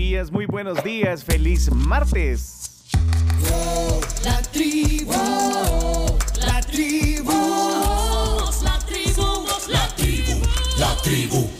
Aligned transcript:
días, 0.00 0.32
muy 0.32 0.46
buenos 0.46 0.82
días, 0.82 1.24
feliz 1.24 1.70
martes. 1.70 2.88
La 4.24 4.40
tribu, 4.50 5.12
la 6.46 6.60
tribu, 6.62 7.32
la 8.64 8.78
tribu, 8.86 9.46
la 9.68 9.88
tribu, 9.94 10.40
la 10.78 10.96
tribu. 11.02 11.59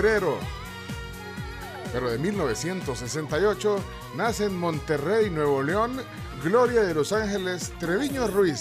febrero, 0.00 0.38
pero 1.92 2.10
de 2.10 2.16
1968, 2.16 3.84
nace 4.16 4.46
en 4.46 4.56
Monterrey, 4.56 5.28
Nuevo 5.28 5.62
León, 5.62 6.00
Gloria 6.42 6.80
de 6.80 6.94
Los 6.94 7.12
Ángeles 7.12 7.70
Treviño 7.78 8.26
Ruiz. 8.28 8.56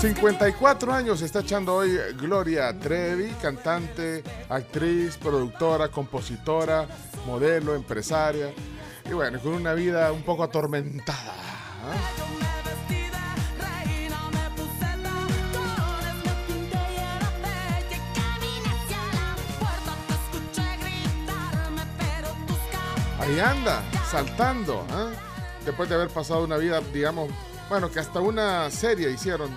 54 0.00 0.94
años 0.94 1.20
está 1.20 1.40
echando 1.40 1.74
hoy 1.74 1.98
Gloria 2.18 2.72
Trevi, 2.78 3.28
cantante, 3.42 4.24
actriz, 4.48 5.18
productora, 5.18 5.88
compositora, 5.88 6.86
modelo, 7.26 7.74
empresaria. 7.74 8.50
Y 9.04 9.12
bueno, 9.12 9.38
con 9.40 9.52
una 9.52 9.74
vida 9.74 10.10
un 10.10 10.22
poco 10.22 10.42
atormentada. 10.44 11.34
¿ah? 11.84 12.51
Ahí 23.22 23.38
anda, 23.38 23.84
saltando, 24.10 24.84
¿ah? 24.90 25.12
después 25.64 25.88
de 25.88 25.94
haber 25.94 26.08
pasado 26.08 26.42
una 26.42 26.56
vida, 26.56 26.80
digamos, 26.92 27.30
bueno, 27.68 27.88
que 27.88 28.00
hasta 28.00 28.18
una 28.18 28.68
serie 28.68 29.12
hicieron, 29.12 29.48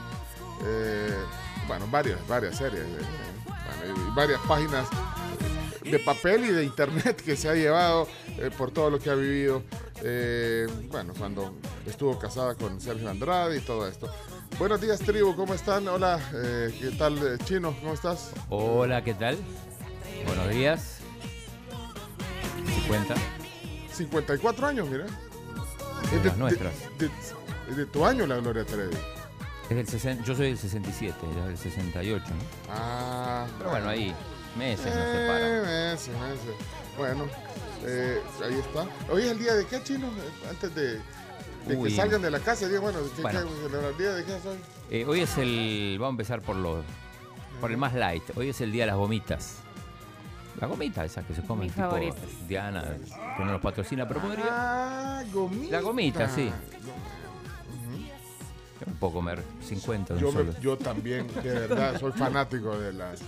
eh, 0.64 1.18
bueno, 1.68 1.88
varias, 1.90 2.20
varias 2.28 2.58
series, 2.58 2.84
eh, 2.84 3.94
varias 4.14 4.40
páginas 4.42 4.88
de 5.82 5.98
papel 5.98 6.46
y 6.46 6.52
de 6.52 6.64
internet 6.64 7.20
que 7.26 7.36
se 7.36 7.50
ha 7.50 7.56
llevado 7.56 8.08
eh, 8.38 8.52
por 8.56 8.70
todo 8.70 8.92
lo 8.92 9.00
que 9.00 9.10
ha 9.10 9.16
vivido, 9.16 9.64
bueno, 10.92 11.14
cuando 11.18 11.56
estuvo 11.88 12.20
casada 12.20 12.54
con 12.54 12.80
Sergio 12.80 13.10
Andrade 13.10 13.58
y 13.58 13.62
todo 13.62 13.88
esto. 13.88 14.08
Buenos 14.60 14.80
días, 14.80 15.00
tribu, 15.00 15.36
¿cómo 15.36 15.56
están? 15.56 15.88
Hola, 15.88 16.20
¿qué 16.32 16.94
tal, 17.00 17.40
Chino? 17.46 17.76
¿Cómo 17.82 17.96
estás? 17.96 18.32
Hola, 18.50 19.04
¿qué 19.04 19.16
tal? 19.16 19.40
Buenos 20.28 20.50
días. 20.50 21.00
50. 22.84 23.45
54 23.96 24.68
años, 24.68 24.90
mira. 24.90 25.06
de 25.06 26.24
las 26.24 26.38
nuestras. 26.38 26.74
De, 26.98 27.08
de- 27.08 27.76
de 27.76 27.86
tu 27.88 28.06
año 28.06 28.28
la 28.28 28.36
Gloria 28.38 28.64
Trevi. 28.66 28.96
Es 29.70 29.76
del 29.76 29.88
60 29.88 30.24
yo 30.24 30.36
soy 30.36 30.48
del 30.50 30.58
67, 30.60 31.18
ella 31.32 31.40
es 31.42 31.48
del 31.48 31.58
68, 31.58 32.24
¿no? 32.30 32.36
Ah, 32.70 33.48
Pero 33.58 33.72
bueno, 33.72 33.90
ahí 33.90 34.14
meses 34.56 34.86
nos 34.86 34.96
Eh, 34.96 35.12
separan. 35.12 35.62
meses, 35.64 36.10
meses. 36.10 36.56
Bueno, 36.98 37.26
eh, 37.84 38.22
ahí 38.44 38.54
está. 38.54 38.88
Hoy 39.12 39.24
es 39.24 39.32
el 39.32 39.40
día 39.40 39.54
de 39.56 39.66
qué, 39.66 39.82
chino? 39.84 40.08
Eh, 40.08 40.48
Antes 40.52 40.76
de, 40.76 41.02
de 41.68 41.84
que 41.84 41.90
salgan 41.96 42.22
de 42.22 42.30
la 42.30 42.40
casa, 42.40 42.68
diga, 42.68 42.80
bueno, 42.82 43.00
¿qué, 43.16 43.22
Bueno. 43.24 43.40
qué- 43.72 43.88
el 43.90 43.98
día 43.98 44.14
de 44.14 44.24
qué 44.24 44.38
es 44.38 44.46
hoy? 44.46 44.58
Eh, 44.92 45.06
hoy 45.08 45.22
es 45.22 45.36
el. 45.40 45.98
Vamos 46.00 46.12
a 46.12 46.14
empezar 46.14 46.42
por 46.44 46.56
los. 46.58 46.86
Por 47.60 47.72
el 47.72 47.78
más 47.78 47.94
light. 47.96 48.24
Hoy 48.36 48.50
es 48.50 48.62
el 48.62 48.72
día 48.72 48.84
de 48.84 48.88
las 48.92 48.98
gomitas. 48.98 49.56
Las 50.60 50.70
gomitas, 50.70 51.06
esas 51.06 51.26
que 51.26 51.34
se 51.36 51.42
comen, 51.42 51.66
Mis 51.66 51.74
tipo 51.74 51.86
favoritas. 51.88 52.48
Diana, 52.48 52.84
que 53.38 53.44
no 53.44 53.52
nos 53.52 53.62
patrocina, 53.62 54.08
pero 54.08 54.22
podría. 54.22 54.46
Ah, 54.50 55.24
gomita. 55.34 55.72
La 55.72 55.82
gomita, 55.82 56.30
sí. 56.30 56.50
Yo 58.80 58.86
no 58.88 58.94
puedo 59.00 59.14
comer 59.14 59.42
50 59.62 60.14
de 60.16 60.20
un 60.26 60.32
Yo, 60.34 60.38
me- 60.38 60.52
solo. 60.52 60.60
yo 60.62 60.78
también, 60.78 61.28
de 61.28 61.42
verdad, 61.54 62.00
soy 62.00 62.12
fanático 62.14 62.78
de 62.78 62.94
las 62.94 63.22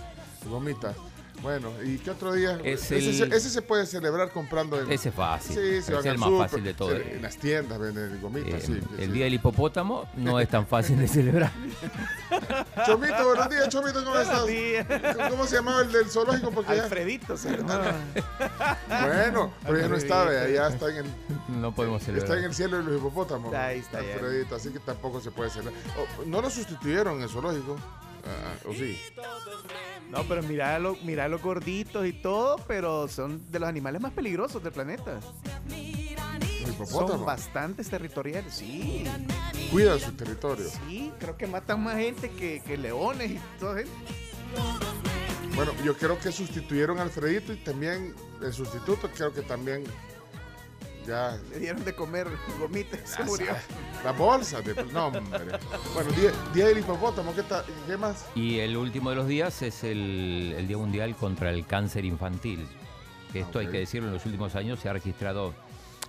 gomitas. 0.48 0.94
Bueno, 1.42 1.72
¿y 1.84 1.98
qué 1.98 2.10
otro 2.10 2.32
día? 2.32 2.58
Es 2.64 2.90
ese, 2.90 2.96
el- 2.98 3.30
se, 3.30 3.36
ese 3.36 3.50
se 3.50 3.62
puede 3.62 3.86
celebrar 3.86 4.30
comprando 4.30 4.80
en... 4.80 4.90
Ese 4.90 5.10
es 5.10 5.14
fácil. 5.14 5.54
Sí, 5.54 5.82
se 5.82 5.96
es 5.96 6.04
el 6.04 6.18
más 6.18 6.30
fácil 6.36 6.64
de 6.64 6.74
todo. 6.74 6.90
se- 6.90 7.14
En 7.16 7.22
las 7.22 7.36
tiendas 7.36 7.78
venden 7.78 8.20
gomitas, 8.20 8.54
Eh, 8.64 8.66
sí. 8.66 8.80
sí. 8.80 9.02
el 9.02 9.12
día 9.12 9.24
del 9.24 9.34
hipopótamo 9.34 10.08
no 10.16 10.40
es 10.40 10.48
tan 10.48 10.66
fácil 10.66 10.98
de 10.98 11.06
celebrar. 11.08 11.52
Chomito, 12.86 13.24
buenos 13.24 13.50
días, 13.50 13.68
Chomito, 13.68 14.04
¿cómo 14.04 14.18
estás? 14.18 14.46
días. 14.46 14.86
¿Cómo 15.30 15.46
se 15.46 15.56
llamaba 15.56 15.82
el 15.82 15.92
del 15.92 16.10
zoológico? 16.10 16.50
Porque 16.50 16.74
ya- 16.76 16.82
Alfredito 16.84 17.36
se 17.36 17.50
llamaba. 17.56 17.94
Bueno, 18.88 19.52
pero 19.64 19.78
ya 19.78 19.88
no 19.88 19.96
está, 19.96 20.24
vea, 20.24 20.48
ya 20.48 20.68
está 20.68 20.90
en 20.90 20.96
el, 21.06 21.06
No 21.60 21.72
podemos 21.72 22.02
celebrar. 22.02 22.24
está 22.30 22.38
en 22.38 22.44
el 22.46 22.54
cielo 22.54 22.78
de 22.78 22.82
los 22.82 22.96
hipopótamos. 22.98 23.54
Ahí 23.54 23.78
está, 23.78 24.02
ya. 24.02 24.14
Alfredito, 24.14 24.56
así 24.56 24.70
que 24.70 24.80
tampoco 24.80 25.20
se 25.20 25.30
puede 25.30 25.50
celebrar. 25.50 25.74
Oh, 25.98 26.24
¿No 26.26 26.42
lo 26.42 26.50
sustituyeron 26.50 27.16
en 27.18 27.22
el 27.22 27.28
zoológico? 27.28 27.76
Ah, 28.24 28.54
¿O 28.66 28.72
sí? 28.72 28.98
No, 30.10 30.24
pero 30.24 30.42
mira, 30.42 30.78
lo- 30.78 30.96
mira 31.04 31.28
los 31.28 31.40
gorditos 31.42 32.06
y 32.06 32.12
todo, 32.12 32.56
pero 32.66 33.08
son 33.08 33.50
de 33.50 33.58
los 33.58 33.68
animales 33.68 34.00
más 34.00 34.12
peligrosos 34.12 34.62
del 34.62 34.72
planeta. 34.72 35.20
Son 36.86 37.24
bastantes 37.24 37.88
territoriales, 37.90 38.54
sí. 38.54 39.04
Cuidan 39.70 39.98
su 40.00 40.12
territorio. 40.12 40.68
Sí, 40.86 41.12
creo 41.18 41.36
que 41.36 41.46
matan 41.46 41.82
más 41.82 41.96
gente 41.96 42.30
que, 42.30 42.62
que 42.64 42.76
leones 42.76 43.32
y 43.32 43.40
toda 43.58 43.76
gente. 43.78 43.92
Bueno, 45.54 45.72
yo 45.84 45.96
creo 45.96 46.18
que 46.18 46.30
sustituyeron 46.30 46.98
a 46.98 47.02
Alfredito 47.02 47.52
y 47.52 47.56
también 47.56 48.14
el 48.42 48.52
sustituto 48.52 49.10
creo 49.14 49.32
que 49.32 49.42
también 49.42 49.82
ya 51.08 51.38
Le 51.50 51.58
dieron 51.58 51.84
de 51.84 51.94
comer 51.94 52.26
gomitas 52.60 53.00
y 53.02 53.06
se 53.06 53.22
Ah, 53.22 53.24
murió. 53.24 53.46
la 54.04 54.12
bolsa 54.12 54.60
de 54.60 54.84
no 54.92 55.06
hombre. 55.06 55.22
Bueno, 55.94 56.10
día, 56.12 56.30
día 56.54 56.66
del 56.66 56.78
hipopótamo, 56.78 57.34
¿qué, 57.34 57.42
tal? 57.42 57.64
¿qué 57.86 57.96
más? 57.96 58.26
Y 58.34 58.58
el 58.60 58.76
último 58.76 59.10
de 59.10 59.16
los 59.16 59.26
días 59.26 59.62
es 59.62 59.82
el, 59.84 60.54
el 60.56 60.68
Día 60.68 60.76
Mundial 60.78 61.16
contra 61.16 61.50
el 61.50 61.66
Cáncer 61.66 62.04
Infantil. 62.04 62.66
Que 63.32 63.40
esto 63.40 63.58
hay 63.58 63.66
Ok. 63.66 63.72
que 63.72 63.78
decirlo, 63.80 64.08
en 64.08 64.14
los 64.14 64.24
últimos 64.26 64.54
años 64.54 64.78
se 64.80 64.88
ha 64.88 64.92
registrado 64.92 65.54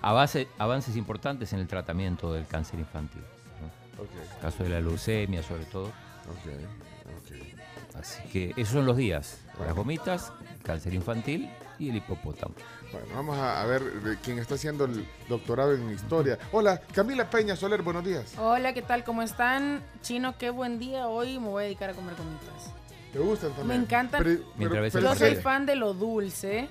avance- 0.02 0.46
avances 0.58 0.96
importantes 0.96 1.52
en 1.52 1.58
el 1.60 1.66
tratamiento 1.66 2.32
del 2.32 2.46
cáncer 2.46 2.78
infantil. 2.78 3.22
¿no? 3.60 4.02
Ok, 4.04 4.40
caso 4.40 4.62
de 4.62 4.70
la 4.70 4.80
leucemia 4.80 5.42
sobre 5.42 5.64
todo. 5.66 5.86
ok, 5.88 6.46
ok. 7.06 7.96
Así 7.98 8.22
que 8.32 8.50
esos 8.56 8.74
son 8.74 8.86
los 8.86 8.96
días. 8.96 9.40
Las 9.58 9.74
gomitas, 9.74 10.32
el 10.56 10.62
cáncer 10.62 10.94
infantil 10.94 11.50
y 11.78 11.90
el 11.90 11.96
hipopótamo. 11.96 12.54
Bueno, 12.92 13.06
vamos 13.14 13.38
a, 13.38 13.62
a 13.62 13.66
ver 13.66 13.82
de 14.02 14.16
quién 14.18 14.38
está 14.38 14.56
haciendo 14.56 14.84
el 14.84 15.06
doctorado 15.28 15.74
en 15.74 15.90
historia. 15.90 16.38
Hola, 16.50 16.80
Camila 16.92 17.28
Peña 17.30 17.54
Soler, 17.54 17.82
buenos 17.82 18.04
días. 18.04 18.34
Hola, 18.38 18.72
¿qué 18.72 18.82
tal? 18.82 19.04
¿Cómo 19.04 19.22
están? 19.22 19.82
Chino, 20.02 20.36
qué 20.38 20.50
buen 20.50 20.78
día. 20.80 21.06
Hoy 21.06 21.38
me 21.38 21.48
voy 21.48 21.62
a 21.62 21.64
dedicar 21.66 21.90
a 21.90 21.94
comer 21.94 22.14
gomitas. 22.16 22.72
¿Te 23.12 23.18
gustan 23.20 23.50
también? 23.50 23.68
Me 23.68 23.74
encantan. 23.84 24.24
Mientras 24.56 24.82
ves 24.82 24.94
el 24.96 25.02
Yo 25.02 25.14
soy 25.14 25.36
fan 25.36 25.66
de 25.66 25.76
lo 25.76 25.94
dulce, 25.94 26.68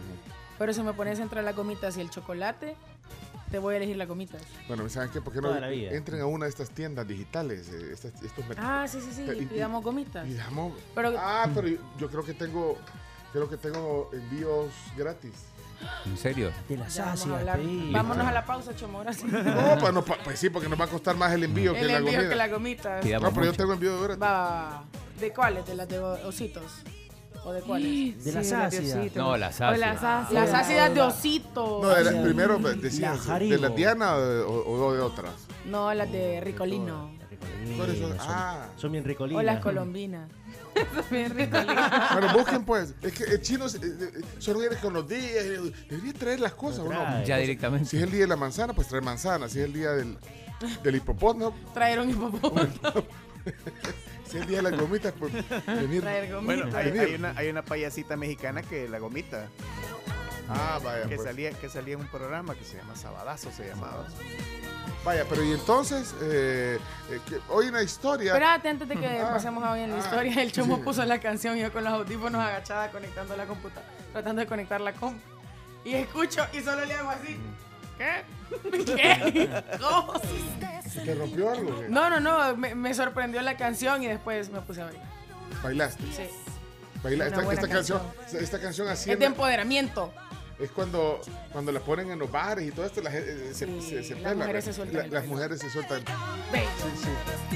pero 0.57 0.73
si 0.73 0.81
me 0.81 0.91
pones 0.93 1.19
entre 1.19 1.41
las 1.41 1.55
gomitas 1.55 1.95
y 1.97 2.01
el 2.01 2.09
chocolate, 2.09 2.75
te 3.49 3.59
voy 3.59 3.75
a 3.75 3.77
elegir 3.77 3.95
las 3.95 4.07
gomitas. 4.07 4.41
Bueno, 4.67 4.89
¿saben 4.89 5.09
qué? 5.11 5.21
¿Por 5.21 5.31
qué 5.31 5.39
no 5.41 5.55
entren 5.55 6.19
a 6.21 6.25
una 6.25 6.45
de 6.45 6.49
estas 6.49 6.69
tiendas 6.69 7.07
digitales? 7.07 7.69
eh, 7.69 7.91
estas- 7.93 8.21
estos 8.21 8.45
mercados? 8.45 8.69
Ah, 8.71 8.87
sí, 8.89 8.99
sí, 9.01 9.13
sí, 9.13 9.23
Y- 9.25 9.43
y- 9.43 9.45
pidamos 9.45 9.81
gomitas. 9.83 10.25
Pidamos- 10.27 10.73
Pero- 10.93 11.13
Ah, 11.17 11.47
pero 11.55 11.67
yo, 11.69 11.77
yo 11.97 12.09
creo 12.09 12.23
que 12.25 12.33
tengo, 12.33 12.77
creo 13.31 13.49
que 13.49 13.55
tengo 13.57 14.09
envíos 14.13 14.67
gratis. 14.97 15.33
¿En 16.05 16.17
serio? 16.17 16.51
De 16.67 16.77
las 16.77 16.97
ácidas. 16.99 17.45
Vámonos 17.91 18.27
a 18.27 18.31
la 18.31 18.45
pausa, 18.45 18.75
Chomo. 18.75 18.99
ahora 18.99 19.13
sí. 19.13 19.25
No, 19.27 19.77
pues, 19.79 19.93
no, 19.93 20.03
pa- 20.03 20.17
pues 20.23 20.39
sí, 20.39 20.49
porque 20.49 20.67
nos 20.69 20.79
va 20.79 20.85
a 20.85 20.89
costar 20.89 21.15
más 21.15 21.31
el 21.33 21.43
envío 21.43 21.73
que 21.73 21.81
El 21.81 21.87
la 21.87 21.97
envío 21.97 22.13
comida. 22.13 22.29
que 22.29 22.35
las 22.35 22.51
gomitas. 22.51 23.03
Pidamos 23.03 23.29
No, 23.29 23.33
pero 23.35 23.45
yo 23.47 23.53
tengo 23.53 23.73
envío 23.73 24.07
de. 24.07 24.15
Va. 24.15 24.83
¿De 25.19 25.33
cuáles? 25.33 25.65
¿De 25.65 25.75
las 25.75 25.87
de 25.87 25.99
ositos? 25.99 26.63
¿O 27.45 27.53
de 27.53 27.61
cuáles? 27.61 28.23
De 28.23 28.31
las 28.33 28.51
ácidas. 28.51 29.15
No, 29.15 29.37
las 29.37 29.59
las 29.59 30.03
ácidas. 30.03 30.31
Las 30.31 30.53
ácidas 30.53 30.93
de 30.93 31.01
ositos. 31.01 31.81
No, 31.81 31.95
era- 31.95 32.11
primero 32.23 32.59
La 32.59 32.71
decías, 32.73 33.25
¿de 33.25 33.31
Haribo. 33.33 33.57
la 33.61 33.69
Diana 33.69 34.15
o 34.15 34.21
de, 34.21 34.41
o- 34.41 34.69
o 34.85 34.93
de 34.93 35.01
otras? 35.01 35.31
No, 35.65 35.93
las 35.93 36.11
de 36.11 36.41
Ricolino. 36.41 37.11
¿Cuáles 37.77 37.99
son? 37.99 38.09
Son, 38.17 38.17
Ah. 38.21 38.67
son 38.75 38.91
bien 38.91 39.03
ricolinas. 39.03 39.39
O 39.39 39.43
las 39.43 39.59
colombinas. 39.59 40.29
Bien. 41.11 41.33
Bueno, 41.35 42.33
busquen 42.33 42.63
pues. 42.63 42.93
Es 43.01 43.13
que 43.13 43.23
el 43.25 43.41
chino 43.41 43.65
eh, 43.67 43.71
eh, 43.81 44.21
solo 44.37 44.59
viene 44.59 44.75
con 44.77 44.93
los 44.93 45.07
días. 45.07 45.21
eh, 45.23 45.71
Debería 45.89 46.13
traer 46.13 46.39
las 46.39 46.53
cosas, 46.53 46.79
¿o 46.79 46.83
no? 46.85 46.89
trae. 47.01 47.25
Ya 47.25 47.37
directamente. 47.37 47.89
Si 47.89 47.97
es 47.97 48.03
el 48.03 48.11
día 48.11 48.21
de 48.21 48.27
la 48.27 48.35
manzana, 48.35 48.73
pues 48.73 48.87
trae 48.87 49.01
manzana. 49.01 49.49
Si 49.49 49.59
es 49.59 49.65
el 49.65 49.73
día 49.73 49.91
del, 49.91 50.17
del 50.83 50.95
hipopótamo, 50.95 51.53
Traer 51.73 51.99
un 51.99 52.09
hipopótamo. 52.11 52.69
si 54.25 54.37
es 54.37 54.41
el 54.43 54.47
día 54.47 54.57
de 54.61 54.71
las 54.71 54.79
gomitas, 54.79 55.13
pues 55.17 55.33
venir. 55.65 56.01
Traer 56.01 56.33
gomitas. 56.33 56.71
Bueno, 56.71 56.77
hay 56.77 57.15
una, 57.15 57.33
hay 57.35 57.49
una 57.49 57.63
payasita 57.65 58.15
mexicana 58.15 58.61
que 58.61 58.87
la 58.87 58.99
gomita, 58.99 59.47
Ah, 60.49 60.79
vaya, 60.83 61.07
que 61.07 61.15
pues. 61.15 61.27
salía, 61.27 61.51
que 61.51 61.69
salía 61.69 61.93
en 61.93 61.99
un 62.01 62.07
programa 62.07 62.55
que 62.55 62.63
se 62.65 62.77
llama 62.77 62.95
Sabadazo, 62.95 63.51
se 63.51 63.67
llamaba. 63.67 64.05
Vaya, 65.05 65.25
pero 65.29 65.43
y 65.43 65.51
entonces, 65.53 66.13
eh, 66.21 66.77
eh, 67.09 67.19
que 67.27 67.39
hoy 67.49 67.67
una 67.67 67.81
historia. 67.83 68.31
Espérate, 68.33 68.69
antes 68.69 68.87
de 68.89 68.95
que 68.97 69.07
Ah. 69.21 69.29
pasemos 69.31 69.63
a 69.63 69.71
hoy 69.71 69.81
en 69.81 69.91
la 69.91 69.97
Ah. 69.97 69.99
historia, 69.99 70.41
el 70.41 70.51
chomo 70.51 70.77
Sí. 70.77 70.81
puso 70.83 71.05
la 71.05 71.19
canción 71.19 71.57
y 71.57 71.61
yo 71.61 71.71
con 71.71 71.83
los 71.83 71.93
audífonos 71.93 72.41
agachada 72.41 72.91
conectando 72.91 73.35
la 73.37 73.45
computadora, 73.45 73.87
tratando 74.11 74.41
de 74.41 74.47
conectar 74.47 74.81
la 74.81 74.93
comp. 74.93 75.21
Y 75.85 75.93
escucho 75.93 76.45
y 76.53 76.61
solo 76.61 76.83
le 76.83 76.93
hago 76.95 77.09
así. 77.11 77.37
¿Qué? 77.97 78.23
¿Qué? 78.95 79.63
¿Cómo? 79.79 80.13
¿Se 80.89 81.01
te 81.01 81.15
rompió 81.15 81.51
algo? 81.51 81.83
No, 81.89 82.09
no, 82.09 82.19
no, 82.19 82.55
me, 82.57 82.73
me 82.75 82.93
sorprendió 82.93 83.41
la 83.41 83.55
canción 83.57 84.01
y 84.03 84.07
después 84.07 84.49
me 84.49 84.61
puse 84.61 84.81
a 84.81 84.85
bailar. 84.85 85.05
Bailaste. 85.63 86.03
Sí. 86.15 86.29
Baila- 87.03 87.27
esta, 87.27 87.41
esta 87.53 87.67
canción, 87.69 88.01
canción. 88.17 88.43
esta 88.43 88.59
canción 88.59 88.87
así 88.89 89.11
Es 89.11 89.19
de 89.19 89.25
empoderamiento. 89.25 90.13
Es 90.59 90.69
cuando, 90.71 91.21
cuando 91.53 91.71
la 91.71 91.79
ponen 91.79 92.11
en 92.11 92.19
los 92.19 92.29
bares 92.29 92.67
y 92.67 92.71
todo 92.71 92.85
esto, 92.85 93.01
la 93.01 93.11
gente 93.11 93.31
eh, 93.31 93.53
se, 93.53 93.65
Sí, 93.65 93.81
se, 93.81 94.03
se 94.03 94.15
las 94.19 94.35
mujeres 94.35 94.65
la- 94.65 94.73
se 94.73 94.73
sueltan 94.73 94.97
la- 94.97 95.05
el 95.05 95.11
las 95.13 95.25
mujeres 95.25 95.59
se 95.59 95.69
sueltan. 95.69 96.03
Ve. 96.51 96.63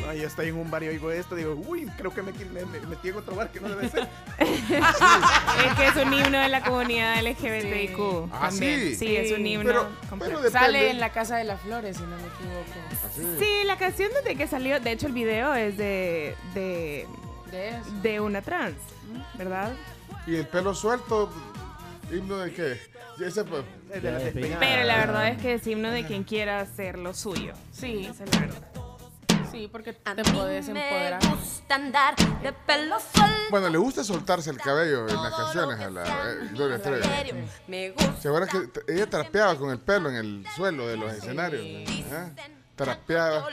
No, 0.05 0.13
yo 0.13 0.27
estoy 0.27 0.50
en 0.50 0.55
un 0.55 0.71
bar 0.71 0.83
y 0.83 0.88
oigo 0.88 1.11
esto, 1.11 1.35
digo, 1.35 1.53
uy, 1.67 1.85
creo 1.97 2.13
que 2.13 2.21
me, 2.21 2.31
me, 2.31 2.65
me 2.65 2.79
metí 2.88 3.09
en 3.09 3.17
otro 3.17 3.35
bar 3.35 3.51
que 3.51 3.59
no 3.59 3.69
debe 3.69 3.89
ser. 3.89 4.07
Es 4.39 5.73
que 5.75 5.88
es 5.88 5.95
un 6.05 6.13
himno 6.13 6.39
de 6.39 6.50
la 6.50 6.61
comunidad 6.63 7.21
LGBTIQ. 7.23 8.29
Ah, 8.31 8.50
sí. 8.51 8.95
Sí, 8.95 9.15
es 9.15 9.31
un 9.38 9.45
himno 9.45 9.89
Pero- 10.19 10.50
Sale 10.51 10.89
en 10.91 11.00
la 11.00 11.11
Casa 11.11 11.38
de 11.38 11.44
las 11.44 11.59
Flores, 11.61 11.97
si 11.97 12.03
no 12.03 12.09
me 12.15 12.27
equivoco. 12.27 13.07
Así. 13.07 13.21
Sí, 13.39 13.65
la 13.67 13.77
canción 13.77 14.09
desde 14.13 14.35
que 14.38 14.47
salió, 14.47 14.79
de 14.79 14.91
hecho 14.91 15.07
el 15.07 15.13
video 15.13 15.53
es 15.53 15.77
de, 15.77 16.35
de, 16.53 17.07
de 18.01 18.19
una 18.19 18.41
trans, 18.41 18.75
¿verdad? 19.38 19.73
Y 20.25 20.35
el 20.35 20.47
pelo 20.47 20.73
suelto, 20.73 21.29
himno 22.15 22.38
de 22.38 22.54
qué? 22.54 22.80
Ese, 23.24 23.44
pues, 23.45 23.63
Es 23.92 24.01
de 24.01 24.12
la. 24.12 24.60
Pero 24.60 24.83
la 24.83 24.98
verdad 24.98 25.27
es 25.30 25.42
que 25.42 25.54
es 25.56 25.68
himno 25.68 25.89
de 25.92 26.06
quien 26.06 26.24
quiera 26.24 26.60
hacer 26.62 26.98
lo 26.98 27.13
suyo. 27.13 27.54
Sí, 27.71 28.06
Esa 28.10 28.24
es 28.24 28.33
la 28.33 28.39
verdad. 28.42 28.68
sí, 29.51 29.69
porque 29.71 29.98
A 30.06 30.15
te 30.15 30.24
mí 30.24 30.31
puedes 30.31 30.68
me 30.69 30.83
empoderar. 30.88 31.21
gusta 31.30 31.75
andar 31.75 32.15
de 32.42 32.54
pelo 32.54 32.98
suelto. 33.00 33.36
bueno, 33.51 33.69
le 33.69 33.77
gusta 33.77 34.04
soltarse 34.04 34.50
el 34.50 34.57
cabello 34.57 35.07
en 35.07 35.15
las 35.21 35.33
canciones 35.33 35.80
a 35.80 35.89
la 35.89 36.04
eh, 36.04 36.50
Gloria 36.54 36.81
Trevi. 36.81 37.04
Me 37.68 37.92
gusta. 37.92 38.15
¿Se 38.21 38.27
acuerdan 38.30 38.50
que 38.50 38.68
t- 38.80 38.94
ella 38.94 39.07
trapeaba 39.10 39.56
con 39.57 39.69
el 39.69 39.80
pelo 39.80 40.10
en 40.10 40.15
el 40.15 40.45
suelo 40.56 40.88
de 40.88 40.98
los 40.98 41.13
escenarios? 41.13 41.62
¿eh? 41.63 42.33
Trapeaba. 42.75 43.48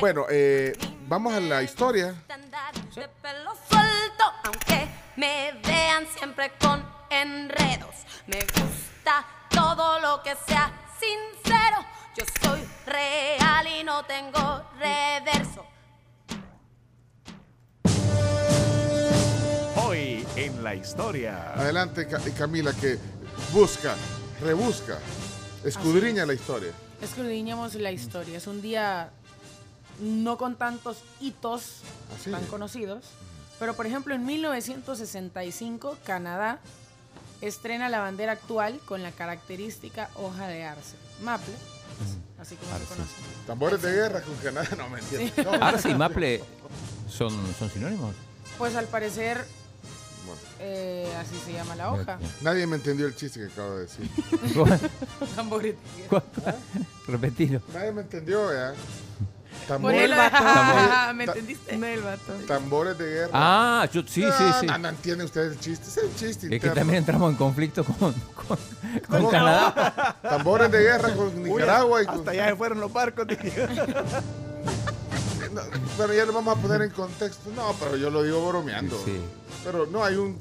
Bueno, 0.00 0.26
eh, 0.30 0.72
vamos 1.06 1.32
a 1.32 1.40
la 1.40 1.62
historia. 1.62 2.14
andar 2.28 2.74
de 2.74 3.08
pelo 3.22 3.52
suelto, 3.68 4.24
aunque 4.44 4.88
me 5.16 5.52
vean 5.64 6.04
siempre 6.18 6.52
con 6.60 6.84
enredos. 7.10 7.94
Me 8.26 8.38
gusta 8.40 9.26
todo 9.50 10.00
lo 10.00 10.22
que 10.22 10.34
sea 10.46 10.72
sincero. 10.98 11.78
Yo 12.16 12.24
soy 12.42 12.60
real 12.86 13.66
y 13.66 13.84
no 13.84 14.04
tengo 14.04 14.64
reverso. 14.78 15.64
Hoy 19.76 20.26
en 20.36 20.62
la 20.62 20.74
historia. 20.74 21.52
Adelante, 21.54 22.06
Ca- 22.06 22.20
Camila, 22.36 22.72
que 22.72 22.98
busca, 23.52 23.94
rebusca, 24.40 24.98
escudriña 25.64 26.26
la 26.26 26.34
historia. 26.34 26.72
Escudriñamos 27.00 27.74
la 27.76 27.90
historia. 27.92 28.36
Es 28.36 28.46
un 28.46 28.60
día 28.60 29.10
no 30.00 30.36
con 30.38 30.56
tantos 30.56 30.98
hitos 31.20 31.80
Así. 32.18 32.30
tan 32.30 32.44
conocidos. 32.46 33.04
Pero, 33.58 33.74
por 33.74 33.86
ejemplo, 33.86 34.14
en 34.14 34.24
1965, 34.24 35.98
Canadá 36.04 36.58
estrena 37.40 37.88
la 37.88 38.00
bandera 38.00 38.32
actual 38.32 38.80
con 38.86 39.02
la 39.02 39.12
característica 39.12 40.10
hoja 40.14 40.46
de 40.48 40.64
arce. 40.64 40.96
Maple, 41.22 41.54
así 42.38 42.56
como 42.56 42.70
se 42.70 42.76
Arce. 42.76 42.86
conoce. 42.94 43.12
Tambores 43.46 43.82
de 43.82 43.92
guerra 43.92 44.22
con 44.22 44.34
Canadá, 44.36 44.68
no 44.76 44.88
me 44.88 44.98
entiendo. 45.00 45.42
No, 45.44 45.64
Arce 45.64 45.90
y 45.90 45.94
Maple 45.94 46.42
son, 47.08 47.32
son 47.58 47.70
sinónimos. 47.70 48.14
Pues 48.58 48.74
al 48.76 48.86
parecer, 48.86 49.44
bueno, 50.26 50.40
eh, 50.60 51.10
así 51.18 51.34
se 51.44 51.52
llama 51.52 51.74
la 51.76 51.92
hoja. 51.92 52.18
nadie 52.42 52.66
me 52.66 52.76
entendió 52.76 53.06
el 53.06 53.16
chiste 53.16 53.40
que 53.40 53.46
acabo 53.52 53.76
de 53.76 53.82
decir. 53.82 54.08
Tambores. 55.36 55.74
Repetilo. 57.06 57.60
Nadie 57.72 57.92
me 57.92 58.02
entendió, 58.02 58.52
¿ya? 58.52 58.74
Tambores, 59.70 60.02
el 60.02 60.12
Tambor- 60.12 61.14
¿Me 61.14 61.24
entendiste? 61.24 61.76
No 61.76 61.86
el 61.86 62.00
vato. 62.02 62.32
tambores 62.48 62.98
de 62.98 63.04
guerra. 63.04 63.30
Ah, 63.32 63.88
yo, 63.92 64.02
sí, 64.02 64.22
sí, 64.24 64.44
sí. 64.60 64.66
No, 64.66 64.78
no 64.78 64.88
entiende 64.88 65.24
usted 65.24 65.42
el 65.52 65.60
chiste. 65.60 65.86
Es 65.88 65.96
un 66.04 66.14
chiste 66.16 66.54
Es 66.56 66.60
que 66.62 66.70
también 66.70 66.98
entramos 66.98 67.30
en 67.30 67.36
conflicto 67.36 67.84
con, 67.84 68.12
con. 69.08 69.30
Canadá. 69.30 70.16
Tambores 70.22 70.70
de 70.72 70.80
guerra 70.80 71.14
con 71.14 71.26
Uy, 71.38 71.50
Nicaragua 71.50 72.02
y 72.02 72.06
con... 72.06 72.18
hasta 72.18 72.30
allá 72.32 72.48
se 72.48 72.56
fueron 72.56 72.80
los 72.80 72.92
barcos. 72.92 73.26
No, 75.52 75.62
bueno, 75.96 76.12
ya 76.14 76.24
lo 76.26 76.32
vamos 76.32 76.56
a 76.56 76.60
poner 76.60 76.82
en 76.82 76.90
contexto. 76.90 77.50
No, 77.56 77.74
pero 77.80 77.96
yo 77.96 78.10
lo 78.10 78.22
digo 78.22 78.46
bromeando. 78.46 79.00
Sí, 79.04 79.18
Pero 79.64 79.86
no, 79.86 80.04
hay 80.04 80.16
un 80.16 80.38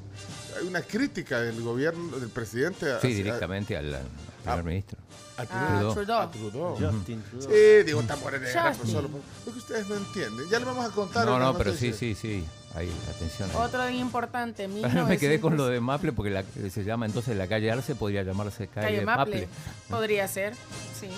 hay 0.59 0.67
una 0.67 0.81
crítica 0.81 1.39
del 1.39 1.61
gobierno, 1.61 2.17
del 2.17 2.29
presidente 2.29 2.85
sí, 2.87 2.91
hacia- 2.97 3.09
directamente 3.15 3.77
al, 3.77 3.93
al 3.93 4.01
primer 4.43 4.63
ministro. 4.63 4.97
al 5.37 5.47
Ah, 5.51 5.67
primer- 5.67 5.93
Trudeau. 5.93 6.19
a 6.21 6.31
Trudeau. 6.31 6.77
Justin 6.79 7.23
Trudeau. 7.23 7.49
Sí, 7.51 7.83
digo 7.85 7.99
guerra, 8.41 8.63
pues 8.63 8.77
Justin. 8.77 8.91
solo. 8.93 9.09
Porque 9.45 9.59
ustedes 9.59 9.87
no 9.87 9.95
entienden. 9.95 10.49
Ya 10.49 10.59
lo 10.59 10.65
vamos 10.65 10.85
a 10.85 10.89
contar. 10.93 11.25
No, 11.25 11.39
no, 11.39 11.57
pero 11.57 11.73
sí, 11.73 11.93
sí, 11.93 12.13
sí. 12.15 12.43
Ahí, 12.75 12.91
atención. 13.09 13.49
ahí. 13.49 13.55
Otro 13.57 13.85
día 13.87 13.99
importante, 13.99 14.65
Ahora 14.65 15.05
me 15.05 15.17
quedé 15.17 15.39
con 15.39 15.53
lo 15.57 15.63
1900. 15.63 15.71
de 15.73 15.79
Maple 15.81 16.11
porque 16.13 16.29
la, 16.29 16.43
se 16.69 16.83
llama 16.83 17.05
entonces 17.07 17.35
la 17.37 17.47
calle 17.47 17.71
Arce, 17.71 17.95
podría 17.95 18.21
llamarse 18.23 18.67
calle, 18.67 18.87
Calle 18.87 19.01
Maple. 19.05 19.35
Maple. 19.41 19.47
Podría 19.89 20.27
ser, 20.27 20.53
sí. 20.99 21.09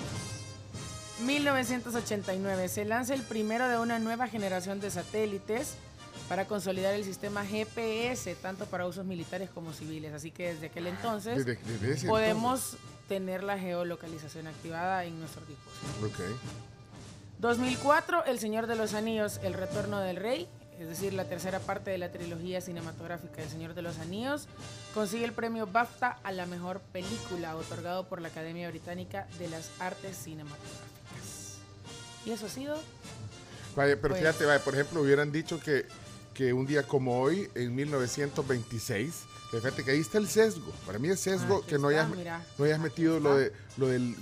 1989. 1.24 2.68
Se 2.68 2.84
lanza 2.84 3.14
el 3.14 3.22
primero 3.22 3.68
de 3.68 3.78
una 3.78 3.98
nueva 3.98 4.28
generación 4.28 4.80
de 4.80 4.90
satélites 4.90 5.74
para 6.28 6.46
consolidar 6.46 6.94
el 6.94 7.04
sistema 7.04 7.44
GPS, 7.44 8.34
tanto 8.36 8.66
para 8.66 8.86
usos 8.86 9.04
militares 9.04 9.50
como 9.54 9.72
civiles. 9.72 10.12
Así 10.14 10.30
que 10.30 10.54
desde 10.54 10.66
aquel 10.66 10.86
entonces 10.86 11.44
Desde- 11.44 11.58
desde 11.64 11.92
ese 11.94 12.06
podemos 12.08 12.76
tener 13.08 13.42
la 13.42 13.58
geolocalización 13.58 14.46
activada 14.46 15.04
en 15.04 15.18
nuestro 15.20 15.42
dispositivo. 15.46 16.06
entonces. 16.06 16.30
Ok. 16.30 16.36
2004, 17.38 18.24
El 18.26 18.38
Señor 18.38 18.66
de 18.66 18.76
los 18.76 18.94
Anillos, 18.94 19.40
El 19.42 19.54
Retorno 19.54 19.98
del 20.00 20.16
Rey, 20.16 20.48
es 20.78 20.88
decir, 20.88 21.12
la 21.12 21.24
tercera 21.28 21.58
parte 21.60 21.90
de 21.90 21.98
la 21.98 22.10
trilogía 22.10 22.60
cinematográfica 22.60 23.42
El 23.42 23.48
Señor 23.48 23.74
de 23.74 23.82
los 23.82 23.98
Anillos, 23.98 24.46
consigue 24.94 25.24
el 25.24 25.32
premio 25.32 25.66
BAFTA 25.66 26.18
a 26.22 26.32
la 26.32 26.46
mejor 26.46 26.80
película, 26.92 27.56
otorgado 27.56 28.08
por 28.08 28.20
la 28.20 28.28
Academia 28.28 28.68
Británica 28.70 29.26
de 29.38 29.48
las 29.48 29.70
Artes 29.80 30.16
Cinematográficas. 30.16 31.58
Y 32.24 32.30
eso 32.30 32.46
ha 32.46 32.48
sido. 32.48 32.76
Vaya, 33.74 33.96
pero 34.00 34.14
Pues- 34.14 34.20
fíjate, 34.20 34.44
vaya, 34.44 34.62
por 34.62 34.74
ejemplo, 34.74 35.00
hubieran 35.02 35.32
dicho 35.32 35.58
que, 35.58 35.86
que 36.34 36.52
un 36.52 36.66
día 36.66 36.84
como 36.84 37.20
hoy, 37.20 37.48
en 37.56 37.74
1926, 37.74 39.24
fíjate 39.60 39.84
que 39.84 39.90
ahí 39.90 40.00
está 40.00 40.18
el 40.18 40.28
sesgo. 40.28 40.72
Para 40.86 40.98
mí 40.98 41.08
es 41.08 41.20
sesgo 41.20 41.64
que 41.66 41.78
no 41.78 41.88
hayas, 41.88 42.08
no 42.58 42.64
hayas 42.64 42.80
metido 42.80 43.20
lo, 43.20 43.36
de, 43.36 43.52
lo 43.76 43.88
del 43.88 44.14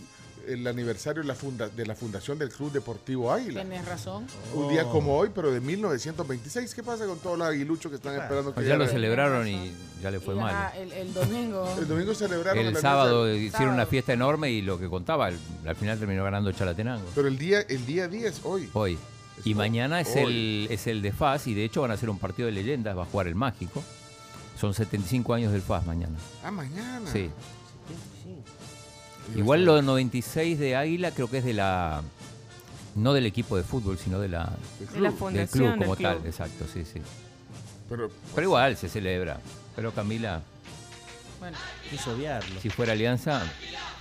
el 0.48 0.66
aniversario 0.66 1.22
de 1.22 1.28
la, 1.28 1.34
funda, 1.34 1.68
de 1.68 1.86
la 1.86 1.94
fundación 1.94 2.38
del 2.38 2.48
Club 2.48 2.72
Deportivo 2.72 3.30
Águila. 3.30 3.60
Tienes 3.60 3.84
razón. 3.86 4.26
Un 4.54 4.70
día 4.70 4.84
como 4.84 5.16
hoy, 5.16 5.30
pero 5.32 5.52
de 5.52 5.60
1926. 5.60 6.74
¿Qué 6.74 6.82
pasa 6.82 7.06
con 7.06 7.18
todos 7.18 7.38
los 7.38 7.46
aguiluchos 7.46 7.90
que 7.90 7.96
están 7.96 8.14
esperando 8.14 8.50
que 8.50 8.54
Pues 8.54 8.66
ya 8.66 8.76
lo 8.76 8.86
celebraron 8.88 9.46
y 9.46 9.70
ya 10.02 10.10
le 10.10 10.18
fue 10.18 10.34
Y, 10.34 10.38
mal. 10.38 10.72
el, 10.76 10.92
el 10.92 11.12
domingo. 11.14 11.72
El 11.78 11.86
domingo 11.86 12.14
celebraron 12.14 12.66
El 12.66 12.76
sábado 12.76 13.32
hicieron 13.32 13.74
una 13.74 13.86
fiesta 13.86 14.12
enorme 14.14 14.50
y 14.50 14.62
lo 14.62 14.78
que 14.80 14.88
contaba, 14.88 15.28
el- 15.28 15.38
al 15.66 15.76
final 15.76 15.98
terminó 15.98 16.24
ganando 16.24 16.50
Chalatenango. 16.52 17.06
Pero 17.14 17.28
el 17.28 17.38
día, 17.38 17.60
el 17.60 17.84
día 17.86 18.08
10, 18.08 18.40
hoy. 18.44 18.70
Hoy. 18.72 18.98
Y 19.44 19.50
hoy. 19.50 19.54
mañana 19.54 20.00
es 20.00 20.08
Hoy. 20.16 20.22
el, 20.24 20.68
es 20.72 20.86
el 20.86 21.00
de 21.02 21.12
FAS 21.12 21.46
y 21.46 21.54
de 21.54 21.64
hecho 21.64 21.82
van 21.82 21.90
a 21.92 21.94
hacer 21.94 22.10
un 22.10 22.18
partido 22.18 22.46
de 22.46 22.52
leyendas, 22.52 22.96
va 22.96 23.02
a 23.02 23.06
jugar 23.06 23.26
el 23.28 23.34
Mágico. 23.36 23.84
Son 24.60 24.74
75 24.74 25.32
años 25.34 25.52
del 25.52 25.62
FAS 25.62 25.86
mañana. 25.86 26.18
Ah, 26.44 26.50
mañana. 26.50 27.10
Sí. 27.10 27.30
Igual 29.36 29.64
lo 29.64 29.76
del 29.76 29.86
96 29.86 30.58
de 30.58 30.76
Águila 30.76 31.12
creo 31.12 31.30
que 31.30 31.38
es 31.38 31.44
de 31.44 31.54
la... 31.54 32.02
No 32.96 33.12
del 33.12 33.24
equipo 33.26 33.56
de 33.56 33.62
fútbol, 33.62 33.96
sino 33.98 34.18
de 34.18 34.28
la, 34.28 34.50
De 34.92 35.00
la 35.00 35.10
club. 35.12 35.30
del 35.32 35.48
club 35.48 35.68
fundación 35.68 35.78
como 35.78 35.94
del 35.96 36.04
tal. 36.04 36.26
Exacto, 36.26 36.64
sí, 36.72 36.84
sí. 36.84 37.00
Pero, 37.88 38.10
Pero 38.34 38.46
igual 38.46 38.76
se 38.76 38.88
celebra. 38.88 39.38
Pero 39.76 39.92
Camila, 39.92 40.42
Bueno, 41.38 41.56
Quiso 41.88 42.12
obviarlo. 42.12 42.60
si 42.60 42.68
fuera 42.68 42.92
Alianza, 42.92 43.42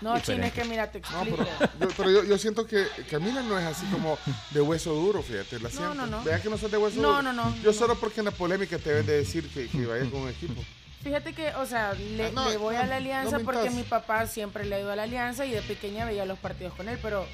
no, 0.02 0.16
Diferente. 0.16 0.48
es 0.48 0.54
que 0.54 0.64
mira, 0.66 0.92
te 0.92 1.00
No, 1.02 1.22
explico. 1.22 1.38
pero, 1.60 1.72
yo, 1.80 1.96
pero 1.98 2.12
yo, 2.12 2.24
yo 2.24 2.38
siento 2.38 2.66
que 2.66 2.86
Camila 3.10 3.42
no 3.42 3.58
es 3.60 3.66
así 3.66 3.86
como 3.88 4.18
de 4.52 4.62
hueso 4.62 4.94
duro, 4.94 5.22
fíjate. 5.22 5.60
La 5.60 5.70
siento. 5.70 5.94
no, 5.96 6.06
no. 6.08 6.24
Vea 6.24 6.42
que 6.42 6.50
no 6.50 6.58
sos 6.58 6.72
de 6.72 6.78
hueso 6.78 7.02
No, 7.02 7.10
duro. 7.10 7.22
no, 7.24 7.34
no, 7.34 7.56
Yo 7.58 7.72
no. 7.72 7.74
solo 7.74 7.96
porque 8.00 8.22
en 8.22 8.26
la 8.26 8.32
polémica 8.32 8.78
te 8.78 8.90
deben 8.90 9.06
de 9.06 9.18
decir 9.18 9.48
que, 9.50 9.68
que 9.68 9.86
vayas 9.86 10.08
con 10.10 10.22
un 10.22 10.30
equipo. 10.30 10.62
Fíjate 11.04 11.34
que, 11.34 11.50
o 11.56 11.66
sea, 11.66 11.94
le, 11.94 12.26
Ah, 12.28 12.32
no, 12.34 12.50
le 12.50 12.58
voy 12.58 12.76
no, 12.76 12.82
a 12.82 12.86
la 12.86 12.98
alianza 12.98 13.38
no 13.40 13.46
porque 13.46 13.70
mi 13.70 13.84
papá 13.84 14.28
siempre 14.28 14.66
le 14.66 14.76
ha 14.76 14.80
ido 14.82 14.92
a 14.92 14.96
la 14.98 15.04
alianza 15.04 15.46
y 15.46 15.52
de 15.52 15.62
pequeña 15.62 16.06
veía 16.06 16.26
los 16.26 16.38
partidos 16.40 16.74
con 16.74 16.90
él, 16.90 17.00
pero 17.02 17.26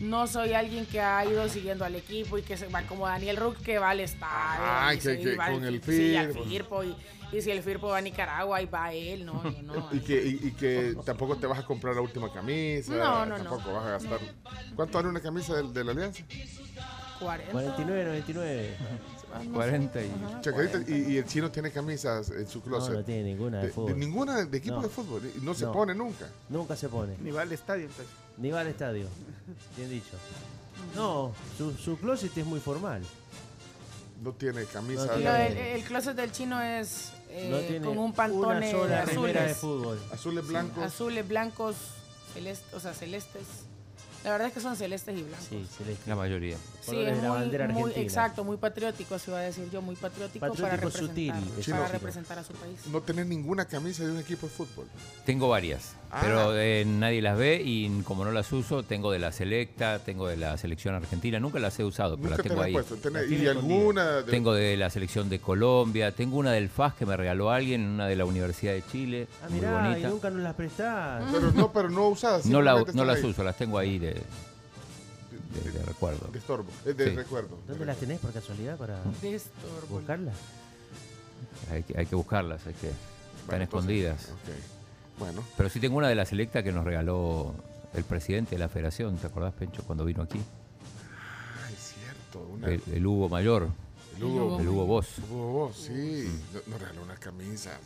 no 0.00 0.26
soy 0.26 0.52
alguien 0.52 0.84
que 0.84 1.00
ha 1.00 1.24
ido 1.24 1.48
siguiendo 1.48 1.86
al 1.86 1.94
equipo 1.94 2.36
y 2.36 2.42
que 2.42 2.58
se 2.58 2.66
va 2.68 2.82
como 2.82 3.06
Daniel 3.06 3.38
Rook 3.38 3.56
que 3.62 3.78
va 3.78 3.88
al 3.90 4.00
estadio. 4.00 4.26
Ah, 4.62 4.92
que- 5.00 5.18
que 5.18 5.34
con 5.36 5.40
al- 5.40 5.64
el 5.64 5.82
sí, 5.82 6.14
al 6.14 6.26
Firpo. 6.34 6.44
Firpo 6.44 6.84
y, 6.84 6.94
y 7.32 7.40
si 7.42 7.50
el 7.50 7.62
Firpo 7.62 7.88
va 7.88 7.98
a 7.98 8.00
Nicaragua 8.00 8.60
y 8.62 8.66
va 8.66 8.92
él, 8.92 9.24
no, 9.26 9.42
yo 9.44 9.62
no. 9.62 9.88
Y 9.92 10.00
que, 10.00 10.24
y, 10.26 10.48
y 10.48 10.50
que 10.52 10.96
tampoco 11.04 11.36
te 11.36 11.46
vas 11.46 11.58
a 11.58 11.64
comprar 11.64 11.94
la 11.94 12.00
última 12.00 12.32
camisa. 12.32 12.94
No, 12.94 13.26
no, 13.26 13.38
no. 13.38 13.44
Tampoco 13.44 13.72
vas 13.74 13.84
a 13.86 13.90
gastar. 13.90 14.20
¿Cuánto 14.74 14.98
vale 14.98 15.08
una 15.10 15.20
camisa 15.20 15.54
de, 15.56 15.72
de 15.72 15.84
la 15.84 15.92
Alianza? 15.92 16.22
40. 17.20 17.50
49, 17.52 18.04
99. 18.04 18.76
ah, 19.32 19.38
no 19.38 19.44
sé. 19.44 19.50
40 19.50 20.02
y... 20.02 20.04
Ajá, 20.26 20.40
Chacarita, 20.42 20.72
40. 20.80 20.90
y, 20.90 21.12
y 21.14 21.16
el 21.16 21.24
chino 21.24 21.50
tiene 21.50 21.70
camisas 21.70 22.30
en 22.30 22.46
su 22.46 22.58
No, 22.58 22.64
closet. 22.64 22.92
no 22.94 23.04
tiene 23.04 23.22
ninguna 23.24 23.56
de 23.56 23.62
de, 23.62 23.68
de 23.68 23.72
fútbol. 23.72 23.98
ninguna 23.98 24.44
de 24.44 24.58
equipo 24.58 24.76
No. 24.76 24.82
de 24.82 24.88
fútbol. 24.90 25.32
Y 25.34 25.40
no 25.40 25.54
se 25.54 25.64
No. 25.64 25.72
pone 25.72 25.94
nunca. 25.94 26.26
Nunca 26.50 26.76
se 26.76 26.88
pone. 26.90 27.14
Ni 27.22 27.30
va 27.30 27.42
al 27.42 27.52
estadio, 27.52 27.84
entonces. 27.86 28.06
Ni 28.36 28.50
va 28.50 28.60
al 28.60 28.66
estadio. 28.68 29.06
Bien 29.78 29.88
dicho. 29.88 30.16
No, 30.94 31.32
su, 31.56 31.72
su 31.72 31.96
closet 31.98 32.36
es 32.36 32.44
muy 32.44 32.60
formal. 32.60 33.02
No 34.22 34.32
tiene 34.32 34.64
camisa. 34.66 35.06
No 35.06 35.12
tiene- 35.14 35.74
el 35.74 35.84
closet 35.84 36.14
del 36.16 36.32
chino 36.32 36.60
es 36.60 37.12
eh, 37.30 37.48
no 37.50 37.58
tiene 37.58 37.86
con 37.86 37.98
un 37.98 38.04
una 38.06 38.14
pantone 38.14 38.70
sola 38.70 38.86
de 38.86 39.12
azules, 39.12 39.56
fútbol. 39.56 39.98
Azules 40.12 40.46
blancos. 40.46 40.84
azules, 40.84 41.28
blancos, 41.28 41.76
celestes, 42.32 42.74
o 42.74 42.80
sea, 42.80 42.94
celestes. 42.94 43.42
La 44.26 44.32
verdad 44.32 44.48
es 44.48 44.54
que 44.54 44.60
son 44.60 44.74
celestes 44.74 45.16
y 45.16 45.22
blancos. 45.22 45.46
Sí, 45.48 45.64
celeste. 45.78 46.02
La 46.10 46.16
mayoría. 46.16 46.56
Sí, 46.80 46.98
es 47.00 47.16
de 47.16 47.22
la 47.22 47.28
muy, 47.28 47.38
bandera 47.38 47.68
muy- 47.68 47.74
argentina. 47.82 48.02
exacto, 48.04 48.42
muy 48.42 48.56
patriótico, 48.56 49.14
así 49.14 49.30
iba 49.30 49.38
a 49.38 49.42
decir 49.42 49.70
yo, 49.70 49.80
muy 49.82 49.94
patriótico, 49.94 50.40
para 50.40 50.50
Patriótico 50.52 50.76
representar, 50.88 51.42
sutil, 51.54 51.72
para 51.74 51.88
representar 51.88 52.38
a 52.40 52.44
su 52.44 52.52
país. 52.54 52.80
No 52.90 53.00
tenés 53.02 53.26
ninguna 53.26 53.66
camisa 53.66 54.04
de 54.04 54.10
un 54.10 54.18
equipo 54.18 54.46
de 54.48 54.52
fútbol. 54.52 54.86
Tengo 55.24 55.48
varias, 55.48 55.94
Ah. 56.10 56.20
pero 56.22 56.56
eh, 56.58 56.84
nadie 56.84 57.22
las 57.22 57.38
ve 57.38 57.62
y 57.64 57.88
como 58.02 58.24
no 58.24 58.32
las 58.32 58.52
uso, 58.52 58.82
tengo 58.82 59.12
de 59.12 59.20
la 59.20 59.30
selecta, 59.30 60.00
tengo 60.00 60.26
de 60.26 60.36
la 60.36 60.56
selección 60.58 60.94
argentina, 60.96 61.38
nunca 61.38 61.60
las 61.60 61.78
he 61.78 61.84
usado, 61.84 62.16
pero 62.16 62.30
Nunca 62.30 62.36
las 62.38 62.42
te 62.42 62.48
tengo 62.48 62.62
ahí. 62.62 62.72
puesto. 62.72 62.96
Tenés- 62.96 63.30
y 63.30 63.46
alguna. 63.46 64.22
de- 64.22 64.30
Tengo 64.30 64.54
de 64.54 64.76
la 64.76 64.90
selección 64.90 65.28
de 65.28 65.38
Colombia, 65.40 66.10
tengo 66.12 66.36
una 66.38 66.50
del 66.52 66.68
FAS 66.68 66.94
que 66.94 67.06
me 67.06 67.16
regaló 67.16 67.50
alguien, 67.52 67.82
una 67.86 68.06
de 68.08 68.16
la 68.16 68.24
Universidad 68.24 68.72
de 68.72 68.82
Chile, 68.90 69.28
Ah, 69.42 69.46
muy 69.48 69.60
mirá, 69.60 69.70
y 69.70 69.88
bonita. 69.90 70.08
nunca 70.08 70.30
nos 70.30 70.42
las 70.42 70.54
prestás. 70.54 71.24
Pero 71.32 71.52
no, 71.52 71.72
pero 71.72 71.90
no 71.90 72.08
usadas. 72.08 72.44
No, 72.46 72.60
la- 72.60 72.74
las 72.74 73.18
ahí. 73.18 73.24
uso, 73.30 73.44
las 73.44 73.56
tengo 73.56 73.78
ahí 73.78 73.98
de, 73.98 74.15
de- 74.20 75.70
de 75.72 75.82
recuerdo. 75.84 76.28
De 76.32 76.38
estorbo. 76.38 76.70
eh, 76.84 76.92
de 76.94 77.10
Sí. 77.10 77.16
recuerdo. 77.16 77.58
¿Dónde 77.66 77.84
las 77.86 77.96
tenés 77.98 78.20
por 78.20 78.32
casualidad 78.32 78.76
para 78.76 79.00
De 79.22 79.34
estorbo. 79.34 79.86
buscarlas? 79.98 80.34
Hay 81.70 81.82
que, 81.82 81.98
hay 81.98 82.06
que 82.06 82.14
buscarlas, 82.16 82.66
hay 82.66 82.74
que, 82.74 82.88
están 82.88 83.46
Bueno, 83.46 83.64
entonces, 83.64 83.90
escondidas. 83.90 84.28
Bueno, 85.18 85.42
Pero 85.56 85.68
sí 85.70 85.80
tengo 85.80 85.96
una 85.96 86.08
de 86.08 86.14
la 86.14 86.26
selecta 86.26 86.62
que 86.62 86.72
nos 86.72 86.84
regaló 86.84 87.54
el 87.94 88.04
presidente 88.04 88.52
de 88.52 88.58
la 88.58 88.68
federación, 88.68 89.16
¿te 89.16 89.26
acordás, 89.26 89.54
Pencho, 89.54 89.82
cuando 89.84 90.04
vino 90.04 90.22
aquí? 90.22 90.38
ah, 90.38 91.70
es 91.70 91.94
cierto. 91.94 92.40
Una, 92.52 92.68
El, 92.68 92.82
el 92.92 93.06
Hugo 93.06 93.28
Mayor, 93.28 93.68
el 94.16 94.24
Hugo, 94.24 94.60
el 94.60 94.68
Hugo 94.68 94.86
Boss. 94.86 95.06
Hugo 95.30 95.52
Boss, 95.52 95.76
sí. 95.76 96.28
No- 96.52 96.60
Nos 96.72 96.80
regaló 96.80 97.02
una 97.02 97.16
camisa. 97.16 97.78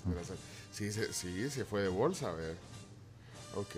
Sí, 0.72 0.92
se, 0.92 1.12
sí, 1.12 1.48
se 1.50 1.64
fue 1.64 1.82
de 1.82 1.88
bolsa, 1.88 2.30
a 2.30 2.32
ver. 2.32 2.56
Ok. 3.56 3.76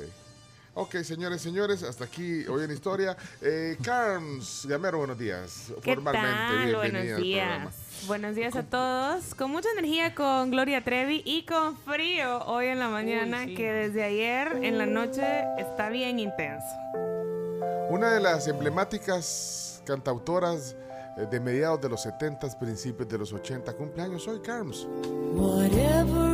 Ok, 0.75 0.97
señores, 1.03 1.43
señores, 1.43 1.83
hasta 1.83 2.05
aquí 2.05 2.47
hoy 2.47 2.65
en 2.65 2.71
Historia. 2.71 3.15
Eh, 3.43 3.77
Carms, 3.83 4.65
Gamero, 4.67 4.99
buenos 4.99 5.19
días. 5.19 5.71
¿Qué 5.83 5.95
Formalmente, 5.95 6.31
tal? 6.31 6.77
Buenos 6.77 7.01
al 7.03 7.07
programa. 7.07 7.23
días. 7.23 7.75
Buenos 8.07 8.35
días 8.35 8.57
a 8.57 8.63
todos. 8.63 9.35
Con 9.35 9.51
mucha 9.51 9.69
energía 9.73 10.15
con 10.15 10.51
Gloria 10.51 10.83
Trevi 10.83 11.23
y 11.27 11.45
con 11.45 11.77
frío 11.77 12.43
hoy 12.47 12.67
en 12.67 12.79
la 12.79 12.89
mañana, 12.89 13.45
sí. 13.45 13.55
que 13.55 13.71
desde 13.71 14.03
ayer 14.03 14.61
en 14.63 14.79
la 14.79 14.87
noche 14.87 15.45
está 15.59 15.91
bien 15.91 16.19
intenso. 16.19 16.67
Una 17.91 18.11
de 18.11 18.21
las 18.21 18.49
emblemáticas 18.49 19.83
cantautoras 19.85 20.75
eh, 21.19 21.27
de 21.31 21.39
mediados 21.39 21.83
de 21.83 21.91
los 21.91 22.03
70, 22.03 22.59
principios 22.59 23.07
de 23.11 23.19
los 23.19 23.31
80, 23.31 23.75
cumpleaños 23.75 24.27
hoy, 24.27 24.41
Carms. 24.41 24.87
Whatever 25.35 26.32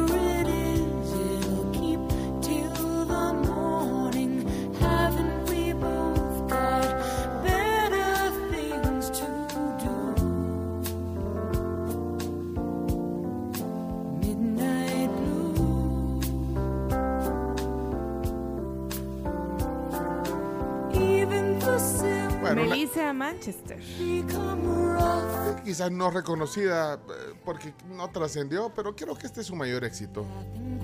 Manchester. 23.38 23.78
quizás 25.64 25.90
no 25.92 26.10
reconocida 26.10 26.94
eh, 26.94 27.34
porque 27.44 27.72
no 27.88 28.10
trascendió, 28.10 28.72
pero 28.74 28.96
creo 28.96 29.16
que 29.16 29.26
este 29.26 29.42
es 29.42 29.46
su 29.46 29.54
mayor 29.54 29.84
éxito. 29.84 30.26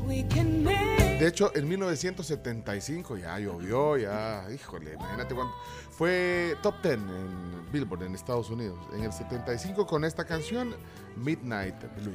De 0.06 1.26
hecho, 1.26 1.50
en 1.56 1.68
1975 1.68 3.16
ya 3.16 3.38
llovió, 3.38 3.96
ya, 3.96 4.46
híjole, 4.52 4.94
imagínate 4.94 5.34
cuánto. 5.34 5.54
Fue 5.90 6.56
top 6.62 6.75
10 6.82 6.94
en 6.94 7.73
Billboard 7.73 8.04
en 8.04 8.14
Estados 8.14 8.50
Unidos. 8.50 8.78
En 8.94 9.02
el 9.02 9.12
75 9.12 9.87
con 9.87 10.04
esta 10.04 10.25
canción, 10.25 10.75
Midnight 11.16 11.76
Blue. 11.96 12.14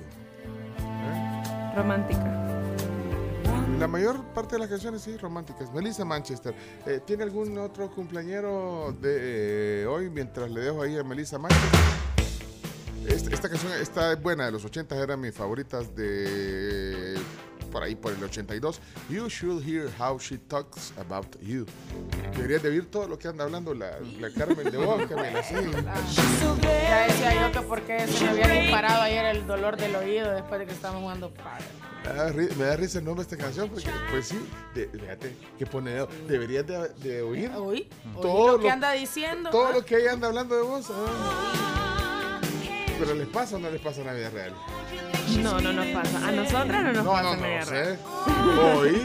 ¿Eh? 0.77 1.73
Romántica. 1.75 2.58
La 3.79 3.87
mayor 3.87 4.21
parte 4.33 4.55
de 4.55 4.59
las 4.59 4.67
canciones 4.67 5.01
sí, 5.01 5.15
románticas. 5.15 5.71
Melissa 5.71 6.03
Manchester. 6.03 6.53
Eh, 6.85 6.99
¿Tiene 7.05 7.23
algún 7.23 7.57
otro 7.57 7.89
cumpleañero 7.89 8.93
de 8.99 9.83
eh, 9.83 9.85
hoy 9.85 10.09
mientras 10.09 10.51
le 10.51 10.59
dejo 10.59 10.81
ahí 10.81 10.97
a 10.97 11.03
Melissa 11.05 11.37
Manchester? 11.37 11.79
Esta, 13.07 13.31
esta 13.31 13.47
canción 13.47 13.71
esta 13.81 14.11
es 14.11 14.21
buena, 14.21 14.47
de 14.47 14.51
los 14.51 14.65
80 14.65 15.01
eran 15.01 15.21
mis 15.21 15.33
favoritas 15.33 15.95
de 15.95 17.15
por 17.69 17.83
ahí 17.83 17.95
por 17.95 18.13
el 18.13 18.23
82. 18.23 18.79
You 19.09 19.29
should 19.29 19.63
hear 19.63 19.89
how 19.99 20.17
she 20.19 20.37
talks 20.37 20.91
about 20.97 21.25
you. 21.41 21.65
Deberías 22.35 22.61
de 22.63 22.69
oír 22.69 22.85
todo 22.89 23.07
lo 23.07 23.17
que 23.17 23.27
anda 23.27 23.43
hablando 23.43 23.73
la, 23.73 23.99
la 24.19 24.29
Carmen 24.31 24.65
de 24.65 24.71
sí. 24.71 25.55
so 26.39 26.55
bad. 26.55 26.63
Ya 26.63 27.07
decía 27.07 27.41
yo 27.41 27.51
que 27.51 27.61
porque 27.67 28.07
se 28.07 28.23
me 28.25 28.29
había 28.31 28.47
disparado 28.61 29.01
ayer 29.03 29.25
el 29.25 29.47
dolor 29.47 29.77
del 29.77 29.95
oído 29.95 30.31
después 30.31 30.59
de 30.59 30.65
que 30.65 30.73
estábamos 30.73 31.01
jugando 31.03 31.31
padre. 31.33 31.65
Me 32.35 32.47
me 32.55 32.63
da 32.65 32.75
risa 32.75 32.99
el 32.99 33.05
nombre 33.05 33.25
de 33.25 33.31
esta 33.33 33.43
canción 33.43 33.69
porque, 33.69 33.89
pues 34.09 34.27
sí, 34.29 34.39
de- 34.73 34.87
fíjate, 34.87 35.35
qué 35.57 35.65
pone 35.65 36.05
Deberías 36.27 36.65
de, 36.65 36.89
de 36.89 37.21
oír 37.21 37.51
oí 37.55 37.89
Todo 38.21 38.53
lo 38.53 38.59
que 38.59 38.69
anda 38.69 38.91
diciendo. 38.93 39.49
todo 39.49 39.67
ah. 39.67 39.71
lo 39.73 39.85
que 39.85 39.97
ella 39.97 40.13
anda 40.13 40.27
hablando 40.27 40.55
de 40.55 40.61
vos. 40.63 40.87
ah. 40.89 42.41
Pero 42.99 43.13
les 43.15 43.27
pasa 43.27 43.55
o 43.55 43.59
no 43.59 43.69
les 43.69 43.81
pasa 43.81 44.01
en 44.01 44.07
la 44.07 44.13
vida 44.13 44.29
real. 44.29 44.53
No, 45.37 45.59
no 45.61 45.71
nos 45.73 45.85
pasa. 45.87 46.27
A 46.27 46.31
nosotras 46.31 46.83
no 46.83 46.93
nos 46.93 47.03
No, 47.05 47.11
pasa 47.11 47.35
no, 47.35 47.41
media 47.41 47.65
sé. 47.65 47.97
Oí, 48.75 49.01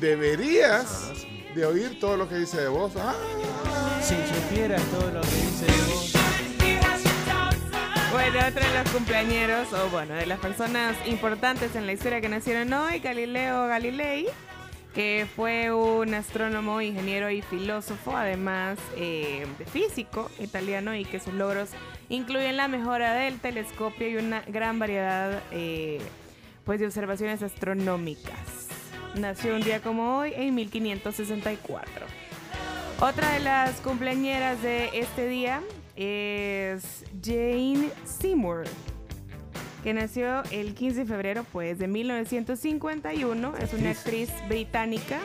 deberías 0.00 1.12
de 1.54 1.64
oír 1.66 1.98
todo 2.00 2.16
lo 2.16 2.28
que 2.28 2.36
dice 2.36 2.60
de 2.60 2.68
vos. 2.68 2.92
Ah, 2.96 3.14
Si 4.02 4.14
supieras 4.14 4.82
todo 4.90 5.10
lo 5.10 5.20
que 5.20 5.28
dice 5.36 5.66
de 5.66 5.72
vos. 5.94 6.12
Bueno, 8.12 8.38
otro 8.48 8.62
de 8.66 8.74
los 8.82 8.90
cumpleañeros, 8.92 9.72
o 9.72 9.88
bueno, 9.90 10.14
de 10.14 10.26
las 10.26 10.38
personas 10.40 10.96
importantes 11.06 11.76
en 11.76 11.86
la 11.86 11.92
historia 11.92 12.20
que 12.20 12.28
nacieron 12.28 12.72
hoy, 12.72 12.98
Galileo 12.98 13.66
Galilei, 13.68 14.26
que 14.94 15.26
fue 15.36 15.70
un 15.72 16.14
astrónomo, 16.14 16.80
ingeniero 16.80 17.28
y 17.30 17.42
filósofo, 17.42 18.16
además 18.16 18.78
eh, 18.96 19.46
de 19.58 19.66
físico 19.66 20.30
italiano, 20.38 20.94
y 20.94 21.04
que 21.04 21.20
sus 21.20 21.34
logros 21.34 21.68
incluyen 22.08 22.56
la 22.56 22.68
mejora 22.68 23.14
del 23.14 23.40
telescopio 23.40 24.08
y 24.08 24.16
una 24.16 24.42
gran 24.42 24.78
variedad 24.78 25.42
eh, 25.50 26.00
pues, 26.64 26.80
de 26.80 26.86
observaciones 26.86 27.42
astronómicas. 27.42 28.68
Nació 29.14 29.54
un 29.54 29.62
día 29.62 29.80
como 29.80 30.18
hoy, 30.18 30.32
en 30.34 30.54
1564. 30.54 32.06
Otra 33.00 33.32
de 33.32 33.40
las 33.40 33.80
cumpleañeras 33.80 34.62
de 34.62 34.90
este 34.92 35.28
día 35.28 35.62
es 35.96 37.04
Jane 37.22 37.90
Seymour, 38.04 38.64
que 39.82 39.94
nació 39.94 40.42
el 40.50 40.74
15 40.74 41.00
de 41.00 41.06
febrero 41.06 41.44
pues, 41.52 41.78
de 41.78 41.88
1951. 41.88 43.54
Es 43.58 43.72
una 43.72 43.90
actriz 43.90 44.30
británica 44.48 45.18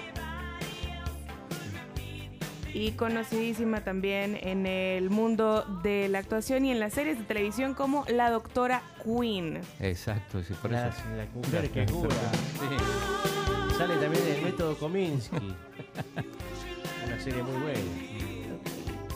y 2.73 2.91
conocidísima 2.91 3.83
también 3.83 4.37
en 4.41 4.65
el 4.65 5.09
mundo 5.09 5.65
de 5.83 6.07
la 6.09 6.19
actuación 6.19 6.65
y 6.65 6.71
en 6.71 6.79
las 6.79 6.93
series 6.93 7.17
de 7.17 7.23
televisión 7.25 7.73
como 7.73 8.05
la 8.07 8.29
Doctora 8.29 8.81
Queen. 9.03 9.59
Exacto, 9.79 10.41
sí, 10.43 10.53
por 10.61 10.71
La, 10.71 10.87
eso. 10.89 11.01
la 11.15 11.25
mujer 11.33 11.69
que 11.69 11.85
cura. 11.85 12.15
Sale 13.77 13.95
también 13.97 14.23
el 14.27 14.41
método 14.43 14.75
Kominsky. 14.77 15.35
Una 17.07 17.19
serie 17.19 17.43
muy 17.43 17.61
buena. 17.61 17.79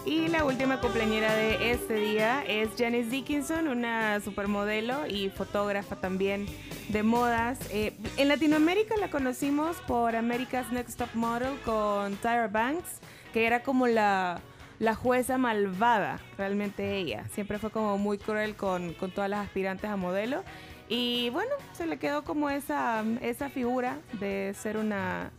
Y 0.05 0.27
la 0.27 0.45
última 0.45 0.79
cumpleañera 0.79 1.33
de 1.33 1.71
este 1.71 1.95
día 1.95 2.43
es 2.47 2.69
Janice 2.77 3.09
Dickinson, 3.09 3.67
una 3.67 4.19
supermodelo 4.21 5.07
y 5.07 5.29
fotógrafa 5.29 5.95
también 5.95 6.45
de 6.89 7.01
modas. 7.01 7.57
Eh, 7.71 7.91
en 8.17 8.27
Latinoamérica 8.27 8.95
la 8.97 9.09
conocimos 9.09 9.77
por 9.87 10.15
America's 10.15 10.71
Next 10.71 10.99
Top 10.99 11.09
Model 11.15 11.57
con 11.65 12.15
Tyra 12.17 12.47
Banks, 12.47 12.99
que 13.35 13.45
era 13.45 13.63
como 13.63 13.85
la, 13.85 14.39
la 14.79 14.95
jueza 14.95 15.37
malvada, 15.37 16.21
realmente 16.37 16.95
ella. 16.95 17.25
Siempre 17.33 17.59
fue 17.59 17.69
como 17.69 17.97
muy 17.97 18.17
cruel 18.17 18.55
con, 18.55 18.93
con 18.93 19.11
todas 19.11 19.29
las 19.29 19.45
aspirantes 19.45 19.89
a 19.89 19.97
modelo. 19.97 20.41
Y 20.87 21.31
bueno, 21.31 21.51
se 21.73 21.85
le 21.85 21.97
quedó 21.97 22.23
como 22.23 22.49
esa, 22.49 23.03
esa 23.19 23.49
figura 23.49 23.97
de 24.21 24.55
ser 24.57 24.77
una, 24.77 25.31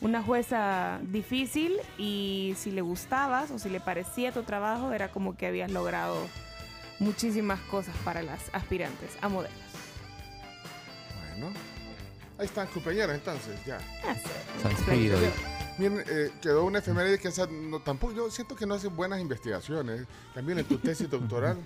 una 0.00 0.22
jueza 0.22 1.00
difícil 1.02 1.72
y 1.98 2.54
si 2.56 2.70
le 2.70 2.82
gustabas 2.82 3.50
o 3.50 3.58
si 3.58 3.68
le 3.68 3.80
parecía 3.80 4.30
tu 4.30 4.44
trabajo 4.44 4.92
era 4.92 5.08
como 5.08 5.36
que 5.36 5.48
habías 5.48 5.72
logrado 5.72 6.28
muchísimas 7.00 7.58
cosas 7.62 7.96
para 8.04 8.22
las 8.22 8.48
aspirantes 8.54 9.18
a 9.22 9.28
modelos. 9.28 9.58
Bueno, 11.32 11.52
ahí 12.38 12.46
están 12.46 12.68
compañeras 12.68 13.16
entonces, 13.16 13.58
ya. 13.66 13.80
Sanscrito. 14.62 15.16
Miren, 15.80 16.04
eh, 16.06 16.30
quedó 16.42 16.64
una 16.64 16.80
efeméride 16.80 17.18
que 17.18 17.28
esa, 17.28 17.46
no, 17.46 17.80
tampoco, 17.80 18.12
yo 18.12 18.30
siento 18.30 18.54
que 18.54 18.66
no 18.66 18.74
hacen 18.74 18.94
buenas 18.94 19.18
investigaciones. 19.18 20.06
También 20.34 20.58
en 20.58 20.66
tu 20.66 20.76
tesis 20.76 21.08
doctoral. 21.08 21.56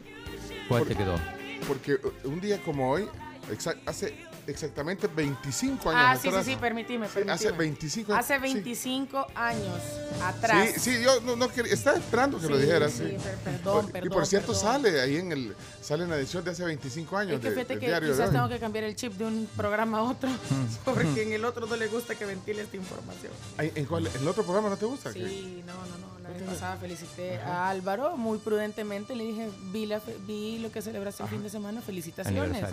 ¿Cuál 0.68 0.86
te 0.86 0.94
quedó? 0.94 1.16
Porque 1.66 1.94
uh, 1.94 2.28
un 2.28 2.40
día 2.40 2.62
como 2.62 2.92
hoy, 2.92 3.08
exa- 3.50 3.76
hace 3.86 4.16
exactamente 4.46 5.06
25 5.06 5.90
años 5.90 6.02
Ah, 6.04 6.14
sí, 6.16 6.22
sí, 6.22 6.28
atrás. 6.28 6.44
sí, 6.46 6.56
permíteme, 6.56 7.06
Sí, 7.06 7.12
permíteme. 7.14 7.32
hace 7.32 7.52
25 7.52 8.12
años. 8.12 8.24
Hace 8.24 8.34
sí. 8.36 8.40
25 8.40 9.26
años 9.34 9.80
atrás. 10.22 10.68
Sí, 10.74 10.80
sí, 10.80 11.02
yo 11.02 11.20
no, 11.22 11.36
no 11.36 11.48
quería, 11.48 11.72
estaba 11.72 11.96
esperando 11.98 12.38
que 12.40 12.48
lo 12.48 12.56
Sí, 12.56 12.62
dijeras. 12.62 12.92
sí, 12.92 13.04
sí. 13.08 13.16
per- 13.22 13.36
perdón, 13.38 13.86
y 13.88 13.92
perdón, 13.92 14.10
por 14.10 14.26
cierto, 14.26 14.52
perdón. 14.52 14.62
sale 14.72 15.00
ahí 15.00 15.16
en 15.16 15.32
el, 15.32 15.56
sale 15.82 16.04
en 16.04 16.10
la 16.10 16.16
edición 16.16 16.44
de 16.44 16.50
hace 16.50 16.64
25 16.64 17.16
años 17.16 17.34
Es 17.34 17.40
que 17.40 17.48
de- 17.50 17.54
fíjate 17.54 17.72
del 17.74 17.80
que 17.80 17.86
diario 17.86 18.08
de 18.08 18.14
quizás 18.14 18.30
tengo 18.32 18.48
que 18.48 18.58
cambiar 18.58 18.84
el 18.84 18.96
chip 18.96 19.12
de 19.14 19.24
un 19.24 19.48
programa 19.56 19.98
a 19.98 20.02
otro, 20.02 20.28
porque 20.84 21.22
en 21.22 21.32
el 21.32 21.44
otro 21.44 21.66
no 21.66 21.76
le 21.76 21.88
gusta 21.88 22.14
que 22.14 22.24
ventile 22.24 22.62
esta 22.62 22.76
información. 22.76 23.32
¿En, 23.58 23.84
cuál- 23.86 24.06
en 24.06 24.20
el 24.22 24.28
otro 24.28 24.42
programa 24.44 24.68
no 24.70 24.76
te 24.76 24.86
gusta? 24.86 25.12
¿Qué? 25.12 25.26
Sí, 25.26 25.62
no, 25.66 25.72
no, 25.74 25.98
no. 25.98 26.14
La 26.24 26.30
vez 26.30 26.42
pasada 26.42 26.76
felicité 26.76 27.38
a 27.40 27.68
Álvaro 27.68 28.16
muy 28.16 28.38
prudentemente. 28.38 29.14
Le 29.14 29.24
dije, 29.24 29.50
vi, 29.72 29.84
la 29.84 30.00
fe- 30.00 30.16
vi 30.26 30.58
lo 30.58 30.72
que 30.72 30.80
celebraste 30.80 31.22
el 31.22 31.28
fin 31.28 31.42
de 31.42 31.50
semana. 31.50 31.82
Felicitaciones. 31.82 32.64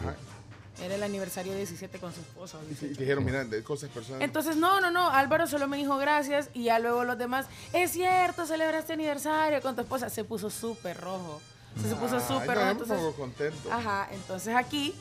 Era 0.79 0.95
el 0.95 1.03
aniversario 1.03 1.53
17 1.53 1.99
con 1.99 2.13
su 2.13 2.21
esposa. 2.21 2.57
Y 2.63 2.67
18. 2.73 2.99
dijeron, 2.99 3.25
mira, 3.25 3.43
de 3.43 3.63
cosas 3.63 3.89
personales. 3.89 4.25
Entonces, 4.25 4.55
no, 4.55 4.79
no, 4.81 4.89
no. 4.89 5.09
Álvaro 5.09 5.45
solo 5.47 5.67
me 5.67 5.77
dijo 5.77 5.97
gracias 5.97 6.49
y 6.53 6.63
ya 6.63 6.79
luego 6.79 7.03
los 7.03 7.17
demás, 7.17 7.45
es 7.73 7.91
cierto, 7.91 8.45
celebraste 8.45 8.93
aniversario 8.93 9.61
con 9.61 9.75
tu 9.75 9.81
esposa. 9.81 10.09
Se 10.09 10.23
puso 10.23 10.49
súper 10.49 10.99
rojo. 10.99 11.41
Se, 11.81 11.89
se 11.89 11.95
puso 11.95 12.19
súper 12.19 12.55
rojo. 12.57 12.69
Entonces, 12.71 12.97
contento. 13.15 13.71
ajá, 13.71 14.07
entonces 14.11 14.55
aquí, 14.55 14.95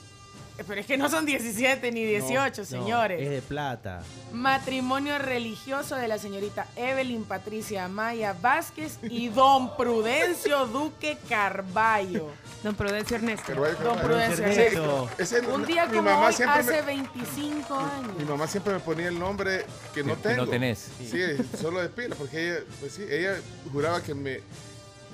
pero 0.66 0.80
es 0.80 0.86
que 0.86 0.96
no 0.96 1.08
son 1.08 1.24
17 1.26 1.90
ni 1.92 2.04
18, 2.04 2.60
No, 2.62 2.66
señores. 2.66 3.22
es 3.22 3.30
de 3.30 3.42
plata. 3.42 4.02
Matrimonio 4.32 5.18
religioso 5.18 5.96
de 5.96 6.08
la 6.08 6.18
señorita 6.18 6.66
Evelyn 6.76 7.24
Patricia 7.24 7.84
Amaya 7.86 8.32
Vázquez 8.40 8.98
y 9.02 9.28
don 9.28 9.76
Prudencio 9.76 10.66
Duque 10.72 11.18
Carballo. 11.28 12.28
Don 12.62 12.74
Prudencio 12.74 13.16
Ernesto. 13.16 13.52
Don 13.54 13.98
Prudencio. 13.98 14.36
Sí. 14.52 14.60
Ernesto. 14.60 15.10
Ese- 15.18 15.40
Un 15.46 15.64
día 15.64 15.86
mi 15.86 15.96
como 15.96 16.10
mamá 16.10 16.26
hoy, 16.28 16.34
hace 16.46 16.72
me- 16.72 16.82
25 16.82 17.74
años. 17.74 18.16
Mi 18.18 18.24
mamá 18.24 18.46
siempre 18.46 18.74
me 18.74 18.80
ponía 18.80 19.08
el 19.08 19.18
nombre 19.18 19.64
que 19.94 20.02
no 20.04 20.14
que 20.16 20.28
tengo. 20.28 20.44
no 20.44 20.50
tenés. 20.50 20.88
Sí, 21.00 21.20
solo 21.60 21.80
de 21.80 21.88
pila, 21.88 22.14
porque 22.16 22.50
ella, 22.50 22.60
pues 22.80 22.92
sí, 22.92 23.04
ella 23.08 23.36
juraba 23.72 24.02
que 24.02 24.14
me, 24.14 24.40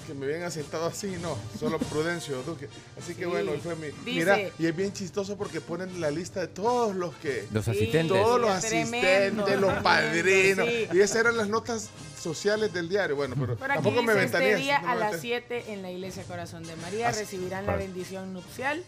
que 0.06 0.14
me 0.14 0.26
habían 0.26 0.42
asentado 0.44 0.86
así, 0.86 1.16
no, 1.20 1.36
solo 1.58 1.78
Prudencio 1.78 2.42
Duque. 2.42 2.68
Así 2.98 3.14
que 3.14 3.24
Sí. 3.24 3.30
bueno, 3.30 3.52
fue 3.62 3.74
mi. 3.76 3.86
Dice- 3.88 4.02
Mira, 4.04 4.38
y 4.58 4.66
es 4.66 4.76
bien 4.76 4.92
chistoso 4.92 5.36
porque 5.36 5.60
ponen 5.60 6.00
la 6.00 6.10
lista 6.10 6.40
de 6.40 6.48
todos 6.48 6.94
los 6.94 7.14
que. 7.16 7.46
Los 7.52 7.64
Sí. 7.64 7.72
asistentes. 7.72 8.08
Todos 8.16 8.40
los 8.40 8.60
Tremendo, 8.60 8.96
asistentes, 8.98 9.60
los 9.60 9.82
padrinos. 9.82 10.66
sí. 10.68 10.88
Y 10.92 11.00
esas 11.00 11.16
eran 11.16 11.36
las 11.36 11.48
notas 11.48 11.90
sociales 12.20 12.72
del 12.72 12.88
diario. 12.88 13.16
Bueno, 13.16 13.34
pero 13.38 13.56
Por 13.56 13.70
aquí 13.70 13.82
tampoco 13.82 14.02
me 14.02 14.12
dice 14.12 14.22
ventaneé. 14.24 14.50
este 14.52 14.62
día 14.62 14.78
no 14.80 14.88
a 14.90 14.94
las 14.94 15.10
ventaneé. 15.12 15.20
7 15.20 15.64
en 15.72 15.82
la 15.82 15.90
iglesia 15.90 16.22
Corazón 16.24 16.62
de 16.64 16.76
María 16.76 17.08
Así- 17.08 17.20
recibirán 17.20 17.66
la 17.66 17.72
Para- 17.72 17.78
bendición 17.84 18.32
nupcial 18.32 18.82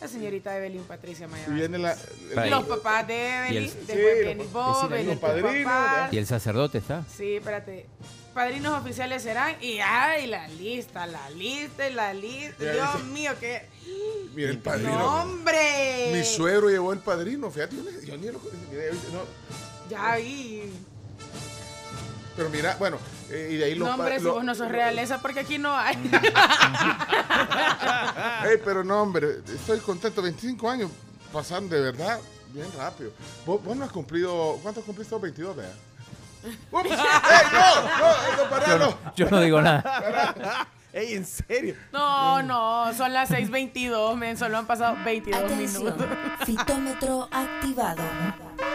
la 0.00 0.08
señorita 0.08 0.54
Evelyn 0.58 0.82
Patricia 0.84 1.24
Amaya 1.24 1.46
Y 1.48 1.52
viene 1.52 1.78
la. 1.78 1.96
Ahí. 2.36 2.50
Los 2.50 2.64
papás 2.64 3.06
de 3.06 3.38
Evelyn, 3.38 3.62
el- 3.62 3.70
después 3.70 3.86
Sí, 3.88 4.24
viene 4.24 4.34
los- 4.44 4.52
Bob, 4.52 4.80
tus 4.80 4.90
padrinos, 4.90 5.18
papás. 5.64 6.12
¿Y 6.12 6.18
el 6.18 6.26
sacerdote 6.26 6.78
está? 6.78 7.04
Sí, 7.16 7.36
espérate. 7.36 7.86
Padrinos 8.34 8.80
oficiales 8.82 9.22
serán 9.22 9.54
y 9.62 9.78
ay, 9.78 10.26
la 10.26 10.48
lista, 10.48 11.06
la 11.06 11.30
lista 11.30 11.88
la 11.90 12.12
lista. 12.12 12.64
Dios 12.72 12.94
dice- 12.96 13.04
mío, 13.10 13.32
qué 13.38 13.68
Mira, 14.34 14.50
el 14.50 14.58
padrino. 14.58 14.98
no, 14.98 15.22
hombre. 15.22 16.10
Mi 16.12 16.24
suegro 16.24 16.68
llevó 16.68 16.92
el 16.92 16.98
padrino, 16.98 17.48
fíjate, 17.50 17.76
yo 17.76 17.82
ni, 17.82 18.06
yo 18.06 18.16
ni 18.18 18.26
lo 18.26 18.40
mira, 18.40 18.82
no, 19.12 19.20
Ya 19.88 20.16
vi. 20.16 20.64
pero 22.36 22.50
mira, 22.50 22.74
bueno, 22.80 22.98
eh, 23.30 23.50
y 23.52 23.56
de 23.56 23.64
ahí 23.66 23.74
los 23.76 23.86
No, 23.88 23.94
hombre, 23.94 24.18
si 24.18 24.24
lo- 24.24 24.34
vos 24.34 24.44
no 24.44 24.54
sos 24.56 24.68
realeza, 24.68 25.22
porque 25.22 25.40
aquí 25.40 25.56
no 25.58 25.72
hay. 25.76 25.94
Ey, 28.50 28.58
pero 28.64 28.82
no, 28.82 29.00
hombre, 29.02 29.38
estoy 29.54 29.78
contento, 29.80 30.20
25 30.22 30.68
años 30.68 30.90
pasan 31.32 31.68
de 31.68 31.80
verdad 31.80 32.18
bien 32.52 32.66
rápido. 32.76 33.12
Vos, 33.46 33.62
vos 33.62 33.76
no 33.76 33.84
has 33.84 33.92
cumplido, 33.92 34.58
¿cuántos 34.62 34.82
cumpliste? 34.84 35.14
vos? 35.14 35.22
22, 35.22 35.56
vea. 35.56 35.72
Ups, 36.70 36.90
¡Ey, 36.90 36.96
no! 37.52 37.82
¡No, 37.98 38.36
no, 38.44 38.50
pará, 38.50 38.78
no! 38.78 38.98
Yo 39.16 39.30
no 39.30 39.40
digo 39.40 39.62
nada. 39.62 40.66
Ey, 40.92 41.14
en 41.14 41.26
serio. 41.26 41.74
No, 41.92 42.40
no, 42.42 42.94
son 42.94 43.12
las 43.12 43.28
6.22, 43.30 44.14
men, 44.16 44.36
solo 44.36 44.58
han 44.58 44.66
pasado 44.66 44.96
22 45.04 45.42
Atención, 45.42 45.84
minutos. 45.84 46.06
fitómetro 46.46 47.28
activado. 47.32 48.00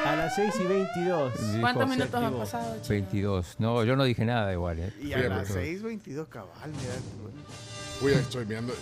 A 0.06 0.16
las 0.18 0.36
6 0.36 0.54
y 0.60 0.64
22. 0.64 1.34
Dijo 1.48 1.62
¿Cuántos 1.62 1.84
se 1.90 1.96
minutos 1.96 2.22
han 2.24 2.34
pasado, 2.34 2.76
chico? 2.82 2.88
22. 2.90 3.56
No, 3.60 3.84
yo 3.86 3.96
no 3.96 4.04
dije 4.04 4.26
nada 4.26 4.52
igual. 4.52 4.80
¿eh? 4.80 4.94
Y 5.02 5.14
a 5.14 5.18
Fíjate. 5.18 5.30
las 5.30 5.50
6.22 5.56 6.28
cabal, 6.28 6.70
mira. 6.72 6.94
Uy, 8.02 8.12
ahí 8.14 8.20
estoy 8.20 8.44
viendo, 8.46 8.74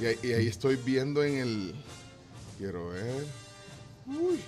y 0.00 0.06
ahí, 0.06 0.18
y 0.22 0.32
ahí 0.32 0.46
estoy 0.48 0.76
viendo 0.76 1.24
en 1.24 1.38
el, 1.38 1.74
quiero 2.58 2.88
ver, 2.90 3.24
uy, 4.06 4.40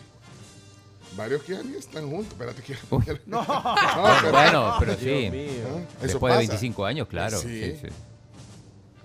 varios 1.16 1.42
que 1.42 1.54
ni 1.64 1.76
están 1.76 2.08
juntos, 2.10 2.32
espérate, 2.32 2.62
quiero- 2.62 2.80
No. 3.26 3.42
no, 3.44 3.44
pero- 4.20 4.32
Bueno, 4.32 4.76
pero 4.78 4.94
sí. 4.96 5.26
¿Ah? 5.26 5.78
Eso 5.98 6.06
Después 6.06 6.32
de 6.34 6.38
pasa. 6.38 6.38
25 6.38 6.84
años, 6.86 7.08
claro. 7.08 7.38
Sí. 7.38 7.48
Sí, 7.48 7.78
sí. 7.82 7.86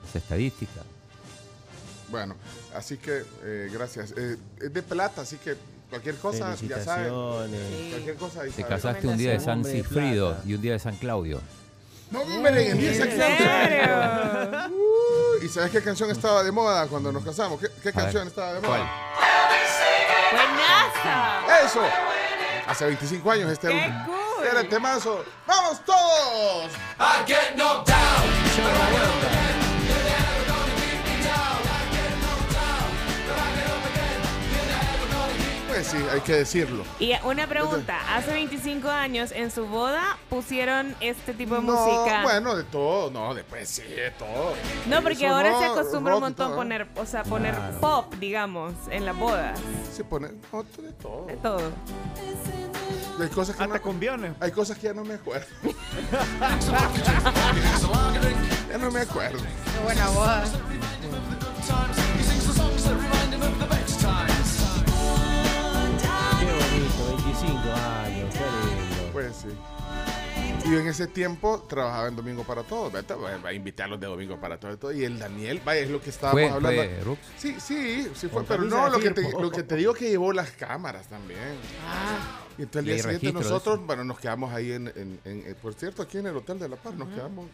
Es 0.09 0.15
estadística. 0.15 0.81
Bueno, 2.09 2.35
así 2.75 2.97
que 2.97 3.23
eh, 3.43 3.69
gracias. 3.71 4.13
Eh, 4.17 4.35
es 4.59 4.73
de 4.73 4.83
plata, 4.83 5.21
así 5.21 5.37
que 5.37 5.55
cualquier 5.89 6.15
cosa, 6.17 6.55
ya 6.55 6.83
saben. 6.83 7.09
Cualquier 7.91 8.15
cosa 8.17 8.41
Te 8.53 8.63
casaste 8.65 9.07
un 9.07 9.17
día 9.17 9.31
de 9.31 9.39
San 9.39 9.63
de 9.63 9.71
Cifrido 9.71 10.35
y 10.45 10.53
un 10.55 10.61
día 10.61 10.73
de 10.73 10.79
San 10.79 10.97
Claudio. 10.97 11.39
No, 12.11 12.21
hombre, 12.23 12.69
en 12.71 12.77
esa 12.81 13.05
¿En 13.05 13.17
canción. 13.17 13.37
serio? 13.37 14.67
Uh, 14.69 15.45
¿Y 15.45 15.47
sabes 15.47 15.71
qué 15.71 15.81
canción 15.81 16.11
estaba 16.11 16.43
de 16.43 16.51
moda 16.51 16.85
cuando 16.87 17.09
nos 17.13 17.23
casamos? 17.23 17.57
¿Qué, 17.61 17.67
qué 17.81 17.93
canción 17.93 18.27
estaba 18.27 18.51
de 18.55 18.59
moda? 18.59 18.67
¿Cuál? 18.67 20.00
¡Buenaza! 20.31 21.65
Eso. 21.65 21.81
Hace 22.67 22.85
25 22.85 23.31
años 23.31 23.51
este 23.51 23.67
Qué. 23.67 23.93
Cool. 24.05 24.47
Era 24.49 24.61
el 24.61 24.69
temazo. 24.69 25.25
¡Vamos 25.45 25.83
todos! 25.85 26.71
I 26.99 27.23
get 27.27 27.55
knocked 27.55 27.87
down. 27.87 29.50
Sí, 35.83 35.97
hay 36.11 36.21
que 36.21 36.33
decirlo. 36.33 36.83
Y 36.99 37.13
una 37.23 37.47
pregunta, 37.47 37.99
hace 38.15 38.31
25 38.31 38.89
años 38.89 39.31
en 39.31 39.51
su 39.51 39.65
boda 39.65 40.17
pusieron 40.29 40.95
este 40.99 41.33
tipo 41.33 41.55
de 41.55 41.61
no, 41.61 41.73
música. 41.73 42.23
bueno, 42.23 42.55
de 42.55 42.63
todo, 42.63 43.11
no, 43.11 43.33
después 43.33 43.69
sí, 43.69 43.83
de 43.83 44.11
todo. 44.11 44.53
No, 44.87 45.01
porque 45.01 45.25
Eso 45.25 45.35
ahora 45.35 45.57
se 45.59 45.65
acostumbra 45.65 46.15
un 46.15 46.21
montón 46.21 46.55
poner, 46.55 46.87
o 46.95 47.05
sea, 47.05 47.23
poner 47.23 47.55
pop, 47.79 48.13
digamos, 48.19 48.73
en 48.89 49.05
las 49.05 49.15
bodas. 49.15 49.59
Se 49.91 50.03
pone 50.03 50.29
no, 50.51 50.63
de 50.63 50.93
todo. 50.93 51.25
De 51.25 51.35
todo. 51.37 51.71
Hay 53.19 53.29
cosas 53.29 53.55
que 53.55 53.63
Hasta 53.63 53.75
no, 53.75 53.81
con 53.81 53.99
viones. 53.99 54.33
hay 54.39 54.51
cosas 54.51 54.77
que 54.77 54.87
ya 54.87 54.93
no 54.93 55.03
me 55.03 55.13
acuerdo. 55.15 55.47
ya 58.69 58.77
no 58.77 58.91
me 58.91 59.01
acuerdo. 59.01 59.39
Qué 59.39 59.83
buena 59.83 60.07
boda. 60.09 60.43
Qué 67.01 67.11
bonito, 67.11 67.23
25 67.23 67.57
años, 67.73 68.33
qué 68.33 68.39
lindo. 68.39 69.09
Pues 69.13 69.35
sí. 69.35 69.47
Y 70.63 70.75
en 70.75 70.87
ese 70.87 71.07
tiempo 71.07 71.65
trabajaba 71.67 72.07
en 72.07 72.15
Domingo 72.15 72.43
para 72.43 72.61
Todos. 72.63 72.93
Vete, 72.93 73.15
va 73.15 73.49
a 73.49 73.53
invitarlos 73.53 73.99
de 73.99 74.05
Domingo 74.07 74.39
para 74.39 74.59
Todos. 74.59 74.93
y 74.95 75.03
el 75.03 75.17
Daniel, 75.17 75.59
vaya, 75.65 75.81
es 75.81 75.89
lo 75.89 75.99
que 76.01 76.11
estábamos 76.11 76.39
Fue, 76.41 76.49
hablando. 76.49 76.81
fue. 77.03 77.17
Sí, 77.37 77.55
sí, 77.59 78.07
sí 78.13 78.27
fue. 78.27 78.43
Pero 78.43 78.63
no, 78.63 78.87
lo 78.89 78.99
que, 78.99 79.09
te, 79.11 79.23
lo 79.31 79.49
que 79.49 79.63
te 79.63 79.75
digo 79.75 79.93
que 79.93 80.09
llevó 80.09 80.31
las 80.33 80.51
cámaras 80.51 81.07
también. 81.07 81.39
Ah, 81.87 82.41
Y 82.57 82.61
entonces 82.63 82.89
el 82.89 82.95
día 83.03 83.13
siguiente 83.15 83.39
nosotros, 83.41 83.77
eso. 83.77 83.85
bueno, 83.87 84.03
nos 84.03 84.19
quedamos 84.19 84.53
ahí 84.53 84.71
en, 84.73 84.87
en- 84.89 85.19
en- 85.25 85.43
eh, 85.47 85.55
por 85.59 85.73
cierto, 85.73 86.03
aquí 86.03 86.19
en 86.19 86.27
el 86.27 86.37
Hotel 86.37 86.59
de 86.59 86.69
La 86.69 86.75
Paz, 86.75 86.93
nos 86.93 87.09
quedamos 87.09 87.47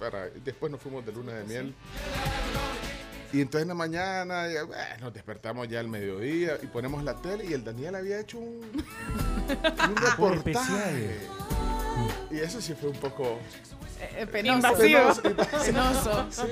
para, 0.00 0.28
después 0.42 0.72
nos 0.72 0.80
fuimos 0.80 1.04
de 1.04 1.12
luna 1.12 1.32
de 1.34 1.44
miel. 1.44 1.74
Y 3.36 3.42
entonces 3.42 3.62
en 3.62 3.68
la 3.68 3.74
mañana, 3.74 4.48
ya, 4.50 4.64
bueno, 4.64 4.82
nos 5.00 5.12
despertamos 5.12 5.68
ya 5.68 5.80
al 5.80 5.88
mediodía 5.88 6.56
y 6.62 6.66
ponemos 6.68 7.04
la 7.04 7.12
tele 7.14 7.44
y 7.44 7.52
el 7.52 7.62
Daniel 7.64 7.96
había 7.96 8.18
hecho 8.18 8.38
un, 8.38 8.62
un 8.64 9.96
reportaje. 9.96 10.46
especial. 10.52 11.18
Y 12.30 12.38
eso 12.38 12.62
sí 12.62 12.72
fue 12.80 12.88
un 12.90 12.96
poco 12.96 13.38
eh, 14.00 14.20
eh, 14.20 14.26
penoso. 14.26 14.56
Invasivo. 14.56 15.14
penoso. 15.22 15.64
Penoso. 15.66 16.26
Sí. 16.30 16.42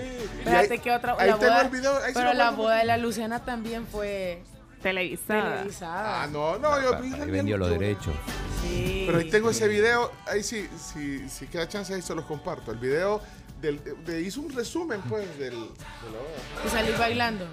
Espérate 0.41 0.75
ahí- 0.75 0.79
que 0.79 0.93
otra. 0.93 1.17
ahí 1.19 1.31
la 1.31 1.37
boda, 1.37 1.63
el 1.63 1.71
video, 1.71 1.97
ahí 2.05 2.13
pero 2.13 2.35
la 2.35 2.51
boda 2.51 2.77
de 2.77 2.85
la 2.85 2.97
Luciana 2.99 3.43
también 3.43 3.87
fue 3.87 4.43
Televisada. 4.83 5.55
televisada. 5.57 6.23
Ah, 6.23 6.27
no, 6.27 6.59
no, 6.59 6.83
yo 6.83 6.97
Ahí 6.97 7.31
vendió 7.31 7.57
los 7.57 7.71
derechos. 7.71 8.15
Sí. 8.63 9.05
Pero 9.07 9.19
ahí 9.21 9.31
tengo 9.31 9.49
ese 9.49 9.69
video, 9.69 10.13
ahí 10.27 10.43
sí, 10.43 10.69
sí, 10.93 11.27
sí 11.31 11.47
queda 11.47 11.67
chance, 11.67 11.95
ahí 11.95 12.03
se 12.03 12.15
los 12.15 12.27
comparto. 12.27 12.73
El 12.73 12.79
video 12.79 13.23
del, 13.65 13.81
de, 14.05 14.21
hizo 14.21 14.41
un 14.41 14.53
resumen, 14.53 15.01
pues, 15.09 15.27
del, 15.39 15.51
de 15.55 15.57
la. 15.61 16.67
Y 16.67 16.69
salir 16.71 16.97
bailando. 16.99 17.47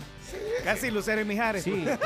Casi 0.64 0.90
Lucero 0.92 1.20
y 1.22 1.26
Mijares. 1.26 1.64
Sí. 1.64 1.72
No, 1.72 1.98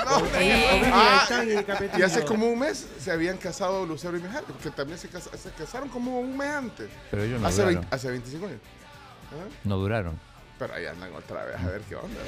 Ah, 0.93 1.27
ah, 1.29 1.97
y 1.97 2.01
hace 2.01 2.23
como 2.25 2.47
un 2.47 2.57
mes 2.59 2.87
se 2.99 3.11
habían 3.11 3.37
casado 3.37 3.85
Lucero 3.85 4.17
y 4.17 4.21
Mijares, 4.21 4.45
porque 4.47 4.71
también 4.71 4.97
se, 4.97 5.09
casa- 5.09 5.35
se 5.37 5.51
casaron 5.51 5.89
como 5.89 6.19
un 6.19 6.35
mes 6.37 6.47
antes. 6.49 6.89
Pero 7.11 7.23
ellos 7.23 7.39
no 7.41 7.47
hace, 7.47 7.57
duraron. 7.61 7.81
20 7.81 7.95
hace 7.95 8.09
25 8.09 8.45
años. 8.47 8.59
¿Ah? 9.31 9.47
No 9.63 9.77
duraron. 9.77 10.19
Pero 10.57 10.73
ahí 10.73 10.85
andan 10.85 11.13
otra 11.13 11.43
vez 11.45 11.57
a 11.57 11.67
ver 11.67 11.81
qué 11.81 11.95
onda. 11.95 12.19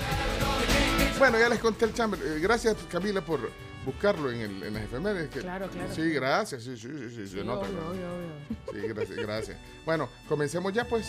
Bueno, 1.18 1.40
ya 1.40 1.50
les 1.50 1.60
conté 1.60 1.86
el 1.86 1.94
chamber. 1.94 2.20
Eh, 2.24 2.40
gracias, 2.42 2.76
Camila, 2.92 3.22
por 3.22 3.40
buscarlo 3.88 4.30
en, 4.30 4.42
el, 4.42 4.64
en 4.64 4.74
las 4.74 4.84
efemérides. 4.84 5.30
que- 5.30 5.40
Claro, 5.40 5.70
claro. 5.70 5.96
Sí, 5.96 6.10
gracias. 6.12 6.62
Sí, 6.64 6.76
sí, 6.78 6.88
sí, 6.90 7.10
sí, 7.10 7.28
se 7.28 7.40
Sí, 7.40 7.44
nota, 7.44 7.66
obvio, 7.68 7.80
¿no? 7.82 7.88
obvio, 7.90 8.08
obvio. 8.16 8.82
Sí, 8.82 8.88
gracias, 8.94 9.18
gracias. 9.18 9.58
Bueno, 9.86 10.10
comencemos 10.28 10.74
ya 10.74 10.84
pues. 10.86 11.08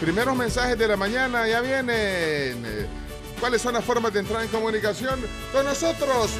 Primeros 0.00 0.36
mensajes 0.36 0.78
de 0.78 0.86
la 0.88 0.96
mañana 0.96 1.48
ya 1.48 1.60
vienen. 1.62 2.86
¿Cuáles 3.40 3.60
son 3.62 3.72
las 3.74 3.84
formas 3.84 4.12
de 4.12 4.20
entrar 4.20 4.42
en 4.42 4.48
comunicación 4.48 5.18
con 5.52 5.64
nosotros? 5.64 6.30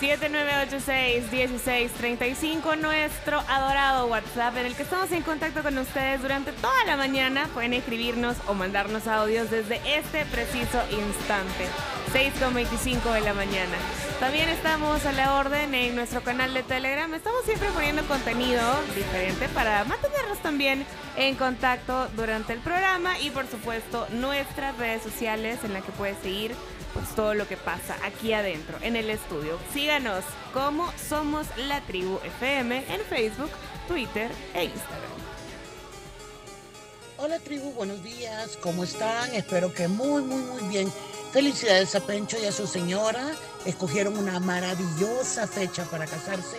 7986-1635, 0.00 2.78
nuestro 2.78 3.38
adorado 3.40 4.06
WhatsApp 4.06 4.56
en 4.56 4.66
el 4.66 4.74
que 4.74 4.84
estamos 4.84 5.12
en 5.12 5.22
contacto 5.22 5.62
con 5.62 5.76
ustedes 5.76 6.22
durante 6.22 6.52
toda 6.52 6.84
la 6.86 6.96
mañana. 6.96 7.46
Pueden 7.52 7.74
escribirnos 7.74 8.38
o 8.46 8.54
mandarnos 8.54 9.06
audios 9.06 9.50
desde 9.50 9.78
este 9.98 10.24
preciso 10.26 10.80
instante, 10.90 11.66
6.25 12.14 13.12
de 13.12 13.20
la 13.20 13.34
mañana. 13.34 13.76
También 14.20 14.48
estamos 14.48 15.04
a 15.04 15.12
la 15.12 15.34
orden 15.34 15.74
en 15.74 15.94
nuestro 15.94 16.22
canal 16.22 16.54
de 16.54 16.62
Telegram. 16.62 17.12
Estamos 17.12 17.44
siempre 17.44 17.68
poniendo 17.70 18.02
contenido 18.04 18.62
diferente 18.96 19.50
para 19.50 19.84
mantenernos 19.84 20.38
también 20.38 20.86
en 21.16 21.34
contacto 21.34 22.08
durante 22.16 22.54
el 22.54 22.60
programa 22.60 23.18
y 23.18 23.28
por 23.28 23.46
supuesto 23.46 24.06
nuestras 24.12 24.78
redes 24.78 25.02
sociales 25.02 25.58
en 25.62 25.74
la 25.74 25.82
que 25.82 25.92
puedes 25.92 26.16
seguir 26.22 26.54
pues 26.94 27.08
todo 27.14 27.34
lo 27.34 27.46
que 27.46 27.56
pasa 27.56 27.96
aquí 28.04 28.32
adentro 28.32 28.78
en 28.82 28.96
el 28.96 29.10
estudio. 29.10 29.58
Síganos 29.72 30.24
como 30.52 30.92
Somos 31.08 31.46
la 31.56 31.80
Tribu 31.82 32.18
FM 32.38 32.84
en 32.92 33.00
Facebook, 33.02 33.50
Twitter 33.88 34.30
e 34.54 34.64
Instagram. 34.64 35.20
Hola 37.22 37.38
tribu, 37.38 37.72
buenos 37.72 38.02
días, 38.02 38.56
¿cómo 38.62 38.82
están? 38.82 39.34
Espero 39.34 39.74
que 39.74 39.88
muy, 39.88 40.22
muy, 40.22 40.40
muy 40.40 40.62
bien. 40.68 40.90
Felicidades 41.32 41.94
a 41.94 42.00
Pencho 42.00 42.38
y 42.42 42.46
a 42.46 42.52
su 42.52 42.66
señora. 42.66 43.32
Escogieron 43.66 44.16
una 44.16 44.40
maravillosa 44.40 45.46
fecha 45.46 45.84
para 45.84 46.06
casarse, 46.06 46.56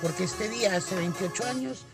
porque 0.00 0.24
este 0.24 0.48
día, 0.48 0.76
hace 0.76 0.94
28 0.94 1.44
años, 1.44 1.84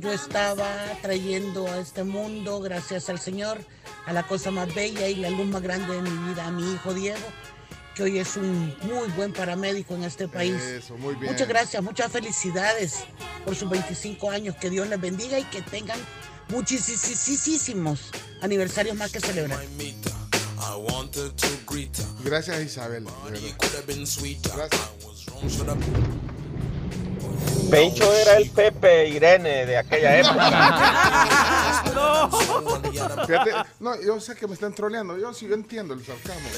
yo 0.00 0.12
estaba 0.12 0.66
trayendo 1.02 1.66
a 1.66 1.78
este 1.78 2.04
mundo, 2.04 2.60
gracias 2.60 3.10
al 3.10 3.20
Señor, 3.20 3.58
a 4.06 4.12
la 4.12 4.26
cosa 4.26 4.50
más 4.50 4.74
bella 4.74 5.06
y 5.08 5.16
la 5.16 5.28
luz 5.28 5.46
más 5.46 5.62
grande 5.62 5.94
de 5.94 6.02
mi 6.02 6.28
vida, 6.28 6.46
a 6.46 6.50
mi 6.50 6.72
hijo 6.72 6.94
Diego, 6.94 7.18
que 7.94 8.04
hoy 8.04 8.18
es 8.18 8.36
un 8.36 8.74
muy 8.82 9.08
buen 9.14 9.32
paramédico 9.34 9.94
en 9.94 10.04
este 10.04 10.26
país. 10.26 10.54
Eso, 10.54 10.96
muy 10.96 11.14
bien. 11.16 11.32
Muchas 11.32 11.48
gracias, 11.48 11.82
muchas 11.82 12.10
felicidades 12.10 13.04
por 13.44 13.54
sus 13.54 13.68
25 13.68 14.30
años. 14.30 14.56
Que 14.56 14.70
Dios 14.70 14.88
les 14.88 15.00
bendiga 15.00 15.38
y 15.38 15.44
que 15.44 15.60
tengan 15.60 15.98
muchísimos 16.48 18.10
aniversarios 18.40 18.96
más 18.96 19.12
que 19.12 19.20
celebrar. 19.20 19.60
Gracias, 22.24 22.60
Isabel. 22.62 23.04
de 23.04 23.30
verdad. 23.30 23.50
Gracias. 24.54 26.39
Pencho 27.70 28.12
era 28.12 28.36
el 28.36 28.50
Pepe 28.50 29.08
Irene 29.08 29.64
de 29.66 29.76
aquella 29.78 30.18
época. 30.18 30.50
Fíjate, 33.26 33.50
no, 33.78 34.00
yo 34.02 34.20
sé 34.20 34.34
que 34.34 34.46
me 34.48 34.54
están 34.54 34.74
troleando. 34.74 35.16
Yo 35.18 35.32
sí 35.32 35.46
yo 35.48 35.54
entiendo 35.54 35.94
el 35.94 36.04
sarcasmo. 36.04 36.48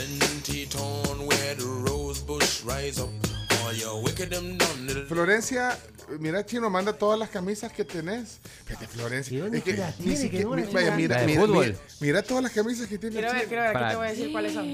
Florencia, 5.07 5.79
mira, 6.19 6.45
Chino, 6.45 6.71
manda 6.71 6.93
todas 6.93 7.19
las 7.19 7.29
camisas 7.29 7.73
que 7.73 7.85
tenés. 7.85 8.39
Fíjate, 8.65 8.87
Florencia. 8.87 9.37
¿Y 9.37 9.41
dónde 9.41 9.59
es 9.59 9.65
que 9.65 9.73
ni 9.99 10.17
siquiera- 10.17 10.45
no 10.45 10.57
mira, 10.57 10.97
mira, 10.97 11.23
mira, 11.27 11.75
mira 12.01 12.23
todas 12.23 12.43
las 12.43 12.53
camisas 12.53 12.87
que 12.87 12.99
tiene 12.99 13.17
Quiero 13.17 13.33
ver, 13.33 13.47
quiero 13.49 13.63
ver, 13.63 13.89
te 13.91 13.97
voy 13.97 14.07
a 14.07 14.11
decir 14.11 14.33
cuáles 14.33 14.53
son. 14.55 14.67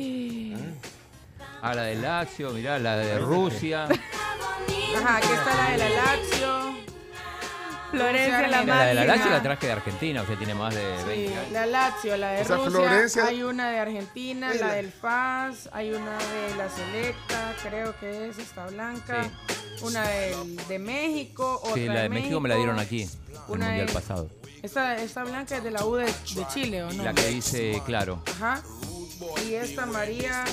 Ah, 1.62 1.74
la 1.74 1.82
de 1.82 1.96
Lazio, 1.96 2.50
mirá, 2.50 2.78
la 2.78 2.96
de 2.96 3.18
Rusia. 3.18 3.84
Ajá, 3.84 5.16
aquí 5.16 5.28
está 5.32 5.54
la 5.56 5.70
de 5.72 5.78
la 5.78 5.88
Lazio. 5.90 6.78
Florencia 7.90 8.48
la 8.48 8.64
La 8.64 8.84
de 8.84 8.94
la. 8.94 9.04
Lazio 9.06 9.30
la 9.30 9.42
traje 9.42 9.66
de 9.66 9.72
Argentina, 9.72 10.20
o 10.22 10.26
sea, 10.26 10.36
tiene 10.36 10.54
más 10.54 10.74
de 10.74 10.84
20 11.04 11.14
Sí, 11.28 11.34
la 11.52 11.64
Lazio, 11.66 12.16
la 12.18 12.30
de 12.32 12.42
O 12.42 12.44
sea, 12.44 12.56
Rusia, 12.56 12.70
Florencia- 12.70 13.24
hay 13.26 13.42
una 13.42 13.70
de 13.70 13.78
Argentina, 13.78 14.52
Es 14.52 14.60
la 14.60 14.66
la- 14.68 14.74
del 14.74 14.92
FAS, 14.92 15.70
hay 15.72 15.90
una 15.92 16.18
de 16.18 16.54
la 16.58 16.68
Selecta, 16.68 17.54
creo 17.62 17.98
que 17.98 18.28
es 18.28 18.38
esta 18.38 18.66
blanca, 18.66 19.30
una 19.80 20.06
del- 20.06 20.56
de 20.68 20.78
México, 20.78 21.60
otra 21.62 21.74
Sí, 21.74 21.86
la 21.86 22.02
de 22.02 22.08
México 22.10 22.40
me 22.40 22.50
la 22.50 22.56
dieron 22.56 22.78
aquí, 22.78 23.02
el 23.04 23.10
una 23.48 23.66
Mundial 23.68 23.86
de- 23.86 23.92
pasado. 23.94 24.28
Esta, 24.62 24.96
esta 24.96 25.24
blanca 25.24 25.56
es 25.56 25.64
de 25.64 25.70
la 25.70 25.84
U 25.86 25.94
de, 25.96 26.04
de 26.04 26.46
Chile, 26.52 26.82
¿o 26.84 26.92
no? 26.92 27.02
La 27.04 27.14
que 27.14 27.26
dice, 27.28 27.80
claro, 27.86 28.22
Ajá. 28.36 28.60
Y 29.46 29.54
esta 29.54 29.86
María... 29.86 30.44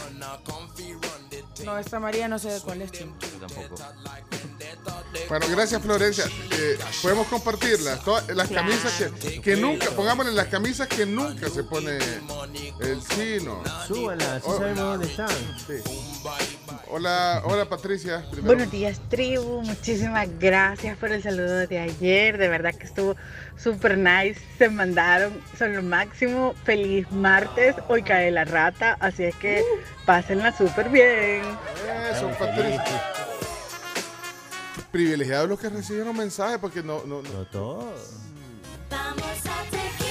No, 1.64 1.78
esta 1.78 2.00
María 2.00 2.28
no 2.28 2.38
sé 2.40 2.50
de 2.52 2.62
cuál 2.62 2.82
es, 2.82 2.92
chino. 2.92 3.16
yo 3.22 3.48
tampoco. 3.48 3.76
Bueno, 5.30 5.46
gracias 5.50 5.82
Florencia. 5.82 6.26
Eh, 6.52 6.78
podemos 7.02 7.28
compartirlas. 7.28 8.04
Todas 8.04 8.28
las 8.30 8.50
camisas 8.50 8.94
que, 9.22 9.42
que 9.42 9.56
nunca, 9.56 9.90
pongámosle 9.92 10.34
las 10.34 10.48
camisas 10.48 10.88
que 10.88 11.06
nunca 11.06 11.50
se 11.50 11.64
pone 11.64 11.98
el 12.82 13.08
chino. 13.08 13.64
Súbanla, 13.88 14.36
así 14.36 14.46
Oh. 14.48 14.58
sabemos 14.58 14.80
dónde 14.84 15.08
están. 15.08 15.30
Sí. 15.66 15.74
Hola, 16.90 17.42
hola 17.46 17.66
Patricia. 17.66 18.24
primero. 18.32 18.48
Buenos 18.48 18.72
días, 18.72 19.00
tribu. 19.10 19.62
Muchísimas 19.62 20.28
gracias 20.40 20.98
por 20.98 21.12
el 21.12 21.22
saludo 21.22 21.68
de 21.68 21.80
ayer. 21.80 22.38
De 22.38 22.48
verdad 22.48 22.74
que 22.74 22.86
estuvo 22.86 23.16
súper 23.58 23.98
nice. 23.98 24.40
Se 24.58 24.70
mandaron, 24.70 25.34
son 25.58 25.76
lo 25.76 25.84
máximo. 25.84 26.54
Feliz 26.64 27.12
martes. 27.12 27.76
Hoy 27.88 28.04
cae 28.04 28.32
la 28.32 28.46
rata, 28.46 28.98
así 29.00 29.26
es 29.26 29.36
que 29.36 29.64
pásenla 30.06 30.56
súper 30.56 30.90
bien. 30.90 31.42
Eso, 32.12 32.30
Patricia. 32.40 33.04
Privilegiados 34.92 35.50
los 35.50 35.60
que 35.60 35.70
recibieron 35.70 36.16
mensajes 36.16 36.58
porque 36.60 36.82
no, 36.82 37.04
no, 37.06 37.22
no. 37.22 37.32
No 37.34 37.46
todo. 37.48 37.94
Vamos 38.90 39.46
a 39.46 40.05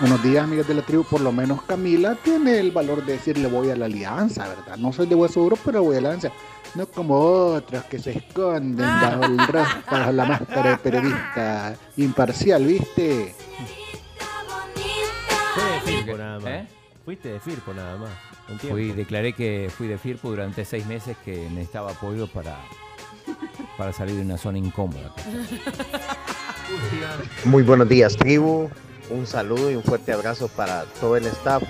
Buenos 0.00 0.22
días, 0.22 0.44
amigas 0.44 0.68
de 0.68 0.74
la 0.74 0.82
tribu. 0.82 1.02
Por 1.04 1.20
lo 1.20 1.32
menos 1.32 1.62
Camila 1.62 2.14
tiene 2.22 2.58
el 2.60 2.70
valor 2.70 3.04
de 3.04 3.14
decirle 3.14 3.48
voy 3.48 3.70
a 3.70 3.76
la 3.76 3.86
alianza, 3.86 4.46
¿verdad? 4.46 4.76
No 4.76 4.92
soy 4.92 5.06
de 5.08 5.14
hueso 5.16 5.40
duro, 5.40 5.56
pero 5.64 5.82
voy 5.82 5.96
a 5.96 6.00
la 6.00 6.08
alianza. 6.10 6.30
No 6.74 6.86
como 6.86 7.18
otros 7.18 7.82
que 7.84 7.98
se 7.98 8.10
esconden 8.18 8.76
bajo, 8.76 9.24
el 9.24 9.38
ras- 9.38 9.84
bajo 9.90 10.12
la 10.12 10.24
máscara 10.24 10.70
de 10.70 10.76
periodista 10.76 11.74
imparcial, 11.96 12.64
¿viste? 12.64 13.34
Fue 15.54 15.64
de 15.64 15.80
Firpo 15.80 16.16
nada 16.18 16.38
más. 16.38 16.46
¿Eh? 16.46 16.66
Fuiste 17.04 17.28
de 17.30 17.40
Firpo 17.40 17.74
nada 17.74 17.96
más. 17.96 18.10
Un. 18.48 18.58
Fui, 18.60 18.92
declaré 18.92 19.32
que 19.32 19.70
fui 19.76 19.88
de 19.88 19.98
Firpo 19.98 20.30
durante 20.30 20.64
seis 20.64 20.86
meses 20.86 21.16
que 21.24 21.48
necesitaba 21.50 21.90
apoyo 21.90 22.28
para, 22.28 22.56
para 23.76 23.92
salir 23.92 24.14
de 24.14 24.22
una 24.22 24.38
zona 24.38 24.58
incómoda. 24.58 25.12
Muy 27.44 27.62
buenos 27.64 27.88
días, 27.88 28.16
tribu. 28.16 28.70
Un 29.10 29.26
saludo 29.26 29.70
y 29.70 29.76
un 29.76 29.82
fuerte 29.82 30.12
abrazo 30.12 30.48
para 30.48 30.84
todo 31.00 31.16
el 31.16 31.26
staff. 31.26 31.62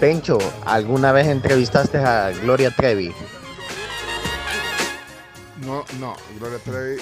Pencho, 0.00 0.38
¿alguna 0.64 1.12
vez 1.12 1.26
entrevistaste 1.28 1.98
a 1.98 2.30
Gloria 2.30 2.70
Trevi? 2.74 3.14
No, 5.64 5.84
no, 6.00 6.16
Gloria 6.38 6.58
Trevi, 6.58 7.00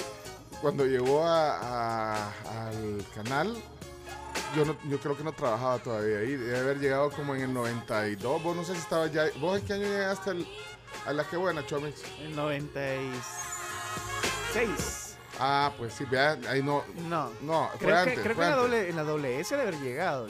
cuando 0.61 0.85
llegó 0.85 1.25
a- 1.27 1.57
a- 1.57 2.29
al 2.69 3.03
canal, 3.15 3.57
yo, 4.55 4.65
no, 4.67 4.77
yo 4.89 5.01
creo 5.01 5.17
que 5.17 5.25
no 5.25 5.33
trabajaba 5.33 5.79
todavía 5.79 6.19
ahí, 6.19 6.37
debe 6.37 6.59
haber 6.59 6.79
llegado 6.79 7.11
como 7.11 7.35
en 7.35 7.41
el 7.43 7.55
92, 7.55 8.43
vos 8.43 8.55
no 8.57 8.65
sé 8.65 8.75
si 8.75 8.81
estaba 8.81 9.07
ya, 9.07 9.25
vos 9.41 9.59
en 9.59 9.65
qué 9.67 9.73
año 9.75 9.85
llegaste 9.85 10.31
al- 10.31 10.47
a 11.07 11.13
la 11.15 11.25
que 11.25 11.37
buena, 11.39 11.65
Chomix. 11.67 12.03
En 12.21 12.37
96. 12.37 15.00
Ah, 15.41 15.73
pues 15.79 15.95
sí, 15.95 16.05
vea, 16.05 16.39
ahí 16.49 16.63
no, 16.63 16.85
No. 17.09 17.31
no, 17.43 17.69
fue 17.71 17.79
Creo 17.79 17.97
antes, 17.97 18.15
que, 18.17 18.21
creo 18.23 18.29
que 18.31 18.35
fue 18.35 18.45
en, 18.45 18.51
la 18.51 18.57
antes. 18.57 18.71
doble, 18.71 18.89
en 18.91 18.97
la 18.97 19.03
doble 19.05 19.41
S 19.41 19.57
de 19.57 19.63
haber 19.63 19.79
llegado. 19.81 20.27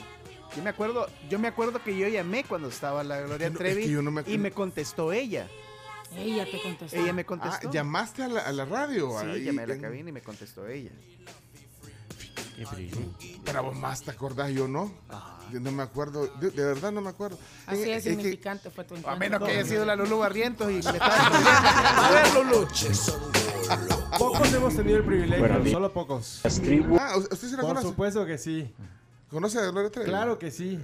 Yo 0.56 0.62
me 0.62 0.70
acuerdo, 0.70 1.06
yo 1.28 1.38
me 1.38 1.48
acuerdo 1.48 1.82
que 1.82 1.96
yo 1.96 2.08
llamé 2.08 2.44
cuando 2.44 2.68
estaba 2.68 3.02
la 3.04 3.20
Gloria 3.20 3.46
Es 3.48 3.50
que 3.50 3.50
no- 3.52 3.58
Trevi 3.58 3.80
es 3.82 3.86
que 3.88 3.92
yo 3.92 4.02
no 4.02 4.10
me 4.10 4.22
y 4.26 4.38
me 4.38 4.50
contestó 4.52 5.12
ella. 5.12 5.48
Ella 6.16 6.44
te 6.44 6.60
contestó. 6.60 6.96
Ella 6.96 7.12
me 7.12 7.22
Ah, 7.22 7.26
contestó. 7.26 7.70
llamaste 7.70 8.24
a 8.24 8.28
la, 8.28 8.40
a 8.40 8.52
la 8.52 8.64
radio. 8.64 9.10
Sí, 9.20 9.26
ahí 9.26 9.44
llamé 9.44 9.62
a 9.62 9.66
la 9.68 9.74
en- 9.74 9.80
cabina 9.82 10.08
y 10.08 10.12
me 10.12 10.22
contestó 10.22 10.66
ella. 10.66 10.90
Pero 13.44 13.62
vos 13.62 13.76
más 13.76 14.02
te 14.02 14.10
acordás, 14.10 14.50
yo 14.50 14.68
no. 14.68 14.92
Yo 15.52 15.58
no 15.60 15.72
me 15.72 15.82
acuerdo, 15.82 16.26
de, 16.40 16.50
de 16.50 16.64
verdad 16.64 16.92
no 16.92 17.00
me 17.00 17.10
acuerdo. 17.10 17.38
Así 17.66 17.82
Es- 17.82 17.88
es 17.88 18.04
que- 18.04 18.10
significante 18.10 18.70
fue 18.70 18.84
tu 18.84 18.94
A 18.94 18.98
encuentro. 18.98 19.18
menos 19.18 19.42
que 19.48 19.52
haya 19.56 19.64
sido 19.64 19.84
la 19.84 19.96
Lulu 19.96 20.18
Barrientos 20.18 20.70
y 20.70 20.74
me 20.74 20.78
estaba 20.80 22.06
A 22.06 22.10
ver, 22.10 22.34
Lulu. 22.34 22.68
Pocos 24.18 24.52
hemos 24.52 24.74
tenido 24.76 24.98
el 24.98 25.04
privilegio, 25.04 25.70
solo 25.70 25.92
pocos. 25.92 26.40
Ah, 26.44 27.16
¿usted 27.16 27.36
sí 27.36 27.50
la 27.52 27.58
Por 27.62 27.68
conoce? 27.70 27.88
supuesto 27.88 28.26
que 28.26 28.38
sí. 28.38 28.72
¿Conoce 29.30 29.58
a 29.58 29.70
Gloria 29.70 29.90
Trevi? 29.90 30.08
Claro 30.08 30.38
que 30.38 30.50
sí. 30.50 30.78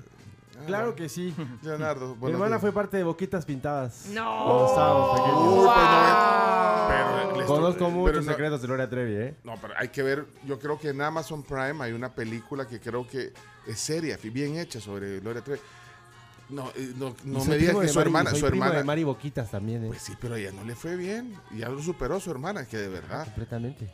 Claro 0.66 0.94
que 0.94 1.08
sí. 1.08 1.34
Leonardo, 1.62 2.16
Mi 2.16 2.30
hermana 2.30 2.52
días. 2.52 2.60
fue 2.62 2.72
parte 2.72 2.96
de 2.96 3.04
Boquitas 3.04 3.44
Pintadas. 3.44 4.06
No. 4.12 5.12
Pequeños. 5.14 5.38
Uy, 5.42 5.64
pues 5.66 5.66
no, 5.66 6.86
pero 6.88 7.36
les- 7.36 7.46
Conozco 7.46 7.78
pero 7.78 7.90
muchos 7.90 8.24
no- 8.24 8.32
secretos 8.32 8.60
de 8.62 8.66
Gloria 8.66 8.88
Trevi, 8.88 9.14
¿eh? 9.16 9.34
No, 9.44 9.54
pero 9.60 9.74
hay 9.76 9.88
que 9.88 10.02
ver, 10.02 10.26
yo 10.44 10.58
creo 10.58 10.78
que 10.78 10.88
en 10.90 11.02
Amazon 11.02 11.42
Prime 11.42 11.76
hay 11.84 11.92
una 11.92 12.14
película 12.14 12.66
que 12.66 12.80
creo 12.80 13.06
que 13.06 13.32
es 13.66 13.78
seria, 13.78 14.16
bien 14.22 14.56
hecha 14.56 14.80
sobre 14.80 15.20
Gloria 15.20 15.42
Trevi. 15.42 15.60
No, 16.48 16.70
eh, 16.76 16.92
no, 16.96 17.14
no 17.24 17.44
me 17.44 17.56
digas 17.58 17.74
que 17.74 17.82
de 17.82 17.88
su 17.88 17.94
Mari- 17.98 18.06
hermana, 18.08 18.30
soy 18.30 18.38
su 18.40 18.46
primo 18.46 18.64
hermana. 18.64 18.78
de 18.78 18.84
Mari 18.84 19.04
Boquitas 19.04 19.50
también, 19.50 19.84
¿eh? 19.84 19.88
Pues 19.88 20.02
sí, 20.02 20.12
pero 20.20 20.34
a 20.34 20.38
ella 20.38 20.52
no 20.52 20.62
le 20.64 20.76
fue 20.76 20.96
bien. 20.96 21.34
Y 21.50 21.58
ya 21.58 21.68
lo 21.68 21.82
superó 21.82 22.20
su 22.20 22.30
hermana, 22.30 22.66
que 22.66 22.76
de 22.76 22.88
verdad. 22.88 23.24
Completamente. 23.24 23.90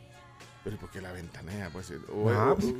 Pero 0.63 0.77
porque 0.77 1.01
la 1.01 1.11
ventanea, 1.11 1.69
pues. 1.71 1.89
eh, 1.91 1.97
o- 2.13 2.29
Ah, 2.29 2.51
o- 2.51 2.55
pues, 2.55 2.73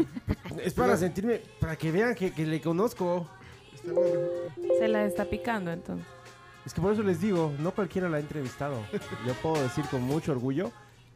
es 0.63 0.73
para 0.73 0.95
sentirme, 0.95 1.41
para 1.59 1.75
que 1.75 1.91
vean 1.91 2.13
que, 2.15 2.31
que 2.31 2.45
le 2.45 2.61
conozco. 2.61 3.27
Este 3.73 3.91
bueno. 3.91 4.19
Se 4.79 4.87
la 4.87 5.05
está 5.05 5.25
picando 5.25 5.71
entonces. 5.71 6.05
Es 6.65 6.73
que 6.73 6.79
por 6.79 6.93
eso 6.93 7.03
les 7.03 7.19
digo, 7.19 7.51
no 7.59 7.71
cualquiera 7.71 8.07
la 8.07 8.17
ha 8.17 8.19
entrevistado. 8.21 8.79
Yo 9.27 9.33
puedo 9.41 9.61
decir 9.61 9.83
con 9.91 10.01
mucho 10.03 10.31
orgullo 10.31 10.71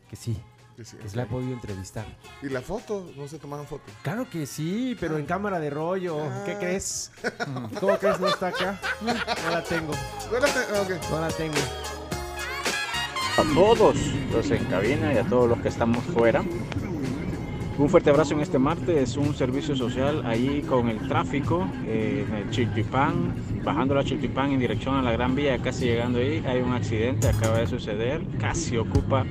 que 0.09 0.15
sí, 0.17 0.35
que 0.77 0.85
sí, 0.85 0.95
que 0.97 1.09
se 1.09 1.17
la 1.17 1.23
he 1.23 1.25
podido 1.25 1.53
entrevistar. 1.53 2.05
¿Y 2.43 2.49
la 2.49 2.61
foto? 2.61 3.09
¿No 3.17 3.27
se 3.27 3.39
tomaron 3.39 3.65
foto? 3.65 3.81
Claro 4.03 4.29
que 4.29 4.45
sí, 4.45 4.95
pero 4.99 5.17
en 5.17 5.25
cámara 5.25 5.59
de 5.59 5.71
rollo. 5.71 6.17
¿Qué 6.45 6.51
Ah. 6.53 6.59
crees? 6.59 7.11
¿Cómo 7.79 7.97
crees 7.97 8.19
no 8.19 8.27
está 8.27 8.47
acá? 8.49 8.79
No 9.01 9.13
la 9.51 9.63
tengo. 9.63 9.91
No 10.31 10.39
la 10.39 10.45
te- 10.45 10.75
ah, 10.75 10.81
ok. 10.83 11.09
No 11.11 11.19
la 11.21 11.27
tengo. 11.29 11.55
A 13.37 13.43
todos 13.53 13.95
los 14.31 14.51
en 14.51 14.65
cabina 14.65 15.13
y 15.13 15.17
a 15.17 15.23
todos 15.23 15.49
los 15.49 15.59
que 15.61 15.67
estamos 15.69 16.03
fuera. 16.05 16.43
Un 17.79 17.89
fuerte 17.89 18.09
abrazo 18.09 18.33
en 18.33 18.39
este 18.41 18.57
martes, 18.59 19.17
un 19.17 19.35
servicio 19.35 19.75
social 19.75 20.25
ahí 20.25 20.63
con 20.63 20.89
el 20.89 21.07
tráfico 21.07 21.67
eh, 21.85 22.25
en 22.27 22.35
el 22.35 22.49
Chiltipán, 22.49 23.35
bajando 23.63 23.93
la 23.93 24.03
Chiltipán 24.03 24.51
en 24.51 24.59
dirección 24.59 24.95
a 24.95 25.03
la 25.03 25.11
Gran 25.11 25.35
Vía, 25.35 25.59
casi 25.59 25.85
llegando 25.85 26.17
ahí, 26.17 26.43
hay 26.47 26.59
un 26.61 26.73
accidente, 26.73 27.27
acaba 27.29 27.59
de 27.59 27.67
suceder, 27.67 28.23
casi 28.39 28.77
ocupa 28.77 29.23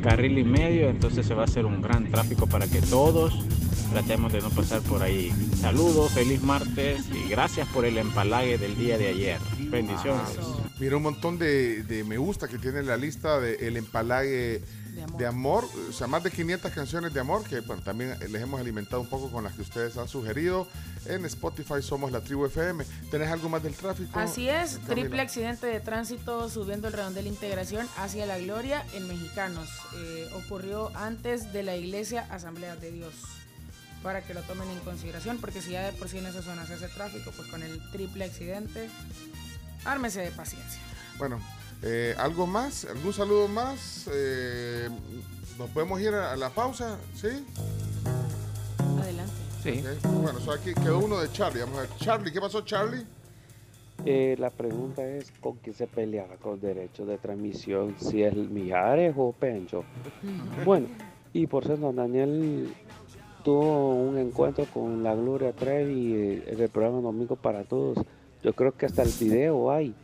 carril 0.00 0.38
y 0.38 0.44
medio, 0.44 0.88
entonces 0.88 1.26
se 1.26 1.34
va 1.34 1.42
a 1.42 1.44
hacer 1.44 1.66
un 1.66 1.82
gran 1.82 2.10
tráfico 2.10 2.46
para 2.46 2.66
que 2.66 2.80
todos 2.80 3.44
tratemos 3.92 4.32
de 4.32 4.40
no 4.40 4.50
pasar 4.50 4.80
por 4.82 5.02
ahí. 5.02 5.32
Saludos, 5.60 6.12
feliz 6.12 6.42
martes 6.42 7.04
y 7.12 7.28
gracias 7.28 7.68
por 7.68 7.84
el 7.84 7.98
empalague 7.98 8.58
del 8.58 8.76
día 8.76 8.98
de 8.98 9.08
ayer. 9.08 9.38
Bendiciones. 9.58 10.38
Mira 10.78 10.96
un 10.96 11.02
montón 11.02 11.38
de, 11.38 11.82
de 11.82 12.04
me 12.04 12.16
gusta 12.16 12.48
que 12.48 12.58
tiene 12.58 12.82
la 12.82 12.96
lista 12.96 13.38
de 13.40 13.66
El 13.66 13.76
Empalague 13.76 14.62
De 14.94 15.02
amor. 15.02 15.18
de 15.18 15.26
amor. 15.26 15.68
O 15.88 15.92
sea, 15.92 16.06
más 16.06 16.22
de 16.22 16.30
500 16.30 16.72
canciones 16.72 17.14
de 17.14 17.20
amor 17.20 17.44
que 17.44 17.60
bueno, 17.60 17.82
también 17.82 18.16
les 18.18 18.42
hemos 18.42 18.60
alimentado 18.60 19.00
un 19.02 19.08
poco 19.08 19.30
con 19.30 19.44
las 19.44 19.52
que 19.54 19.62
ustedes 19.62 19.96
han 19.96 20.08
sugerido. 20.08 20.66
En 21.06 21.24
Spotify 21.24 21.82
somos 21.82 22.12
la 22.12 22.20
tribu 22.20 22.46
FM. 22.46 22.84
¿Tenés 23.10 23.28
algo 23.30 23.48
más 23.48 23.62
del 23.62 23.74
tráfico? 23.74 24.18
Así 24.18 24.48
es, 24.48 24.78
Camila? 24.78 24.94
triple 24.94 25.22
accidente 25.22 25.66
de 25.66 25.80
tránsito 25.80 26.48
subiendo 26.48 26.88
el 26.88 26.94
redondel 26.94 27.26
Integración 27.26 27.86
hacia 27.96 28.26
la 28.26 28.38
Gloria 28.38 28.84
en 28.92 29.08
Mexicanos. 29.08 29.68
Eh, 29.94 30.28
ocurrió 30.34 30.90
antes 30.96 31.52
de 31.52 31.62
la 31.62 31.76
iglesia 31.76 32.26
Asamblea 32.30 32.76
de 32.76 32.90
Dios. 32.90 33.14
Para 34.02 34.22
que 34.22 34.32
lo 34.32 34.40
tomen 34.42 34.68
en 34.70 34.78
consideración, 34.80 35.38
porque 35.38 35.60
si 35.60 35.72
ya 35.72 35.82
de 35.82 35.92
por 35.92 36.08
sí 36.08 36.18
en 36.18 36.26
esa 36.26 36.40
zona 36.40 36.66
se 36.66 36.74
hace 36.74 36.88
tráfico, 36.88 37.32
pues 37.36 37.48
con 37.48 37.62
el 37.62 37.80
triple 37.90 38.24
accidente, 38.24 38.88
ármese 39.84 40.20
de 40.20 40.30
paciencia. 40.30 40.80
Bueno, 41.18 41.38
eh, 41.82 42.14
¿algo 42.18 42.46
más? 42.46 42.84
¿Algún 42.84 43.12
saludo 43.12 43.48
más? 43.48 44.08
Eh, 44.12 44.88
¿Nos 45.58 45.70
podemos 45.70 46.00
ir 46.00 46.14
a, 46.14 46.32
a 46.32 46.36
la 46.36 46.50
pausa? 46.50 46.98
¿Sí? 47.14 47.28
Adelante. 49.00 49.32
Sí. 49.62 49.82
Bueno, 50.22 50.40
so 50.40 50.52
aquí 50.52 50.72
quedó 50.74 51.00
uno 51.00 51.20
de 51.20 51.30
Charlie. 51.32 51.60
Vamos 51.60 51.78
a 51.78 51.80
ver. 51.82 51.90
Charlie, 51.98 52.32
¿qué 52.32 52.40
pasó, 52.40 52.62
Charlie? 52.62 53.04
Eh, 54.06 54.34
la 54.38 54.48
pregunta 54.48 55.06
es 55.06 55.30
con 55.42 55.56
quién 55.56 55.76
se 55.76 55.86
peleaba 55.86 56.36
con 56.36 56.58
derechos 56.58 57.06
de 57.06 57.18
transmisión, 57.18 57.94
si 57.98 58.22
es 58.22 58.34
Mijares 58.34 59.14
o 59.18 59.32
Pencho. 59.32 59.84
Bueno, 60.64 60.86
y 61.34 61.46
por 61.46 61.66
cierto, 61.66 61.82
don 61.82 61.96
Daniel 61.96 62.74
tuvo 63.44 63.94
un 63.94 64.16
encuentro 64.16 64.64
con 64.72 65.02
la 65.02 65.14
Gloria 65.14 65.52
Trevi 65.52 66.14
eh, 66.14 66.44
en 66.46 66.60
el 66.60 66.68
programa 66.70 67.02
Domingo 67.02 67.36
para 67.36 67.64
Todos. 67.64 67.98
Yo 68.42 68.54
creo 68.54 68.72
que 68.72 68.86
hasta 68.86 69.02
el 69.02 69.12
video 69.20 69.70
hay 69.70 69.94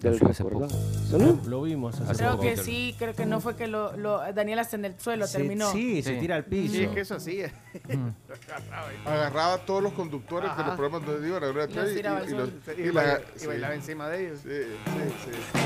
del 0.00 0.18
poco. 0.18 0.68
Salud. 1.10 1.38
Lo 1.46 1.62
vimos 1.62 2.00
hace 2.00 2.14
Creo 2.18 2.32
poco. 2.32 2.42
que 2.42 2.56
sí, 2.56 2.94
creo 2.98 3.14
que 3.14 3.26
no 3.26 3.40
fue 3.40 3.56
que 3.56 3.66
lo, 3.66 3.96
lo 3.96 4.20
Daniel 4.32 4.58
hasta 4.60 4.76
en 4.76 4.84
el 4.84 4.98
suelo 5.00 5.26
Se- 5.26 5.38
terminó. 5.38 5.70
Sí, 5.72 6.02
se 6.02 6.14
Sí. 6.14 6.20
tira 6.20 6.36
al 6.36 6.44
piso. 6.44 6.74
Sí, 6.74 6.84
es 6.84 6.90
que 6.90 7.00
eso 7.00 7.14
hacía. 7.16 7.52
Agarraba 9.06 9.54
a 9.54 9.58
todos 9.58 9.82
los 9.82 9.92
conductores 9.92 10.48
de 10.50 10.52
Ajá. 10.52 10.66
los 10.68 10.76
programas 10.76 11.06
donde 11.06 11.26
iba 11.28 11.40
la 11.40 11.46
Gloria 11.48 11.66
Los 11.66 11.74
Trevi 11.74 11.96
tiraba 11.96 12.18
al 12.18 12.28
y, 12.28 12.32
y 12.32 12.34
los- 12.36 12.48
Y, 12.48 12.80
y 12.82 12.92
la- 12.92 13.02
baila- 13.02 13.20
y 13.34 13.38
sí. 13.38 13.46
bailaba 13.46 13.74
encima 13.74 14.08
de 14.08 14.26
ellos. 14.26 14.40
Sí, 14.42 14.48
sí, 14.50 15.32
sí. 15.32 15.58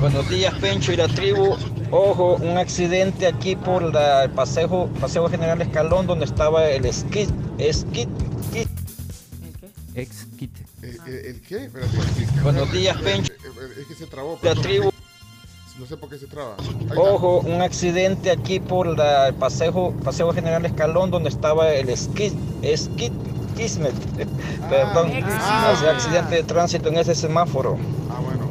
Buenos 0.00 0.28
días, 0.28 0.54
Pencho 0.54 0.92
y 0.92 0.96
la 0.96 1.06
tribu. 1.08 1.56
Ojo, 1.90 2.36
un 2.36 2.56
accidente 2.58 3.26
aquí 3.26 3.54
por 3.56 3.82
la- 3.92 4.24
el 4.24 4.30
paseo, 4.30 4.88
paseo 5.00 5.28
General 5.28 5.60
Escalón, 5.60 6.06
donde 6.06 6.24
estaba 6.24 6.66
el 6.68 6.84
esquí. 6.86 7.26
esquí 7.58 8.08
esquí. 8.54 8.68
Ex 9.94 10.26
kit. 10.38 10.56
Eh, 10.82 10.96
eh, 11.06 11.22
¿El 11.26 11.40
qué? 11.42 11.64
Espérate. 11.64 11.92
Buenos 12.42 12.72
días, 12.72 12.96
Pencho. 12.98 13.32
Eh, 13.32 13.80
Es 13.80 13.86
que 13.86 13.94
se 13.94 14.06
trabó. 14.06 14.38
La 14.42 14.54
tribu. 14.54 14.90
No 15.78 15.86
sé 15.86 15.96
por 15.96 16.10
qué 16.10 16.18
se 16.18 16.26
traba. 16.26 16.56
Ojo, 16.96 17.40
un 17.40 17.62
accidente 17.62 18.30
aquí 18.30 18.60
por 18.60 18.86
la- 18.98 19.28
el 19.28 19.34
paseo, 19.34 19.92
paseo 20.04 20.32
General 20.32 20.64
Escalón, 20.66 21.10
donde 21.10 21.30
estaba 21.30 21.72
el 21.72 21.88
esquí. 21.88 22.32
esquí 22.62 23.10
Kismet. 23.56 23.94
Perdón. 24.68 25.10
Ah. 25.24 25.74
Accidente 25.94 26.36
de 26.36 26.42
tránsito 26.44 26.88
en 26.90 26.98
ese 26.98 27.14
semáforo. 27.14 27.78
Ah, 28.10 28.20
bueno. 28.20 28.48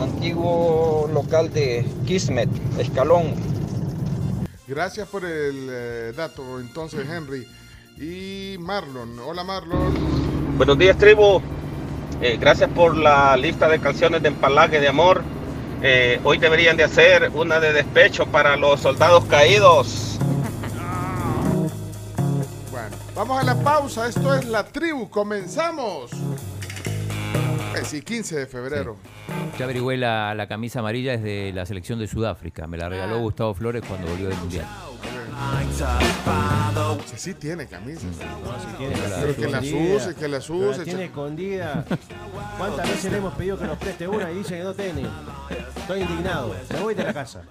Antiguo 0.00 1.10
local 1.12 1.52
de 1.52 1.84
Kismet, 2.06 2.48
Escalón. 2.78 3.34
Gracias 4.66 5.08
por 5.08 5.24
el 5.24 5.68
eh, 5.70 6.12
dato, 6.16 6.60
entonces, 6.60 7.06
Henry. 7.08 7.46
Y 7.98 8.56
Marlon. 8.58 9.18
Hola, 9.18 9.42
Marlon. 9.42 10.37
Buenos 10.58 10.76
días, 10.76 10.98
tribu. 10.98 11.40
Eh, 12.20 12.36
gracias 12.36 12.68
por 12.70 12.96
la 12.96 13.36
lista 13.36 13.68
de 13.68 13.78
canciones 13.78 14.22
de 14.22 14.28
empalague 14.28 14.80
de 14.80 14.88
amor. 14.88 15.22
Eh, 15.82 16.20
hoy 16.24 16.38
deberían 16.38 16.76
de 16.76 16.82
hacer 16.82 17.30
una 17.32 17.60
de 17.60 17.72
despecho 17.72 18.26
para 18.26 18.56
los 18.56 18.80
soldados 18.80 19.24
caídos. 19.26 20.18
Vamos 23.14 23.40
a 23.40 23.44
la 23.44 23.54
pausa. 23.54 24.08
Esto 24.08 24.34
es 24.34 24.46
La 24.46 24.64
Tribu. 24.64 25.08
Comenzamos. 25.08 26.10
Eh, 27.80 27.84
sí, 27.84 28.02
15 28.02 28.36
de 28.36 28.46
febrero. 28.46 28.96
Ya 29.58 29.64
averigüé 29.64 29.96
la, 29.96 30.34
la 30.34 30.48
camisa 30.48 30.80
amarilla 30.80 31.14
es 31.14 31.22
de 31.22 31.52
la 31.54 31.66
selección 31.66 31.98
de 31.98 32.06
Sudáfrica. 32.06 32.66
Me 32.66 32.76
la 32.76 32.88
regaló 32.88 33.16
Ah. 33.16 33.20
Gustavo 33.20 33.54
Flores 33.54 33.82
cuando 33.86 34.08
volvió 34.08 34.28
del 34.28 34.38
Mundial. 34.38 34.66
Sí, 37.06 37.14
sí 37.16 37.34
tiene 37.34 37.66
camisas. 37.66 38.02
tiene, 38.78 38.94
Pero 39.20 39.36
que 39.36 39.48
las 39.48 39.64
use, 39.64 40.14
que 40.14 40.28
las 40.28 40.46
Pero 40.46 40.60
la 40.60 40.70
use. 40.70 40.84
tiene 40.84 41.04
escondida. 41.04 41.84
¿Cuántas 42.58 42.88
veces 42.90 43.12
le 43.12 43.18
hemos 43.18 43.34
pedido 43.34 43.58
que 43.58 43.64
nos 43.66 43.78
preste 43.78 44.08
una 44.08 44.30
y 44.32 44.36
dice 44.38 44.56
que 44.58 44.64
no 44.64 44.74
tiene? 44.74 45.06
Estoy 45.76 46.00
indignado. 46.00 46.54
Me 46.72 46.80
voy 46.80 46.94
de 46.94 47.04
la 47.04 47.12
casa. 47.14 47.42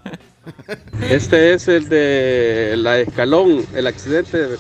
Este 1.09 1.53
es 1.53 1.67
el 1.67 1.87
de 1.89 2.75
la 2.77 2.99
escalón, 2.99 3.65
el 3.73 3.87
accidente. 3.87 4.57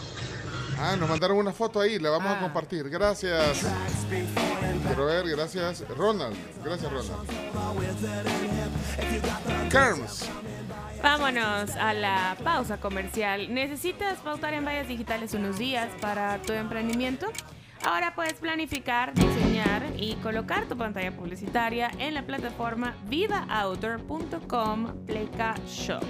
Ah, 0.79 0.95
nos 0.95 1.09
mandaron 1.09 1.37
una 1.37 1.51
foto 1.53 1.79
ahí, 1.79 1.97
la 1.99 2.09
Ah. 2.09 2.11
vamos 2.13 2.37
a 2.37 2.39
compartir. 2.39 2.89
Gracias. 2.89 3.65
Quiero 4.85 5.05
ver, 5.05 5.27
gracias. 5.27 5.83
Ronald. 5.97 6.35
Gracias, 6.63 6.91
Ronald. 6.91 7.11
Carms. 9.69 10.29
Vámonos 11.01 11.71
a 11.75 11.93
la 11.93 12.35
pausa 12.43 12.77
comercial. 12.77 13.53
¿Necesitas 13.53 14.17
pautar 14.19 14.53
en 14.53 14.65
vallas 14.65 14.87
digitales 14.87 15.33
unos 15.33 15.57
días 15.57 15.89
para 16.01 16.41
tu 16.41 16.53
emprendimiento? 16.53 17.27
Ahora 17.85 18.15
puedes 18.15 18.33
planificar, 18.33 19.13
diseñar 19.13 19.83
y 19.95 20.15
colocar 20.15 20.65
tu 20.67 20.75
pantalla 20.75 21.15
publicitaria 21.15 21.91
en 21.99 22.15
la 22.15 22.23
plataforma 22.25 22.95
vivaoutdoor.com 23.07 25.05
Pleca 25.05 25.53
Shop. 25.67 26.01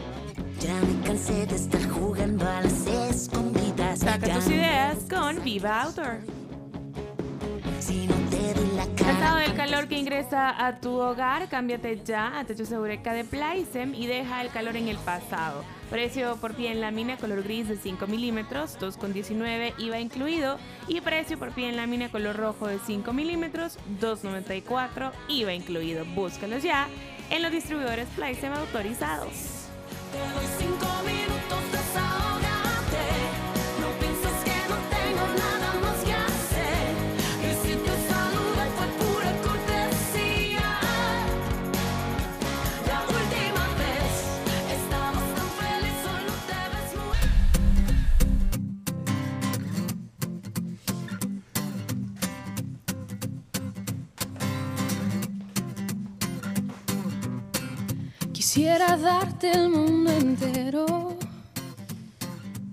Ya 0.62 0.74
me 0.74 1.06
cansé 1.06 1.46
de 1.46 1.56
estar 1.56 1.86
jugando 1.90 2.48
a 2.50 2.62
las 2.62 2.88
escondidas. 2.88 3.67
Saca 3.98 4.32
tus 4.36 4.48
ideas 4.48 4.98
con 5.10 5.44
Viva 5.44 5.82
Outdoor. 5.82 6.20
Cansado 8.96 9.38
del 9.38 9.56
calor 9.56 9.88
que 9.88 9.98
ingresa 9.98 10.66
a 10.66 10.80
tu 10.80 11.00
hogar, 11.00 11.50
cámbiate 11.50 12.04
ya 12.06 12.38
a 12.38 12.44
Techos 12.44 12.72
Eureka 12.72 13.14
de 13.14 13.24
Plaisem 13.24 13.96
y 13.96 14.06
deja 14.06 14.42
el 14.42 14.50
calor 14.50 14.76
en 14.78 14.88
el 14.88 14.98
pasado. 14.98 15.64
Precio 15.90 16.38
por 16.38 16.54
pie 16.54 16.72
en 16.72 16.82
lámina 16.82 17.18
color 17.18 17.42
gris 17.42 17.68
de 17.70 17.78
5 17.78 18.06
milímetros, 18.06 18.78
2,19 18.80 19.74
IVA 19.80 20.00
incluido. 20.00 20.60
Y 20.88 21.02
precio 21.02 21.40
por 21.40 21.52
pie 21.52 21.70
en 21.70 21.78
lámina 21.78 22.10
color 22.10 22.36
rojo 22.36 22.68
de 22.68 22.78
5 22.78 23.12
milímetros, 23.14 23.80
2,94 24.00 25.12
IVA 25.30 25.54
incluido. 25.54 26.06
Búscalos 26.06 26.62
ya 26.62 26.88
en 27.32 27.42
los 27.42 27.52
distribuidores 27.52 28.08
Plaisem 28.16 28.54
autorizados. 28.54 29.68
Te 30.12 30.20
doy 30.20 30.46
cinco 30.58 30.88
minutos, 31.04 31.72
desahógate. 31.72 32.27
Quisiera 58.58 58.98
darte 58.98 59.52
el 59.52 59.70
mundo 59.70 60.10
entero. 60.10 61.16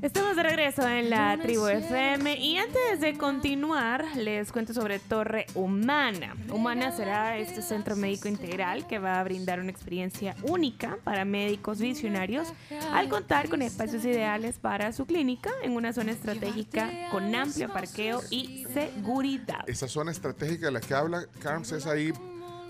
Estamos 0.01 0.35
de 0.35 0.43
regreso 0.43 0.89
en 0.89 1.11
la 1.11 1.37
Tribu 1.37 1.67
FM 1.67 2.39
y 2.39 2.57
antes 2.57 3.03
de 3.03 3.19
continuar 3.19 4.03
les 4.17 4.51
cuento 4.51 4.73
sobre 4.73 4.99
Torre 4.99 5.45
Humana. 5.55 6.37
Humana 6.51 6.91
será 6.91 7.37
este 7.37 7.61
centro 7.61 7.97
médico 7.97 8.29
integral 8.29 8.87
que 8.87 8.99
va 8.99 9.21
a 9.21 9.25
brindar 9.25 9.61
una 9.61 9.71
experiencia 9.71 10.35
única 10.45 10.97
para 11.05 11.27
médicos 11.27 11.81
visionarios 11.81 12.49
al 12.95 13.11
contar 13.11 13.51
con 13.51 13.61
espacios 13.61 14.07
ideales 14.07 14.59
para 14.59 14.91
su 14.95 15.05
clínica 15.05 15.51
en 15.63 15.73
una 15.73 15.93
zona 15.93 16.13
estratégica 16.13 17.11
con 17.11 17.35
amplio 17.35 17.71
parqueo 17.71 18.23
y 18.31 18.67
seguridad. 18.73 19.69
Esa 19.69 19.87
zona 19.87 20.13
estratégica 20.13 20.65
de 20.65 20.73
la 20.73 20.81
que 20.81 20.95
habla 20.95 21.27
Carms 21.41 21.73
es 21.73 21.87
ahí 21.87 22.11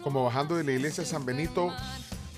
como 0.03 0.25
bajando 0.25 0.57
de 0.57 0.65
la 0.65 0.73
iglesia 0.73 1.05
San 1.05 1.25
Benito 1.25 1.73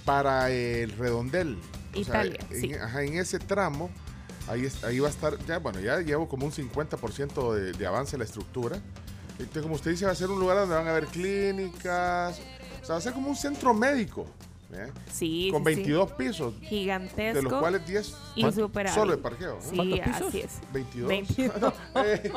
para 0.06 0.50
el 0.50 0.92
redondel. 0.92 1.58
O 1.90 2.04
sea, 2.04 2.24
Italia, 2.24 2.38
en, 2.50 2.60
sí. 2.60 2.74
ajá, 2.74 3.02
en 3.02 3.18
ese 3.18 3.38
tramo, 3.38 3.90
ahí, 4.48 4.66
ahí 4.84 4.98
va 5.00 5.08
a 5.08 5.10
estar, 5.10 5.36
ya 5.46 5.58
bueno, 5.58 5.80
ya 5.80 6.00
llevo 6.00 6.28
como 6.28 6.46
un 6.46 6.52
50% 6.52 7.52
de, 7.52 7.72
de 7.72 7.86
avance 7.86 8.16
en 8.16 8.20
la 8.20 8.24
estructura. 8.24 8.80
Entonces, 9.38 9.62
como 9.62 9.74
usted 9.74 9.90
dice, 9.90 10.06
va 10.06 10.12
a 10.12 10.14
ser 10.14 10.30
un 10.30 10.40
lugar 10.40 10.56
donde 10.56 10.74
van 10.74 10.86
a 10.86 10.92
haber 10.92 11.06
clínicas, 11.08 12.40
o 12.82 12.86
sea, 12.86 12.94
va 12.94 12.96
a 12.96 13.00
ser 13.02 13.12
como 13.12 13.28
un 13.28 13.36
centro 13.36 13.74
médico. 13.74 14.26
¿Eh? 14.72 14.90
Sí, 15.12 15.48
Con 15.52 15.64
sí, 15.64 15.70
sí. 15.70 15.74
22 15.76 16.12
pisos. 16.12 16.54
Gigantesco. 16.60 17.36
De 17.36 17.42
los 17.42 17.52
cuales 17.60 17.86
10 17.86 18.14
y 18.36 18.52
súper 18.52 18.88
solo 18.90 19.12
de 19.12 19.18
parqueo. 19.18 19.58
¿eh? 19.58 19.60
Sí, 19.70 20.00
así 20.00 20.40
es. 20.40 20.60
22. 20.72 21.08
22. 21.08 21.72
Eh, 21.96 22.32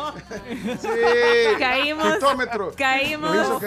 sí. 0.81 0.87
Caímos. 1.59 2.17
Caímos. 2.77 3.61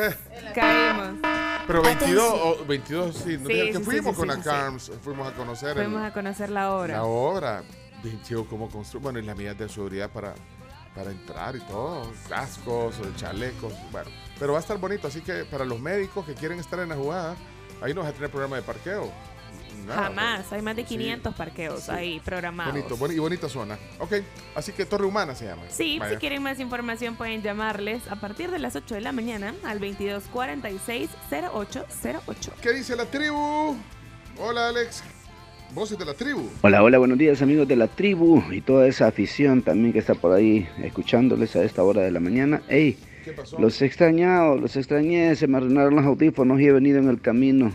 Caímos. 0.54 1.18
Pero 1.66 1.82
22, 1.82 2.24
o 2.34 2.64
22 2.66 3.14
sí. 3.16 3.38
¿no? 3.38 3.46
Sí, 3.46 3.54
que 3.54 3.72
sí, 3.72 3.78
sí, 3.78 3.84
fuimos 3.84 4.14
sí, 4.14 4.20
con 4.20 4.30
sí, 4.30 4.36
la 4.36 4.36
sí. 4.36 4.42
Carms, 4.42 4.92
fuimos 5.02 5.28
a 5.28 5.32
conocer 5.36 5.68
el- 5.78 5.84
Fuimos 5.84 6.02
a 6.02 6.12
conocer 6.12 6.50
la 6.50 6.74
obra. 6.74 6.94
la 6.96 7.04
obra. 7.04 7.62
Bien 8.02 8.20
chido 8.22 8.46
cómo 8.46 8.68
construir. 8.68 9.02
Bueno, 9.02 9.18
y 9.20 9.22
las 9.22 9.36
medidas 9.36 9.58
de 9.58 9.68
seguridad 9.68 10.10
para, 10.10 10.34
para 10.94 11.10
entrar 11.10 11.54
y 11.56 11.60
todo. 11.60 12.10
Cascos, 12.28 12.96
chalecos. 13.16 13.72
Bueno, 13.92 14.10
pero 14.38 14.52
va 14.52 14.58
a 14.58 14.60
estar 14.60 14.76
bonito. 14.78 15.06
Así 15.06 15.20
que 15.20 15.44
para 15.44 15.64
los 15.64 15.78
médicos 15.78 16.26
que 16.26 16.34
quieren 16.34 16.58
estar 16.58 16.80
en 16.80 16.88
la 16.88 16.96
jugada, 16.96 17.36
ahí 17.82 17.92
no 17.94 18.00
vas 18.02 18.10
a 18.10 18.12
tener 18.12 18.30
programa 18.30 18.56
de 18.56 18.62
parqueo. 18.62 19.10
Nada, 19.86 20.02
Jamás, 20.04 20.52
hay 20.52 20.62
más 20.62 20.76
de 20.76 20.82
Sí. 20.82 20.88
500 20.96 21.34
parqueos 21.34 21.82
Sí. 21.84 21.90
ahí 21.90 22.20
programados. 22.24 22.72
Bonito, 22.72 22.96
boni- 22.96 23.14
y 23.14 23.18
bonita 23.18 23.48
zona. 23.48 23.76
Ok, 23.98 24.12
así 24.54 24.70
que 24.72 24.84
Torre 24.86 25.06
Humana 25.06 25.34
se 25.34 25.46
llama. 25.46 25.62
Sí, 25.70 25.98
Vaya. 25.98 26.12
si 26.12 26.18
quieren 26.18 26.42
más 26.42 26.60
información 26.60 27.16
pueden 27.16 27.42
llamarles 27.42 28.06
a 28.08 28.16
partir 28.16 28.50
de 28.52 28.58
las 28.60 28.76
8 28.76 28.94
de 28.94 29.00
la 29.00 29.10
mañana 29.12 29.54
al 29.64 29.80
2246-0808. 30.90 32.52
¿Qué 32.60 32.72
dice 32.72 32.94
la 32.96 33.06
tribu? 33.06 33.76
Hola, 34.38 34.68
Alex. 34.68 35.02
Voces 35.74 35.98
de 35.98 36.04
la 36.04 36.12
tribu. 36.14 36.48
Hola, 36.60 36.82
hola, 36.82 36.98
buenos 36.98 37.16
días 37.16 37.40
amigos 37.40 37.66
de 37.66 37.76
la 37.76 37.86
tribu 37.88 38.42
y 38.52 38.60
toda 38.60 38.86
esa 38.86 39.06
afición 39.06 39.62
también 39.62 39.92
que 39.94 40.00
está 40.00 40.14
por 40.14 40.32
ahí 40.32 40.68
escuchándoles 40.82 41.56
a 41.56 41.64
esta 41.64 41.82
hora 41.82 42.02
de 42.02 42.10
la 42.10 42.20
mañana. 42.20 42.60
¡Ey! 42.68 42.98
¿Qué 43.24 43.32
pasó? 43.32 43.58
Los 43.58 43.80
he 43.80 43.86
extrañado, 43.86 44.56
los 44.56 44.76
extrañé, 44.76 45.34
se 45.36 45.46
me 45.46 45.58
arruinaron 45.58 45.96
los 45.96 46.04
audífonos 46.04 46.60
y 46.60 46.66
he 46.66 46.72
venido 46.72 46.98
en 46.98 47.08
el 47.08 47.20
camino. 47.20 47.72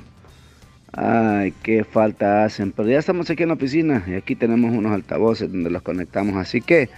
Ay, 0.93 1.53
qué 1.63 1.83
falta 1.83 2.45
hacen, 2.45 2.71
pero 2.71 2.89
ya 2.89 2.99
estamos 2.99 3.29
aquí 3.29 3.43
en 3.43 3.49
la 3.49 3.55
oficina 3.55 4.03
y 4.07 4.13
aquí 4.13 4.35
tenemos 4.35 4.71
unos 4.73 4.91
altavoces 4.91 5.51
donde 5.51 5.69
los 5.69 5.81
conectamos, 5.81 6.35
así 6.37 6.61
que 6.61 6.89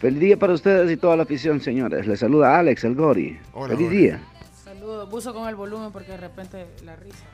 feliz 0.00 0.20
día 0.20 0.36
para 0.38 0.54
ustedes 0.54 0.90
y 0.90 0.96
toda 0.96 1.16
la 1.16 1.24
afición, 1.24 1.60
señores. 1.60 2.06
Les 2.06 2.18
saluda 2.20 2.58
Alex, 2.58 2.84
el 2.84 2.94
Gori. 2.94 3.38
Hola, 3.52 3.74
feliz 3.74 3.88
Gori. 3.88 3.98
día. 3.98 4.20
Saludos, 4.64 5.10
buzo 5.10 5.34
con 5.34 5.48
el 5.48 5.54
volumen 5.54 5.92
porque 5.92 6.12
de 6.12 6.16
repente 6.16 6.66
la 6.84 6.96
risa. 6.96 7.24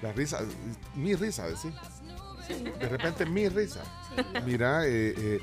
La 0.00 0.12
risa, 0.12 0.40
mi 0.96 1.14
risa, 1.14 1.44
sí. 1.56 1.70
De 2.80 2.88
repente 2.88 3.24
mi 3.26 3.48
risa. 3.48 3.82
Mira, 4.44 4.86
eh, 4.86 5.14
eh, 5.16 5.38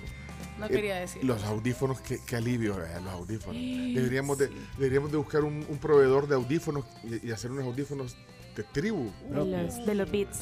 No 0.59 0.65
eh, 0.65 0.69
quería 0.69 0.95
decir. 0.97 1.23
Los 1.23 1.43
audífonos, 1.43 2.01
qué, 2.01 2.19
qué 2.25 2.35
alivio, 2.35 2.83
eh, 2.83 2.99
los 3.03 3.13
audífonos. 3.13 3.55
Deberíamos 3.61 4.37
de, 4.37 4.49
deberíamos 4.77 5.11
de 5.11 5.17
buscar 5.17 5.43
un, 5.43 5.65
un 5.67 5.77
proveedor 5.77 6.27
de 6.27 6.35
audífonos 6.35 6.85
y, 7.03 7.27
y 7.27 7.31
hacer 7.31 7.51
unos 7.51 7.65
audífonos 7.65 8.15
de 8.55 8.63
tribu. 8.63 9.11
De 9.29 9.35
los, 9.63 9.85
de 9.85 9.95
los 9.95 10.11
beats. 10.11 10.39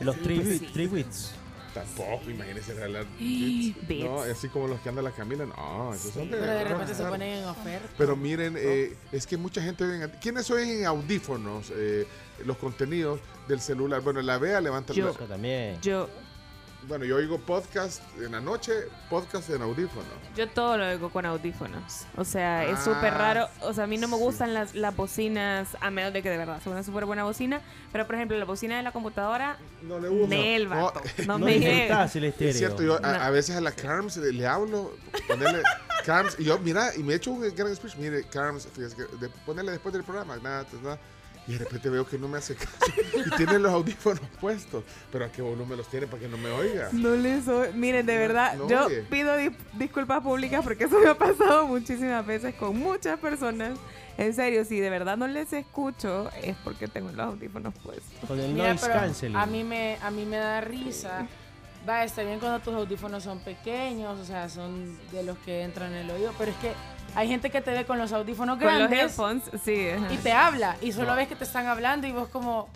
Los 0.00 0.16
Sí, 0.16 0.22
tri- 0.74 0.88
pues. 0.88 1.32
Tampoco, 1.74 2.28
imagínense 2.30 2.74
regalar 2.74 3.04
Beats. 3.18 3.76
beats. 3.88 4.04
No, 4.04 4.20
así 4.22 4.48
como 4.48 4.66
los 4.66 4.80
que 4.80 4.88
anda 4.88 5.02
la 5.02 5.12
Camila. 5.12 5.46
No, 5.46 5.94
esos 5.94 6.12
son 6.14 6.30
de 6.30 6.36
Pero 6.38 6.52
de 6.52 6.64
repente 6.64 6.94
se 6.94 7.04
ponen 7.04 7.38
en 7.38 7.44
oferta. 7.44 7.88
Pero 7.96 8.16
miren, 8.16 8.54
eh, 8.58 8.96
es 9.12 9.26
que 9.26 9.36
mucha 9.36 9.62
gente 9.62 9.84
oye 9.84 10.02
en- 10.04 10.10
¿Quiénes 10.20 10.50
oyen 10.50 10.68
en 10.80 10.86
audífonos 10.86 11.70
eh, 11.74 12.06
los 12.44 12.56
contenidos 12.56 13.20
del 13.46 13.60
celular? 13.60 14.00
Bueno, 14.00 14.20
la 14.22 14.38
vea 14.38 14.60
levanta 14.60 14.92
Yo. 14.94 15.06
la- 15.06 15.12
Yo 15.12 15.26
también. 15.26 15.80
Yo, 15.80 16.08
Bueno, 16.88 17.04
yo 17.04 17.16
oigo 17.16 17.38
podcast 17.38 18.02
en 18.18 18.32
la 18.32 18.40
noche, 18.40 18.72
podcast 19.10 19.50
en 19.50 19.60
audífonos. 19.62 20.06
yo 20.34 20.48
todo 20.48 20.78
lo 20.78 20.86
oigo 20.88 21.10
con 21.10 21.26
audífonos. 21.26 22.06
O 22.16 22.24
sea, 22.24 22.64
es 22.64 22.78
Ah, 22.78 22.84
súper 22.84 23.12
raro. 23.14 23.48
O 23.60 23.74
sea, 23.74 23.84
a 23.84 23.86
mí 23.86 23.96
no 23.98 24.08
me 24.08 24.16
gustan 24.16 24.54
las, 24.54 24.74
las 24.74 24.96
bocinas, 24.96 25.76
a 25.80 25.90
menos 25.90 26.12
de 26.12 26.22
que 26.22 26.30
de 26.30 26.38
verdad 26.38 26.60
sea 26.62 26.72
una 26.72 26.82
súper 26.82 27.04
buena 27.04 27.24
bocina. 27.24 27.60
Pero, 27.92 28.06
por 28.06 28.14
ejemplo, 28.16 28.36
la 28.38 28.44
bocina 28.46 28.78
de 28.78 28.82
la 28.82 28.92
computadora, 28.92 29.58
no 29.82 30.00
le 30.00 30.08
gusta. 30.08 30.34
Nel, 30.34 30.68
No, 30.68 30.86
vato. 30.86 31.00
No, 31.26 31.38
no 31.38 31.44
me 31.44 31.58
llega. 31.60 31.70
disfrutás 31.74 32.16
el 32.16 32.24
estéreo. 32.24 32.50
Es 32.50 32.58
cierto, 32.58 32.82
yo 32.82 32.96
a, 32.96 33.00
No. 33.00 33.08
a 33.24 33.30
veces 33.30 33.56
a 33.56 33.60
la 33.60 33.72
Carms 33.72 34.16
le, 34.16 34.32
le 34.32 34.46
hablo, 34.46 34.92
ponerle 35.28 35.62
Carms, 36.06 36.36
y 36.38 36.44
yo, 36.44 36.58
mira, 36.60 36.96
y 36.96 37.02
me 37.02 37.14
echo 37.14 37.30
un 37.30 37.54
gran 37.54 37.76
speech, 37.76 37.96
mire, 37.96 38.24
Carms, 38.24 38.66
fíjese 38.74 38.96
que 38.96 39.02
de- 39.18 39.28
ponerle 39.44 39.72
después 39.72 39.92
del 39.92 40.02
programa, 40.02 40.38
nada, 40.38 40.64
nada, 40.82 40.98
Y 41.46 41.52
de 41.54 41.58
repente 41.58 41.88
veo 41.88 42.06
que 42.06 42.18
no 42.18 42.28
me 42.28 42.38
hace 42.38 42.54
caso. 42.54 42.70
Y 43.26 43.30
tiene 43.36 43.58
los 43.58 43.72
audífonos 43.72 44.20
puestos. 44.40 44.84
Pero 45.10 45.24
a 45.24 45.32
qué 45.32 45.42
volumen 45.42 45.76
los 45.78 45.88
tiene 45.88 46.06
para 46.06 46.20
que 46.22 46.28
no 46.28 46.36
me 46.36 46.50
oiga. 46.50 46.88
No 46.92 47.16
les 47.16 47.48
oy- 47.48 47.72
Miren, 47.74 48.06
de 48.06 48.16
verdad, 48.18 48.54
no 48.56 48.68
yo 48.68 48.86
oye. 48.86 49.02
pido 49.10 49.36
di- 49.36 49.50
disculpas 49.72 50.22
públicas 50.22 50.62
porque 50.62 50.84
eso 50.84 50.98
me 51.00 51.08
ha 51.08 51.18
pasado 51.18 51.66
muchísimas 51.66 52.24
veces 52.26 52.54
con 52.54 52.78
muchas 52.78 53.18
personas. 53.18 53.78
En 54.18 54.34
serio, 54.34 54.64
si 54.66 54.78
de 54.80 54.90
verdad 54.90 55.16
no 55.16 55.26
les 55.26 55.52
escucho, 55.52 56.30
es 56.42 56.54
porque 56.62 56.86
tengo 56.88 57.10
los 57.10 57.26
audífonos 57.26 57.72
puestos. 57.82 58.28
Con 58.28 58.38
el 58.38 58.52
Mira, 58.52 58.68
noise 58.68 58.86
pero 58.86 59.00
canceling. 59.00 59.36
A 59.36 59.46
mí 59.46 59.64
me, 59.64 59.96
a 60.02 60.10
mí 60.10 60.26
me 60.26 60.36
da 60.36 60.60
risa. 60.60 61.26
Va, 61.88 62.04
está 62.04 62.22
bien 62.22 62.38
cuando 62.38 62.60
tus 62.60 62.74
audífonos 62.74 63.22
son 63.24 63.38
pequeños, 63.40 64.18
o 64.20 64.24
sea, 64.26 64.50
son 64.50 64.98
de 65.10 65.22
los 65.22 65.38
que 65.38 65.62
entran 65.62 65.90
en 65.94 66.00
el 66.04 66.10
oído, 66.10 66.32
pero 66.36 66.50
es 66.50 66.56
que 66.58 66.72
hay 67.14 67.28
gente 67.28 67.50
que 67.50 67.60
te 67.60 67.70
ve 67.72 67.84
con 67.84 67.98
los 67.98 68.12
audífonos 68.12 68.56
Con 68.58 68.66
los 68.66 68.76
grandes 68.76 69.00
headphones, 69.00 69.42
sí. 69.64 69.88
y 70.10 70.16
te 70.18 70.32
habla 70.32 70.76
y 70.80 70.92
solo 70.92 71.08
No. 71.10 71.16
ves 71.16 71.28
que 71.28 71.36
te 71.36 71.44
están 71.44 71.66
hablando 71.66 72.06
y 72.06 72.12
vos 72.12 72.28
como 72.28 72.68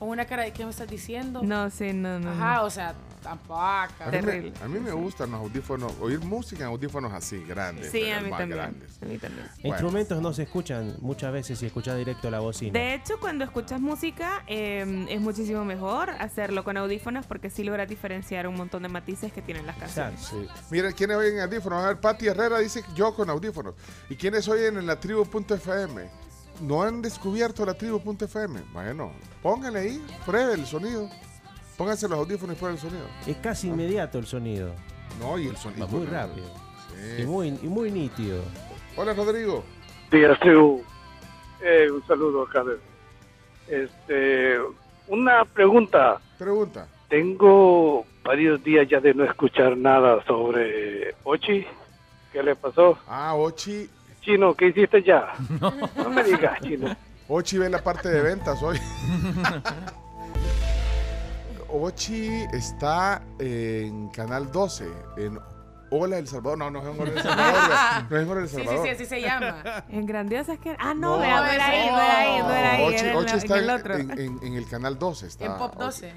con 0.00 0.08
una 0.08 0.24
cara 0.24 0.44
de 0.44 0.52
¿qué 0.52 0.64
me 0.64 0.70
estás 0.70 0.88
diciendo? 0.88 1.42
No, 1.42 1.68
sí, 1.68 1.92
no, 1.92 2.18
no. 2.18 2.30
Ajá, 2.30 2.56
no. 2.56 2.64
o 2.64 2.70
sea, 2.70 2.94
tampoco. 3.22 3.60
A 3.60 4.10
mí, 4.10 4.22
me, 4.22 4.52
a 4.62 4.68
mí 4.68 4.80
me 4.80 4.92
gustan 4.92 5.30
los 5.30 5.40
audífonos, 5.40 5.92
oír 6.00 6.20
música 6.20 6.64
en 6.64 6.70
audífonos 6.70 7.12
así, 7.12 7.44
grandes. 7.44 7.90
Sí, 7.90 8.10
a 8.10 8.22
mí 8.22 8.30
más 8.30 8.38
también. 8.40 8.58
grandes. 8.58 9.02
A 9.02 9.04
mí 9.04 9.18
también. 9.18 9.46
Bueno. 9.56 9.68
Instrumentos 9.68 10.22
no 10.22 10.32
se 10.32 10.44
escuchan 10.44 10.96
muchas 11.00 11.34
veces 11.34 11.58
si 11.58 11.66
escuchas 11.66 11.98
directo 11.98 12.30
la 12.30 12.40
bocina. 12.40 12.72
De 12.72 12.94
hecho, 12.94 13.20
cuando 13.20 13.44
escuchas 13.44 13.78
música, 13.78 14.42
eh, 14.46 15.06
es 15.10 15.20
muchísimo 15.20 15.66
mejor 15.66 16.08
hacerlo 16.08 16.64
con 16.64 16.78
audífonos 16.78 17.26
porque 17.26 17.50
sí 17.50 17.62
logras 17.62 17.86
diferenciar 17.86 18.48
un 18.48 18.54
montón 18.54 18.82
de 18.82 18.88
matices 18.88 19.34
que 19.34 19.42
tienen 19.42 19.66
las 19.66 19.76
canciones. 19.76 20.18
Sí. 20.18 20.48
Mira, 20.70 20.92
¿quiénes 20.92 21.18
oyen 21.18 21.40
audífonos? 21.40 21.84
A 21.84 21.88
ver, 21.88 22.00
Pati 22.00 22.26
Herrera 22.26 22.58
dice 22.58 22.82
yo 22.94 23.14
con 23.14 23.28
audífonos. 23.28 23.74
¿Y 24.08 24.16
quiénes 24.16 24.48
oyen 24.48 24.78
en 24.78 24.86
la 24.86 24.98
tribu.fm? 24.98 26.29
¿No 26.60 26.82
han 26.82 27.00
descubierto 27.02 27.64
la 27.64 27.74
tribu.fm? 27.74 28.60
Bueno, 28.72 29.12
póngale 29.42 29.78
ahí, 29.80 30.06
pruebe 30.26 30.54
el 30.54 30.66
sonido. 30.66 31.08
Pónganse 31.76 32.08
los 32.08 32.18
audífonos 32.18 32.56
y 32.56 32.58
pruebe 32.58 32.74
el 32.76 32.80
sonido. 32.80 33.06
Es 33.26 33.36
casi 33.38 33.68
inmediato 33.68 34.18
el 34.18 34.26
sonido. 34.26 34.72
No, 35.18 35.38
y 35.38 35.46
el 35.48 35.56
sonido. 35.56 35.86
Va 35.86 35.92
muy 35.92 36.06
rápido. 36.06 36.46
Sí. 36.94 37.22
Y, 37.22 37.26
muy, 37.26 37.48
y 37.48 37.66
muy 37.68 37.90
nítido. 37.90 38.42
Hola, 38.96 39.14
Rodrigo. 39.14 39.64
días, 40.10 40.38
tribu. 40.40 40.82
Eh, 41.62 41.88
un 41.90 42.06
saludo 42.06 42.42
acá. 42.42 42.62
de- 42.64 42.78
Este, 43.68 44.58
una 45.08 45.44
pregunta. 45.44 46.20
Pregunta. 46.38 46.86
Tengo 47.08 48.04
varios 48.24 48.62
días 48.62 48.86
ya 48.88 49.00
de 49.00 49.14
no 49.14 49.24
escuchar 49.24 49.76
nada 49.76 50.22
sobre 50.26 51.14
Ochi. 51.24 51.64
¿Qué 52.32 52.42
le 52.42 52.54
pasó? 52.54 52.98
Ah, 53.08 53.34
Ochi. 53.34 53.88
Chino, 54.20 54.54
¿qué 54.54 54.68
hiciste 54.68 55.02
ya? 55.02 55.32
No, 55.60 56.10
me 56.10 56.24
digas, 56.24 56.60
Chino. 56.60 56.94
Ochi 57.28 57.58
ve 57.58 57.70
la 57.70 57.82
parte 57.82 58.08
de 58.08 58.22
ventas 58.22 58.62
hoy. 58.62 58.78
Ochi 61.68 62.28
está 62.52 63.22
en 63.38 64.08
Canal 64.08 64.50
12, 64.50 64.88
en 65.16 65.38
Hola 65.92 66.18
El 66.18 66.28
Salvador. 66.28 66.56
No, 66.58 66.70
no 66.70 66.78
es 66.80 66.86
Hola 66.98 67.10
El 67.10 67.20
Salvador. 67.22 68.06
No 68.10 68.16
es 68.16 68.28
Hola 68.28 68.40
El 68.42 68.48
Sí, 68.48 68.56
sí, 68.56 68.62
Salvador. 68.64 68.86
sí, 68.86 68.90
así 68.92 69.06
se 69.06 69.20
llama. 69.20 69.84
En 69.88 70.06
grandiosas 70.06 70.58
que... 70.58 70.76
Ah, 70.78 70.94
no, 70.94 71.16
No. 71.18 71.24
era 71.24 71.44
ahí, 71.66 71.88
no 71.90 72.00
era 72.00 72.18
ahí, 72.18 72.38
no 72.42 72.50
era 72.54 72.72
ahí. 72.74 72.84
Ochi, 72.84 72.96
era 72.98 73.10
en 73.10 73.16
Ochi 73.16 73.36
está 73.36 73.56
en 73.58 73.64
el 73.64 73.70
otro. 73.70 73.94
en- 73.96 74.10
en- 74.18 74.38
en 74.42 74.54
el 74.54 74.68
canal 74.68 74.98
12. 74.98 75.26
Está, 75.26 75.46
En 75.46 75.56
Pop 75.58 75.72
Ochi. 75.76 76.06
12. 76.06 76.12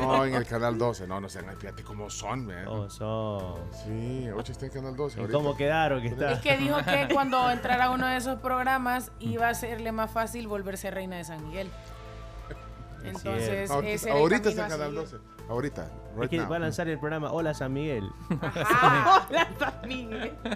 No, 0.00 0.24
en 0.24 0.34
el 0.34 0.46
canal 0.46 0.78
12. 0.78 1.06
No, 1.08 1.20
no 1.20 1.28
sé, 1.28 1.40
fíjate 1.58 1.82
cómo 1.82 2.10
son, 2.10 2.46
man. 2.46 2.64
¿Cómo 2.64 2.88
son? 2.90 3.56
Sí, 3.84 4.28
Ochi 4.36 4.52
está 4.52 4.66
en 4.66 4.72
canal 4.72 4.94
12. 4.96 5.16
¿Y 5.18 5.20
ahorita. 5.22 5.36
cómo 5.38 5.56
quedaron 5.56 6.00
que 6.00 6.08
está? 6.08 6.32
Es 6.32 6.40
que 6.40 6.56
dijo 6.56 6.76
que 6.84 7.08
cuando 7.12 7.50
entrara 7.50 7.86
a 7.86 7.90
uno 7.90 8.06
de 8.06 8.16
esos 8.16 8.38
programas 8.40 9.10
iba 9.18 9.48
a 9.48 9.54
serle 9.54 9.90
más 9.90 10.12
fácil 10.12 10.46
volverse 10.46 10.90
reina 10.92 11.16
de 11.16 11.24
San 11.24 11.44
Miguel. 11.44 11.68
Entonces, 13.04 13.68
Ahorita- 13.68 13.92
ese 13.94 14.10
ahorita 14.12 14.48
está 14.50 14.62
en 14.62 14.68
canal 14.70 14.86
seguir. 14.90 15.00
12. 15.00 15.16
Ahorita. 15.48 15.84
Es 16.12 16.18
Right 16.18 16.30
que 16.30 16.36
now. 16.38 16.48
va 16.48 16.56
a 16.56 16.58
lanzar 16.60 16.88
el 16.88 16.98
programa 16.98 17.32
Hola 17.32 17.54
San 17.54 17.72
Miguel. 17.72 18.10
Hola, 18.30 19.48
San 19.58 19.88
Miguel. 19.88 20.36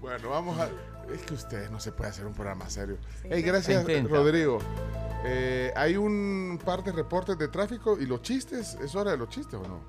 Bueno, 0.00 0.28
vamos 0.28 0.58
a. 0.60 0.68
Es 1.10 1.22
que 1.22 1.32
ustedes 1.32 1.70
no 1.70 1.80
se 1.80 1.90
puede 1.90 2.10
hacer 2.10 2.26
un 2.26 2.34
programa 2.34 2.68
serio. 2.68 2.98
Sí. 3.22 3.28
Hey, 3.30 3.40
gracias, 3.40 3.80
intenta. 3.80 4.14
Rodrigo. 4.14 4.58
Eh, 5.24 5.72
hay 5.74 5.96
un 5.96 6.60
par 6.62 6.84
de 6.84 6.92
reportes 6.92 7.38
de 7.38 7.48
tráfico 7.48 7.98
y 7.98 8.04
los 8.04 8.20
chistes. 8.20 8.74
¿Es 8.82 8.94
hora 8.94 9.12
de 9.12 9.16
los 9.16 9.30
chistes 9.30 9.54
o 9.54 9.62
no? 9.66 9.80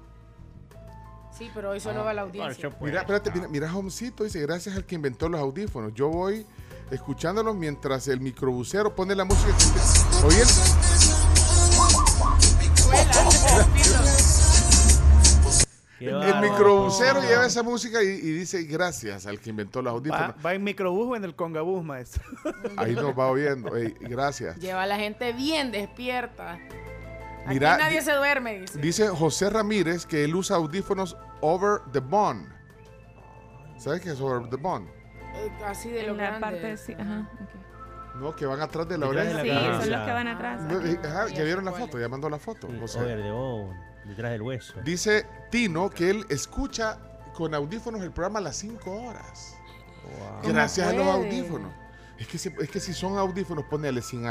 Sí, 1.38 1.51
pero 1.53 1.71
hoy 1.71 1.82
solo 1.82 2.05
va 2.05 2.13
la 2.13 2.21
audiencia. 2.21 2.71
Mira, 2.80 3.01
espérate, 3.01 3.30
mira, 3.30 3.47
mira, 3.49 3.76
Homcito 3.76 4.23
dice: 4.23 4.39
Gracias 4.39 4.78
al 4.78 4.86
que 4.86 4.95
inventó 4.95 5.28
los 5.28 5.41
audífonos. 5.41 5.93
Yo 5.93 6.07
voy 6.07 6.45
escuchándolos 6.91 7.55
mientras 7.55 8.07
el 8.07 8.21
microbusero 8.21 8.95
pone 8.95 9.15
la 9.15 9.26
música. 9.26 9.51
que 9.57 10.26
Oye, 10.28 10.38
Qué 10.38 10.41
el, 10.43 10.47
el 15.99 16.41
microbusero 16.41 17.21
lleva 17.21 17.45
esa 17.45 17.63
música 17.63 18.03
y, 18.03 18.07
y 18.07 18.31
dice: 18.33 18.63
Gracias 18.63 19.25
al 19.25 19.39
que 19.39 19.49
inventó 19.49 19.81
los 19.81 19.93
audífonos. 19.93 20.29
Va, 20.31 20.35
va 20.45 20.53
en 20.53 20.63
microbús 20.63 21.07
o 21.11 21.15
en 21.15 21.23
el 21.23 21.35
congabús, 21.35 21.83
maestro. 21.83 22.23
Ahí 22.77 22.93
nos 22.95 23.17
va 23.17 23.27
oyendo. 23.29 23.75
Ey, 23.75 23.95
gracias. 24.01 24.57
Lleva 24.57 24.83
a 24.83 24.87
la 24.87 24.97
gente 24.97 25.33
bien 25.33 25.71
despierta. 25.71 26.59
Aquí 27.47 27.59
nadie 27.59 27.99
di- 27.99 28.05
se 28.05 28.13
duerme, 28.13 28.59
dice. 28.61 28.79
Dice 28.79 29.07
José 29.07 29.49
Ramírez 29.49 30.05
que 30.05 30.23
él 30.23 30.35
usa 30.35 30.57
audífonos 30.57 31.15
over 31.41 31.79
the 31.91 31.99
bond. 31.99 32.47
¿Sabes 33.77 34.01
qué 34.01 34.11
es 34.11 34.19
over 34.19 34.49
the 34.49 34.55
bond? 34.57 34.87
Eh, 35.35 35.51
Así 35.65 35.89
de 35.89 36.03
lo 36.03 36.11
En 36.13 36.17
la 36.17 36.23
grande. 36.23 36.39
parte, 36.41 36.77
sí, 36.77 36.93
ajá. 36.93 37.29
ok. 37.33 37.64
No, 38.20 38.36
que 38.36 38.45
van 38.45 38.61
atrás 38.61 38.88
de 38.88 38.97
la 38.97 39.07
Detrás 39.07 39.26
de 39.28 39.34
oreja. 39.34 39.43
la 39.43 39.59
Sí, 39.59 39.66
cabeza. 39.66 39.82
son 39.82 39.91
los 39.91 40.05
que 40.05 40.11
van 40.13 40.28
atrás. 40.28 40.61
No, 40.61 40.82
eh, 40.82 40.99
ajá, 41.03 41.28
Ya 41.30 41.43
vieron 41.43 41.66
la 41.66 41.72
foto, 41.74 41.99
ya 41.99 42.07
mandó 42.09 42.30
la 42.30 42.39
foto. 42.39 42.68
José. 42.80 42.99
Over 42.99 43.22
the 43.22 43.32
bone, 43.32 43.80
detrás 44.05 44.32
del 44.32 44.41
hueso. 44.41 44.74
Dice 44.84 45.26
Tino 45.51 45.89
que 45.89 46.09
él 46.09 46.26
escucha 46.30 46.97
con 47.34 47.53
audífonos 47.53 48.01
el 48.01 48.11
programa 48.11 48.39
a 48.39 48.43
las 48.43 48.55
5 48.57 48.89
horas. 48.91 49.57
Wow. 50.43 50.51
Gracias 50.53 50.88
a 50.88 50.93
los 50.93 51.05
audífonos. 51.07 51.72
Es 52.18 52.28
que, 52.28 52.38
si, 52.38 52.47
es 52.61 52.70
que 52.70 52.80
si 52.80 52.93
son 52.93 53.18
audífonos, 53.18 53.66
ponele 53.66 54.01
sin 54.01 54.24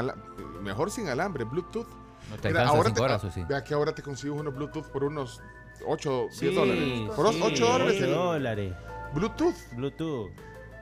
mejor 0.62 0.90
sin 0.90 1.08
alambre, 1.08 1.44
Bluetooth. 1.44 1.86
No 2.30 2.36
te 2.40 2.48
Mira, 2.48 2.66
ahora 2.68 2.84
cinco 2.84 2.94
te- 2.94 3.02
horas, 3.02 3.24
¿o 3.24 3.30
sí? 3.30 3.44
Vea 3.46 3.62
que 3.62 3.74
ahora 3.74 3.94
te 3.94 4.02
consigues 4.02 4.38
unos 4.40 4.54
Bluetooth 4.54 4.86
por 4.90 5.04
unos 5.04 5.42
8, 5.86 6.28
10 6.30 6.34
Sí, 6.38 6.54
dólares. 6.54 7.10
Por 7.14 7.30
sí, 7.34 7.40
8 7.44 7.66
dólares. 7.66 7.94
ocho 7.96 8.04
el 8.06 8.14
dólares. 8.14 8.74
Bluetooth. 9.12 9.54
Bluetooth. 9.76 10.30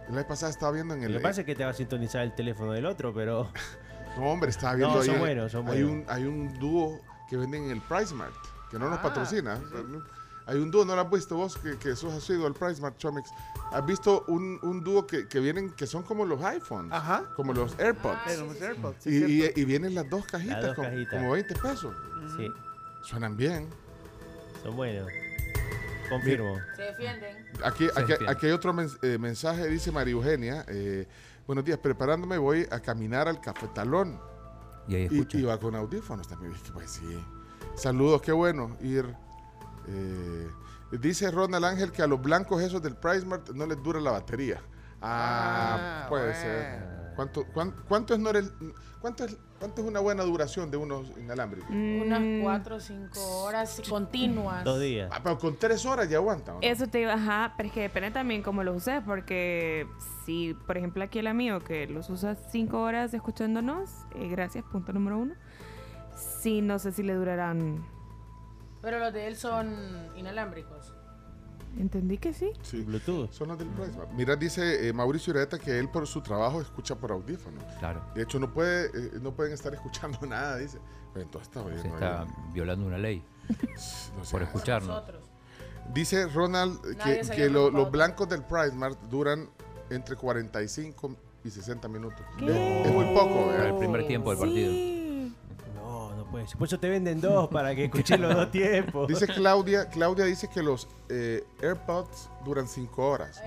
La 0.09 0.17
vez 0.17 0.25
pasada 0.27 0.51
estaba 0.51 0.73
viendo 0.73 0.95
en 0.95 1.01
Lo 1.01 1.07
el. 1.07 1.13
que 1.15 1.21
pasa 1.21 1.41
es 1.41 1.47
que 1.47 1.55
te 1.55 1.65
va 1.65 1.71
a 1.71 1.75
sintonizar 1.75 2.23
el 2.23 2.35
teléfono 2.35 2.73
del 2.73 2.87
otro, 2.87 3.13
pero 3.15 3.51
No, 4.17 4.25
hombre, 4.31 4.51
estaba 4.51 4.75
viendo 4.75 4.95
No, 4.97 5.01
ahí. 5.01 5.07
son 5.07 5.19
buenos, 5.21 5.53
son 5.53 5.69
hay, 5.69 5.83
buenos. 5.83 5.91
un, 5.91 6.13
hay 6.13 6.25
un 6.25 6.59
dúo 6.59 7.01
que 7.31 7.37
venden 7.37 7.65
en 7.65 7.71
el 7.71 7.81
Price 7.81 8.13
Mart, 8.15 8.35
que 8.71 8.79
no 8.79 8.91
nos 8.91 8.99
Ah, 8.99 9.03
patrocina. 9.03 9.59
Hay 10.45 10.59
un 10.59 10.71
dúo, 10.73 10.85
¿no 10.85 10.97
lo 10.97 11.01
has 11.03 11.09
visto 11.11 11.37
vos? 11.37 11.57
Que, 11.57 11.79
que 11.79 11.95
sos 11.97 12.13
has 12.13 12.29
ido 12.29 12.47
al 12.47 12.53
Price 12.53 12.83
Mart, 12.83 12.99
Chomix. 12.99 13.31
¿Has 13.71 13.87
visto 13.87 14.25
un, 14.27 14.59
un 14.63 14.83
dúo 14.83 15.07
que, 15.07 15.29
que 15.29 15.39
vienen, 15.41 15.71
que 15.71 15.87
son 15.87 16.03
como 16.03 16.27
los 16.27 16.43
iPhones? 16.43 16.93
Ajá. 16.93 17.23
Como 17.37 17.55
los 17.55 17.79
AirPods. 17.79 18.17
Ah, 18.19 18.25
Pero 18.27 18.47
los 18.47 18.61
AirPods, 18.61 18.97
sí, 19.05 19.11
y, 19.11 19.45
y- 19.47 19.53
y 19.55 19.65
vienen 19.65 19.95
las 19.95 20.11
dos 20.11 20.27
cajitas, 20.27 20.57
Las 20.59 20.67
dos 20.67 20.75
como, 20.77 20.89
cajitas. 20.89 21.15
como 21.15 21.31
20 21.33 21.55
pesos. 21.55 21.95
sí, 22.37 22.49
Suenan 23.03 23.37
bien. 23.37 23.69
son 24.65 24.77
buenos. 24.77 25.09
Confirmo. 26.11 26.59
Se 26.77 26.83
defienden. 26.83 27.42
Aquí, 27.65 27.89
aquí, 28.27 28.47
hay 28.47 28.53
otro 28.53 28.75
eh, 29.03 29.19
mensaje, 29.19 29.67
dice 29.69 29.93
María 29.93 30.13
Eugenia. 30.13 30.65
eh, 30.69 31.07
buenos 31.47 31.65
días, 31.65 31.79
preparándome 31.79 32.39
voy 32.39 32.67
a 32.71 32.81
caminar 32.81 33.29
al 33.29 33.41
cafetalón. 33.41 34.19
Y 34.89 34.95
ahí 34.97 35.03
Y, 35.11 35.19
escucha. 35.19 35.39
y 35.39 35.43
va 35.43 35.59
con 35.59 35.75
audífonos 35.77 36.27
también. 36.27 36.53
Pues 36.73 36.91
sí. 36.91 37.25
Saludos, 37.75 38.23
qué 38.23 38.33
bueno 38.33 38.77
ir. 38.81 39.15
eh, 39.89 40.49
dice 40.93 41.31
Ronald 41.31 41.65
Ángel 41.65 41.91
que 41.93 42.03
a 42.03 42.07
los 42.07 42.21
blancos 42.23 42.63
esos 42.63 42.83
del 42.83 42.97
Price 42.97 43.25
Mart 43.27 43.51
no 43.51 43.67
les 43.67 43.83
dura 43.83 44.01
la 44.01 44.13
batería. 44.13 44.61
Ah, 45.01 46.05
Ah, 46.05 46.07
puede 46.09 46.25
bueno. 46.27 46.41
ser. 46.41 47.13
¿Cuánto, 47.17 47.45
cuán- 47.53 47.75
cuánto, 47.89 48.15
es 48.15 48.21
no 48.21 48.31
el- 48.31 48.53
cuánto, 49.01 49.25
es, 49.25 49.37
¿Cuánto 49.63 49.81
es 49.81 49.87
una 49.87 50.01
buena 50.01 50.25
duración 50.25 50.73
de 50.73 50.77
unos 50.77 51.13
inalámbricos? 51.17 51.71
Unas 51.71 52.21
Mm, 52.21 52.43
4 52.43 52.75
o 52.75 52.81
5 52.81 53.21
horas 53.45 53.81
continuas. 53.89 54.65
Dos 54.65 54.81
días. 54.81 55.09
Ah, 55.15 55.21
pero 55.23 55.39
con 55.39 55.57
tres 55.57 55.87
horas 55.87 56.09
ya 56.11 56.17
aguanta. 56.17 56.51
¿o 56.51 56.55
no? 56.57 56.61
Eso 56.63 56.89
te 56.89 57.03
iba, 57.03 57.13
ajá, 57.15 57.55
pero 57.57 57.69
es 57.69 57.73
que 57.73 57.83
depende 57.83 58.11
también 58.11 58.43
cómo 58.43 58.65
los 58.65 58.77
uses, 58.79 59.01
porque 59.07 59.87
si, 60.27 60.55
por 60.67 60.79
ejemplo, 60.79 61.05
aquí 61.05 61.21
el 61.21 61.29
amigo 61.29 61.61
que 61.61 61.87
los 61.87 62.11
usa 62.11 62.35
cinco 62.51 62.83
horas 62.83 63.15
escuchándonos, 63.15 63.89
eh, 64.17 64.27
gracias, 64.29 64.65
punto 64.65 64.93
número 64.93 65.19
uno, 65.19 65.35
sí, 66.41 66.61
no 66.61 66.81
sé 66.81 66.91
si 66.91 67.05
le 67.05 67.15
durarán, 67.15 67.85
Pero 68.81 68.99
los 68.99 69.13
de 69.13 69.29
él 69.29 69.37
son 69.37 69.77
inalámbricos. 70.17 70.92
Entendí 71.79 72.19
que 72.19 72.33
sí. 72.33 72.51
Sí. 72.63 72.83
Bluetooth. 72.83 73.31
Son 73.33 73.49
los 73.49 73.59
del 73.59 73.69
Price 73.69 73.93
Mart. 73.97 74.11
Mira, 74.13 74.37
dice 74.37 74.89
eh, 74.89 74.93
Mauricio 74.93 75.33
Ureta 75.33 75.59
que 75.59 75.79
él 75.79 75.89
por 75.89 76.07
su 76.07 76.21
trabajo 76.21 76.61
escucha 76.61 76.95
por 76.97 77.13
audífonos. 77.13 77.63
Claro. 77.79 78.03
De 78.15 78.23
hecho, 78.23 78.39
no, 78.39 78.53
puede, 78.53 78.87
eh, 78.87 79.11
no 79.21 79.33
pueden 79.35 79.53
estar 79.53 79.73
escuchando 79.75 80.19
nada, 80.27 80.57
dice. 80.59 80.79
Pero 81.13 81.25
entonces 81.25 81.49
está 81.55 81.83
Se 81.83 81.89
está 81.89 82.27
violando 82.53 82.87
una 82.87 82.99
ley 82.99 83.23
No 84.17 84.25
sé. 84.25 84.31
por 84.33 84.43
escucharnos. 84.43 85.03
Dice 85.93 86.27
Ronald 86.29 86.81
Nadie 86.97 87.21
que, 87.35 87.51
lo- 87.51 87.71
los 87.71 87.91
blancos 87.91 88.29
del 88.29 88.43
Price 88.45 88.73
Mart 88.75 88.99
duran 89.11 89.49
entre 89.91 90.17
45 90.17 91.17
y 91.45 91.51
60 91.51 91.89
minutos. 91.89 92.21
¿Qué? 92.39 92.47
Es, 92.47 92.87
es 92.87 92.93
muy 92.93 93.05
poco. 93.15 93.47
Para 93.49 93.67
¿eh? 93.67 93.69
el 93.71 93.77
primer 93.77 94.07
tiempo 94.07 94.31
del 94.31 94.39
partido. 94.39 94.73
No, 95.93 96.15
no 96.17 96.25
puede 96.25 96.47
ser. 96.47 96.57
Por 96.59 96.67
eso 96.67 96.79
te 96.81 96.89
venden 96.89 97.21
dos 97.21 97.49
para 97.49 97.75
que 97.75 97.85
escuches 97.85 98.19
los 98.19 98.35
dos 98.35 98.51
tiempos. 98.53 99.09
Dice 99.09 99.27
Claudia, 99.27 99.89
Claudia 99.89 100.25
dice 100.25 100.49
que 100.49 100.63
los 100.63 100.89
eh, 101.09 101.45
AirPods 101.61 102.31
duran 102.45 102.67
5 102.67 103.07
horas. 103.09 103.43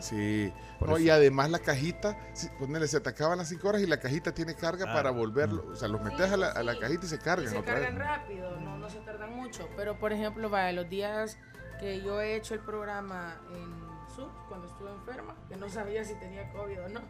Sí. 0.00 0.52
No, 0.80 0.96
y 0.96 1.10
además 1.10 1.50
la 1.50 1.58
cajita, 1.58 2.16
si, 2.32 2.48
ponele, 2.50 2.86
se 2.86 3.00
te 3.00 3.08
acaban 3.08 3.38
las 3.38 3.48
5 3.48 3.68
horas 3.68 3.82
y 3.82 3.86
la 3.86 3.98
cajita 3.98 4.32
tiene 4.32 4.54
carga 4.54 4.86
Ah. 4.88 4.94
para 4.94 5.10
volverlo. 5.10 5.64
O 5.72 5.74
sea, 5.74 5.88
los 5.88 6.00
metes 6.02 6.30
a 6.30 6.36
la, 6.36 6.50
a 6.50 6.62
la 6.62 6.78
cajita 6.78 7.06
y 7.06 7.08
se 7.08 7.18
cargan 7.18 7.48
se 7.50 7.58
otra 7.58 7.74
cargan 7.74 7.96
vez. 7.98 8.06
rápido, 8.06 8.60
no, 8.60 8.78
no 8.78 8.88
se 8.88 8.98
tardan 9.00 9.34
mucho. 9.34 9.68
Pero, 9.76 9.98
por 9.98 10.12
ejemplo, 10.12 10.48
vaya, 10.50 10.70
los 10.72 10.88
días 10.88 11.36
que 11.80 12.00
yo 12.02 12.20
he 12.20 12.36
hecho 12.36 12.54
el 12.54 12.60
programa 12.60 13.40
en 13.50 14.14
Zoom, 14.14 14.30
cuando 14.48 14.68
estuve 14.68 14.90
enferma, 14.92 15.34
que 15.48 15.56
no 15.56 15.68
sabía 15.68 16.04
si 16.04 16.14
tenía 16.20 16.48
COVID 16.52 16.80
o 16.84 16.88
no, 16.90 17.00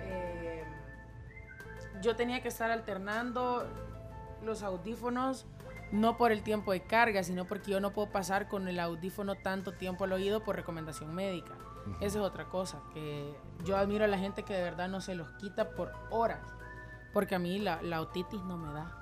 eh, 0.00 0.64
yo 2.00 2.16
tenía 2.16 2.42
que 2.42 2.48
estar 2.48 2.70
alternando 2.70 3.66
los 4.42 4.62
audífonos, 4.62 5.46
no 5.92 6.16
por 6.16 6.32
el 6.32 6.42
tiempo 6.42 6.72
de 6.72 6.82
carga, 6.82 7.22
sino 7.22 7.44
porque 7.44 7.70
yo 7.70 7.80
no 7.80 7.92
puedo 7.92 8.10
pasar 8.10 8.48
con 8.48 8.68
el 8.68 8.80
audífono 8.80 9.36
tanto 9.36 9.72
tiempo 9.72 10.04
al 10.04 10.12
oído 10.12 10.42
por 10.42 10.56
recomendación 10.56 11.14
médica. 11.14 11.54
Esa 12.00 12.18
es 12.18 12.24
otra 12.24 12.46
cosa, 12.46 12.80
que 12.92 13.34
yo 13.64 13.76
admiro 13.76 14.04
a 14.04 14.08
la 14.08 14.18
gente 14.18 14.42
que 14.42 14.54
de 14.54 14.62
verdad 14.62 14.88
no 14.88 15.00
se 15.00 15.14
los 15.14 15.28
quita 15.32 15.70
por 15.70 15.92
horas, 16.10 16.40
porque 17.12 17.34
a 17.34 17.38
mí 17.38 17.58
la, 17.58 17.82
la 17.82 18.00
otitis 18.00 18.42
no 18.42 18.56
me 18.56 18.72
da. 18.72 19.00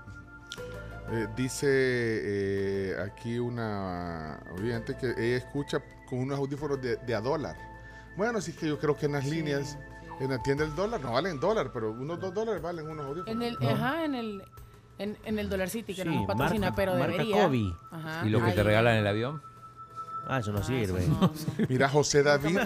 Eh, 1.10 1.28
dice 1.36 1.66
eh, 1.68 2.96
aquí 3.00 3.38
una 3.38 4.40
oyente 4.58 4.96
que 4.96 5.10
ella 5.10 5.36
escucha 5.36 5.82
con 6.08 6.20
unos 6.20 6.38
audífonos 6.38 6.80
de, 6.80 6.96
de 6.96 7.14
a 7.14 7.20
dólar. 7.20 7.56
Bueno, 8.16 8.40
sí 8.40 8.52
que 8.52 8.68
yo 8.68 8.78
creo 8.78 8.96
que 8.96 9.06
en 9.06 9.12
las 9.12 9.26
líneas, 9.26 9.78
en 10.20 10.30
la 10.30 10.38
tienda 10.42 10.64
del 10.64 10.74
dólar, 10.74 11.00
no 11.00 11.12
valen 11.12 11.40
dólar, 11.40 11.70
pero 11.72 11.90
unos 11.92 12.20
dos 12.20 12.32
dólares 12.34 12.62
valen 12.62 12.88
unos 12.88 13.06
audífonos. 13.06 13.28
En 13.34 13.42
el, 13.42 13.56
No. 13.60 13.68
ajá, 13.70 14.04
en 14.04 14.14
el, 14.14 14.42
en, 14.98 15.16
en 15.24 15.38
el 15.38 15.48
Dollar 15.48 15.68
City, 15.68 15.94
que 15.94 16.02
Sí, 16.02 16.08
no 16.08 16.14
nos 16.16 16.26
patrocina, 16.26 16.66
marca- 16.68 16.76
pero 16.76 16.92
marca 16.96 17.12
debería. 17.12 17.44
Kobe. 17.46 17.74
Ajá, 17.90 18.26
¿Y 18.26 18.30
lo 18.30 18.44
que 18.44 18.52
te 18.52 18.62
regalan 18.62 18.94
en 18.94 19.00
el 19.00 19.06
avión? 19.06 19.42
Ah, 20.28 20.38
eso 20.38 20.52
no 20.52 20.62
sirve. 20.62 21.04
Mira, 21.68 21.88
José 21.88 22.22
David. 22.22 22.58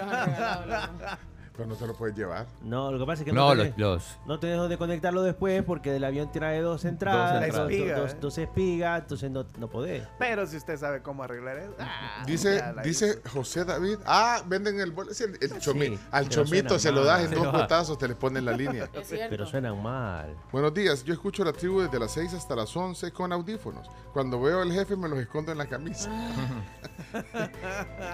Pero 1.57 1.69
no 1.69 1.75
te 1.75 1.87
lo 1.87 1.95
puedes 1.95 2.15
llevar. 2.15 2.45
No, 2.61 2.91
lo 2.91 2.99
que 2.99 3.05
pasa 3.07 3.23
es 3.23 3.25
que 3.25 3.33
No, 3.33 3.51
tenés- 3.53 3.73
los, 3.77 3.79
los- 3.79 4.17
no 4.27 4.39
tenés 4.39 4.57
donde 4.57 4.77
conectarlo 4.77 5.23
después 5.23 5.63
porque 5.63 5.95
el 5.95 6.03
avión 6.03 6.31
trae 6.31 6.61
dos 6.61 6.85
entradas, 6.85 7.47
Dos 7.51 7.71
entradas. 7.71 8.11
dos- 8.13 8.21
dos 8.21 8.37
espigas, 8.37 9.01
entonces 9.01 9.31
no, 9.31 9.43
no 9.57 9.67
podés. 9.67 10.03
Pero 10.19 10.45
si 10.45 10.57
usted 10.57 10.77
sabe 10.77 11.01
cómo 11.01 11.23
arreglar 11.23 11.57
eso. 11.57 11.73
ah, 11.79 12.23
Dice, 12.27 12.63
dice 12.83 13.21
José 13.33 13.65
David. 13.65 13.97
Ah, 14.05 14.41
venden 14.45 14.79
el 14.79 14.93
el, 14.97 15.37
el 15.41 15.51
chomi- 15.59 15.97
Al 16.11 16.29
chomito 16.29 16.77
se 16.77 16.91
lo 16.91 17.03
das 17.03 17.23
en 17.25 17.31
dos 17.31 17.51
botazos, 17.61 17.97
te 17.97 18.07
le 18.07 18.13
ponen 18.15 18.45
la 18.45 18.51
línea. 18.51 18.87
Pero 19.29 19.45
suenan 19.47 19.81
mal. 19.81 20.35
Buenos 20.51 20.71
días, 20.73 21.03
yo 21.03 21.13
escucho 21.13 21.43
la 21.43 21.53
tribu 21.53 21.81
desde 21.81 21.97
las 21.99 22.11
6 22.11 22.33
hasta 22.35 22.55
las 22.55 22.75
11 22.77 23.11
con 23.11 23.33
audífonos. 23.33 23.87
Cuando 24.13 24.39
veo 24.39 24.61
al 24.61 24.71
jefe 24.71 24.95
me 24.95 25.09
los 25.09 25.17
escondo 25.17 25.51
en 25.51 25.57
la 25.57 25.65
camisa. 25.65 26.11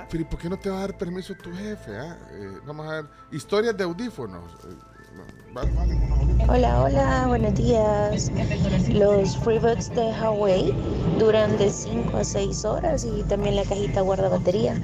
Pero 0.09 0.21
¿y 0.21 0.25
por 0.25 0.39
qué 0.39 0.49
no 0.49 0.57
te 0.57 0.69
va 0.69 0.77
a 0.77 0.79
dar 0.81 0.97
permiso 0.97 1.33
tu 1.35 1.51
jefe? 1.53 1.97
ah? 1.97 2.17
Eh, 2.31 2.57
vamos 2.65 2.87
a 2.87 2.91
ver, 3.01 3.05
historias 3.33 3.75
de 3.75 3.83
audífonos. 3.83 4.43
Eh. 4.65 4.93
Hola, 6.47 6.81
hola, 6.83 7.25
buenos 7.27 7.53
días. 7.53 8.31
Los 8.89 9.37
FreeBuds 9.37 9.89
de 9.91 10.11
Huawei 10.19 10.73
duran 11.19 11.57
de 11.57 11.69
5 11.69 12.17
a 12.17 12.23
6 12.23 12.65
horas 12.65 13.05
y 13.05 13.21
también 13.23 13.55
la 13.55 13.63
cajita 13.63 14.01
guarda 14.01 14.29
batería. 14.29 14.75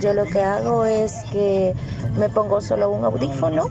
Yo 0.00 0.12
lo 0.12 0.24
que 0.24 0.40
hago 0.40 0.84
es 0.84 1.14
que 1.32 1.74
me 2.18 2.28
pongo 2.28 2.60
solo 2.60 2.90
un 2.90 3.04
audífono 3.04 3.68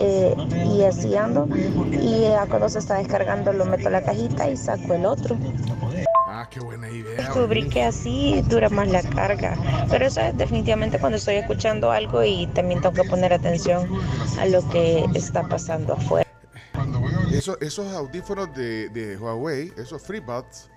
eh, 0.00 0.34
y 0.74 0.82
así 0.82 1.14
ando. 1.16 1.46
Y 1.92 2.24
cuando 2.48 2.68
se 2.68 2.78
está 2.78 2.96
descargando 2.96 3.52
lo 3.52 3.66
meto 3.66 3.88
a 3.88 3.90
la 3.90 4.02
cajita 4.02 4.48
y 4.48 4.56
saco 4.56 4.94
el 4.94 5.04
otro. 5.04 5.36
Ah, 6.36 6.48
qué 6.50 6.58
buena 6.58 6.90
idea. 6.90 7.14
Descubrí 7.16 7.68
que 7.68 7.84
así 7.84 8.42
dura 8.48 8.68
más 8.68 8.88
la 8.88 9.04
carga. 9.04 9.56
Pero 9.88 10.04
eso 10.06 10.20
es 10.20 10.36
definitivamente 10.36 10.98
cuando 10.98 11.16
estoy 11.16 11.36
escuchando 11.36 11.92
algo 11.92 12.24
y 12.24 12.48
también 12.48 12.80
tengo 12.82 12.92
que 12.92 13.08
poner 13.08 13.32
atención 13.32 13.88
a 14.40 14.46
lo 14.46 14.68
que 14.70 15.04
está 15.14 15.46
pasando 15.46 15.92
afuera. 15.92 16.28
Eso- 17.32 17.56
esos 17.60 17.92
audífonos 17.92 18.52
de, 18.52 18.88
de 18.88 19.16
Huawei, 19.16 19.72
esos 19.76 20.02
FreeBuds, 20.02 20.70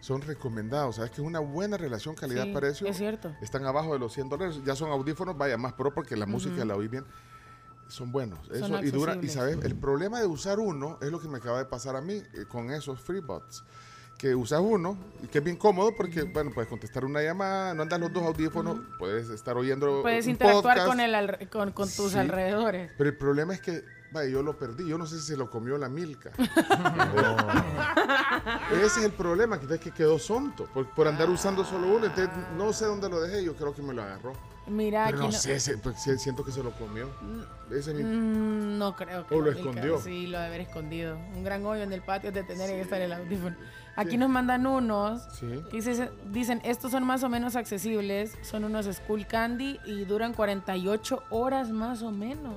son 0.00 0.20
recomendados. 0.20 0.96
Sabes 0.96 1.12
que 1.12 1.22
es 1.22 1.26
una 1.26 1.40
buena 1.40 1.78
relación 1.78 2.14
Sí, 2.14 2.20
calidad-precio. 2.20 2.86
es 2.86 2.98
cierto. 2.98 3.34
Están 3.40 3.64
abajo 3.64 3.94
de 3.94 4.00
los 4.00 4.12
100 4.12 4.28
dólares. 4.28 4.60
Ya 4.66 4.74
son 4.76 4.90
audífonos, 4.90 5.36
vaya, 5.38 5.56
más 5.56 5.72
pro 5.72 5.94
porque 5.94 6.14
la 6.14 6.26
música 6.26 6.56
Ujú. 6.56 6.64
la 6.66 6.76
oí 6.76 6.88
bien. 6.88 7.06
Son 7.88 8.12
buenos. 8.12 8.38
Eso, 8.50 8.68
Son 8.68 8.86
y 8.86 8.90
dura, 8.90 9.16
y 9.22 9.28
sabes, 9.28 9.58
el 9.64 9.76
problema 9.76 10.20
de 10.20 10.26
usar 10.26 10.58
uno 10.58 10.98
es 11.00 11.10
lo 11.10 11.20
que 11.20 11.28
me 11.28 11.38
acaba 11.38 11.56
de 11.58 11.64
pasar 11.64 11.96
a 11.96 12.02
mí 12.02 12.14
eh, 12.34 12.44
con 12.46 12.70
esos 12.70 13.00
FreeBuds. 13.00 13.64
Que 14.20 14.34
usas 14.34 14.60
uno 14.60 14.98
y 15.22 15.28
que 15.28 15.38
es 15.38 15.44
bien 15.44 15.56
cómodo 15.56 15.94
porque, 15.96 16.24
bueno, 16.24 16.50
puedes 16.54 16.68
contestar 16.68 17.06
una 17.06 17.22
llamada, 17.22 17.72
no 17.72 17.82
andas 17.84 17.98
los 17.98 18.12
dos 18.12 18.22
audífonos, 18.24 18.78
puedes 18.98 19.30
estar 19.30 19.56
oyendo. 19.56 20.02
Puedes 20.02 20.26
un 20.26 20.32
interactuar 20.32 20.76
podcast. 20.76 20.86
con, 20.88 21.00
el, 21.00 21.48
con, 21.48 21.72
con 21.72 21.88
tus 21.90 22.12
Sí. 22.12 22.18
alrededores. 22.18 22.92
Pero 22.98 23.08
el 23.08 23.16
problema 23.16 23.54
es 23.54 23.62
que, 23.62 23.82
vaya, 24.12 24.28
yo 24.30 24.42
lo 24.42 24.58
perdí. 24.58 24.86
Yo 24.86 24.98
no 24.98 25.06
sé 25.06 25.18
si 25.20 25.26
se 25.28 25.36
lo 25.38 25.48
comió 25.50 25.78
la 25.78 25.88
milka. 25.88 26.32
Ese 28.72 29.00
es 29.00 29.04
el 29.06 29.12
problema, 29.12 29.58
que, 29.58 29.78
que 29.78 29.90
quedó 29.90 30.18
sonto 30.18 30.66
por, 30.66 30.86
por 30.90 31.08
andar 31.08 31.30
usando 31.30 31.64
solo 31.64 31.88
uno. 31.96 32.04
Entonces, 32.06 32.28
no 32.56 32.72
sé 32.74 32.84
dónde 32.86 33.08
lo 33.08 33.20
dejé, 33.20 33.42
yo 33.44 33.54
creo 33.54 33.74
que 33.74 33.80
me 33.82 33.94
lo 33.94 34.02
agarró. 34.02 34.32
Mira, 34.66 35.06
Pero 35.06 35.18
no 35.18 35.24
no- 35.26 35.32
sé, 35.32 35.58
se- 35.58 35.78
pues, 35.78 36.00
sí, 36.02 36.16
siento 36.18 36.44
que 36.44 36.52
se 36.52 36.62
lo 36.62 36.70
comió. 36.72 37.08
Ese 37.70 37.90
es 37.90 37.96
mi- 37.96 38.02
Mm, 38.04 38.78
no 38.78 38.94
creo 38.94 39.26
que 39.26 39.34
O 39.34 39.40
lo 39.40 39.50
escondió. 39.50 39.98
Sí, 40.00 40.26
lo 40.28 40.38
de 40.38 40.44
haber 40.46 40.60
escondido. 40.60 41.16
Un 41.34 41.42
gran 41.42 41.64
hoyo 41.66 41.82
en 41.82 41.92
el 41.92 42.02
patio 42.02 42.30
de 42.30 42.42
tener 42.44 42.68
que 42.70 42.82
estar 42.82 43.00
el 43.00 43.12
audífono. 43.12 43.56
Aquí 43.96 44.16
nos 44.16 44.28
mandan 44.28 44.66
unos. 44.66 45.22
Sí. 45.38 45.62
que 45.70 46.10
dicen, 46.30 46.60
estos 46.64 46.90
son 46.92 47.04
más 47.04 47.22
o 47.22 47.28
menos 47.28 47.56
accesibles. 47.56 48.36
Son 48.42 48.64
unos 48.64 48.86
Skull 48.86 49.26
Candy 49.26 49.78
y 49.84 50.04
duran 50.04 50.32
48 50.32 51.22
horas 51.30 51.70
más 51.70 52.02
o 52.02 52.10
menos. 52.10 52.54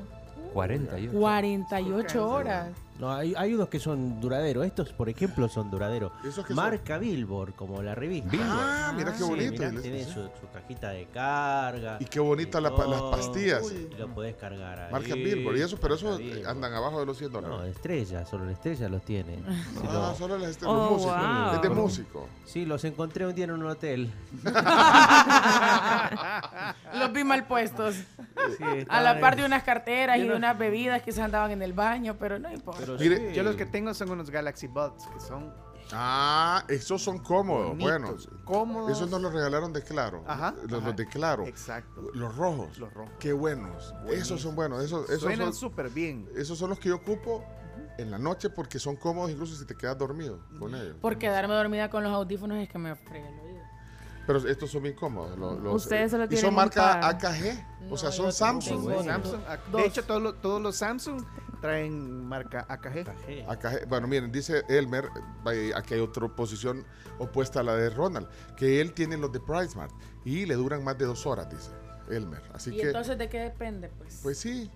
48. 0.53 1.17
48 1.17 2.29
horas. 2.29 2.69
No, 3.03 3.11
hay, 3.11 3.33
hay 3.35 3.53
unos 3.53 3.67
que 3.67 3.79
son 3.81 4.21
duraderos. 4.21 4.65
Estos, 4.65 4.93
por 4.93 5.09
ejemplo, 5.09 5.49
son 5.49 5.69
duraderos. 5.69 6.13
¿Esos 6.23 6.45
qué 6.45 6.53
son? 6.53 6.63
Marca 6.63 6.97
Billboard, 6.97 7.53
como 7.53 7.81
la 7.81 7.93
revista. 7.95 8.29
Ah, 8.41 8.93
mira 8.95 9.11
qué 9.11 9.17
Sí, 9.17 9.23
bonito. 9.25 9.51
mirá, 9.51 9.67
Y 9.67 9.71
les- 9.73 9.81
tiene 9.81 10.03
su, 10.05 10.21
su 10.39 10.49
cajita 10.53 10.91
de 10.91 11.05
carga. 11.07 11.97
Y 11.99 12.05
qué 12.05 12.21
bonita 12.21 12.61
la 12.61 12.69
las 12.69 13.01
pastillas. 13.01 13.69
Y 13.73 13.89
lo 13.97 14.07
podés 14.07 14.35
cargar 14.35 14.79
ahí. 14.79 14.91
Marca 14.93 15.15
Billboard. 15.15 15.57
Y 15.57 15.61
eso, 15.63 15.77
pero 15.81 15.95
Marca 15.95 16.09
eso 16.11 16.17
Billboard. 16.17 16.47
andan 16.47 16.73
abajo 16.73 17.01
de 17.01 17.05
los 17.05 17.17
100 17.17 17.33
No, 17.33 17.41
dólares. 17.41 17.65
de 17.65 17.71
estrella, 17.71 18.25
solo 18.25 18.45
la 18.45 18.53
estrella 18.53 18.87
los 18.87 19.01
tiene. 19.03 19.35
Si 19.81 19.85
Ah, 19.85 19.91
no- 20.11 20.15
solo 20.15 20.37
las- 20.37 20.61
los 20.61 20.71
Oh, 20.71 20.91
músicos. 20.91 21.17
wow. 21.17 21.55
Es 21.55 21.61
de 21.61 21.69
músico. 21.69 22.27
Sí, 22.45 22.65
los 22.65 22.85
encontré 22.85 23.27
un 23.27 23.35
día 23.35 23.43
en 23.45 23.51
un 23.51 23.65
hotel. 23.65 24.09
Los 26.93 27.11
vi 27.11 27.23
mal 27.23 27.45
puestos. 27.47 27.95
Sí, 27.95 28.63
A 28.89 29.01
la 29.01 29.19
par 29.19 29.35
de 29.35 29.45
unas 29.45 29.63
carteras 29.63 30.17
y 30.17 30.21
de 30.21 30.27
no- 30.27 30.35
unas 30.35 30.57
bebidas 30.57 31.01
que 31.01 31.11
se 31.11 31.21
andaban 31.21 31.51
en 31.51 31.61
el 31.61 31.73
baño, 31.73 32.15
pero 32.19 32.37
no 32.39 32.51
importa. 32.51 32.79
Pero 32.81 32.92
Mire, 32.99 33.29
sí. 33.29 33.35
Yo 33.35 33.43
los 33.43 33.55
que 33.55 33.65
tengo 33.65 33.93
son 33.93 34.09
unos 34.11 34.29
Galaxy 34.29 34.67
Buds, 34.67 35.05
que 35.07 35.19
son 35.19 35.53
Ah, 35.91 36.63
esos 36.69 37.01
son 37.03 37.19
cómodos. 37.19 37.69
bonitos, 37.69 37.91
Bueno, 38.29 38.43
cómodos. 38.45 38.91
esos 38.91 39.09
nos 39.09 39.21
los 39.21 39.33
regalaron 39.33 39.73
de 39.73 39.83
Claro. 39.83 40.23
Ajá, 40.25 40.55
Los, 40.63 40.79
ajá. 40.79 40.87
los 40.87 40.95
de 40.95 41.05
Claro. 41.07 41.45
Exacto. 41.45 42.09
Los 42.13 42.35
rojos. 42.37 42.77
Los 42.77 42.93
rojos. 42.93 43.11
Qué 43.19 43.33
buenos. 43.33 43.93
Esos 44.09 44.41
son 44.41 44.55
buenos. 44.55 44.83
Esos, 44.83 45.07
esos 45.09 45.21
Suenan 45.23 45.47
son, 45.47 45.53
súper 45.55 45.89
bien. 45.89 46.27
esos 46.35 46.57
son 46.57 46.69
los 46.69 46.79
que 46.79 46.89
yo 46.89 46.95
ocupo 46.95 47.43
en 47.97 48.09
la 48.11 48.17
noche 48.17 48.49
porque 48.49 48.79
son 48.79 48.95
cómodos 48.95 49.29
incluso 49.29 49.55
si 49.55 49.65
te 49.65 49.75
quedas 49.75 49.97
dormido 49.97 50.39
con 50.57 50.73
ellos. 50.73 50.95
Por 51.01 51.17
quedarme 51.17 51.53
dormida 51.53 51.89
con 51.89 52.01
los 52.03 52.13
audífonos 52.13 52.57
es 52.59 52.69
que 52.69 52.77
me 52.79 52.95
frega 52.95 53.27
el 53.27 53.39
oído. 53.39 53.61
Pero 54.25 54.39
estos 54.47 54.71
son 54.71 54.83
bien 54.83 54.95
cómodos. 54.95 55.37
los- 55.37 55.59
los- 55.59 55.83
Ustedes 55.83 56.09
solo 56.11 56.23
y 56.23 56.27
tienen 56.29 56.45
son 56.45 56.49
un 56.51 56.55
marca. 56.55 57.05
AKG. 57.09 57.91
O 57.91 57.97
sea, 57.97 58.09
son 58.09 58.31
Samsung. 58.31 58.89
Samsung, 59.03 59.41
Dos. 59.69 59.81
de 59.81 59.85
hecho, 59.85 60.03
todos 60.05 60.21
los, 60.21 60.41
todos 60.41 60.61
los 60.61 60.77
Samsung 60.77 61.21
traen 61.67 62.27
marca 62.27 62.65
AKG. 62.67 63.07
AKG. 63.47 63.87
Bueno, 63.87 64.05
miren, 64.05 64.33
dice 64.33 64.63
Elmer, 64.67 65.07
aquí 65.77 65.93
hay 65.93 66.01
otra 66.01 66.27
posición 66.27 66.85
opuesta 67.19 67.61
a 67.61 67.63
la 67.63 67.73
de 67.77 67.89
Ronald, 67.89 68.27
que 68.57 68.81
él 68.81 68.91
tiene 68.93 69.15
los 69.15 69.31
de 69.31 69.39
PriceMart 69.39 69.93
y 70.25 70.45
le 70.45 70.55
duran 70.55 70.83
más 70.83 70.97
de 70.97 71.05
dos 71.05 71.25
horas, 71.25 71.49
dice 71.49 71.71
Elmer. 72.09 72.41
Así 72.53 72.71
¿Y 72.75 72.79
que, 72.81 72.87
entonces 72.87 73.17
de 73.17 73.29
qué 73.29 73.39
depende? 73.39 73.89
Pues, 73.97 74.19
pues 74.21 74.37
sí, 74.39 74.69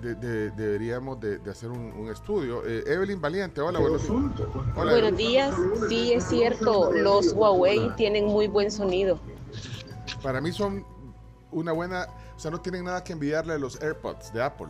de- 0.00 0.14
de- 0.14 0.50
deberíamos 0.52 1.20
de, 1.20 1.36
de 1.36 1.50
hacer 1.50 1.68
un, 1.68 1.92
un 1.92 2.08
estudio. 2.08 2.64
Eh, 2.66 2.82
Evelyn 2.86 3.20
Valiente, 3.20 3.60
hola, 3.60 3.78
buenos 3.78 4.00
días. 4.02 4.48
Hola, 4.74 4.92
Buenos 4.92 5.16
días, 5.18 5.54
sí 5.90 6.14
es 6.14 6.24
cierto, 6.24 6.92
los 6.92 7.34
Huawei 7.34 7.94
tienen 7.96 8.24
muy 8.24 8.48
buen 8.48 8.70
sonido. 8.70 9.20
Para 10.22 10.40
mí 10.40 10.50
son 10.50 10.82
una 11.50 11.72
buena, 11.72 12.06
o 12.34 12.38
sea, 12.38 12.50
no 12.50 12.58
tienen 12.62 12.86
nada 12.86 13.04
que 13.04 13.12
envidiarle 13.12 13.52
a 13.52 13.58
los 13.58 13.78
AirPods 13.82 14.32
de 14.32 14.42
Apple. 14.42 14.68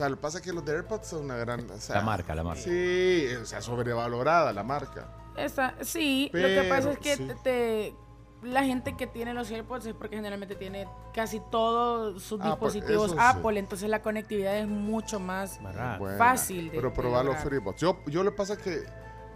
O 0.00 0.02
sea, 0.02 0.08
lo 0.08 0.16
que 0.16 0.22
pasa 0.22 0.38
es 0.38 0.44
que 0.44 0.52
los 0.54 0.64
de 0.64 0.72
AirPods 0.72 1.08
son 1.08 1.24
una 1.26 1.36
gran... 1.36 1.70
o 1.70 1.76
sea, 1.78 1.96
La 1.96 2.00
marca, 2.02 2.34
la 2.34 2.42
marca. 2.42 2.62
Sí, 2.62 3.26
o 3.38 3.44
sea, 3.44 3.60
sobrevalorada 3.60 4.50
la 4.50 4.62
marca. 4.62 5.12
Esa, 5.36 5.74
sí, 5.82 6.30
lo 6.32 6.40
que 6.48 6.66
pasa 6.70 6.92
es 6.92 6.98
que 6.98 7.16
sí. 7.16 7.26
te, 7.26 7.34
te- 7.34 7.94
la 8.42 8.64
gente 8.64 8.96
que 8.96 9.06
tiene 9.06 9.34
los 9.34 9.50
AirPods 9.50 9.84
es 9.84 9.94
porque 9.94 10.16
generalmente 10.16 10.54
tiene 10.56 10.88
casi 11.12 11.42
todos 11.50 12.22
sus 12.22 12.40
Ah, 12.40 12.46
dispositivos 12.46 13.10
sí. 13.10 13.16
Apple, 13.20 13.58
entonces 13.58 13.90
la 13.90 14.00
conectividad 14.00 14.56
es 14.56 14.66
mucho 14.66 15.20
más 15.20 15.60
Buena. 15.60 15.98
fácil 16.16 16.70
de 16.70 16.76
Pero 16.76 16.94
probar 16.94 17.26
los. 17.26 17.36
FreeBuds. 17.36 17.78
Yo, 17.78 17.98
yo 18.06 18.24
le 18.24 18.30
pasa 18.32 18.56
que, 18.56 18.82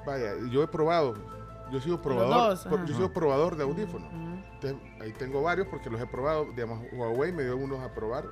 vaya, 0.07 0.33
yo 0.51 0.63
he 0.63 0.67
probado, 0.69 1.15
yo 1.71 1.79
he 1.79 1.81
sido 1.81 2.01
probador, 2.01 2.51
dos, 2.51 2.65
por- 2.67 2.79
ajá. 2.79 2.87
yo 2.87 2.93
he 2.93 2.97
sido 2.97 3.13
probador 3.13 3.57
de 3.57 3.63
audífonos. 3.65 4.09
Entonces, 4.55 4.77
ahí 5.01 5.13
tengo 5.13 5.43
varios 5.43 5.67
porque 5.69 5.91
los 5.91 6.01
he 6.01 6.07
probado, 6.07 6.47
digamos, 6.55 6.81
Huawei 6.93 7.33
me 7.33 7.43
dio 7.45 7.57
unos 7.57 7.81
a 7.81 7.93
probar, 7.93 8.25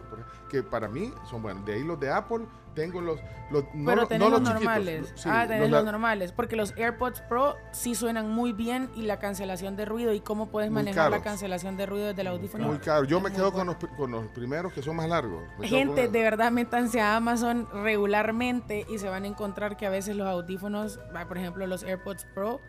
que 0.49 0.63
para 0.63 0.89
mí 0.89 1.13
son 1.29 1.43
buenos. 1.43 1.65
De 1.65 1.75
ahí 1.75 1.85
los 1.85 1.99
de 2.01 2.11
Apple, 2.11 2.47
tengo 2.75 3.03
los, 3.03 3.19
los 3.51 3.65
no, 3.75 3.85
Pero 3.91 3.97
los- 4.03 4.09
tenés 4.09 4.29
no 4.29 4.31
los, 4.31 4.41
los 4.41 4.55
normales. 4.55 5.13
sí, 5.15 5.29
ah, 5.31 5.45
tenés 5.47 5.69
los, 5.71 5.85
normales. 5.85 6.33
Porque 6.33 6.57
los 6.57 6.73
AirPods 6.79 7.21
Pro 7.23 7.57
sí 7.73 7.95
suenan 7.95 8.31
muy 8.31 8.53
bien 8.55 8.89
y 8.95 9.03
la 9.03 9.19
cancelación 9.19 9.77
de 9.77 9.85
ruido 9.85 10.15
y 10.15 10.21
cómo 10.21 10.49
puedes 10.49 10.71
manejar 10.71 11.11
la 11.11 11.21
cancelación 11.23 11.77
de 11.77 11.85
ruido 11.85 12.07
desde 12.09 12.23
el 12.23 12.29
audífono. 12.29 12.67
Muy 12.67 12.79
caro. 12.79 13.05
Yo 13.05 13.21
me 13.21 13.31
quedo 13.31 13.53
con 13.53 13.67
los, 13.67 13.77
con 13.97 14.11
los 14.13 14.27
primeros 14.29 14.73
que 14.73 14.81
son 14.83 14.97
más 14.97 15.09
largos. 15.09 15.43
Me 15.59 15.69
Gente, 15.69 16.09
de 16.09 16.23
verdad, 16.23 16.51
métanse 16.51 17.01
a 17.01 17.17
Amazon 17.17 17.69
regularmente 17.73 18.87
y 18.89 18.99
se 18.99 19.09
van 19.09 19.25
a 19.25 19.27
encontrar 19.27 19.77
que 19.77 19.85
a 19.87 19.91
veces 19.91 20.17
los 20.17 20.27
audífonos, 20.27 20.99
ah, 21.15 21.27
por 21.29 21.37
ejemplo, 21.39 21.67
los 21.67 21.83
AirPods 21.83 22.25
Pro, 22.35 22.61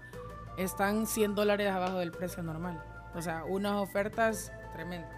están 0.58 1.06
100 1.08 1.36
dólares 1.36 1.72
abajo 1.72 2.00
del 2.00 2.12
precio 2.12 2.44
normal. 2.44 2.84
O 3.16 3.22
sea, 3.22 3.44
unas 3.46 3.74
ofertas 3.74 4.52
tremendas. 4.74 5.12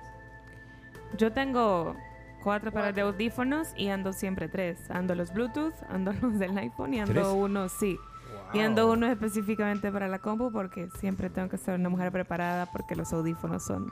Yo 1.18 1.32
tengo 1.32 1.96
cuatro 2.44 2.72
pares 2.72 2.94
de 2.96 3.02
audífonos 3.02 3.70
y 3.78 3.88
ando 3.90 4.12
siempre 4.14 4.48
tres. 4.50 4.90
Ando 4.90 5.16
los 5.16 5.34
Bluetooth, 5.34 5.74
ando 5.90 6.12
los 6.22 6.38
del 6.40 6.58
iPhone 6.58 6.94
y 6.94 7.00
ando 7.00 7.14
¿Tres? 7.14 7.28
uno, 7.28 7.70
sí. 7.70 7.98
Y 8.54 8.60
ando 8.60 8.92
uno 8.92 9.08
específicamente 9.08 9.92
para 9.92 10.08
la 10.08 10.20
compu 10.20 10.52
porque 10.52 10.90
siempre 11.00 11.30
tengo 11.30 11.50
que 11.50 11.58
ser 11.58 11.76
una 11.80 11.90
mujer 11.90 12.12
preparada 12.12 12.66
porque 12.68 12.96
los 12.96 13.12
audífonos 13.14 13.64
son 13.64 13.92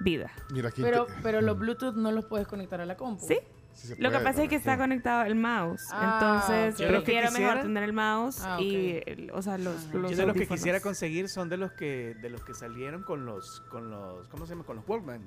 vida. 0.00 0.30
Mira, 0.52 0.68
aquí 0.68 0.82
Pero, 0.82 1.06
te- 1.06 1.12
pero 1.22 1.40
los 1.40 1.58
Bluetooth 1.58 1.94
no 1.94 2.12
los 2.12 2.24
puedes 2.26 2.46
conectar 2.46 2.80
a 2.80 2.86
la 2.86 2.96
compu. 2.96 3.24
Sí. 3.26 3.38
Sí 3.80 3.94
Lo 3.98 4.10
que 4.10 4.18
pasa 4.18 4.42
es 4.42 4.48
que 4.48 4.56
está 4.56 4.76
conectado 4.76 5.22
el 5.22 5.36
mouse. 5.36 5.86
Ah, 5.92 6.18
Entonces, 6.20 6.74
ok. 6.74 6.80
Yo 6.80 6.86
lo 6.92 6.98
que 7.04 7.12
prefiero 7.12 7.30
mejor 7.30 7.62
tener 7.62 7.84
el 7.84 7.92
mouse 7.92 8.40
Ah, 8.44 8.60
y, 8.60 9.00
o 9.32 9.40
sea, 9.40 9.56
los, 9.56 9.84
los 9.94 10.10
Yo 10.10 10.16
de 10.16 10.26
los 10.26 10.34
que 10.36 10.48
quisiera 10.48 10.80
conseguir 10.80 11.28
son 11.28 11.48
de 11.48 11.56
los 11.58 11.70
que 11.72 12.14
de 12.20 12.28
los 12.28 12.42
que 12.42 12.54
salieron 12.54 13.02
con 13.04 13.24
los 13.24 13.60
con 13.70 13.88
los 13.90 14.26
¿cómo 14.28 14.46
se 14.46 14.54
llama? 14.54 14.64
con 14.64 14.76
los 14.76 14.88
Walkman, 14.88 15.22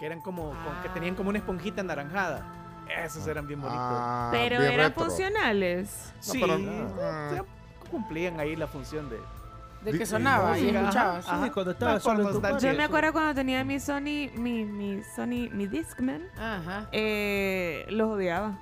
que 0.00 0.06
eran 0.06 0.20
como 0.20 0.50
con- 0.50 0.82
que 0.82 0.88
tenían 0.88 1.14
como 1.14 1.30
una 1.30 1.38
esponjita 1.38 1.80
anaranjada. 1.82 2.44
Esos 3.04 3.26
eran 3.28 3.46
bien 3.46 3.60
bonitos. 3.60 3.80
Ah, 3.82 4.30
Pero 4.32 4.58
bien 4.60 4.72
eran 4.72 4.88
retro. 4.88 5.04
funcionales. 5.04 6.12
sí, 6.20 6.40
pero- 6.40 6.54
o 6.54 7.30
sea, 7.30 7.44
cumplían 7.90 8.40
ahí 8.40 8.56
la 8.56 8.66
función 8.66 9.08
de 9.08 9.18
De 9.92 9.98
que 9.98 10.06
sonaba 10.06 10.58
y 10.58 10.62
música, 10.62 10.80
escuchabas. 10.80 11.28
ajá, 11.28 11.44
Sí, 11.44 11.50
cuando 11.50 11.70
ajá. 11.70 11.76
estaba 11.78 11.92
Por 11.94 12.00
solo 12.02 12.18
en 12.22 12.26
tu 12.28 12.32
nostalgia. 12.34 12.72
Yo 12.72 12.76
me 12.78 12.84
acuerdo 12.84 13.12
cuando 13.12 13.34
tenía 13.34 13.64
mi 13.64 13.80
Sony, 13.80 14.30
mi, 14.34 14.64
mi 14.64 15.02
Sony, 15.16 15.48
mi 15.52 15.66
Discman, 15.66 16.22
Ajá. 16.38 16.88
eh, 16.92 17.86
los 17.90 18.08
odiaba. 18.10 18.58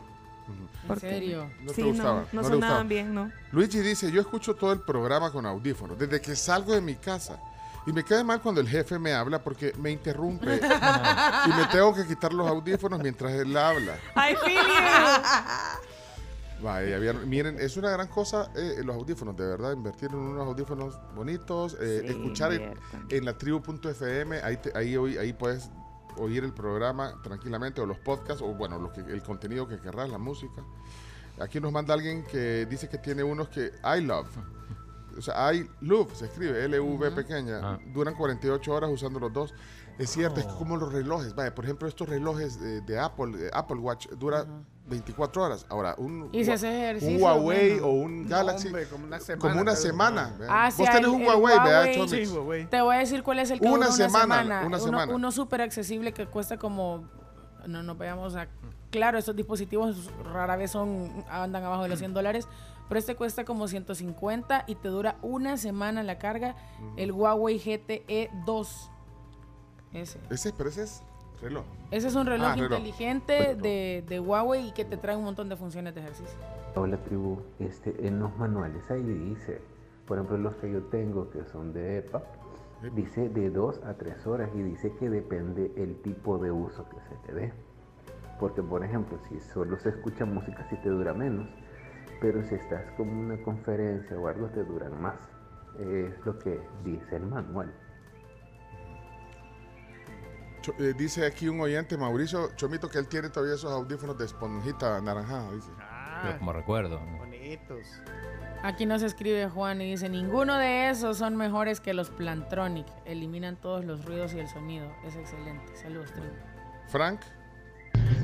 ¿En 0.89 1.01
serio? 1.01 1.51
No 1.63 1.69
te 1.73 1.75
sí, 1.75 1.83
gustaba, 1.83 2.13
no, 2.13 2.21
no 2.21 2.27
no 2.33 2.43
le 2.43 2.45
sonaban 2.55 2.59
gustaba. 2.61 2.83
bien, 2.85 3.15
¿no? 3.15 3.33
Luigi 3.51 3.81
dice, 3.81 4.13
yo 4.13 4.21
escucho 4.21 4.55
todo 4.55 4.73
el 4.73 4.81
programa 4.81 5.33
con 5.33 5.45
audífonos, 5.45 5.99
desde 5.99 6.21
que 6.21 6.37
salgo 6.37 6.73
de 6.73 6.81
mi 6.81 6.95
casa. 6.95 7.41
Y 7.89 7.93
me 7.93 8.05
queda 8.05 8.23
mal 8.25 8.41
cuando 8.41 8.61
el 8.61 8.69
jefe 8.69 8.99
me 8.99 9.13
habla 9.13 9.41
porque 9.43 9.73
me 9.79 9.91
interrumpe 9.93 10.57
y 11.47 11.49
me 11.53 11.65
tengo 11.71 11.95
que 11.95 12.05
quitar 12.07 12.33
los 12.33 12.47
audífonos 12.49 12.99
mientras 13.01 13.33
él 13.33 13.57
habla. 13.57 13.95
I 14.17 14.35
feel 14.45 14.55
you. 14.55 15.86
Vaya, 16.63 16.99
vieron, 16.99 17.29
miren, 17.29 17.61
es 17.61 17.77
una 17.77 17.91
gran 17.91 18.09
cosa 18.09 18.51
eh, 18.57 18.81
los 18.83 18.97
audífonos, 18.97 19.37
de 19.37 19.47
verdad, 19.47 19.73
invertir 19.73 20.09
en 20.11 20.17
unos 20.17 20.47
audífonos 20.47 20.99
bonitos, 21.15 21.77
eh, 21.81 22.01
Sí, 22.03 22.07
escuchar 22.09 22.53
en, 23.11 23.25
la 23.25 23.37
tribu.fm, 23.37 24.41
ahí, 24.43 24.57
te- 24.57 24.77
ahí, 24.77 24.95
ahí 25.19 25.33
puedes 25.35 25.71
oír 26.17 26.45
el 26.45 26.55
programa 26.55 27.13
tranquilamente, 27.23 27.81
o 27.83 27.87
los 27.87 27.99
podcasts, 27.99 28.43
o 28.43 28.55
bueno, 28.55 28.79
lo 28.79 28.91
que, 28.93 29.01
el 29.01 29.23
contenido 29.23 29.69
que 29.69 29.79
querrás, 29.79 30.09
la 30.09 30.19
música. 30.19 30.63
Aquí 31.39 31.61
nos 31.61 31.71
manda 31.73 31.93
alguien 31.93 32.25
que 32.25 32.65
dice 32.65 32.89
que 32.89 32.97
tiene 32.97 33.23
unos 33.23 33.49
que 33.51 33.73
I 33.85 34.01
love. 34.01 34.29
O 35.19 35.21
sea, 35.21 35.53
I 35.53 35.69
love, 35.83 36.15
se 36.15 36.25
escribe, 36.27 36.65
L-U-V 36.65 37.11
pequeña. 37.11 37.61
Ah. 37.63 37.79
Duran 37.93 38.15
48 38.15 38.73
horas 38.73 38.91
usando 38.91 39.19
los 39.21 39.33
dos. 39.33 39.55
Es 39.99 40.11
cierto, 40.11 40.41
es 40.41 40.47
Oh. 40.47 40.59
como 40.59 40.77
los 40.77 40.93
relojes. 40.93 41.35
Vaya, 41.35 41.55
por 41.55 41.65
ejemplo, 41.65 41.89
estos 41.89 42.09
relojes 42.09 42.61
de, 42.61 42.81
de 42.83 42.99
Apple, 42.99 43.47
eh, 43.47 43.51
Apple 43.53 43.77
Watch, 43.79 44.09
dura 44.11 44.45
24 44.89 45.43
horas. 45.43 45.67
Ahora, 45.69 45.95
un, 45.99 46.29
Y 46.33 46.45
si 46.45 46.51
un 46.51 47.23
Huawei 47.23 47.73
bueno. 47.81 47.87
o 47.87 47.91
un 47.93 48.23
No, 48.25 48.29
Galaxy, 48.29 48.67
hombre, 48.69 48.87
como 48.89 49.05
una 49.07 49.19
semana. 49.21 49.41
como 49.49 49.61
una 49.63 49.75
semana. 49.77 50.37
Ah, 50.49 50.71
sí, 50.71 50.83
Vos 50.83 50.91
tenés 50.91 51.05
el- 51.05 51.15
un 51.15 51.27
Huawei, 51.27 51.95
Chomix. 51.97 52.29
Sí. 52.31 52.67
Te 52.71 52.81
voy 52.83 52.97
a 52.97 52.99
decir 52.99 53.23
cuál 53.23 53.39
es 53.41 53.51
el 53.51 53.61
que 53.61 53.67
Una 53.69 53.87
dura 53.87 53.93
semana, 53.93 54.43
una 54.43 54.67
Uno- 54.67 54.79
semana. 54.79 55.15
Uno 55.15 55.33
súper 55.33 55.63
accesible 55.63 56.13
que 56.13 56.27
cuesta 56.27 56.59
como. 56.59 57.09
No 57.67 57.83
nos 57.83 57.99
veamos 57.99 58.37
a. 58.37 58.47
Claro, 58.91 59.19
estos 59.19 59.35
dispositivos 59.35 60.11
rara 60.33 60.57
vez 60.57 60.71
son 60.71 61.25
andan 61.29 61.65
abajo 61.65 61.83
de 61.83 61.89
los 61.89 61.99
100 61.99 62.15
dólares. 62.15 62.47
Pero 62.89 63.01
este 63.01 63.17
cuesta 63.17 63.45
como 63.45 63.67
150 63.67 64.63
y 64.69 64.77
te 64.77 64.87
dura 64.89 65.17
una 65.21 65.57
semana 65.57 66.05
la 66.05 66.19
carga. 66.19 66.55
El 66.97 67.11
Huawei 67.11 67.59
GTE 67.59 68.31
2. 68.47 68.91
Ese. 69.97 70.19
Ese, 70.31 70.53
pero 70.53 70.69
ese 70.69 70.83
es 70.83 71.03
reloj. 71.41 71.65
Ese 71.91 72.09
es 72.09 72.15
un 72.15 72.27
reloj 72.27 72.49
Ah, 72.49 72.55
reloj. 72.55 72.79
inteligente 72.79 73.55
de, 73.55 74.05
de 74.07 74.21
Huawei 74.21 74.69
y 74.69 74.73
que 74.73 74.85
te 74.85 74.97
trae 74.97 75.17
un 75.17 75.25
montón 75.25 75.49
de 75.49 75.57
funciones 75.57 75.95
de 75.95 76.01
ejercicio. 76.03 76.39
Hola 76.75 76.99
tribu, 76.99 77.41
este, 77.59 78.07
en 78.07 78.19
los 78.21 78.37
manuales 78.37 78.91
ahí 78.91 79.03
dice, 79.03 79.61
por 80.07 80.19
ejemplo 80.19 80.37
los 80.37 80.55
que 80.57 80.71
yo 80.71 80.83
tengo 80.85 81.31
que 81.31 81.45
son 81.47 81.73
de 81.73 81.99
EPA, 81.99 82.23
dice 82.95 83.29
de 83.31 83.49
2 83.51 83.81
a 83.85 83.95
3 83.95 84.27
horas 84.27 84.51
y 84.55 84.63
dice 84.63 84.93
que 84.99 85.09
depende 85.09 85.73
el 85.77 85.97
tipo 86.03 86.37
de 86.39 86.51
uso 86.53 86.87
que 86.91 86.97
se 87.09 87.15
te 87.27 87.33
dé. 87.35 87.53
Porque 88.39 88.63
por 88.63 88.85
ejemplo 88.85 89.19
si 89.31 89.41
solo 89.41 89.79
se 89.79 89.89
escucha 89.89 90.27
música 90.27 90.67
sí 90.69 90.77
te 90.83 90.91
dura 90.91 91.15
menos, 91.15 91.49
pero 92.21 92.43
si 92.45 92.55
estás 92.55 92.85
como 92.99 93.19
una 93.19 93.43
conferencia 93.43 94.19
o 94.19 94.29
algo 94.29 94.49
te 94.49 94.63
duran 94.65 95.01
más. 95.01 95.17
Es 95.79 96.15
lo 96.27 96.39
que 96.39 96.61
dice 96.85 97.17
el 97.17 97.27
manual. 97.27 97.73
Eh, 100.79 100.95
dice 100.97 101.27
aquí 101.27 101.49
un 101.49 101.61
oyente, 101.61 101.97
Mauricio 101.97 102.55
Chomito, 102.57 102.89
que 102.89 102.99
él 102.99 103.09
tiene 103.09 103.29
todavía 103.31 103.55
esos 103.55 103.73
audífonos 103.73 104.19
de 104.19 104.25
esponjita 104.25 105.01
naranjada. 105.01 105.53
Dice. 105.53 105.71
Pero 106.23 106.39
como 106.39 106.53
recuerdo. 106.53 107.01
Bonitos. 107.19 107.87
Aquí 108.63 108.87
nos 108.87 109.03
escribe 109.03 109.49
Juan 109.49 109.81
y 109.81 109.91
dice, 109.91 110.09
ninguno 110.09 110.57
de 110.57 110.91
esos 110.91 111.19
son 111.19 111.37
mejores 111.37 111.81
que 111.81 111.95
los 111.95 112.11
Plantronic. 112.11 112.87
Eliminan 113.05 113.57
todos 113.57 113.85
los 113.85 114.05
ruidos 114.05 114.35
y 114.35 114.41
el 114.41 114.49
sonido. 114.49 114.91
Es 115.05 115.15
excelente. 115.15 115.77
Saludos, 115.77 116.11
tribu. 116.13 116.33
Frank, 116.89 117.21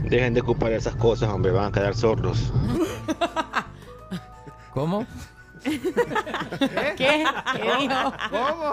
Dejen 0.05 0.35
de 0.35 0.41
ocupar 0.41 0.73
esas 0.73 0.95
cosas, 0.97 1.31
hombre, 1.31 1.53
van 1.53 1.67
a 1.67 1.73
quedar 1.73 1.95
sordos. 1.95 2.53
¿Cómo? 4.73 5.07
¿Qué? 5.65 6.97
¿Qué 6.97 7.73
dijo? 7.79 8.13
¿Cómo? 8.31 8.73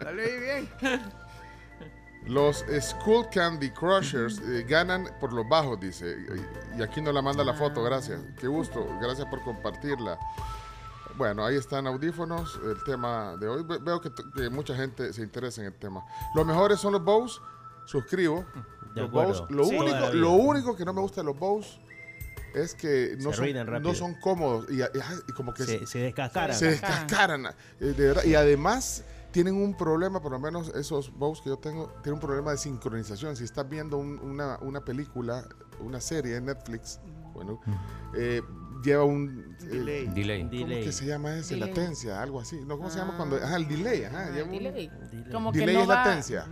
Dale 0.00 0.22
ahí 0.24 0.40
bien. 0.40 0.68
Los 2.28 2.64
School 2.80 3.26
Candy 3.32 3.70
Crushers 3.70 4.38
eh, 4.40 4.64
ganan 4.68 5.08
por 5.20 5.32
los 5.32 5.48
bajos, 5.48 5.80
dice. 5.80 6.16
Y- 6.76 6.82
aquí 6.82 7.00
nos 7.00 7.14
la 7.14 7.22
manda 7.22 7.42
la 7.42 7.54
foto, 7.54 7.82
gracias. 7.82 8.20
Qué 8.38 8.46
gusto, 8.46 8.86
gracias 9.00 9.26
por 9.28 9.42
compartirla. 9.42 10.18
Bueno, 11.16 11.44
ahí 11.44 11.56
están 11.56 11.86
audífonos, 11.86 12.60
el 12.64 12.82
tema 12.84 13.34
de 13.40 13.48
hoy. 13.48 13.64
Ve- 13.64 13.78
Veo 13.78 14.00
que, 14.00 14.10
mucha 14.50 14.74
gente 14.76 15.12
se 15.12 15.22
interesa 15.22 15.62
en 15.62 15.68
el 15.68 15.74
tema. 15.74 16.04
Los 16.34 16.46
mejores 16.46 16.78
son 16.78 16.92
los 16.92 17.02
Bose, 17.02 17.40
suscribo. 17.86 18.44
De 18.94 19.00
los. 19.02 19.10
Bose. 19.10 19.42
Lo, 19.48 19.64
Sí. 19.64 19.76
único, 19.76 20.12
lo 20.12 20.30
único 20.32 20.76
que 20.76 20.84
no 20.84 20.92
me 20.92 21.00
gusta 21.00 21.22
de 21.22 21.26
los 21.26 21.38
Bose 21.38 21.80
es 22.54 22.74
que 22.74 23.16
no, 23.18 23.32
son, 23.32 23.52
no 23.82 23.92
cómodos 24.20 24.66
y, 24.70 24.80
y- 24.80 24.84
y 25.28 25.32
como 25.32 25.52
que 25.52 25.64
Se, 25.64 25.86
se 25.86 25.98
descascaran. 25.98 26.56
se 26.56 26.66
descascaran. 26.66 27.46
eh, 27.46 27.54
de 27.80 28.06
verdad. 28.08 28.24
Y 28.24 28.34
además 28.34 29.02
tienen 29.30 29.54
un 29.54 29.76
problema, 29.76 30.20
por 30.20 30.32
lo 30.32 30.38
menos 30.38 30.68
esos 30.74 31.12
Bose 31.16 31.42
que 31.42 31.50
yo 31.50 31.58
tengo, 31.58 31.88
tienen 32.02 32.14
un 32.14 32.20
problema 32.20 32.50
de 32.52 32.58
sincronización. 32.58 33.36
Si 33.36 33.44
estás 33.44 33.68
viendo 33.68 33.98
un- 33.98 34.18
una, 34.20 34.58
una 34.62 34.80
película, 34.84 35.46
una 35.80 36.00
serie 36.00 36.36
en 36.36 36.46
Netflix, 36.46 37.00
bueno, 37.34 37.60
eh, 38.16 38.42
lleva 38.82 39.04
un... 39.04 39.56
eh, 39.60 39.64
Delay. 39.66 40.06
Delay. 40.08 40.42
¿Cómo 40.42 40.50
Delay. 40.66 40.84
que 40.84 40.92
se 40.92 41.06
llama 41.06 41.34
ese? 41.36 41.54
Delay. 41.54 41.68
Latencia, 41.70 42.22
algo 42.22 42.40
así. 42.40 42.60
¿No? 42.66 42.76
¿Cómo 42.78 42.90
se 42.90 42.98
llama 42.98 43.12
Ah. 43.14 43.16
cuando...? 43.16 43.36
Ajá, 43.36 43.56
el 43.56 43.68
delay. 43.68 44.04
Ajá, 44.04 44.26
Ah, 44.26 44.30
lleva 44.30 44.46
un- 44.46 44.52
delay. 44.52 44.88
Delay. 45.10 45.30
Como 45.32 45.52
que 45.52 45.58
delay 45.60 45.74
no 45.76 45.82
es 45.82 45.88
va- 45.90 45.94
latencia. 46.04 46.46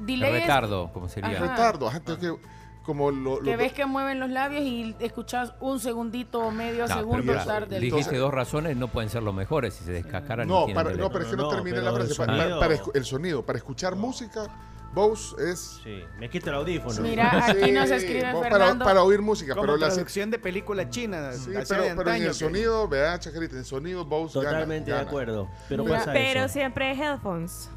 Delay 0.00 0.34
es 0.36 0.40
retardo, 0.42 0.90
como 0.92 1.08
sería. 1.08 1.36
Ajá. 1.36 1.48
Retardo. 1.50 1.88
Ajá, 1.88 1.98
entonces 1.98 2.30
que 2.32 2.40
como 2.82 3.10
lo... 3.10 3.38
que 3.40 3.52
lo- 3.52 3.56
ves 3.58 3.72
que 3.72 3.84
mueven 3.86 4.18
los 4.20 4.30
labios 4.30 4.62
y 4.62 4.96
escuchas 5.00 5.52
un 5.60 5.78
segundito 5.80 6.40
o 6.40 6.50
medio 6.50 6.82
No, 6.82 6.86
pero 6.88 6.98
segundo 7.00 7.32
mira, 7.32 7.44
tarde. 7.44 7.76
el- 7.76 7.82
dijiste 7.82 7.98
Entonces- 8.00 8.18
dos 8.20 8.34
razones, 8.34 8.76
no 8.76 8.88
pueden 8.88 9.10
ser 9.10 9.22
los 9.22 9.34
mejores 9.34 9.74
si 9.74 9.84
se 9.84 9.92
descascaran. 9.92 10.48
No, 10.48 10.66
para, 10.74 10.90
no, 10.94 11.10
pero 11.10 11.24
es 11.24 11.30
que 11.30 11.36
no, 11.36 11.42
No, 11.52 11.62
pero 11.62 11.82
la 11.82 11.92
frase. 11.92 12.10
el 12.12 12.16
Para, 12.16 12.32
para- 12.32 12.42
sonido- 12.42 12.60
para 12.60 12.74
escu- 12.74 12.90
el 12.94 13.04
sonido, 13.04 13.42
para 13.46 13.58
escuchar 13.58 13.96
música, 13.96 14.46
Bose 14.92 15.36
es... 15.52 15.80
Sí, 15.84 16.02
me 16.18 16.28
quito 16.28 16.50
el 16.50 16.56
audífono. 16.56 17.00
Mira, 17.02 17.30
aquí 17.46 17.70
nos 17.70 17.88
Sí, 17.90 17.94
escribe 17.94 18.32
bo- 18.32 18.42
Fernando. 18.42 18.84
Para, 18.84 18.84
para 18.96 19.02
oír 19.04 19.22
música, 19.22 19.52
Como 19.54 19.62
pero 19.62 19.76
la, 19.76 19.86
traducción 19.88 20.32
de 20.32 20.38
película 20.40 20.88
china. 20.90 21.32
Sí, 21.32 21.54
así 21.54 21.68
pero, 21.68 21.82
de 21.84 21.94
pero 21.94 22.10
en 22.10 22.22
el 22.22 22.28
que- 22.28 22.34
sonido, 22.34 22.88
vea, 22.88 23.16
Chacarita, 23.20 23.56
en 23.56 23.64
sonido 23.64 24.04
Bose 24.04 24.38
gana, 24.40 24.50
Totalmente 24.50 24.90
de 24.90 24.96
gana. 24.96 25.08
acuerdo. 25.08 25.48
Pero 25.68 25.84
Mira, 25.84 25.98
pasa 25.98 26.12
Pero 26.12 26.40
eso. 26.40 26.52
siempre 26.54 26.86
hay 26.88 27.00
headphones. 27.00 27.70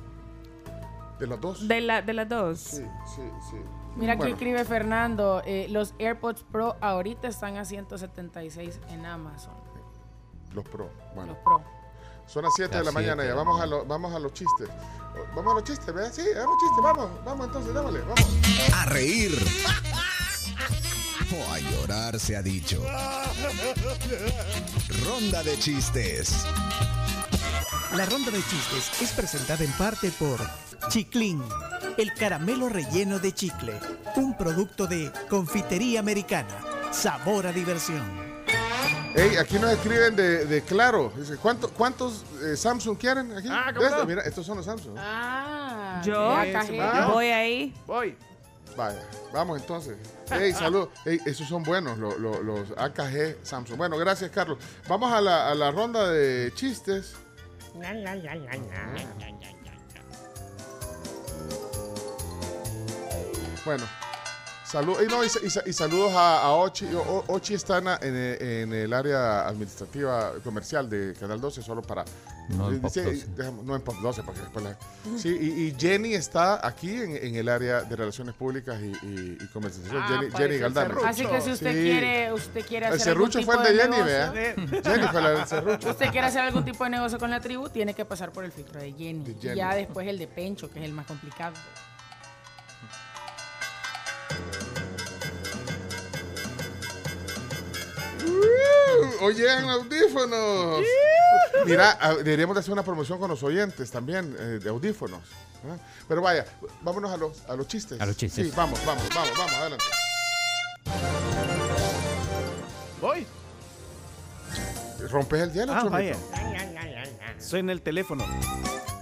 ¿De 1.19 1.27
las 1.27 1.39
dos? 1.39 1.67
De, 1.67 1.81
la, 1.81 2.01
de 2.01 2.13
las 2.13 2.27
dos. 2.27 2.59
Sí, 2.59 2.83
sí, 3.15 3.21
sí. 3.51 3.57
Mira 3.95 4.13
que 4.13 4.17
Bueno. 4.19 4.33
escribe 4.35 4.65
Fernando, 4.65 5.41
eh, 5.45 5.67
los 5.69 5.93
AirPods 5.99 6.43
Pro 6.51 6.75
ahorita 6.81 7.27
están 7.27 7.57
a 7.57 7.65
176 7.65 8.79
en 8.89 9.05
Amazon. 9.05 9.53
Los 10.53 10.65
pro. 10.65 10.89
Bueno. 11.15 11.33
Los 11.33 11.41
Pro. 11.43 11.61
Son 12.25 12.43
las 12.43 12.53
7 12.55 12.77
de 12.77 12.83
la 12.83 12.91
mañana 12.91 13.25
ya. 13.25 13.33
Vamos 13.35 13.59
a, 13.61 13.65
lo- 13.65 13.85
vamos 13.85 14.13
a 14.15 14.19
los 14.19 14.33
chistes. 14.33 14.69
Vamos 15.35 15.51
a 15.51 15.55
los 15.55 15.63
chistes, 15.63 15.93
¿verdad? 15.93 16.11
Sí, 16.13 16.23
vamos 16.35 16.57
chistes, 16.59 16.83
vamos. 16.83 17.09
Vamos 17.25 17.47
entonces, 17.47 17.73
démosle, 17.73 17.99
vamos. 18.01 18.25
A 18.73 18.85
reír. 18.85 19.31
O 21.35 21.51
a 21.51 21.57
llorar 21.57 22.19
se 22.19 22.35
ha 22.37 22.43
dicho. 22.43 22.79
Ronda 25.05 25.41
de 25.41 25.57
chistes. 25.57 26.45
La 27.95 28.05
ronda 28.05 28.31
de 28.31 28.39
chistes 28.39 29.01
es 29.01 29.11
presentada 29.11 29.63
en 29.63 29.71
parte 29.73 30.11
por 30.11 30.39
Chiclin, 30.89 31.41
el 31.97 32.13
caramelo 32.13 32.67
relleno 32.69 33.19
de 33.19 33.31
chicle, 33.33 33.73
un 34.15 34.35
producto 34.35 34.87
de 34.87 35.11
confitería 35.29 35.99
americana. 35.99 36.49
Sabor 36.91 37.47
a 37.47 37.51
diversión. 37.51 38.01
Ey, 39.15 39.35
aquí 39.37 39.59
nos 39.59 39.71
escriben 39.71 40.15
de, 40.15 40.45
de 40.45 40.61
Claro. 40.63 41.13
Dice, 41.15 41.37
¿cuánto- 41.37 41.69
¿cuántos 41.69 42.23
eh, 42.43 42.57
Samsung 42.57 42.97
quieren 42.97 43.35
aquí? 43.37 43.47
Ah, 43.51 43.71
¿cómo 43.75 43.87
no? 43.87 44.05
Mira, 44.05 44.23
estos 44.23 44.45
son 44.45 44.57
los 44.57 44.65
Samsung. 44.65 44.95
Ah, 44.97 46.01
Yo. 46.03 46.31
Ah. 46.31 47.09
voy 47.13 47.27
ahí. 47.27 47.73
Voy. 47.85 48.17
Vaya, 48.75 49.07
vamos 49.31 49.61
entonces. 49.61 49.95
Ey, 50.31 50.51
salud. 50.51 50.89
Ey, 51.05 51.19
esos 51.27 51.47
son 51.47 51.61
buenos, 51.61 51.99
lo- 51.99 52.17
lo- 52.17 52.41
los 52.41 52.71
AKG 52.75 53.37
Samsung. 53.43 53.77
Bueno, 53.77 53.97
gracias, 53.97 54.31
Carlos. 54.31 54.57
Vamos 54.87 55.13
a 55.13 55.21
la, 55.21 55.51
a 55.51 55.53
la 55.55 55.69
ronda 55.69 56.09
de 56.09 56.51
chistes. 56.55 57.13
Bueno, 63.65 63.86
salud, 64.74 64.97
y, 65.01 65.07
no, 65.07 65.24
y, 65.24 65.28
y- 65.28 65.69
y 65.69 65.74
saludos 65.74 66.11
a, 66.13 66.41
a 66.41 66.51
Ochi. 66.55 66.86
O- 66.93 67.24
Ochi 67.28 67.53
está 67.53 67.78
en, 67.78 67.88
en 67.88 68.15
el- 68.15 68.41
en 68.41 68.74
el 68.74 68.91
área 68.93 69.47
administrativa 69.47 70.34
comercial 70.43 70.89
de 70.89 71.13
Canal 71.19 71.39
12, 71.39 71.61
solo 71.61 71.82
para. 71.82 72.03
No 72.49 72.69
en 72.69 72.82
Pop 72.82 72.91
Sí, 72.91 72.99
12. 72.99 73.28
dejamos- 73.38 73.63
no 73.63 73.74
en 73.74 73.82
Pop 73.82 73.95
12, 74.01 74.21
porque 74.24 74.41
después 74.41 74.65
la- 74.65 74.78
Sí, 75.17 75.30
y, 75.30 75.67
y 75.67 75.76
Jenny 75.80 76.13
está 76.13 76.65
aquí 76.67 76.91
en, 76.93 77.15
en 77.15 77.36
el 77.36 77.47
área 77.47 77.84
de 77.84 77.95
relaciones 77.95 78.36
públicas 78.36 78.78
y, 78.82 78.88
y- 79.05 79.38
y 79.39 79.47
comercialización. 79.53 80.03
Ah, 80.03 80.07
Jenny, 80.09 80.32
Jenny 80.32 80.55
el 80.65 80.74
serrucho. 80.74 81.05
Así 81.07 81.26
que 81.26 81.41
si 81.41 81.51
usted 81.51 81.71
Sí. 81.71 81.82
quiere, 81.84 82.34
usted 82.34 82.65
quiere 82.65 82.88
El 82.88 82.93
hacer 82.95 83.13
algún 83.13 83.32
serrucho 83.32 83.39
tipo 83.39 83.51
fue 83.53 83.69
el 83.71 83.78
de 83.78 83.84
Jenny, 83.84 83.95
negocio, 83.95 84.34
vea. 84.34 84.82
Jenny 84.84 85.07
fue 85.07 85.21
la 85.21 85.30
del 85.30 85.45
serrucho. 85.47 85.89
Usted 85.91 86.11
quiere 86.11 86.28
hacer 86.28 86.41
algún 86.41 86.65
tipo 86.65 86.84
de 86.84 86.89
negocio 86.89 87.17
con 87.17 87.30
la 87.32 87.39
tribu, 87.39 87.69
tiene 87.69 87.93
que 87.93 88.03
pasar 88.03 88.32
por 88.34 88.43
el 88.43 88.51
filtro 88.51 88.78
de 88.82 88.91
Jenny. 88.91 89.24
De 89.24 89.36
Jenny. 89.39 89.53
Y 89.53 89.57
ya 89.57 89.74
después 89.76 90.05
el 90.07 90.17
de 90.17 90.28
Pencho, 90.28 90.69
que 90.69 90.80
es 90.80 90.86
el 90.86 90.91
más 90.91 91.05
complicado. 91.05 91.53
Oye, 99.21 99.51
en 99.51 99.65
audífonos. 99.69 100.81
Mira, 101.65 101.97
deberíamos 102.17 102.55
de 102.55 102.59
hacer 102.61 102.73
una 102.73 102.83
promoción 102.83 103.19
con 103.19 103.29
los 103.29 103.41
oyentes 103.43 103.89
también 103.91 104.35
eh, 104.39 104.59
de 104.61 104.69
audífonos. 104.69 105.21
¿ah? 105.69 105.77
Pero 106.07 106.21
vaya, 106.21 106.45
vámonos 106.81 107.11
a 107.11 107.17
los, 107.17 107.41
a 107.49 107.55
los 107.55 107.67
chistes. 107.67 107.99
A 108.01 108.05
los 108.05 108.17
chistes. 108.17 108.47
Sí, 108.47 108.53
vamos, 108.55 108.79
vamos, 108.85 109.03
vamos, 109.13 109.31
vamos, 109.37 109.53
adelante. 109.53 109.85
Voy. 113.01 113.25
¿Rompes 115.09 115.41
el 115.41 115.51
hielo, 115.53 115.73
Ah, 115.73 115.83
vaya. 115.89 116.15
Suena 117.37 117.73
el 117.73 117.81
teléfono. 117.81 118.23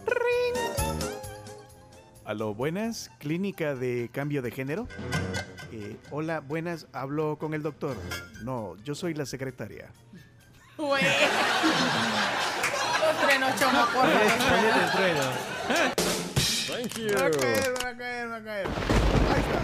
Ring. 0.06 0.58
Aló, 2.26 2.56
buenas, 2.56 3.12
clínica 3.20 3.76
de 3.76 4.10
cambio 4.12 4.42
de 4.42 4.52
género. 4.52 4.88
Eh, 5.74 5.96
hola, 6.10 6.42
buenas, 6.42 6.88
hablo 6.92 7.38
con 7.40 7.54
el 7.54 7.64
doctor. 7.64 7.96
No, 8.44 8.76
yo 8.84 8.94
soy 8.94 9.14
la 9.14 9.26
secretaria. 9.26 9.90
Güey. 10.78 11.02
Los 13.02 13.28
trenos, 13.28 13.56
chomo, 13.58 13.86
por 13.86 14.06
favor. 14.06 14.12
Thank 16.68 16.98
you. 16.98 17.08
Va 17.18 17.26
a 17.26 17.32
caer, 17.32 17.74
va 17.84 17.90
a 17.90 17.98
caer, 17.98 18.32
va 18.32 18.36
a 18.36 18.44
caer. 18.44 18.68
Ahí 18.68 19.40
está. 19.40 19.62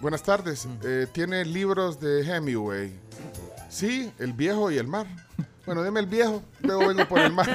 Buenas 0.00 0.22
tardes. 0.22 0.68
Eh, 0.82 1.06
¿Tiene 1.12 1.44
libros 1.44 2.00
de 2.00 2.22
Hemingway? 2.22 2.98
Sí, 3.68 4.12
el 4.18 4.32
viejo 4.32 4.70
y 4.70 4.78
el 4.78 4.88
mar. 4.88 5.06
Bueno, 5.66 5.82
deme 5.82 6.00
el 6.00 6.06
viejo, 6.06 6.42
luego 6.62 6.86
vengo 6.88 7.06
por 7.08 7.18
el 7.20 7.32
mar. 7.32 7.46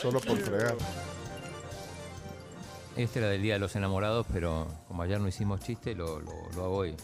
Solo 0.00 0.20
por 0.20 0.38
fregar. 0.38 0.76
Este 2.96 3.18
era 3.18 3.28
del 3.28 3.42
Día 3.42 3.54
de 3.54 3.60
los 3.60 3.74
Enamorados, 3.76 4.26
pero 4.32 4.66
como 4.88 5.02
ayer 5.02 5.20
no 5.20 5.28
hicimos 5.28 5.60
chiste, 5.60 5.94
lo, 5.94 6.20
lo- 6.20 6.48
lo 6.54 6.64
hago 6.64 6.76
hoy. 6.76 6.94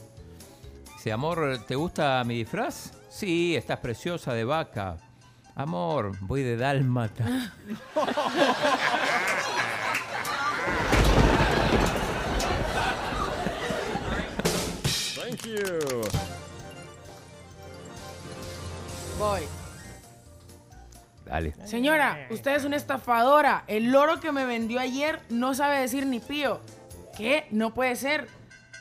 Dice, 0.96 1.12
amor, 1.12 1.58
¿te 1.66 1.74
gusta 1.74 2.22
mi 2.24 2.36
disfraz? 2.36 2.92
Sí, 3.10 3.54
estás 3.56 3.78
preciosa 3.80 4.32
de 4.32 4.44
vaca. 4.44 4.96
Amor, 5.54 6.12
voy 6.20 6.42
de 6.42 6.56
dálmata. 6.56 7.52
Thank 15.42 15.58
you. 15.58 16.02
Voy. 19.18 19.40
Dale. 21.24 21.54
Señora, 21.64 22.26
usted 22.30 22.54
es 22.54 22.64
una 22.64 22.76
estafadora. 22.76 23.64
El 23.66 23.90
loro 23.90 24.20
que 24.20 24.30
me 24.30 24.44
vendió 24.44 24.78
ayer 24.78 25.20
no 25.30 25.54
sabe 25.54 25.78
decir 25.78 26.06
ni 26.06 26.20
pío. 26.20 26.60
¿Qué? 27.16 27.46
No 27.50 27.74
puede 27.74 27.96
ser. 27.96 28.28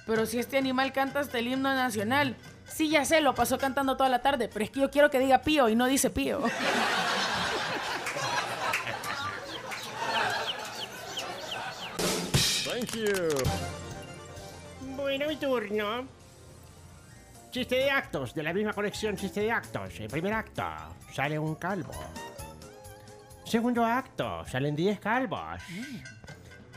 Pero 0.06 0.26
si 0.26 0.40
este 0.40 0.58
animal 0.58 0.94
canta 0.94 1.20
hasta 1.20 1.40
el 1.40 1.48
himno 1.48 1.74
nacional. 1.74 2.36
Sí, 2.68 2.90
ya 2.90 3.06
sé, 3.06 3.22
lo 3.22 3.34
pasó 3.36 3.58
cantando 3.58 3.98
toda 3.98 4.10
la 4.10 4.22
tarde, 4.22 4.48
pero 4.48 4.64
es 4.64 4.72
que 4.72 4.80
yo 4.82 4.92
quiero 4.92 5.10
que 5.10 5.20
diga 5.20 5.42
pío 5.42 5.68
y 5.68 5.76
no 5.76 5.88
dice 5.88 6.10
pío. 6.10 6.42
Thank 12.64 12.96
you. 12.96 13.28
Bueno, 14.96 15.28
mi 15.28 15.36
turno. 15.36 16.21
Chiste 17.52 17.76
de 17.76 17.92
actos, 17.92 18.34
de 18.34 18.44
la 18.44 18.54
misma 18.54 18.72
colección 18.72 19.18
Chiste 19.18 19.42
de 19.42 19.52
actos. 19.52 20.00
El 20.00 20.08
primer 20.08 20.32
acto, 20.32 20.64
sale 21.14 21.38
un 21.38 21.56
calvo. 21.56 21.92
Segundo 23.44 23.84
acto, 23.84 24.46
salen 24.48 24.74
10 24.74 25.02
calvos. 25.02 25.62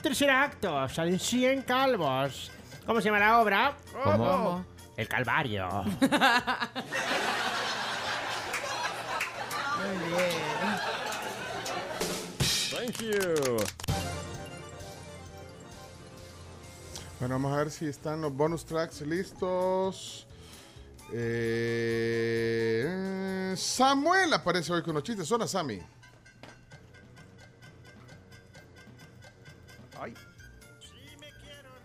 Tercer 0.02 0.30
acto, 0.30 0.88
salen 0.88 1.20
100 1.20 1.62
calvos. 1.62 2.50
¿Cómo 2.84 3.00
se 3.00 3.04
llama 3.04 3.20
la 3.20 3.40
obra? 3.40 3.76
¿Cómo? 4.02 4.66
El 4.96 5.06
Calvario. 5.06 5.68
Muy 9.78 9.96
bien. 10.08 10.30
Thank 12.70 12.98
you. 13.00 13.56
Bueno, 17.20 17.36
vamos 17.36 17.52
a 17.52 17.56
ver 17.58 17.70
si 17.70 17.86
están 17.86 18.20
los 18.20 18.34
bonus 18.34 18.64
tracks 18.64 19.02
listos. 19.02 20.26
Eh, 21.12 22.84
Samuel 23.56 24.32
aparece 24.32 24.72
hoy 24.72 24.82
con 24.82 24.94
los 24.94 25.02
chistes. 25.02 25.30
Hola, 25.30 25.46
Sammy. 25.46 25.80
Ay. 30.00 30.14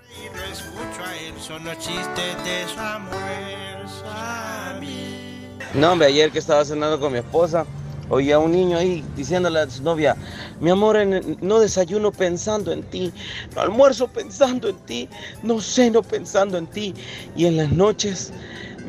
Y 0.09 0.25
lo 0.35 0.43
escucho 0.43 1.03
a 1.05 1.15
él, 1.17 1.33
son 1.39 1.63
los 1.63 1.77
chistes 1.77 2.43
de 2.43 2.65
Samuel 2.75 3.87
Sammy. 4.01 5.57
No, 5.73 5.91
hombre, 5.93 6.07
ayer 6.07 6.31
que 6.31 6.39
estaba 6.39 6.65
cenando 6.65 6.99
con 6.99 7.13
mi 7.13 7.19
esposa, 7.19 7.65
oía 8.09 8.37
a 8.37 8.39
un 8.39 8.51
niño 8.51 8.77
ahí 8.77 9.05
diciéndole 9.15 9.59
a 9.59 9.69
su 9.69 9.83
novia, 9.83 10.15
mi 10.59 10.71
amor, 10.71 10.97
en- 10.97 11.37
no 11.41 11.59
desayuno 11.59 12.11
pensando 12.11 12.71
en 12.71 12.81
ti, 12.83 13.13
no 13.55 13.61
almuerzo 13.61 14.07
pensando 14.07 14.67
en 14.69 14.77
ti, 14.79 15.07
no 15.43 15.61
ceno 15.61 16.01
pensando 16.01 16.57
en 16.57 16.65
ti, 16.65 16.95
y 17.35 17.45
en 17.45 17.57
las 17.57 17.71
noches 17.71 18.33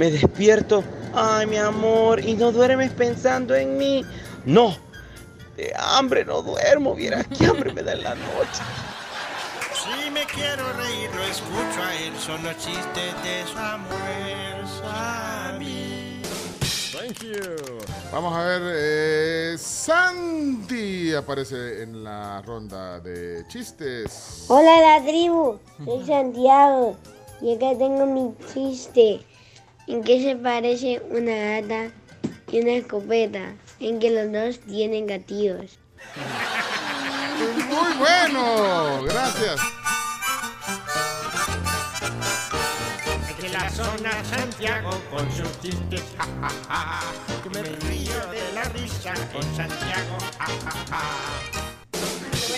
me 0.01 0.11
despierto, 0.11 0.83
ay, 1.15 1.47
mi 1.47 1.59
amor, 1.59 2.21
y 2.21 2.33
no 2.33 2.51
duermes 2.53 2.91
pensando 2.93 3.55
en 3.55 3.77
mí. 3.77 4.03
No, 4.47 4.75
de 5.59 5.75
hambre 5.77 6.25
no 6.25 6.41
duermo, 6.41 6.95
vieras 6.95 7.27
qué 7.37 7.45
hambre 7.45 7.71
me 7.75 7.83
da 7.83 7.93
en 7.93 8.05
la 8.05 8.15
noche. 8.15 8.63
Si 9.75 10.11
me 10.11 10.25
quiero 10.25 10.73
reír, 10.73 11.11
lo 11.15 11.23
escucho 11.25 11.83
a 11.83 11.95
él, 11.97 12.15
son 12.19 12.43
los 12.43 12.57
chistes 12.57 13.13
de 13.23 13.45
Samuel 13.53 14.67
Sammy. 14.81 16.23
Thank 16.93 17.23
you. 17.23 17.79
Vamos 18.11 18.35
a 18.35 18.43
ver. 18.43 18.63
eh, 18.65 19.57
Sandy 19.59 21.13
aparece 21.13 21.83
en 21.83 22.03
la 22.03 22.41
ronda 22.41 23.01
de 23.01 23.45
chistes. 23.49 24.47
Hola 24.49 24.81
la 24.81 25.05
tribu, 25.05 25.59
soy 25.85 26.07
Santiago 26.07 26.97
y 27.43 27.55
acá 27.55 27.77
tengo 27.79 28.07
mi 28.07 28.35
chiste. 28.55 29.27
¿En 29.91 30.05
qué 30.05 30.23
se 30.23 30.37
parece 30.37 31.03
una 31.11 31.35
gata 31.35 31.91
y 32.53 32.61
una 32.61 32.75
escopeta? 32.75 33.55
En 33.81 33.99
que 33.99 34.11
los 34.11 34.31
dos 34.31 34.61
tienen 34.61 35.09
gatillos. 35.09 35.81
Muy 37.69 37.99
bueno, 37.99 39.03
gracias. 39.03 39.61
La 43.53 43.69
zona 43.69 44.25
Santiago 44.25 44.91
con 45.11 45.29
sus 45.33 45.61
chistes, 45.61 46.05
ja, 46.17 46.25
ja, 46.41 46.51
ja. 46.69 47.43
Que 47.43 47.51
me 47.51 47.63
río 47.63 48.15
de 48.31 48.53
la 48.55 48.63
risa 48.63 49.13
con 49.33 49.43
Santiago, 49.57 50.19
ja, 50.39 50.47
ja, 50.47 50.71
ja. 50.89 51.01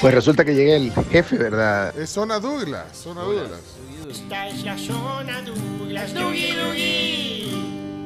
Pues 0.03 0.15
resulta 0.15 0.45
que 0.45 0.55
llegué 0.55 0.77
el 0.77 0.93
jefe, 1.11 1.39
¿verdad? 1.39 1.99
Es 1.99 2.11
zona 2.11 2.39
Douglas, 2.39 2.95
zona 2.95 3.23
Douglas. 3.23 3.61
Esta 4.11 4.49
es 4.49 4.65
la 4.65 4.77
zona 4.77 5.43
Douglas, 5.43 6.15
Dougie 6.15 6.55
Dougie. 6.57 7.47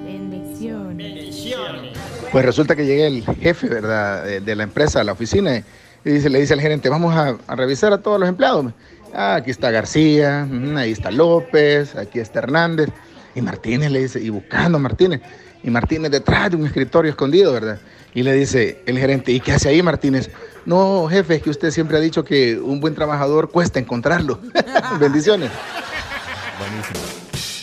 Bendiciones. 0.05 1.15
Bendiciones. 1.15 1.99
Pues 2.31 2.45
resulta 2.45 2.77
que 2.77 2.85
llegué 2.85 3.07
el 3.07 3.25
jefe, 3.25 3.69
¿verdad? 3.69 4.25
De, 4.25 4.41
de 4.41 4.57
la 4.57 4.65
empresa 4.65 5.01
a 5.01 5.05
la 5.05 5.13
oficina 5.13 5.57
y 6.05 6.11
dice, 6.11 6.29
le 6.31 6.41
dice 6.41 6.55
al 6.55 6.61
gerente, 6.61 6.89
vamos 6.89 7.15
a, 7.15 7.37
a 7.47 7.57
revisar 7.57 7.93
a 7.93 7.99
todos 7.99 8.21
los 8.21 8.29
empleados. 8.29 8.73
Ah, 9.15 9.37
aquí 9.37 9.51
está 9.51 9.71
García, 9.71 10.47
ahí 10.77 10.93
está 10.93 11.11
López, 11.11 11.97
aquí 11.97 12.21
está 12.21 12.41
Hernández. 12.41 12.91
Y 13.35 13.41
Martínez 13.43 13.91
le 13.91 14.01
dice, 14.01 14.21
y 14.21 14.29
buscando 14.31 14.79
a 14.79 14.81
Martínez. 14.81 15.21
Y 15.63 15.71
Martínez 15.71 16.11
detrás 16.11 16.51
de 16.51 16.57
un 16.57 16.67
escritorio 16.67 17.11
escondido, 17.11 17.53
¿verdad? 17.53 17.79
Y 18.15 18.23
le 18.23 18.33
dice 18.33 18.83
el 18.87 18.99
gerente, 18.99 19.33
¿y 19.33 19.41
qué 19.41 19.53
hace 19.53 19.69
ahí 19.69 19.83
Martínez? 19.83 20.31
No, 20.67 21.09
jefe, 21.09 21.37
es 21.37 21.43
que 21.43 21.51
usted 21.51 21.71
siempre 21.71 21.97
ha 21.97 22.01
dicho 22.01 22.25
que 22.25 22.59
un 22.59 22.81
buen 22.81 22.95
trabajador 22.95 23.51
cuesta 23.51 23.79
encontrarlo. 23.79 24.41
Bendiciones. 25.01 25.51
Buenísimo. 26.59 27.01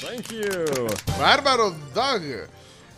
Thank 0.09 0.31
you. 0.31 0.87
Bárbaro, 1.19 1.75
Doug. 1.93 2.21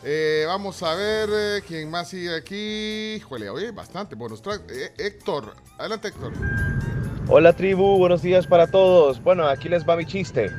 Eh, 0.03 0.43
vamos 0.45 0.83
a 0.83 0.93
ver 0.93 1.29
eh, 1.33 1.61
quién 1.67 1.89
más 1.89 2.09
sigue 2.09 2.35
aquí. 2.35 3.15
Híjole, 3.15 3.49
oye, 3.49 3.71
bastante. 3.71 4.15
Track. 4.15 4.61
Eh, 4.69 4.93
Héctor, 4.99 5.55
adelante, 5.79 6.09
Héctor. 6.09 6.31
Hola 7.27 7.53
tribu, 7.53 7.97
buenos 7.97 8.21
días 8.21 8.45
para 8.45 8.67
todos. 8.67 9.19
Bueno, 9.23 9.47
aquí 9.47 9.67
les 9.67 9.83
va 9.83 9.95
mi 9.95 10.05
chiste. 10.05 10.51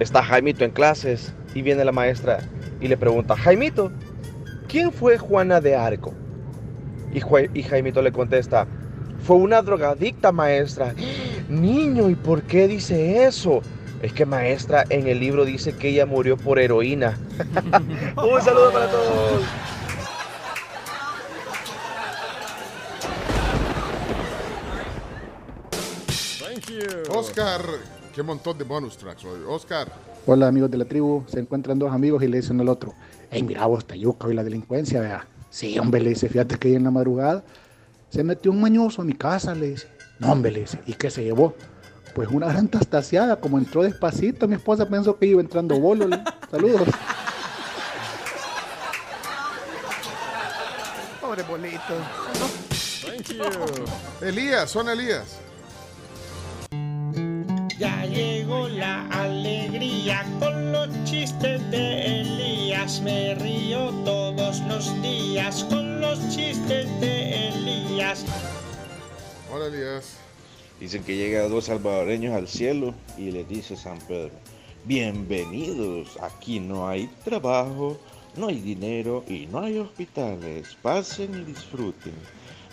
Está 0.00 0.22
Jaimito 0.22 0.66
en 0.66 0.70
clases 0.72 1.32
y 1.54 1.62
viene 1.62 1.82
la 1.82 1.92
maestra 1.92 2.40
y 2.80 2.88
le 2.88 2.96
pregunta, 2.98 3.36
Jaimito, 3.36 3.90
¿quién 4.68 4.92
fue 4.92 5.16
Juana 5.16 5.62
de 5.62 5.76
Arco? 5.76 6.12
Y, 7.14 7.20
y 7.58 7.62
Jaimito 7.62 8.02
le 8.02 8.12
contesta, 8.12 8.66
fue 9.22 9.36
una 9.36 9.62
drogadicta 9.62 10.32
maestra. 10.32 10.94
Niño, 11.48 12.08
¿y 12.10 12.14
por 12.14 12.42
qué 12.42 12.68
dice 12.68 13.24
eso? 13.24 13.60
Es 14.02 14.12
que 14.12 14.24
maestra 14.24 14.84
en 14.88 15.06
el 15.06 15.20
libro 15.20 15.44
dice 15.44 15.74
que 15.74 15.90
ella 15.90 16.06
murió 16.06 16.36
por 16.36 16.58
heroína. 16.58 17.18
Un 18.16 18.40
saludo 18.40 18.72
para 18.72 18.90
todos. 18.90 19.42
Thank 26.38 26.70
you. 26.70 27.12
Oscar, 27.14 27.60
qué 28.14 28.22
montón 28.22 28.56
de 28.56 28.64
bonus 28.64 28.96
tracks 28.96 29.24
hoy. 29.24 29.40
Oscar. 29.46 29.88
Hola 30.26 30.48
amigos 30.48 30.70
de 30.70 30.78
la 30.78 30.84
tribu, 30.84 31.24
se 31.26 31.40
encuentran 31.40 31.78
dos 31.78 31.92
amigos 31.92 32.22
y 32.22 32.28
le 32.28 32.38
dicen 32.38 32.60
al 32.60 32.68
otro, 32.68 32.94
hey 33.30 33.42
mira 33.42 33.66
vos, 33.66 33.84
Tayuca, 33.86 34.30
y 34.30 34.34
la 34.34 34.44
delincuencia, 34.44 35.00
vea. 35.00 35.26
Sí, 35.48 35.78
hombre, 35.78 36.00
le 36.00 36.10
dice, 36.10 36.28
fíjate 36.28 36.56
que 36.56 36.68
ahí 36.68 36.74
en 36.74 36.84
la 36.84 36.90
madrugada 36.90 37.42
se 38.10 38.22
metió 38.24 38.50
un 38.50 38.60
mañoso 38.60 39.02
a 39.02 39.04
mi 39.04 39.14
casa, 39.14 39.54
le 39.54 39.70
dice. 39.70 39.88
No, 40.18 40.32
hombre, 40.32 40.50
le 40.50 40.60
dice, 40.60 40.78
¿y 40.86 40.92
qué 40.94 41.10
se 41.10 41.24
llevó? 41.24 41.54
Pues 42.14 42.28
una 42.28 42.48
gran 42.48 42.68
tastaseada, 42.68 43.36
como 43.36 43.56
entró 43.58 43.82
despacito, 43.82 44.46
mi 44.48 44.56
esposa 44.56 44.86
pensó 44.88 45.16
que 45.18 45.26
iba 45.26 45.40
entrando 45.40 45.78
bolo. 45.78 46.08
le- 46.08 46.22
Saludos. 46.50 46.88
Pobre 51.20 51.42
bolito. 51.44 51.80
Thank 53.06 53.28
you. 53.28 54.26
Elías, 54.26 54.70
son 54.70 54.88
Elías. 54.88 55.38
Ya 57.80 58.04
llegó 58.04 58.68
la 58.68 59.06
alegría 59.06 60.22
con 60.38 60.70
los 60.70 60.90
chistes 61.04 61.62
de 61.70 62.20
Elías. 62.20 63.00
Me 63.00 63.34
río 63.36 63.88
todos 64.04 64.60
los 64.68 65.00
días 65.00 65.64
con 65.64 65.98
los 65.98 66.18
chistes 66.28 66.86
de 67.00 67.48
Elías. 67.48 68.26
Hola, 69.50 69.68
Elías. 69.68 70.18
Dicen 70.78 71.02
que 71.04 71.16
llega 71.16 71.48
dos 71.48 71.64
salvadoreños 71.64 72.34
al 72.34 72.48
cielo 72.48 72.94
y 73.16 73.30
les 73.30 73.48
dice 73.48 73.74
San 73.78 73.98
Pedro, 74.00 74.34
bienvenidos, 74.84 76.18
aquí 76.20 76.60
no 76.60 76.86
hay 76.86 77.06
trabajo, 77.24 77.98
no 78.36 78.48
hay 78.48 78.60
dinero 78.60 79.24
y 79.26 79.46
no 79.46 79.60
hay 79.60 79.78
hospitales, 79.78 80.76
pasen 80.82 81.34
y 81.34 81.44
disfruten. 81.44 82.12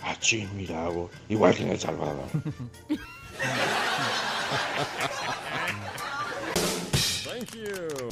Achín, 0.02 0.50
mira 0.54 0.86
vos, 0.90 1.10
igual 1.30 1.54
que 1.54 1.62
en 1.62 1.70
El 1.70 1.80
Salvador. 1.80 2.26
Thank 7.24 7.54
you. 7.54 8.08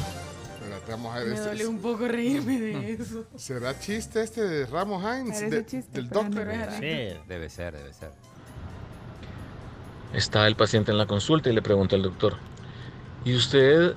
Espérate, 0.54 0.90
vamos 0.92 1.14
a 1.14 1.18
ver 1.18 1.26
Me 1.28 1.34
este- 1.34 1.46
duele 1.48 1.66
un 1.66 1.78
poco 1.80 2.06
reírme 2.08 2.60
de 2.60 2.92
eso. 2.94 3.24
¿Será 3.36 3.78
chiste 3.78 4.22
este 4.22 4.42
de 4.42 4.66
Ramos 4.66 5.02
Hines? 5.02 5.50
De- 5.50 5.64
chiste, 5.66 5.90
del 5.92 6.08
doctor. 6.08 6.46
no 6.46 6.64
así. 6.64 6.80
Debe 7.26 7.48
ser, 7.48 7.76
debe 7.76 7.92
ser. 7.92 8.10
Está 10.12 10.46
el 10.46 10.56
paciente 10.56 10.92
en 10.92 10.98
la 10.98 11.06
consulta 11.06 11.50
y 11.50 11.52
le 11.52 11.62
pregunta 11.62 11.96
al 11.96 12.02
doctor, 12.02 12.36
¿y 13.24 13.34
usted 13.34 13.94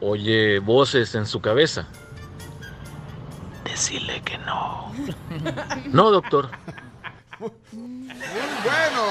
oye 0.00 0.58
voces 0.58 1.14
en 1.14 1.26
su 1.26 1.40
cabeza? 1.40 1.86
Decirle 3.64 4.22
que 4.22 4.38
no. 4.38 4.92
No, 5.92 6.10
doctor. 6.10 6.50
Muy 7.38 7.50
bueno. 8.64 9.02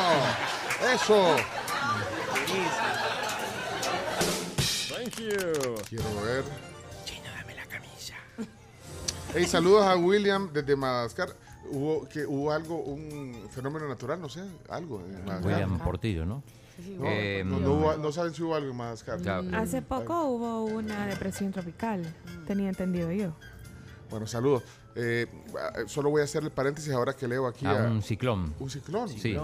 Eso. 0.82 1.36
Thank 4.90 5.20
you. 5.20 5.76
Quiero 5.90 6.22
ver. 6.24 6.44
Chino, 7.06 7.24
dame 7.40 7.56
la 7.56 7.66
camisa. 7.66 8.14
Hey, 9.34 9.46
saludos 9.46 9.86
a 9.86 9.96
William 9.96 10.50
desde 10.54 10.76
Madagascar. 10.76 11.30
Hubo, 11.70 12.08
que, 12.08 12.26
hubo 12.26 12.52
algo, 12.52 12.78
un 12.80 13.48
fenómeno 13.52 13.88
natural, 13.90 14.22
no 14.22 14.30
sé, 14.30 14.42
algo 14.70 15.02
en 15.02 15.26
Madagascar. 15.26 15.46
William 15.46 15.78
Portillo, 15.80 16.26
¿no? 16.26 16.44
No, 16.98 17.06
Eh, 17.08 17.44
no, 17.46 17.60
no 17.60 17.74
hubo- 17.74 17.98
no 17.98 18.12
saben 18.12 18.34
si 18.34 18.44
hubo 18.44 18.56
algo 18.56 18.70
en 18.72 18.78
Madagascar. 18.78 19.20
Hace 19.56 19.82
poco 19.82 20.24
hubo 20.26 20.64
una 20.66 21.08
depresión 21.08 21.52
tropical, 21.52 22.06
tenía 22.46 22.70
entendido 22.70 23.12
yo. 23.12 23.34
Bueno, 24.10 24.28
saludos. 24.28 24.64
Eh, 24.96 25.28
solo 25.88 26.10
voy 26.10 26.22
a 26.22 26.24
hacer 26.24 26.44
el 26.44 26.52
paréntesis 26.52 26.92
ahora 26.94 27.14
que 27.14 27.28
leo 27.28 27.46
aquí. 27.48 27.66
A 27.66 27.86
a- 27.86 27.88
un 27.88 28.02
ciclón. 28.02 28.54
Un 28.60 28.70
ciclón. 28.70 29.10
Sí. 29.10 29.38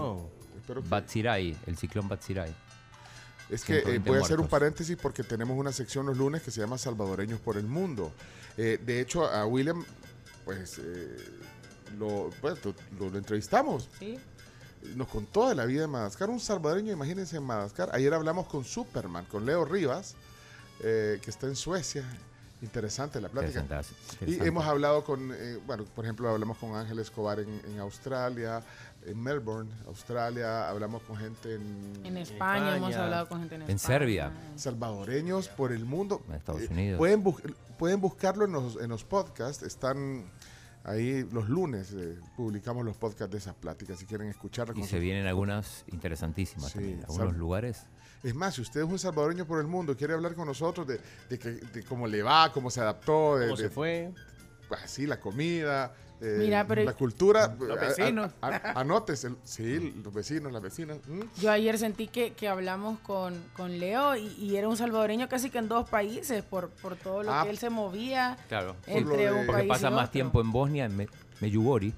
Espero 0.64 0.82
que- 0.82 0.88
Batsirai, 0.88 1.56
el 1.66 1.76
ciclón 1.76 2.08
Batsirai. 2.08 2.54
Es 3.50 3.62
que 3.64 3.74
eh, 3.74 3.82
120 3.82 4.10
voy 4.10 4.18
a 4.18 4.22
hacer 4.22 4.40
un 4.40 4.48
paréntesis 4.48 4.96
porque 5.00 5.22
tenemos 5.22 5.58
una 5.58 5.70
sección 5.72 6.06
los 6.06 6.16
lunes 6.16 6.42
que 6.42 6.50
se 6.50 6.60
llama 6.62 6.78
Salvadoreños 6.78 7.38
por 7.40 7.58
el 7.58 7.66
Mundo. 7.66 8.10
Eh, 8.56 8.80
de 8.84 9.00
hecho, 9.00 9.26
a 9.26 9.44
William, 9.44 9.84
pues, 10.46 10.80
eh, 10.82 11.16
lo, 11.98 12.30
pues, 12.40 12.64
lo, 12.64 12.74
lo- 12.98 13.10
lo 13.10 13.18
entrevistamos. 13.18 13.90
Sí. 13.98 14.18
Nos 14.96 15.08
contó 15.08 15.48
de 15.50 15.54
la 15.54 15.66
vida 15.66 15.82
de 15.82 15.86
Madagascar. 15.88 16.30
Un 16.30 16.40
salvadoreño, 16.40 16.92
imagínense, 16.92 17.36
en 17.36 17.42
Madagascar. 17.42 17.90
Ayer 17.92 18.12
hablamos 18.14 18.46
con 18.46 18.64
Superman, 18.64 19.26
con 19.26 19.44
Leo 19.44 19.64
Rivas, 19.66 20.14
eh, 20.82 21.18
que 21.22 21.30
está 21.30 21.46
en 21.46 21.56
Suecia. 21.56 22.02
Interesante 22.62 23.20
la 23.20 23.28
plática. 23.28 23.60
Interesante, 23.60 24.00
Y 24.26 24.38
hemos 24.46 24.64
hablado 24.64 25.04
con, 25.04 25.32
eh, 25.34 25.58
bueno, 25.66 25.84
por 25.84 26.04
ejemplo, 26.06 26.30
hablamos 26.30 26.56
con 26.56 26.74
Ángel 26.76 26.98
Escobar 26.98 27.40
en, 27.40 27.60
en 27.66 27.78
Australia, 27.78 28.62
en 29.06 29.22
Melbourne, 29.22 29.70
Australia. 29.86 30.68
Hablamos 30.68 31.02
con 31.02 31.16
gente 31.16 31.54
en... 31.54 31.92
En 32.04 32.16
España, 32.16 32.76
hemos 32.76 32.94
hablado 32.94 33.28
con 33.28 33.40
gente 33.40 33.56
en, 33.56 33.62
En 33.62 33.70
España. 33.70 33.98
Serbia. 33.98 34.32
Salvadoreños 34.56 35.48
por 35.48 35.72
el 35.72 35.84
mundo. 35.84 36.22
En 36.28 36.34
Estados 36.34 36.62
Eh, 36.62 36.68
Unidos. 36.70 36.98
Pueden, 36.98 37.22
bus- 37.22 37.42
pueden 37.78 38.00
buscarlo 38.00 38.44
en 38.44 38.52
los, 38.52 38.76
en 38.80 38.88
los 38.88 39.04
podcasts. 39.04 39.62
Están 39.62 40.24
ahí 40.84 41.26
los 41.32 41.48
lunes. 41.48 41.92
eh, 41.94 42.18
publicamos 42.36 42.84
los 42.84 42.96
podcasts 42.96 43.30
de 43.32 43.38
esas 43.38 43.54
pláticas. 43.54 43.98
Si 43.98 44.06
quieren 44.06 44.28
escucharlas. 44.28 44.76
Y 44.78 44.84
se 44.84 44.98
vienen 44.98 45.26
algunas 45.26 45.84
interesantísimas 45.88 46.68
Sí, 46.72 46.78
también. 46.78 47.00
Algunos 47.08 47.28
sal- 47.30 47.38
lugares. 47.38 47.82
Es 48.22 48.34
más, 48.34 48.54
si 48.54 48.62
usted 48.62 48.80
es 48.80 48.86
un 48.86 48.98
salvadoreño 48.98 49.44
por 49.46 49.60
el 49.60 49.66
mundo, 49.66 49.94
quiere 49.96 50.14
hablar 50.14 50.34
con 50.34 50.46
nosotros 50.46 50.86
de, 50.86 50.98
de, 51.28 51.38
que- 51.38 51.50
de 51.50 51.82
cómo 51.84 52.06
le 52.06 52.22
va, 52.22 52.50
cómo 52.52 52.70
se 52.70 52.80
adaptó. 52.80 53.36
de- 53.36 53.46
¿Cómo 53.48 53.56
se 53.58 53.68
fue? 53.68 54.12
pues, 54.66 54.80
sí, 54.86 55.06
la 55.06 55.20
comida, 55.20 55.92
eh, 56.24 56.36
Mira, 56.38 56.66
pero- 56.66 56.82
la 56.84 56.92
cultura. 56.94 57.54
Los 57.60 57.70
a- 57.78 57.80
a- 57.82 57.88
vecinos. 57.88 58.30
a- 58.40 58.80
anotes, 58.80 59.24
el- 59.24 59.36
sí, 59.44 59.94
los 60.02 60.12
vecinos, 60.12 60.52
las 60.52 60.62
vecinas. 60.62 60.98
mm. 61.06 61.40
Yo 61.40 61.50
ayer 61.50 61.78
sentí 61.78 62.08
que, 62.08 62.32
que 62.32 62.48
hablamos 62.48 62.98
con, 63.00 63.34
con 63.56 63.78
Leo 63.78 64.16
y, 64.16 64.26
y 64.38 64.56
era 64.56 64.68
un 64.68 64.76
salvadoreño 64.76 65.28
casi 65.28 65.50
que 65.50 65.58
en 65.58 65.68
dos 65.68 65.88
países 65.88 66.42
por, 66.42 66.70
por 66.70 66.96
todo 66.96 67.22
lo 67.22 67.32
Ah. 67.32 67.44
que 67.44 67.50
él 67.50 67.58
se 67.58 67.70
movía 67.70 68.36
Claro. 68.48 68.74
entre 68.86 69.30
un 69.32 69.46
Porque 69.46 69.52
país 69.62 69.68
pasa 69.68 69.88
y 69.88 69.90
más 69.92 70.00
otro. 70.04 70.12
tiempo 70.12 70.40
en 70.40 70.50
Bosnia, 70.50 70.84
en 70.86 71.08
Meyugori, 71.40 71.92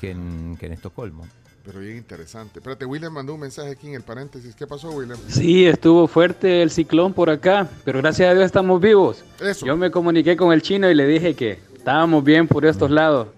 que 0.00 0.10
en, 0.12 0.56
que 0.58 0.66
en 0.66 0.72
Estocolmo. 0.72 1.26
Pero 1.64 1.80
bien 1.80 1.96
interesante. 1.96 2.60
Espérate, 2.60 2.84
William 2.84 3.12
mandó 3.12 3.34
un 3.34 3.40
mensaje 3.40 3.70
aquí 3.70 3.88
en 3.88 3.94
el 3.94 4.02
paréntesis. 4.02 4.54
¿Qué 4.54 4.68
pasó, 4.68 4.90
William? 4.92 5.18
Sí, 5.26 5.66
estuvo 5.66 6.06
fuerte 6.06 6.62
el 6.62 6.70
ciclón 6.70 7.12
por 7.12 7.28
acá, 7.28 7.68
pero 7.84 7.98
gracias 8.00 8.30
a 8.30 8.34
Dios 8.34 8.44
estamos 8.46 8.80
vivos. 8.80 9.24
Yo 9.64 9.76
me 9.76 9.90
comuniqué 9.90 10.36
con 10.36 10.52
el 10.52 10.62
chino 10.62 10.88
y 10.88 10.94
le 10.94 11.06
dije 11.08 11.34
que 11.34 11.58
estábamos 11.86 12.24
bien 12.24 12.48
por 12.48 12.66
estos 12.66 12.90
lados 12.90 13.28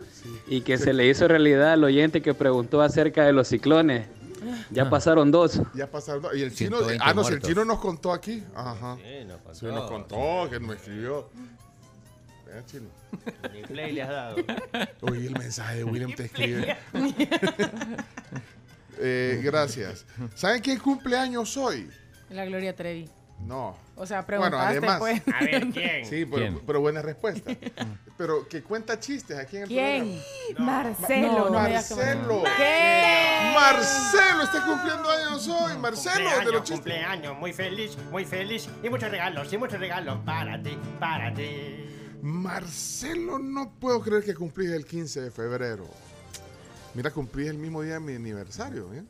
y 0.47 0.63
que 0.63 0.79
se 0.79 0.95
le 0.95 1.07
hizo 1.07 1.29
realidad 1.29 1.73
al 1.75 1.85
oyente 1.85 2.23
que 2.23 2.33
preguntó 2.33 2.81
acerca 2.81 3.23
de 3.27 3.35
los 3.35 3.47
ciclones. 3.47 4.07
Ya 4.71 4.85
Ah. 4.85 4.91
pasaron 4.91 5.31
dos. 5.31 5.61
Ya 5.75 5.87
pasaron. 5.87 6.23
dos. 6.23 6.35
Y 6.35 6.41
el 6.43 6.55
chino. 6.55 6.79
120 6.79 7.05
Ah, 7.05 7.13
no, 7.13 7.25
si 7.25 7.35
el 7.35 7.43
chino 7.43 7.63
nos 7.67 7.79
contó 7.79 8.11
aquí. 8.11 8.43
Ajá. 8.55 8.97
Sí, 8.97 9.25
nos 9.27 9.37
contó. 9.43 9.55
Sí, 9.55 9.67
nos 9.67 9.91
contó, 9.91 10.49
que 10.51 10.61
nos 10.61 10.77
escribió. 10.77 11.29
Vea, 12.47 12.65
chino. 12.65 12.89
Ni 13.53 13.63
play 13.65 13.93
le 13.93 14.03
has 14.03 14.09
dado. 14.09 14.37
Oye, 15.03 15.27
el 15.27 15.33
mensaje 15.39 15.77
de 15.79 15.85
William 15.85 16.15
te 16.15 16.25
escribe. 16.25 16.75
Eh, 19.01 19.41
gracias. 19.45 20.05
¿Saben 20.35 20.61
quién 20.61 20.77
cumpleaños 20.81 21.57
hoy? 21.57 21.89
La 22.31 22.45
Gloria 22.47 22.75
Trevi. 22.75 23.09
No. 23.41 23.77
O 23.95 24.05
sea, 24.07 24.23
Bueno, 24.23 24.27
preguntaste 24.43 24.79
además. 24.79 24.99
pues. 24.99 25.23
A 25.35 25.41
ver, 25.45 25.69
¿quién? 25.71 26.05
Sí, 26.07 26.25
pero, 26.25 26.37
¿Quién? 26.37 26.61
pero 26.67 26.81
buena 26.81 27.03
respuesta. 27.03 27.51
pero 28.19 28.49
que 28.49 28.63
cuenta 28.63 28.99
chistes 28.99 29.39
aquí 29.39 29.57
en 29.59 29.63
el 29.63 29.69
¿Quién? 29.69 30.23
programa. 30.55 30.83
Marcelo. 30.83 31.45
No, 31.47 31.51
Marcelo. 31.51 32.43
¿Qué? 32.57 33.53
Marcelo 33.55 34.43
está 34.45 34.65
cumpliendo 34.67 35.09
años 35.11 35.49
hoy. 35.49 35.79
Marcelo 35.79 36.17
de 36.17 36.25
los 36.25 36.35
Cumpleaños, 36.35 36.63
chistes. 36.65 36.77
cumpleaños, 36.81 37.39
muy 37.39 37.53
feliz, 37.53 37.97
muy 38.11 38.25
feliz. 38.25 38.69
Y 38.83 38.89
muchos 38.91 39.11
regalos, 39.11 39.53
y 39.53 39.57
muchos 39.59 39.79
regalos 39.81 40.19
para 40.25 40.63
ti, 40.63 40.77
para 41.01 41.33
ti. 41.33 41.85
Marcelo, 42.21 43.39
no 43.39 43.71
puedo 43.79 44.01
creer 44.01 44.25
que 44.25 44.35
cumplís 44.35 44.71
el 44.71 44.85
15 44.85 45.21
de 45.23 45.31
febrero. 45.31 45.87
Mira, 46.95 47.11
cumplís 47.13 47.49
el 47.49 47.59
mismo 47.59 47.83
día 47.83 47.95
de 47.95 48.01
mi 48.01 48.15
aniversario, 48.15 48.93
¿eh? 48.93 49.05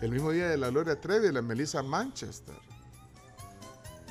El 0.00 0.10
mismo 0.10 0.30
día 0.30 0.48
de 0.48 0.56
la 0.56 0.68
Gloria 0.70 1.00
Trevi 1.00 1.28
y 1.28 1.32
la 1.32 1.42
Melissa 1.42 1.82
Manchester. 1.82 2.54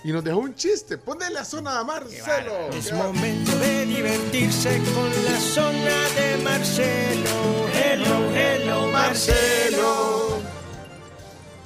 Y 0.03 0.11
nos 0.11 0.23
dejó 0.23 0.39
un 0.39 0.55
chiste. 0.55 0.97
Ponle 0.97 1.29
la 1.29 1.45
zona 1.45 1.79
a 1.79 1.83
Marcelo. 1.83 2.69
Es 2.73 2.91
momento 2.91 3.55
de 3.57 3.85
divertirse 3.85 4.81
con 4.95 5.09
la 5.25 5.39
zona 5.39 6.09
de 6.15 6.43
Marcelo. 6.43 7.67
Hello, 7.73 8.31
hello, 8.35 8.87
Marcelo. 8.87 10.41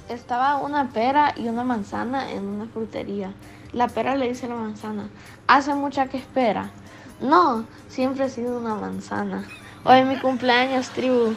Estaba 0.10 0.58
una 0.58 0.90
pera 0.90 1.34
y 1.38 1.48
una 1.48 1.64
manzana 1.64 2.30
en 2.32 2.46
una 2.46 2.66
frutería. 2.68 3.32
La 3.72 3.88
pera 3.88 4.16
le 4.16 4.28
dice 4.28 4.48
a 4.48 4.50
la 4.50 4.56
manzana, 4.56 5.10
hace 5.48 5.74
mucha 5.74 6.08
que 6.08 6.18
espera. 6.18 6.72
No, 7.22 7.66
siempre 7.90 8.26
he 8.26 8.30
sido 8.30 8.58
una 8.58 8.76
manzana. 8.76 9.48
Hoy 9.86 10.00
es 10.00 10.06
mi 10.06 10.20
cumpleaños, 10.20 10.90
tribu. 10.90 11.34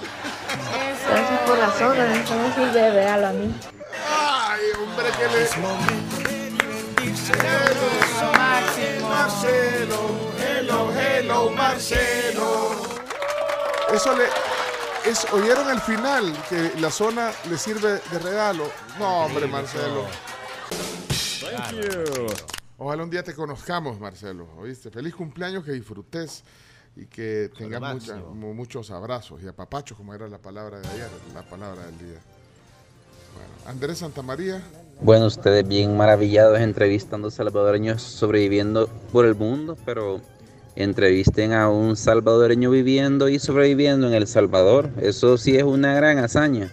Gracias 1.08 1.40
por 1.46 1.58
la 1.58 1.70
zona, 1.70 2.22
eso 2.22 2.34
me 2.34 2.52
sirve 2.54 2.72
de 2.72 2.90
regalo 2.90 3.26
a 3.28 3.32
mí. 3.32 3.54
Ay, 4.08 4.60
hombre, 4.76 5.06
que 5.16 5.28
le... 5.36 6.37
Hello, 7.08 9.02
Marcelo. 9.08 10.30
Hello, 10.38 10.92
hello, 10.92 11.50
Marcelo. 11.50 12.70
Eso 13.94 14.14
le... 14.14 14.24
Es, 15.10 15.24
¿Oyeron 15.32 15.70
el 15.70 15.80
final? 15.80 16.36
Que 16.50 16.72
la 16.78 16.90
zona 16.90 17.32
le 17.48 17.56
sirve 17.56 17.92
de 18.10 18.18
regalo. 18.18 18.70
No, 18.98 19.24
hombre, 19.24 19.46
Marcelo. 19.46 20.04
Thank 21.40 21.72
you. 21.82 22.26
Ojalá 22.76 23.04
un 23.04 23.10
día 23.10 23.22
te 23.22 23.34
conozcamos, 23.34 23.98
Marcelo. 23.98 24.46
¿Oíste? 24.58 24.90
Feliz 24.90 25.14
cumpleaños, 25.14 25.64
que 25.64 25.72
disfrutes 25.72 26.44
y 26.94 27.06
que 27.06 27.50
tengas 27.56 27.80
mucha- 27.94 28.16
muchos 28.16 28.90
abrazos 28.90 29.42
y 29.42 29.48
apapachos, 29.48 29.96
como 29.96 30.12
era 30.14 30.28
la 30.28 30.38
palabra 30.38 30.78
de 30.80 30.88
ayer, 30.88 31.08
la 31.32 31.42
palabra 31.42 31.86
del 31.86 31.96
día. 31.98 32.18
Bueno, 33.34 33.54
Andrés 33.70 33.98
Santamaría. 33.98 34.62
Bueno, 35.00 35.26
ustedes 35.26 35.66
bien 35.66 35.96
maravillados 35.96 36.58
entrevistando 36.58 37.30
salvadoreños 37.30 38.02
sobreviviendo 38.02 38.88
por 39.12 39.26
el 39.26 39.34
mundo, 39.36 39.76
pero 39.84 40.20
entrevisten 40.74 41.52
a 41.52 41.70
un 41.70 41.96
salvadoreño 41.96 42.70
viviendo 42.70 43.28
y 43.28 43.38
sobreviviendo 43.38 44.08
en 44.08 44.14
El 44.14 44.26
Salvador. 44.26 44.90
Eso 45.00 45.38
sí 45.38 45.56
es 45.56 45.62
una 45.62 45.94
gran 45.94 46.18
hazaña. 46.18 46.70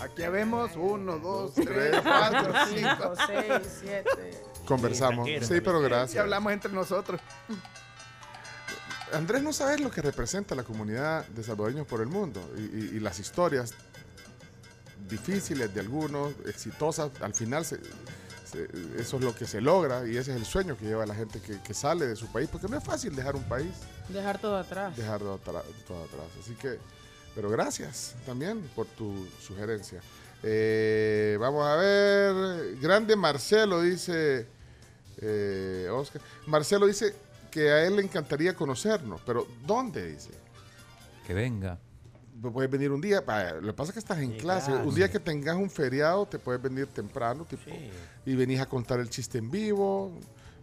Aquí 0.00 0.22
vemos 0.30 0.70
uno, 0.76 1.18
dos, 1.18 1.52
tres, 1.54 1.94
cuatro, 2.02 2.52
cinco. 2.74 2.90
Cinco, 2.96 3.14
seis, 3.26 3.78
siete. 3.82 4.42
Conversamos. 4.66 5.28
Sí, 5.42 5.60
pero 5.60 5.80
Y 5.80 5.84
gracias. 5.84 6.22
hablamos 6.22 6.52
entre 6.52 6.72
nosotros. 6.72 7.20
Andrés, 9.12 9.42
no 9.42 9.52
sabes 9.52 9.80
lo 9.80 9.90
que 9.90 10.00
representa 10.02 10.54
la 10.54 10.62
comunidad 10.62 11.26
de 11.26 11.42
salvadoreños 11.42 11.86
por 11.86 12.00
el 12.00 12.06
mundo 12.06 12.40
y, 12.56 12.60
y- 12.60 12.90
y 12.96 13.00
las 13.00 13.18
historias 13.18 13.74
difíciles 15.10 15.72
de 15.74 15.80
algunos, 15.80 16.32
exitosas, 16.46 17.10
al 17.20 17.34
final 17.34 17.64
se- 17.64 17.80
se- 18.50 18.68
eso 18.98 19.16
es 19.18 19.22
lo 19.22 19.34
que 19.34 19.46
se 19.46 19.60
logra 19.60 20.06
y 20.06 20.16
ese 20.16 20.30
es 20.32 20.36
el 20.38 20.44
sueño 20.44 20.76
que 20.76 20.84
lleva 20.86 21.04
la 21.06 21.14
gente 21.14 21.40
que, 21.40 21.60
que 21.62 21.74
sale 21.74 22.06
de 22.06 22.16
su 22.16 22.26
país, 22.32 22.48
porque 22.50 22.68
no 22.68 22.76
es 22.78 22.84
fácil 22.84 23.14
dejar 23.14 23.36
un 23.36 23.44
país, 23.44 23.70
Dejar 24.08 24.38
todo 24.38 24.56
atrás. 24.56 24.96
dejarlo 24.96 25.34
atra- 25.38 25.62
todo 25.86 26.04
atrás. 26.04 26.26
Así 26.40 26.54
que, 26.54 26.78
pero 27.34 27.48
gracias 27.50 28.14
también 28.26 28.60
por 28.74 28.86
tu 28.86 29.26
sugerencia. 29.40 30.00
Eh, 30.42 31.36
vamos 31.38 31.66
a 31.66 31.76
ver, 31.76 32.76
grande 32.80 33.14
Marcelo 33.14 33.82
dice, 33.82 34.46
eh, 35.18 35.88
Oscar, 35.92 36.22
Marcelo 36.46 36.86
dice 36.86 37.14
que 37.50 37.70
a 37.70 37.84
él 37.84 37.96
le 37.96 38.02
encantaría 38.02 38.54
conocernos, 38.54 39.20
pero 39.26 39.46
¿dónde 39.66 40.12
dice? 40.12 40.30
Que 41.26 41.34
venga. 41.34 41.78
Puedes 42.40 42.70
venir 42.70 42.90
un 42.90 43.00
día, 43.00 43.20
lo 43.60 43.66
que 43.68 43.72
pasa 43.74 43.90
es 43.90 43.92
que 43.94 43.98
estás 43.98 44.18
en 44.18 44.32
clase. 44.38 44.72
Un 44.72 44.94
día 44.94 45.10
que 45.10 45.20
tengas 45.20 45.56
un 45.56 45.68
feriado, 45.68 46.24
te 46.26 46.38
puedes 46.38 46.60
venir 46.62 46.86
temprano 46.86 47.44
tipo, 47.44 47.70
y 48.24 48.34
venís 48.34 48.60
a 48.60 48.66
contar 48.66 48.98
el 49.00 49.10
chiste 49.10 49.38
en 49.38 49.50
vivo. 49.50 50.12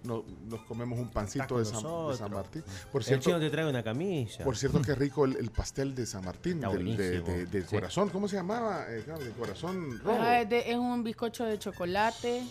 no- 0.04 0.24
nos 0.48 0.62
comemos 0.62 0.98
un 1.00 1.10
pancito 1.10 1.58
de 1.60 1.66
San, 1.66 1.78
de 1.78 1.84
nosotros. 1.84 2.18
San 2.20 2.32
Martín. 2.32 2.64
Por 2.94 3.02
El 3.02 3.06
cierto, 3.08 3.26
chino 3.26 3.40
te 3.42 3.50
trae 3.50 3.68
una 3.70 3.84
camisa. 3.84 4.42
Por 4.44 4.56
cierto, 4.56 4.82
qué 4.82 4.96
rico 4.96 5.26
el, 5.26 5.36
el 5.36 5.50
pastel 5.52 5.94
de 5.96 6.06
San 6.06 6.24
Martín, 6.24 6.62
del, 6.62 6.70
de, 6.70 6.76
buenísimo. 6.78 7.28
de- 7.28 7.46
del 7.48 7.68
Sí. 7.68 7.76
corazón. 7.76 8.10
¿Cómo 8.10 8.28
se 8.30 8.38
llamaba? 8.38 8.86
Eh, 8.90 9.02
claro, 9.04 9.22
del 9.24 9.34
corazón 9.34 10.00
rojo. 10.00 10.18
Ah, 10.22 10.42
es, 10.42 10.50
de- 10.50 10.72
es 10.72 10.78
un 10.78 11.04
bizcocho 11.04 11.44
de 11.44 11.60
chocolate 11.60 12.44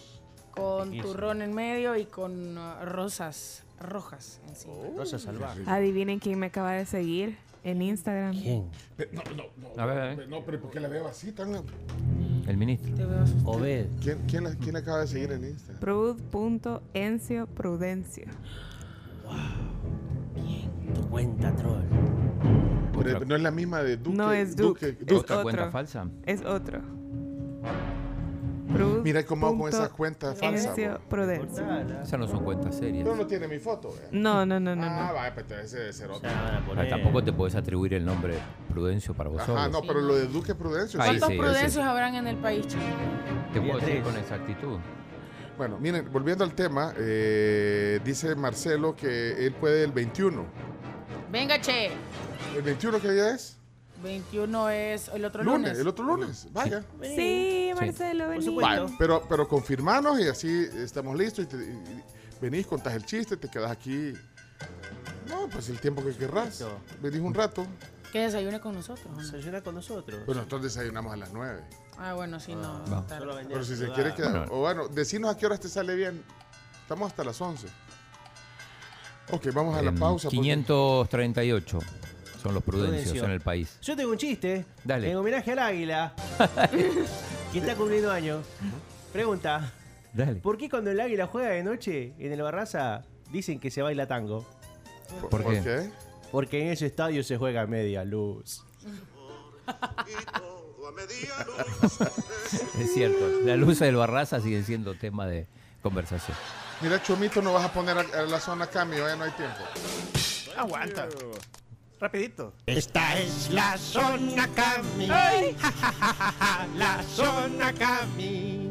con 0.50 0.90
Riquísimo. 0.90 1.12
turrón 1.12 1.40
en 1.40 1.54
medio 1.54 1.96
y 1.96 2.04
con 2.04 2.58
uh, 2.58 2.84
rosas 2.84 3.62
rojas 3.80 4.40
encima. 4.48 4.74
Rosa 4.96 5.18
salvaje. 5.18 5.62
Adivinen 5.66 6.18
quién 6.18 6.38
me 6.38 6.46
acaba 6.46 6.72
de 6.72 6.84
seguir 6.84 7.38
en 7.66 7.82
Instagram. 7.82 8.32
¿Quién? 8.40 8.64
No, 9.12 9.22
no, 9.36 9.44
no. 9.74 9.82
A 9.82 9.86
ver, 9.86 9.98
a 9.98 10.14
ver. 10.14 10.28
No, 10.28 10.44
pero 10.44 10.60
¿por 10.60 10.70
qué 10.70 10.78
la 10.80 10.88
veo 10.88 11.06
así 11.08 11.32
tan.? 11.32 11.52
El 12.46 12.56
ministro. 12.56 12.94
Obed. 13.44 13.86
¿Quién, 14.00 14.18
quién, 14.28 14.44
la, 14.44 14.54
quién 14.54 14.74
la 14.74 14.78
acaba 14.78 15.00
de 15.00 15.08
seguir 15.08 15.32
en 15.32 15.44
Instagram? 15.44 15.80
Prud.encio 15.80 17.46
Prudencio. 17.48 18.26
Tu 20.94 21.00
cuenta 21.08 21.54
troll. 21.56 21.82
Pero 23.02 23.24
no 23.24 23.34
es 23.36 23.42
la 23.42 23.50
misma 23.50 23.82
de 23.82 23.96
Duque. 23.96 24.16
no 24.16 24.32
es 24.32 24.56
Duke. 24.56 24.86
Duque- 24.86 24.88
es 24.92 24.98
Duque. 25.00 25.14
¿Otra 25.14 25.42
cuenta 25.42 25.62
otro. 25.62 25.72
falsa? 25.72 26.08
Es 26.24 26.42
otro. 26.44 26.80
Mira 29.02 29.24
cómo 29.24 29.46
hago 29.46 29.58
con 29.58 29.68
esas 29.68 29.88
cuentas 29.90 30.38
falsas. 30.38 30.76
Prudencio. 31.08 31.64
Esas 32.02 32.18
no 32.18 32.26
son 32.26 32.44
cuentas 32.44 32.76
serias. 32.76 33.04
Pero 33.04 33.16
no 33.16 33.26
tiene 33.26 33.46
mi 33.48 33.58
foto. 33.58 33.94
eh. 34.02 34.08
No, 34.10 34.44
no, 34.44 34.58
no, 34.58 34.74
no. 34.74 34.84
Ah, 34.84 35.06
no. 35.08 35.14
vaya, 35.14 35.34
pues 35.34 35.50
ese 35.50 35.78
debe 35.78 35.92
ser 35.92 36.10
otro. 36.10 36.28
Ah, 36.28 36.60
tampoco 36.88 37.22
te 37.22 37.32
puedes 37.32 37.54
atribuir 37.54 37.94
el 37.94 38.04
nombre 38.04 38.34
Prudencio 38.68 39.14
para 39.14 39.30
vos 39.30 39.40
Ajá, 39.40 39.46
solo. 39.46 39.68
no, 39.68 39.80
pero 39.82 40.00
lo 40.00 40.14
de 40.16 40.26
Duque 40.26 40.54
Prudencio. 40.54 40.98
¿Cuántos 40.98 41.28
sí, 41.28 41.36
prudencios 41.38 41.72
sí. 41.72 41.80
habrán 41.80 42.14
en 42.16 42.26
el 42.26 42.36
país, 42.36 42.66
chico? 42.66 42.82
Te 43.52 43.60
puedo 43.60 43.78
decir 43.78 44.02
con 44.02 44.16
exactitud. 44.16 44.78
Bueno, 45.56 45.78
miren, 45.78 46.10
volviendo 46.12 46.44
al 46.44 46.52
tema, 46.52 46.92
eh, 46.98 47.98
dice 48.04 48.34
Marcelo 48.34 48.94
que 48.94 49.46
él 49.46 49.54
puede 49.54 49.84
el 49.84 49.92
21. 49.92 50.44
Venga, 51.32 51.58
che. 51.60 51.90
¿El 52.54 52.62
21 52.62 53.00
qué 53.00 53.10
día 53.12 53.30
es? 53.34 53.55
21 54.06 54.70
es 54.70 55.08
el 55.08 55.24
otro 55.24 55.42
Lunes, 55.44 55.60
lunes. 55.70 55.78
el 55.78 55.88
otro 55.88 56.04
lunes. 56.04 56.46
Vaya. 56.52 56.82
Sí, 57.02 57.70
Marcelo, 57.74 58.28
vení. 58.28 58.56
Vaya, 58.56 58.86
pero, 58.98 59.22
pero 59.28 59.46
confirmanos 59.48 60.18
y 60.20 60.28
así 60.28 60.66
estamos 60.76 61.16
listos. 61.16 61.44
Y, 61.44 61.48
te- 61.48 61.56
y 61.56 62.02
venís, 62.40 62.66
contás 62.66 62.94
el 62.94 63.04
chiste, 63.04 63.36
te 63.36 63.48
quedas 63.48 63.70
aquí. 63.70 64.12
No, 65.28 65.48
pues 65.48 65.68
el 65.68 65.78
tiempo 65.80 66.02
que 66.04 66.12
querrás. 66.14 66.64
Venís 67.02 67.20
un 67.20 67.34
rato. 67.34 67.66
Que 68.12 68.20
desayune 68.20 68.60
con 68.60 68.74
nosotros. 68.74 69.06
¿no? 69.14 69.22
Desayuna 69.22 69.60
con 69.60 69.74
nosotros. 69.74 70.20
Bueno, 70.24 70.40
nosotros 70.42 70.62
desayunamos 70.62 71.12
a 71.12 71.16
las 71.16 71.32
9. 71.32 71.62
Ah, 71.98 72.14
bueno, 72.14 72.38
sí, 72.40 72.54
no. 72.54 72.80
Tarde. 72.84 73.18
Solo 73.18 73.34
venía 73.34 73.52
Pero 73.52 73.64
si 73.64 73.76
se 73.76 73.88
quiere 73.92 74.14
quedar. 74.14 74.32
Bueno. 74.32 74.52
O 74.54 74.58
bueno, 74.60 74.88
decinos 74.88 75.34
a 75.34 75.36
qué 75.36 75.46
horas 75.46 75.60
te 75.60 75.68
sale 75.68 75.94
bien. 75.94 76.22
Estamos 76.82 77.08
hasta 77.10 77.24
las 77.24 77.40
11. 77.40 77.66
Ok, 79.32 79.48
vamos 79.52 79.76
a 79.76 79.82
la 79.82 79.90
pausa. 79.92 80.28
porque- 80.28 80.36
538 80.36 81.78
son 82.46 82.54
los 82.54 82.62
prudencios 82.62 83.02
Prudencio. 83.02 83.24
en 83.24 83.30
el 83.32 83.40
país. 83.40 83.78
Yo 83.82 83.96
tengo 83.96 84.10
un 84.12 84.18
chiste. 84.18 84.64
Dale. 84.84 85.10
En 85.10 85.16
homenaje 85.16 85.52
al 85.52 85.58
águila. 85.58 86.14
que 87.52 87.58
está 87.58 87.74
cumpliendo 87.74 88.10
años. 88.12 88.44
Pregunta. 89.12 89.72
Dale. 90.12 90.36
¿Por 90.36 90.56
qué 90.56 90.70
cuando 90.70 90.90
el 90.92 91.00
águila 91.00 91.26
juega 91.26 91.48
de 91.48 91.62
noche 91.64 92.14
en 92.18 92.32
el 92.32 92.40
Barraza 92.42 93.02
dicen 93.32 93.58
que 93.58 93.70
se 93.70 93.82
baila 93.82 94.06
tango? 94.06 94.46
¿Por, 95.22 95.30
¿Por 95.30 95.42
por 95.42 95.52
qué? 95.54 95.62
qué? 95.62 95.90
Porque 96.30 96.62
en 96.62 96.68
ese 96.68 96.86
estadio 96.86 97.24
se 97.24 97.36
juega 97.36 97.62
a 97.62 97.66
media 97.66 98.04
luz. 98.04 98.62
Es 102.78 102.94
cierto. 102.94 103.40
La 103.44 103.56
luz 103.56 103.80
del 103.80 103.96
Barraza 103.96 104.40
sigue 104.40 104.62
siendo 104.62 104.94
tema 104.94 105.26
de 105.26 105.46
conversación. 105.82 106.36
Mira, 106.80 107.02
Chomito, 107.02 107.42
no 107.42 107.52
vas 107.52 107.64
a 107.64 107.72
poner 107.72 107.98
a, 107.98 108.00
a 108.00 108.22
la 108.22 108.38
zona 108.38 108.68
cambio, 108.68 109.06
ya 109.06 109.16
no 109.16 109.24
hay 109.24 109.32
tiempo. 109.32 109.58
Aguanta. 110.56 111.08
Rapidito. 111.98 112.52
Esta 112.66 113.16
es 113.18 113.50
la 113.50 113.78
zona 113.78 114.46
Cami. 114.48 115.06
La 116.76 117.02
zona 117.02 117.72
Cami. 117.72 118.70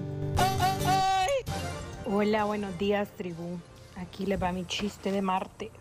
Hola, 2.05 2.43
buenos 2.43 2.78
días, 2.78 3.09
tribu. 3.17 3.59
Aquí 3.95 4.28
les 4.28 4.41
va 4.41 4.51
mi 4.51 4.65
chiste 4.67 5.11
de 5.11 5.23
martes. 5.23 5.71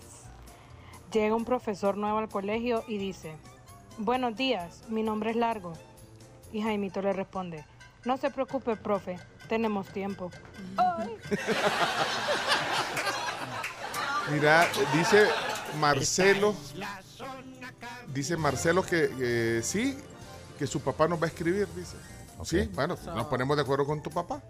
Llega 1.12 1.36
un 1.36 1.44
profesor 1.44 1.98
nuevo 1.98 2.16
al 2.16 2.30
colegio 2.30 2.82
y 2.88 2.96
dice, 2.96 3.36
buenos 3.98 4.34
días, 4.36 4.82
mi 4.88 5.02
nombre 5.02 5.30
es 5.30 5.36
Largo. 5.36 5.74
Y 6.50 6.62
Jaimito 6.62 7.02
le 7.02 7.12
responde, 7.12 7.66
no 8.06 8.16
se 8.16 8.30
preocupe, 8.30 8.74
profe, 8.76 9.18
tenemos 9.48 9.86
tiempo. 9.88 10.30
Mira, 14.32 14.66
dice 14.94 15.28
Marcelo. 15.78 16.54
Dice 18.08 18.36
Marcelo 18.36 18.82
que, 18.82 19.08
que 19.08 19.60
sí, 19.62 19.98
que 20.58 20.66
su 20.66 20.80
papá 20.80 21.08
nos 21.08 21.20
va 21.20 21.24
a 21.26 21.28
escribir, 21.28 21.66
dice. 21.74 21.96
Sí, 22.44 22.68
bueno, 22.74 22.96
nos 23.06 23.26
ponemos 23.26 23.56
de 23.56 23.62
acuerdo 23.62 23.86
con 23.86 24.02
tu 24.02 24.10
papá 24.10 24.42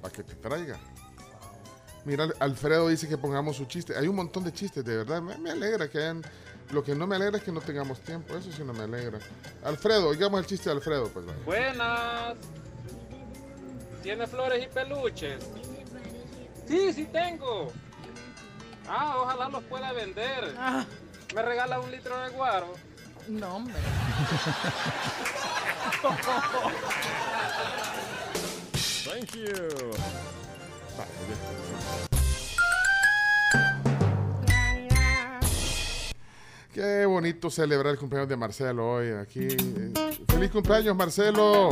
para 0.00 0.12
que 0.12 0.22
te 0.22 0.34
traiga. 0.34 0.78
Mira, 2.04 2.28
Alfredo 2.38 2.88
dice 2.88 3.08
que 3.08 3.18
pongamos 3.18 3.56
su 3.56 3.64
chiste. 3.66 3.96
Hay 3.96 4.06
un 4.06 4.16
montón 4.16 4.44
de 4.44 4.52
chistes, 4.52 4.84
de 4.84 4.96
verdad. 4.98 5.20
Me, 5.20 5.36
me 5.38 5.50
alegra 5.50 5.88
que 5.88 5.98
hayan. 5.98 6.22
Lo 6.70 6.82
que 6.82 6.94
no 6.94 7.06
me 7.06 7.16
alegra 7.16 7.38
es 7.38 7.44
que 7.44 7.52
no 7.52 7.60
tengamos 7.60 8.00
tiempo. 8.00 8.36
Eso 8.36 8.50
sí 8.52 8.62
no 8.64 8.72
me 8.72 8.84
alegra. 8.84 9.18
Alfredo, 9.64 10.08
oigamos 10.08 10.40
el 10.40 10.46
chiste 10.46 10.70
de 10.70 10.76
Alfredo, 10.76 11.08
pues. 11.08 11.26
vaya. 11.26 11.38
Buenas. 11.44 12.36
¿Tiene 14.02 14.26
flores 14.26 14.64
y 14.64 14.68
peluches? 14.72 15.44
Sí, 16.68 16.92
sí 16.92 17.04
tengo. 17.06 17.72
Ah, 18.88 19.16
ojalá 19.22 19.48
los 19.48 19.64
pueda 19.64 19.92
vender. 19.92 20.54
¿Me 21.36 21.42
regala 21.42 21.78
un 21.78 21.90
litro 21.90 22.18
de 22.18 22.30
guaro? 22.30 22.68
No, 23.28 23.56
hombre. 23.56 23.74
Thank 29.04 29.32
you. 29.34 29.90
Qué 36.72 37.04
bonito 37.04 37.50
celebrar 37.50 37.92
el 37.92 37.98
cumpleaños 37.98 38.30
de 38.30 38.36
Marcelo 38.36 38.92
hoy 38.92 39.10
aquí. 39.10 39.48
Feliz 40.28 40.50
cumpleaños, 40.50 40.96
Marcelo. 40.96 41.68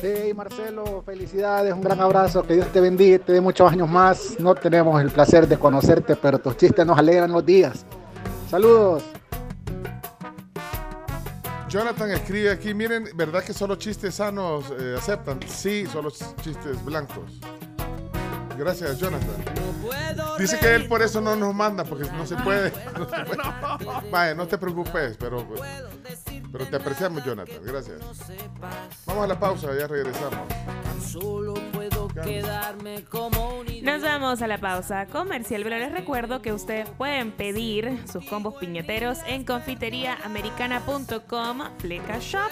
Sí, 0.00 0.32
Marcelo, 0.36 1.02
felicidades, 1.04 1.74
un 1.74 1.80
gran 1.80 2.00
abrazo, 2.00 2.44
que 2.44 2.54
Dios 2.54 2.70
te 2.72 2.80
bendiga, 2.80 3.16
y 3.16 3.18
te 3.18 3.32
dé 3.32 3.40
muchos 3.40 3.72
años 3.72 3.88
más. 3.88 4.38
No 4.38 4.54
tenemos 4.54 5.02
el 5.02 5.10
placer 5.10 5.48
de 5.48 5.58
conocerte, 5.58 6.14
pero 6.14 6.38
tus 6.38 6.56
chistes 6.56 6.86
nos 6.86 6.96
alegran 6.96 7.32
los 7.32 7.44
días. 7.44 7.84
Saludos. 8.50 9.04
Jonathan 11.68 12.10
escribe 12.10 12.50
aquí, 12.50 12.74
miren, 12.74 13.08
¿verdad 13.14 13.44
que 13.44 13.52
solo 13.52 13.76
chistes 13.76 14.16
sanos 14.16 14.64
eh, 14.76 14.96
aceptan? 14.98 15.38
Sí, 15.46 15.86
solo 15.86 16.10
chistes 16.10 16.84
blancos. 16.84 17.38
Gracias, 18.58 18.98
Jonathan. 18.98 19.36
Dice 20.36 20.58
que 20.58 20.74
él 20.74 20.88
por 20.88 21.00
eso 21.00 21.20
no 21.20 21.36
nos 21.36 21.54
manda, 21.54 21.84
porque 21.84 22.10
no 22.10 22.26
se 22.26 22.34
puede. 22.38 22.72
No 22.98 23.08
se 23.08 23.24
puede. 23.24 24.10
Vaya, 24.10 24.34
no 24.34 24.48
te 24.48 24.58
preocupes, 24.58 25.16
pero, 25.16 25.46
pero 26.50 26.66
te 26.66 26.74
apreciamos, 26.74 27.24
Jonathan. 27.24 27.62
Gracias. 27.62 28.00
Vamos 29.06 29.24
a 29.24 29.26
la 29.28 29.38
pausa, 29.38 29.68
ya 29.78 29.86
regresamos. 29.86 30.40
Solo 31.00 31.54
puedo 31.72 32.08
quedarme 32.14 33.04
como 33.04 33.58
un 33.58 33.66
Nos 33.82 34.02
vamos 34.02 34.40
a 34.42 34.46
la 34.46 34.58
pausa 34.58 35.06
comercial, 35.06 35.62
pero 35.62 35.78
les 35.78 35.90
recuerdo 35.92 36.42
que 36.42 36.52
ustedes 36.52 36.90
pueden 36.90 37.32
pedir 37.32 37.98
sus 38.10 38.26
combos 38.26 38.54
piñateros 38.54 39.18
en 39.26 39.44
confiteriaamericana.com 39.44 41.60
Fleca 41.78 42.18
Shop. 42.18 42.50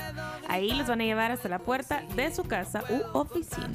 Ahí 0.49 0.71
los 0.73 0.87
van 0.89 1.01
a 1.01 1.05
llevar 1.05 1.33
hasta 1.33 1.49
la 1.49 1.59
puerta 1.59 2.05
de 2.15 2.33
su 2.35 2.45
casa 2.45 2.85
u 2.89 3.03
oficina. 3.19 3.75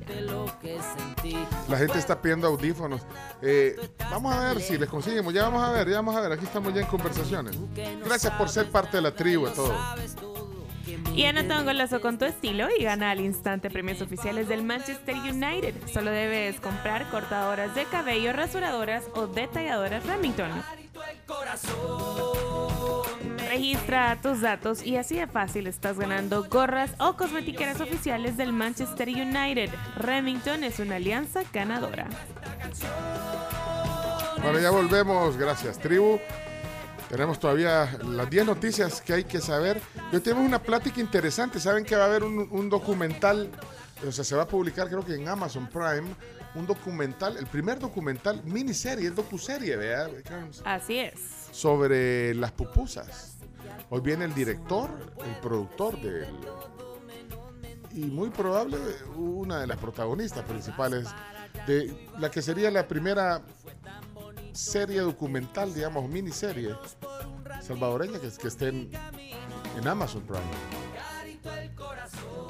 La 1.70 1.78
gente 1.78 2.00
está 2.00 2.22
pidiendo 2.22 2.48
audífonos. 2.48 3.02
Eh, 3.42 3.76
vamos 4.10 4.34
a 4.34 4.54
ver 4.54 4.62
si 4.62 4.78
les 4.78 4.88
conseguimos. 4.90 5.34
Ya 5.34 5.44
vamos 5.44 5.64
a 5.64 5.72
ver, 5.72 5.90
ya 5.90 5.98
vamos 5.98 6.16
a 6.16 6.22
ver. 6.22 6.32
Aquí 6.34 6.46
estamos 6.46 6.74
ya 6.74 6.82
en 6.82 6.88
conversaciones. 6.88 7.58
Gracias 8.06 8.34
por 8.34 8.50
ser 8.50 8.70
parte 8.70 8.98
de 8.98 9.04
la 9.04 9.12
tribu 9.12 9.48
y 9.48 9.52
todo. 9.52 9.74
Y 11.16 11.26
anota 11.26 11.60
un 11.60 11.66
golazo 11.66 12.02
con 12.02 12.18
tu 12.18 12.26
estilo 12.26 12.68
y 12.78 12.84
gana 12.84 13.12
al 13.12 13.20
instante 13.20 13.70
premios 13.70 14.02
oficiales 14.02 14.48
del 14.48 14.64
Manchester 14.64 15.16
United. 15.16 15.74
Solo 15.92 16.12
debes 16.12 16.60
comprar 16.60 17.10
cortadoras 17.10 17.74
de 17.76 17.86
cabello, 17.86 18.34
rasuradoras 18.34 19.06
o 19.14 19.28
detalladoras 19.28 20.06
Remington. 20.06 20.52
Registra 23.50 24.18
tus 24.22 24.42
datos 24.42 24.84
y 24.84 24.98
así 24.98 25.16
de 25.16 25.28
fácil 25.28 25.68
estás 25.68 26.00
ganando 26.00 26.44
gorras 26.50 26.92
o 27.00 27.16
cosmetiqueras 27.16 27.80
oficiales 27.82 28.36
del 28.36 28.52
Manchester 28.52 29.08
United. 29.10 29.70
Remington 29.98 30.64
es 30.64 30.80
una 30.80 30.96
alianza 30.96 31.44
ganadora. 31.54 32.08
Bueno, 34.42 34.60
ya 34.60 34.72
volvemos. 34.72 35.38
Gracias, 35.38 35.80
tribu. 35.80 36.20
Tenemos 37.14 37.40
todavía 37.40 37.96
las 38.08 38.28
10 38.28 38.48
noticias 38.48 39.00
que 39.00 39.14
hay 39.14 39.24
que 39.24 39.40
saber. 39.40 39.80
Yo 40.12 40.20
tenemos 40.20 40.48
una 40.48 40.58
plática 40.58 41.00
interesante. 41.00 41.60
Saben 41.60 41.86
que 41.86 41.96
va 41.96 42.06
a 42.06 42.08
haber 42.08 42.24
un, 42.24 42.48
un 42.50 42.70
documental, 42.72 43.52
o 44.08 44.12
sea, 44.12 44.24
se 44.24 44.36
va 44.36 44.42
a 44.42 44.48
publicar 44.48 44.88
creo 44.88 45.06
que 45.06 45.14
en 45.14 45.28
Amazon 45.28 45.68
Prime, 45.68 46.16
un 46.56 46.66
documental, 46.66 47.38
el 47.38 47.46
primer 47.46 47.78
documental, 47.78 48.42
miniserie, 48.46 49.10
es 49.10 49.16
docuserie, 49.16 49.76
¿verdad? 49.76 50.10
Así 50.66 50.98
es. 50.98 51.20
Sobre 51.52 52.34
las 52.34 52.52
pupusas. 52.52 53.38
Hoy 53.92 54.02
viene 54.02 54.26
el 54.26 54.34
director, 54.34 54.90
el 55.24 55.36
productor 55.40 56.02
del... 56.02 56.36
Y 57.92 58.06
muy 58.06 58.32
probable 58.32 58.78
una 59.18 59.60
de 59.60 59.68
las 59.68 59.78
protagonistas 59.78 60.44
principales 60.46 61.10
de 61.68 62.10
la 62.18 62.32
que 62.32 62.42
sería 62.42 62.72
la 62.72 62.88
primera 62.88 63.44
serie 64.54 65.02
documental, 65.02 65.74
digamos, 65.74 66.08
miniserie 66.10 66.76
salvadoreña 67.62 68.20
que, 68.20 68.30
que 68.30 68.48
esté 68.48 68.70
en, 68.70 68.92
Amazon 69.88 70.22
Prime. 70.22 70.42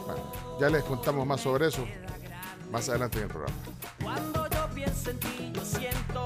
Bueno, 0.06 0.60
ya 0.60 0.70
les 0.70 0.84
contamos 0.84 1.26
más 1.26 1.42
sobre 1.42 1.68
eso 1.68 1.86
más 2.72 2.90
adelante 2.90 3.18
en 3.18 3.24
el 3.24 3.30
programa. 3.30 3.56
Cuando 4.02 4.50
yo 4.50 4.70
pienso 4.74 5.12
en 5.12 5.20
ti, 5.20 5.52
yo 5.54 5.64
siento 5.64 6.26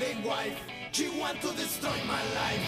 my 0.00 0.06
commanding 0.06 0.28
wife, 0.28 0.58
she 0.92 1.08
want 1.20 1.40
to 1.40 1.48
destroy 1.52 1.90
my 2.06 2.22
life. 2.34 2.62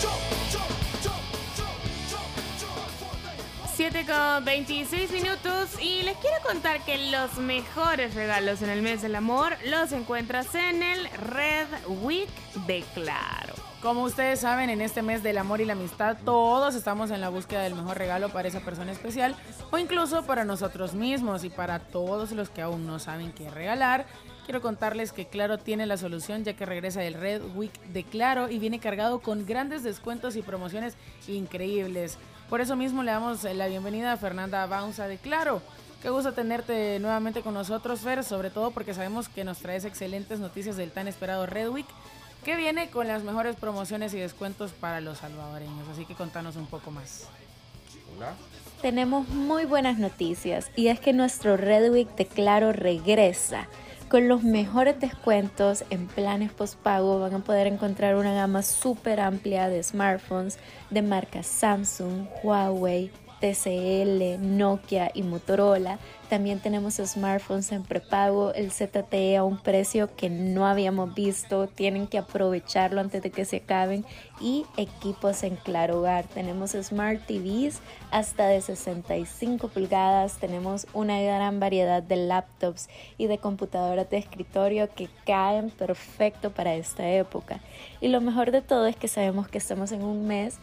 Jump, 0.00 0.20
jump, 0.52 0.70
jump, 1.02 1.22
jump, 1.56 1.74
jump, 2.10 2.30
jump 2.60 2.90
for 2.98 3.16
the 3.22 3.76
7 3.76 4.06
con 4.06 4.44
26 4.44 5.10
minutos 5.12 5.80
y 5.80 6.02
les 6.02 6.16
quiero 6.18 6.36
contar 6.42 6.84
que 6.84 7.10
los 7.10 7.38
mejores 7.38 8.14
regalos 8.14 8.62
en 8.62 8.70
el 8.70 8.82
mes 8.82 9.02
del 9.02 9.14
amor 9.14 9.56
los 9.66 9.92
encuentras 9.92 10.54
en 10.54 10.82
el 10.82 11.08
Red 11.10 11.66
Week 12.02 12.28
de 12.66 12.84
Claro. 12.94 13.54
Como 13.82 14.02
ustedes 14.02 14.40
saben, 14.40 14.70
en 14.70 14.80
este 14.80 15.02
mes 15.02 15.22
del 15.22 15.36
amor 15.36 15.60
y 15.60 15.66
la 15.66 15.74
amistad, 15.74 16.16
todos 16.24 16.74
estamos 16.74 17.10
en 17.10 17.20
la 17.20 17.28
búsqueda 17.28 17.62
del 17.62 17.74
mejor 17.74 17.98
regalo 17.98 18.30
para 18.30 18.48
esa 18.48 18.60
persona 18.60 18.92
especial 18.92 19.36
o 19.70 19.76
incluso 19.76 20.24
para 20.24 20.44
nosotros 20.44 20.94
mismos 20.94 21.44
y 21.44 21.50
para 21.50 21.80
todos 21.80 22.32
los 22.32 22.48
que 22.48 22.62
aún 22.62 22.86
no 22.86 22.98
saben 22.98 23.32
qué 23.32 23.50
regalar. 23.50 24.06
Quiero 24.44 24.60
contarles 24.60 25.12
que 25.12 25.26
Claro 25.26 25.56
tiene 25.56 25.86
la 25.86 25.96
solución 25.96 26.44
ya 26.44 26.52
que 26.52 26.66
regresa 26.66 27.02
el 27.02 27.14
Red 27.14 27.42
Week 27.54 27.72
de 27.92 28.04
Claro 28.04 28.50
y 28.50 28.58
viene 28.58 28.78
cargado 28.78 29.20
con 29.20 29.46
grandes 29.46 29.82
descuentos 29.82 30.36
y 30.36 30.42
promociones 30.42 30.94
increíbles. 31.26 32.18
Por 32.50 32.60
eso 32.60 32.76
mismo 32.76 33.02
le 33.02 33.10
damos 33.10 33.42
la 33.44 33.68
bienvenida 33.68 34.12
a 34.12 34.16
Fernanda 34.18 34.66
Baunza 34.66 35.08
de 35.08 35.16
Claro. 35.16 35.62
Qué 36.02 36.10
gusto 36.10 36.34
tenerte 36.34 36.98
nuevamente 37.00 37.40
con 37.40 37.54
nosotros, 37.54 38.00
Fer, 38.00 38.22
sobre 38.22 38.50
todo 38.50 38.70
porque 38.70 38.92
sabemos 38.92 39.30
que 39.30 39.44
nos 39.44 39.58
traes 39.60 39.86
excelentes 39.86 40.38
noticias 40.40 40.76
del 40.76 40.90
tan 40.90 41.08
esperado 41.08 41.46
Red 41.46 41.70
Week. 41.70 41.86
que 42.44 42.56
viene 42.56 42.90
con 42.90 43.08
las 43.08 43.22
mejores 43.22 43.56
promociones 43.56 44.12
y 44.12 44.18
descuentos 44.18 44.72
para 44.72 45.00
los 45.00 45.18
salvadoreños. 45.18 45.88
Así 45.88 46.04
que 46.04 46.14
contanos 46.14 46.56
un 46.56 46.66
poco 46.66 46.90
más. 46.90 47.28
Hola. 48.14 48.34
Tenemos 48.82 49.26
muy 49.28 49.64
buenas 49.64 49.96
noticias 49.98 50.70
y 50.76 50.88
es 50.88 51.00
que 51.00 51.14
nuestro 51.14 51.56
Red 51.56 51.90
Week 51.90 52.14
de 52.16 52.26
Claro 52.26 52.74
regresa. 52.74 53.66
Con 54.14 54.28
los 54.28 54.44
mejores 54.44 55.00
descuentos 55.00 55.84
en 55.90 56.06
planes 56.06 56.52
postpago 56.52 57.18
van 57.18 57.34
a 57.34 57.38
poder 57.40 57.66
encontrar 57.66 58.14
una 58.14 58.32
gama 58.32 58.62
súper 58.62 59.18
amplia 59.18 59.68
de 59.68 59.82
smartphones 59.82 60.56
de 60.90 61.02
marcas 61.02 61.48
Samsung, 61.48 62.28
Huawei, 62.44 63.10
TCL, 63.44 64.38
Nokia 64.40 65.10
y 65.12 65.22
Motorola. 65.22 65.98
También 66.30 66.60
tenemos 66.60 66.94
smartphones 66.94 67.70
en 67.72 67.82
prepago, 67.82 68.54
el 68.54 68.72
ZTE 68.72 69.36
a 69.36 69.44
un 69.44 69.58
precio 69.58 70.08
que 70.16 70.30
no 70.30 70.66
habíamos 70.66 71.14
visto. 71.14 71.66
Tienen 71.66 72.06
que 72.06 72.16
aprovecharlo 72.16 73.02
antes 73.02 73.22
de 73.22 73.30
que 73.30 73.44
se 73.44 73.56
acaben. 73.56 74.06
Y 74.40 74.64
equipos 74.78 75.42
en 75.42 75.56
Claro 75.56 75.98
Hogar. 75.98 76.24
Tenemos 76.24 76.70
Smart 76.70 77.26
TVs 77.26 77.80
hasta 78.10 78.46
de 78.46 78.62
65 78.62 79.68
pulgadas. 79.68 80.38
Tenemos 80.38 80.86
una 80.94 81.20
gran 81.20 81.60
variedad 81.60 82.02
de 82.02 82.16
laptops 82.16 82.88
y 83.18 83.26
de 83.26 83.36
computadoras 83.36 84.08
de 84.08 84.16
escritorio 84.16 84.88
que 84.94 85.10
caen 85.26 85.68
perfecto 85.68 86.50
para 86.50 86.74
esta 86.74 87.06
época. 87.10 87.60
Y 88.00 88.08
lo 88.08 88.22
mejor 88.22 88.52
de 88.52 88.62
todo 88.62 88.86
es 88.86 88.96
que 88.96 89.08
sabemos 89.08 89.48
que 89.48 89.58
estamos 89.58 89.92
en 89.92 90.02
un 90.02 90.26
mes 90.26 90.58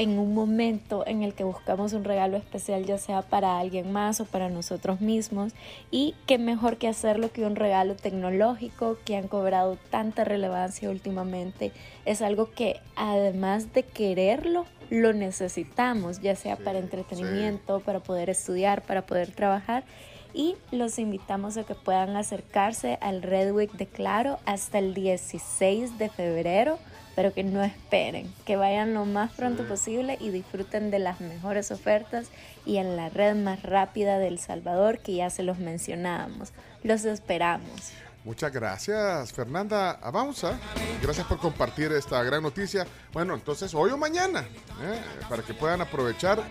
en 0.00 0.18
un 0.18 0.32
momento 0.32 1.06
en 1.06 1.22
el 1.22 1.34
que 1.34 1.44
buscamos 1.44 1.92
un 1.92 2.04
regalo 2.04 2.38
especial, 2.38 2.86
ya 2.86 2.96
sea 2.96 3.20
para 3.20 3.58
alguien 3.58 3.92
más 3.92 4.18
o 4.22 4.24
para 4.24 4.48
nosotros 4.48 5.02
mismos. 5.02 5.52
Y 5.90 6.14
qué 6.26 6.38
mejor 6.38 6.78
que 6.78 6.88
hacerlo 6.88 7.30
que 7.30 7.44
un 7.44 7.54
regalo 7.54 7.94
tecnológico 7.96 8.96
que 9.04 9.16
han 9.16 9.28
cobrado 9.28 9.76
tanta 9.90 10.24
relevancia 10.24 10.88
últimamente. 10.88 11.72
Es 12.06 12.22
algo 12.22 12.50
que 12.50 12.80
además 12.96 13.74
de 13.74 13.82
quererlo, 13.82 14.64
lo 14.88 15.12
necesitamos, 15.12 16.22
ya 16.22 16.34
sea 16.34 16.56
para 16.56 16.78
entretenimiento, 16.78 17.80
para 17.80 18.00
poder 18.00 18.30
estudiar, 18.30 18.80
para 18.80 19.02
poder 19.02 19.30
trabajar. 19.32 19.84
Y 20.32 20.56
los 20.70 20.98
invitamos 20.98 21.58
a 21.58 21.64
que 21.64 21.74
puedan 21.74 22.16
acercarse 22.16 22.96
al 23.02 23.20
Red 23.20 23.52
Week 23.52 23.72
de 23.72 23.86
Claro 23.86 24.38
hasta 24.46 24.78
el 24.78 24.94
16 24.94 25.98
de 25.98 26.08
febrero 26.08 26.78
pero 27.20 27.34
que 27.34 27.44
no 27.44 27.62
esperen, 27.62 28.32
que 28.46 28.56
vayan 28.56 28.94
lo 28.94 29.04
más 29.04 29.30
pronto 29.32 29.68
posible 29.68 30.16
y 30.22 30.30
disfruten 30.30 30.90
de 30.90 30.98
las 30.98 31.20
mejores 31.20 31.70
ofertas 31.70 32.28
y 32.64 32.78
en 32.78 32.96
la 32.96 33.10
red 33.10 33.34
más 33.34 33.62
rápida 33.62 34.18
del 34.18 34.38
Salvador 34.38 35.00
que 35.00 35.16
ya 35.16 35.28
se 35.28 35.42
los 35.42 35.58
mencionábamos. 35.58 36.54
Los 36.82 37.04
esperamos. 37.04 37.92
Muchas 38.24 38.50
gracias, 38.50 39.34
Fernanda 39.34 39.98
Avanza. 40.02 40.58
Gracias 41.02 41.26
por 41.26 41.36
compartir 41.36 41.92
esta 41.92 42.22
gran 42.22 42.42
noticia. 42.42 42.86
Bueno, 43.12 43.34
entonces 43.34 43.74
hoy 43.74 43.90
o 43.90 43.98
mañana, 43.98 44.40
¿eh? 44.40 44.98
para 45.28 45.42
que 45.42 45.52
puedan 45.52 45.82
aprovechar 45.82 46.42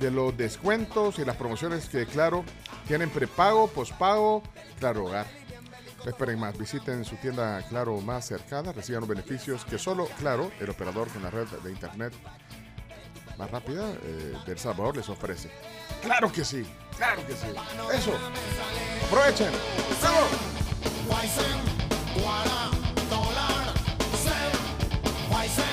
de 0.00 0.10
los 0.10 0.36
descuentos 0.36 1.20
y 1.20 1.24
las 1.24 1.36
promociones 1.36 1.88
que, 1.88 2.06
claro, 2.06 2.42
tienen 2.88 3.08
prepago, 3.08 3.68
pospago, 3.68 4.42
claro, 4.80 5.04
hogar. 5.04 5.26
No 6.04 6.10
esperen 6.10 6.38
más, 6.38 6.56
visiten 6.56 7.04
su 7.04 7.16
tienda 7.16 7.62
Claro 7.68 8.00
más 8.00 8.26
cercana, 8.26 8.72
reciban 8.72 9.00
los 9.00 9.08
beneficios 9.08 9.64
que 9.64 9.78
solo 9.78 10.08
Claro, 10.18 10.50
el 10.60 10.70
operador 10.70 11.08
con 11.08 11.22
la 11.22 11.30
red 11.30 11.46
de 11.46 11.70
internet 11.70 12.12
más 13.38 13.50
rápida 13.50 13.88
eh, 14.02 14.34
de 14.44 14.52
El 14.52 14.58
Salvador, 14.58 14.96
les 14.96 15.08
ofrece. 15.08 15.48
Claro 16.02 16.30
que 16.30 16.44
sí, 16.44 16.66
claro 16.96 17.24
que 17.24 17.34
sí. 17.34 17.46
Eso, 17.94 18.12
aprovechen. 19.06 19.52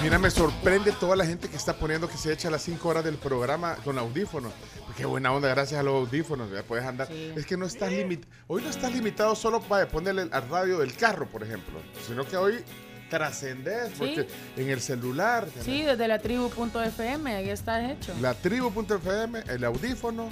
Mira, 0.06 0.19
me 0.19 0.30
sorprende 0.30 0.91
toda 0.91 1.15
la 1.15 1.26
gente 1.26 1.49
que 1.49 1.56
está 1.56 1.73
poniendo 1.77 2.07
que 2.07 2.15
se 2.15 2.32
echa 2.32 2.52
las 2.52 2.61
5 2.61 2.88
horas 2.88 3.03
del 3.03 3.15
programa 3.15 3.73
con 3.84 3.98
audífonos. 3.98 4.53
Qué 4.95 5.03
buena 5.03 5.34
onda, 5.34 5.49
gracias 5.49 5.80
a 5.80 5.84
los 5.84 5.95
audífonos. 5.95 6.52
Ya 6.52 6.61
puedes 6.61 6.86
andar. 6.86 7.11
Es 7.11 7.44
que 7.48 7.57
no 7.57 7.65
estás 7.65 7.91
limitado. 7.91 8.32
Hoy 8.45 8.61
no 8.61 8.69
estás 8.69 8.94
limitado 8.94 9.34
solo 9.34 9.61
para 9.61 9.88
ponerle 9.88 10.30
al 10.32 10.48
radio 10.48 10.77
del 10.77 10.95
carro, 10.95 11.27
por 11.27 11.41
ejemplo. 11.41 11.80
Sino 12.06 12.23
que 12.23 12.38
hoy 12.38 12.64
trascendes, 13.10 13.94
porque 13.98 14.27
en 14.56 14.69
el 14.69 14.80
celular. 14.80 15.48
Sí, 15.64 15.82
desde 15.82 16.07
la 16.07 16.19
tribu.fm, 16.19 17.36
ahí 17.36 17.49
está 17.49 17.91
hecho. 17.91 18.14
La 18.22 18.36
tribu.fm, 18.36 19.44
el 19.48 19.64
audífono. 19.64 20.30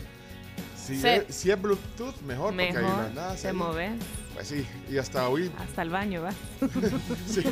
Si, 0.86 1.08
es, 1.08 1.34
si 1.34 1.50
es, 1.50 1.62
Bluetooth, 1.62 2.20
mejor, 2.22 2.54
mejor 2.54 2.82
porque 2.82 2.94
ahí 2.94 3.14
nada. 3.16 3.38
Se 3.38 3.54
mueve. 3.54 3.94
Pues 4.34 4.48
sí, 4.48 4.66
y 4.90 4.98
hasta 4.98 5.30
hoy. 5.30 5.52
Hasta 5.58 5.82
el 5.82 5.90
baño, 5.90 6.24
va. 6.24 6.32
sí. 7.28 7.44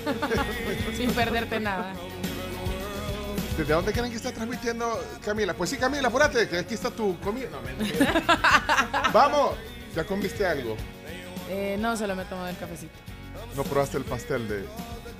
Sin 0.98 1.12
perderte 1.12 1.60
nada. 1.60 1.94
¿Desde 3.58 3.74
dónde 3.74 3.94
creen 3.94 4.10
que 4.10 4.18
está 4.18 4.32
transmitiendo 4.32 5.00
Camila? 5.24 5.54
Pues 5.54 5.70
sí, 5.70 5.78
Camila, 5.78 6.08
apúrate, 6.08 6.48
que 6.50 6.58
aquí 6.58 6.74
está 6.74 6.90
tu 6.90 7.18
comida. 7.20 7.50
No, 7.52 7.60
Vamos, 9.14 9.52
¿ya 9.96 10.04
comiste 10.04 10.46
algo? 10.46 10.76
Eh, 11.50 11.78
no, 11.80 11.96
solo 11.96 12.16
me 12.16 12.26
tomo 12.26 12.48
el 12.48 12.58
cafecito. 12.58 12.94
¿No 13.56 13.64
probaste 13.64 13.98
el 13.98 14.04
pastel 14.04 14.48
de.? 14.48 14.66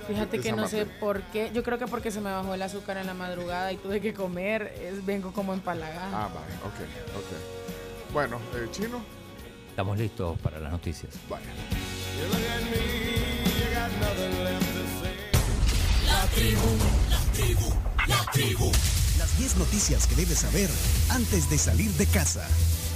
Fíjate 0.08 0.40
que 0.40 0.52
no 0.52 0.66
sé 0.66 0.86
por 0.86 1.22
qué. 1.24 1.50
Yo 1.54 1.62
creo 1.62 1.78
que 1.78 1.86
porque 1.86 2.10
se 2.10 2.20
me 2.20 2.32
bajó 2.32 2.54
el 2.54 2.62
azúcar 2.62 2.96
en 2.96 3.06
la 3.06 3.14
madrugada 3.14 3.72
y 3.72 3.76
tuve 3.76 4.00
que 4.00 4.12
comer, 4.12 4.74
es, 4.80 5.04
vengo 5.04 5.32
como 5.32 5.54
empalagada. 5.54 6.10
Ah, 6.12 6.28
vale, 6.28 6.54
ok, 6.64 6.80
ok. 7.16 7.61
Bueno, 8.12 8.38
eh, 8.54 8.68
chino. 8.70 9.02
Estamos 9.70 9.96
listos 9.96 10.38
para 10.40 10.60
las 10.60 10.70
noticias. 10.70 11.14
Vale. 11.30 11.46
La 16.06 16.26
tribu, 16.26 16.60
la 17.08 17.18
tribu, 17.32 17.74
la 18.06 18.32
tribu. 18.32 18.72
Las 19.18 19.38
10 19.38 19.56
noticias 19.56 20.06
que 20.06 20.14
debes 20.14 20.40
saber 20.40 20.68
antes 21.10 21.48
de 21.48 21.56
salir 21.56 21.90
de 21.92 22.06
casa 22.06 22.46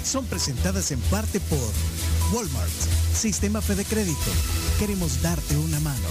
son 0.04 0.26
presentadas 0.26 0.90
en 0.90 1.00
parte 1.02 1.40
por 1.40 1.72
Walmart, 2.34 2.70
Sistema 3.14 3.62
Fede 3.62 3.84
Crédito. 3.84 4.30
Queremos 4.78 5.22
darte 5.22 5.56
una 5.56 5.80
mano. 5.80 6.08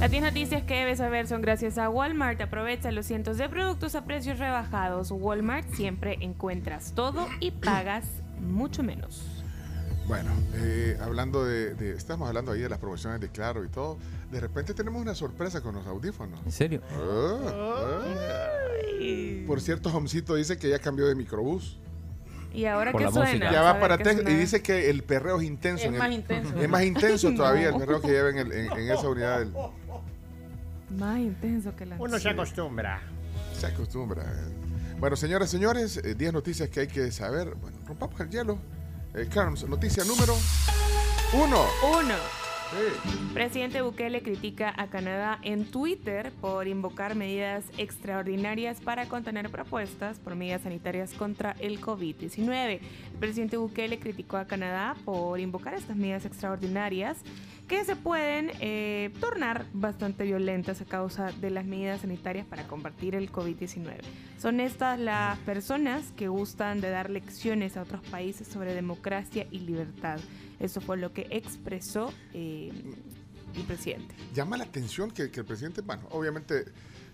Las 0.00 0.10
10 0.10 0.22
noticias 0.22 0.62
que 0.64 0.74
debes 0.74 0.98
saber 0.98 1.26
son 1.26 1.40
gracias 1.40 1.78
a 1.78 1.88
Walmart. 1.88 2.40
Aprovecha 2.40 2.90
los 2.90 3.06
cientos 3.06 3.38
de 3.38 3.48
productos 3.48 3.94
a 3.94 4.04
precios 4.04 4.38
rebajados. 4.38 5.10
Walmart 5.10 5.72
siempre 5.72 6.18
encuentras 6.20 6.92
todo 6.94 7.28
y 7.40 7.52
pagas 7.52 8.04
mucho 8.40 8.82
menos. 8.82 9.22
Bueno, 10.06 10.30
eh, 10.56 10.98
hablando 11.00 11.44
de, 11.44 11.92
Estamos 11.96 12.28
hablando 12.28 12.52
ahí 12.52 12.60
de 12.60 12.68
las 12.68 12.78
promociones 12.78 13.20
de 13.20 13.30
Claro 13.30 13.64
y 13.64 13.68
todo. 13.68 13.96
De 14.30 14.40
repente 14.40 14.74
tenemos 14.74 15.00
una 15.00 15.14
sorpresa 15.14 15.62
con 15.62 15.76
los 15.76 15.86
audífonos. 15.86 16.40
¿En 16.44 16.52
serio? 16.52 16.82
Ah, 16.92 17.38
ah. 17.46 18.54
Por 19.46 19.60
cierto, 19.60 19.90
Homcito 19.90 20.34
dice 20.34 20.58
que 20.58 20.68
ya 20.68 20.78
cambió 20.78 21.06
de 21.06 21.14
microbús. 21.14 21.78
¿Y 22.54 22.66
ahora 22.66 22.92
qué 22.92 23.10
suena? 23.10 23.50
Ya 23.50 23.62
va 23.62 23.80
para 23.80 23.98
Texas 23.98 24.24
y 24.28 24.34
dice 24.34 24.62
que 24.62 24.88
el 24.88 25.02
perreo 25.02 25.40
es 25.40 25.46
intenso. 25.46 25.86
Es 25.86 25.92
más 25.92 26.12
intenso. 26.12 26.56
Es 26.56 26.68
más 26.68 26.84
intenso 26.84 27.32
todavía 27.36 27.70
el 27.70 27.76
perreo 27.76 28.00
que 28.00 28.08
lleva 28.08 28.30
en, 28.30 28.38
en, 28.38 28.90
esa 28.90 29.08
unidad. 29.08 29.40
Del... 29.40 29.52
Más 30.96 31.18
intenso 31.18 31.74
que 31.74 31.86
la... 31.86 31.96
Uno 31.98 32.18
se 32.18 32.28
acostumbra. 32.30 33.02
Se 33.58 33.66
acostumbra. 33.66 34.24
Bueno, 34.98 35.16
señoras 35.16 35.48
y 35.48 35.52
señores, 35.52 36.00
10 36.02 36.20
eh, 36.20 36.32
noticias 36.32 36.68
que 36.68 36.80
hay 36.80 36.86
que 36.86 37.10
saber. 37.10 37.54
Bueno, 37.56 37.78
rompamos 37.86 38.20
el 38.20 38.30
hielo. 38.30 38.58
Eh, 39.14 39.28
Carms, 39.32 39.68
noticia 39.68 40.04
número 40.04 40.34
uno. 41.32 41.66
Uno. 41.98 42.43
Presidente 43.32 43.82
Bukele 43.82 44.22
critica 44.22 44.72
a 44.76 44.88
Canadá 44.88 45.38
en 45.42 45.64
Twitter 45.64 46.32
por 46.40 46.68
invocar 46.68 47.14
medidas 47.14 47.64
extraordinarias 47.78 48.80
para 48.80 49.06
contener 49.06 49.50
propuestas 49.50 50.18
por 50.18 50.34
medidas 50.34 50.62
sanitarias 50.62 51.14
contra 51.14 51.56
el 51.58 51.80
COVID-19. 51.80 52.80
El 53.12 53.18
presidente 53.18 53.56
Bukele 53.56 53.98
criticó 53.98 54.36
a 54.36 54.46
Canadá 54.46 54.94
por 55.04 55.40
invocar 55.40 55.74
estas 55.74 55.96
medidas 55.96 56.24
extraordinarias 56.24 57.18
que 57.68 57.84
se 57.84 57.96
pueden 57.96 58.50
eh, 58.60 59.10
tornar 59.20 59.66
bastante 59.72 60.24
violentas 60.24 60.80
a 60.80 60.84
causa 60.84 61.32
de 61.32 61.50
las 61.50 61.64
medidas 61.64 62.02
sanitarias 62.02 62.46
para 62.46 62.66
combatir 62.66 63.14
el 63.14 63.32
COVID-19. 63.32 63.96
Son 64.38 64.60
estas 64.60 64.98
las 64.98 65.38
personas 65.40 66.12
que 66.12 66.28
gustan 66.28 66.80
de 66.80 66.90
dar 66.90 67.08
lecciones 67.08 67.76
a 67.76 67.82
otros 67.82 68.02
países 68.08 68.46
sobre 68.46 68.74
democracia 68.74 69.46
y 69.50 69.60
libertad. 69.60 70.20
Eso 70.60 70.80
fue 70.80 70.96
lo 70.96 71.12
que 71.12 71.26
expresó 71.30 72.12
eh, 72.32 72.72
el 73.54 73.62
presidente. 73.62 74.14
Llama 74.34 74.56
la 74.56 74.64
atención 74.64 75.10
que, 75.10 75.22
el 75.22 75.44
presidente, 75.44 75.80
bueno, 75.80 76.02
obviamente 76.10 76.64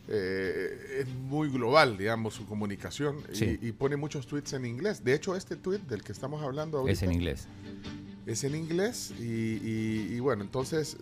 eh, 0.09 1.01
es 1.01 1.09
muy 1.09 1.49
global, 1.49 1.97
digamos, 1.97 2.35
su 2.35 2.47
comunicación 2.47 3.23
y, 3.33 3.73
pone 3.73 3.97
muchos 3.97 4.27
tweets 4.27 4.53
en 4.55 4.67
inglés. 4.67 5.05
De 5.05 5.15
hecho, 5.15 5.37
este 5.37 5.57
tweet 5.57 5.81
del 5.81 6.03
que 6.03 6.13
estamos 6.13 6.43
hablando 6.43 6.79
ahorita 6.79 6.93
es 6.93 7.03
en 7.03 7.13
inglés. 7.13 7.49
Es 8.27 8.45
en 8.45 8.55
inglés 8.55 9.13
y, 9.19 10.19
bueno, 10.21 10.43
entonces 10.43 10.97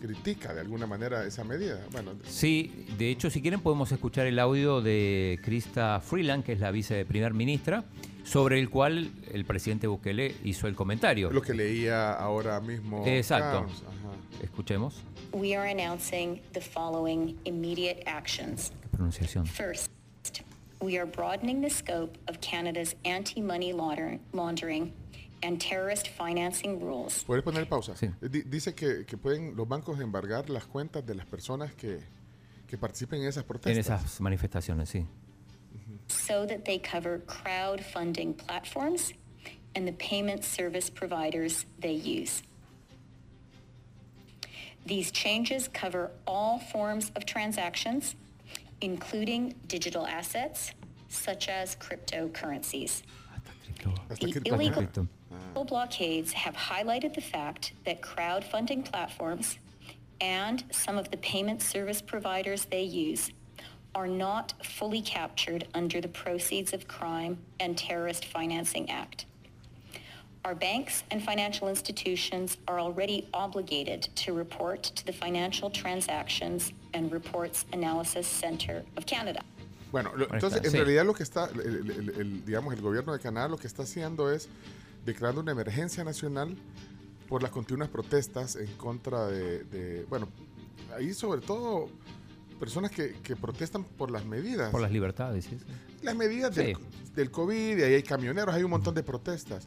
critica 0.00 0.54
de 0.54 0.60
alguna 0.60 0.86
manera 0.86 1.24
esa 1.26 1.44
medida. 1.44 1.80
Bueno, 1.92 2.12
Sí, 2.26 2.86
de 2.98 3.10
hecho, 3.10 3.30
si 3.30 3.40
quieren 3.42 3.60
podemos 3.60 3.90
escuchar 3.92 4.26
el 4.26 4.38
audio 4.38 4.80
de 4.80 5.38
Krista 5.42 6.00
Freeland, 6.00 6.44
que 6.44 6.52
es 6.52 6.60
la 6.60 6.70
viceprimer 6.70 7.34
ministra, 7.34 7.84
sobre 8.24 8.58
el 8.58 8.70
cual 8.70 9.10
el 9.32 9.44
presidente 9.44 9.86
Bukele 9.86 10.34
hizo 10.44 10.66
el 10.66 10.74
comentario. 10.74 11.30
lo 11.30 11.42
que 11.42 11.54
leía 11.54 12.12
ahora 12.12 12.60
mismo. 12.60 13.04
Exacto. 13.06 13.66
Escuchemos. 14.42 15.02
We 15.32 15.54
are 15.56 15.70
announcing 15.70 16.40
the 16.52 16.60
following 16.60 17.36
immediate 17.44 18.02
actions. 18.06 18.72
¿Qué 18.82 18.88
pronunciación? 18.88 19.46
First, 19.46 19.90
we 20.80 20.96
are 20.98 21.06
broadening 21.06 21.60
the 21.62 21.70
scope 21.70 22.18
of 22.28 22.38
Canada's 22.40 22.96
anti-money 23.04 23.72
launder- 23.72 24.18
laundering 24.32 24.92
and 25.46 25.60
terrorist 25.60 26.08
financing 26.08 26.80
rules. 26.80 27.24
¿Puedes 27.24 27.44
poner 27.44 27.68
pausa? 27.68 27.94
Eh, 28.02 28.28
di- 28.28 28.42
dice 28.42 28.74
que, 28.74 29.04
que 29.06 29.16
pueden 29.16 29.54
los 29.56 29.68
bancos 29.68 30.00
embargar 30.00 30.50
las 30.50 30.66
cuentas 30.66 31.06
de 31.06 31.14
las 31.14 31.26
personas 31.26 31.72
que, 31.74 32.00
que 32.66 32.76
participen 32.76 33.20
en 33.22 33.28
esas 33.28 33.44
protestas. 33.44 33.72
En 33.72 33.78
esas 33.78 34.20
manifestaciones, 34.20 34.88
sí. 34.88 35.06
so 36.08 36.46
that 36.46 36.64
they 36.64 36.78
cover 36.78 37.18
crowdfunding 37.26 38.36
platforms 38.36 39.12
and 39.74 39.86
the 39.86 39.92
payment 39.92 40.44
service 40.44 40.88
providers 40.90 41.64
they 41.80 41.92
use. 41.92 42.42
These 44.86 45.10
changes 45.10 45.68
cover 45.68 46.10
all 46.26 46.60
forms 46.60 47.10
of 47.16 47.24
transactions, 47.26 48.14
including 48.80 49.54
digital 49.66 50.06
assets, 50.06 50.72
such 51.08 51.48
as 51.48 51.76
cryptocurrencies. 51.76 53.02
The 54.20 54.42
illegal 54.44 54.86
blockades 55.64 56.32
have 56.32 56.54
highlighted 56.54 57.14
the 57.14 57.20
fact 57.20 57.72
that 57.84 58.00
crowdfunding 58.00 58.84
platforms 58.84 59.58
and 60.20 60.64
some 60.70 60.96
of 60.98 61.10
the 61.10 61.16
payment 61.18 61.62
service 61.62 62.00
providers 62.00 62.66
they 62.66 62.82
use 62.82 63.30
are 63.94 64.06
not 64.08 64.52
fully 64.62 65.00
captured 65.00 65.66
under 65.74 66.00
the 66.00 66.08
Proceeds 66.08 66.72
of 66.72 66.86
Crime 66.86 67.38
and 67.60 67.76
Terrorist 67.78 68.26
Financing 68.26 68.90
Act. 68.90 69.24
Our 70.44 70.54
banks 70.54 71.02
and 71.10 71.22
financial 71.24 71.68
institutions 71.68 72.56
are 72.68 72.78
already 72.78 73.26
obligated 73.34 74.02
to 74.16 74.32
report 74.32 74.82
to 74.84 75.04
the 75.04 75.12
Financial 75.12 75.70
Transactions 75.70 76.72
and 76.94 77.10
Reports 77.10 77.64
Analysis 77.72 78.26
Center 78.28 78.84
of 78.96 79.06
Canada. 79.06 79.40
Bueno, 79.90 80.12
lo- 80.16 80.26
entonces 80.32 80.62
en 80.64 80.70
sí. 80.70 80.76
realidad 80.78 81.04
lo 81.06 81.14
que 81.14 81.24
está, 81.24 81.48
el, 81.52 81.60
el- 81.60 81.90
el- 81.90 82.20
el- 82.20 82.44
digamos, 82.44 82.74
el 82.74 82.80
gobierno 82.82 83.12
de 83.12 83.18
Canadá 83.18 83.48
lo 83.48 83.56
que 83.56 83.66
está 83.66 83.82
haciendo 83.82 84.30
es 84.30 84.48
declarando 85.06 85.40
una 85.40 85.52
emergencia 85.52 86.04
nacional 86.04 86.54
por 87.28 87.42
las 87.42 87.50
continuas 87.50 87.88
protestas 87.88 88.56
en 88.56 88.70
contra 88.76 89.26
de, 89.28 89.64
de- 89.64 90.04
bueno, 90.10 90.28
ahí 90.96 91.14
sobre 91.14 91.40
todo 91.40 91.88
personas 92.60 92.90
que, 92.90 93.12
que 93.22 93.36
protestan 93.36 93.84
por 93.84 94.10
las 94.10 94.24
medidas. 94.24 94.70
Por 94.70 94.80
las 94.82 94.90
libertades, 94.92 95.44
sí. 95.46 95.56
las 96.02 96.14
medidas 96.14 96.54
Sí. 96.54 96.60
del, 96.62 96.76
del 97.14 97.30
COVID, 97.30 97.78
y 97.78 97.82
ahí 97.82 97.94
hay 97.94 98.02
camioneros, 98.02 98.54
hay 98.54 98.62
un 98.64 98.70
montón 98.70 98.94
de 98.94 99.02
protestas. 99.02 99.66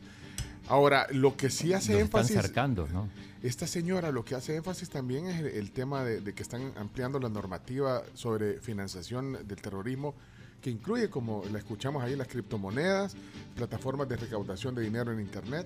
Ahora, 0.67 1.07
lo 1.11 1.35
que 1.35 1.49
sí 1.49 1.73
hace 1.73 1.93
Los 1.93 2.03
están 2.03 2.21
énfasis... 2.21 2.41
cercando, 2.41 2.87
¿no? 2.87 3.09
Esta 3.41 3.65
señora 3.67 4.11
lo 4.11 4.23
que 4.25 4.35
hace 4.35 4.55
énfasis 4.55 4.89
también 4.89 5.25
es 5.27 5.39
el, 5.39 5.47
el 5.47 5.71
tema 5.71 6.03
de, 6.03 6.21
de 6.21 6.33
que 6.33 6.43
están 6.43 6.71
ampliando 6.77 7.19
la 7.19 7.29
normativa 7.29 8.03
sobre 8.13 8.59
financiación 8.59 9.33
del 9.47 9.61
terrorismo, 9.61 10.13
que 10.61 10.69
incluye, 10.69 11.09
como 11.09 11.43
la 11.51 11.59
escuchamos 11.59 12.03
ahí, 12.03 12.15
las 12.15 12.27
criptomonedas, 12.27 13.15
plataformas 13.55 14.09
de 14.09 14.17
recaudación 14.17 14.75
de 14.75 14.81
dinero 14.81 15.11
en 15.11 15.19
Internet. 15.19 15.65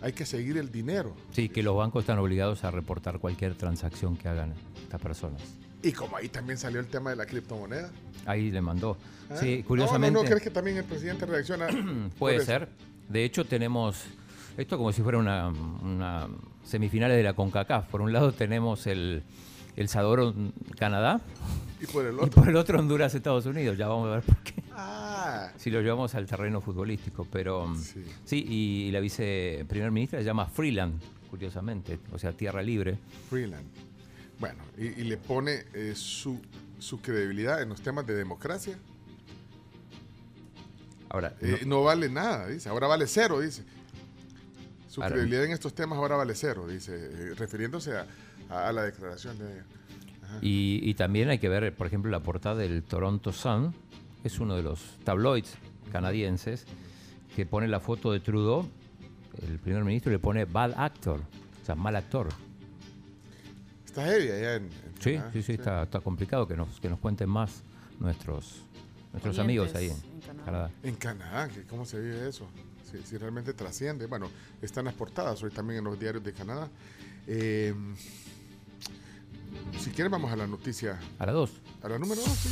Hay 0.00 0.12
que 0.12 0.24
seguir 0.24 0.56
el 0.58 0.70
dinero. 0.70 1.14
Sí, 1.32 1.48
que 1.48 1.62
los 1.62 1.76
bancos 1.76 2.04
están 2.04 2.18
obligados 2.18 2.64
a 2.64 2.70
reportar 2.70 3.18
cualquier 3.18 3.54
transacción 3.54 4.16
que 4.16 4.28
hagan 4.28 4.54
estas 4.82 5.00
personas. 5.00 5.42
Y 5.82 5.92
como 5.92 6.16
ahí 6.16 6.28
también 6.28 6.58
salió 6.58 6.80
el 6.80 6.86
tema 6.86 7.10
de 7.10 7.16
la 7.16 7.26
criptomoneda. 7.26 7.90
Ahí 8.26 8.50
le 8.50 8.60
mandó. 8.60 8.96
¿eh? 9.30 9.36
Sí, 9.40 9.58
No, 9.62 9.68
curiosamente. 9.68 10.14
No, 10.14 10.22
no, 10.22 10.28
¿crees 10.28 10.42
que 10.42 10.50
también 10.50 10.76
el 10.76 10.84
presidente 10.84 11.26
reacciona? 11.26 11.68
Puede 12.18 12.44
ser. 12.44 12.68
De 13.08 13.24
hecho, 13.24 13.44
tenemos 13.44 14.04
esto 14.56 14.76
como 14.76 14.92
si 14.92 15.02
fuera 15.02 15.18
una, 15.18 15.48
una 15.48 16.28
semifinales 16.64 17.16
de 17.16 17.22
la 17.22 17.34
CONCACAF. 17.34 17.86
Por 17.86 18.00
un 18.02 18.12
lado 18.12 18.32
tenemos 18.32 18.86
el, 18.86 19.22
el 19.76 19.88
Sador 19.88 20.34
Canadá 20.76 21.20
Y 21.80 21.86
por 21.86 22.04
el 22.06 22.14
y 22.14 22.18
otro. 22.18 22.30
por 22.30 22.48
el 22.48 22.56
otro 22.56 22.78
Honduras 22.78 23.14
Estados 23.14 23.46
Unidos. 23.46 23.76
Ya 23.78 23.86
vamos 23.88 24.08
a 24.08 24.14
ver 24.16 24.22
por 24.22 24.36
qué. 24.38 24.54
Ah, 24.72 25.50
Si 25.56 25.70
lo 25.70 25.80
llevamos 25.80 26.14
al 26.14 26.26
terreno 26.26 26.60
futbolístico. 26.60 27.26
Pero 27.30 27.74
sí, 28.24 28.44
y, 28.48 28.90
la 28.90 29.00
viceprimer 29.00 29.90
ministra 29.90 30.18
se 30.18 30.24
llama 30.24 30.46
Freeland, 30.46 31.00
curiosamente. 31.30 31.98
O 32.12 32.18
sea, 32.18 32.32
tierra 32.32 32.62
libre. 32.62 32.98
Freeland. 33.30 33.66
Bueno, 34.40 34.62
y, 34.76 34.86
y 34.86 35.04
le 35.04 35.16
pone 35.16 35.64
eh, 35.74 35.92
su, 35.96 36.40
su 36.78 37.00
credibilidad 37.00 37.60
en 37.62 37.68
los 37.70 37.80
temas 37.80 38.06
de 38.06 38.14
democracia. 38.14 38.78
Ahora, 41.10 41.34
Eh, 41.40 41.62
no, 41.66 41.82
vale 41.84 42.08
nada, 42.08 42.48
dice. 42.48 42.68
Ahora 42.68 42.86
vale 42.86 43.06
cero, 43.06 43.40
dice. 43.40 43.64
Su 44.88 45.02
Ahora- 45.02 45.14
credibilidad 45.14 45.44
en 45.44 45.52
estos 45.52 45.74
temas 45.74 45.96
ahora 45.98 46.16
vale 46.16 46.34
cero, 46.34 46.66
dice, 46.66 46.92
eh, 46.94 47.34
refiriéndose 47.36 47.96
a, 47.96 48.06
a- 48.50 48.68
a 48.68 48.72
la 48.72 48.82
declaración 48.82 49.38
de... 49.38 49.62
Y, 50.40 50.80
y 50.82 50.94
también 50.94 51.28
hay 51.30 51.38
que 51.38 51.48
ver, 51.48 51.74
por 51.74 51.86
ejemplo, 51.86 52.10
la 52.10 52.20
portada 52.20 52.56
del 52.56 52.82
Toronto 52.82 53.32
Sun, 53.32 53.72
que 54.22 54.28
es 54.28 54.38
uno 54.40 54.56
de 54.56 54.62
los 54.62 54.96
tabloids 55.04 55.54
canadienses, 55.92 56.66
que 57.34 57.46
pone 57.46 57.68
la 57.68 57.80
foto 57.80 58.12
de 58.12 58.20
Trudeau, 58.20 58.68
el 59.46 59.58
primer 59.58 59.84
ministro, 59.84 60.10
y 60.10 60.14
le 60.14 60.18
pone 60.18 60.44
bad 60.44 60.72
actor, 60.76 61.20
o 61.62 61.64
sea, 61.64 61.74
mal 61.74 61.96
actor. 61.96 62.28
Está 63.84 64.04
heavy 64.04 64.30
allá 64.30 64.56
en... 64.56 64.64
en 64.64 64.70
Sí, 65.00 65.12
Canadá, 65.14 65.32
sí, 65.32 65.42
sí, 65.42 65.52
Está, 65.52 65.82
está 65.84 66.00
complicado 66.00 66.46
que 66.46 66.56
nos, 66.56 66.80
que 66.80 66.88
nos 66.88 66.98
cuenten 66.98 67.28
más 67.28 67.62
nuestros, 68.00 68.62
nuestros 69.12 69.38
amigos 69.38 69.74
ahí 69.74 69.90
en, 69.90 70.40
Canadá. 70.44 70.70
En 70.82 70.94
Canadá, 70.96 71.48
¿cómo 71.68 71.84
se 71.84 72.00
vive 72.00 72.28
eso? 72.28 72.48
Si, 72.90 72.98
si 73.02 73.16
realmente 73.16 73.52
trasciende. 73.54 74.06
Bueno, 74.06 74.28
están 74.60 74.86
las 74.86 74.94
portadas 74.94 75.42
hoy 75.42 75.50
también 75.50 75.78
en 75.78 75.84
los 75.84 75.98
diarios 75.98 76.24
de 76.24 76.32
Canadá. 76.32 76.68
Eh, 77.26 77.74
si 79.78 79.90
quieren 79.90 80.10
vamos 80.10 80.30
a 80.32 80.36
la 80.36 80.46
noticia. 80.46 80.98
A 81.18 81.26
la 81.26 81.32
dos. 81.32 81.50
A 81.82 81.88
la 81.88 81.98
número 81.98 82.20
dos, 82.20 82.30
sí. 82.30 82.48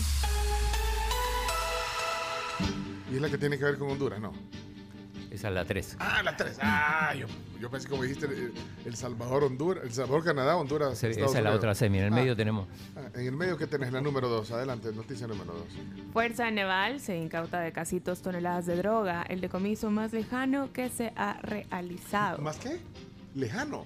Y 3.13 3.17
es 3.17 3.23
la 3.23 3.29
que 3.31 3.39
tiene 3.39 3.57
que 3.59 3.65
ver 3.65 3.79
con 3.79 3.91
Honduras, 3.91 4.21
¿no? 4.21 4.33
Esa 5.31 5.49
es 5.49 5.55
la 5.55 5.65
3. 5.67 5.97
Ah, 5.99 6.23
la 6.23 6.35
3. 6.37 6.59
Ah, 6.63 7.15
yo, 7.15 7.27
yo 7.61 7.69
pensé 7.71 7.89
como 7.89 8.03
dijiste 8.05 8.25
el, 8.27 8.55
el 8.87 8.97
Salvador, 8.97 9.45
Honduras, 9.45 9.85
El 9.85 9.93
Salvador, 9.93 10.25
Canadá, 10.25 10.57
Honduras. 10.57 10.93
Esa 10.95 11.09
es 11.09 11.17
la 11.19 11.27
Unidos. 11.41 11.57
otra 11.57 11.75
semi. 11.75 11.99
En 11.99 12.05
el 12.07 12.13
Ah, 12.13 12.17
medio 12.17 12.35
tenemos. 12.37 12.67
ah, 12.97 13.11
en 13.15 13.27
el 13.27 13.33
medio 13.33 13.59
que 13.59 13.67
tenés 13.67 13.93
la 13.93 14.01
número 14.01 14.29
2. 14.29 14.51
Adelante, 14.53 14.93
noticia 14.93 15.27
número 15.27 15.53
2. 15.53 15.65
Fuerza 16.13 16.51
Naval 16.51 17.01
se 17.01 17.19
incauta 17.19 17.61
de 17.61 17.71
casi 17.73 17.99
dos 18.01 18.23
toneladas 18.23 18.65
de 18.67 18.77
droga, 18.77 19.25
el 19.25 19.41
decomiso 19.43 19.91
más 19.91 20.13
lejano 20.15 20.73
que 20.73 20.89
se 20.89 21.13
ha 21.17 21.35
realizado. 21.43 22.39
¿Más 22.39 22.57
qué? 22.57 22.81
Lejano. 23.35 23.85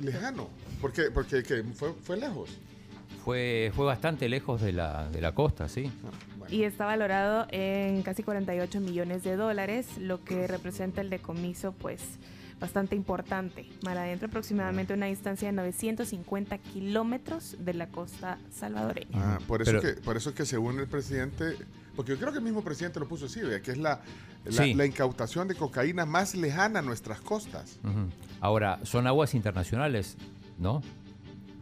Lejano. 0.00 0.48
¿Por 0.82 0.92
qué? 0.92 1.04
Porque 1.10 1.42
¿qué? 1.42 1.62
Fue, 1.74 1.94
fue 2.02 2.18
lejos. 2.18 2.50
Fue, 3.24 3.70
fue 3.74 3.86
bastante 3.86 4.28
lejos 4.28 4.60
de 4.60 4.72
la, 4.72 5.08
de 5.08 5.20
la 5.20 5.32
costa, 5.32 5.68
sí. 5.68 5.90
Y 6.50 6.64
está 6.64 6.84
valorado 6.84 7.46
en 7.50 8.02
casi 8.02 8.22
48 8.24 8.80
millones 8.80 9.22
de 9.22 9.36
dólares, 9.36 9.86
lo 9.98 10.22
que 10.24 10.46
representa 10.48 11.00
el 11.00 11.08
decomiso, 11.08 11.72
pues, 11.72 12.02
bastante 12.60 12.96
importante. 12.96 13.68
Mar 13.84 13.96
adentro, 13.96 14.26
aproximadamente 14.26 14.92
una 14.92 15.06
distancia 15.06 15.46
de 15.48 15.52
950 15.52 16.58
kilómetros 16.58 17.56
de 17.60 17.74
la 17.74 17.86
costa 17.88 18.38
salvadoreña. 18.50 19.10
Ah, 19.14 19.38
por, 19.46 19.62
eso 19.62 19.70
Pero- 19.70 19.80
que, 19.82 20.00
por 20.02 20.16
eso 20.16 20.30
es 20.30 20.34
que 20.34 20.44
según 20.44 20.80
el 20.80 20.88
presidente, 20.88 21.56
porque 21.94 22.12
yo 22.12 22.18
creo 22.18 22.32
que 22.32 22.38
el 22.38 22.44
mismo 22.44 22.62
presidente 22.64 22.98
lo 22.98 23.06
puso 23.06 23.26
así, 23.26 23.40
vea, 23.40 23.62
que 23.62 23.70
es 23.70 23.78
la, 23.78 24.00
la, 24.44 24.50
Sí. 24.64 24.74
la 24.74 24.84
incautación 24.84 25.46
de 25.46 25.54
cocaína 25.54 26.04
más 26.06 26.34
lejana 26.34 26.80
a 26.80 26.82
nuestras 26.82 27.20
costas. 27.20 27.78
Ahora, 28.40 28.80
son 28.82 29.06
aguas 29.06 29.34
internacionales, 29.34 30.16
¿no? 30.62 30.80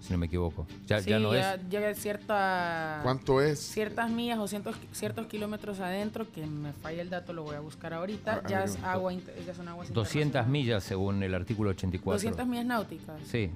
Si 0.01 0.13
no 0.13 0.19
me 0.19 0.27
equivoco. 0.27 0.67
Ya, 0.87 1.01
Sí, 1.01 1.11
ya 1.11 1.19
no 1.19 1.35
ya, 1.35 1.55
es. 1.55 1.61
ya 1.69 1.95
cierta, 1.95 3.01
¿Cuánto 3.03 3.41
es? 3.43 3.59
Ciertas 3.61 4.11
millas 4.11 4.39
o 4.39 4.49
cientos, 4.49 4.75
ciertos 4.93 5.27
kilómetros 5.27 5.79
adentro, 5.81 6.31
que 6.31 6.47
me 6.47 6.73
falla 6.73 7.03
el 7.03 7.11
dato, 7.11 7.33
lo 7.33 7.43
voy 7.43 7.57
a 7.57 7.61
buscar 7.61 7.93
ahorita. 7.93 8.41
Ah, 8.45 8.49
ya, 8.49 8.65
es 8.65 8.79
agua, 8.83 9.13
inter- 9.13 9.35
ya 9.45 9.55
son 9.55 9.69
aguas 9.69 9.93
200 9.93 10.47
millas 10.47 10.85
según 10.85 11.23
el 11.23 11.35
artículo 11.35 11.71
84. 11.71 12.15
200 12.17 12.47
millas 12.47 12.67
náuticas. 12.67 13.21
Sí. 13.27 13.51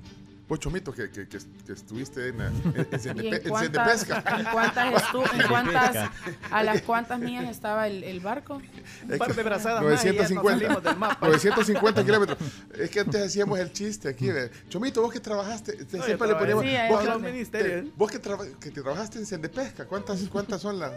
Vos, 0.47 0.59
Chomito, 0.61 0.93
que, 0.93 1.09
que, 1.11 1.27
que, 1.27 1.39
que 1.67 1.73
estuviste 1.73 2.29
en, 2.29 2.37
la- 2.39 2.49
en, 2.49 2.55
en 2.77 2.87
¿Y 2.93 2.97
Sendepe- 2.99 3.43
en 3.45 3.49
cuántas, 3.49 4.05
cuántas 4.53 4.93
estu- 5.03 5.41
en 5.41 5.43
cuántas- 5.49 6.11
a 6.51 6.63
las 6.63 6.83
cuántas 6.83 7.19
millas 7.19 7.49
estaba 7.49 7.87
el, 7.89 8.05
el 8.05 8.21
barco? 8.21 8.61
Es 9.09 9.19
par 9.19 9.35
de 9.35 9.43
brazadas 9.43 9.83
más 9.83 10.05
y 10.05 10.09
ya 10.09 10.13
nos 10.13 10.31
950, 10.31 10.59
salimos 10.61 10.83
del 10.85 10.97
mapa. 10.99 11.27
950 11.27 12.05
kilómetros. 12.05 12.39
Es 12.79 12.91
que 12.91 13.01
antes 13.01 13.23
hacíamos 13.23 13.59
el 13.59 13.73
chiste 13.73 14.09
aquí. 14.09 14.27
de, 14.27 14.51
Chomito, 14.69 15.01
vos 15.01 15.13
que 15.13 15.21
trabajaste, 15.21 15.73
te- 15.87 15.97
No, 15.97 16.05
siempre 16.05 16.29
le 16.29 16.35
poníamos. 16.35 16.65
Sí, 16.65 16.71
vos, 16.91 17.01
en 17.01 17.07
que, 17.07 17.13
los 17.13 17.23
ministerios. 17.23 17.85
te- 17.87 17.93
vos 17.97 18.11
que, 18.11 18.19
traba- 18.19 18.47
que 18.61 18.71
te 18.71 18.83
trabajaste 18.83 19.19
en 19.19 19.25
Sendepesca, 19.27 19.87
¿cuántas, 19.87 20.21
¿cuántas 20.29 20.61
son 20.61 20.79
las, 20.79 20.93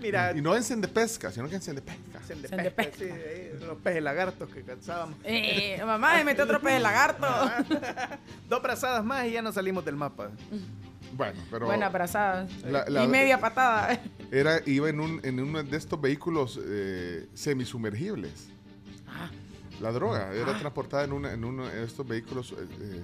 Mira, 0.00 0.32
Y 0.36 0.40
no 0.40 0.56
en 0.56 0.62
Sendepesca, 0.62 1.30
sino 1.30 1.48
que 1.48 1.56
en 1.56 1.62
Sendepesca. 1.62 2.22
Sendepesca, 2.26 2.96
sí, 2.98 3.04
ahí, 3.04 3.58
los 3.60 3.78
peces 3.78 4.02
lagartos 4.02 4.48
que 4.50 4.62
cansábamos. 4.62 5.16
Eh, 5.24 5.80
mamá, 5.84 6.14
me 6.16 6.24
mete 6.24 6.42
otro 6.42 6.60
pez 6.60 6.74
de 6.74 6.80
lagarto. 6.80 7.26
Dos 8.48 8.62
brazadas 8.62 9.04
más 9.04 9.26
y 9.26 9.32
ya 9.32 9.42
nos 9.42 9.54
salimos 9.54 9.84
del 9.84 9.96
mapa. 9.96 10.30
Bueno, 11.12 11.40
pero. 11.50 11.66
Buena 11.66 11.86
abrazada. 11.86 12.46
La- 12.64 12.84
la- 12.88 13.04
y 13.04 13.08
media 13.08 13.38
patada. 13.40 14.00
Era, 14.30 14.60
iba 14.64 14.88
en, 14.88 15.00
un, 15.00 15.20
en 15.24 15.40
uno 15.40 15.62
de 15.62 15.76
estos 15.76 16.00
vehículos 16.00 16.58
eh, 16.64 17.26
semisumergibles. 17.34 18.48
La 19.80 19.90
droga 19.92 20.32
era 20.34 20.52
Ah. 20.54 20.58
transportada 20.60 21.04
en, 21.04 21.12
una, 21.12 21.32
en 21.32 21.44
uno 21.44 21.66
de 21.66 21.84
estos 21.84 22.06
vehículos. 22.06 22.52
eh, 22.52 22.56
eh, 22.80 23.02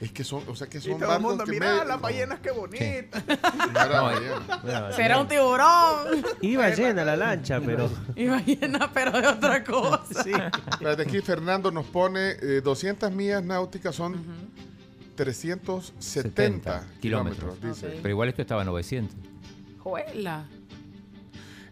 es 0.00 0.12
que 0.12 0.24
son, 0.24 0.42
o 0.48 0.54
sea, 0.56 0.66
que 0.68 0.78
Y 0.78 0.80
son 0.80 0.92
todo 0.92 1.02
el 1.02 1.08
barcos 1.08 1.22
mundo, 1.22 1.44
que 1.44 1.50
mira 1.52 1.76
me- 1.80 1.84
las 1.84 2.00
ballenas, 2.00 2.40
qué 2.40 2.50
bonitas. 2.50 3.22
No, 3.90 4.04
ballena. 4.04 4.92
Será 4.92 5.20
un 5.20 5.28
tiburón. 5.28 6.24
Iba 6.40 6.70
llena 6.70 7.04
la 7.04 7.16
lancha, 7.16 7.60
pero. 7.60 7.90
Iba 8.16 8.40
llena, 8.40 8.90
pero 8.92 9.12
de 9.20 9.26
otra 9.28 9.62
cosa. 9.64 10.22
Sí. 10.24 10.32
Aquí 10.86 11.20
Fernando 11.20 11.70
nos 11.70 11.86
pone 11.86 12.30
eh, 12.40 12.60
200 12.62 13.12
millas 13.12 13.42
náuticas 13.44 13.94
son 13.94 14.16
370 15.16 16.86
kilómetros, 17.00 17.60
dice. 17.60 17.98
Pero 18.02 18.08
igual 18.08 18.28
esto 18.28 18.42
estaba 18.42 18.62
a 18.62 18.64
900. 18.64 19.14
Juela. 19.78 20.44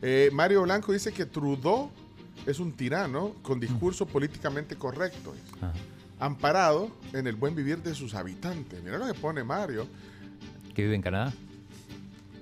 Eh, 0.03 0.31
Mario 0.33 0.63
Blanco 0.63 0.93
dice 0.93 1.13
que 1.13 1.27
Trudeau 1.27 1.91
es 2.47 2.59
un 2.61 2.73
tirano 2.73 3.35
con 3.43 3.59
discurso 3.59 4.07
políticamente 4.07 4.77
correcto. 4.77 5.35
Amparado 6.20 6.90
en 7.12 7.27
el 7.27 7.36
buen 7.36 7.55
vivir 7.55 7.78
de 7.82 7.95
sus 7.95 8.15
habitantes. 8.15 8.82
Mira 8.82 8.99
lo 8.99 9.07
que 9.07 9.15
pone 9.15 9.45
Mario. 9.45 9.86
Que 10.74 10.82
vive 10.82 10.95
en 10.97 11.03
Canadá. 11.03 11.32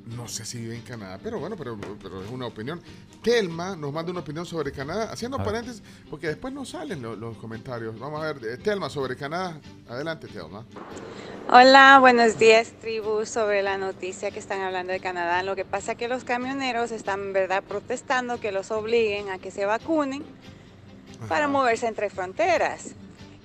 No 0.07 0.29
sé 0.29 0.45
si 0.45 0.59
vive 0.59 0.77
en 0.77 0.83
Canadá, 0.83 1.19
pero 1.23 1.41
bueno, 1.41 1.57
pero, 1.57 1.77
pero 2.01 2.23
es 2.25 2.31
una 2.31 2.47
opinión. 2.47 2.81
Telma 3.23 3.75
nos 3.75 3.93
manda 3.93 4.13
una 4.13 4.21
opinión 4.21 4.47
sobre 4.47 4.71
Canadá, 4.71 5.11
haciendo 5.13 5.37
paréntesis, 5.39 5.83
porque 6.09 6.29
después 6.29 6.55
no 6.55 6.65
salen 6.65 7.03
lo- 7.03 7.17
los 7.17 7.37
comentarios. 7.39 7.99
Vamos 7.99 8.23
a 8.23 8.33
ver, 8.33 8.45
eh, 8.53 8.57
Telma 8.57 8.89
sobre 8.89 9.17
Canadá. 9.17 9.61
Adelante, 9.89 10.29
Telma. 10.29 10.65
Hola, 11.51 11.99
buenos 12.01 12.39
días, 12.39 12.73
tribu, 12.81 13.27
sobre 13.27 13.63
la 13.65 13.79
noticia 13.79 14.31
que 14.31 14.39
están 14.39 14.61
hablando 14.61 14.93
de 14.93 15.01
Canadá. 15.01 15.43
Lo 15.43 15.57
que 15.57 15.65
pasa 15.65 15.93
es 15.93 15.99
que 15.99 16.07
los 16.07 16.23
camioneros 16.23 16.93
están, 16.93 17.33
verdad, 17.33 17.65
protestando 17.65 18.39
que 18.39 18.53
los 18.53 18.71
obliguen 18.71 19.29
a 19.31 19.39
que 19.39 19.51
se 19.51 19.65
vacunen 19.67 20.23
para 21.29 21.49
moverse 21.49 21.89
entre 21.89 22.11
fronteras. 22.11 22.95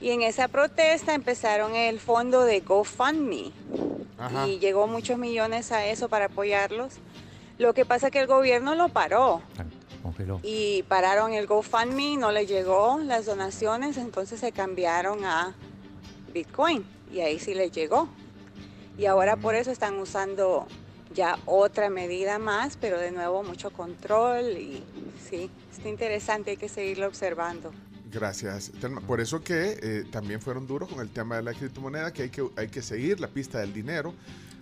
Y 0.02 0.10
en 0.10 0.24
esa 0.24 0.48
protesta 0.48 1.14
empezaron 1.14 1.76
el 1.76 2.00
fondo 2.00 2.44
de 2.44 2.62
GoFundMe 2.62 3.52
Ajá. 4.18 4.48
y 4.48 4.58
llegó 4.60 4.88
muchos 4.88 5.18
millones 5.20 5.72
a 5.72 5.86
eso 5.86 6.10
para 6.10 6.26
apoyarlos. 6.26 6.94
Lo 7.60 7.74
que 7.76 7.86
pasa 7.86 8.08
es 8.08 8.12
que 8.12 8.20
el 8.20 8.28
gobierno 8.28 8.74
lo 8.74 8.90
paró 8.90 9.44
Congeló. 10.02 10.40
y 10.42 10.82
pararon 10.84 11.34
el 11.34 11.46
GoFundMe, 11.46 12.18
no 12.18 12.32
le 12.32 12.48
llegó 12.48 12.98
las 13.04 13.28
donaciones, 13.28 13.98
entonces 13.98 14.40
se 14.40 14.52
cambiaron 14.52 15.24
a 15.24 15.54
Bitcoin 16.34 16.84
y 17.14 17.20
ahí 17.20 17.38
sí 17.38 17.54
les 17.54 17.72
llegó. 17.72 18.10
Y 18.98 19.06
ahora 19.06 19.36
por 19.36 19.54
eso 19.54 19.70
están 19.70 20.00
usando 20.00 20.66
ya 21.14 21.38
otra 21.46 21.92
medida 21.92 22.40
más, 22.40 22.78
pero 22.78 22.98
de 23.00 23.12
nuevo 23.12 23.44
mucho 23.44 23.70
control 23.70 24.58
y 24.58 24.84
sí, 25.30 25.52
está 25.72 25.90
interesante, 25.90 26.52
hay 26.52 26.58
que 26.58 26.70
seguirlo 26.70 27.06
observando. 27.08 27.72
Gracias. 28.12 28.72
Por 29.08 29.22
eso 29.22 29.42
que 29.42 29.80
eh, 29.82 30.06
también 30.12 30.42
fueron 30.42 30.68
duros 30.68 30.90
con 30.90 31.00
el 31.00 31.10
tema 31.10 31.38
de 31.38 31.44
la 31.44 31.54
criptomoneda, 31.54 32.12
que 32.12 32.24
hay 32.24 32.30
que, 32.30 32.46
hay 32.58 32.68
que 32.68 32.82
seguir 32.82 33.20
la 33.20 33.28
pista 33.28 33.60
del 33.60 33.74
dinero. 33.74 34.14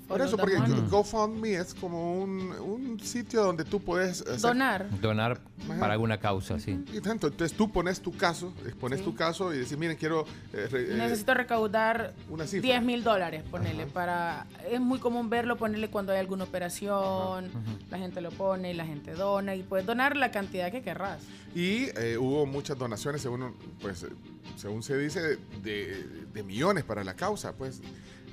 Por 0.09 0.21
eso, 0.21 0.35
porque 0.37 0.55
demonios. 0.55 0.89
GoFundMe 0.89 1.53
es 1.55 1.73
como 1.75 2.19
un, 2.21 2.51
un 2.51 2.99
sitio 2.99 3.43
donde 3.43 3.63
tú 3.63 3.79
puedes 3.79 4.21
hacer- 4.21 4.41
Donar. 4.41 4.89
Donar 4.99 5.39
para 5.79 5.93
alguna 5.93 6.17
causa, 6.19 6.59
sí. 6.59 6.83
Y 6.91 6.99
tanto, 6.99 7.27
entonces 7.27 7.55
tú 7.55 7.71
pones 7.71 8.01
tu 8.01 8.11
caso, 8.17 8.53
pones 8.79 9.03
tu 9.03 9.13
caso 9.15 9.53
y 9.53 9.59
decís, 9.59 9.77
miren, 9.77 9.95
quiero... 9.97 10.25
eh, 10.53 10.67
re- 10.71 10.91
eh, 10.93 10.95
Necesito 10.97 11.33
recaudar 11.35 12.13
una 12.29 12.47
cifra. 12.47 12.67
10 12.69 12.83
mil 12.83 13.03
dólares, 13.03 13.43
ponerle 13.49 13.85
para... 13.85 14.47
Es 14.69 14.81
muy 14.81 14.99
común 14.99 15.29
verlo, 15.29 15.57
ponerle 15.57 15.89
cuando 15.89 16.11
hay 16.11 16.17
alguna 16.19 16.45
operación, 16.45 17.49
la 17.91 17.97
gente 17.99 18.19
lo 18.21 18.31
pone, 18.31 18.73
la 18.73 18.85
gente 18.85 19.13
dona 19.13 19.55
y 19.55 19.61
puedes 19.63 19.85
donar 19.85 20.17
la 20.17 20.31
cantidad 20.31 20.71
que 20.71 20.81
querrás. 20.81 21.19
Y 21.53 21.89
eh, 21.97 22.17
hubo 22.19 22.45
muchas 22.45 22.77
donaciones, 22.77 23.21
según, 23.21 23.53
pues, 23.81 24.03
eh, 24.03 24.07
según 24.55 24.81
se 24.81 24.97
dice, 24.97 25.37
de, 25.63 26.03
de 26.33 26.43
millones 26.43 26.83
para 26.83 27.03
la 27.03 27.15
causa, 27.15 27.53
pues. 27.53 27.81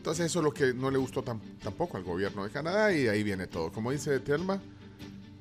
Entonces 0.06 0.26
eso 0.26 0.38
es 0.38 0.44
lo 0.44 0.54
que 0.54 0.72
no 0.72 0.88
le 0.88 0.98
gustó 0.98 1.24
tam- 1.24 1.40
tampoco 1.60 1.96
al 1.96 2.04
gobierno 2.04 2.44
de 2.44 2.50
Canadá 2.50 2.92
y 2.92 3.08
ahí 3.08 3.24
viene 3.24 3.48
todo. 3.48 3.72
Como 3.72 3.90
dice 3.90 4.20
Telma, 4.20 4.60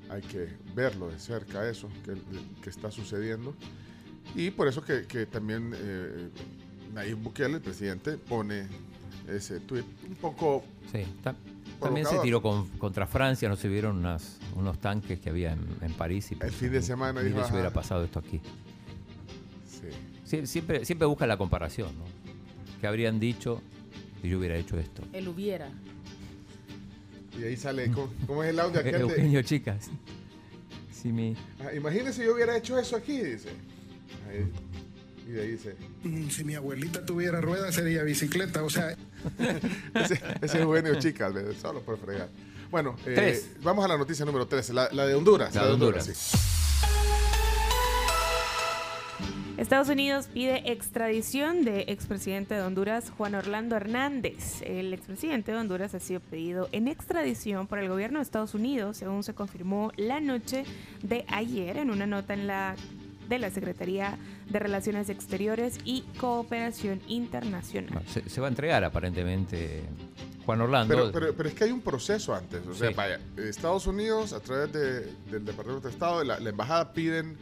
hay 0.09 0.23
que 0.23 0.47
verlo 0.73 1.07
de 1.11 1.19
cerca 1.19 1.69
eso 1.69 1.87
que, 2.03 2.15
que 2.63 2.69
está 2.71 2.89
sucediendo. 2.89 3.53
Y 4.33 4.49
por 4.49 4.67
eso 4.67 4.81
que, 4.83 5.03
que 5.05 5.27
también 5.27 5.71
eh, 5.75 6.29
Nayib 6.95 7.17
Bukele, 7.17 7.57
el 7.57 7.61
presidente, 7.61 8.17
pone 8.17 8.65
ese 9.29 9.59
tweet 9.59 9.83
un 10.09 10.15
poco... 10.15 10.63
Sí, 10.91 11.03
ta- 11.21 11.35
también 11.79 12.07
se 12.07 12.17
tiró 12.17 12.41
con- 12.41 12.67
contra 12.79 13.05
Francia, 13.05 13.47
no 13.47 13.57
se 13.57 13.67
vieron 13.67 13.97
unas, 13.97 14.39
unos 14.55 14.79
tanques 14.79 15.19
que 15.19 15.29
había 15.29 15.53
en, 15.53 15.63
en 15.81 15.93
París. 15.93 16.31
Y 16.31 16.43
El 16.43 16.49
fin 16.51 16.71
de 16.71 16.81
semana 16.81 17.21
dijo, 17.21 17.45
si 17.45 17.51
hubiera 17.53 17.69
pasado 17.71 18.03
esto 18.03 18.17
aquí. 18.17 18.41
Sí. 19.69 19.89
Sie- 20.25 20.47
Siempre, 20.47 20.85
siempre 20.85 21.05
busca 21.05 21.27
la 21.27 21.37
comparación, 21.37 21.89
¿no? 21.99 22.05
Que 22.81 22.87
habrían 22.87 23.19
dicho 23.19 23.61
si 24.25 24.31
yo 24.31 24.39
hubiera 24.39 24.57
hecho 24.57 24.77
esto. 24.79 25.03
Él 25.13 25.27
hubiera. 25.27 25.69
Y 27.39 27.43
ahí 27.43 27.55
sale, 27.57 27.91
¿cómo, 27.91 28.11
cómo 28.25 28.43
es 28.43 28.49
el 28.49 28.59
audio 28.59 28.79
aquel 28.81 28.93
de- 28.93 28.99
Eugenio, 29.01 29.41
chicas. 29.43 29.87
Sí, 30.91 31.11
mi... 31.11 31.35
Ah, 31.59 31.73
Imagínese 31.75 32.25
yo 32.25 32.33
hubiera 32.33 32.57
hecho 32.57 32.79
eso 32.79 32.95
aquí, 32.95 33.19
dice. 33.21 33.49
Ahí. 34.29 34.45
Y 35.27 35.31
de 35.31 35.41
ahí 35.41 35.51
dice. 35.51 35.75
Mm, 36.03 36.29
Si 36.29 36.43
mi 36.43 36.55
abuelita 36.55 37.05
tuviera 37.05 37.39
ruedas 37.41 37.75
sería 37.75 38.01
bicicleta, 38.03 38.63
o 38.63 38.69
sea... 38.69 38.91
ese, 39.95 40.13
ese 40.15 40.21
es 40.41 40.55
Eugenio 40.55 40.95
Chicas, 40.99 41.33
solo 41.61 41.81
por 41.81 41.97
fregar. 41.99 42.29
Bueno, 42.71 42.95
eh, 43.05 43.13
Tres. 43.15 43.49
vamos 43.61 43.85
a 43.85 43.87
la 43.87 43.97
noticia 43.97 44.25
número 44.25 44.47
13, 44.47 44.73
la, 44.73 44.89
la 44.91 45.05
de 45.05 45.13
Honduras. 45.13 45.53
La 45.53 45.65
de 45.67 45.73
Honduras. 45.73 46.05
sí. 46.05 46.37
Estados 49.57 49.87
Unidos 49.87 50.27
pide 50.33 50.69
extradición 50.71 51.63
de 51.63 51.85
expresidente 51.87 52.55
de 52.55 52.61
Honduras, 52.61 53.09
Juan 53.17 53.35
Orlando 53.35 53.77
Hernández. 53.77 54.61
El 54.63 54.93
expresidente 54.93 55.53
de 55.53 55.57
Honduras 55.57 55.95
ha 55.95 55.99
sido 56.01 56.19
pedido 56.19 56.67
en 56.73 56.89
extradición 56.89 57.65
por 57.65 57.79
el 57.79 57.87
gobierno 57.87 58.19
de 58.19 58.23
Estados 58.23 58.53
Unidos, 58.53 58.97
según 58.97 59.23
se 59.23 59.33
confirmó 59.33 59.93
la 59.95 60.19
noche 60.19 60.65
de 61.03 61.23
ayer 61.29 61.77
en 61.77 61.89
una 61.89 62.05
nota 62.05 62.33
en 62.33 62.47
la 62.47 62.75
de 63.29 63.39
la 63.39 63.49
Secretaría 63.49 64.17
de 64.49 64.59
Relaciones 64.59 65.09
Exteriores 65.09 65.79
y 65.85 66.01
Cooperación 66.19 67.01
Internacional. 67.07 68.03
Se, 68.07 68.29
se 68.29 68.41
va 68.41 68.47
a 68.47 68.49
entregar 68.49 68.83
aparentemente 68.83 69.81
Juan 70.45 70.61
Orlando. 70.61 70.93
Pero, 70.93 71.11
pero, 71.11 71.33
pero 71.33 71.49
es 71.49 71.55
que 71.55 71.63
hay 71.63 71.71
un 71.71 71.81
proceso 71.81 72.35
antes. 72.35 72.67
O 72.67 72.73
sea, 72.75 72.89
Sí. 72.89 72.93
vaya, 72.93 73.19
Estados 73.37 73.87
Unidos, 73.87 74.33
a 74.33 74.41
través 74.41 74.71
de- 74.73 75.05
del 75.31 75.43
Departamento 75.45 75.87
de 75.87 75.93
Estado, 75.93 76.23
la 76.25 76.37
embajada 76.37 76.93
piden, 76.93 77.35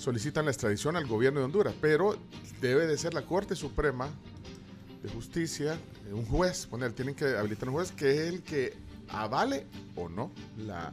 solicitan 0.00 0.44
la 0.46 0.50
extradición 0.50 0.96
al 0.96 1.06
gobierno 1.06 1.40
de 1.40 1.44
Honduras, 1.46 1.74
pero 1.80 2.16
debe 2.60 2.86
de 2.86 2.96
ser 2.96 3.12
la 3.14 3.22
Corte 3.22 3.54
Suprema 3.54 4.08
de 5.02 5.08
Justicia, 5.10 5.78
eh, 6.08 6.12
un 6.12 6.24
juez, 6.26 6.66
poner, 6.66 6.92
tienen 6.92 7.14
que 7.14 7.36
habilitar 7.36 7.68
un 7.68 7.74
juez 7.76 7.92
que 7.92 8.10
es 8.10 8.32
el 8.32 8.42
que 8.42 8.74
avale 9.08 9.66
o 9.96 10.08
no 10.08 10.30
la, 10.58 10.92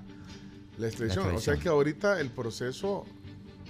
la 0.78 0.88
extradición. 0.88 1.28
La 1.28 1.36
O 1.36 1.40
sea 1.40 1.56
que 1.58 1.70
ahorita 1.70 2.20
el 2.20 2.30
proceso, 2.30 3.06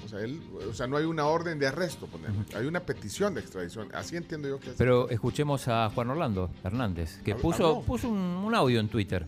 o 0.05 0.07
sea, 0.09 0.19
él- 0.21 0.41
o 0.69 0.73
sea, 0.73 0.87
no 0.87 0.97
hay 0.97 1.05
una 1.05 1.25
orden 1.25 1.59
de 1.59 1.67
arresto, 1.67 2.07
poner, 2.07 2.31
hay 2.55 2.65
una 2.65 2.79
petición 2.81 3.33
de 3.33 3.41
extradición. 3.41 3.89
Así 3.93 4.15
entiendo 4.15 4.47
yo 4.47 4.59
que 4.59 4.69
es. 4.71 4.75
Pero 4.77 5.09
escuchemos 5.09 5.67
a 5.67 5.89
Juan 5.93 6.09
Orlando 6.09 6.49
Hernández, 6.63 7.19
que 7.23 7.35
puso, 7.35 7.81
puso 7.81 8.09
un, 8.09 8.17
un 8.17 8.55
audio 8.55 8.79
en 8.79 8.89
Twitter. 8.89 9.25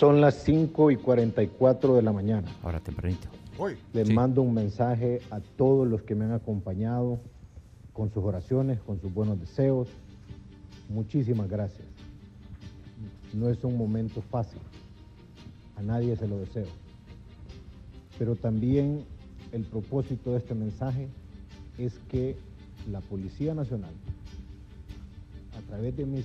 Son 0.00 0.18
las 0.22 0.34
5 0.44 0.92
y 0.92 0.96
44 0.96 1.94
de 1.94 2.00
la 2.00 2.10
mañana. 2.10 2.48
Ahora 2.62 2.80
tempranito. 2.80 3.28
Hoy. 3.58 3.76
Les 3.92 4.08
Sí. 4.08 4.14
mando 4.14 4.40
un 4.40 4.54
mensaje 4.54 5.20
a 5.30 5.40
todos 5.58 5.86
los 5.86 6.00
que 6.04 6.14
me 6.14 6.24
han 6.24 6.32
acompañado 6.32 7.20
con 7.92 8.10
sus 8.10 8.24
oraciones, 8.24 8.80
con 8.80 8.98
sus 8.98 9.12
buenos 9.12 9.38
deseos. 9.38 9.88
Muchísimas 10.88 11.50
gracias. 11.50 11.86
No 13.34 13.50
es 13.50 13.62
un 13.62 13.76
momento 13.76 14.22
fácil. 14.22 14.58
A 15.76 15.82
nadie 15.82 16.16
se 16.16 16.26
lo 16.26 16.38
deseo. 16.38 16.68
Pero 18.18 18.36
también 18.36 19.04
el 19.52 19.64
propósito 19.64 20.30
de 20.32 20.38
este 20.38 20.54
mensaje 20.54 21.08
es 21.76 21.92
que 22.08 22.36
la 22.90 23.02
Policía 23.02 23.52
Nacional, 23.54 23.92
a 25.58 25.60
través 25.68 25.94
de 25.94 26.06
mis 26.06 26.24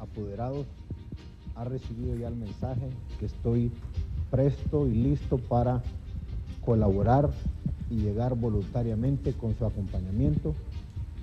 apoderados, 0.00 0.66
ha 1.54 1.64
recibido 1.64 2.16
ya 2.16 2.28
el 2.28 2.36
mensaje 2.36 2.88
que 3.18 3.26
estoy 3.26 3.70
presto 4.30 4.86
y 4.86 4.94
listo 4.94 5.38
para 5.38 5.82
colaborar 6.64 7.30
y 7.90 7.96
llegar 7.96 8.36
voluntariamente 8.36 9.32
con 9.32 9.56
su 9.56 9.66
acompañamiento 9.66 10.54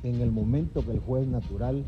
en 0.04 0.22
el 0.22 0.32
momento 0.32 0.86
que 0.86 0.92
el 0.92 1.00
juez 1.00 1.28
natural 1.28 1.84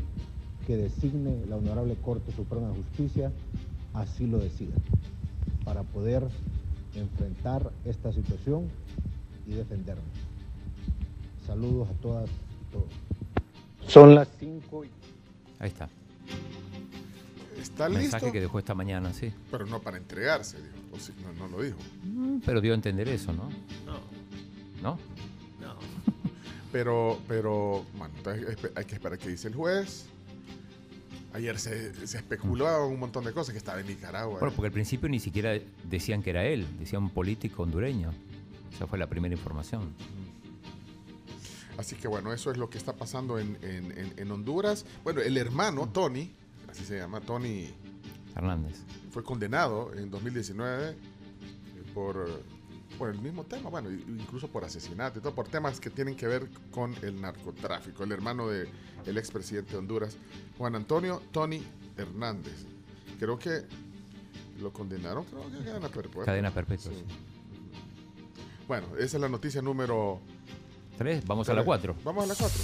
que 0.66 0.76
designe 0.76 1.44
la 1.48 1.56
Honorable 1.56 1.96
Corte 1.96 2.32
Suprema 2.32 2.68
de 2.68 2.74
Justicia 2.76 3.30
así 3.94 4.26
lo 4.26 4.38
decida, 4.38 4.74
para 5.64 5.82
poder 5.82 6.22
enfrentar 6.94 7.70
esta 7.84 8.12
situación 8.12 8.68
y 9.46 9.52
defendernos. 9.52 10.04
Saludos 11.46 11.88
a 11.88 11.92
todas 11.94 12.28
y 12.28 12.72
todos. 12.72 12.88
Son 13.86 14.14
las 14.14 14.28
5 14.38 14.84
y... 14.84 14.88
Ahí 15.58 15.68
está. 15.68 15.88
¿Está 17.60 17.88
Mensaje 17.88 18.24
listo? 18.26 18.32
que 18.32 18.40
dejó 18.40 18.58
esta 18.58 18.74
mañana, 18.74 19.12
sí. 19.12 19.32
Pero 19.50 19.66
no 19.66 19.80
para 19.80 19.96
entregarse, 19.98 20.56
dijo. 20.58 20.74
O 20.92 20.98
sí, 20.98 21.12
no, 21.22 21.32
no 21.34 21.48
lo 21.56 21.62
dijo. 21.62 21.78
Mm, 22.04 22.38
Pero 22.44 22.60
dio 22.60 22.72
a 22.72 22.74
entender 22.74 23.08
eso, 23.08 23.32
¿no? 23.32 23.48
No. 23.86 24.00
¿No? 24.82 24.98
No. 25.60 25.74
Pero, 26.72 27.18
pero, 27.26 27.84
bueno, 27.98 28.14
entonces 28.16 28.56
hay 28.76 28.84
que 28.84 28.94
esperar 28.94 29.18
qué 29.18 29.28
dice 29.28 29.48
el 29.48 29.54
juez. 29.56 30.06
Ayer 31.32 31.58
se, 31.58 32.06
se 32.06 32.18
especulaba 32.18 32.86
un 32.86 32.98
montón 33.00 33.24
de 33.24 33.32
cosas 33.32 33.52
que 33.52 33.58
estaba 33.58 33.80
en 33.80 33.88
Nicaragua. 33.88 34.38
Bueno, 34.38 34.54
porque 34.54 34.66
al 34.68 34.72
principio 34.72 35.08
ni 35.08 35.18
siquiera 35.20 35.58
decían 35.84 36.22
que 36.22 36.30
era 36.30 36.44
él, 36.44 36.66
decían 36.78 37.02
un 37.02 37.10
político 37.10 37.64
hondureño. 37.64 38.12
Esa 38.72 38.86
fue 38.86 38.98
la 38.98 39.08
primera 39.08 39.34
información. 39.34 39.92
Así 41.76 41.96
que 41.96 42.08
bueno, 42.08 42.32
eso 42.32 42.50
es 42.50 42.56
lo 42.56 42.68
que 42.70 42.78
está 42.78 42.94
pasando 42.94 43.38
en, 43.38 43.56
en- 43.62 43.92
en- 43.98 44.12
en 44.16 44.30
Honduras. 44.30 44.84
Bueno, 45.02 45.20
el 45.22 45.36
hermano, 45.38 45.88
Tony, 45.88 46.30
así 46.80 46.86
se 46.86 46.98
llama, 46.98 47.20
Tony 47.20 47.68
Hernández. 48.34 48.78
fue 49.10 49.22
condenado 49.22 49.92
en 49.94 50.10
2019 50.10 50.90
eh, 50.90 50.94
por, 51.92 52.26
por 52.98 53.10
el 53.10 53.18
mismo 53.20 53.44
tema, 53.44 53.68
bueno, 53.70 53.90
incluso 53.90 54.48
por 54.48 54.64
asesinato 54.64 55.18
y 55.18 55.22
todo, 55.22 55.34
por 55.34 55.48
temas 55.48 55.78
que 55.80 55.90
tienen 55.90 56.16
que 56.16 56.26
ver 56.26 56.48
con 56.70 56.94
el 57.02 57.20
narcotráfico. 57.20 58.04
El 58.04 58.12
hermano 58.12 58.48
del 58.48 58.68
el 59.06 59.18
expresidente 59.18 59.72
de 59.72 59.78
Honduras, 59.78 60.16
Juan 60.58 60.74
Antonio 60.74 61.22
Tony 61.32 61.62
Hernández. 61.96 62.64
Creo 63.18 63.38
que 63.38 63.62
lo 64.60 64.72
condenaron, 64.72 65.24
creo 65.24 65.50
que 65.50 65.64
cadena 65.64 65.88
perpetua. 65.88 66.24
Cadena 66.24 66.50
perpetua, 66.50 66.92
Sí. 66.92 66.98
sí. 66.98 67.04
Bueno, 68.66 68.86
esa 68.98 69.16
es 69.16 69.20
la 69.20 69.28
noticia 69.28 69.60
número 69.60 70.20
Tres, 70.96 71.24
vamos 71.26 71.48
a 71.48 71.54
la 71.54 71.64
cuatro. 71.64 71.96
Vamos 72.04 72.24
a 72.24 72.26
la 72.26 72.34
4. 72.34 72.62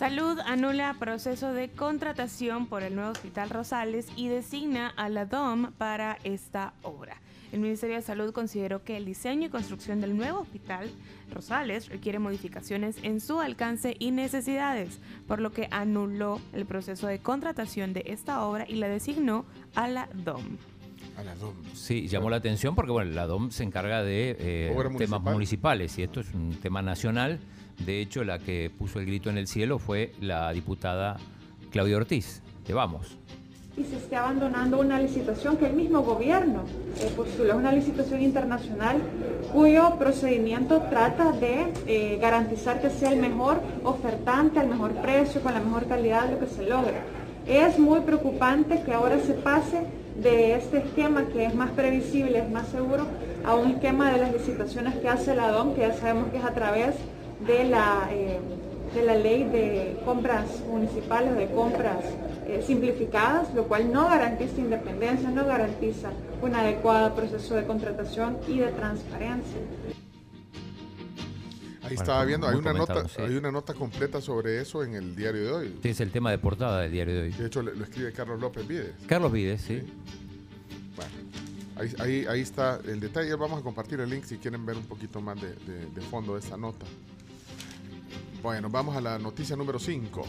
Salud 0.00 0.38
anula 0.46 0.96
proceso 0.98 1.52
de 1.52 1.68
contratación 1.68 2.68
por 2.68 2.82
el 2.82 2.94
nuevo 2.94 3.10
Hospital 3.10 3.50
Rosales 3.50 4.06
y 4.16 4.28
designa 4.28 4.94
a 4.96 5.10
la 5.10 5.26
DOM 5.26 5.72
para 5.72 6.16
esta 6.24 6.72
obra. 6.80 7.20
El 7.52 7.60
Ministerio 7.60 7.96
de 7.96 8.00
Salud 8.00 8.32
consideró 8.32 8.82
que 8.82 8.96
el 8.96 9.04
diseño 9.04 9.48
y 9.48 9.50
construcción 9.50 10.00
del 10.00 10.16
nuevo 10.16 10.40
Hospital 10.40 10.90
Rosales 11.30 11.90
requiere 11.90 12.18
modificaciones 12.18 12.96
en 13.02 13.20
su 13.20 13.40
alcance 13.40 13.94
y 13.98 14.10
necesidades, 14.10 15.00
por 15.28 15.38
lo 15.38 15.52
que 15.52 15.68
anuló 15.70 16.40
el 16.54 16.64
proceso 16.64 17.06
de 17.06 17.18
contratación 17.18 17.92
de 17.92 18.04
esta 18.06 18.42
obra 18.46 18.64
y 18.66 18.76
la 18.76 18.88
designó 18.88 19.44
a 19.74 19.86
la 19.86 20.08
DOM. 20.14 20.56
A 21.18 21.24
la 21.24 21.34
DOM. 21.34 21.52
Sí, 21.74 22.08
llamó 22.08 22.30
la 22.30 22.36
atención 22.36 22.74
porque 22.74 22.90
bueno, 22.90 23.10
la 23.10 23.26
DOM 23.26 23.50
se 23.50 23.64
encarga 23.64 24.02
de 24.02 24.34
eh, 24.38 24.72
temas 24.96 25.20
municipal. 25.20 25.32
municipales 25.34 25.98
y 25.98 26.04
esto 26.04 26.20
es 26.20 26.32
un 26.32 26.58
tema 26.58 26.80
nacional. 26.80 27.38
De 27.84 28.00
hecho, 28.00 28.24
la 28.24 28.38
que 28.38 28.70
puso 28.76 29.00
el 29.00 29.06
grito 29.06 29.30
en 29.30 29.38
el 29.38 29.46
cielo 29.46 29.78
fue 29.78 30.12
la 30.20 30.52
diputada 30.52 31.16
Claudia 31.70 31.96
Ortiz, 31.96 32.42
de 32.66 32.74
Vamos. 32.74 33.16
y 33.76 33.84
se 33.84 33.96
esté 33.96 34.16
abandonando 34.16 34.78
una 34.78 35.00
licitación 35.00 35.56
que 35.56 35.66
el 35.66 35.72
mismo 35.72 36.02
gobierno 36.02 36.64
eh, 37.00 37.10
postuló, 37.16 37.56
una 37.56 37.72
licitación 37.72 38.20
internacional 38.20 39.00
cuyo 39.52 39.96
procedimiento 39.98 40.82
trata 40.90 41.32
de 41.32 41.72
eh, 41.86 42.18
garantizar 42.20 42.82
que 42.82 42.90
sea 42.90 43.12
el 43.12 43.20
mejor 43.20 43.60
ofertante, 43.84 44.58
al 44.58 44.68
mejor 44.68 44.92
precio, 44.96 45.40
con 45.40 45.54
la 45.54 45.60
mejor 45.60 45.86
calidad 45.86 46.30
lo 46.30 46.38
que 46.38 46.46
se 46.46 46.68
logra. 46.68 47.02
Es 47.46 47.78
muy 47.78 48.00
preocupante 48.00 48.82
que 48.82 48.92
ahora 48.92 49.18
se 49.20 49.32
pase 49.32 49.84
de 50.20 50.56
este 50.56 50.78
esquema 50.78 51.24
que 51.26 51.46
es 51.46 51.54
más 51.54 51.70
previsible, 51.70 52.40
es 52.40 52.50
más 52.50 52.68
seguro, 52.68 53.06
a 53.44 53.54
un 53.54 53.70
esquema 53.70 54.12
de 54.12 54.18
las 54.18 54.32
licitaciones 54.32 54.96
que 54.96 55.08
hace 55.08 55.34
la 55.34 55.50
DOM, 55.50 55.74
que 55.74 55.80
ya 55.80 55.94
sabemos 55.94 56.28
que 56.30 56.36
es 56.36 56.44
a 56.44 56.52
través 56.52 56.96
la, 57.46 58.08
eh, 58.12 58.40
de 58.94 59.02
la 59.04 59.14
ley 59.14 59.44
de 59.44 60.00
compras 60.04 60.46
municipales, 60.68 61.36
de 61.36 61.48
compras 61.50 62.04
eh, 62.46 62.62
simplificadas, 62.66 63.52
lo 63.54 63.64
cual 63.64 63.92
no 63.92 64.08
garantiza 64.08 64.58
independencia, 64.58 65.30
no 65.30 65.44
garantiza 65.46 66.10
un 66.42 66.54
adecuado 66.54 67.14
proceso 67.14 67.54
de 67.54 67.64
contratación 67.66 68.38
y 68.48 68.58
de 68.58 68.68
transparencia. 68.72 69.58
Ahí 71.82 71.96
Bueno, 71.96 72.02
estaba 72.02 72.24
viendo, 72.24 72.46
hay 72.48 72.56
una, 72.56 72.72
nota, 72.72 73.08
sí. 73.08 73.20
hay 73.22 73.36
una 73.36 73.50
nota 73.50 73.74
completa 73.74 74.20
sobre 74.20 74.60
eso 74.60 74.84
en 74.84 74.94
el 74.94 75.16
diario 75.16 75.42
de 75.44 75.52
hoy. 75.52 75.66
Este 75.74 75.90
es 75.90 76.00
el 76.00 76.10
tema 76.12 76.30
de 76.30 76.38
portada 76.38 76.82
del 76.82 76.92
diario 76.92 77.14
de 77.14 77.22
hoy. 77.22 77.30
De 77.32 77.46
hecho, 77.46 77.62
lo 77.62 77.82
escribe 77.82 78.12
Carlos 78.12 78.38
López 78.40 78.66
Vides. 78.68 78.92
Carlos 79.06 79.32
Vides, 79.32 79.62
sí. 79.62 79.82
Bueno, 80.94 81.10
ahí, 81.76 81.92
ahí, 81.98 82.26
ahí 82.28 82.40
está 82.42 82.78
el 82.86 83.00
detalle. 83.00 83.34
Vamos 83.34 83.60
a 83.60 83.62
compartir 83.62 83.98
el 84.00 84.10
link 84.10 84.24
si 84.24 84.36
quieren 84.36 84.64
ver 84.66 84.76
un 84.76 84.84
poquito 84.84 85.20
más 85.20 85.40
de, 85.40 85.48
de- 85.48 85.86
de 85.86 86.00
fondo 86.02 86.34
de 86.34 86.40
esa 86.40 86.56
nota. 86.56 86.84
Bueno, 88.42 88.70
vamos 88.70 88.96
a 88.96 89.02
la 89.02 89.18
noticia 89.18 89.54
número 89.54 89.78
5. 89.78 90.24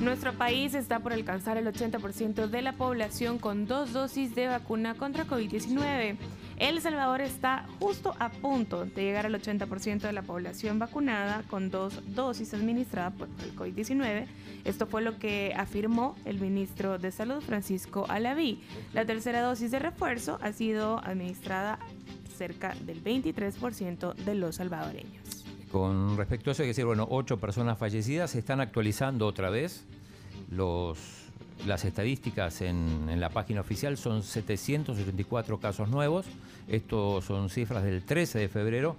Nuestro 0.00 0.32
país 0.32 0.74
está 0.74 1.00
por 1.00 1.12
alcanzar 1.12 1.56
el 1.56 1.66
80% 1.66 2.46
de 2.46 2.62
la 2.62 2.74
población 2.74 3.38
con 3.38 3.66
dos 3.66 3.92
dosis 3.92 4.34
de 4.36 4.46
vacuna 4.46 4.94
contra 4.94 5.24
COVID-19. 5.24 6.16
El 6.58 6.80
Salvador 6.80 7.20
está 7.20 7.66
justo 7.80 8.14
a 8.20 8.30
punto 8.30 8.84
de 8.84 9.02
llegar 9.02 9.26
al 9.26 9.34
80% 9.34 10.00
de 10.00 10.12
la 10.12 10.22
población 10.22 10.78
vacunada 10.78 11.42
con 11.48 11.70
dos 11.70 12.00
dosis 12.14 12.54
administradas 12.54 13.14
por 13.14 13.28
el 13.42 13.56
COVID-19. 13.56 14.26
Esto 14.64 14.86
fue 14.86 15.02
lo 15.02 15.18
que 15.18 15.52
afirmó 15.56 16.14
el 16.24 16.40
ministro 16.40 16.98
de 16.98 17.10
Salud, 17.10 17.40
Francisco 17.40 18.06
Alaví. 18.08 18.62
La 18.92 19.04
tercera 19.04 19.40
dosis 19.40 19.72
de 19.72 19.80
refuerzo 19.80 20.38
ha 20.42 20.52
sido 20.52 20.98
administrada 21.04 21.78
cerca 22.38 22.74
del 22.86 23.02
23% 23.02 24.14
de 24.14 24.34
los 24.34 24.56
salvadoreños. 24.56 25.44
Con 25.70 26.16
respecto 26.16 26.50
a 26.50 26.52
eso, 26.52 26.62
hay 26.62 26.66
que 26.66 26.70
decir, 26.70 26.86
bueno, 26.86 27.06
ocho 27.10 27.38
personas 27.38 27.76
fallecidas, 27.76 28.30
se 28.30 28.38
están 28.38 28.60
actualizando 28.60 29.26
otra 29.26 29.50
vez 29.50 29.84
los, 30.50 30.98
las 31.66 31.84
estadísticas 31.84 32.62
en, 32.62 33.08
en 33.10 33.20
la 33.20 33.28
página 33.28 33.60
oficial, 33.60 33.98
son 33.98 34.22
784 34.22 35.58
casos 35.58 35.88
nuevos, 35.88 36.24
estos 36.68 37.24
son 37.24 37.50
cifras 37.50 37.82
del 37.82 38.02
13 38.02 38.38
de 38.38 38.48
febrero, 38.48 38.96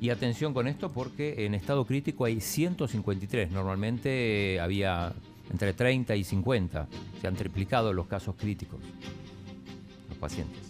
y 0.00 0.10
atención 0.10 0.54
con 0.54 0.66
esto 0.66 0.90
porque 0.90 1.44
en 1.44 1.54
estado 1.54 1.84
crítico 1.84 2.24
hay 2.24 2.40
153, 2.40 3.50
normalmente 3.50 4.54
eh, 4.54 4.60
había 4.60 5.12
entre 5.50 5.72
30 5.72 6.14
y 6.16 6.24
50, 6.24 6.88
se 7.20 7.26
han 7.26 7.34
triplicado 7.34 7.92
los 7.92 8.06
casos 8.06 8.34
críticos, 8.36 8.80
los 10.08 10.18
pacientes. 10.18 10.67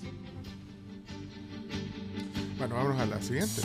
Bueno, 2.59 2.75
vámonos 2.75 2.99
a 2.99 3.07
la 3.07 3.23
siguiente. 3.23 3.63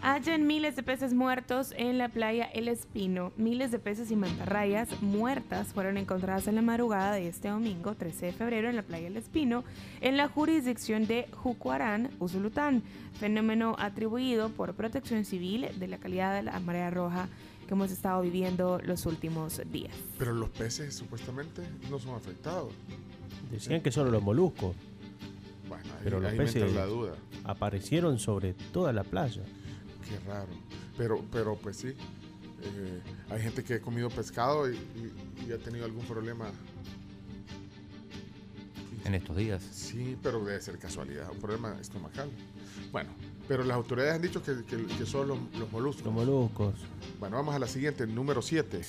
Hallan 0.00 0.46
miles 0.46 0.76
de 0.76 0.84
peces 0.84 1.12
muertos 1.12 1.74
en 1.76 1.98
la 1.98 2.08
playa 2.08 2.44
El 2.44 2.68
Espino. 2.68 3.32
Miles 3.36 3.72
de 3.72 3.80
peces 3.80 4.12
y 4.12 4.16
mantarrayas 4.16 5.02
muertas 5.02 5.72
fueron 5.72 5.96
encontradas 5.96 6.46
en 6.46 6.54
la 6.54 6.62
madrugada 6.62 7.12
de 7.14 7.26
este 7.26 7.48
domingo, 7.48 7.96
13 7.96 8.26
de 8.26 8.32
febrero, 8.32 8.70
en 8.70 8.76
la 8.76 8.84
playa 8.84 9.08
El 9.08 9.16
Espino, 9.16 9.64
en 10.00 10.16
la 10.16 10.28
jurisdicción 10.28 11.08
de 11.08 11.26
Jucuarán, 11.32 12.10
Usulután, 12.20 12.84
fenómeno 13.18 13.74
atribuido 13.80 14.50
por 14.50 14.74
Protección 14.74 15.24
Civil 15.24 15.68
de 15.76 15.88
la 15.88 15.98
calidad 15.98 16.36
de 16.36 16.44
la 16.44 16.60
marea 16.60 16.90
roja 16.90 17.28
que 17.66 17.74
hemos 17.74 17.90
estado 17.90 18.22
viviendo 18.22 18.78
los 18.84 19.04
últimos 19.06 19.60
días. 19.72 19.92
Pero 20.16 20.32
los 20.32 20.50
peces 20.50 20.94
supuestamente 20.94 21.62
no 21.90 21.98
son 21.98 22.14
afectados. 22.14 22.72
Decían 23.50 23.80
que 23.80 23.90
solo 23.90 24.12
los 24.12 24.22
moluscos. 24.22 24.76
Pero 26.06 26.20
los 26.20 26.32
peces 26.34 26.72
la 26.72 26.86
duda. 26.86 27.14
aparecieron 27.44 28.18
sobre 28.20 28.54
toda 28.72 28.92
la 28.92 29.02
playa. 29.02 29.42
Qué 30.08 30.18
raro. 30.28 30.52
Pero, 30.96 31.24
pero 31.32 31.56
pues 31.56 31.78
sí. 31.78 31.88
eh, 31.88 33.00
hay 33.28 33.42
gente 33.42 33.64
que 33.64 33.74
ha 33.74 33.80
comido 33.80 34.08
pescado 34.08 34.70
y, 34.70 34.76
y- 34.76 35.46
y 35.48 35.52
ha 35.52 35.58
tenido 35.58 35.84
algún 35.84 36.04
problema. 36.06 36.46
En 39.04 39.14
estos 39.14 39.36
días. 39.36 39.62
Sí, 39.72 40.16
pero 40.22 40.44
debe 40.44 40.60
ser 40.60 40.78
casualidad, 40.78 41.30
un 41.32 41.38
problema 41.40 41.76
estomacal. 41.80 42.28
Bueno, 42.92 43.10
pero 43.48 43.62
las 43.64 43.76
autoridades 43.76 44.14
han 44.14 44.22
dicho 44.22 44.42
que, 44.42 44.64
que- 44.64 44.86
que 44.86 45.06
son 45.06 45.26
los, 45.28 45.38
los 45.58 45.70
moluscos. 45.72 46.04
Los 46.04 46.14
moluscos. 46.14 46.74
Bueno, 47.18 47.36
vamos 47.36 47.54
a 47.54 47.58
la 47.58 47.66
siguiente, 47.66 48.06
número 48.06 48.42
7. 48.42 48.80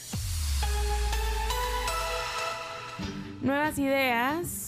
Nuevas 3.41 3.77
ideas 3.77 4.66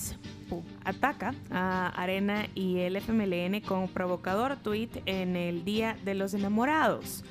ataca 0.83 1.33
a 1.51 1.87
Arena 1.89 2.47
y 2.55 2.79
el 2.79 2.95
FMLN 2.95 3.61
con 3.61 3.87
provocador 3.87 4.55
tweet 4.57 4.89
en 5.05 5.35
el 5.35 5.63
Día 5.65 5.97
de 6.05 6.15
los 6.15 6.33
Enamorados. 6.33 7.23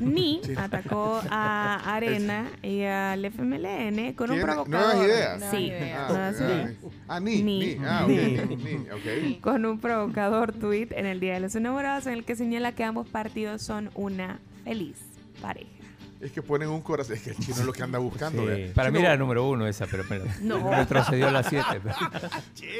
Ni 0.00 0.40
atacó 0.56 1.20
a 1.30 1.76
Arena 1.94 2.50
y 2.62 2.82
al 2.82 3.24
FMLN 3.24 4.12
con 4.14 4.30
un 4.30 4.36
¿Tiene 4.38 4.42
provocador. 4.42 4.96
nuevas 4.96 5.06
ideas? 5.06 5.44
Sí, 5.52 5.70
Ah, 5.72 6.06
nuevas 6.08 6.40
ah, 6.40 6.44
ideas. 6.44 6.72
ah, 7.08 7.20
ni, 7.20 7.42
Ni. 7.42 7.58
ni, 7.76 7.76
ah, 7.84 8.00
ok, 8.02 8.08
Ni. 8.08 8.56
ni, 8.56 8.74
ok. 9.36 9.40
Con 9.40 9.64
un 9.66 9.78
provocador 9.78 10.52
tuit 10.52 10.90
en 10.92 11.06
el 11.06 11.20
Día 11.20 11.34
de 11.34 11.40
los 11.40 11.54
Enamorados 11.54 12.06
en 12.08 12.14
el 12.14 12.24
que 12.24 12.34
señala 12.34 12.72
que 12.72 12.82
ambos 12.82 13.08
partidos 13.08 13.62
son 13.62 13.90
una 13.94 14.40
feliz 14.64 14.96
pareja. 15.40 15.68
Es 16.24 16.32
que 16.32 16.40
ponen 16.42 16.68
un 16.70 16.80
corazón. 16.80 17.16
Es 17.16 17.22
que 17.22 17.30
el 17.30 17.36
chino 17.36 17.58
es 17.58 17.64
lo 17.66 17.72
que 17.72 17.82
anda 17.82 17.98
buscando. 17.98 18.42
Sí. 18.46 18.72
Para 18.74 18.90
mí 18.90 18.98
era 18.98 19.10
la 19.10 19.16
número 19.18 19.46
uno 19.46 19.66
esa, 19.66 19.86
pero 19.86 20.04
pero 20.08 20.24
No. 20.40 20.70
retrocedió 20.74 21.28
a 21.28 21.30
las 21.30 21.46
7. 21.50 21.64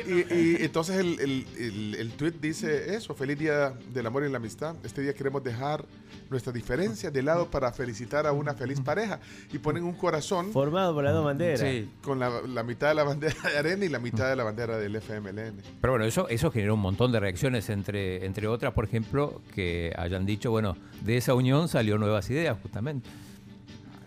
Y, 0.09 0.35
y 0.35 0.57
entonces 0.61 0.97
el, 0.97 1.21
el, 1.21 1.47
el, 1.59 1.95
el 1.97 2.11
tweet 2.13 2.33
dice 2.41 2.95
eso, 2.95 3.15
feliz 3.15 3.39
día 3.39 3.75
del 3.93 4.07
amor 4.07 4.25
y 4.25 4.31
la 4.31 4.39
amistad. 4.39 4.77
Este 4.83 5.03
día 5.03 5.13
queremos 5.15 5.45
dejar 5.45 5.85
nuestras 6.31 6.55
diferencias 6.55 7.13
de 7.13 7.23
lado 7.23 7.51
para 7.51 7.71
felicitar 7.73 8.27
a 8.27 8.33
una 8.33 8.55
feliz 8.55 8.81
pareja. 8.81 9.21
Y 9.53 9.59
ponen 9.59 9.85
un 9.85 9.93
corazón 9.95 10.51
Formado 10.53 10.95
por 10.95 11.05
las 11.05 11.13
dos 11.13 11.25
banderas. 11.25 11.61
Sí. 11.61 11.89
con 12.03 12.19
la, 12.19 12.31
la 12.43 12.63
mitad 12.63 12.89
de 12.89 12.95
la 12.95 13.05
bandera 13.05 13.35
de 13.51 13.59
Arena 13.59 13.85
y 13.85 13.89
la 13.89 13.99
mitad 13.99 14.29
de 14.29 14.37
la 14.37 14.45
bandera 14.45 14.79
del 14.79 14.97
FMLN. 14.97 15.61
Pero 15.81 15.93
bueno, 15.93 16.05
eso, 16.07 16.29
eso 16.29 16.51
generó 16.51 16.75
un 16.75 16.81
montón 16.81 17.13
de 17.13 17.21
reacciones, 17.21 17.69
entre, 17.69 18.25
entre 18.25 18.49
otras, 18.49 18.73
por 18.73 18.87
ejemplo, 18.87 19.43
que 19.55 19.93
hayan 19.99 20.25
dicho, 20.25 20.51
bueno, 20.51 20.77
de 21.03 21.19
esa 21.19 21.35
unión 21.35 21.69
salió 21.69 21.99
nuevas 21.99 22.31
ideas, 22.31 22.57
justamente. 22.63 23.09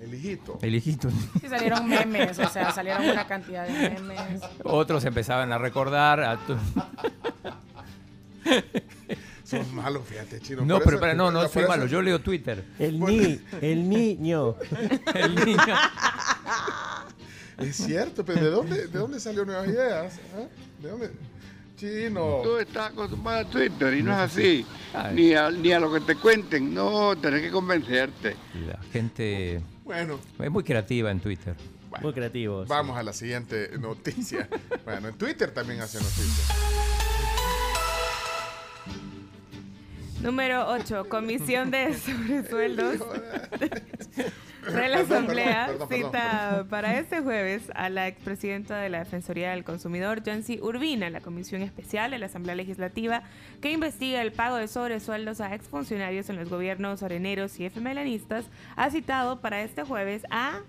El 0.07 0.13
hijito. 0.15 0.57
El 0.61 0.75
hijito. 0.75 1.09
Sí, 1.41 1.47
salieron 1.49 1.87
memes, 1.87 2.39
o 2.39 2.49
sea, 2.49 2.71
salieron 2.71 3.03
una 3.09 3.27
cantidad 3.27 3.67
de 3.67 3.89
memes. 3.99 4.41
Otros 4.63 5.03
empezaban 5.05 5.51
a 5.51 5.57
recordar. 5.57 6.21
a 6.21 6.37
tu- 6.37 6.57
Son 9.43 9.75
malos, 9.75 10.03
fíjate, 10.05 10.39
chino. 10.41 10.65
No, 10.65 10.79
pero 10.79 10.99
para, 10.99 11.13
no, 11.13 11.31
no 11.31 11.47
soy 11.47 11.65
malo, 11.67 11.85
yo 11.85 12.01
leo 12.01 12.19
Twitter. 12.19 12.63
El 12.79 12.99
ni, 12.99 13.39
el 13.61 13.89
niño. 13.89 14.55
El 15.13 15.35
niño. 15.35 15.57
Es 17.57 17.75
cierto, 17.77 18.23
pero 18.23 18.41
¿de 18.43 18.49
dónde, 18.51 18.87
de 18.87 18.99
dónde 18.99 19.19
salió 19.19 19.43
nuevas 19.45 19.67
ideas? 19.67 20.19
¿Ah? 20.37 20.45
¿De 20.81 20.89
dónde? 20.89 21.11
Chino. 21.77 22.41
Tú 22.43 22.57
estás 22.57 22.91
acostumbrado 22.91 23.39
a 23.39 23.49
Twitter 23.49 23.93
y 23.95 24.03
no 24.03 24.11
es 24.11 24.17
así. 24.19 24.65
Ay. 24.93 25.15
Ni 25.15 25.33
a, 25.33 25.49
ni 25.51 25.71
a 25.71 25.79
lo 25.79 25.91
que 25.93 26.01
te 26.01 26.15
cuenten. 26.15 26.73
No, 26.73 27.15
tenés 27.17 27.41
que 27.41 27.51
convencerte. 27.51 28.35
La 28.67 28.79
gente 28.91 29.61
Bueno, 29.87 30.19
es 30.37 30.51
muy 30.51 30.65
creativa 30.65 31.09
en 31.09 31.21
Twitter. 31.21 31.55
Muy 32.01 32.11
creativo. 32.11 32.63
sí. 32.63 32.69
vamos 32.69 32.97
a 32.97 33.03
la 33.03 33.13
siguiente 33.13 33.71
noticia. 33.79 34.49
bueno, 34.85 35.07
en 35.07 35.17
Twitter 35.17 35.49
también 35.51 35.79
hace 35.79 35.97
noticias. 35.97 37.06
Número 40.21 40.67
8. 40.67 41.09
Comisión 41.09 41.71
de 41.71 41.93
sobresueldos 41.97 42.99
de 44.73 44.89
la 44.89 44.99
Asamblea 44.99 45.67
perdón, 45.67 45.87
perdón, 45.87 46.11
cita 46.11 46.65
para 46.69 46.99
este 46.99 47.21
jueves 47.21 47.63
a 47.75 47.89
la 47.89 48.07
expresidenta 48.07 48.77
de 48.79 48.89
la 48.89 48.99
Defensoría 48.99 49.51
del 49.51 49.63
Consumidor, 49.63 50.23
Yancy 50.23 50.59
Urbina, 50.61 51.09
la 51.09 51.21
Comisión 51.21 51.61
Especial 51.61 52.11
de 52.11 52.17
la 52.17 52.25
Asamblea 52.25 52.55
Legislativa 52.55 53.23
que 53.61 53.71
investiga 53.71 54.21
el 54.21 54.31
pago 54.31 54.57
de 54.57 54.67
sobresueldos 54.67 55.39
a 55.39 55.53
exfuncionarios 55.53 56.29
en 56.29 56.35
los 56.35 56.49
gobiernos 56.49 57.03
areneros 57.03 57.59
y 57.59 57.65
FMLanistas, 57.69 58.45
ha 58.75 58.89
citado 58.89 59.39
para 59.39 59.61
este 59.61 59.83
jueves 59.83 60.23
a 60.31 60.59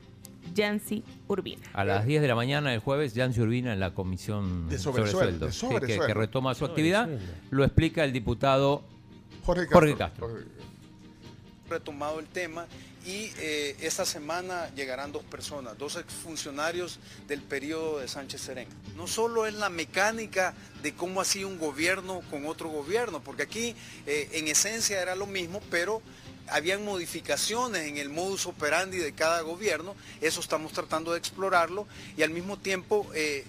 Yancy 0.55 1.03
Urbina. 1.27 1.63
A 1.73 1.85
las 1.85 2.07
10 2.07 2.23
de 2.23 2.29
la 2.29 2.35
mañana 2.35 2.71
del 2.71 2.81
jueves, 2.81 3.15
Yancy 3.15 3.41
Urbina 3.41 3.73
en 3.73 3.81
la 3.81 3.95
comisión 3.95 4.69
De 4.69 4.79
sobre 4.79 5.07
sobresueldo, 5.07 5.47
de 5.47 5.53
sueldos, 5.53 5.91
sí, 5.91 5.99
que- 6.07 6.15
retoma 6.15 6.55
su 6.55 6.65
actividad, 6.65 7.09
lo 7.51 7.65
explica 7.65 8.05
el 8.05 8.13
diputado 8.13 8.85
Jorge 9.49 9.63
Castro. 9.63 9.81
Jorge 9.81 9.97
Castro. 9.97 10.29
retomado 11.71 12.21
el 12.21 12.27
tema 12.27 12.67
y 13.07 13.33
eh, 13.39 13.77
esta 13.81 14.05
semana 14.05 14.69
llegarán 14.75 15.11
dos 15.11 15.25
personas, 15.25 15.79
dos 15.79 15.97
exfuncionarios 15.97 16.99
del 17.27 17.41
periodo 17.41 18.01
de 18.01 18.09
Sánchez 18.09 18.43
Serén. 18.43 18.69
No 18.95 19.07
solo 19.07 19.47
es 19.47 19.55
la 19.55 19.71
mecánica 19.71 20.53
de 20.83 20.93
cómo 20.93 21.23
hacía 21.23 21.47
un 21.47 21.59
gobierno 21.59 22.21
con 22.31 22.45
otro 22.45 22.69
gobierno, 22.69 23.23
porque 23.23 23.45
aquí 23.45 23.75
eh, 24.07 24.29
en 24.33 24.49
esencia 24.49 25.01
era 25.01 25.15
lo 25.15 25.27
mismo, 25.27 25.63
pero 25.71 26.03
habían 26.49 26.85
modificaciones 26.85 27.87
en 27.87 27.97
el 27.97 28.11
modus 28.11 28.45
operandi 28.45 28.99
de 28.99 29.15
cada 29.15 29.41
gobierno, 29.41 29.95
eso 30.21 30.41
estamos 30.41 30.73
tratando 30.73 31.13
de 31.13 31.19
explorarlo 31.19 31.87
y 32.19 32.23
al 32.23 32.31
mismo 32.31 32.59
tiempo 32.59 33.07
eh, 33.15 33.47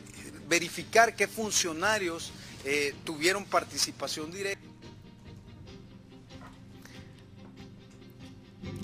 verificar 0.48 1.14
qué 1.18 1.28
funcionarios 1.28 2.32
eh, 2.64 2.96
tuvieron 3.04 3.44
participación 3.44 4.32
directa. 4.32 4.69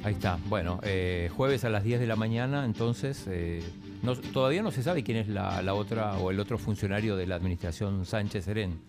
Ahí 0.05 0.13
está. 0.13 0.37
Bueno, 0.47 0.79
eh, 0.83 1.29
jueves 1.35 1.63
a 1.65 1.69
las 1.69 1.83
10 1.83 1.99
de 1.99 2.05
la 2.07 2.15
mañana, 2.15 2.63
entonces, 2.63 3.23
eh, 3.27 3.63
no- 4.03 4.15
todavía 4.15 4.61
no 4.61 4.69
se 4.71 4.83
sabe 4.83 5.03
quién 5.03 5.17
es 5.17 5.27
la, 5.27 5.61
la 5.63 5.73
otra 5.73 6.13
o 6.19 6.29
el 6.29 6.39
otro 6.39 6.59
funcionario 6.59 7.15
de 7.15 7.25
la 7.25 7.35
administración 7.35 8.05
Sánchez 8.05 8.45
Serén. 8.45 8.79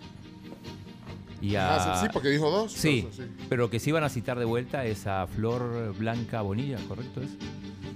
Y 1.40 1.54
a- 1.56 1.94
Ah, 1.94 2.00
sí, 2.02 2.08
porque 2.12 2.28
dijo 2.28 2.50
dos, 2.50 2.72
Sí, 2.72 3.08
sí. 3.12 3.22
pero 3.48 3.70
que 3.70 3.78
sí 3.78 3.92
van 3.92 4.04
a 4.04 4.10
citar 4.10 4.38
de 4.38 4.44
vuelta 4.44 4.84
es 4.84 5.06
a 5.06 5.26
Flor 5.26 5.94
Blanca 5.98 6.42
Bonilla, 6.42 6.78
¿correcto 6.86 7.22
es? 7.22 7.30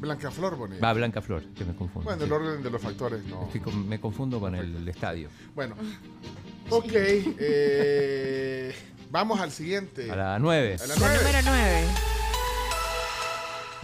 Blanca 0.00 0.30
Flor 0.30 0.56
Bonilla. 0.56 0.80
Va, 0.80 0.92
Blanca 0.94 1.20
Flor, 1.20 1.42
que 1.54 1.64
me 1.66 1.74
confundo. 1.74 2.04
Bueno, 2.06 2.20
sí. 2.20 2.26
el 2.26 2.32
orden 2.32 2.62
de 2.62 2.70
los 2.70 2.80
factores 2.80 3.22
no. 3.26 3.44
Estoy 3.44 3.60
con- 3.60 3.86
me 3.86 4.00
confundo 4.00 4.40
con 4.40 4.54
el, 4.54 4.88
estadio. 4.88 5.28
Bueno, 5.54 5.74
ok. 6.70 6.92
eh, 6.94 8.74
vamos 9.10 9.40
al 9.40 9.50
siguiente. 9.50 10.10
A 10.10 10.16
la 10.16 10.38
9. 10.38 10.76
A 10.82 10.86
la 10.86 10.94
La 10.94 11.00
nueve. 11.00 11.18
número 11.18 11.38
9. 11.44 11.84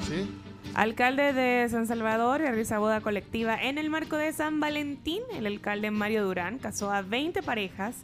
Sí. 0.02 0.28
Alcalde 0.74 1.32
de 1.32 1.68
San 1.68 1.86
Salvador 1.86 2.40
realiza 2.40 2.78
boda 2.78 3.00
colectiva 3.00 3.56
en 3.62 3.78
el 3.78 3.88
marco 3.88 4.16
de 4.16 4.32
San 4.32 4.60
Valentín. 4.60 5.22
El 5.34 5.46
alcalde 5.46 5.90
Mario 5.90 6.24
Durán 6.24 6.58
casó 6.58 6.90
a 6.92 7.02
20 7.02 7.42
parejas 7.42 7.96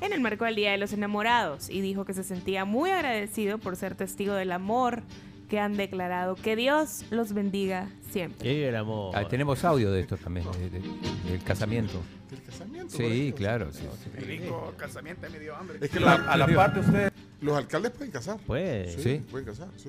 en 0.00 0.12
el 0.12 0.20
marco 0.20 0.44
del 0.44 0.54
Día 0.54 0.70
de 0.72 0.78
los 0.78 0.92
Enamorados 0.92 1.68
y 1.70 1.80
dijo 1.80 2.04
que 2.04 2.14
se 2.14 2.22
sentía 2.22 2.64
muy 2.64 2.90
agradecido 2.90 3.58
por 3.58 3.76
ser 3.76 3.94
testigo 3.94 4.34
del 4.34 4.52
amor 4.52 5.02
que 5.48 5.58
han 5.58 5.76
declarado. 5.76 6.36
Que 6.36 6.54
Dios 6.56 7.04
los 7.10 7.32
bendiga 7.32 7.88
siempre. 8.10 8.68
El 8.68 8.76
amor. 8.76 9.12
Ah, 9.16 9.26
tenemos 9.26 9.64
audio 9.64 9.90
de 9.90 10.00
esto 10.00 10.16
también, 10.16 10.46
de- 10.52 10.70
de- 10.70 11.30
del 11.30 11.42
casamiento. 11.42 12.00
¿Del 12.30 12.42
casamiento? 12.42 12.96
Sí, 12.96 13.34
claro. 13.36 13.72
sí, 13.72 13.82
sí. 14.04 14.10
Rico, 14.24 14.72
casamiento 14.76 15.26
me 15.30 15.38
dio 15.40 15.56
hambre. 15.56 15.78
Es 15.80 15.90
que 15.90 15.98
La- 15.98 16.14
a 16.14 16.36
la 16.36 16.46
par 16.46 16.72
de 16.74 16.80
ustedes, 16.80 17.12
los 17.40 17.56
alcaldes 17.56 17.90
pueden 17.90 18.12
casar. 18.12 18.38
Pues. 18.46 18.94
Sí, 18.94 19.02
Sí. 19.02 19.22
pueden 19.30 19.46
casar, 19.46 19.68
sí. 19.76 19.88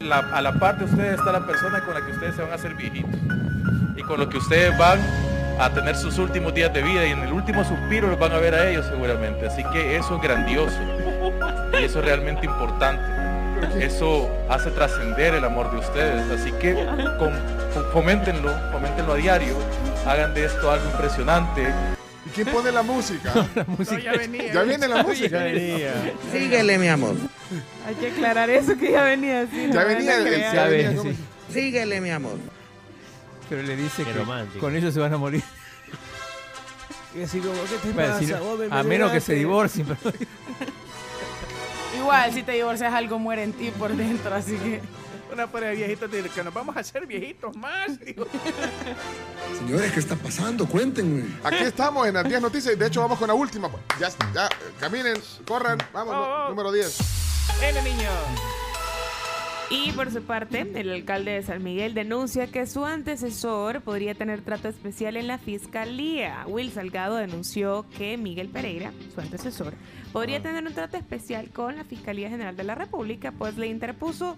La- 0.00 0.18
a 0.32 0.40
la 0.42 0.52
par 0.52 0.78
de 0.78 0.84
ustedes 0.84 1.18
está 1.18 1.32
la 1.32 1.46
persona 1.46 1.80
con 1.84 1.94
la 1.94 2.04
que 2.04 2.12
ustedes 2.12 2.34
se 2.36 2.42
van 2.42 2.52
a 2.52 2.54
hacer 2.54 2.74
viejitos. 2.74 3.18
Y 3.96 4.02
con 4.02 4.20
lo 4.20 4.28
que 4.28 4.38
ustedes 4.38 4.76
van 4.78 4.98
a 5.58 5.70
tener 5.70 5.96
sus 5.96 6.18
últimos 6.18 6.52
días 6.54 6.72
de 6.72 6.82
vida 6.82 7.06
y 7.06 7.12
en 7.12 7.20
el 7.20 7.32
último 7.32 7.64
suspiro 7.64 8.08
los 8.08 8.18
van 8.18 8.32
a 8.32 8.38
ver 8.38 8.54
a 8.54 8.68
ellos 8.68 8.86
seguramente. 8.86 9.46
Así 9.46 9.64
que 9.72 9.96
eso 9.96 10.16
es 10.16 10.22
grandioso. 10.22 10.76
Y 11.80 11.84
eso 11.84 11.98
es 12.00 12.04
realmente 12.04 12.46
importante. 12.46 13.02
Eso 13.80 14.28
hace 14.50 14.70
trascender 14.70 15.34
el 15.34 15.44
amor 15.44 15.70
de 15.70 15.78
ustedes. 15.78 16.30
Así 16.30 16.52
que 16.52 16.74
con- 17.18 17.32
fo- 17.74 17.90
foméntenlo, 17.92 18.52
foméntenlo 18.70 19.14
a 19.14 19.16
diario. 19.16 19.56
Hagan 20.06 20.34
de 20.34 20.44
esto 20.44 20.70
algo 20.70 20.84
impresionante. 20.90 21.66
¿Y 22.26 22.28
quién 22.30 22.48
pone 22.48 22.70
la 22.70 22.82
música? 22.82 23.32
La 23.54 23.64
música. 23.66 23.98
ya 23.98 24.12
venía. 24.12 24.52
Ya 24.52 24.62
viene 24.62 24.88
la 24.88 24.96
Ya 24.96 25.02
música. 25.02 25.38
venía. 25.38 25.92
Síguele, 26.30 26.78
mi 26.78 26.88
amor. 26.88 27.14
Hay 27.86 27.94
que 27.94 28.08
aclarar 28.10 28.50
eso 28.50 28.76
que 28.76 28.90
ya 28.92 29.02
venía 29.04 29.42
así. 29.42 29.68
Ya 29.68 29.80
no 29.82 29.86
venía 29.86 30.16
el- 30.16 30.24
ya 30.40 30.54
Ya 30.54 30.64
venía 30.66 30.88
ves, 30.90 30.98
como- 30.98 31.10
sí. 31.12 31.18
Síguele, 31.52 32.00
mi 32.00 32.10
amor. 32.10 32.36
Pero 33.48 33.62
le 33.62 33.76
dice 33.76 34.04
Qué 34.04 34.12
que 34.12 34.18
romántico. 34.18 34.58
con 34.60 34.74
ellos 34.74 34.92
se 34.92 34.98
van 35.00 35.14
a 35.14 35.16
morir. 35.18 35.42
Y 37.14 37.22
así 37.22 37.38
como, 37.38 37.54
¿qué 37.54 37.76
te 37.82 37.92
Bueno, 37.92 38.08
pasa? 38.14 38.18
si 38.18 38.26
no- 38.26 38.38
Vos 38.40 38.58
me 38.58 38.66
a 38.76 38.82
menos 38.82 39.10
que 39.12 39.20
se 39.20 39.34
divorcien. 39.34 39.86
pero- 39.86 40.16
Igual, 41.96 42.32
si 42.34 42.42
te 42.42 42.52
divorcias, 42.52 42.92
algo 42.92 43.18
muere 43.18 43.42
en 43.44 43.52
ti 43.52 43.70
por 43.70 43.94
dentro, 43.96 44.34
así 44.34 44.56
que. 44.56 44.80
Una 45.32 45.46
pareja 45.48 45.70
de 45.70 45.76
viejitos 45.76 46.10
dice 46.10 46.28
que 46.28 46.44
nos 46.44 46.54
vamos 46.54 46.76
a 46.76 46.80
hacer 46.80 47.04
viejitos 47.06 47.56
más. 47.56 47.98
digo. 48.00 48.26
Señores, 49.58 49.92
¿qué 49.92 50.00
está 50.00 50.14
pasando? 50.14 50.66
Cuéntenme. 50.66 51.24
Aquí 51.42 51.64
estamos 51.64 52.06
en 52.06 52.14
las 52.14 52.28
10 52.28 52.40
noticias. 52.40 52.78
De 52.78 52.86
hecho, 52.86 53.00
vamos 53.00 53.18
con 53.18 53.26
la 53.28 53.34
última. 53.34 53.68
Ya, 53.98 54.08
ya, 54.34 54.48
caminen, 54.78 55.16
corran. 55.46 55.78
Vamos, 55.92 56.14
Oh, 56.16 56.44
oh. 56.46 56.48
número 56.50 56.70
10. 56.70 56.96
¡Ele, 57.62 57.82
niño! 57.82 58.10
Y 59.68 59.90
por 59.92 60.12
su 60.12 60.22
parte, 60.22 60.70
el 60.76 60.92
alcalde 60.92 61.32
de 61.32 61.42
San 61.42 61.60
Miguel 61.64 61.92
denuncia 61.92 62.46
que 62.46 62.66
su 62.66 62.84
antecesor 62.84 63.80
podría 63.80 64.14
tener 64.14 64.42
trato 64.42 64.68
especial 64.68 65.16
en 65.16 65.26
la 65.26 65.38
fiscalía. 65.38 66.44
Will 66.46 66.70
Salgado 66.70 67.16
denunció 67.16 67.84
que 67.98 68.16
Miguel 68.16 68.48
Pereira, 68.48 68.92
su 69.12 69.20
antecesor, 69.20 69.74
podría 70.12 70.40
tener 70.40 70.64
un 70.64 70.72
trato 70.72 70.96
especial 70.96 71.50
con 71.50 71.74
la 71.76 71.82
Fiscalía 71.84 72.28
General 72.30 72.56
de 72.56 72.62
la 72.62 72.76
República, 72.76 73.32
pues 73.36 73.56
le 73.58 73.66
interpuso 73.66 74.36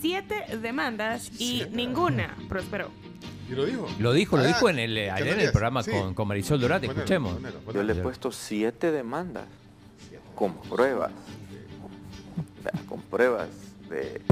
siete 0.00 0.44
demandas 0.62 1.30
y 1.38 1.66
ninguna 1.72 2.34
prosperó. 2.48 2.88
¿Y 3.50 3.54
lo 3.54 3.66
dijo? 3.66 3.86
Lo 3.98 4.12
dijo, 4.14 4.36
lo 4.38 4.44
Ah, 4.44 4.46
dijo 4.46 4.68
en 4.70 4.78
el, 4.78 4.94
¿qué 4.94 5.10
ayer 5.10 5.34
en 5.34 5.40
el 5.40 5.52
programa 5.52 5.82
Sí. 5.82 5.90
con, 5.90 6.14
con 6.14 6.26
Marisol 6.28 6.58
Dorate. 6.58 6.86
Ponelo, 6.86 7.00
Escuchemos. 7.02 7.34
ponelo, 7.34 7.58
ponelo. 7.58 7.82
Yo 7.82 7.92
le 7.94 7.98
he 8.00 8.02
puesto 8.02 8.32
siete 8.32 8.92
demandas 8.92 9.44
con 10.34 10.54
pruebas. 10.62 11.10
Con 12.88 13.00
pruebas 13.02 13.48
de 13.88 14.22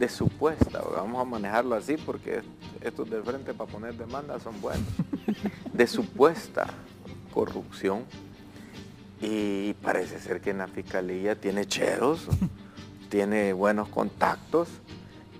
de 0.00 0.08
supuesta, 0.08 0.80
vamos 0.96 1.20
a 1.20 1.26
manejarlo 1.26 1.74
así 1.74 1.98
porque 1.98 2.40
estos 2.80 3.10
del 3.10 3.22
frente 3.22 3.52
para 3.52 3.70
poner 3.70 3.94
demandas 3.94 4.42
son 4.42 4.58
buenos, 4.62 4.86
de 5.74 5.86
supuesta 5.86 6.66
corrupción. 7.34 8.04
Y 9.20 9.74
parece 9.74 10.18
ser 10.18 10.40
que 10.40 10.50
en 10.50 10.58
la 10.58 10.68
fiscalía 10.68 11.38
tiene 11.38 11.66
cheros, 11.66 12.26
tiene 13.10 13.52
buenos 13.52 13.90
contactos, 13.90 14.68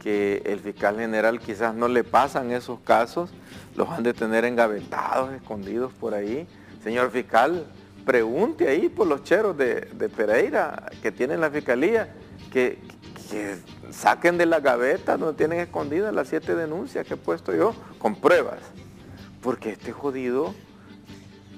que 0.02 0.42
el 0.44 0.60
fiscal 0.60 0.98
general 0.98 1.40
quizás 1.40 1.74
no 1.74 1.88
le 1.88 2.04
pasan 2.04 2.52
esos 2.52 2.80
casos, 2.80 3.30
los 3.76 3.88
han 3.88 4.02
de 4.02 4.12
tener 4.12 4.44
engavetados, 4.44 5.32
escondidos 5.32 5.90
por 5.94 6.12
ahí. 6.12 6.46
Señor 6.84 7.10
fiscal, 7.10 7.64
pregunte 8.04 8.68
ahí 8.68 8.88
por 8.88 9.06
los 9.06 9.22
cheros 9.24 9.56
de, 9.56 9.82
de 9.92 10.08
Pereira 10.08 10.90
que 11.02 11.12
tienen 11.12 11.40
la 11.40 11.50
fiscalía, 11.50 12.14
que, 12.52 12.78
que 13.30 13.56
saquen 13.90 14.38
de 14.38 14.46
la 14.46 14.60
gaveta 14.60 15.16
donde 15.16 15.36
tienen 15.36 15.60
escondidas 15.60 16.14
las 16.14 16.28
siete 16.28 16.54
denuncias 16.54 17.06
que 17.06 17.14
he 17.14 17.16
puesto 17.16 17.54
yo 17.54 17.74
con 17.98 18.16
pruebas. 18.16 18.60
Porque 19.42 19.70
este 19.70 19.92
jodido 19.92 20.54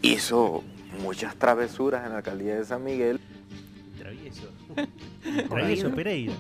hizo 0.02 0.62
muchas 1.00 1.36
travesuras 1.36 2.04
en 2.04 2.12
la 2.12 2.18
alcaldía 2.18 2.56
de 2.56 2.64
San 2.64 2.84
Miguel. 2.84 3.20
Travieso. 3.98 4.48
Travieso. 5.48 5.90
Pereira. 5.90 6.34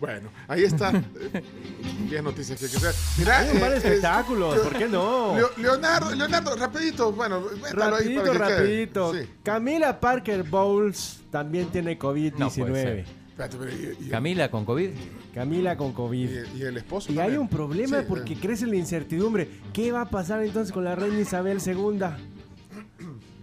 Bueno, 0.00 0.28
ahí 0.48 0.62
está. 0.64 0.90
Eh, 0.90 1.42
Bien 2.10 2.22
noticias 2.24 2.58
que 2.58 2.66
hay 2.66 2.70
que 2.70 2.76
hacer. 2.76 2.94
Mira, 3.18 3.38
Hay 3.38 3.50
un 3.54 3.60
par 3.60 3.70
de 3.70 3.76
eh, 3.76 3.80
eh, 3.82 3.86
espectáculos, 3.86 4.58
¿por 4.60 4.76
qué 4.76 4.88
no? 4.88 5.34
Leo- 5.36 5.50
Leonardo, 5.56 6.14
Leonardo, 6.14 6.54
rapidito, 6.56 7.12
bueno, 7.12 7.42
métalo 7.62 7.96
ahí 7.96 8.14
Rapidito, 8.16 8.22
para 8.24 8.32
que 8.32 8.38
quede. 8.46 8.58
rapidito. 8.58 9.14
Sí. 9.14 9.20
Camila 9.42 9.98
Parker 10.00 10.42
Bowles 10.42 11.20
también 11.30 11.68
tiene 11.68 11.98
COVID-19. 11.98 13.04
No 13.38 14.10
Camila 14.10 14.50
con 14.50 14.64
COVID. 14.64 14.90
Camila 15.34 15.76
con 15.76 15.92
COVID. 15.92 16.30
Y, 16.54 16.58
y 16.58 16.62
el 16.62 16.76
esposo. 16.78 17.12
Y 17.12 17.18
hay 17.18 17.36
un 17.36 17.48
problema 17.48 18.00
Sí, 18.00 18.04
porque 18.08 18.32
eh, 18.34 18.38
crece 18.40 18.66
la 18.66 18.76
incertidumbre. 18.76 19.48
¿Qué 19.72 19.92
va 19.92 20.02
a 20.02 20.08
pasar 20.10 20.42
entonces 20.42 20.72
con 20.72 20.84
la 20.84 20.94
reina 20.94 21.20
Isabel 21.20 21.58
II? 21.64 22.00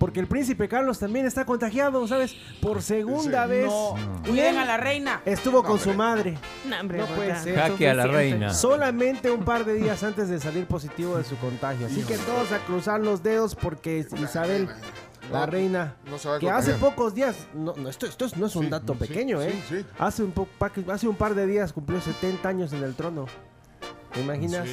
Porque 0.03 0.19
el 0.19 0.27
príncipe 0.27 0.67
Carlos 0.67 0.99
también 0.99 1.25
está 1.25 1.45
contagiado, 1.45 2.05
¿sabes? 2.09 2.35
Por 2.59 2.81
segunda 2.81 3.45
Sí. 3.45 3.49
vez. 3.51 3.65
No, 3.67 3.95
cuiden 4.27 4.57
a 4.57 4.65
la 4.65 4.75
reina. 4.75 5.21
Estuvo 5.23 5.63
con 5.63 5.79
su 5.79 5.93
madre. 5.93 6.37
No, 6.67 6.77
hombre, 6.77 6.97
No 6.97 7.05
puede 7.05 7.33
ser. 7.39 7.55
Jaque 7.55 7.87
a 7.89 7.93
la 7.93 8.05
reina. 8.07 8.53
Solamente 8.53 9.31
un 9.31 9.45
par 9.45 9.63
de 9.63 9.75
días 9.75 10.03
antes 10.03 10.27
de 10.27 10.41
salir 10.41 10.65
positivo 10.65 11.15
de 11.17 11.23
su 11.23 11.37
contagio. 11.37 11.87
Así 11.87 12.01
que 12.03 12.17
todos 12.17 12.51
a 12.51 12.59
cruzar 12.65 12.99
los 12.99 13.23
dedos 13.23 13.55
porque 13.55 14.05
Isabel, 14.21 14.67
la 15.31 15.45
reina, 15.45 15.95
no 16.05 16.37
que 16.37 16.49
hace 16.51 16.73
pocos 16.73 17.15
días, 17.15 17.37
no, 17.53 17.73
no, 17.77 17.87
esto, 17.87 18.05
esto 18.05 18.27
no 18.35 18.47
es 18.47 18.55
un 18.57 18.65
Sí, 18.65 18.69
dato 18.71 18.91
sí, 18.95 18.99
pequeño, 18.99 19.41
¿eh? 19.41 19.53
sí, 19.69 19.77
sí. 19.77 19.85
Hace, 19.99 20.23
un 20.23 20.33
po- 20.33 20.49
hace 20.91 21.07
un 21.07 21.15
par 21.15 21.33
de 21.33 21.47
días 21.47 21.71
cumplió 21.71 22.01
70 22.01 22.49
años 22.49 22.73
en 22.73 22.83
el 22.83 22.93
trono. 22.93 23.25
¿Te 24.11 24.19
imaginas? 24.19 24.67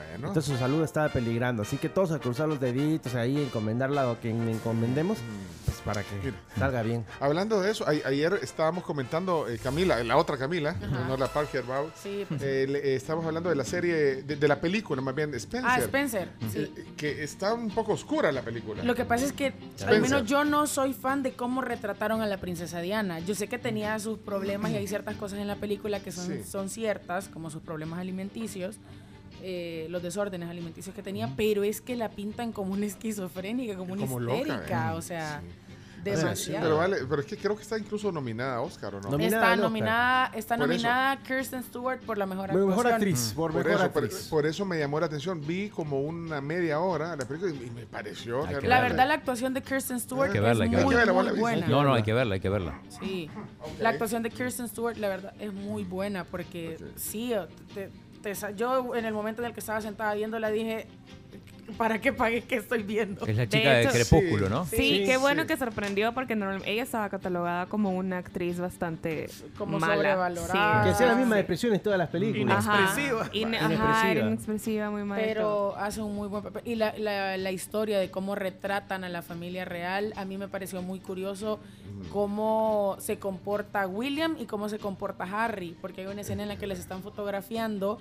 Sí, 0.00 0.06
bueno. 0.12 0.28
Entonces 0.28 0.52
su 0.52 0.58
salud 0.58 0.82
estaba 0.82 1.08
peligrando. 1.08 1.62
Así 1.62 1.76
que 1.76 1.88
todos 1.88 2.10
a 2.12 2.18
cruzar 2.18 2.48
los 2.48 2.60
deditos 2.60 3.14
ahí, 3.14 3.36
encomendarla 3.42 4.10
a 4.10 4.16
quien 4.16 4.48
encomendemos, 4.48 5.18
pues 5.64 5.76
para 5.78 6.02
que 6.02 6.08
Mira. 6.24 6.36
salga 6.58 6.82
bien. 6.82 7.04
Hablando 7.20 7.60
de 7.60 7.70
eso, 7.70 7.84
a- 7.86 7.90
ayer 7.90 8.38
estábamos 8.42 8.84
comentando, 8.84 9.48
eh, 9.48 9.58
Camila, 9.58 10.02
la 10.04 10.16
otra 10.16 10.36
Camila, 10.36 10.72
no, 10.74 11.04
no 11.06 11.16
la 11.16 11.28
Parker 11.28 11.62
Bowles, 11.62 11.92
Sí, 12.02 12.24
pues. 12.28 12.42
eh, 12.42 12.66
le- 12.68 12.78
eh, 12.78 12.94
estábamos 12.96 13.26
hablando 13.26 13.48
de 13.50 13.56
la 13.56 13.64
serie, 13.64 14.22
de, 14.22 14.36
de 14.36 14.48
la 14.48 14.60
película 14.60 15.00
más 15.02 15.14
bien, 15.14 15.34
Spencer. 15.34 15.70
Ah, 15.70 15.78
Spencer. 15.78 16.28
Sí. 16.50 16.58
eh, 16.76 16.84
que 16.96 17.22
está 17.22 17.54
un 17.54 17.70
poco 17.70 17.92
oscura 17.92 18.32
la 18.32 18.42
película. 18.42 18.82
Lo 18.82 18.94
que 18.94 19.04
pasa 19.04 19.24
es 19.24 19.32
que 19.32 19.48
Spencer. 19.48 19.88
al 19.88 20.00
menos 20.00 20.24
yo 20.26 20.44
no 20.44 20.66
soy 20.66 20.92
fan 20.94 21.22
de 21.22 21.32
cómo 21.32 21.60
retrataron 21.60 22.22
a 22.22 22.26
la 22.26 22.38
princesa 22.38 22.80
Diana. 22.80 23.20
Yo 23.20 23.34
sé 23.34 23.48
que 23.48 23.58
tenía 23.58 23.98
sus 23.98 24.18
problemas 24.18 24.70
y 24.72 24.76
hay 24.76 24.86
ciertas 24.88 25.16
cosas 25.16 25.38
en 25.38 25.46
la 25.46 25.56
película 25.56 26.00
que 26.00 26.12
son, 26.12 26.26
Sí. 26.26 26.42
son 26.44 26.68
ciertas, 26.68 27.28
como 27.28 27.50
sus 27.50 27.62
problemas 27.62 27.98
alimenticios, 28.00 28.76
eh, 29.42 29.86
los 29.90 30.02
desórdenes 30.02 30.48
alimenticios 30.48 30.94
que 30.94 31.02
tenía, 31.02 31.32
pero 31.36 31.62
es 31.64 31.80
que 31.80 31.96
la 31.96 32.10
pintan 32.10 32.52
como 32.52 32.72
una 32.72 32.86
esquizofrénica, 32.86 33.76
como 33.76 33.92
una 33.92 34.02
Como 34.02 34.20
loca, 34.20 34.38
histérica, 34.38 34.92
¿eh? 34.92 34.96
o 34.96 35.02
sea, 35.02 35.42
Sí, 35.98 36.04
demasiado. 36.14 36.62
pero 36.62 36.76
vale, 36.76 36.96
pero 37.10 37.20
es 37.20 37.26
que 37.26 37.36
creo 37.36 37.56
que 37.56 37.62
está 37.62 37.76
incluso 37.76 38.12
nominada 38.12 38.54
a 38.56 38.60
Oscar, 38.60 38.94
¿o 38.94 39.00
no? 39.00 39.10
Nominada 39.10 39.52
Está 39.52 39.56
nominada, 39.62 40.26
está 40.32 40.56
Por 40.56 40.64
eso. 40.64 40.72
nominada 40.72 41.16
Kirsten 41.24 41.62
Stewart 41.64 42.00
por 42.02 42.16
la 42.16 42.24
mejor 42.24 42.54
Mejor 42.54 42.86
actriz, 42.86 43.32
por, 43.34 43.50
Por 43.52 43.64
mejor 43.64 43.80
eso, 43.82 43.92
por, 43.92 44.04
actriz. 44.04 44.28
por 44.30 44.46
eso 44.46 44.64
me 44.64 44.78
llamó 44.78 45.00
la 45.00 45.06
atención. 45.06 45.44
Vi 45.44 45.68
como 45.70 46.00
una 46.00 46.40
media 46.40 46.78
hora 46.78 47.16
la 47.16 47.26
película 47.26 47.52
y 47.52 47.70
me 47.70 47.84
pareció. 47.84 48.46
La 48.62 48.80
verdad, 48.80 49.08
la 49.08 49.14
actuación 49.14 49.52
de 49.54 49.60
Kirsten 49.60 49.98
Stewart 49.98 50.30
que 50.30 50.38
verla, 50.40 50.66
es 50.66 50.70
que 50.70 50.76
muy, 50.84 50.94
verla. 50.94 51.12
Buena. 51.12 51.66
No, 51.66 51.82
no, 51.82 51.92
hay 51.94 52.04
que 52.04 52.12
verla, 52.14 52.34
hay 52.34 52.40
que 52.40 52.48
verla. 52.48 52.80
Sí, 53.00 53.28
la 53.80 53.88
actuación 53.88 54.22
de 54.22 54.30
Kirsten 54.30 54.68
Stewart, 54.68 54.96
la 54.98 55.08
verdad, 55.08 55.34
es 55.40 55.52
muy 55.52 55.82
buena 55.82 56.22
porque 56.24 56.78
sí, 56.94 57.34
te- 57.74 57.90
yo 58.56 58.94
en 58.94 59.04
el 59.04 59.14
momento 59.14 59.42
en 59.42 59.46
el 59.46 59.54
que 59.54 59.60
estaba 59.60 59.80
sentada 59.80 60.14
viéndola 60.14 60.50
dije, 60.50 60.86
¿para 61.76 62.00
qué 62.00 62.12
pagué 62.12 62.42
que 62.42 62.56
estoy 62.56 62.82
viendo? 62.82 63.26
Es 63.26 63.36
la 63.36 63.48
chica 63.48 63.70
de, 63.74 63.82
hecho- 63.82 63.90
Crepúsculo, 63.92 64.46
Sí. 64.46 64.52
¿no? 64.52 64.64
Sí, 64.64 64.76
Sí, 64.76 65.02
qué 65.04 65.16
bueno 65.16 65.46
que 65.46 65.56
sorprendió 65.56 66.12
porque 66.14 66.34
normal- 66.36 66.62
ella 66.66 66.82
estaba 66.82 67.08
catalogada 67.08 67.66
como 67.66 67.90
una 67.90 68.18
actriz 68.18 68.58
bastante 68.58 69.26
Como 69.56 69.78
mala. 69.78 69.94
sobrevalorada. 69.94 70.84
Que 70.84 70.90
hacía 70.90 71.06
la 71.06 71.14
misma 71.14 71.36
sí. 71.36 71.42
depresión 71.42 71.74
en 71.74 71.80
todas 71.80 71.98
las 71.98 72.08
películas. 72.08 72.64
Inexpresiva. 72.64 73.26
Ine- 73.32 73.56
Inexpresiva. 73.58 73.90
Ajá, 73.90 74.08
inexpresiva, 74.26 74.90
muy 74.90 75.04
mal. 75.04 75.20
Pero 75.22 75.76
hace 75.76 76.00
un 76.00 76.14
muy 76.14 76.28
buen 76.28 76.42
papel. 76.42 76.62
Y 76.64 76.74
la, 76.76 76.94
la, 76.98 77.36
la 77.36 77.50
historia 77.52 77.98
de 77.98 78.10
cómo 78.10 78.34
retratan 78.34 79.04
a 79.04 79.08
la 79.08 79.22
familia 79.22 79.64
real, 79.64 80.12
a 80.16 80.24
mí 80.24 80.38
me 80.38 80.48
pareció 80.48 80.82
muy 80.82 81.00
curioso 81.00 81.60
cómo 82.12 82.96
se 83.00 83.18
comporta 83.18 83.86
William 83.86 84.36
y 84.38 84.46
cómo 84.46 84.68
se 84.68 84.78
comporta 84.78 85.24
Harry, 85.24 85.76
porque 85.80 86.02
hay 86.02 86.06
una 86.06 86.20
escena 86.22 86.42
en 86.42 86.48
la 86.48 86.56
que 86.56 86.66
les 86.66 86.78
están 86.78 87.02
fotografiando 87.02 87.98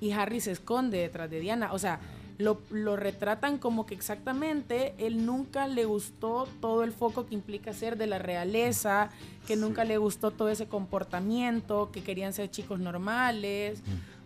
y 0.00 0.12
Harry 0.12 0.40
se 0.40 0.52
esconde 0.52 0.98
detrás 0.98 1.28
de 1.30 1.40
Diana. 1.40 1.72
O 1.72 1.78
sea, 1.78 1.98
lo, 2.38 2.60
lo 2.70 2.96
retratan 2.96 3.58
como 3.58 3.84
que 3.84 3.94
exactamente 3.94 4.94
él 4.98 5.26
nunca 5.26 5.66
le 5.66 5.84
gustó 5.84 6.48
todo 6.60 6.84
el 6.84 6.92
foco 6.92 7.26
que 7.26 7.34
implica 7.34 7.72
ser 7.72 7.98
de 7.98 8.06
la 8.06 8.18
realeza, 8.18 9.10
que 9.46 9.56
nunca 9.56 9.84
le 9.84 9.98
gustó 9.98 10.30
todo 10.30 10.48
ese 10.48 10.66
comportamiento, 10.66 11.90
que 11.92 12.02
querían 12.02 12.32
ser 12.32 12.50
chicos 12.50 12.78
normales. 12.80 13.80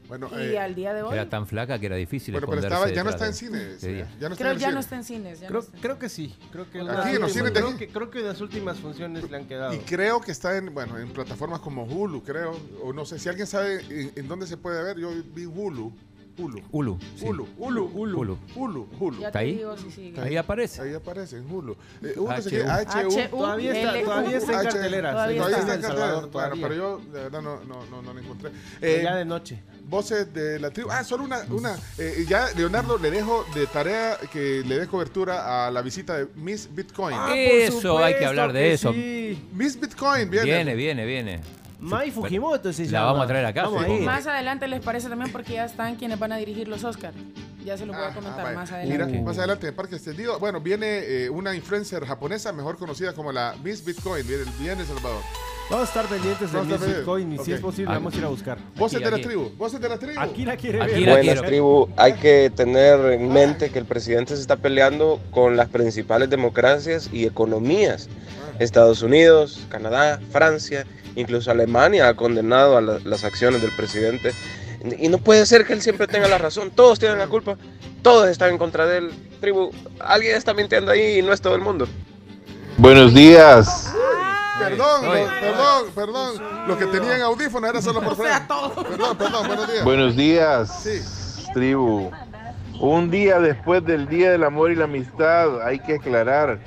Bueno, 0.09 0.29
Y 0.37 0.53
eh, 0.55 0.59
al 0.59 0.75
día 0.75 0.93
de 0.93 1.03
hoy... 1.03 1.15
Era 1.15 1.31
tan 1.31 1.47
flaca 1.47 1.79
que 1.79 1.87
era 1.87 1.97
difícil 1.97 2.33
bueno, 2.35 2.47
pero 2.49 2.61
estaba, 2.61 2.91
ya 2.91 3.03
no 3.03 3.09
está 3.11 3.27
en 3.29 3.33
cines. 3.35 3.81
Sí. 3.81 4.03
Ya 4.21 4.29
no 4.29 4.35
está 4.35 4.37
Creo 4.37 4.51
en 4.51 4.57
el 4.57 4.59
ya 4.59 4.67
cine. 4.67 4.75
no 4.75 4.81
está 4.81 4.97
en 4.97 5.05
cines. 5.05 5.41
ya 5.41 5.47
no 5.47 5.49
Creo, 5.49 5.61
está 5.63 5.77
en 5.77 5.83
creo 5.83 5.99
que 5.99 6.09
sí. 6.11 6.35
Creo 6.51 6.71
que, 6.71 6.81
Aquí 6.81 6.87
las 6.89 7.07
en 7.07 7.21
los 7.21 7.31
últimas- 7.31 7.33
cines 7.33 7.45
de 7.55 7.61
creo, 7.61 7.69
aquí. 7.69 7.79
que, 7.79 7.89
creo 7.89 8.11
que 8.11 8.21
las 8.21 8.41
últimas 8.43 8.79
funciones 8.79 9.31
le 9.31 9.37
han 9.39 9.47
quedado. 9.47 9.73
Y 9.73 9.79
creo 9.79 10.21
que 10.21 10.33
está 10.33 10.57
en, 10.59 10.75
bueno, 10.75 10.99
en 10.99 11.09
plataformas 11.09 11.61
como 11.61 11.85
Hulu, 11.85 12.23
creo. 12.25 12.55
O 12.83 12.93
no 12.93 13.07
sé, 13.07 13.19
si 13.19 13.31
alguien 13.31 13.47
sabe 13.47 13.81
en, 13.89 14.13
en 14.15 14.29
dónde 14.29 14.47
se 14.47 14.59
puede 14.59 14.83
ver, 14.83 14.99
yo 14.99 15.11
vi 15.35 15.47
Hulu. 15.47 15.93
Hulu. 16.39 16.61
Hulu. 16.71 16.99
sí. 17.17 17.27
Hulu, 17.27 17.47
Hulu, 17.59 17.85
Hulu, 17.93 18.19
Hulu. 18.19 18.39
Hulu, 18.55 18.89
Hulu. 18.99 19.21
Ya 19.21 19.27
¿Está 19.29 19.39
ahí? 19.41 19.57
digo 19.57 19.77
si 19.77 19.91
sigue. 19.91 20.21
Ahí 20.21 20.37
aparece. 20.37 20.81
Ahí 20.83 20.95
aparece 20.95 21.37
en 21.39 21.51
Hulu. 21.51 21.77
Eh, 22.03 22.15
Hulu 22.17 22.31
HU. 22.39 22.43
se 22.43 22.49
quiere 22.51 22.65
HU. 22.65 23.29
Todavía 23.31 23.73
está, 23.73 24.01
todavía 24.05 24.39
está 24.39 24.53
en 24.53 24.59
H- 24.59 24.69
cartelera. 24.71 25.11
todavía 25.13 25.45
sí, 25.45 25.51
está. 25.51 25.59
en 25.61 25.63
Todavía 25.63 25.63
está 25.63 25.75
El 25.75 25.77
en 25.77 25.83
cartelera. 25.83 26.07
Salvador, 26.13 26.31
Bueno, 26.31 26.69
pero 26.69 26.75
yo 26.75 26.99
de 27.13 27.23
verdad 27.25 27.43
no, 27.43 27.65
no, 27.65 27.87
no, 27.87 28.03
no 28.03 28.15
la 28.15 28.21
encontré. 28.21 28.51
Eh, 28.81 29.01
ya 29.05 29.17
de 29.17 29.25
noche. 29.25 29.63
Voces 29.85 30.33
de 30.33 30.59
la 30.59 30.71
tribu. 30.71 30.89
Ah, 30.91 31.05
solo 31.05 31.25
una. 31.25 31.41
una 31.51 31.77
eh, 31.99 32.25
ya, 32.29 32.47
Leonardo, 32.57 32.97
le 32.99 33.11
dejo 33.11 33.45
de 33.55 33.67
tarea 33.67 34.17
que 34.33 34.63
le 34.67 34.79
dé 34.79 34.87
cobertura 34.87 35.67
a 35.67 35.71
la 35.71 35.83
visita 35.83 36.17
de 36.17 36.29
Miss 36.37 36.69
Bitcoin. 36.73 37.15
Ah, 37.19 37.27
por 37.29 37.37
Eso, 37.37 37.99
hay 37.99 38.15
que 38.15 38.21
supuesto 38.21 38.29
hablar 38.29 38.53
de 38.53 38.61
que 38.61 38.73
eso. 38.73 38.93
sí. 38.93 39.49
Miss 39.53 39.79
Bitcoin, 39.79 40.31
viene. 40.31 40.45
Viene, 40.47 40.75
viene, 40.75 41.05
viene. 41.05 41.41
Mai 41.83 42.11
Fujimoto 42.13 42.73
se 42.73 42.85
La 42.87 42.91
llama. 42.91 43.07
vamos 43.07 43.25
a 43.25 43.27
traer 43.27 43.47
acá, 43.47 43.63
Vamos 43.65 43.85
sí. 43.85 43.91
a 43.91 43.95
ir. 43.97 44.03
Más 44.03 44.27
adelante 44.27 44.69
les 44.69 44.81
parece 44.81 45.09
también 45.09 45.33
porque 45.33 45.55
ya 45.55 45.65
están 45.65 45.97
quienes 45.97 46.19
van 46.19 46.31
a 46.33 46.37
dirigir 46.37 46.69
los 46.69 46.85
Oscars. 46.85 47.17
Ya 47.65 47.77
se 47.77 47.87
los 47.87 47.97
voy 47.97 48.05
Ah, 48.05 48.11
a 48.11 48.15
comentar 48.15 48.43
vaya. 48.45 48.57
más 48.57 48.71
Mira, 48.71 49.05
adelante. 49.05 49.21
más 49.23 49.39
adelante 49.39 49.69
en 49.69 49.75
Parque 49.75 49.97
Extendido. 49.97 50.39
Bueno, 50.39 50.61
viene 50.61 50.87
eh, 51.01 51.31
una 51.31 51.55
influencer 51.55 52.05
japonesa, 52.05 52.53
mejor 52.53 52.77
conocida 52.77 53.13
como 53.15 53.33
la 53.33 53.55
Miss 53.65 53.85
Bitcoin. 53.85 54.27
Viene, 54.27 54.45
viene 54.61 54.85
Salvador. 54.85 55.23
Vamos 55.71 55.87
a 55.87 55.89
estar 55.89 56.07
pendientes 56.07 56.53
de 56.53 56.61
Miss 56.63 56.87
Bitcoin 56.87 57.33
y 57.33 57.39
si 57.39 57.53
es 57.53 57.61
posible 57.61 57.91
Ah. 57.91 57.95
vamos 57.95 58.15
a 58.15 58.19
ir 58.19 58.25
a 58.25 58.29
buscar. 58.29 58.59
Voces 58.77 58.97
Aquí, 58.97 59.05
de 59.05 59.11
la 59.11 59.23
tribu. 59.23 59.51
Voces 59.57 59.81
de 59.81 59.89
la 59.89 59.99
tribu. 59.99 60.21
Aquí 60.21 60.45
la 60.45 60.57
quiere 60.57 60.83
Aquí 60.83 60.93
ver. 60.93 61.01
la 61.03 61.13
Buenas 61.13 61.25
quiero. 61.35 61.43
tribu, 61.49 61.89
hay 61.97 62.13
que 62.15 62.53
tener 62.55 63.01
en 63.13 63.33
mente 63.33 63.71
que 63.71 63.79
el 63.81 63.87
presidente 63.87 64.35
se 64.37 64.43
está 64.43 64.57
peleando 64.57 65.21
con 65.31 65.57
las 65.57 65.69
principales 65.69 66.31
democracias 66.31 67.11
y 67.13 67.27
economías. 67.27 68.09
Estados 68.59 69.03
Unidos, 69.03 69.61
Canadá, 69.69 70.21
Francia, 70.31 70.85
incluso 71.17 71.51
Alemania 71.51 72.09
ha 72.09 72.15
condenado 72.15 72.77
a 72.77 72.81
la- 72.81 72.99
las 73.05 73.25
acciones 73.25 73.63
del 73.63 73.71
presidente. 73.73 74.33
Y 74.99 75.09
no 75.09 75.19
puede 75.19 75.47
ser 75.47 75.65
que 75.65 75.73
él 75.75 75.83
siempre 75.83 76.07
tenga 76.09 76.27
la 76.29 76.39
razón, 76.39 76.71
todos 76.73 76.99
tienen 76.99 77.19
la 77.19 77.29
culpa, 77.29 77.57
todos 78.03 78.29
están 78.29 78.51
en 78.51 78.59
contra 78.59 78.85
de 78.87 78.99
él. 78.99 79.11
Tribu, 79.41 79.71
alguien 80.01 80.37
está 80.37 80.55
mintiendo 80.55 80.91
ahí 80.91 81.19
y 81.19 81.23
no 81.23 81.33
es 81.33 81.41
todo 81.41 81.55
el 81.55 81.61
mundo. 81.61 81.87
Buenos 82.77 83.15
días. 83.15 83.93
Perdón, 84.59 85.03
perdón, 85.41 85.85
perdón. 85.95 86.43
Los 86.69 86.77
que 86.79 86.87
tenían 86.87 87.21
audífonos 87.23 87.71
era 87.71 87.83
solo 87.83 88.01
por 88.01 88.17
Fran. 88.17 88.47
Perdón, 88.47 89.17
perdón, 89.17 89.47
buenos 89.47 89.69
días. 89.73 89.85
Buenos 89.85 90.17
días, 90.17 90.83
Sí. 90.83 91.01
tribu. 91.55 92.11
Un 92.81 93.11
día 93.11 93.39
después 93.39 93.85
del 93.85 94.09
Día 94.09 94.33
del 94.33 94.43
Amor 94.45 94.73
y 94.73 94.75
la 94.77 94.85
Amistad, 94.85 95.63
hay 95.65 95.79
que 95.79 95.95
aclarar, 95.97 96.59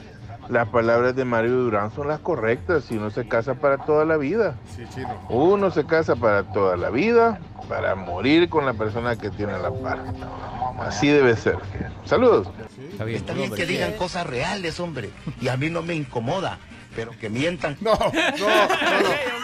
las 0.50 0.68
palabras 0.70 1.16
de 1.16 1.26
Mario 1.26 1.52
Durán 1.52 1.92
son 1.94 2.08
las 2.08 2.20
correctas. 2.20 2.86
Si 2.86 2.98
uno 2.98 3.10
se 3.10 3.28
casa 3.28 3.56
para 3.56 3.78
toda 3.80 4.06
la 4.06 4.18
vida. 4.18 4.56
Sí, 4.76 4.84
chino. 4.94 5.26
Uno 5.30 5.72
se 5.72 5.86
casa 5.86 6.16
para 6.16 6.44
toda 6.44 6.78
la 6.78 6.90
vida, 6.90 7.40
para 7.68 7.96
morir 7.96 8.50
con 8.50 8.66
la 8.66 8.74
persona 8.74 9.16
que 9.16 9.30
tiene 9.30 9.54
a 9.54 9.58
la 9.60 9.72
par. 9.72 10.00
Así 10.80 11.08
debe 11.08 11.36
ser. 11.36 11.58
Saludos. 12.04 12.48
Está 12.92 13.06
bien. 13.06 13.18
Está 13.18 13.34
bien 13.34 13.54
que 13.54 13.66
digan 13.66 13.94
cosas 13.94 14.28
reales, 14.28 14.80
hombre. 14.80 15.10
Y 15.42 15.48
a 15.48 15.58
mí 15.58 15.70
no 15.70 15.82
me 15.82 15.96
incomoda. 15.96 16.60
Pero 16.96 17.12
que 17.20 17.30
mientan. 17.30 17.76
No, 17.82 17.94
no, 17.94 18.06
no, 18.06 18.48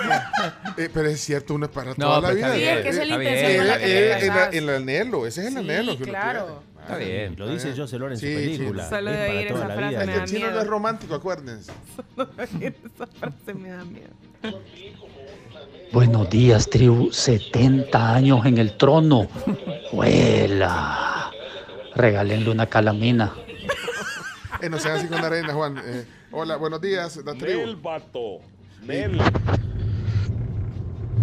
no. 0.07 0.73
Eh, 0.77 0.89
pero 0.93 1.09
es 1.09 1.19
cierto, 1.19 1.53
uno 1.53 1.65
es 1.65 1.71
para 1.71 1.89
No, 1.91 1.95
toda 1.95 2.21
la 2.21 2.31
vida. 2.31 2.55
Sí, 2.55 2.63
es 2.63 2.81
que 2.81 2.89
es 2.89 3.07
la 3.09 3.15
Eh, 3.17 3.19
eh, 3.23 4.17
eh, 4.21 4.49
el, 4.53 4.69
el 4.69 4.75
anhelo, 4.77 5.27
ese 5.27 5.41
es 5.41 5.47
el 5.47 5.53
Sí, 5.53 5.59
anhelo 5.59 5.97
que 5.97 6.05
claro. 6.05 6.63
Está 6.81 6.97
bien. 6.97 7.35
Lo 7.37 7.47
dice 7.49 7.73
José 7.75 7.97
Loren 7.99 8.13
en 8.13 8.19
Sí, 8.19 8.27
su 8.33 8.39
película. 8.59 8.89
Solo 8.89 9.11
Es 9.11 9.17
de 9.19 9.25
para 9.27 9.39
oír 9.39 9.47
toda 9.47 9.59
esa 9.59 9.67
la 9.67 9.73
frase 9.75 9.89
vida. 9.89 10.05
me 10.05 10.11
da 10.13 10.23
el 10.23 10.27
chino 10.29 10.39
miedo. 10.39 10.51
no 10.55 10.61
es 10.61 10.67
romántico, 10.67 11.15
acuérdense. 11.15 11.71
Esa 12.59 13.07
frase 13.07 13.53
me 13.53 13.69
da 13.69 13.83
miedo. 13.85 14.09
Buenos 15.91 16.29
días, 16.29 16.69
tribu. 16.69 17.11
70 17.11 18.15
años 18.15 18.45
en 18.45 18.57
el 18.57 18.77
trono. 18.77 19.27
¡Huela! 19.91 21.31
Regálenle 21.95 22.49
una 22.49 22.65
calamina. 22.67 23.33
Eh, 24.61 24.69
no 24.69 24.79
sean 24.79 24.97
así 24.97 25.07
con 25.07 25.21
la 25.21 25.29
reina, 25.29 25.53
Juan. 25.53 25.77
Eh, 25.83 26.05
hola, 26.31 26.55
buenos 26.55 26.81
días, 26.81 27.17
la 27.25 27.33
tribu. 27.35 27.61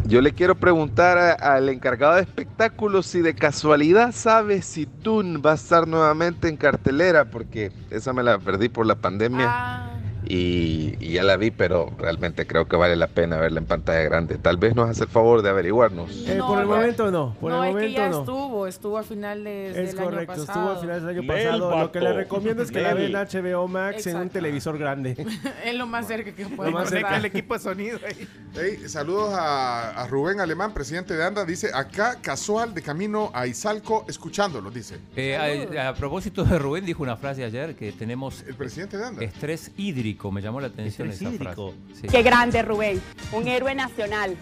Yo 0.09 0.23
le 0.23 0.33
quiero 0.33 0.55
preguntar 0.55 1.37
al 1.39 1.69
encargado 1.69 2.15
de 2.15 2.23
espectáculos 2.23 3.05
si 3.05 3.21
de 3.21 3.35
casualidad 3.35 4.13
sabe 4.13 4.63
si 4.63 4.89
Dune 5.03 5.37
va 5.39 5.53
a 5.53 5.57
estar 5.57 5.87
nuevamente 5.87 6.49
en 6.49 6.57
cartelera, 6.57 7.27
porque 7.27 7.73
esa 7.91 8.15
me 8.15 8.23
la 8.23 8.39
perdí 8.39 8.71
por 8.71 8.87
la 8.87 8.95
pandemia. 8.95 9.47
Ah, 9.51 9.98
y, 10.29 10.95
y 11.01 11.13
ya 11.15 11.23
la 11.23 11.37
vi, 11.37 11.51
pero 11.51 11.91
realmente 11.99 12.47
creo 12.47 12.69
que 12.69 12.77
vale 12.77 12.97
la 12.97 13.07
pena 13.07 13.39
verla 13.39 13.61
en 13.61 13.67
pantalla 13.67 14.03
grande. 14.03 14.37
Tal 14.39 14.57
vez 14.59 14.75
nos 14.75 14.91
hace 14.91 15.05
el 15.05 15.09
favor 15.09 15.41
de 15.43 15.49
averiguarnos. 15.51 16.11
Eh, 16.29 16.35
No, 16.37 16.49
por 16.49 16.61
el 16.61 16.67
momento 16.67 17.11
no. 17.11 17.35
Por 17.41 17.51
no, 17.51 17.65
el 17.65 17.71
es 17.71 17.75
que 17.75 17.81
momento 17.81 17.99
ya 18.01 18.09
no. 18.11 18.19
estuvo, 18.21 18.67
estuvo 18.67 18.99
a 18.99 19.03
finales 19.03 19.77
Es 19.77 19.95
del 19.95 20.05
correcto, 20.05 20.33
año 20.33 20.43
estuvo 20.43 20.57
pasado. 20.65 20.77
a 20.77 20.81
finales 20.81 21.03
del 21.05 21.19
año 21.19 21.27
pasado. 21.27 21.79
Lo 21.81 21.93
que 21.93 22.01
le 22.01 22.13
recomiendo 22.13 22.63
es 22.63 22.71
que 22.71 22.81
la 22.81 22.95
vean 22.95 23.15
en 23.17 23.53
HBO 23.55 23.69
Max 23.69 24.07
en 24.07 24.17
un 24.19 24.29
televisor 24.29 24.77
grande. 24.79 25.17
es 25.65 25.75
lo 25.75 25.87
más 25.87 26.07
cerca 26.07 26.33
que 26.33 26.45
podemos 26.47 26.81
más 26.83 26.91
cerca. 26.91 27.17
El 27.17 27.25
equipo 27.25 27.55
de 27.55 27.61
sonido 27.61 27.99
ahí. 28.07 28.29
Hey, 28.55 28.83
saludos 28.87 29.33
a, 29.35 29.91
a 30.03 30.07
Rubén 30.09 30.41
Alemán, 30.41 30.75
presidente 30.75 31.15
de 31.17 31.25
ANDA. 31.25 31.45
Dice, 31.47 31.71
acá 31.75 32.17
casual 32.21 32.75
de 32.75 32.83
camino 32.83 33.31
a 33.33 33.47
Izalco, 33.47 34.05
escuchándolo, 34.09 34.71
dice. 34.71 34.99
Eh, 35.17 35.71
a, 35.79 35.89
a 35.89 35.95
propósito 35.95 36.45
de 36.45 36.59
Rubén, 36.59 36.85
dijo 36.85 37.03
una 37.03 37.17
frase 37.17 37.45
ayer 37.45 37.75
que 37.77 37.93
tenemos 37.93 38.45
El 38.47 38.55
presidente 38.57 38.99
de 38.99 39.05
ANDA. 39.07 39.25
estrés 39.25 39.71
hídrico. 39.77 40.18
Me 40.33 40.43
llamó 40.43 40.61
la 40.61 40.67
atención 40.69 41.09
Estrés 41.09 41.29
esa 41.33 41.35
hídrico. 41.45 41.73
frase. 41.87 42.01
Sí. 42.03 42.09
Qué 42.09 42.23
grande, 42.23 42.63
Rubén. 42.63 43.01
Un 43.33 43.49
héroe 43.49 43.75
nacional. 43.75 44.37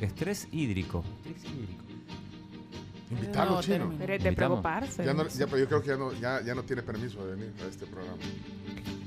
Estrés 0.00 0.48
hídrico. 0.52 1.04
Invítalo, 3.10 3.52
No, 3.52 3.62
chino. 3.62 3.76
término. 3.78 3.98
Pero 4.06 4.22
de 4.24 4.32
preocuparse. 4.32 5.04
Ya, 5.04 5.14
no, 5.14 5.26
ya, 5.28 5.46
pero 5.46 5.58
yo 5.58 5.66
creo 5.68 5.82
que 5.82 5.88
ya 5.88 5.96
no, 5.96 6.12
ya, 6.12 6.40
ya 6.42 6.54
no 6.54 6.62
tiene 6.62 6.82
permiso 6.82 7.24
de 7.26 7.34
venir 7.36 7.52
a 7.64 7.66
este 7.68 7.86
programa. 7.86 8.18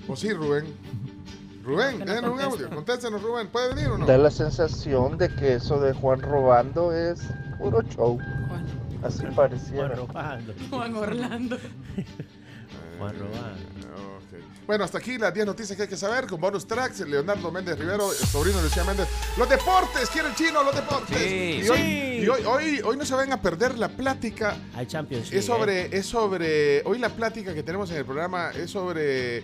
¿O 0.07 0.15
sí, 0.15 0.31
Rubén? 0.33 0.65
Rubén, 1.63 1.99
no 1.99 2.05
déjenos 2.05 2.31
un 2.33 2.41
audio. 2.41 2.69
Contéstenos, 2.71 3.21
Rubén. 3.21 3.47
¿Puede 3.49 3.75
venir 3.75 3.89
o 3.89 3.97
no? 3.99 4.05
Da 4.07 4.17
la 4.17 4.31
sensación 4.31 5.17
de 5.19 5.29
que 5.29 5.55
eso 5.55 5.79
de 5.79 5.93
Juan 5.93 6.19
robando 6.21 6.91
es 6.91 7.21
puro 7.59 7.81
show. 7.83 8.17
Juan, 8.17 8.65
Así 9.03 9.19
Juan 9.21 9.35
pareciera. 9.35 9.89
robando. 9.95 10.53
Juan 10.71 10.95
Orlando. 10.95 11.57
Juan 12.97 13.15
robando. 13.19 13.70
Bueno, 14.67 14.83
hasta 14.83 14.99
aquí 14.99 15.17
las 15.17 15.33
10 15.33 15.45
noticias 15.47 15.75
que 15.75 15.83
hay 15.83 15.89
que 15.89 15.97
saber 15.97 16.27
con 16.27 16.39
bonus 16.39 16.67
tracks. 16.67 16.99
Leonardo 17.01 17.51
Méndez 17.51 17.77
Rivero, 17.77 18.11
el 18.11 18.17
sobrino 18.17 18.57
de 18.57 18.63
Lucía 18.63 18.83
Méndez. 18.83 19.07
Los 19.37 19.49
deportes, 19.49 20.09
quiere 20.09 20.29
el 20.29 20.35
chino, 20.35 20.63
los 20.63 20.75
deportes. 20.75 21.17
Sí, 21.17 21.61
y 21.63 21.69
hoy, 21.69 21.77
sí. 21.77 22.19
y 22.21 22.27
hoy, 22.27 22.43
hoy, 22.45 22.81
hoy 22.83 22.97
no 22.97 23.05
se 23.05 23.15
van 23.15 23.31
a 23.31 23.41
perder 23.41 23.77
la 23.77 23.89
plática. 23.89 24.55
Hay 24.75 24.85
Champions 24.85 25.27
Es 25.31 25.33
¿eh? 25.33 25.41
sobre, 25.41 25.95
es 25.97 26.05
sobre, 26.05 26.83
hoy 26.83 26.99
la 26.99 27.09
plática 27.09 27.53
que 27.53 27.63
tenemos 27.63 27.89
en 27.91 27.97
el 27.97 28.05
programa 28.05 28.51
es 28.51 28.71
sobre 28.71 29.43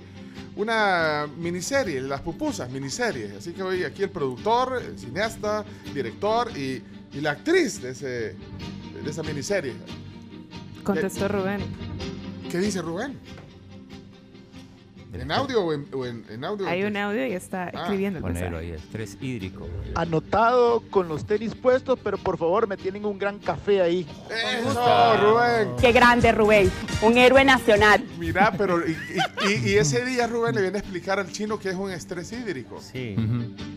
una 0.56 1.28
miniserie, 1.38 2.02
Las 2.02 2.22
Pupusas, 2.22 2.70
miniserie. 2.70 3.36
Así 3.38 3.54
que 3.54 3.64
hoy 3.64 3.84
aquí 3.84 4.04
el 4.04 4.12
productor, 4.12 4.82
el 4.82 4.98
cineasta, 4.98 5.66
director 5.94 6.56
y, 6.58 6.84
y 7.12 7.22
la 7.22 7.32
actriz 7.32 7.82
de, 7.82 7.92
ese, 7.92 8.08
de 8.08 9.10
esa 9.10 9.24
miniserie. 9.24 9.74
Contestó 10.84 11.28
Rubén. 11.28 11.62
¿Qué 12.50 12.60
dice 12.60 12.82
Rubén? 12.82 13.20
¿En 15.20 15.32
audio 15.32 15.64
o 15.64 15.74
en, 15.74 15.88
o 15.94 16.06
en- 16.06 16.24
en 16.30 16.44
audio? 16.44 16.68
Hay 16.68 16.84
un 16.84 16.96
audio 16.98 17.26
y 17.26 17.34
está 17.34 17.66
Ah, 17.66 17.72
escribiendo 17.84 18.20
el 18.20 18.24
Ponelo 18.24 18.58
ahí, 18.58 18.72
estrés 18.72 19.18
hídrico. 19.22 19.68
Anotado 19.96 20.82
con 20.90 21.08
los 21.08 21.26
tenis 21.26 21.56
puestos, 21.56 22.00
pero 22.04 22.18
por 22.18 22.38
favor 22.38 22.68
me 22.68 22.78
tienen 22.78 23.06
un 23.06 23.18
gran 23.18 23.40
café 23.40 23.82
ahí. 23.82 24.08
Eso, 24.30 25.18
Rubén. 25.18 25.70
Qué 25.80 25.92
grande, 25.92 26.32
Rubén. 26.32 26.72
Un 27.02 27.18
héroe 27.18 27.44
nacional. 27.44 28.04
Mira, 28.20 28.54
pero 28.58 28.80
y, 28.88 28.92
y- 28.92 29.52
y- 29.54 29.70
y 29.72 29.76
ese 29.78 30.06
día 30.06 30.28
Rubén 30.28 30.56
le 30.56 30.62
viene 30.62 30.78
a 30.78 30.80
explicar 30.82 31.20
al 31.20 31.32
chino 31.32 31.60
que 31.60 31.70
es 31.70 31.76
un 31.76 31.92
estrés 31.92 32.32
hídrico. 32.32 32.80
Sí. 32.82 33.16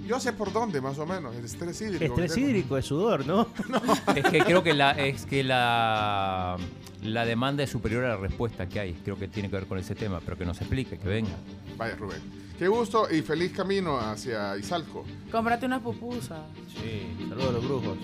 Yo 0.06 0.18
sé 0.20 0.32
por 0.32 0.52
dónde, 0.52 0.80
más 0.80 0.98
o 0.98 1.06
menos, 1.06 1.34
el 1.36 1.44
estrés 1.44 1.80
hídrico. 1.80 2.04
Estrés 2.04 2.36
hídrico 2.36 2.76
es 2.76 2.84
sudor, 2.86 3.26
¿no? 3.26 3.46
Es 4.14 4.24
que 4.30 4.38
creo 4.40 4.62
que 4.62 4.74
la 4.74 4.90
es 4.92 5.24
que 5.26 5.42
la 5.44 6.56
la 7.02 7.24
demanda 7.24 7.62
es 7.62 7.70
superior 7.70 8.04
a 8.04 8.08
la 8.10 8.16
respuesta 8.16 8.68
que 8.68 8.80
hay. 8.80 8.92
Creo 9.04 9.18
que 9.18 9.28
tiene 9.28 9.48
que 9.48 9.56
ver 9.56 9.66
con 9.66 9.78
ese 9.78 9.94
tema, 9.94 10.20
pero 10.24 10.36
que 10.36 10.44
nos 10.44 10.60
explique, 10.60 10.98
que 10.98 11.08
venga. 11.08 11.30
Vaya, 11.76 11.96
Rubén. 11.96 12.20
Qué 12.58 12.68
gusto 12.68 13.10
y 13.10 13.22
feliz 13.22 13.52
camino 13.52 13.98
hacia 13.98 14.56
Izalco. 14.56 15.04
Cómprate 15.32 15.64
unas 15.66 15.80
pupusas. 15.80 16.40
Sí, 16.68 17.16
saludos 17.28 17.48
a 17.48 17.52
los 17.52 17.64
brujos. 17.64 17.98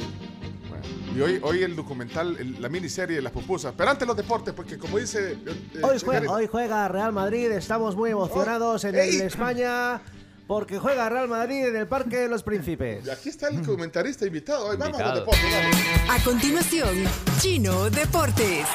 Bueno, 0.70 0.84
y 1.14 1.20
hoy, 1.20 1.38
hoy 1.42 1.62
el 1.62 1.76
documental, 1.76 2.36
el- 2.38 2.60
la 2.62 2.68
miniserie 2.70 3.16
de 3.16 3.22
las 3.22 3.32
pupusas. 3.32 3.74
Pero 3.76 3.90
antes 3.90 4.08
los 4.08 4.16
deportes, 4.16 4.54
porque 4.54 4.78
como 4.78 4.98
dice... 4.98 5.32
eh, 5.32 5.38
eh, 5.74 5.80
Hoy 5.82 5.98
juega, 6.02 6.32
hoy 6.32 6.46
juega 6.50 6.88
Real 6.88 7.12
Madrid, 7.12 7.50
estamos 7.52 7.94
muy 7.96 8.10
emocionados 8.10 8.84
en 8.84 8.94
el 8.94 9.00
¡Ey! 9.02 9.16
España 9.20 10.00
porque 10.46 10.78
juega 10.78 11.08
Real 11.08 11.28
Madrid 11.28 11.66
en 11.66 11.76
el 11.76 11.86
Parque 11.86 12.16
de 12.18 12.28
los 12.28 12.42
Príncipes. 12.42 13.04
Y 13.06 13.10
aquí 13.10 13.28
está 13.28 13.48
el 13.48 13.62
comentarista 13.62 14.26
invitado. 14.26 14.68
Vamos 14.68 14.86
Invitado. 14.86 15.20
deportes. 15.20 15.44
vamos. 15.52 16.20
A 16.20 16.24
continuación, 16.24 17.04
Chino 17.40 17.90
Deportes. 17.90 18.66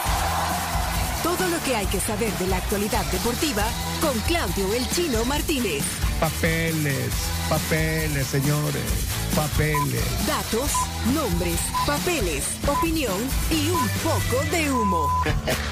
Todo 1.24 1.48
lo 1.50 1.64
que 1.64 1.76
hay 1.76 1.86
que 1.86 2.00
saber 2.00 2.32
de 2.34 2.48
la 2.48 2.58
actualidad 2.58 3.06
deportiva 3.12 3.64
con 4.02 4.18
Claudio 4.22 4.74
El 4.74 4.88
Chino 4.90 5.24
Martínez. 5.26 5.84
Papeles, 6.20 7.10
papeles, 7.48 8.28
señores, 8.28 8.84
papeles. 9.36 10.28
Datos, 10.28 10.72
nombres, 11.14 11.60
papeles, 11.86 12.44
opinión 12.68 13.18
y 13.52 13.70
un 13.70 13.88
poco 14.04 14.44
de 14.52 14.72
humo. 14.72 15.08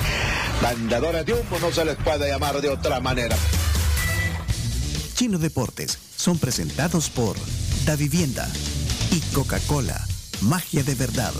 Bandadora 0.61 1.23
de 1.23 1.33
humo 1.33 1.59
no 1.59 1.71
se 1.71 1.83
les 1.85 1.95
puede 1.97 2.29
llamar 2.29 2.61
de 2.61 2.69
otra 2.69 2.99
manera. 2.99 3.35
Chino 5.19 5.37
Deportes 5.37 5.99
son 6.15 6.37
presentados 6.37 7.09
por 7.09 7.35
Da 7.83 7.97
Vivienda 7.97 8.47
y 9.11 9.19
Coca-Cola. 9.35 9.99
Magia 10.39 10.81
de 10.81 10.95
verdad. 10.95 11.33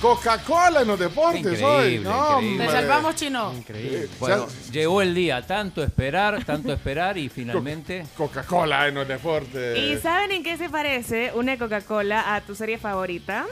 Coca-Cola 0.00 0.80
en 0.80 0.88
los 0.88 0.98
deportes 0.98 1.62
hoy. 1.62 1.94
Increíble, 1.94 2.10
No, 2.10 2.40
increíble. 2.40 2.66
Te 2.66 2.72
salvamos, 2.72 3.14
chino. 3.14 3.54
Eh, 3.68 4.08
Bueno, 4.18 4.48
o 4.48 4.72
llegó 4.72 5.00
el 5.00 5.14
día, 5.14 5.46
tanto 5.46 5.84
esperar, 5.84 6.44
tanto 6.44 6.72
esperar 6.72 7.16
y 7.16 7.28
finalmente 7.32 8.04
Coca-Cola 8.16 8.88
en 8.88 8.96
los 8.96 9.06
deportes. 9.06 9.78
¿Y 9.78 9.96
saben 10.02 10.32
en 10.32 10.42
qué 10.42 10.56
se 10.56 10.70
parece 10.70 11.30
una 11.36 11.56
Coca-Cola 11.56 12.34
a 12.34 12.40
tu 12.40 12.56
serie 12.56 12.78
favorita? 12.78 13.46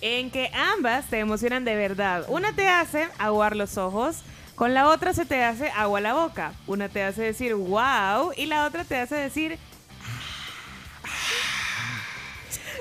En 0.00 0.32
que 0.32 0.50
ambas 0.52 1.06
te 1.06 1.20
emocionan 1.20 1.64
de 1.64 1.76
verdad. 1.76 2.24
Una 2.26 2.52
te 2.56 2.66
hace 2.66 3.06
aguar 3.18 3.54
los 3.54 3.78
ojos, 3.78 4.16
con 4.62 4.74
la 4.74 4.88
otra 4.88 5.12
se 5.12 5.26
te 5.26 5.42
hace 5.42 5.70
agua 5.70 6.00
la 6.00 6.14
boca. 6.14 6.52
Una 6.68 6.88
te 6.88 7.02
hace 7.02 7.20
decir 7.20 7.52
wow 7.56 8.30
y 8.36 8.46
la 8.46 8.64
otra 8.64 8.84
te 8.84 8.96
hace 8.96 9.16
decir... 9.16 9.58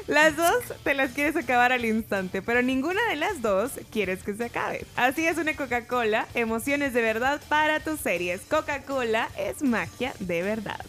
Las 0.05 0.37
dos 0.37 0.63
te 0.83 0.93
las 0.93 1.09
quieres 1.13 1.35
acabar 1.35 1.71
al 1.71 1.83
instante, 1.83 2.43
pero 2.43 2.61
ninguna 2.61 3.01
de 3.09 3.15
las 3.15 3.41
dos 3.41 3.71
quieres 3.89 4.21
que 4.21 4.35
se 4.35 4.45
acabe. 4.45 4.85
Así 4.95 5.25
es 5.25 5.39
una 5.39 5.55
Coca-Cola, 5.55 6.27
emociones 6.35 6.93
de 6.93 7.01
verdad 7.01 7.41
para 7.49 7.79
tus 7.79 7.99
series. 7.99 8.41
Coca-Cola 8.41 9.29
es 9.35 9.63
magia 9.63 10.13
de 10.19 10.43
verdad. 10.43 10.85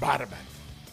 Bárbaro. 0.00 0.42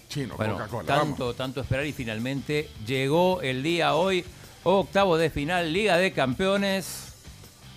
Chino, 0.07 0.35
Bueno, 0.37 0.53
Coca-Cola. 0.53 0.85
vamos. 0.87 1.17
tanto, 1.17 1.33
tanto 1.33 1.61
esperar 1.61 1.87
y 1.87 1.93
finalmente 1.93 2.69
llegó 2.85 3.41
el 3.41 3.63
día 3.63 3.95
hoy, 3.95 4.23
octavo 4.61 5.17
de 5.17 5.31
final, 5.31 5.73
Liga 5.73 5.97
de 5.97 6.13
Campeones, 6.13 7.08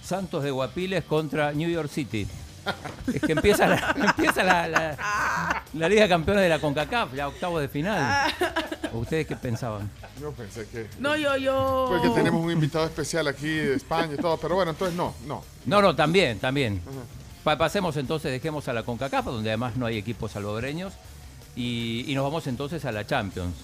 Santos 0.02 0.42
de 0.42 0.50
Guapiles 0.50 1.04
contra 1.04 1.52
New 1.52 1.68
York 1.70 1.88
City. 1.90 2.26
Es 3.12 3.20
que 3.22 3.32
empieza 3.32 3.66
la, 3.66 3.94
empieza 4.16 4.42
la, 4.44 4.68
la- 4.68 5.62
la 5.74 5.88
Liga 5.88 6.02
de 6.02 6.08
Campeones 6.08 6.42
de 6.42 6.48
la 6.48 6.60
CONCACAF, 6.60 7.14
ya 7.14 7.26
octavo 7.28 7.58
de 7.58 7.66
final. 7.68 8.30
¿Ustedes 8.92 9.26
qué 9.26 9.36
pensaban? 9.36 9.90
Yo 10.20 10.32
pensé 10.32 10.68
que... 10.68 10.86
No, 10.98 11.16
yo, 11.16 11.36
yo. 11.38 11.86
Porque 11.88 12.10
tenemos 12.10 12.44
un 12.44 12.50
invitado 12.52 12.84
especial 12.84 13.26
aquí 13.26 13.46
de 13.48 13.74
España 13.76 14.12
y 14.14 14.16
todo, 14.18 14.36
pero 14.36 14.54
bueno, 14.54 14.72
entonces 14.72 14.96
no, 14.96 15.14
no. 15.26 15.42
No, 15.64 15.80
no, 15.82 15.96
también, 15.96 16.38
también. 16.38 16.80
Pa- 17.42 17.56
pasemos 17.56 17.96
entonces, 17.96 18.30
dejemos 18.30 18.68
a 18.68 18.72
la 18.74 18.82
CONCACAF, 18.82 19.24
donde 19.24 19.50
además 19.50 19.76
no 19.76 19.86
hay 19.86 19.96
equipos 19.96 20.32
salvadoreños, 20.32 20.92
y, 21.56 22.04
y 22.06 22.14
nos 22.14 22.22
vamos 22.24 22.46
entonces 22.46 22.84
a 22.84 22.92
la 22.92 23.06
Champions. 23.06 23.54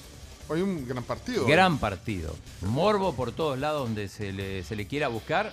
Hoy 0.49 0.63
un 0.63 0.89
gran 0.89 1.05
partido. 1.05 1.45
Gran 1.47 1.77
partido. 1.79 2.35
Morbo 2.63 3.15
por 3.15 3.33
todos 3.33 3.59
lados 3.59 3.83
donde 3.87 4.09
se 4.09 4.33
le, 4.33 4.65
se 4.65 4.75
le 4.77 4.87
quiera 4.87 5.09
buscar. 5.09 5.53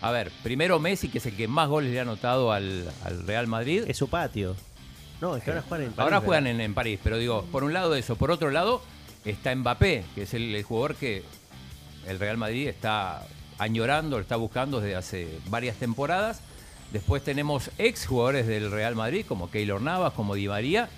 A 0.00 0.10
ver, 0.10 0.30
primero 0.42 0.78
Messi, 0.78 1.08
que 1.08 1.18
es 1.18 1.26
el 1.26 1.36
que 1.36 1.48
más 1.48 1.68
goles 1.68 1.92
le 1.92 1.98
ha 1.98 2.02
anotado 2.02 2.52
al, 2.52 2.88
al 3.04 3.26
Real 3.26 3.46
Madrid. 3.46 3.84
Es 3.88 3.96
su 3.96 4.08
patio. 4.08 4.56
No, 5.20 5.36
es 5.36 5.42
que 5.42 5.50
ahora 5.50 5.62
juegan 5.62 5.86
en 5.86 5.92
París. 5.92 6.04
Ahora 6.04 6.20
juegan 6.20 6.46
en, 6.46 6.60
en 6.60 6.74
París, 6.74 7.00
pero 7.02 7.18
digo, 7.18 7.44
por 7.50 7.64
un 7.64 7.72
lado 7.72 7.94
eso, 7.96 8.14
por 8.16 8.30
otro 8.30 8.50
lado 8.50 8.80
está 9.24 9.54
Mbappé, 9.54 10.04
que 10.14 10.22
es 10.22 10.34
el, 10.34 10.54
el 10.54 10.62
jugador 10.62 10.94
que 10.94 11.24
el 12.06 12.20
Real 12.20 12.36
Madrid 12.36 12.68
está 12.68 13.26
añorando, 13.58 14.16
lo 14.16 14.22
está 14.22 14.36
buscando 14.36 14.80
desde 14.80 14.94
hace 14.94 15.40
varias 15.48 15.76
temporadas. 15.76 16.40
Después 16.92 17.24
tenemos 17.24 17.70
ex 17.76 18.06
jugadores 18.06 18.46
del 18.46 18.70
Real 18.70 18.94
Madrid, 18.94 19.26
como 19.26 19.50
Keylor 19.50 19.82
Navas, 19.82 20.12
como 20.12 20.36
Di 20.36 20.46
María, 20.48 20.88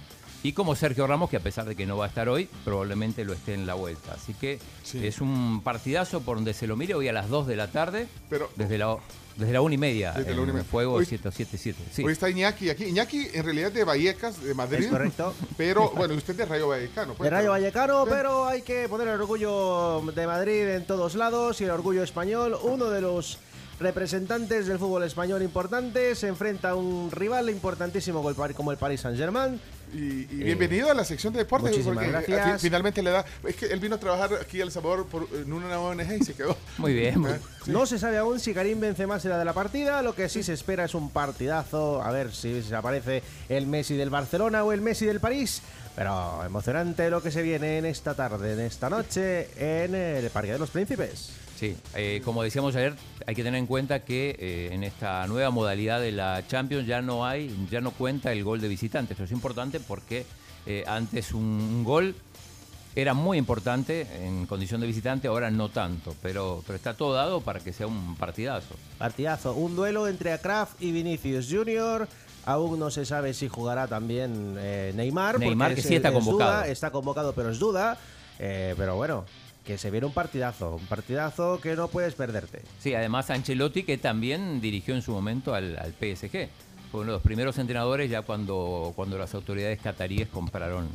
y 0.42 0.52
como 0.52 0.74
Sergio 0.74 1.06
Ramos, 1.06 1.28
que 1.30 1.36
a 1.36 1.40
pesar 1.40 1.66
de 1.66 1.76
que 1.76 1.86
no 1.86 1.96
va 1.96 2.06
a 2.06 2.08
estar 2.08 2.28
hoy, 2.28 2.48
probablemente 2.64 3.24
lo 3.24 3.32
esté 3.32 3.54
en 3.54 3.66
la 3.66 3.74
vuelta. 3.74 4.14
Así 4.14 4.32
que 4.34 4.58
es 4.94 5.20
un 5.20 5.60
partidazo 5.62 6.20
por 6.22 6.36
donde 6.36 6.54
se 6.54 6.66
lo 6.66 6.76
mire 6.76 6.94
hoy 6.94 7.08
a 7.08 7.12
las 7.12 7.28
2 7.28 7.46
de 7.46 7.56
la 7.56 7.68
tarde, 7.68 8.08
Pero- 8.30 8.50
desde 8.56 8.78
la, 8.78 8.96
desde 9.36 9.52
la 9.52 9.60
1 9.60 9.74
y 9.74 9.78
media, 9.78 10.12
Desde 10.12 10.30
la 10.30 10.32
en 10.36 10.38
una 10.40 10.50
y 10.50 10.54
media. 10.54 10.68
Fuego 10.70 10.94
Hoy- 10.94 11.04
777. 11.04 11.78
Sí. 11.92 12.02
Hoy 12.04 12.12
está 12.12 12.30
Iñaki 12.30 12.70
aquí. 12.70 12.84
Iñaki 12.84 13.28
en 13.34 13.44
realidad 13.44 13.68
es 13.68 13.74
de 13.74 13.84
Vallecas, 13.84 14.42
de 14.42 14.54
Madrid. 14.54 14.84
Es 14.84 14.90
correcto. 14.90 15.34
Pero 15.58 15.90
bueno, 15.90 16.14
usted 16.14 16.32
es 16.32 16.38
de 16.38 16.44
Rayo 16.46 16.68
Vallecano. 16.68 17.14
pues, 17.14 17.30
De 17.30 17.36
Rayo 17.36 17.50
Vallecano, 17.50 18.04
pero 18.08 18.46
hay 18.46 18.62
que 18.62 18.88
poner 18.88 19.08
el 19.08 19.20
orgullo 19.20 20.00
de 20.14 20.26
Madrid 20.26 20.68
en 20.68 20.86
todos 20.86 21.14
lados 21.16 21.60
y 21.60 21.64
el 21.64 21.70
orgullo 21.70 22.02
español. 22.02 22.56
Uno 22.62 22.86
de 22.90 23.00
los 23.02 23.38
representantes 23.78 24.66
del 24.66 24.78
fútbol 24.78 25.04
español 25.04 25.42
importante 25.42 26.14
se 26.14 26.28
enfrenta 26.28 26.70
a 26.70 26.74
un 26.74 27.10
rival 27.10 27.48
importantísimo 27.48 28.18
como 28.18 28.28
el 28.30 28.36
Par- 28.36 28.54
como 28.54 28.72
el 28.72 28.78
Paris 28.78 29.00
Saint-Germain. 29.00 29.58
Y, 29.92 30.28
y 30.30 30.44
bienvenido 30.44 30.90
a 30.90 30.94
la 30.94 31.04
sección 31.04 31.32
de 31.32 31.40
deportes. 31.40 31.70
muchísimas 31.72 32.04
eh, 32.04 32.08
gracias. 32.08 32.60
fi- 32.60 32.66
finalmente 32.68 33.02
le 33.02 33.10
da. 33.10 33.24
Es 33.44 33.56
que 33.56 33.66
él 33.66 33.80
vino 33.80 33.96
a 33.96 33.98
trabajar 33.98 34.30
aquí 34.40 34.60
a 34.60 34.64
El 34.64 34.70
Salvador 34.70 35.06
por, 35.06 35.26
en 35.34 35.52
una 35.52 35.80
ONG 35.80 36.20
y 36.20 36.24
se 36.24 36.34
quedó. 36.34 36.56
Muy 36.78 36.94
bien. 36.94 37.18
muy- 37.20 37.30
¿Eh? 37.32 37.40
No 37.66 37.86
se 37.86 37.98
sabe 37.98 38.16
aún 38.18 38.38
si 38.38 38.54
Karim 38.54 38.78
Benzema 38.80 39.18
será 39.18 39.38
de 39.38 39.44
la 39.44 39.52
partida, 39.52 40.02
lo 40.02 40.14
que 40.14 40.28
sí 40.28 40.42
se 40.42 40.52
espera 40.52 40.84
es 40.84 40.94
un 40.94 41.10
partidazo, 41.10 42.02
a 42.02 42.10
ver 42.12 42.32
si 42.32 42.62
se 42.62 42.74
aparece 42.76 43.22
el 43.48 43.66
Messi 43.66 43.96
del 43.96 44.10
Barcelona 44.10 44.62
o 44.64 44.72
el 44.72 44.80
Messi 44.80 45.06
del 45.06 45.18
París, 45.20 45.60
pero 45.96 46.42
emocionante 46.44 47.10
lo 47.10 47.20
que 47.22 47.30
se 47.32 47.42
viene 47.42 47.78
en 47.78 47.84
esta 47.86 48.14
tarde, 48.14 48.52
en 48.52 48.60
esta 48.60 48.88
noche, 48.90 49.48
en 49.56 49.94
el 49.94 50.30
Parque 50.30 50.52
de 50.52 50.58
los 50.58 50.70
Príncipes. 50.70 51.30
Sí, 51.60 51.76
eh, 51.94 52.22
como 52.24 52.42
decíamos 52.42 52.74
ayer, 52.74 52.94
hay 53.26 53.34
que 53.34 53.42
tener 53.42 53.58
en 53.58 53.66
cuenta 53.66 54.00
que 54.00 54.34
eh, 54.38 54.70
en 54.72 54.82
esta 54.82 55.26
nueva 55.26 55.50
modalidad 55.50 56.00
de 56.00 56.10
la 56.10 56.42
Champions 56.48 56.86
ya 56.86 57.02
no 57.02 57.26
hay, 57.26 57.54
ya 57.70 57.82
no 57.82 57.90
cuenta 57.90 58.32
el 58.32 58.42
gol 58.44 58.62
de 58.62 58.68
visitante. 58.68 59.12
Esto 59.12 59.24
es 59.24 59.30
importante 59.30 59.78
porque 59.78 60.24
eh, 60.64 60.84
antes 60.86 61.32
un, 61.34 61.42
un 61.42 61.84
gol 61.84 62.14
era 62.96 63.12
muy 63.12 63.36
importante 63.36 64.06
en 64.26 64.46
condición 64.46 64.80
de 64.80 64.86
visitante, 64.86 65.28
ahora 65.28 65.50
no 65.50 65.68
tanto, 65.68 66.16
pero, 66.22 66.64
pero 66.66 66.76
está 66.76 66.94
todo 66.94 67.12
dado 67.12 67.42
para 67.42 67.60
que 67.60 67.74
sea 67.74 67.86
un 67.86 68.16
partidazo. 68.16 68.74
Partidazo, 68.96 69.52
un 69.52 69.76
duelo 69.76 70.08
entre 70.08 70.38
Kraft 70.38 70.80
y 70.80 70.92
Vinicius 70.92 71.46
Junior. 71.50 72.08
Aún 72.46 72.78
no 72.80 72.90
se 72.90 73.04
sabe 73.04 73.34
si 73.34 73.48
jugará 73.48 73.86
también 73.86 74.54
Neymar. 74.96 75.34
porque 75.34 75.46
Neymar, 75.48 75.74
que 75.74 75.80
es- 75.82 75.86
sí 75.86 75.94
está 75.96 76.08
es 76.08 76.14
convocado. 76.14 76.52
duda, 76.62 76.68
está 76.68 76.90
convocado, 76.90 77.34
pero 77.34 77.50
es 77.50 77.58
duda. 77.58 77.98
Pero 78.38 78.96
bueno, 78.96 79.26
que 79.70 79.78
se 79.78 79.90
viene 79.92 80.05
un 80.05 80.12
partidazo, 80.12 80.74
un 80.74 80.86
partidazo 80.86 81.60
que 81.60 81.76
no 81.76 81.86
puedes 81.86 82.14
perderte. 82.14 82.62
Sí, 82.80 82.92
además 82.92 83.30
Ancelotti 83.30 83.84
que 83.84 83.98
también 83.98 84.60
dirigió 84.60 84.97
en 84.97 85.02
su 85.02 85.12
momento 85.12 85.55
al, 85.55 85.78
al 85.78 85.92
PSG. 85.92 86.48
Fue 86.90 87.02
uno 87.02 87.12
de 87.12 87.12
los 87.12 87.22
primeros 87.22 87.56
entrenadores 87.56 88.10
ya 88.10 88.22
cuando, 88.22 88.92
cuando 88.97 89.16
las 89.16 89.32
autoridades 89.32 89.80
cataríes 89.80 90.26
compraron 90.26 90.88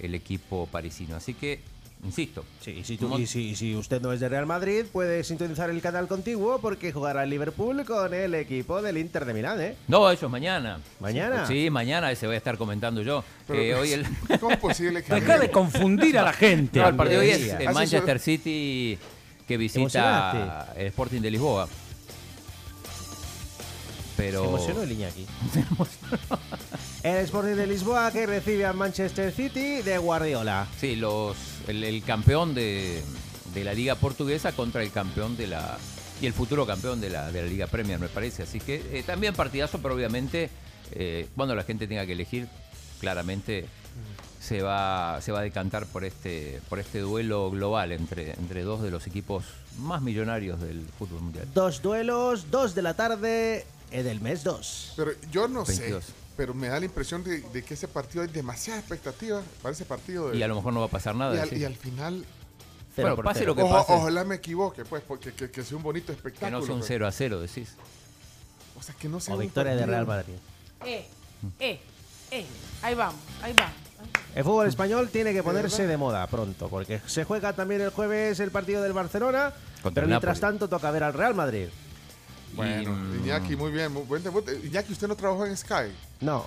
el 0.00 0.14
equipo 0.14 0.68
parisino. 0.70 1.16
Así 1.16 1.32
que, 1.32 1.62
insisto. 2.04 2.44
Sí, 2.60 2.70
y 2.80 2.84
si, 2.84 2.96
tú- 2.96 3.18
y 3.18 3.26
si- 3.26 3.50
y 3.50 3.56
si 3.56 3.74
usted 3.76 4.00
no 4.00 4.12
es 4.12 4.20
de 4.20 4.28
Real 4.28 4.46
Madrid, 4.46 4.84
puede 4.92 5.22
sintonizar 5.24 5.70
el 5.70 5.80
canal 5.82 6.08
contiguo 6.08 6.60
porque 6.60 6.92
jugará 6.92 7.24
el 7.24 7.30
Liverpool 7.30 7.84
con 7.84 8.12
el 8.14 8.34
equipo 8.34 8.80
del 8.82 8.98
Inter 8.98 9.24
de 9.24 9.34
Milán, 9.34 9.60
¿eh? 9.60 9.76
No, 9.88 10.10
eso 10.10 10.26
es 10.26 10.32
mañana. 10.32 10.78
¿Mañana? 11.00 11.46
Sí, 11.46 11.68
mañana 11.70 12.14
se 12.14 12.26
voy 12.26 12.34
a 12.34 12.38
estar 12.38 12.56
comentando 12.58 13.02
yo. 13.02 13.22
Pero, 13.46 13.60
Eh, 13.60 13.74
hoy 13.74 13.92
el, 13.92 14.06
¿Cómo 14.40 14.52
es 14.52 14.58
posible 14.58 15.02
que.? 15.02 15.14
Deja 15.20 15.38
de 15.38 15.50
confundir 15.50 16.18
a 16.18 16.22
la 16.22 16.32
gente. 16.34 16.78
No, 16.80 16.88
el 16.88 16.96
partido 16.96 17.20
hoy 17.20 17.30
es 17.30 17.52
el 17.52 17.72
Manchester 17.72 18.18
City 18.18 18.98
que 19.46 19.56
visita 19.56 20.72
el 20.76 20.86
Sporting 20.86 21.20
de 21.20 21.30
Lisboa. 21.32 21.68
Pero 24.16 24.42
Se 24.42 24.48
emocionó 24.48 24.82
el 24.82 24.92
Iñaki. 24.92 25.26
El 27.02 27.16
Sporting 27.24 27.54
de 27.56 27.66
Lisboa 27.66 28.10
que 28.12 28.26
recibe 28.26 28.66
al 28.66 28.74
Manchester 28.74 29.32
City 29.32 29.82
de 29.82 29.98
Guardiola. 29.98 30.66
Sí, 30.78 30.96
los, 30.96 31.36
el, 31.66 31.82
el 31.82 32.02
campeón 32.02 32.54
de, 32.54 33.02
de 33.54 33.64
la 33.64 33.72
Liga 33.72 33.94
Portuguesa 33.94 34.52
contra 34.52 34.82
el 34.82 34.90
campeón 34.90 35.36
de 35.36 35.46
la. 35.46 35.78
y 36.20 36.26
el 36.26 36.32
futuro 36.32 36.66
campeón 36.66 37.00
de 37.00 37.10
la, 37.10 37.32
de 37.32 37.42
la 37.42 37.48
Liga 37.48 37.66
Premier, 37.66 37.98
me 37.98 38.08
parece. 38.08 38.42
Así 38.42 38.60
que 38.60 38.76
eh, 38.92 39.02
también 39.06 39.34
partidazo, 39.34 39.78
pero 39.80 39.94
obviamente, 39.94 40.50
eh, 40.92 41.26
cuando 41.34 41.54
la 41.54 41.62
gente 41.64 41.86
tenga 41.86 42.04
que 42.04 42.12
elegir, 42.12 42.48
claramente 43.00 43.66
se 44.40 44.62
va, 44.62 45.20
se 45.22 45.32
va 45.32 45.40
a 45.40 45.42
decantar 45.42 45.86
por 45.86 46.04
este, 46.04 46.60
por 46.68 46.78
este 46.78 47.00
duelo 47.00 47.50
global 47.50 47.92
entre, 47.92 48.32
entre 48.32 48.62
dos 48.62 48.82
de 48.82 48.90
los 48.90 49.06
equipos 49.06 49.44
más 49.78 50.02
millonarios 50.02 50.60
del 50.60 50.86
fútbol 50.98 51.22
mundial. 51.22 51.46
Dos 51.54 51.80
duelos, 51.82 52.50
dos 52.50 52.74
de 52.74 52.82
la 52.82 52.94
tarde 52.94 53.66
del 53.90 54.20
mes 54.20 54.44
2. 54.44 54.92
Pero 54.96 55.12
yo 55.30 55.48
no 55.48 55.64
22. 55.64 56.04
sé. 56.04 56.12
Pero 56.36 56.54
me 56.54 56.68
da 56.68 56.78
la 56.78 56.86
impresión 56.86 57.22
de, 57.22 57.40
de 57.40 57.62
que 57.64 57.74
ese 57.74 57.86
partido 57.88 58.22
hay 58.22 58.28
demasiada 58.28 58.78
expectativa 58.80 59.42
para 59.62 59.72
ese 59.74 59.84
partido. 59.84 60.30
de- 60.30 60.38
Y 60.38 60.42
a 60.42 60.48
lo 60.48 60.54
mejor 60.56 60.72
no 60.72 60.80
va 60.80 60.86
a 60.86 60.90
pasar 60.90 61.14
nada. 61.14 61.34
y 61.36 61.38
al, 61.38 61.48
sí. 61.50 61.56
y 61.56 61.64
al 61.64 61.74
final. 61.76 62.24
Bueno, 62.96 63.16
pase 63.16 63.44
lo 63.44 63.54
que 63.54 63.62
Ojo- 63.62 63.72
pase. 63.74 63.92
Ojalá 63.94 64.24
me 64.24 64.36
equivoque, 64.36 64.84
pues, 64.84 65.02
porque 65.06 65.32
que, 65.32 65.50
que 65.50 65.62
sea 65.64 65.76
un 65.76 65.82
bonito 65.82 66.06
Que 66.08 66.12
espectáculo. 66.14 66.58
no 66.60 66.64
sea 66.64 66.74
un 66.74 66.80
pues. 66.80 66.88
0 66.88 67.06
a 67.06 67.12
0, 67.12 67.40
decís. 67.40 67.74
O 68.78 68.82
sea, 68.82 68.94
que 68.94 69.08
no 69.08 69.20
sea 69.20 69.34
O 69.34 69.36
un 69.38 69.42
victoria 69.42 69.72
de 69.72 69.78
partido- 69.78 69.94
Real 69.94 70.06
Madrid. 70.06 70.34
Eh, 70.84 71.06
eh, 71.58 71.80
eh. 72.30 72.46
Ahí 72.82 72.94
vamos, 72.94 73.20
ahí 73.42 73.52
vamos. 73.56 73.74
El 74.34 74.44
fútbol 74.44 74.66
español 74.66 75.08
tiene 75.10 75.32
que 75.34 75.42
ponerse 75.42 75.86
de 75.86 75.96
moda 75.96 76.26
pronto, 76.26 76.68
porque 76.68 77.00
se 77.06 77.24
juega 77.24 77.52
también 77.52 77.80
el 77.82 77.90
jueves 77.90 78.40
el 78.40 78.50
partido 78.50 78.82
del 78.82 78.92
Barcelona, 78.94 79.52
Contra 79.82 79.90
pero 80.02 80.06
mientras 80.06 80.40
Napoli. 80.40 80.52
tanto 80.58 80.68
toca 80.68 80.90
ver 80.90 81.02
al 81.04 81.12
Real 81.12 81.34
Madrid. 81.34 81.68
Bueno, 82.54 82.96
Y, 83.16 83.26
Iñaki, 83.28 83.56
muy 83.56 83.70
bien, 83.70 83.92
muy 83.92 84.02
buen 84.02 84.22
debut. 84.22 84.48
Iñaki, 84.64 84.92
¿usted 84.92 85.08
no 85.08 85.16
trabajó 85.16 85.46
en 85.46 85.56
Sky? 85.56 85.92
No. 86.20 86.46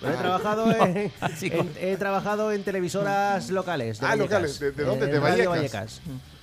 Pero 0.00 0.14
he 0.14 0.16
trabajado 0.16 0.70
en, 0.72 0.96
en- 1.42 1.70
he 1.80 1.96
trabajado 1.96 2.52
en 2.52 2.62
televisoras 2.64 3.50
locales. 3.50 4.00
de 4.00 4.06
Ah, 4.06 4.10
Vallecas. 4.10 4.30
locales. 4.30 4.60
¿De, 4.60 4.72
de 4.72 4.84
dónde? 4.84 5.04
Eh, 5.06 5.08
de 5.08 5.20
Radio 5.20 5.50
Vallecas. 5.50 6.00
Vallecas. 6.00 6.00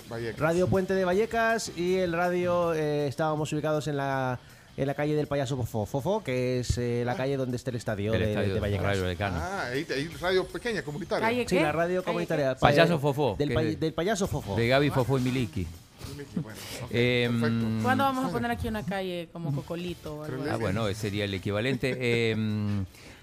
Vallecas. 0.10 0.40
Radio 0.40 0.68
Puente 0.68 0.94
de 0.94 1.04
Vallecas 1.06 1.72
y 1.76 1.96
el 1.96 2.14
radio 2.14 2.74
eh, 2.74 3.08
estábamos 3.08 3.52
ubicados 3.54 3.88
en 3.88 3.98
la 3.98 4.40
en 4.78 4.86
la 4.86 4.94
calle 4.94 5.16
del 5.16 5.26
Payaso 5.26 5.58
Fofo, 5.58 5.88
Fofo, 5.88 6.24
que 6.24 6.60
es 6.60 6.78
eh, 6.78 7.02
la 7.04 7.16
calle 7.16 7.36
donde 7.36 7.58
está 7.58 7.72
el 7.72 7.78
estadio, 7.78 8.14
El 8.14 8.20
de, 8.22 8.30
estadio 8.30 8.54
de 8.54 8.60
Vallecas. 8.60 9.02
Vallecano. 9.02 9.38
Ah, 9.42 9.66
ahí, 9.72 9.88
ahí 9.94 10.08
radio 10.22 10.46
pequeña, 10.48 10.84
comunitaria. 10.84 11.28
Calle 11.28 11.46
Sí, 11.50 11.60
la 11.60 11.72
radio 11.72 12.04
comunitaria. 12.04 12.54
Payaso 12.56 12.94
Eh, 12.94 13.00
Fofó, 13.00 13.36
Del, 13.40 13.54
pay- 13.56 13.76
del 13.76 13.94
Payaso 13.94 14.28
Fofo. 14.28 14.56
De 14.56 14.68
Gaby 14.68 14.92
Fofo 14.92 15.18
y 15.18 15.22
Miliki. 15.22 15.68
Bueno, 16.42 16.58
Eh, 16.92 17.28
perfecto. 17.30 17.66
¿Cuándo 17.84 18.04
vamos 18.04 18.26
a 18.26 18.30
poner 18.32 18.52
aquí 18.52 18.68
una 18.68 18.84
calle 18.86 19.30
como 19.34 19.54
Cocolito 19.54 20.16
o 20.18 20.24
algo 20.24 20.44
Ah, 20.48 20.54
así? 20.54 20.62
bueno, 20.62 20.88
ese 20.88 21.02
sería 21.02 21.26
el 21.26 21.34
equivalente. 21.34 21.96
Eh, 22.00 22.36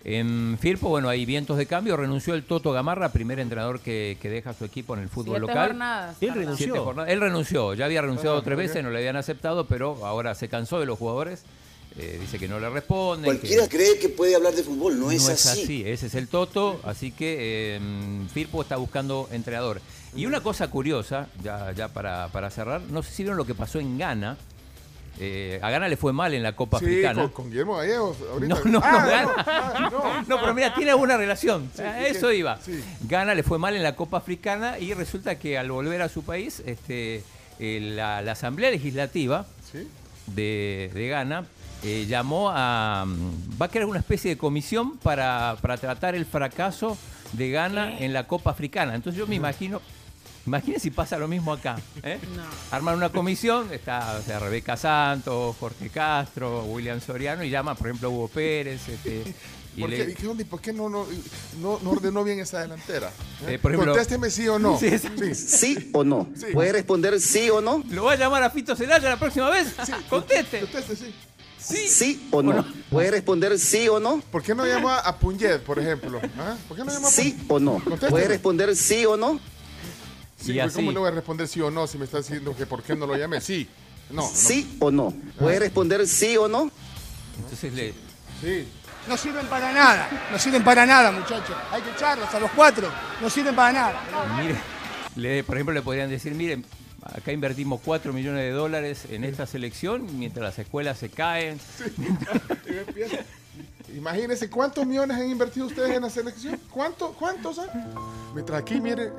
en 0.06 0.58
Firpo, 0.60 0.90
bueno, 0.90 1.08
hay 1.08 1.24
vientos 1.24 1.56
de 1.56 1.64
cambio. 1.66 1.96
Renunció 1.96 2.34
el 2.34 2.44
Toto 2.44 2.72
Gamarra, 2.72 3.10
primer 3.10 3.40
entrenador 3.40 3.80
que, 3.80 4.18
que 4.20 4.28
deja 4.28 4.52
su 4.52 4.64
equipo 4.66 4.94
en 4.94 5.00
el 5.02 5.08
fútbol 5.08 5.36
Siete 5.36 5.40
local. 5.40 5.66
jornadas. 5.68 6.16
Él 6.20 6.34
renunció. 6.34 6.64
Siete 6.66 6.78
jornadas. 6.78 7.10
Él 7.10 7.20
renunció, 7.20 7.74
ya 7.74 7.86
había 7.86 8.02
renunciado 8.02 8.42
tres 8.42 8.58
veces, 8.58 8.82
no 8.82 8.90
le 8.90 8.98
habían 8.98 9.16
aceptado, 9.16 9.66
pero 9.66 10.04
ahora 10.04 10.34
se 10.34 10.48
cansó 10.48 10.78
de 10.78 10.86
los 10.86 10.98
jugadores. 10.98 11.44
Eh, 11.96 12.18
dice 12.20 12.40
que 12.40 12.48
no 12.48 12.58
le 12.58 12.68
responden. 12.70 13.24
Cualquiera 13.24 13.68
que 13.68 13.76
cree 13.76 13.98
que 14.00 14.08
puede 14.08 14.34
hablar 14.34 14.52
de 14.52 14.64
fútbol, 14.64 14.98
no, 14.98 15.06
no 15.06 15.10
es, 15.12 15.28
así. 15.28 15.84
ese 15.86 16.06
es 16.06 16.14
el 16.16 16.26
Toto. 16.26 16.80
Así 16.82 17.12
que 17.12 17.76
eh, 17.76 17.80
Firpo 18.32 18.62
está 18.62 18.76
buscando 18.76 19.28
entrenador. 19.30 19.80
Y 20.14 20.26
una 20.26 20.40
cosa 20.40 20.68
curiosa, 20.68 21.26
ya, 21.42 21.72
ya 21.72 21.88
para, 21.88 22.28
para 22.28 22.50
cerrar, 22.50 22.80
no 22.82 23.02
sé 23.02 23.10
si 23.12 23.22
vieron 23.24 23.36
lo 23.36 23.44
que 23.44 23.54
pasó 23.54 23.78
en 23.80 23.98
Ghana. 23.98 24.36
Eh, 25.20 25.60
a 25.62 25.70
Ghana 25.70 25.86
le 25.88 25.96
fue 25.96 26.12
mal 26.12 26.34
en 26.34 26.42
la 26.42 26.54
Copa 26.56 26.78
Sí, 26.80 26.86
Africana. 26.86 27.22
con, 27.22 27.30
con 27.30 27.50
Guillermo 27.50 27.76
Gallegos. 27.76 28.16
Ahorita. 28.32 28.54
No, 28.54 28.64
no, 28.64 28.80
Ah, 28.82 29.24
no, 29.24 29.42
ah, 29.46 29.88
no. 29.90 30.22
No, 30.28 30.40
pero 30.40 30.54
mira, 30.54 30.74
tiene 30.74 30.90
alguna 30.90 31.16
relación. 31.16 31.70
Sí, 31.74 31.82
A 31.82 32.02
¿y 32.08 32.12
eso 32.12 32.32
iba. 32.32 32.58
Sí. 32.60 32.82
Ghana 33.08 33.34
le 33.34 33.42
fue 33.44 33.58
mal 33.58 33.76
en 33.76 33.82
la 33.82 33.94
Copa 33.94 34.18
Africana 34.18 34.78
y 34.78 34.92
resulta 34.94 35.38
que 35.38 35.56
al 35.58 35.70
volver 35.70 36.02
a 36.02 36.08
su 36.08 36.24
país, 36.24 36.62
este, 36.66 37.22
eh, 37.60 37.80
la, 37.94 38.22
la 38.22 38.32
Asamblea 38.32 38.70
Legislativa 38.70 39.46
Sí. 39.72 39.86
de, 40.26 40.90
de 40.94 41.08
Ghana 41.08 41.44
eh, 41.84 42.06
llamó 42.08 42.50
a. 42.52 43.04
mm, 43.06 43.60
va 43.60 43.66
a 43.66 43.68
crear 43.68 43.86
una 43.86 43.98
especie 44.00 44.30
de 44.30 44.38
comisión 44.38 44.96
para, 44.98 45.56
para 45.60 45.76
tratar 45.76 46.14
el 46.16 46.24
fracaso 46.26 46.96
de 47.34 47.50
Ghana 47.50 47.98
en 47.98 48.12
la 48.12 48.26
Copa 48.26 48.50
Africana. 48.50 48.94
Entonces 48.96 49.18
yo 49.18 49.26
me 49.28 49.34
imagino 49.36 49.80
Imagínense 50.46 50.82
si 50.84 50.90
pasa 50.90 51.16
lo 51.18 51.26
mismo 51.28 51.52
acá. 51.52 51.76
¿eh? 52.02 52.18
Arman 52.70 52.96
una 52.96 53.08
comisión, 53.10 53.72
está 53.72 54.18
o 54.18 54.22
sea, 54.22 54.38
Rebeca 54.38 54.76
Santos, 54.76 55.56
Jorge 55.58 55.88
Castro, 55.88 56.64
William 56.64 57.00
Soriano, 57.00 57.42
y 57.44 57.50
llama, 57.50 57.74
por 57.74 57.86
ejemplo, 57.88 58.08
a 58.08 58.10
Hugo 58.10 58.28
Pérez. 58.28 58.86
Este, 58.88 59.34
y 59.76 59.80
¿Por, 59.80 59.90
le- 59.90 60.04
qué, 60.06 60.12
¿y 60.12 60.14
qué 60.14 60.28
onda? 60.28 60.42
¿Y 60.42 60.44
por 60.46 60.60
qué 60.60 60.72
no, 60.72 60.88
no, 60.88 61.06
no, 61.60 61.80
no 61.82 61.90
ordenó 61.90 62.22
bien 62.24 62.38
esa 62.40 62.60
delantera? 62.60 63.08
¿Eh? 63.46 63.54
Eh, 63.54 63.58
por 63.58 63.72
ejemplo- 63.72 63.92
Contésteme 63.92 64.30
sí 64.30 64.46
o 64.46 64.58
no. 64.58 64.78
Sí. 64.78 64.90
Sí. 65.34 65.90
o 65.94 66.04
no? 66.04 66.28
¿Puede 66.52 66.72
responder 66.72 67.18
sí 67.20 67.48
o 67.50 67.60
no? 67.60 67.82
¿Lo 67.90 68.04
va 68.04 68.12
a 68.12 68.16
llamar 68.16 68.42
a 68.42 68.50
Fito 68.50 68.76
Celaya 68.76 69.08
la 69.08 69.18
próxima 69.18 69.48
vez? 69.50 69.74
Conteste. 70.10 70.60
Conteste, 70.60 70.94
sí. 70.96 71.14
Sí. 71.58 71.88
¿Sí 71.88 72.28
o 72.30 72.42
no? 72.42 72.62
¿Puede 72.90 73.10
responder 73.10 73.58
sí 73.58 73.88
o 73.88 73.98
no? 73.98 74.20
¿Por 74.30 74.42
qué 74.42 74.54
no 74.54 74.66
llamó 74.66 74.90
a, 74.90 75.16
Puñet, 75.18 75.62
por 75.62 75.78
ejemplo? 75.78 76.20
¿Ah? 76.38 76.56
¿Por 76.68 76.76
qué 76.76 76.84
no 76.84 76.92
llamó 76.92 77.06
a 77.08 77.10
¿Sí 77.10 77.34
o 77.48 77.58
no? 77.58 77.74
Contésteme. 77.82 78.10
¿Puede 78.10 78.28
responder 78.28 78.76
sí 78.76 79.06
o 79.06 79.16
no? 79.16 79.40
Sí, 80.40 80.52
Y 80.52 80.54
pues, 80.54 80.66
así. 80.66 80.76
¿Cómo 80.76 80.92
le 80.92 80.98
voy 80.98 81.08
a 81.08 81.12
responder 81.12 81.48
sí 81.48 81.60
o 81.60 81.70
no 81.70 81.86
si 81.86 81.98
me 81.98 82.04
está 82.04 82.18
diciendo 82.18 82.54
que 82.56 82.66
por 82.66 82.82
qué 82.82 82.94
no 82.96 83.06
lo 83.06 83.16
llamé? 83.16 83.40
Sí. 83.40 83.68
No, 84.10 84.22
no. 84.22 84.28
¿Sí 84.28 84.76
o 84.80 84.90
no? 84.90 85.14
¿Puede 85.38 85.58
responder 85.60 86.06
sí 86.06 86.36
o 86.36 86.48
no? 86.48 86.70
Entonces 87.38 87.72
le. 87.72 87.94
Sí. 88.40 88.68
No 89.08 89.16
sirven 89.18 89.46
para 89.46 89.70
nada, 89.72 90.28
no 90.32 90.38
sirven 90.38 90.64
para 90.64 90.86
nada, 90.86 91.10
muchachos. 91.12 91.54
Hay 91.70 91.82
que 91.82 91.90
echarlos 91.90 92.32
a 92.34 92.40
los 92.40 92.50
cuatro, 92.52 92.88
no 93.20 93.28
sirven 93.28 93.54
para 93.54 93.72
nada. 93.72 94.00
Mire, 94.40 94.56
le- 95.16 95.44
por 95.44 95.56
ejemplo, 95.56 95.74
le 95.74 95.82
podrían 95.82 96.08
decir, 96.08 96.34
miren, 96.34 96.64
acá 97.02 97.30
invertimos 97.30 97.80
4 97.84 98.14
millones 98.14 98.40
de 98.40 98.50
dólares 98.52 99.02
en 99.10 99.24
esta 99.24 99.46
selección, 99.46 100.18
mientras 100.18 100.42
las 100.44 100.58
escuelas 100.58 100.98
se 100.98 101.10
caen. 101.10 101.60
Empieza. 102.66 103.18
Imagínense 103.94 104.48
cuántos 104.48 104.86
millones 104.86 105.16
han 105.18 105.30
invertido 105.30 105.66
ustedes 105.66 105.90
en 105.94 106.02
la 106.02 106.08
selección. 106.10 106.58
¿Cuánto, 106.70 107.12
¿Cuántos? 107.12 107.58
ah? 107.58 107.66
Mientras 108.34 108.60
aquí, 108.62 108.80
mire. 108.80 109.10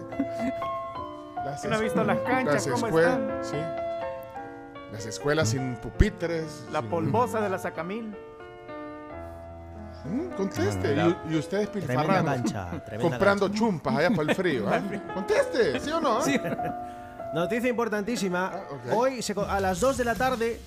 Las 1.46 1.64
¿No 1.64 1.76
ha 1.76 1.80
visto 1.80 2.04
las 2.04 2.18
canchas, 2.20 2.68
cómo 2.68 2.88
escuelas, 2.88 3.48
sí. 3.48 3.58
Las 4.92 5.06
escuelas 5.06 5.50
sin 5.50 5.76
pupitres. 5.76 6.66
La 6.72 6.80
sin- 6.82 6.90
polvosa 6.90 7.40
de 7.40 7.50
la 7.50 7.58
Sacamil. 7.60 8.16
Mm, 10.06 10.30
Conteste. 10.38 10.96
Y, 10.96 11.34
y 11.34 11.38
ustedes 11.38 11.68
pilfarrando. 11.70 12.32
comprando 13.02 13.50
chumpas 13.50 13.96
allá 13.96 14.10
para 14.12 14.30
el 14.30 14.36
frío. 14.36 14.68
¿ah? 14.70 14.80
Conteste, 15.14 15.80
¿sí 15.80 15.92
o 15.92 16.00
no? 16.00 16.22
Sí. 16.22 16.40
Noticia 17.34 17.70
importantísima. 17.70 18.52
Hoy 18.94 19.22
se 19.22 19.36
co- 19.36 19.46
a 19.46 19.60
las 19.60 19.80
2 19.80 19.98
de 19.98 20.06
la 20.06 20.16
tarde, 20.16 20.60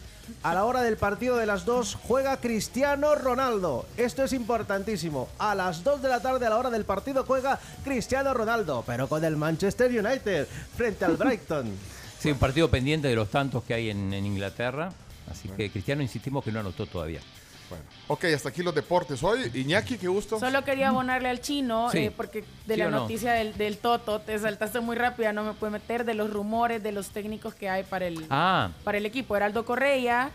a 0.43 0.55
la 0.55 0.65
hora 0.65 0.83
del 0.83 0.97
partido 0.97 1.37
de 1.37 1.47
las 1.47 1.65
2, 1.65 1.99
juega 2.03 2.39
Cristiano 2.39 3.15
Ronaldo. 3.15 3.87
Esto 3.97 4.25
es 4.25 4.33
importantísimo. 4.33 5.29
A 5.39 5.55
las 5.55 5.85
2 5.85 6.03
de 6.03 6.09
la 6.09 6.21
tarde, 6.21 6.47
a 6.47 6.51
la 6.51 6.57
hora 6.57 6.71
del 6.71 6.85
partido, 6.85 7.25
juega 7.25 7.59
Cristiano 7.85 8.35
Ronaldo, 8.35 8.85
pero 8.87 9.09
con 9.09 9.25
el 9.25 9.37
Manchester 9.37 9.91
United 9.91 10.47
frente 10.77 11.05
al 11.05 11.17
Brighton. 11.17 11.73
Sí, 12.19 12.33
un 12.33 12.39
partido 12.39 12.69
pendiente 12.69 13.07
de 13.07 13.15
los 13.15 13.31
tantos 13.31 13.63
que 13.63 13.75
hay 13.75 13.91
en, 13.91 14.13
en 14.13 14.27
Inglaterra. 14.27 14.91
Así 15.31 15.49
que 15.51 15.71
Cristiano 15.71 16.03
insistimos 16.03 16.43
que 16.43 16.51
no 16.51 16.59
anotó 16.59 16.85
todavía. 16.87 17.21
Bueno, 17.69 17.85
ok, 18.09 18.25
hasta 18.35 18.49
aquí 18.49 18.63
los 18.63 18.75
deportes 18.75 19.23
hoy. 19.23 19.51
Iñaki, 19.55 19.99
qué 19.99 20.09
gusto. 20.09 20.39
Solo 20.41 20.65
quería 20.65 20.89
abonarle 20.89 21.29
al 21.29 21.41
chino, 21.41 21.91
Sí. 21.91 21.99
eh, 21.99 22.11
porque 22.17 22.45
de 22.67 22.75
¿Sí 22.75 22.81
la 22.81 22.89
no? 22.91 23.01
noticia 23.01 23.33
del, 23.33 23.57
del 23.59 23.77
Toto 23.79 24.21
te 24.21 24.39
saltaste 24.39 24.81
muy 24.81 24.97
rápida, 24.97 25.33
no 25.33 25.45
me 25.45 25.53
pude 25.53 25.71
meter, 25.71 26.05
de 26.05 26.15
los 26.15 26.31
rumores, 26.31 26.83
de 26.83 26.93
los 26.93 27.11
técnicos 27.11 27.55
que 27.55 27.69
hay 27.69 27.83
para 27.85 28.07
el, 28.07 28.25
Ah, 28.31 28.71
para 28.85 28.99
el 28.99 29.05
equipo. 29.07 29.37
Heraldo 29.37 29.65
Correa, 29.67 30.31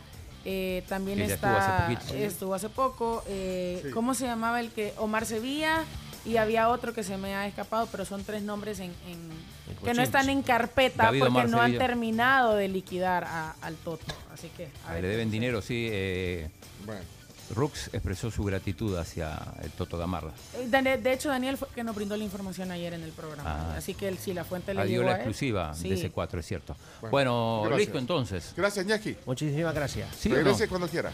eh, 0.45 0.83
también 0.87 1.21
está, 1.21 1.33
estuvo 1.33 1.57
hace 1.57 1.95
poquito. 1.95 2.13
estuvo 2.25 2.53
hace 2.53 2.69
poco. 2.69 3.23
eh, 3.27 3.81
Sí. 3.85 3.91
¿Cómo 3.91 4.13
se 4.13 4.25
llamaba 4.25 4.59
el 4.59 4.69
que? 4.71 4.93
Omar 4.97 5.25
Sevilla. 5.25 5.83
Y 6.25 6.37
había 6.37 6.69
otro 6.69 6.93
que 6.93 7.03
se 7.03 7.17
me 7.17 7.35
ha 7.35 7.47
escapado, 7.47 7.85
pero 7.91 8.05
son 8.05 8.23
tres 8.23 8.43
nombres 8.43 8.79
en, 8.79 8.93
en- 9.09 9.29
que 9.83 9.93
no 9.93 10.01
están 10.01 10.29
en 10.29 10.41
carpeta 10.41 11.03
David 11.03 11.19
porque 11.19 11.29
Omar 11.31 11.49
no 11.49 11.59
han 11.61 11.77
terminado 11.77 12.55
de 12.55 12.69
liquidar 12.69 13.25
a- 13.25 13.55
al 13.61 13.75
Toto. 13.75 14.05
Así 14.33 14.47
que, 14.55 14.69
a 14.87 14.91
a 14.91 14.93
ver 14.93 15.01
le 15.03 15.09
deben 15.09 15.29
dinero, 15.29 15.61
sí. 15.61 15.89
eh, 15.91 16.49
Bueno. 16.85 17.01
Rux 17.53 17.89
expresó 17.93 18.29
su 18.31 18.43
gratitud 18.43 18.95
hacia 18.97 19.39
el 19.61 19.71
Toto 19.71 19.97
Gamarra. 19.97 20.31
Eh, 20.55 20.67
De, 20.67 20.97
de 20.97 21.13
hecho, 21.13 21.29
Daniel 21.29 21.57
fue 21.57 21.67
que 21.73 21.83
nos 21.83 21.95
brindó 21.95 22.15
la 22.17 22.23
información 22.23 22.71
ayer 22.71 22.93
en 22.93 23.03
el 23.03 23.11
programa. 23.11 23.43
Ah. 23.73 23.75
Así 23.77 23.93
que 23.93 24.07
él, 24.07 24.17
sí, 24.17 24.33
la 24.33 24.43
fuente 24.43 24.73
le 24.73 24.81
Ah, 24.81 24.83
dio 24.85 24.99
llegó 25.01 25.03
la 25.03 25.11
a 25.11 25.15
él. 25.15 25.21
exclusiva 25.21 25.73
Sí. 25.73 25.89
de 25.89 25.95
ese 25.95 26.09
4, 26.11 26.39
es 26.39 26.45
cierto. 26.45 26.75
Bueno, 27.11 27.59
Bueno, 27.61 27.77
listo 27.77 27.97
entonces. 27.97 28.53
Gracias, 28.57 28.85
Iñaki. 28.85 29.15
Muchísimas 29.25 29.73
gracias. 29.73 30.09
¿Sí 30.19 30.29
no? 30.29 30.35
Regrese 30.35 30.67
cuando 30.67 30.87
quiera. 30.87 31.11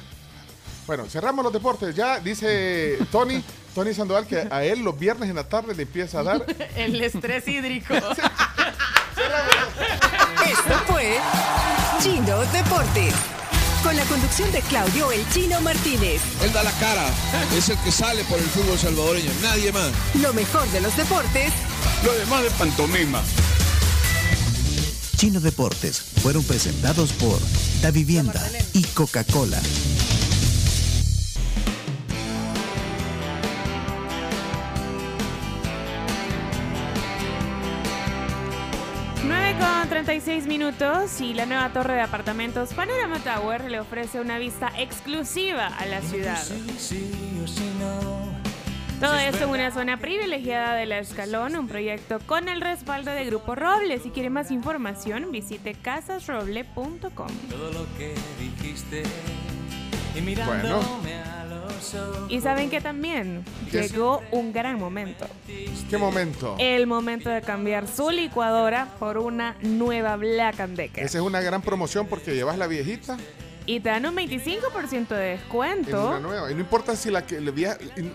Bueno, 0.87 1.05
cerramos 1.07 1.43
los 1.43 1.53
deportes. 1.53 1.93
Ya 1.95 2.19
dice 2.19 2.97
Tony, 3.11 3.43
Tony 3.75 3.93
Sandoval 3.93 4.25
que 4.25 4.47
a 4.49 4.63
él 4.63 4.79
los 4.79 4.97
viernes 4.97 5.29
en 5.29 5.35
la 5.35 5.43
tarde 5.47 5.75
le 5.75 5.83
empieza 5.83 6.21
a 6.21 6.23
dar. 6.23 6.45
el 6.75 6.99
estrés 7.03 7.47
hídrico. 7.47 7.93
Esto 10.49 10.77
fue 10.87 11.17
Chino 12.01 12.39
Deportes. 12.51 13.13
Con 13.83 13.95
la 13.95 14.03
conducción 14.05 14.51
de 14.51 14.61
Claudio 14.61 15.11
El 15.11 15.27
Chino 15.29 15.61
Martínez. 15.61 16.21
Él 16.43 16.51
da 16.51 16.63
la 16.63 16.71
cara, 16.73 17.07
es 17.55 17.69
el 17.69 17.77
que 17.77 17.91
sale 17.91 18.23
por 18.25 18.37
el 18.37 18.45
fútbol 18.45 18.77
salvadoreño, 18.77 19.31
nadie 19.41 19.71
más. 19.71 19.91
Lo 20.15 20.33
mejor 20.33 20.67
de 20.71 20.81
los 20.81 20.95
deportes 20.97 21.53
Lo 22.03 22.13
demás 22.13 22.43
de 22.43 22.51
pantomima. 22.51 23.23
Chino 25.15 25.39
Deportes 25.39 26.01
fueron 26.21 26.43
presentados 26.43 27.11
por 27.13 27.39
Da 27.81 27.91
Vivienda 27.91 28.49
y 28.73 28.83
Coca-Cola. 28.83 29.59
Nueve 39.99 40.13
con 40.13 40.23
36 40.23 40.47
minutos 40.47 41.19
y 41.19 41.33
la 41.33 41.45
nueva 41.45 41.73
torre 41.73 41.95
de 41.95 42.01
apartamentos 42.01 42.73
Panorama 42.73 43.19
Tower 43.19 43.69
le 43.69 43.81
ofrece 43.81 44.21
una 44.21 44.37
vista 44.37 44.71
exclusiva 44.77 45.67
a 45.67 45.85
la 45.85 46.01
ciudad. 46.01 46.41
Todo 48.99 49.15
esto 49.15 49.43
en 49.43 49.49
una 49.49 49.71
zona 49.71 49.97
privilegiada 49.97 50.73
de 50.75 50.85
la 50.85 50.99
Escalón, 50.99 51.57
un 51.57 51.67
proyecto 51.67 52.19
con 52.25 52.47
el 52.47 52.61
respaldo 52.61 53.11
de 53.11 53.25
Grupo 53.25 53.55
Roble. 53.55 53.99
Si 53.99 54.09
quiere 54.09 54.29
más 54.29 54.51
información, 54.51 55.31
visite 55.31 55.73
casasroble.com. 55.73 57.27
Todo 57.49 57.71
lo 57.73 57.85
que 57.97 58.15
dijiste 58.39 59.03
y 60.15 60.35
Bueno. 60.35 60.79
Y 62.29 62.41
saben 62.41 62.69
que 62.69 62.81
también 62.81 63.43
llegó 63.71 64.21
un 64.31 64.51
gran 64.53 64.79
momento. 64.79 65.25
¿Qué 65.89 65.97
momento? 65.97 66.55
El 66.59 66.87
momento 66.87 67.29
de 67.29 67.41
cambiar 67.41 67.87
su 67.87 68.09
licuadora 68.11 68.87
por 68.99 69.17
una 69.17 69.55
nueva 69.61 70.15
Black 70.15 70.59
and 70.59 70.75
Decker. 70.77 71.03
Esa 71.03 71.17
es 71.19 71.23
una 71.23 71.41
gran 71.41 71.61
promoción 71.61 72.07
porque 72.07 72.35
llevas 72.35 72.57
la 72.57 72.67
viejita 72.67 73.17
Y 73.65 73.79
te 73.81 73.89
dan 73.89 74.05
un 74.05 74.15
25% 74.15 75.07
de 75.09 75.33
en 75.33 75.37
descuento. 75.39 76.07
una 76.09 76.19
nueva. 76.19 76.51
Y 76.51 76.55
no 76.55 76.61
importa 76.61 76.95
si 76.95 77.11
la 77.11 77.25
que 77.25 77.39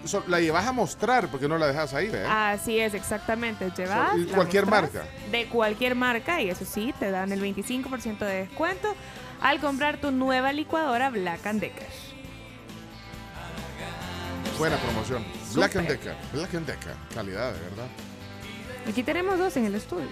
so- 0.05 0.25
llevas 0.27 0.67
a 0.67 0.73
mostrar 0.73 1.29
porque 1.29 1.47
no 1.49 1.59
la 1.59 1.67
dejas 1.69 1.95
ahí, 1.95 2.09
¿verdad? 2.09 2.53
Así 2.53 2.79
es, 2.81 2.93
exactamente. 2.95 3.71
Llevas. 3.77 4.17
La 4.19 4.35
cualquier 4.35 4.67
marca. 4.67 5.05
De 5.31 5.47
cualquier 5.47 5.95
marca, 5.95 6.43
y 6.43 6.51
eso 6.51 6.65
sí, 6.65 6.93
te 6.99 7.11
dan 7.11 7.31
el 7.33 7.41
25% 7.41 8.19
de 8.19 8.35
descuento 8.47 8.95
al 9.41 9.61
comprar 9.61 9.99
tu 10.01 10.11
nueva 10.11 10.53
licuadora 10.53 11.11
Black 11.11 11.47
and 11.47 11.61
Decker. 11.61 11.87
Buena 14.59 14.77
promoción. 14.79 15.25
Black 15.55 15.77
and. 15.77 15.89
Decker. 15.89 16.15
Black 16.33 16.55
and 16.55 16.67
Decker. 16.67 16.95
Calidad, 17.13 17.53
de 17.53 17.61
verdad. 17.61 17.87
Aquí 18.89 19.03
tenemos 19.03 19.39
dos 19.39 19.57
en 19.57 19.65
el 19.67 19.75
estudio. 19.75 20.07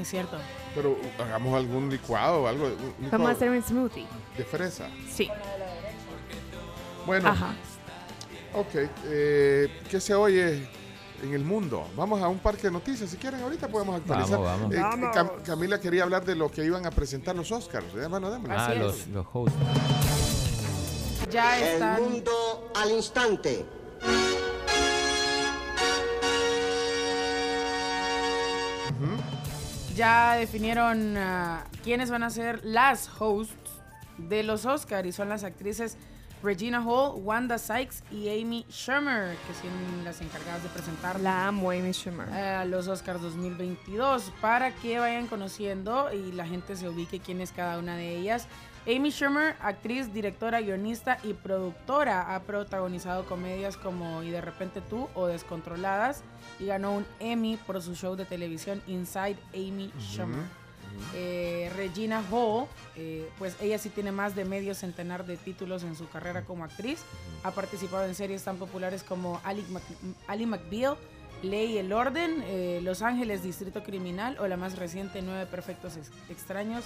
Es 0.00 0.08
cierto. 0.08 0.36
Pero 0.74 0.90
uh, 0.92 1.22
hagamos 1.22 1.54
algún 1.56 1.88
licuado 1.88 2.42
o 2.42 2.46
algo. 2.46 2.68
licuado 2.68 3.10
Vamos 3.10 3.28
a 3.30 3.32
hacer 3.32 3.50
un 3.50 3.62
smoothie. 3.62 4.06
De 4.36 4.44
fresa. 4.44 4.88
Sí. 5.10 5.30
Bueno. 7.06 7.28
Ajá. 7.30 7.54
Ok. 8.54 8.74
eh, 9.04 9.80
¿Qué 9.90 10.00
se 10.00 10.14
oye 10.14 10.68
en 11.22 11.32
el 11.32 11.44
mundo? 11.44 11.88
Vamos 11.96 12.20
a 12.20 12.28
un 12.28 12.38
parque 12.38 12.64
de 12.64 12.70
noticias. 12.72 13.08
Si 13.08 13.16
quieren, 13.16 13.40
ahorita 13.40 13.68
podemos 13.68 13.96
actualizar. 13.96 14.38
Vamos, 14.38 14.60
vamos. 14.60 14.74
Eh, 14.74 14.78
Vamos. 14.80 15.16
Cam- 15.16 15.42
Camila 15.42 15.80
quería 15.80 16.02
hablar 16.02 16.24
de 16.24 16.34
lo 16.34 16.50
que 16.50 16.64
iban 16.64 16.84
a 16.84 16.90
presentar 16.90 17.34
los 17.34 17.50
Oscars. 17.50 17.86
Eh, 17.94 18.06
bueno. 18.08 18.28
Ah, 18.50 18.74
los, 18.74 19.06
los 19.08 19.26
hosts. 19.32 19.54
Ya 21.30 21.58
están. 21.58 21.96
El 21.96 22.10
mundo 22.10 22.72
al 22.74 22.90
instante. 22.90 23.64
Ya 29.94 30.34
definieron 30.34 31.16
ah, 31.16 31.64
quiénes 31.82 32.10
van 32.10 32.22
a 32.22 32.28
ser 32.30 32.62
las 32.64 33.08
hosts 33.18 33.80
de 34.18 34.42
los 34.42 34.66
Oscars 34.66 35.08
y 35.08 35.12
son 35.12 35.30
las 35.30 35.42
actrices 35.42 35.96
Regina 36.42 36.82
Hall, 36.82 37.20
Wanda 37.24 37.58
Sykes 37.58 38.04
y 38.10 38.28
Amy 38.28 38.66
Schumer, 38.70 39.36
que 39.36 39.54
son 39.54 40.04
las 40.04 40.20
encargadas 40.20 40.62
de 40.62 40.68
presentar 40.68 41.18
La 41.20 41.48
amo, 41.48 41.70
Amy 41.70 41.92
Schumer. 41.92 42.28
los 42.66 42.88
Oscars 42.88 43.22
2022 43.22 44.32
para 44.40 44.74
que 44.74 44.98
vayan 44.98 45.26
conociendo 45.28 46.12
y 46.12 46.32
la 46.32 46.46
gente 46.46 46.76
se 46.76 46.88
ubique 46.88 47.20
quién 47.20 47.40
es 47.40 47.52
cada 47.52 47.78
una 47.78 47.96
de 47.96 48.16
ellas. 48.16 48.48
Amy 48.86 49.10
Schumer, 49.10 49.56
actriz, 49.60 50.12
directora, 50.12 50.60
guionista 50.60 51.18
y 51.24 51.32
productora, 51.32 52.34
ha 52.34 52.40
protagonizado 52.42 53.24
comedias 53.26 53.76
como 53.76 54.22
Y 54.22 54.30
de 54.30 54.40
repente 54.40 54.80
tú 54.80 55.08
o 55.14 55.26
Descontroladas 55.26 56.22
y 56.60 56.66
ganó 56.66 56.92
un 56.92 57.06
Emmy 57.18 57.56
por 57.66 57.82
su 57.82 57.94
show 57.96 58.14
de 58.14 58.24
televisión 58.24 58.80
Inside 58.86 59.36
Amy 59.54 59.90
Schumer. 59.98 60.38
Eh, 61.14 61.70
Regina 61.76 62.22
Hall, 62.30 62.66
eh, 62.94 63.28
pues 63.38 63.56
ella 63.60 63.76
sí 63.76 63.90
tiene 63.90 64.12
más 64.12 64.34
de 64.36 64.44
medio 64.44 64.72
centenar 64.74 65.26
de 65.26 65.36
títulos 65.36 65.82
en 65.82 65.96
su 65.96 66.08
carrera 66.08 66.42
como 66.44 66.62
actriz. 66.64 67.00
Ha 67.42 67.50
participado 67.50 68.06
en 68.06 68.14
series 68.14 68.44
tan 68.44 68.56
populares 68.56 69.02
como 69.02 69.40
Ali, 69.44 69.62
Mc- 69.68 70.14
Ali 70.28 70.46
McBeal, 70.46 70.96
Ley 71.42 71.72
y 71.72 71.78
el 71.78 71.92
Orden, 71.92 72.42
eh, 72.46 72.80
Los 72.82 73.02
Ángeles, 73.02 73.42
Distrito 73.42 73.82
Criminal 73.82 74.38
o 74.38 74.46
la 74.46 74.56
más 74.56 74.78
reciente 74.78 75.20
Nueve 75.22 75.44
Perfectos 75.46 75.96
Ex- 75.96 76.10
Extraños. 76.30 76.84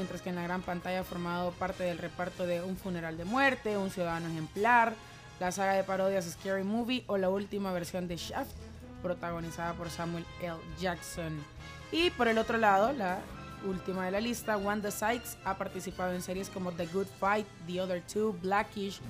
Mientras 0.00 0.22
que 0.22 0.30
en 0.30 0.36
la 0.36 0.44
gran 0.44 0.62
pantalla 0.62 1.00
ha 1.00 1.04
formado 1.04 1.50
parte 1.50 1.84
del 1.84 1.98
reparto 1.98 2.46
de 2.46 2.62
Un 2.62 2.78
Funeral 2.78 3.18
de 3.18 3.26
Muerte, 3.26 3.76
Un 3.76 3.90
Ciudadano 3.90 4.30
Ejemplar, 4.30 4.94
la 5.38 5.52
saga 5.52 5.74
de 5.74 5.84
parodias 5.84 6.24
Scary 6.24 6.64
Movie 6.64 7.04
o 7.06 7.18
la 7.18 7.28
última 7.28 7.70
versión 7.70 8.08
de 8.08 8.16
Shaft, 8.16 8.50
protagonizada 9.02 9.74
por 9.74 9.90
Samuel 9.90 10.24
L. 10.40 10.54
Jackson. 10.80 11.38
Y 11.92 12.08
por 12.12 12.28
el 12.28 12.38
otro 12.38 12.56
lado, 12.56 12.94
la 12.94 13.18
última 13.68 14.06
de 14.06 14.12
la 14.12 14.22
lista, 14.22 14.56
Wanda 14.56 14.90
Sykes 14.90 15.36
ha 15.44 15.58
participado 15.58 16.14
en 16.14 16.22
series 16.22 16.48
como 16.48 16.72
The 16.72 16.86
Good 16.86 17.08
Fight, 17.18 17.46
The 17.66 17.82
Other 17.82 18.02
Two, 18.10 18.34
Blackish, 18.40 19.02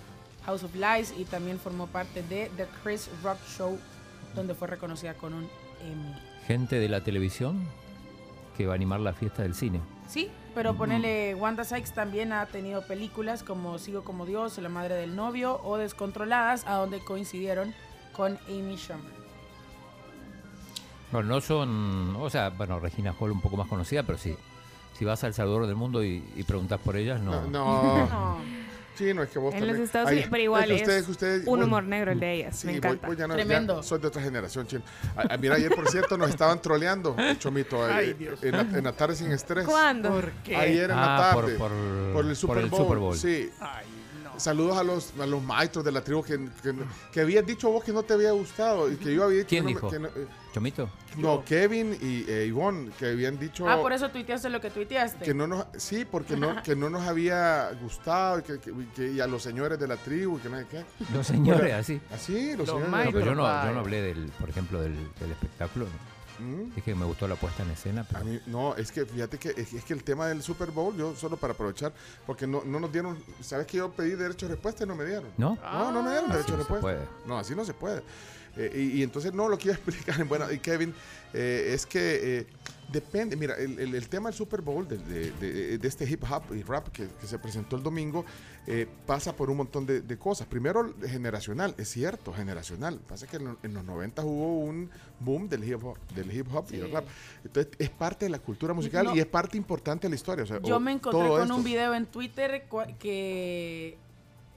House 0.44 0.64
of 0.64 0.74
Lies 0.74 1.14
y 1.16 1.24
también 1.24 1.60
formó 1.60 1.86
parte 1.86 2.24
de 2.24 2.50
The 2.56 2.66
Chris 2.82 3.08
Rock 3.22 3.38
Show, 3.56 3.78
donde 4.34 4.56
fue 4.56 4.66
reconocida 4.66 5.14
con 5.14 5.34
un 5.34 5.48
Emmy. 5.82 6.16
Gente 6.48 6.80
de 6.80 6.88
la 6.88 7.00
televisión 7.04 7.64
que 8.56 8.66
va 8.66 8.72
a 8.72 8.74
animar 8.74 8.98
la 8.98 9.12
fiesta 9.12 9.44
del 9.44 9.54
cine. 9.54 9.80
Sí, 10.10 10.28
pero 10.56 10.74
ponele, 10.74 11.36
Wanda 11.36 11.62
Sykes 11.62 11.92
también 11.92 12.32
ha 12.32 12.44
tenido 12.46 12.84
películas 12.84 13.44
como 13.44 13.78
Sigo 13.78 14.02
como 14.02 14.26
Dios, 14.26 14.58
La 14.58 14.68
Madre 14.68 14.96
del 14.96 15.14
Novio 15.14 15.60
o 15.62 15.76
Descontroladas, 15.76 16.66
a 16.66 16.74
donde 16.74 16.98
coincidieron 16.98 17.72
con 18.12 18.36
Amy 18.48 18.76
Schumer. 18.76 19.20
Bueno, 21.12 21.28
no 21.28 21.40
son, 21.40 22.16
o 22.16 22.28
sea, 22.28 22.50
bueno, 22.50 22.80
Regina 22.80 23.14
Hall 23.20 23.30
un 23.30 23.40
poco 23.40 23.56
más 23.56 23.68
conocida, 23.68 24.02
pero 24.02 24.18
sí. 24.18 24.36
Si 24.98 25.04
vas 25.04 25.22
al 25.22 25.32
Salvador 25.32 25.68
del 25.68 25.76
Mundo 25.76 26.02
y, 26.02 26.24
y 26.34 26.42
preguntas 26.42 26.80
por 26.80 26.96
ellas, 26.96 27.20
no. 27.20 27.42
No. 27.46 28.38
Sí, 28.94 29.14
no 29.14 29.22
es 29.22 29.30
que 29.30 29.38
vos 29.38 29.54
En 29.54 29.66
los 29.66 29.76
Estados 29.78 30.10
Unidos, 30.10 30.28
pero 30.30 30.42
igual 30.42 30.70
es 30.70 30.82
ustedes- 30.82 31.08
ustedes- 31.08 31.46
un 31.46 31.58
vos- 31.58 31.66
humor 31.66 31.84
negro 31.84 32.12
el 32.12 32.20
de 32.20 32.34
ellas. 32.34 32.56
Sí, 32.56 32.66
me 32.66 32.74
vos- 32.74 32.78
encanta. 32.84 33.06
vos 33.06 33.16
ya 33.16 33.26
no- 33.26 33.34
ya 33.34 33.44
Tremendo. 33.44 33.82
soy 33.82 33.98
de 34.00 34.06
otra 34.08 34.20
generación, 34.22 34.66
chino. 34.66 34.82
Ah, 35.16 35.24
ah, 35.30 35.36
mira, 35.38 35.54
ayer, 35.54 35.74
por 35.74 35.88
cierto, 35.88 36.18
nos 36.18 36.28
estaban 36.30 36.60
troleando, 36.60 37.16
Chomito, 37.38 37.88
eh, 37.88 37.92
Ay, 37.92 38.12
Dios. 38.14 38.42
en, 38.42 38.52
la, 38.52 38.60
en 38.60 38.84
la 38.84 38.92
tarde 38.92 39.14
sin 39.16 39.32
estrés. 39.32 39.64
¿Cuándo? 39.64 40.10
¿Por 40.10 40.30
qué? 40.44 40.54
Ayer 40.56 40.90
en 40.90 40.96
la 40.96 41.30
Ah, 41.30 41.32
por- 41.34 41.44
tarde. 41.46 41.56
por- 41.58 42.24
el 42.26 42.36
Super 42.36 42.54
por 42.56 42.64
el 42.64 42.70
Bowl. 42.70 42.80
Super 42.82 42.98
Bowl. 42.98 43.16
Sí. 43.16 43.50
Ay. 43.60 43.86
Saludos 44.40 44.76
a 44.78 44.82
los, 44.82 45.12
a 45.20 45.26
los 45.26 45.42
maestros 45.42 45.84
de 45.84 45.92
la 45.92 46.02
tribu 46.02 46.22
que, 46.22 46.38
que, 46.62 46.74
que 47.12 47.20
habías 47.20 47.46
dicho 47.46 47.70
vos 47.70 47.84
que 47.84 47.92
no 47.92 48.02
te 48.02 48.14
había 48.14 48.32
gustado 48.32 48.90
y 48.90 48.96
que 48.96 49.14
yo 49.14 49.24
había 49.24 49.38
dicho 49.44 49.48
¿Quién 49.48 49.66
que 49.66 49.74
no 49.74 49.80
me- 49.80 49.88
dijo? 49.88 49.90
que 49.90 49.98
no, 49.98 50.08
eh, 50.08 50.26
¿Chomito? 50.52 50.90
no, 51.18 51.44
Kevin 51.44 51.96
y 52.00 52.24
eh, 52.28 52.46
Ivonne, 52.48 52.90
que 52.98 53.06
habían 53.10 53.38
dicho 53.38 53.68
Ah, 53.68 53.80
por 53.80 53.92
eso 53.92 54.08
tuiteaste 54.10 54.48
lo 54.50 54.60
que 54.60 54.70
tuiteaste. 54.70 55.24
que 55.24 55.34
no 55.34 55.46
nos, 55.46 55.66
sí, 55.76 56.04
porque 56.04 56.36
no, 56.36 56.60
que 56.62 56.74
no 56.74 56.88
nos 56.90 57.02
había 57.06 57.70
gustado 57.82 58.40
y, 58.40 58.42
que, 58.42 58.58
que- 58.58 58.72
que- 58.96 59.12
y 59.12 59.20
a 59.20 59.26
los 59.26 59.42
señores 59.42 59.78
de 59.78 59.86
la 59.86 59.96
tribu 59.96 60.38
y 60.38 60.40
que 60.40 60.48
no 60.48 60.58
sé 60.58 60.66
qué. 60.70 60.84
Los 61.12 61.26
señores, 61.26 61.60
Bueno, 61.62 61.76
así. 61.76 62.00
Así, 62.12 62.56
los 62.56 62.66
Los 62.66 62.66
señores. 62.66 62.66
de 62.66 62.80
la 62.80 62.86
No, 62.86 62.88
maestros. 62.90 63.14
pero 63.22 63.26
yo 63.26 63.34
no, 63.36 63.64
yo 63.66 63.72
no 63.74 63.80
hablé 63.80 64.02
del, 64.02 64.26
por 64.40 64.48
ejemplo, 64.50 64.80
del, 64.80 64.94
del 65.20 65.30
espectáculo. 65.30 65.86
¿Mm? 66.40 66.74
Dije 66.74 66.82
que 66.82 66.94
me 66.94 67.04
gustó 67.04 67.28
la 67.28 67.36
puesta 67.36 67.62
en 67.62 67.70
escena, 67.70 68.00
A 68.00 68.04
pero 68.04 68.24
mí, 68.24 68.40
no, 68.46 68.74
es 68.76 68.90
que 68.90 69.04
fíjate 69.04 69.38
que 69.38 69.50
es, 69.50 69.72
es 69.72 69.84
que 69.84 69.92
el 69.92 70.02
tema 70.02 70.26
del 70.26 70.42
Super 70.42 70.70
Bowl, 70.70 70.96
yo 70.96 71.14
solo 71.14 71.36
para 71.36 71.52
aprovechar, 71.52 71.92
porque 72.26 72.46
no, 72.46 72.62
no 72.64 72.80
nos 72.80 72.90
dieron, 72.90 73.18
¿sabes 73.40 73.66
que 73.66 73.76
yo 73.76 73.90
pedí 73.90 74.10
derecho 74.10 74.46
de 74.46 74.54
respuesta 74.54 74.84
y 74.84 74.86
no 74.86 74.94
me 74.94 75.04
dieron? 75.04 75.28
¿no? 75.36 75.58
No, 75.62 75.92
no 75.92 76.02
me 76.02 76.10
dieron 76.10 76.30
derecho 76.30 76.52
de 76.52 76.58
respuesta. 76.58 77.04
No, 77.26 77.38
así 77.38 77.54
no 77.54 77.64
se 77.64 77.74
puede. 77.74 78.02
Eh, 78.56 78.72
y, 78.94 78.98
y 78.98 79.02
entonces, 79.02 79.32
no, 79.32 79.48
lo 79.48 79.56
a 79.72 79.76
explicar, 79.76 80.24
bueno, 80.28 80.50
y 80.50 80.58
Kevin, 80.58 80.92
eh, 81.32 81.70
es 81.74 81.86
que 81.86 82.38
eh, 82.40 82.46
depende, 82.92 83.36
mira, 83.36 83.54
el, 83.54 83.78
el- 83.78 83.94
el 83.94 84.08
tema 84.08 84.28
del 84.28 84.36
Super 84.36 84.60
Bowl, 84.60 84.86
de, 84.88 84.98
de- 84.98 85.30
de- 85.32 85.78
de 85.78 85.88
este 85.88 86.04
hip 86.10 86.24
hop 86.28 86.42
y 86.54 86.62
rap 86.62 86.88
que, 86.88 87.06
que 87.20 87.26
se 87.26 87.38
presentó 87.38 87.76
el 87.76 87.82
domingo, 87.82 88.24
pasa 89.06 89.34
por 89.34 89.50
un 89.50 89.56
montón 89.58 89.86
de, 89.86 90.00
de 90.00 90.16
cosas. 90.18 90.46
Primero, 90.46 90.94
generacional, 91.06 91.74
es 91.78 91.88
cierto, 91.88 92.32
generacional. 92.32 93.00
Pasa 93.08 93.26
que 93.26 93.36
en, 93.36 93.44
lo- 93.44 93.58
en 93.62 93.74
los 93.74 93.84
90 93.84 94.22
hubo 94.24 94.58
un 94.58 94.90
boom 95.20 95.48
del 95.48 95.64
hip 95.64 95.82
hop, 95.84 95.96
del 96.14 96.32
hip 96.36 96.46
hop 96.54 96.66
y 96.72 96.76
el 96.76 96.90
rap. 96.92 97.04
Entonces, 97.44 97.72
es 97.78 97.90
parte 97.90 98.26
de 98.26 98.30
la 98.30 98.38
cultura 98.40 98.74
musical 98.74 99.06
No. 99.06 99.16
y 99.16 99.20
es 99.20 99.26
parte 99.26 99.56
importante 99.56 100.06
de 100.06 100.10
la 100.10 100.16
historia. 100.16 100.44
o 100.44 100.46
sea, 100.46 100.60
Yo 100.62 100.76
o 100.76 100.80
me 100.80 100.92
encontré 100.92 101.28
con 101.28 101.42
esto. 101.42 101.54
un 101.56 101.64
video 101.64 101.94
en 101.94 102.06
Twitter 102.06 102.64
que 102.98 103.96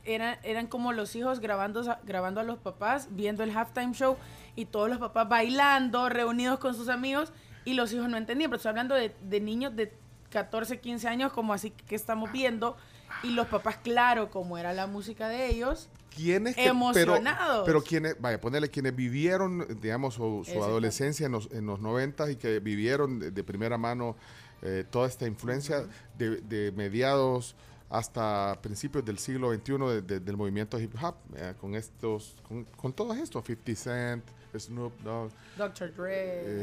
eran, 0.05 0.37
eran 0.43 0.67
como 0.67 0.91
los 0.93 1.15
hijos 1.15 1.39
grabando, 1.39 1.83
grabando 2.05 2.41
a 2.41 2.43
los 2.43 2.57
papás, 2.59 3.07
viendo 3.11 3.43
el 3.43 3.55
halftime 3.55 3.93
show 3.93 4.17
y 4.55 4.65
todos 4.65 4.89
los 4.89 4.99
papás 4.99 5.27
bailando, 5.29 6.09
reunidos 6.09 6.59
con 6.59 6.75
sus 6.75 6.89
amigos 6.89 7.31
y 7.65 7.73
los 7.73 7.91
hijos 7.93 8.09
no 8.09 8.17
entendían. 8.17 8.49
Pero 8.49 8.57
estoy 8.57 8.69
hablando 8.69 8.95
de, 8.95 9.15
de 9.21 9.39
niños 9.39 9.75
de 9.75 9.93
14, 10.29 10.79
15 10.79 11.07
años, 11.07 11.33
como 11.33 11.53
así 11.53 11.71
que 11.71 11.95
estamos 11.95 12.31
viendo. 12.31 12.75
Y 13.21 13.29
los 13.29 13.47
papás, 13.47 13.77
claro, 13.83 14.31
como 14.31 14.57
era 14.57 14.73
la 14.73 14.87
música 14.87 15.27
de 15.29 15.47
ellos, 15.47 15.89
¿Quiénes 16.15 16.55
que- 16.55 16.65
Emocionados. 16.65 17.63
Pero, 17.65 17.65
pero 17.65 17.81
quienes, 17.83 18.19
vaya, 18.19 18.39
ponerle 18.41 18.69
quienes 18.69 18.95
vivieron, 18.95 19.79
digamos, 19.81 20.15
su, 20.15 20.43
adolescencia 20.61 21.25
en 21.25 21.31
los, 21.31 21.49
en 21.51 21.65
los 21.65 21.79
90 21.79 22.31
y 22.31 22.35
que 22.35 22.59
vivieron 22.59 23.19
de, 23.19 23.31
de 23.31 23.43
primera 23.43 23.77
mano 23.77 24.15
eh, 24.61 24.83
toda 24.89 25.07
esta 25.07 25.25
influencia 25.27 25.85
de, 26.17 26.37
de 26.41 26.71
mediados 26.71 27.55
hasta 27.93 28.57
principios 28.59 29.05
del 29.05 29.19
siglo 29.19 29.53
XXI 29.53 29.77
de- 29.77 30.01
de- 30.01 30.19
del 30.19 30.35
movimiento 30.35 30.79
hip 30.79 30.95
hop, 30.99 31.15
eh, 31.35 31.53
con 31.61 31.75
estos, 31.75 32.35
con, 32.47 32.63
con 32.75 32.91
todos 32.91 33.15
estos, 33.17 33.43
50 33.45 33.75
Cent, 33.75 34.23
Snoop 34.57 34.99
Dogg, 35.01 35.31
Dr. 35.57 35.93
Dre. 35.93 36.13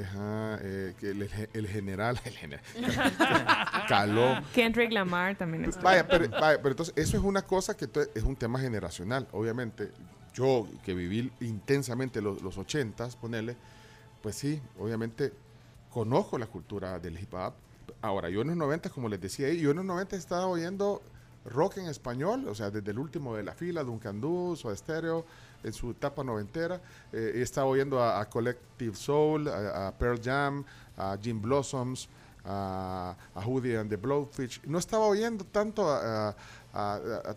eh, 0.01 0.05
ajá, 0.05 0.59
eh, 0.63 0.95
el, 1.03 1.29
el 1.53 1.67
general, 1.69 2.21
el 2.25 2.33
general, 2.33 2.65
Caló. 3.89 4.41
Kendrick 4.53 4.91
Lamar 4.93 5.37
también. 5.37 5.71
Vaya, 5.83 6.07
pero, 6.07 6.29
vaya, 6.29 6.59
pero 6.59 6.71
entonces 6.71 6.95
eso 6.97 7.17
es 7.17 7.23
una 7.23 7.43
cosa 7.43 7.77
que 7.77 7.89
es 8.15 8.23
un 8.25 8.35
tema 8.35 8.59
generacional. 8.59 9.29
Obviamente, 9.33 9.93
yo 10.35 10.67
que 10.85 10.95
viví 10.95 11.31
intensamente 11.41 12.21
los, 12.21 12.43
los 12.43 12.59
80s, 12.59 13.15
ponerle, 13.17 13.57
pues 14.23 14.35
sí, 14.37 14.61
obviamente 14.79 15.33
conozco 15.91 16.39
la 16.39 16.47
cultura 16.47 16.99
del 16.99 17.19
hip 17.21 17.35
hop. 17.35 17.55
Ahora, 18.03 18.29
yo 18.31 18.41
en 18.43 18.49
los 18.49 18.57
90, 18.57 18.91
como 18.91 19.09
les 19.09 19.21
decía, 19.21 19.47
ahí, 19.49 19.61
yo 19.61 19.71
en 19.71 19.77
los 19.77 19.85
90 19.85 20.17
estaba 20.17 20.47
oyendo 20.47 21.03
rock 21.45 21.79
en 21.79 21.87
español, 21.87 22.47
o 22.49 22.55
sea, 22.55 22.71
desde 22.71 22.91
el 22.91 22.99
último 22.99 23.35
de 23.35 23.43
la 23.43 23.55
fila, 23.55 23.83
Duncan 23.83 24.21
Du, 24.21 24.57
Soda 24.57 24.77
Stereo, 24.77 25.25
en 25.63 25.73
su 25.73 25.91
etapa 25.91 26.23
noventera. 26.25 26.81
Eh, 27.13 27.33
estaba 27.37 27.67
oyendo 27.67 28.03
a, 28.03 28.21
a 28.21 28.29
Collective 28.29 28.95
Soul, 28.95 29.49
a, 29.49 29.89
a 29.89 29.99
Pearl 29.99 30.21
Jam, 30.23 30.65
a 30.97 31.17
Jim 31.21 31.41
Blossoms, 31.41 32.09
a, 32.45 33.17
a 33.35 33.41
Hoodie 33.47 33.77
and 33.77 33.91
the 33.91 33.97
Blowfish. 33.97 34.61
No 34.67 34.79
estaba 34.79 35.07
oyendo 35.07 35.45
tanto 35.45 35.87
a, 35.89 36.35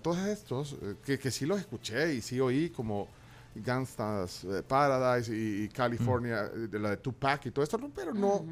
todos 0.02 0.20
estos, 0.20 0.74
eh, 0.82 0.96
que, 1.04 1.18
que 1.18 1.32
sí 1.32 1.46
los 1.46 1.60
escuché 1.60 2.14
y 2.14 2.22
sí 2.22 2.40
oí 2.40 2.70
como 2.70 3.08
Gangsta's 3.56 4.44
eh, 4.44 4.64
Paradise 4.68 5.34
y, 5.36 5.64
y 5.64 5.70
California, 5.70 6.46
eh, 6.46 6.68
de 6.68 6.80
la 6.80 6.92
de 6.92 6.98
Tupac 6.98 7.46
y 7.46 7.52
todo 7.52 7.64
esto, 7.64 7.78
no, 7.78 7.90
pero 7.90 8.14
no. 8.14 8.46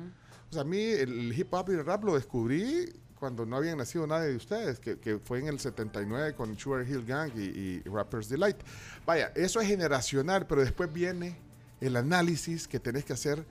O 0.49 0.53
sea, 0.53 0.61
a 0.61 0.65
mí 0.65 0.82
el 0.82 1.38
hip 1.38 1.53
hop 1.53 1.69
y 1.69 1.73
el 1.73 1.86
rap 1.86 2.03
lo 2.03 2.15
descubrí 2.15 2.91
cuando 3.22 3.45
no 3.45 3.56
habían 3.57 3.77
nacido 3.77 4.07
nadie 4.07 4.30
de 4.30 4.35
ustedes, 4.35 4.80
que, 4.80 4.98
que 4.98 5.19
fue 5.19 5.38
en 5.38 5.48
el 5.48 5.60
79 5.60 6.34
con 6.34 6.57
Sugar 6.57 6.89
Hill 6.89 7.06
Gang 7.06 7.31
y, 7.38 7.41
y 7.41 7.81
Rappers 7.85 8.27
Delight. 8.30 8.57
Vaya, 9.06 9.31
eso 9.35 9.61
es 9.61 9.68
generacional, 9.68 10.48
pero 10.48 10.61
después 10.61 10.91
viene 10.91 11.35
el 11.81 11.98
análisis 11.98 12.68
que 12.68 12.80
tenés 12.80 13.06
que 13.06 13.14
hacer 13.14 13.45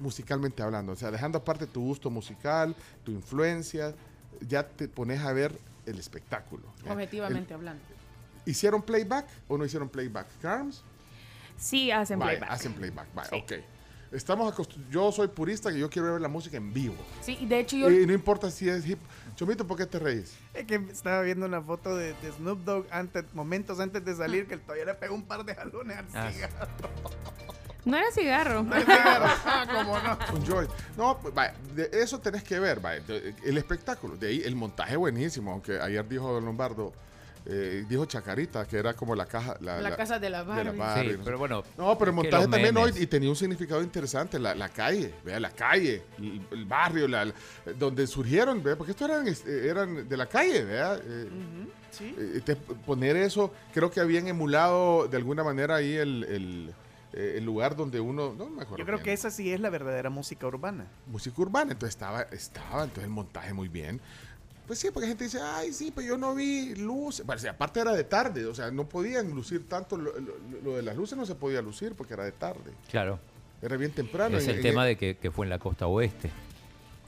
musicalmente 0.00 0.62
hablando. 0.62 0.92
O 0.92 0.96
sea, 0.96 1.10
dejando 1.10 1.36
aparte 1.36 1.66
tu 1.66 1.82
gusto 1.82 2.08
musical, 2.08 2.74
tu 3.04 3.12
influencia, 3.12 3.94
ya 4.40 4.66
te 4.66 4.88
pones 4.88 5.20
a 5.20 5.34
ver 5.34 5.52
el 5.84 5.98
espectáculo. 5.98 6.64
Objetivamente 6.88 7.52
hablando. 7.52 7.82
¿Hicieron 8.46 8.80
playback 8.80 9.26
o 9.48 9.58
no 9.58 9.66
hicieron 9.66 9.90
playback? 9.90 10.28
¿Carms? 10.40 10.82
Sí, 11.58 11.90
hacen 11.90 12.18
playback. 12.18 12.50
Hacen 12.50 12.72
playback, 12.72 13.14
vaya, 13.14 13.28
Sí. 13.28 13.36
ok. 13.36 13.52
Estamos 14.14 14.54
yo 14.90 15.10
soy 15.10 15.26
purista 15.28 15.72
que 15.72 15.78
yo 15.78 15.90
quiero 15.90 16.12
ver 16.12 16.20
la 16.20 16.28
música 16.28 16.56
en 16.56 16.72
vivo. 16.72 16.94
Sí, 17.20 17.36
y 17.40 17.46
de 17.46 17.58
hecho 17.58 17.76
yo... 17.76 17.90
Y 17.90 18.06
no 18.06 18.12
importa 18.12 18.50
si 18.50 18.68
es 18.68 18.86
hip. 18.86 18.98
Chomito, 19.34 19.66
¿por 19.66 19.76
qué 19.76 19.86
te 19.86 19.98
reís? 19.98 20.36
Es 20.54 20.64
que 20.66 20.76
estaba 20.90 21.20
viendo 21.22 21.44
una 21.46 21.60
foto 21.60 21.96
de, 21.96 22.14
de 22.14 22.32
Snoop 22.36 22.60
Dogg 22.64 22.86
antes, 22.92 23.24
momentos 23.34 23.80
antes 23.80 24.04
de 24.04 24.14
salir, 24.14 24.46
que 24.46 24.54
el 24.54 24.60
todavía 24.60 24.84
le 24.84 24.94
pegó 24.94 25.14
un 25.16 25.24
par 25.24 25.44
de 25.44 25.54
jalones 25.56 25.98
al 25.98 26.06
Ah. 26.14 26.30
cigarro. 26.30 26.68
No 27.84 27.96
era 27.96 28.10
cigarro. 28.12 28.64
Ah, 29.46 29.66
cómo 29.70 29.98
no. 29.98 30.38
Un 30.38 30.44
joy. 30.46 30.66
No, 30.96 31.18
pues, 31.20 31.34
vaya, 31.34 31.54
de 31.74 31.90
eso 31.92 32.18
tenés 32.20 32.42
que 32.44 32.58
ver, 32.60 32.80
vaya, 32.80 33.00
de- 33.00 33.34
el 33.44 33.58
espectáculo. 33.58 34.16
De 34.16 34.28
ahí 34.28 34.42
el 34.44 34.54
montaje 34.56 34.96
buenísimo, 34.96 35.50
aunque 35.52 35.78
ayer 35.80 36.08
dijo 36.08 36.32
Don 36.32 36.44
Lombardo, 36.44 36.92
eh, 37.46 37.84
dijo 37.88 38.06
Chacarita, 38.06 38.66
que 38.66 38.78
era 38.78 38.94
como 38.94 39.14
la 39.14 39.26
caja. 39.26 39.56
La, 39.60 39.80
La 39.80 39.94
casa 39.96 40.18
de 40.18 40.30
la 40.30 40.42
Barbie. 40.44 40.78
Barbie, 40.78 41.10
Sí, 41.12 41.18
no 41.18 41.24
pero 41.24 41.38
bueno, 41.38 41.62
No, 41.76 41.98
pero 41.98 42.10
el 42.10 42.14
montaje 42.16 42.48
también 42.48 42.76
hoy 42.76 42.92
y 42.96 43.06
tenía 43.06 43.28
un 43.28 43.36
significado 43.36 43.82
interesante, 43.82 44.38
la, 44.38 44.54
la 44.54 44.68
calle, 44.70 45.12
vea, 45.24 45.38
la 45.38 45.50
calle, 45.50 46.02
el, 46.18 46.40
el 46.50 46.64
barrio, 46.64 47.06
la, 47.06 47.26
la- 47.26 47.34
donde 47.78 48.06
surgieron, 48.06 48.62
vea, 48.62 48.76
porque 48.76 48.92
estos 48.92 49.08
eran, 49.10 49.28
este, 49.28 49.68
eran 49.68 50.08
de 50.08 50.16
la 50.16 50.26
calle, 50.26 50.64
vea. 50.64 50.98
eh, 51.02 51.28
Sí. 51.90 52.12
eh, 52.18 52.40
te- 52.44 52.56
poner 52.56 53.14
eso, 53.16 53.52
creo 53.72 53.88
que 53.90 54.00
habían 54.00 54.26
emulado 54.26 55.06
de 55.06 55.16
alguna 55.16 55.44
manera 55.44 55.76
ahí 55.76 55.94
el, 55.94 56.24
el, 56.24 56.74
eh, 57.12 57.34
el 57.38 57.44
lugar 57.44 57.76
donde 57.76 58.00
uno, 58.00 58.34
no 58.36 58.46
me 58.48 58.62
acuerdo 58.62 58.78
Yo 58.78 58.84
creo 58.84 58.96
bien, 58.96 59.04
que 59.04 59.12
esa 59.12 59.30
sí 59.30 59.52
es 59.52 59.60
la 59.60 59.70
verdadera 59.70 60.10
música 60.10 60.46
urbana. 60.48 60.86
música 61.06 61.40
urbana, 61.40 61.70
entonces 61.72 61.94
estaba, 61.94 62.22
estaba, 62.22 62.82
entonces 62.82 63.04
el 63.04 63.10
montaje 63.10 63.52
muy 63.52 63.68
bien. 63.68 64.00
Pues 64.66 64.78
sí, 64.78 64.88
porque 64.92 65.02
la 65.02 65.08
gente 65.08 65.24
dice, 65.24 65.40
ay, 65.42 65.72
sí, 65.72 65.92
pero 65.94 66.08
yo 66.08 66.16
no 66.16 66.34
vi 66.34 66.74
luz. 66.74 67.22
Bueno, 67.26 67.42
aparte 67.50 67.80
era 67.80 67.92
de 67.92 68.04
tarde, 68.04 68.46
o 68.46 68.54
sea, 68.54 68.70
no 68.70 68.88
podían 68.88 69.30
lucir 69.30 69.68
tanto, 69.68 69.96
lo, 69.96 70.18
lo- 70.18 70.34
lo 70.64 70.76
de 70.76 70.82
las 70.82 70.96
luces 70.96 71.18
no 71.18 71.26
se 71.26 71.34
podía 71.34 71.60
lucir 71.60 71.94
porque 71.94 72.14
era 72.14 72.24
de 72.24 72.32
tarde. 72.32 72.72
Claro. 72.90 73.18
Era 73.60 73.76
bien 73.76 73.92
temprano. 73.92 74.36
Es 74.38 74.44
en- 74.44 74.50
el 74.50 74.56
en- 74.56 74.62
tema 74.62 74.86
de 74.86 74.96
que, 74.96 75.16
que 75.18 75.30
fue 75.30 75.44
en 75.46 75.50
la 75.50 75.58
costa 75.58 75.86
oeste. 75.86 76.30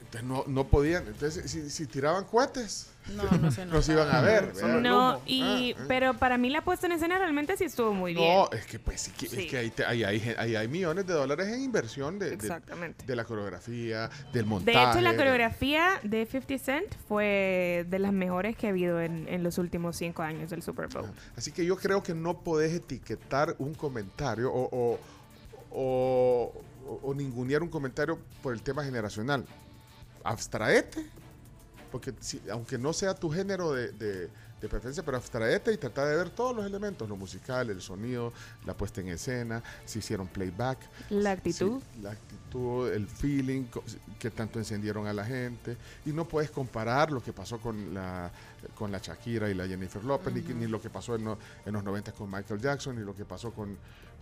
Entonces 0.07 0.23
no, 0.23 0.43
no 0.47 0.67
podían, 0.67 1.05
entonces 1.05 1.51
si, 1.51 1.69
si 1.69 1.85
tiraban 1.85 2.23
cohetes, 2.23 2.87
No, 3.13 3.23
no 3.39 3.51
se 3.51 3.65
nos 3.65 3.87
iban 3.89 4.09
a 4.09 4.21
ver. 4.21 4.53
¿verdad? 4.53 4.79
No, 4.79 5.21
y, 5.25 5.73
Ah, 5.73 5.79
ah. 5.81 5.85
pero 5.89 6.13
para 6.13 6.37
mí 6.37 6.49
la 6.49 6.63
puesta 6.63 6.85
en 6.87 6.93
escena 6.93 7.17
realmente 7.19 7.57
sí 7.57 7.65
estuvo 7.65 7.93
muy 7.93 8.13
bien. 8.13 8.33
No, 8.33 8.49
es 8.51 8.65
que 8.65 8.79
pues 8.79 9.01
sí 9.01 9.11
que- 9.11 9.27
Sí. 9.27 9.41
es 9.43 9.51
que 9.51 9.57
ahí, 9.57 9.69
te- 9.69 9.83
ahí 9.85 10.05
hay, 10.05 10.33
ahí 10.37 10.55
hay 10.55 10.67
millones 10.69 11.05
de 11.07 11.13
dólares 11.13 11.49
en 11.49 11.61
inversión 11.61 12.19
de, 12.19 12.27
de- 12.29 12.33
Exactamente. 12.35 13.05
de 13.05 13.15
la 13.17 13.25
coreografía, 13.25 14.09
del 14.31 14.43
De 14.43 14.49
montaje. 14.49 14.91
hecho, 14.91 15.01
la 15.01 15.11
de- 15.11 15.17
coreografía 15.17 15.99
de 16.03 16.25
50 16.25 16.57
Cent 16.63 16.87
fue 17.09 17.85
de 17.89 17.99
las 17.99 18.13
mejores 18.13 18.55
que 18.55 18.67
ha 18.67 18.69
habido 18.69 19.01
en, 19.01 19.27
en 19.27 19.43
los 19.43 19.57
últimos 19.57 19.97
cinco 19.97 20.21
años 20.23 20.49
del 20.51 20.61
Super 20.63 20.87
Bowl. 20.87 21.09
Así 21.35 21.51
que 21.51 21.65
yo 21.65 21.75
creo 21.75 22.01
que 22.01 22.13
no 22.13 22.39
podés 22.39 22.71
etiquetar 22.73 23.55
un 23.59 23.73
comentario 23.73 24.49
o, 24.53 24.69
o, 24.71 24.99
o, 25.71 26.53
o- 26.87 26.99
o 27.03 27.13
ningunear 27.13 27.61
un 27.61 27.67
comentario 27.69 28.17
por 28.41 28.53
el 28.53 28.61
tema 28.61 28.85
generacional. 28.85 29.45
Abstraete, 30.31 31.05
porque 31.91 32.13
si- 32.19 32.41
aunque 32.51 32.77
no 32.77 32.93
sea 32.93 33.15
tu 33.15 33.29
género 33.31 33.71
de, 33.73 33.91
de- 33.93 34.29
de 34.59 34.67
preferencia, 34.67 35.03
pero 35.05 35.17
abstraete 35.17 35.71
y 35.71 35.77
trata 35.77 36.03
de 36.07 36.15
ver 36.15 36.31
todos 36.31 36.55
los 36.55 36.65
elementos, 36.65 37.07
lo 37.07 37.15
musical, 37.15 37.69
el 37.69 37.79
sonido, 37.79 38.33
la 38.65 38.73
puesta 38.75 39.01
en 39.01 39.09
escena, 39.09 39.61
si 39.85 39.99
hicieron 39.99 40.27
playback. 40.27 40.79
La 41.11 41.29
actitud. 41.33 41.79
La 42.01 42.11
actitud, 42.11 42.91
el 42.91 43.07
feeling 43.07 43.65
que 44.17 44.31
tanto 44.31 44.57
encendieron 44.57 45.05
a 45.05 45.13
la 45.13 45.23
gente. 45.23 45.77
Y 46.07 46.09
no 46.09 46.27
puedes 46.27 46.49
comparar 46.49 47.11
lo 47.11 47.21
que 47.21 47.33
pasó 47.33 47.59
con 47.59 47.93
la, 47.93 48.31
con 48.73 48.91
la 48.91 48.97
Shakira 48.97 49.47
y 49.47 49.53
la 49.53 49.67
Jennifer 49.67 50.03
Lopez, 50.03 50.33
ni, 50.33 50.41
ni 50.41 50.65
lo 50.65 50.81
que 50.81 50.89
pasó 50.89 51.13
en, 51.15 51.25
no- 51.25 51.37
en 51.63 51.73
los 51.73 51.83
90 51.83 52.11
con 52.13 52.29
Michael 52.31 52.59
Jackson, 52.59 52.95
ni 52.97 53.03
lo 53.05 53.15
que 53.15 53.25
pasó 53.25 53.51
con, 53.51 53.77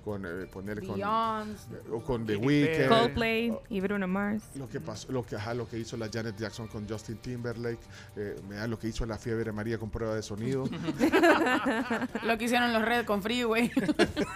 con 0.06 0.24
eh, 0.24 0.46
ponerle 0.46 0.86
con, 0.86 0.96
Beyoncé. 0.96 1.68
o 1.92 2.00
con 2.04 2.28
The 2.28 2.36
Weeknd. 2.36 2.88
Coldplay 2.88 3.58
y 3.70 3.82
Bruno 3.82 4.08
Mars. 4.08 4.44
Lo 4.54 4.70
que 4.70 4.80
pasó, 4.80 5.12
lo 5.12 5.26
que, 5.26 5.36
ajá, 5.36 5.56
lo 5.56 5.68
que 5.68 5.80
hizo 5.80 5.98
la 5.98 6.08
Janet 6.14 6.38
Jackson 6.38 6.68
con 6.68 6.88
Justin 6.88 7.18
Timberlake, 7.18 7.80
eh, 8.16 8.36
mira, 8.48 8.68
lo 8.68 8.78
que 8.78 8.88
hizo 8.88 9.04
la 9.08 9.18
Fiebre 9.18 9.52
María 9.52 9.80
con 9.80 9.90
prueba 9.90 10.14
de 10.14 10.22
sonido. 10.22 10.66
Lo 12.24 12.38
que 12.38 12.46
hicieron 12.46 12.72
los 12.74 12.84
Red 12.84 13.06
con 13.06 13.22
Freeway. 13.22 13.72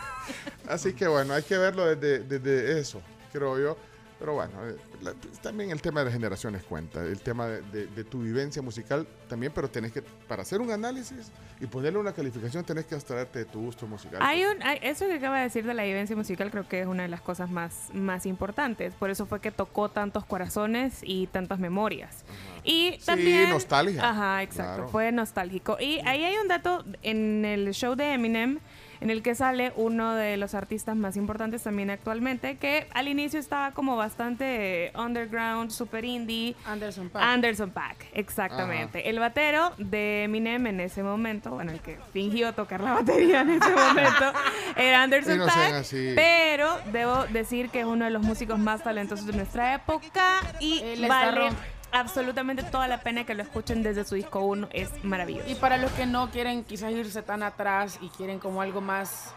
Así 0.68 0.94
que 0.94 1.08
bueno, 1.08 1.34
hay 1.34 1.44
que 1.44 1.58
verlo 1.58 1.86
desde, 1.86 2.20
desde 2.20 2.80
eso, 2.80 3.02
creo 3.32 3.60
yo. 3.60 3.78
Pero 4.18 4.34
bueno, 4.34 4.52
eh, 4.68 4.76
la- 5.02 5.14
también 5.42 5.72
el 5.72 5.82
tema 5.82 6.04
de 6.04 6.12
generaciones 6.12 6.64
cuenta, 6.64 7.02
el 7.04 7.20
tema 7.20 7.48
de, 7.48 7.62
de- 7.62 7.88
de 7.88 8.04
tu 8.04 8.22
vivencia 8.22 8.62
musical 8.62 9.08
también, 9.28 9.52
pero 9.54 9.70
tenés 9.70 9.92
que, 9.92 10.02
para 10.02 10.42
hacer 10.42 10.60
un 10.62 10.72
análisis 10.72 11.32
y 11.62 11.66
ponerle 11.68 12.00
una 12.00 12.14
calificación, 12.14 12.64
tenés 12.66 12.86
que 12.86 12.96
abstraerte 12.96 13.40
de 13.40 13.46
tu 13.46 13.60
gusto 13.62 13.88
musical. 13.88 14.20
Hay 14.22 14.44
un, 14.46 14.62
hay- 14.64 14.80
eso 14.82 15.06
que 15.08 15.14
acaba 15.16 15.38
de 15.38 15.44
decir 15.44 15.66
de 15.66 15.74
la 15.74 15.84
vivencia 15.84 16.16
musical 16.16 16.52
creo 16.52 16.68
que 16.68 16.82
es 16.82 16.88
una 16.88 17.04
de 17.04 17.10
las 17.10 17.22
cosas 17.22 17.50
más, 17.50 17.90
más 17.94 18.26
importantes. 18.26 18.94
Por 18.96 19.10
eso 19.10 19.26
fue 19.26 19.40
que 19.42 19.52
tocó 19.52 19.90
tantos 19.90 20.26
corazones 20.26 21.00
y 21.04 21.28
tantas 21.28 21.60
memorias. 21.60 22.24
Y 22.64 22.94
Sí, 23.00 23.06
también... 23.06 23.50
nostalgia. 23.50 24.10
Ajá, 24.10 24.44
exacto. 24.44 24.74
Claro. 24.76 24.90
Fue 24.90 25.12
nostálgico. 25.12 25.78
Y 25.80 26.00
ahí 26.06 26.24
hay 26.24 26.36
un 26.38 26.48
dato 26.48 26.84
en 27.04 27.46
el 27.46 27.74
show 27.74 27.96
de 27.96 28.14
Eminem 28.14 28.60
en 29.02 29.10
el 29.10 29.22
que 29.22 29.36
sale 29.36 29.74
uno 29.76 30.14
de 30.16 30.38
los 30.38 30.54
artistas 30.54 30.96
más 30.96 31.16
importantes 31.18 31.64
también 31.64 31.90
actualmente, 31.90 32.58
que 32.58 32.88
al 32.94 33.08
inicio 33.08 33.40
estaba 33.40 33.72
como 33.72 33.96
bastante 33.96 34.92
underground, 34.96 35.72
super 35.72 36.04
indie. 36.06 36.56
Anderson 36.66 37.10
Paak. 37.10 37.24
Anderson 37.24 37.72
Pack, 37.72 38.08
exactamente. 38.14 39.10
El 39.10 39.20
batero 39.20 39.74
de 39.78 40.24
Eminem 40.24 40.68
en 40.68 40.80
ese 40.80 41.04
momento, 41.04 41.52
bueno, 41.52 41.72
el 41.72 41.80
que 41.80 41.98
fingió 42.14 42.54
tocar 42.54 42.82
la 42.82 42.94
batería 42.94 43.42
en 43.42 43.52
ese 43.52 43.70
momento, 43.76 44.34
era 44.76 45.04
Anderson 45.04 45.38
no 45.38 45.46
así. 45.46 46.14
Pero 46.16 46.78
debo 46.92 47.26
decir 47.26 47.70
que 47.70 47.82
es 47.82 47.86
uno 47.86 48.06
de 48.06 48.12
los 48.12 48.22
músicos 48.22 48.60
más 48.60 48.84
talentosos 48.84 49.26
de 49.26 49.34
nuestra 49.34 49.76
época 49.76 50.42
y 50.60 51.06
vale 51.08 51.50
absolutamente 51.92 52.64
toda 52.64 52.88
la 52.88 53.00
pena 53.02 53.26
que 53.26 53.34
lo 53.34 53.44
escuchen 53.44 53.84
desde 53.84 54.06
su 54.06 54.16
disco 54.16 54.40
1. 54.42 54.70
Es 54.72 55.04
maravilloso. 55.04 55.50
Y 55.50 55.56
para 55.56 55.78
los 55.78 55.92
que 55.92 56.06
no 56.06 56.30
quieren 56.32 56.64
quizás 56.64 56.92
irse 56.92 57.22
tan 57.22 57.44
atrás 57.44 58.00
y 58.02 58.10
quieren 58.10 58.40
como 58.40 58.62
algo 58.62 58.82
más 58.82 59.34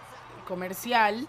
comercial, 0.46 1.26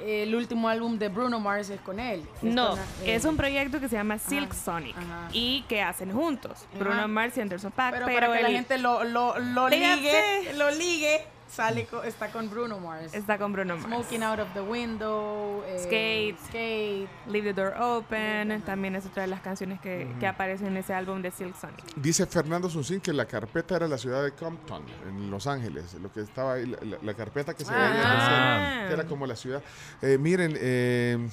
el 0.00 0.34
último 0.34 0.68
álbum 0.68 0.98
de 0.98 1.08
Bruno 1.08 1.38
Mars 1.38 1.70
es 1.70 1.80
con 1.80 2.00
él. 2.00 2.26
Es 2.36 2.42
No, 2.42 2.70
con, 2.70 2.78
eh, 2.78 3.14
es 3.14 3.24
un 3.24 3.36
proyecto 3.36 3.78
que 3.80 3.88
se 3.88 3.96
llama 3.96 4.18
Silk 4.18 4.50
Ajá, 4.50 4.60
Sonic 4.64 4.96
ajá. 4.96 5.28
y 5.32 5.62
que 5.68 5.82
hacen 5.82 6.12
juntos 6.12 6.66
Bruno 6.78 7.06
Mars 7.06 7.36
y 7.36 7.40
Anderson 7.40 7.70
Paak. 7.70 7.92
Pero, 7.94 8.06
Pero, 8.06 8.20
para 8.28 8.36
que 8.36 8.42
la 8.42 8.50
gente 8.50 8.78
lo, 8.78 9.04
lo, 9.04 9.38
lo 9.38 9.68
ligue, 9.68 10.52
lo 10.54 10.70
ligue, 10.72 11.24
sale 11.48 11.86
está 12.04 12.30
con 12.32 12.50
Bruno 12.50 12.78
Mars. 12.80 13.14
está 13.14 13.38
con 13.38 13.52
Bruno 13.52 13.76
Mars. 13.76 13.86
Smoking 13.86 14.22
Out 14.22 14.40
of 14.40 14.48
the 14.54 14.60
Window, 14.60 15.62
eh, 15.66 15.78
Skate. 15.84 16.38
Skate. 16.48 17.08
Leave 17.28 17.52
the 17.54 17.62
Door 17.62 17.74
Open, 17.80 18.62
también 18.62 18.96
es 18.96 19.06
otra 19.06 19.22
de 19.22 19.28
las 19.28 19.40
canciones 19.40 19.80
que, 19.80 20.08
que 20.18 20.26
aparecen 20.26 20.68
en 20.68 20.76
ese 20.78 20.94
álbum 20.94 21.22
de 21.22 21.30
Silk 21.30 21.54
Sonic. 21.56 21.94
Dice 21.96 22.26
Fernando 22.26 22.68
Sunsin 22.68 23.00
que 23.00 23.12
la 23.12 23.26
carpeta 23.26 23.76
era 23.76 23.86
la 23.88 23.98
ciudad 23.98 24.22
de 24.24 24.32
Compton, 24.32 24.84
en 25.08 25.30
Los 25.30 25.46
Ángeles. 25.46 25.94
Lo 25.94 26.10
que 26.12 26.20
estaba 26.22 26.54
ahí, 26.54 26.66
la, 26.66 26.78
la- 26.82 26.98
la 27.02 27.14
carpeta 27.14 27.54
que 27.54 27.64
se 27.64 27.72
veía 27.72 27.90
en 27.90 27.96
el 27.96 28.02
Ah. 28.04 28.70
cielo, 28.76 28.88
que 28.88 28.94
era 28.94 29.04
como 29.08 29.26
la 29.26 29.36
ciudad. 29.36 29.62
Eh, 30.02 30.18
miren, 30.18 30.56
eh, 30.58 31.28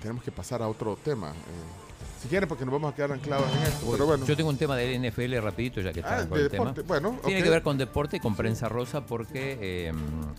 tenemos 0.00 0.22
que 0.22 0.30
pasar 0.30 0.62
a 0.62 0.68
otro 0.68 0.96
tema. 0.96 1.32
Si 2.20 2.28
quieren, 2.28 2.48
porque 2.48 2.64
nos 2.64 2.72
vamos 2.72 2.92
a 2.92 2.96
quedar 2.96 3.12
anclados 3.12 3.46
en 3.56 3.62
esto. 3.62 3.86
pero 3.92 4.06
bueno. 4.06 4.26
Yo 4.26 4.36
tengo 4.36 4.50
un 4.50 4.56
tema 4.56 4.76
del 4.76 5.00
NFL 5.10 5.40
rapidito, 5.40 5.80
ya 5.80 5.92
que 5.92 6.00
está 6.00 6.18
Ah, 6.20 6.26
con 6.26 6.38
de 6.38 6.44
el 6.44 6.50
tema. 6.50 6.74
Bueno, 6.86 7.18
Tiene 7.24 7.42
que 7.42 7.50
ver 7.50 7.62
con 7.62 7.78
deporte 7.78 8.16
y 8.16 8.20
con 8.20 8.34
prensa 8.34 8.68
rosa 8.68 9.06
porque 9.06 9.58
eh, 9.60 9.92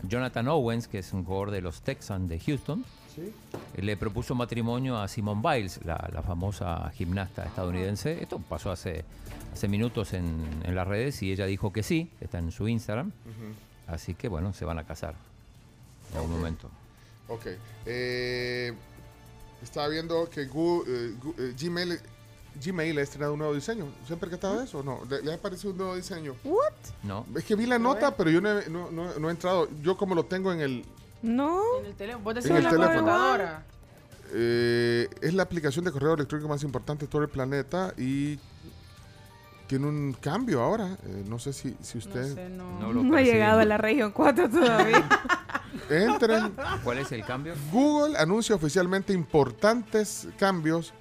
Jonathan 0.03 0.47
Owens, 0.49 0.87
que 0.87 0.99
es 0.99 1.13
un 1.13 1.23
jugador 1.23 1.51
de 1.51 1.61
los 1.61 1.81
Texans 1.81 2.27
de 2.29 2.39
Houston, 2.39 2.85
Sí. 3.15 3.33
le 3.81 3.97
propuso 3.97 4.35
matrimonio 4.35 4.97
a 5.01 5.07
Simone 5.07 5.41
Biles, 5.43 5.83
la, 5.83 6.09
la 6.13 6.21
famosa 6.21 6.89
gimnasta 6.95 7.43
estadounidense. 7.43 8.21
Esto 8.21 8.39
pasó 8.39 8.71
hace, 8.71 9.03
hace 9.51 9.67
minutos 9.67 10.13
en, 10.13 10.45
en 10.63 10.75
las 10.75 10.87
redes 10.87 11.21
y 11.23 11.31
ella 11.31 11.45
dijo 11.47 11.73
que 11.73 11.81
sí, 11.83 12.09
está 12.21 12.37
en 12.37 12.51
su 12.51 12.67
Instagram. 12.67 13.11
Así 13.87 14.13
que 14.13 14.27
bueno, 14.27 14.53
se 14.53 14.63
van 14.63 14.77
a 14.79 14.83
casar 14.83 15.15
en 16.11 16.17
algún 16.17 16.31
momento. 16.37 16.69
Ok. 17.27 17.47
Eh, 17.87 18.73
estaba 19.63 19.87
viendo 19.87 20.29
que 20.29 20.49
Gu- 20.49 20.83
eh, 20.87 21.13
Gu- 21.21 21.35
eh, 21.37 21.55
Gmail, 21.59 21.99
Gmail 22.63 22.97
ha 22.97 23.01
estrenado 23.01 23.33
un 23.33 23.39
nuevo 23.39 23.53
diseño. 23.53 23.85
¿Se 24.07 24.13
han 24.13 24.19
percatado 24.19 24.59
de 24.59 24.65
eso? 24.65 24.83
No, 24.83 25.01
¿Le, 25.09 25.21
le 25.21 25.33
ha 25.33 25.37
parecido 25.37 25.71
un 25.71 25.77
nuevo 25.77 25.95
diseño? 25.95 26.35
¿What? 26.43 26.73
No. 27.03 27.25
Es 27.35 27.43
que 27.45 27.55
vi 27.55 27.65
la 27.65 27.79
nota, 27.79 28.15
pero 28.15 28.29
yo 28.29 28.41
no 28.41 28.59
he, 28.59 28.69
no- 28.69 28.89
no- 28.91 29.13
no 29.19 29.27
he 29.29 29.31
entrado. 29.31 29.67
Yo 29.81 29.95
como 29.97 30.15
lo 30.15 30.25
tengo 30.25 30.51
en 30.51 30.61
el... 30.61 30.85
No. 31.21 31.61
En 31.79 31.85
el 31.87 31.95
teléfono. 31.95 32.23
Vos 32.23 32.35
En 32.37 32.41
decís 32.43 32.57
el 32.57 32.63
la 32.63 32.69
teléfono. 32.69 32.95
computadora. 32.97 33.63
eh, 34.31 35.07
es 35.21 35.33
la 35.33 35.43
aplicación 35.43 35.83
de 35.85 35.91
correo 35.91 36.13
electrónico 36.13 36.47
más 36.49 36.63
importante 36.63 37.05
de 37.05 37.11
todo 37.11 37.21
el 37.23 37.29
planeta 37.29 37.93
y 37.97 38.39
tiene 39.67 39.87
un 39.87 40.13
cambio 40.19 40.61
ahora. 40.61 40.97
Eh, 41.05 41.23
no 41.27 41.37
sé 41.39 41.51
si, 41.53 41.75
si 41.81 41.97
usted... 41.97 42.33
sé, 42.35 42.49
no. 42.49 42.79
No 42.79 42.93
lo 42.93 43.03
No 43.03 43.17
ha 43.17 43.21
llegado 43.21 43.59
a 43.59 43.65
la 43.65 43.77
región 43.77 44.11
4 44.11 44.49
todavía. 44.49 45.07
Entren. 45.89 46.53
¿Cuál 46.83 46.97
es 46.99 47.11
el 47.11 47.23
cambio? 47.25 47.53
Google 47.71 48.17
anuncia 48.17 48.55
oficialmente 48.55 49.13
importantes 49.13 50.27
cambios 50.37 50.93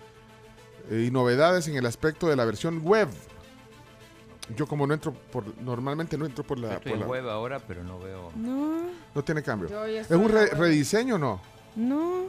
eh, 0.91 1.05
y 1.09 1.11
novedades 1.11 1.69
en 1.69 1.77
el 1.77 1.87
aspecto 1.87 2.29
de 2.29 2.37
la 2.37 2.45
versión 2.45 2.81
web. 2.83 3.09
Yo 4.57 4.67
como 4.67 4.87
no 4.87 4.95
entro 4.95 5.13
por 5.13 5.45
normalmente 5.61 6.17
no 6.17 6.25
entro 6.25 6.43
por 6.43 6.59
la, 6.59 6.75
Estoy 6.75 6.93
por 6.93 7.01
en 7.01 7.01
la- 7.01 7.07
web 7.07 7.29
ahora, 7.29 7.59
pero 7.61 7.85
no 7.85 7.99
veo. 7.99 8.33
No, 8.35 8.81
no 9.15 9.23
tiene 9.25 9.43
cambio. 9.43 9.85
¿Es 9.87 10.11
un 10.11 10.29
re- 10.29 10.47
rediseño 10.51 11.17
o 11.17 11.19
no? 11.19 11.41
no. 11.77 12.23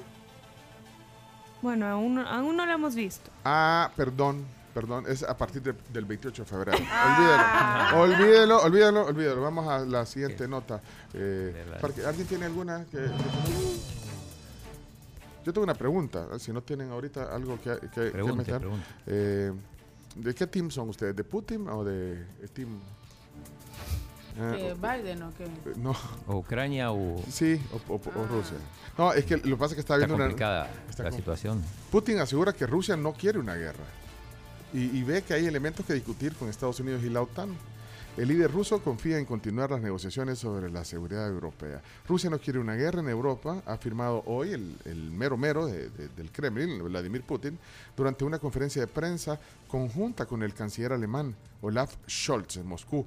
Bueno, 1.61 1.87
aún, 1.87 2.15
no- 2.15 2.27
aún 2.27 2.55
no 2.55 2.65
lo 2.65 2.71
hemos 2.71 2.95
visto. 2.95 3.29
Ah, 3.43 3.91
perdón, 3.97 4.45
perdón, 4.79 5.05
es 5.09 5.23
a 5.23 5.35
partir 5.35 5.61
de- 5.61 5.75
del 5.91 6.05
28 6.05 6.43
de 6.43 6.49
febrero. 6.49 6.77
Ah. 6.89 7.91
Olvídelo, 7.95 8.61
olvídelo, 8.61 8.61
olvídelo, 8.63 9.05
olvídelo. 9.07 9.41
Vamos 9.41 9.67
a 9.67 9.79
la 9.79 10.05
siguiente 10.05 10.47
nota. 10.47 10.81
Eh, 11.13 11.51
Verdad. 11.53 11.81
para 11.81 11.93
que- 11.93 12.05
¿Alguien 12.05 12.27
tiene 12.27 12.45
alguna 12.45 12.85
que, 12.85 12.97
que- 12.97 13.09
Yo 15.45 15.53
tengo 15.53 15.63
una 15.63 15.73
pregunta, 15.73 16.27
si 16.39 16.51
no 16.53 16.61
tienen 16.61 16.91
ahorita 16.91 17.33
algo 17.35 17.59
que, 17.61 17.77
que- 17.79 17.89
que 17.89 18.11
Pregunte, 18.11 18.37
meter. 18.37 18.59
pregunte. 18.59 18.85
Eh, 19.07 19.51
¿De 20.15 20.33
qué 20.35 20.47
team 20.47 20.69
son 20.71 20.89
ustedes? 20.89 21.15
¿De 21.15 21.23
Putin 21.23 21.67
o 21.69 21.83
de 21.83 22.25
Team? 22.53 22.79
Eh, 24.41 24.75
Biden 24.79 25.23
o 25.23 25.33
qué? 25.37 25.43
Eh, 25.45 25.73
No, 25.77 25.93
O 26.27 26.37
Ucrania 26.37 26.91
o... 26.91 27.21
sí, 27.29 27.59
o, 27.89 27.93
o- 27.93 27.95
o 28.21 28.27
Rusia. 28.27 28.57
No, 28.97 29.11
es 29.13 29.25
que 29.25 29.37
lo 29.37 29.43
que 29.43 29.55
pasa 29.57 29.73
es 29.73 29.75
que 29.75 29.81
está 29.81 29.95
Está 29.95 29.97
viendo 29.97 30.15
una... 30.15 30.25
complicada 30.25 30.69
está 30.89 31.03
la 31.03 31.11
situación. 31.11 31.61
Putin 31.91 32.19
asegura 32.19 32.53
que 32.53 32.65
Rusia 32.67 32.95
no 32.95 33.13
quiere 33.13 33.39
una 33.39 33.55
guerra 33.55 33.83
y, 34.73 34.97
y 34.97 35.03
ve 35.03 35.21
que 35.23 35.33
hay 35.33 35.45
elementos 35.45 35.85
que 35.85 35.93
discutir 35.93 36.33
con 36.35 36.49
Estados 36.49 36.79
Unidos 36.79 37.03
y 37.03 37.09
la 37.09 37.21
OTAN. 37.21 37.55
El 38.17 38.27
líder 38.27 38.51
ruso 38.51 38.81
confía 38.83 39.17
en 39.17 39.23
continuar 39.25 39.71
las 39.71 39.81
negociaciones 39.81 40.39
sobre 40.39 40.69
la 40.69 40.83
seguridad 40.83 41.27
europea. 41.29 41.81
Rusia 42.07 42.29
no 42.29 42.37
quiere 42.39 42.59
una 42.59 42.75
guerra 42.75 42.99
en 42.99 43.07
Europa, 43.07 43.61
ha 43.65 43.73
afirmado 43.73 44.23
hoy 44.25 44.51
el, 44.51 44.75
el 44.85 45.09
mero 45.11 45.37
mero 45.37 45.65
de- 45.67 45.89
de- 45.89 46.09
del 46.09 46.29
Kremlin, 46.31 46.83
Vladimir 46.83 47.21
Putin, 47.23 47.57
durante 47.95 48.25
una 48.25 48.39
conferencia 48.39 48.81
de 48.81 48.87
prensa 48.87 49.39
conjunta 49.69 50.25
con 50.25 50.43
el 50.43 50.53
canciller 50.53 50.91
alemán 50.91 51.33
Olaf 51.61 51.95
Scholz 52.09 52.57
en 52.57 52.67
Moscú. 52.67 53.05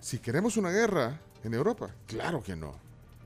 Si 0.00 0.18
queremos 0.18 0.58
una 0.58 0.70
guerra 0.70 1.18
en 1.42 1.54
Europa, 1.54 1.88
claro 2.06 2.42
que 2.42 2.56
no, 2.56 2.74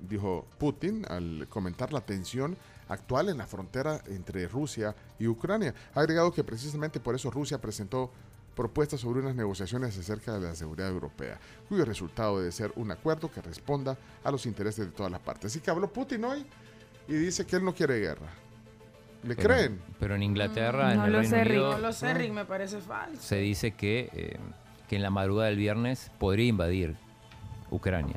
dijo 0.09 0.46
Putin 0.59 1.05
al 1.09 1.46
comentar 1.48 1.92
la 1.92 2.02
tensión 2.02 2.56
actual 2.89 3.28
en 3.28 3.39
la 3.39 3.47
frontera 3.47 4.01
entre 4.09 4.47
Rusia 4.48 4.94
y 5.19 5.27
Ucrania. 5.27 5.74
Ha 5.94 6.01
agregado 6.01 6.32
que 6.32 6.44
precisamente 6.44 7.01
por 7.01 7.15
eso 7.15 7.31
Rusia 7.31 7.60
presentó 7.60 8.10
propuestas 8.55 9.01
sobre 9.01 9.20
unas 9.20 9.36
negociaciones 9.36 9.97
acerca 9.97 10.32
de 10.39 10.48
la 10.48 10.55
seguridad 10.55 10.89
europea, 10.89 11.39
cuyo 11.69 11.85
resultado 11.85 12.39
debe 12.40 12.51
ser 12.51 12.73
un 12.77 12.90
acuerdo 12.90 13.31
que 13.31 13.40
responda 13.40 13.97
a 14.24 14.31
los 14.32 14.47
intereses 14.47 14.86
de 14.86 14.93
todas 14.93 15.12
las 15.12 15.20
partes. 15.20 15.52
Así 15.52 15.60
que 15.60 15.70
habló 15.70 15.93
Putin 15.93 16.24
hoy 16.24 16.44
y 17.06 17.12
dice 17.15 17.47
que 17.47 17.56
él 17.56 17.65
no 17.65 17.73
quiere 17.74 18.01
guerra. 18.01 18.27
¿Le 19.23 19.35
Pero- 19.36 19.48
creen? 19.48 19.81
Pero 20.01 20.15
en 20.16 20.23
Inglaterra, 20.24 20.89
Mm, 20.89 20.90
en 20.90 20.97
no 20.98 21.05
el 21.06 21.12
lo 21.12 21.19
Reino 21.20 21.36
sé. 21.36 21.43
Unido, 21.43 21.73
No 21.73 21.78
lo 21.78 21.93
sé, 21.93 22.15
Rick, 22.15 22.32
me 22.32 22.44
parece 22.44 22.81
falso. 22.81 23.23
se 23.23 23.36
dice 23.36 23.73
que, 23.73 24.10
eh, 24.12 24.36
que 24.89 24.97
en 24.97 25.02
la 25.02 25.10
madrugada 25.10 25.48
del 25.48 25.59
viernes 25.59 26.10
podría 26.19 26.47
invadir 26.47 26.97
Ucrania. 27.70 28.16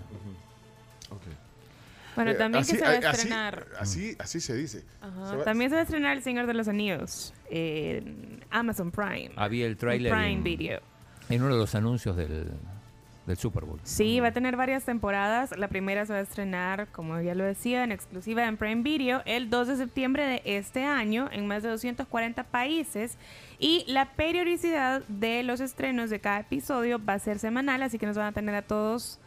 Bueno, 2.24 2.32
Eh, 2.32 2.36
también 2.40 2.62
así- 2.62 2.74
que 2.74 2.78
se 2.80 2.84
va 2.86 2.92
a 2.92 3.12
estrenar. 3.12 3.66
Así, 3.80 4.16
así 4.20 4.40
se 4.40 4.56
dice. 4.56 4.84
Ajá, 5.02 5.30
Se 5.32 5.36
va- 5.38 5.44
También 5.44 5.70
se 5.70 5.76
va 5.76 5.80
a 5.82 5.84
estrenar 5.84 6.18
El 6.18 6.24
Señor 6.24 6.48
de 6.48 6.54
los 6.54 6.68
Anillos 6.68 7.34
en 7.50 8.44
Amazon 8.50 8.92
Prime. 8.92 9.32
Había 9.36 9.66
el 9.68 9.78
tráiler 9.78 10.12
Prime 10.12 10.32
en, 10.34 10.44
Video. 10.44 10.82
en 11.30 11.42
uno 11.44 11.54
de 11.56 11.60
los 11.62 11.76
anuncios 11.76 12.16
del, 12.18 12.52
del 13.28 13.38
Super 13.38 13.66
Bowl. 13.66 13.80
Sí, 13.84 14.20
va 14.20 14.30
a 14.30 14.32
tener 14.34 14.58
varias 14.58 14.84
temporadas. 14.84 15.56
La 15.58 15.68
primera 15.68 16.06
se 16.06 16.14
va 16.14 16.20
a 16.20 16.24
estrenar, 16.24 16.88
como 16.92 17.20
ya 17.22 17.36
lo 17.36 17.44
decía, 17.44 17.84
en 17.84 17.92
exclusiva 17.92 18.46
en 18.48 18.58
Prime 18.58 18.82
Video 18.82 19.22
el 19.26 19.50
2 19.50 19.68
de 19.68 19.78
septiembre 19.78 20.26
de 20.26 20.42
este 20.46 20.84
año 20.84 21.30
en 21.32 21.48
más 21.48 21.62
de 21.64 21.70
240 21.70 22.44
países. 22.46 23.18
Y 23.60 23.86
la 23.88 24.12
periodicidad 24.14 25.04
de 25.08 25.44
los 25.44 25.60
estrenos 25.60 26.10
de 26.10 26.20
cada 26.20 26.40
episodio 26.40 27.00
va 27.04 27.14
a 27.14 27.20
ser 27.20 27.38
semanal, 27.38 27.84
así 27.84 28.00
que 28.00 28.06
nos 28.08 28.18
van 28.18 28.28
a 28.28 28.32
tener 28.32 28.56
a 28.56 28.64
todos 28.64 29.20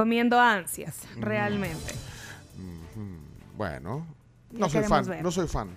comiendo 0.00 0.40
ansias, 0.40 0.96
Mm. 1.16 1.20
realmente. 1.22 1.94
Bueno, 3.56 4.06
no 4.50 4.66
soy 4.70 4.80
queremos 4.80 4.98
fan, 5.06 5.08
ver. 5.08 5.22
no 5.22 5.30
soy 5.30 5.46
fan. 5.46 5.68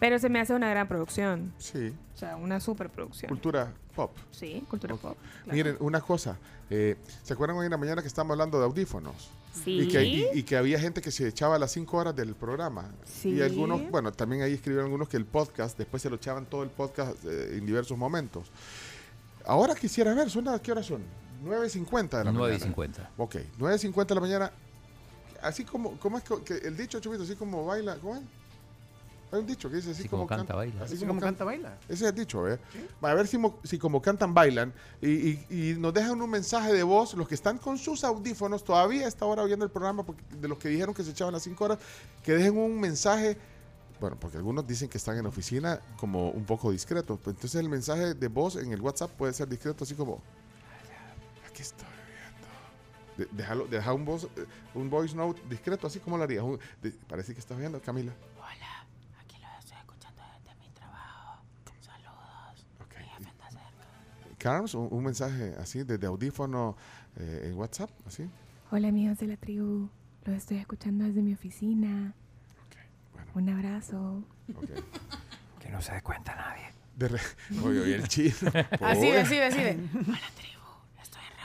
Pero 0.00 0.18
se 0.18 0.28
me 0.30 0.40
hace 0.40 0.54
una 0.54 0.70
gran 0.70 0.88
producción. 0.88 1.52
Sí. 1.58 1.92
O 2.14 2.16
sea, 2.16 2.36
una 2.36 2.60
super 2.60 2.88
producción. 2.88 3.28
Cultura 3.28 3.72
pop. 3.94 4.16
Sí, 4.30 4.64
cultura 4.70 4.94
pop. 4.96 5.16
claro. 5.44 5.56
Miren, 5.56 5.76
una 5.80 6.00
cosa. 6.00 6.38
eh, 6.70 6.96
¿Se 7.22 7.32
acuerdan 7.34 7.56
hoy 7.58 7.64
en 7.66 7.70
la 7.72 7.76
mañana 7.78 8.00
que 8.02 8.08
estábamos 8.08 8.32
hablando 8.34 8.58
de 8.58 8.64
audífonos? 8.64 9.30
Sí. 9.64 9.80
Y 9.80 9.88
que, 9.88 10.04
y- 10.04 10.26
y 10.34 10.42
que 10.44 10.56
había 10.56 10.78
gente 10.78 11.00
que 11.02 11.10
se 11.10 11.26
echaba 11.28 11.58
las 11.58 11.72
cinco 11.72 11.96
horas 11.98 12.14
del 12.14 12.34
programa. 12.34 12.90
Sí. 13.04 13.30
Y 13.30 13.42
algunos, 13.42 13.90
bueno, 13.90 14.12
también 14.12 14.42
ahí 14.42 14.52
escribieron 14.54 14.86
algunos 14.86 15.08
que 15.08 15.16
el 15.18 15.24
podcast, 15.26 15.76
después 15.76 16.02
se 16.02 16.08
lo 16.10 16.16
echaban 16.16 16.46
todo 16.46 16.62
el 16.62 16.70
podcast 16.70 17.12
eh, 17.24 17.56
en 17.58 17.66
diversos 17.66 17.96
momentos. 17.98 18.50
Ahora 19.46 19.74
quisiera 19.74 20.14
ver, 20.14 20.30
¿son 20.30 20.44
las- 20.44 20.60
¿qué 20.60 20.72
horas 20.72 20.86
son? 20.86 21.02
9.50 21.44 22.18
de 22.18 22.24
la 22.24 22.32
9 22.32 22.54
y 22.54 22.58
mañana. 22.58 22.58
50. 22.64 23.10
Ok, 23.16 23.34
9.50 23.58 24.06
de 24.06 24.14
la 24.14 24.20
mañana. 24.20 24.52
Así 25.42 25.64
como, 25.64 25.98
¿cómo 25.98 26.18
es 26.18 26.24
que, 26.24 26.42
que 26.42 26.54
el 26.66 26.76
dicho, 26.76 26.98
Chubito, 27.00 27.22
así 27.22 27.36
como 27.36 27.64
baila, 27.66 27.96
¿cómo 27.96 28.16
es? 28.16 28.22
Hay 29.30 29.40
un 29.40 29.46
dicho 29.46 29.68
que 29.68 29.76
dice 29.76 29.90
así, 29.90 30.00
Así 30.00 30.08
como 30.08 30.26
canta, 30.26 30.54
baila. 30.54 30.82
Así 30.84 30.94
Así 30.94 31.00
como 31.04 31.10
como 31.10 31.20
canta, 31.20 31.44
canta, 31.44 31.44
baila. 31.44 31.78
ese 31.86 32.04
es 32.06 32.10
el 32.10 32.14
dicho, 32.16 32.48
¿eh? 32.48 32.58
Va 33.04 33.10
a 33.10 33.14
ver 33.14 33.26
si, 33.26 33.38
si 33.62 33.78
como 33.78 34.00
cantan, 34.00 34.32
bailan 34.32 34.72
y, 35.02 35.10
y- 35.10 35.46
y 35.50 35.74
nos 35.78 35.92
dejan 35.92 36.20
un 36.22 36.30
mensaje 36.30 36.72
de 36.72 36.82
voz, 36.82 37.12
los 37.14 37.28
que 37.28 37.34
están 37.34 37.58
con 37.58 37.76
sus 37.76 38.04
audífonos, 38.04 38.64
todavía 38.64 39.04
a 39.04 39.08
esta 39.08 39.26
hora 39.26 39.42
oyendo 39.42 39.66
el 39.66 39.70
programa, 39.70 40.02
porque 40.02 40.22
de 40.40 40.48
los 40.48 40.56
que 40.56 40.70
dijeron 40.70 40.94
que 40.94 41.04
se 41.04 41.10
echaban 41.10 41.34
las 41.34 41.42
5 41.42 41.62
horas, 41.62 41.78
que 42.24 42.32
dejen 42.32 42.56
un 42.56 42.80
mensaje, 42.80 43.36
bueno, 44.00 44.16
porque 44.18 44.38
algunos 44.38 44.66
dicen 44.66 44.88
que 44.88 44.96
están 44.96 45.18
en 45.18 45.24
la 45.24 45.28
oficina 45.28 45.78
como 45.98 46.30
un 46.30 46.46
poco 46.46 46.70
discretos, 46.72 47.18
pues 47.22 47.36
entonces 47.36 47.60
el 47.60 47.68
mensaje 47.68 48.14
de 48.14 48.28
voz 48.28 48.56
en 48.56 48.72
el 48.72 48.80
WhatsApp 48.80 49.10
puede 49.10 49.34
ser 49.34 49.46
discreto, 49.46 49.84
así 49.84 49.94
como, 49.94 50.22
aquí 51.58 51.62
estoy 51.62 51.88
viendo. 52.06 53.30
De- 53.32 53.36
déjalo, 53.36 53.66
deja 53.66 53.92
un, 53.92 54.04
voz, 54.04 54.28
un 54.74 54.88
voice 54.88 55.14
note 55.16 55.42
discreto, 55.48 55.86
así 55.88 55.98
como 55.98 56.16
lo 56.16 56.22
harías. 56.24 56.44
Un- 56.44 56.58
de- 56.82 56.92
parece 57.08 57.34
que 57.34 57.40
estás 57.40 57.58
viendo, 57.58 57.80
Camila. 57.80 58.12
Carms, 64.38 64.74
un, 64.74 64.88
un 64.92 65.02
mensaje 65.04 65.54
así 65.58 65.82
desde 65.82 66.06
audífono 66.06 66.76
eh, 67.16 67.48
en 67.50 67.54
WhatsApp, 67.58 67.90
así. 68.06 68.30
Hola 68.70 68.88
amigos 68.88 69.18
de 69.18 69.26
la 69.26 69.36
tribu, 69.36 69.88
los 70.24 70.36
estoy 70.36 70.58
escuchando 70.58 71.04
desde 71.04 71.22
mi 71.22 71.32
oficina. 71.34 72.14
Un 73.34 73.48
abrazo. 73.48 74.22
Que 75.60 75.68
no 75.70 75.82
se 75.82 75.92
dé 75.92 76.02
cuenta 76.02 76.34
nadie. 76.36 76.72
De 76.96 77.08
re- 77.08 77.20
oye, 77.64 77.80
oye, 77.80 77.94
el 77.96 78.08
chino. 78.08 78.32
Así, 78.80 79.10
así, 79.10 79.38
así. 79.38 79.58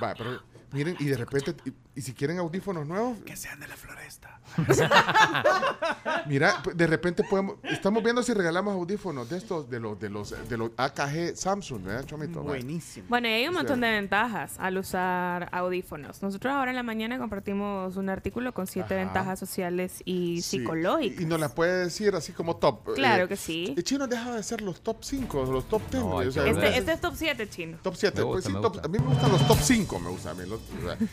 Va, 0.01 0.13
pero 0.15 0.41
miren, 0.71 0.95
y 0.99 1.05
de 1.05 1.17
repente, 1.17 1.55
y, 1.95 2.01
si 2.01 2.13
quieren 2.13 2.39
audífonos 2.39 2.87
nuevos, 2.87 3.17
Que 3.25 3.35
sean 3.35 3.59
de 3.59 3.67
la 3.67 3.75
floresta. 3.75 4.39
mira, 6.27 6.61
pues, 6.63 6.75
de 6.77 6.87
repente 6.87 7.23
podemos, 7.23 7.55
estamos 7.63 8.03
viendo 8.03 8.21
si 8.23 8.33
regalamos 8.33 8.73
audífonos 8.73 9.29
de 9.29 9.37
estos, 9.37 9.69
de 9.69 9.79
los, 9.79 9.99
de 9.99 10.09
los, 10.09 10.33
de 10.49 10.57
los 10.57 10.71
AKG 10.77 11.35
Samsung, 11.35 11.83
¿verdad, 11.83 12.05
Chomito? 12.05 12.41
Buenísimo. 12.43 13.05
Bueno, 13.09 13.27
y 13.27 13.31
hay 13.31 13.47
un 13.47 13.53
montón 13.53 13.81
de 13.81 13.89
ventajas 13.91 14.53
al 14.59 14.77
usar 14.77 15.49
audífonos. 15.51 16.21
Nosotros 16.21 16.53
ahora 16.53 16.71
en 16.71 16.75
la 16.75 16.83
mañana 16.83 17.17
compartimos 17.17 17.95
un 17.97 18.09
artículo 18.09 18.53
con 18.53 18.67
siete 18.67 18.95
Ajá. 18.95 19.05
ventajas 19.05 19.39
sociales 19.39 20.01
y 20.05 20.41
Sí, 20.41 20.59
psicológicas. 20.59 21.19
Y, 21.19 21.23
y 21.23 21.25
nos 21.25 21.39
las 21.39 21.51
puede 21.53 21.85
decir 21.85 22.13
así 22.15 22.31
como 22.33 22.57
top. 22.57 22.93
Claro 22.95 23.25
eh, 23.25 23.27
que 23.29 23.37
sí. 23.37 23.73
El 23.75 23.83
chino 23.83 24.07
deja 24.07 24.35
de 24.35 24.43
ser 24.43 24.61
los 24.61 24.81
top 24.81 24.97
5, 25.03 25.45
los 25.45 25.67
top 25.69 25.81
10. 25.91 26.03
No, 26.03 26.19
hay 26.19 26.27
o 26.27 26.31
sea, 26.31 26.43
que 26.43 26.53
los- 26.53 26.63
Este, 26.63 26.77
este 26.77 26.91
es 26.93 27.01
top 27.01 27.13
7 27.15 27.49
chino. 27.49 27.77
Top 27.81 27.95
7. 27.95 28.19
Me 28.21 28.25
pues 28.27 28.45
sí, 28.45 28.53
top- 28.53 28.83
a 28.83 28.87
mí 28.87 28.97
me 28.99 29.05
gustan 29.05 29.31
los 29.31 29.47
top 29.47 29.57
5, 29.59 29.99
me 29.99 30.09
gusta 30.09 30.31
a 30.31 30.33
mí. 30.33 30.43
los- 30.47 30.61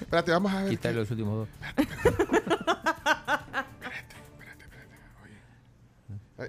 espérate, 0.00 0.32
vamos 0.32 0.52
a 0.52 0.62
ver. 0.62 0.69
Qué- 0.78 0.92
los 0.92 1.10
últimos 1.10 1.48
dos. 1.48 1.48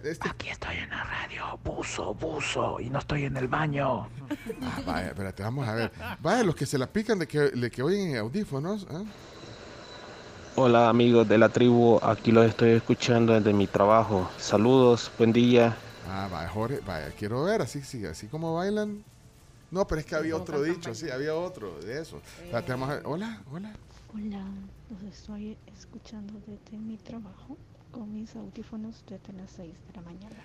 Este, 0.04 0.30
Aquí 0.30 0.48
estoy 0.50 0.78
en 0.78 0.90
la 0.90 1.04
radio, 1.04 1.60
buzo, 1.66 2.14
buzo, 2.14 2.80
y 2.80 2.90
no 2.90 3.00
estoy 3.00 3.26
en 3.26 3.36
el 3.36 3.50
baño. 3.50 4.08
ah, 4.62 4.82
vaya, 4.86 5.08
espérate, 5.10 5.44
vamos 5.44 5.68
a 5.68 5.74
ver. 5.76 5.92
Vaya, 6.22 6.44
los 6.44 6.56
que 6.56 6.66
se 6.66 6.78
la 6.78 6.88
pican 6.88 7.20
de 7.20 7.28
que, 7.28 7.40
de 7.40 7.70
que 7.70 7.84
oyen 7.84 8.12
en 8.12 8.18
audífonos. 8.20 8.88
¿ah? 8.90 9.04
Hola 10.56 10.88
amigos 10.88 11.28
de 11.28 11.38
la 11.38 11.50
tribu, 11.50 12.00
aquí 12.02 12.32
los 12.32 12.46
estoy 12.46 12.70
escuchando 12.72 13.34
desde 13.34 13.52
mi 13.54 13.68
trabajo. 13.68 14.30
Saludos, 14.38 15.12
buen 15.18 15.34
día. 15.34 15.76
Ah, 16.10 16.30
vaya, 16.32 16.48
Jorge, 16.48 16.80
vaya, 16.86 17.10
quiero 17.18 17.44
ver, 17.44 17.62
así, 17.62 17.82
sí, 17.82 18.06
así 18.06 18.28
como 18.28 18.56
bailan. 18.56 19.04
No, 19.72 19.86
pero 19.88 20.00
es 20.00 20.08
que 20.08 20.16
había 20.16 20.38
otro 20.38 20.62
dicho, 20.62 20.96
sí, 20.96 21.10
había 21.10 21.36
otro 21.36 21.80
de 21.82 22.02
eso. 22.02 22.22
Espérate, 22.44 22.72
vamos 22.72 22.90
a 22.90 22.94
ver. 22.96 23.04
Hola, 23.06 23.42
hola. 23.52 23.74
Hola, 24.14 24.46
los 24.90 25.04
estoy 25.04 25.58
escuchando 25.68 26.34
desde 26.46 26.78
mi 26.78 26.98
trabajo 26.98 27.58
con 27.92 28.14
mis 28.14 28.36
audífonos 28.36 29.04
desde 29.08 29.34
las 29.34 29.52
6 29.52 29.74
de 29.88 29.94
la 29.94 30.02
mañana. 30.02 30.36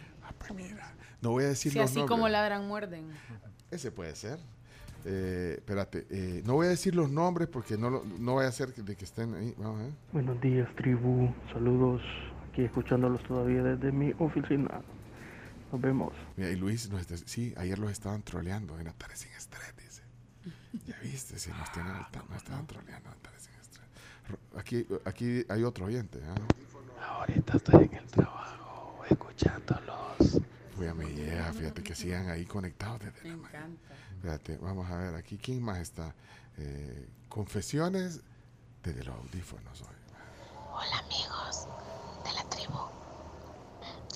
Saludos. 0.47 0.81
No 1.23 1.31
voy 1.31 1.45
a 1.45 1.49
decir 1.49 1.73
Si 1.73 1.79
los 1.79 1.87
así 1.91 1.99
nombres. 1.99 2.11
como 2.17 2.29
ladran, 2.29 2.67
muerden. 2.67 3.07
Ese 3.71 3.91
puede 3.91 4.15
ser. 4.15 4.39
Eh, 5.05 5.55
espérate, 5.59 6.07
eh, 6.11 6.43
no 6.45 6.55
voy 6.55 6.67
a 6.67 6.71
decir 6.71 6.95
los 6.97 7.11
nombres 7.11 7.49
porque 7.49 7.77
no, 7.79 7.91
lo- 7.91 8.05
no 8.05 8.37
vaya 8.37 8.49
a 8.49 8.53
que- 8.73 8.83
de 8.83 8.97
que 8.97 9.05
estén 9.05 9.35
ahí. 9.35 9.55
Vamos 9.57 9.81
a 9.81 9.85
ver. 9.85 9.93
Buenos 10.13 10.41
días, 10.41 10.69
tribu. 10.77 11.33
Saludos. 11.53 12.03
Aquí 12.51 12.63
escuchándolos 12.65 13.23
todavía 13.25 13.63
desde 13.63 13.93
mi 13.93 14.13
oficina. 14.19 14.81
Nos 15.71 15.81
vemos. 15.81 16.13
Mira, 16.37 16.51
y 16.51 16.57
Luis, 16.57 16.89
nos 16.91 17.01
está- 17.03 17.17
sí, 17.17 17.55
ayer 17.57 17.79
los 17.79 17.91
estaban 17.93 18.23
troleando 18.23 18.79
en 18.81 18.89
Atares 18.89 19.21
sin 19.21 19.33
estrés, 19.33 19.75
dice. 19.77 20.03
Ya 20.87 20.99
viste, 21.03 21.39
si 21.39 21.51
nos 21.51 21.71
tienen 21.73 21.93
nos 22.29 22.37
estaban 22.39 22.67
troleando 22.67 23.09
en 23.11 23.15
Atares 23.17 23.43
sin 23.43 23.55
estrés. 23.55 23.87
Ro- 23.87 24.16
Aquí, 24.57 24.87
aquí 25.05 25.45
hay 25.49 25.63
otro 25.65 25.87
oyente. 25.87 26.21
¿ah? 26.25 26.35
Ahorita 27.09 27.57
estoy 27.57 27.85
en 27.85 27.95
el 27.95 28.07
trabajo, 28.07 29.03
escuchándolos. 29.09 30.41
Ya 30.81 30.95
me 30.95 31.07
llega, 31.07 31.53
fíjate 31.53 31.83
que 31.83 31.95
sigan 31.95 32.29
ahí 32.29 32.45
conectados 32.45 33.01
desde 33.01 33.23
Me 33.23 33.31
la 33.31 33.37
mañana. 33.37 33.59
encanta. 33.67 33.95
Espérate, 34.17 34.57
vamos 34.59 34.91
a 34.91 34.97
ver 34.97 35.15
aquí, 35.15 35.39
¿quién 35.39 35.63
más 35.63 35.79
está? 35.79 36.15
Eh, 36.59 37.09
confesiones 37.29 38.21
desde 38.83 39.05
los 39.05 39.15
audífonos 39.17 39.81
hoy. 39.83 39.97
Hola 40.73 40.99
amigos 40.99 41.67
de 42.25 42.33
la 42.33 42.49
tribu. 42.51 42.79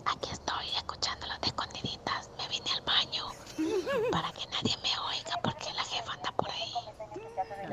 Aquí 0.06 0.30
estoy 0.30 0.66
escuchándolos 0.76 1.40
de 1.40 1.46
escondiditas. 1.48 2.30
Me 2.38 2.48
vine 2.48 2.70
al 2.72 2.82
baño 2.84 3.24
para 4.10 4.30
que 4.32 4.46
nadie 4.46 4.76
me 4.82 4.98
oiga 5.08 5.36
porque 5.42 5.72
la 5.74 5.84
jefa 5.84 6.12
anda 6.12 6.32
por 6.32 6.50
ahí. 6.50 6.72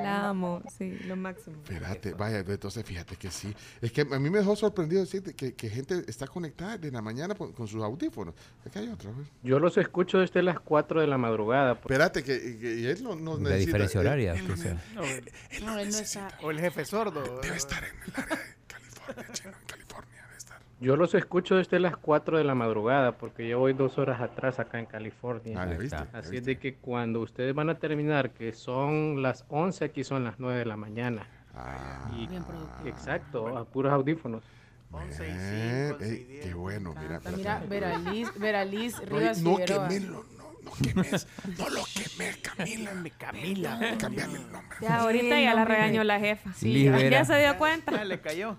La 0.03 0.27
como, 0.29 0.61
sí, 0.77 0.97
lo 1.05 1.15
máximo. 1.15 1.55
Espérate, 1.63 2.13
vaya, 2.13 2.39
entonces 2.39 2.85
fíjate 2.85 3.15
que 3.15 3.29
sí. 3.31 3.53
Es 3.81 3.91
que 3.91 4.01
a 4.01 4.19
mí 4.19 4.29
me 4.29 4.39
dejó 4.39 4.55
sorprendido 4.55 5.01
decirte 5.01 5.33
que, 5.33 5.53
que 5.53 5.69
gente 5.69 6.03
está 6.07 6.27
conectada 6.27 6.77
de 6.77 6.91
la 6.91 7.01
mañana 7.01 7.35
con, 7.35 7.51
con 7.53 7.67
sus 7.67 7.83
audífonos. 7.83 8.33
Aquí 8.65 8.79
hay. 8.79 8.87
¿ves? 8.87 8.97
Yo 9.43 9.59
los 9.59 9.77
escucho 9.77 10.19
desde 10.19 10.41
las 10.43 10.59
4 10.59 11.01
de 11.01 11.07
la 11.07 11.17
madrugada. 11.17 11.75
pues. 11.75 11.85
Espérate, 11.91 12.23
que, 12.23 12.57
que 12.59 12.91
él 12.91 13.03
no, 13.03 13.15
no 13.15 13.33
La 13.37 13.49
necesita- 13.51 13.57
diferencia 13.65 14.01
él- 14.01 14.07
horaria. 14.07 14.33
él 14.33 14.47
que 14.47 14.57
sea. 14.57 14.83
No, 14.93 15.77
él 15.79 15.89
no 15.91 15.97
está. 15.97 16.29
O 16.41 16.51
el 16.51 16.59
jefe 16.59 16.85
sordo. 16.85 17.39
Debe 17.41 17.57
estar 17.57 17.83
en 17.83 17.89
el 17.95 18.13
área 18.23 18.35
de 18.37 18.55
California, 18.67 19.25
chino, 19.33 19.49
en 19.59 19.65
California 19.67 20.21
debe 20.25 20.37
estar. 20.37 20.61
Yo 20.79 20.95
los 20.95 21.15
escucho 21.15 21.55
desde 21.55 21.79
las 21.79 21.97
4 21.97 22.37
de 22.37 22.43
la 22.43 22.53
madrugada 22.53 23.13
porque 23.13 23.47
yo 23.47 23.57
voy 23.59 23.73
dos 23.73 23.97
horas 23.97 24.21
atrás 24.21 24.59
acá 24.59 24.77
en 24.79 24.85
California. 24.85 25.59
Ah, 25.59 25.65
¿ya 25.65 25.77
viste? 25.77 25.95
está. 25.95 26.11
¿Ya 26.11 26.19
Así 26.19 26.31
viste? 26.31 26.37
es 26.37 26.45
de 26.45 26.57
que 26.59 26.75
cuando 26.75 27.19
ustedes 27.21 27.55
van 27.55 27.69
a 27.71 27.79
terminar, 27.79 28.29
que 28.31 28.53
son 28.53 29.23
las 29.23 29.43
11, 29.49 29.85
aquí 29.85 30.03
son 30.03 30.23
las 30.23 30.35
9 30.39 30.59
de 30.59 30.65
la 30.65 30.77
mañana. 30.77 31.25
Ah, 31.55 32.11
Y- 32.15 32.27
Bien 32.27 32.43
productivo. 32.43 32.87
exacto, 32.89 33.57
a 33.57 33.65
puros 33.65 33.91
audífonos. 33.91 34.43
bien, 35.19 35.95
ey, 35.99 36.39
qué 36.43 36.53
bueno, 36.53 36.93
mira. 36.93 37.19
Mira, 37.35 37.57
espérate. 37.57 37.67
Veraliz, 37.67 38.39
Veraliz 38.39 38.99
Rivas 38.99 39.41
no 39.41 39.55
Figueroa. 39.55 39.87
quemelo, 39.87 40.25
no, 40.37 40.43
no 40.63 40.71
quemes, 40.83 41.27
no 41.57 41.69
lo 41.69 41.81
quemes, 41.85 42.37
Camila. 42.37 42.91
Camila, 43.17 43.97
cambiarle 43.97 44.37
el 44.37 44.51
nombre. 44.51 44.77
Ya 44.79 44.97
ahorita 44.97 45.35
Sí, 45.37 45.43
ya 45.43 45.53
la 45.55 45.65
regañó 45.65 46.03
la 46.03 46.19
jefa. 46.19 46.53
Sí. 46.53 46.83
Ya 46.83 47.25
se 47.25 47.35
dio 47.39 47.57
cuenta. 47.57 47.91
Ya 47.93 48.05
le 48.05 48.21
cayó. 48.21 48.57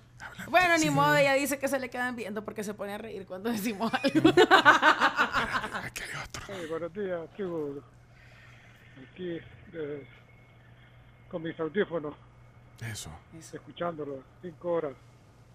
Bueno, 0.50 0.76
ni 0.78 0.90
modo, 0.90 1.14
ella 1.16 1.34
dice 1.34 1.58
que 1.58 1.68
se 1.68 1.78
le 1.78 1.90
quedan 1.90 2.16
viendo 2.16 2.44
porque 2.44 2.64
se 2.64 2.74
pone 2.74 2.94
a 2.94 2.98
reír 2.98 3.26
cuando 3.26 3.50
decimos 3.50 3.92
algo. 4.02 4.28
Aquí 4.30 6.02
hay 6.02 6.22
otro. 6.24 6.42
Hey, 6.48 6.66
buenos 6.68 6.92
días, 6.92 7.20
tribu. 7.36 7.80
Aquí 9.12 9.38
eh, 9.74 10.06
con 11.30 11.42
mis 11.42 11.58
audífonos, 11.60 12.14
Eso, 12.80 13.10
escuchándolo 13.52 14.22
cinco 14.42 14.72
horas, 14.72 14.94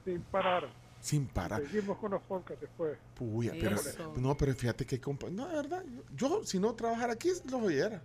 sin 0.06 0.22
parar. 0.22 0.68
sin 1.02 1.28
parar. 1.28 1.62
Seguimos 1.64 1.98
con 1.98 2.12
los 2.12 2.22
podcasts 2.22 2.62
después. 2.62 2.98
Puya, 3.16 3.52
pero, 3.60 3.76
Eso. 3.76 4.14
no, 4.18 4.38
pero 4.38 4.54
fíjate 4.54 4.86
que, 4.86 5.02
compa- 5.02 5.30
no, 5.32 5.48
de 5.48 5.56
verdad, 5.56 5.84
yo 6.16 6.42
si 6.46 6.60
no 6.60 6.74
trabajara 6.74 7.14
aquí, 7.14 7.30
los 7.50 7.62
oyera. 7.62 8.02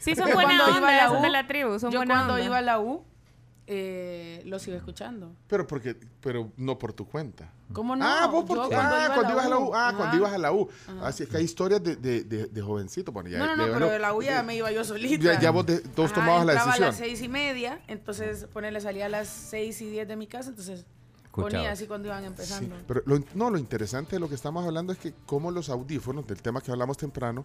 Sí, 0.00 0.14
son 0.16 0.32
buena 0.32 0.66
onda 0.68 0.90
la 0.90 1.10
U, 1.12 1.20
de 1.22 1.28
la 1.28 1.46
tribu, 1.46 1.78
son 1.78 1.90
Yo 1.90 1.98
buena 1.98 2.14
cuando 2.14 2.34
onda. 2.34 2.44
iba 2.46 2.58
a 2.58 2.62
la 2.62 2.80
U, 2.80 3.04
eh, 3.70 4.42
los 4.46 4.66
iba 4.66 4.76
escuchando. 4.78 5.36
Pero 5.46 5.66
porque, 5.66 5.94
pero 6.22 6.50
no 6.56 6.78
por 6.78 6.94
tu 6.94 7.06
cuenta. 7.06 7.52
¿Cómo 7.72 7.94
no? 7.94 8.04
Ah, 8.04 8.26
vos 8.26 8.44
por 8.44 8.58
ah, 8.72 9.10
cuando 9.12 9.32
ibas 9.34 9.44
a 9.44 9.48
la 9.50 9.58
U. 9.58 9.70
Ah, 9.74 9.92
cuando 9.94 10.16
ibas 10.16 10.32
a 10.32 10.38
la 10.38 10.52
U. 10.52 10.68
Así 11.02 11.24
es 11.24 11.28
que 11.28 11.36
hay 11.36 11.44
historias 11.44 11.82
de, 11.82 11.96
de, 11.96 12.24
de, 12.24 12.46
de 12.46 12.62
jovencito. 12.62 13.12
Bueno, 13.12 13.28
ya, 13.28 13.38
No, 13.38 13.54
no, 13.54 13.66
no, 13.66 13.72
pero 13.74 13.90
de 13.90 13.98
la 13.98 14.14
U 14.14 14.22
ya 14.22 14.42
me 14.42 14.56
iba 14.56 14.72
yo 14.72 14.82
solita. 14.84 15.22
Ya, 15.34 15.38
ya 15.38 15.50
vos 15.50 15.66
de- 15.66 15.80
todos 15.80 16.10
Ajá, 16.12 16.20
tomabas 16.22 16.46
la 16.46 16.52
decisión. 16.54 16.82
a 16.84 16.86
las 16.86 16.96
seis 16.96 17.20
y 17.20 17.28
media, 17.28 17.80
entonces 17.88 18.46
ponerle 18.52 18.80
salía 18.80 19.04
a 19.06 19.08
las 19.10 19.28
seis 19.28 19.80
y 19.82 19.90
diez 19.90 20.08
de 20.08 20.16
mi 20.16 20.26
casa, 20.26 20.48
entonces 20.48 20.86
ponía 21.30 21.70
así 21.70 21.86
cuando 21.86 22.08
iban 22.08 22.22
Sí, 22.22 22.26
empezando. 22.26 22.74
pero 22.88 23.02
lo, 23.04 23.20
no, 23.34 23.50
lo 23.50 23.58
interesante 23.58 24.16
de 24.16 24.20
lo 24.20 24.28
que 24.30 24.34
estamos 24.34 24.64
hablando 24.64 24.92
es 24.94 24.98
que 24.98 25.12
como 25.26 25.50
los 25.50 25.68
audífonos, 25.68 26.26
del 26.26 26.40
tema 26.40 26.60
que 26.62 26.70
hablamos 26.72 26.96
temprano, 26.96 27.44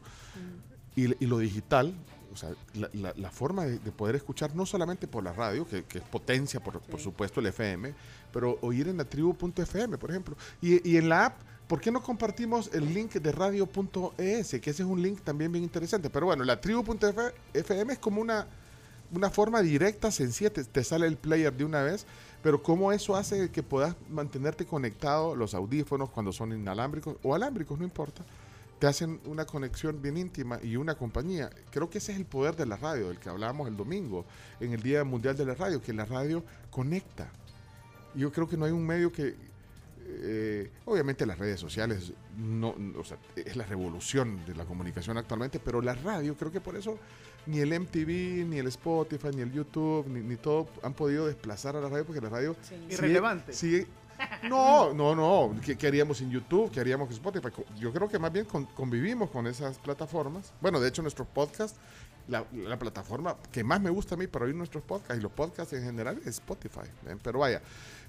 y, 0.96 1.22
y 1.24 1.28
lo 1.28 1.38
digital, 1.40 1.94
o 2.34 2.38
sea, 2.38 2.50
la, 2.74 2.90
la- 2.94 3.14
la 3.16 3.32
forma 3.32 3.66
de, 3.66 3.80
de 3.80 3.92
poder 3.92 4.16
escuchar 4.16 4.56
no 4.56 4.66
solamente 4.66 5.08
por 5.08 5.24
la 5.24 5.34
radio, 5.34 5.68
que, 5.68 5.84
que 5.84 6.00
es 6.00 6.04
potencia, 6.04 6.60
por, 6.60 6.80
por 6.82 7.00
supuesto, 7.00 7.40
el 7.40 7.46
FM, 7.48 7.94
pero 8.32 8.58
oír 8.62 8.88
en 8.88 8.98
la 8.98 9.06
tribu.fm, 9.06 9.98
por 9.98 10.10
ejemplo. 10.10 10.36
Y, 10.62 10.88
y 10.90 10.98
en 10.98 11.10
la 11.10 11.28
app, 11.28 11.38
¿por 11.68 11.80
qué 11.80 11.92
no 11.92 12.02
compartimos 12.04 12.70
el 12.74 12.94
link 12.94 13.14
de 13.14 13.32
radio.es? 13.32 14.50
Que 14.50 14.70
ese 14.70 14.84
es 14.84 14.90
un 14.90 15.02
link 15.02 15.22
también 15.22 15.52
bien 15.52 15.64
interesante. 15.64 16.10
Pero 16.10 16.26
bueno, 16.26 16.44
la 16.44 16.60
tribu.fm 16.60 17.94
es 17.94 18.00
como 18.00 18.22
una, 18.22 18.48
una 19.14 19.30
forma 19.30 19.62
directa, 19.62 20.12
sencilla, 20.12 20.52
te, 20.52 20.64
te 20.64 20.84
sale 20.84 21.08
el 21.08 21.18
player 21.18 21.54
de 21.54 21.66
una 21.66 21.84
vez, 21.84 22.06
pero 22.42 22.62
cómo 22.62 22.92
eso 22.92 23.16
hace 23.16 23.50
que 23.52 23.64
puedas 23.64 23.96
mantenerte 24.10 24.66
conectado, 24.66 25.36
los 25.36 25.54
audífonos 25.54 26.10
cuando 26.10 26.34
son 26.34 26.52
inalámbricos 26.52 27.16
o 27.24 27.34
alámbricos, 27.36 27.78
no 27.80 27.86
importa, 27.86 28.24
te 28.84 28.88
hacen 28.90 29.22
una 29.28 29.46
conexión 29.46 30.02
bien 30.02 30.18
íntima 30.18 30.60
y 30.62 30.76
una 30.76 30.96
compañía. 30.96 31.50
Creo 31.72 31.90
que 31.90 32.00
ese 32.00 32.12
es 32.12 32.18
el 32.18 32.26
poder 32.26 32.58
de 32.58 32.66
la 32.66 32.76
radio, 32.76 33.08
del 33.08 33.18
que 33.18 33.30
hablábamos 33.30 33.70
el 33.70 33.78
domingo, 33.78 34.26
en 34.60 34.74
el 34.74 34.84
Día 34.84 35.06
Mundial 35.06 35.38
de 35.38 35.46
la 35.46 35.54
Radio, 35.56 35.82
que 35.82 35.94
la 35.94 36.04
radio 36.04 36.44
conecta. 36.70 37.30
Yo 38.14 38.30
creo 38.30 38.46
que 38.46 38.58
no 38.58 38.66
hay 38.66 38.74
un 38.74 38.86
medio 38.86 39.10
que... 39.10 39.36
eh, 40.06 40.70
obviamente 40.84 41.26
las 41.26 41.40
redes 41.40 41.62
sociales 41.62 42.12
no, 42.38 42.76
no, 42.78 43.00
o 43.00 43.06
sea, 43.06 43.18
es 43.38 43.56
la 43.56 43.66
revolución 43.66 44.46
de 44.46 44.54
la 44.54 44.66
comunicación 44.66 45.18
actualmente, 45.18 45.62
pero 45.62 45.82
la 45.82 45.94
radio 45.96 46.36
creo 46.36 46.52
que 46.52 46.60
por 46.60 46.76
eso 46.76 47.00
ni 47.46 47.60
el 47.60 47.80
MTV, 47.80 48.46
ni 48.50 48.58
el 48.60 48.68
Spotify, 48.68 49.30
ni 49.34 49.44
el 49.44 49.54
YouTube, 49.54 50.08
ni, 50.10 50.20
ni 50.20 50.36
todo 50.36 50.68
han 50.82 50.94
podido 50.94 51.26
desplazar 51.28 51.78
a 51.78 51.80
la 51.80 51.88
radio 51.88 52.06
porque 52.06 52.20
la 52.20 52.28
radio 52.28 52.54
sigue- 52.68 52.94
Irrelevante. 52.96 53.54
sigue- 53.54 53.88
no, 54.50 54.94
no, 54.94 55.16
no. 55.16 55.56
¿Qué, 55.62 55.78
qué 55.78 55.88
haríamos 55.88 56.18
sin 56.18 56.30
YouTube? 56.30 56.72
¿Qué 56.72 56.80
haríamos 56.80 57.08
con 57.08 57.14
Spotify? 57.16 57.50
Yo 57.80 57.92
creo 57.94 58.08
que 58.10 58.20
más 58.20 58.32
bien 58.32 58.46
con- 58.46 58.66
convivimos 58.66 59.30
con 59.30 59.48
esas 59.48 59.78
plataformas. 59.78 60.52
Bueno, 60.62 60.80
de 60.80 60.90
hecho, 60.90 61.02
nuestros 61.02 61.28
podcasts, 61.28 61.78
la, 62.28 62.46
la 62.54 62.78
plataforma 62.78 63.36
que 63.52 63.64
más 63.64 63.82
me 63.82 63.90
gusta 63.90 64.16
a 64.16 64.18
mí 64.18 64.28
para 64.28 64.46
oír 64.46 64.56
nuestros 64.56 64.84
podcasts 64.84 65.18
y 65.18 65.22
los 65.22 65.32
podcasts 65.32 65.74
en 65.74 65.84
general 65.84 66.18
es 66.22 66.28
Spotify. 66.36 66.90
¿ven? 67.04 67.20
Pero 67.24 67.40
vaya, 67.40 67.62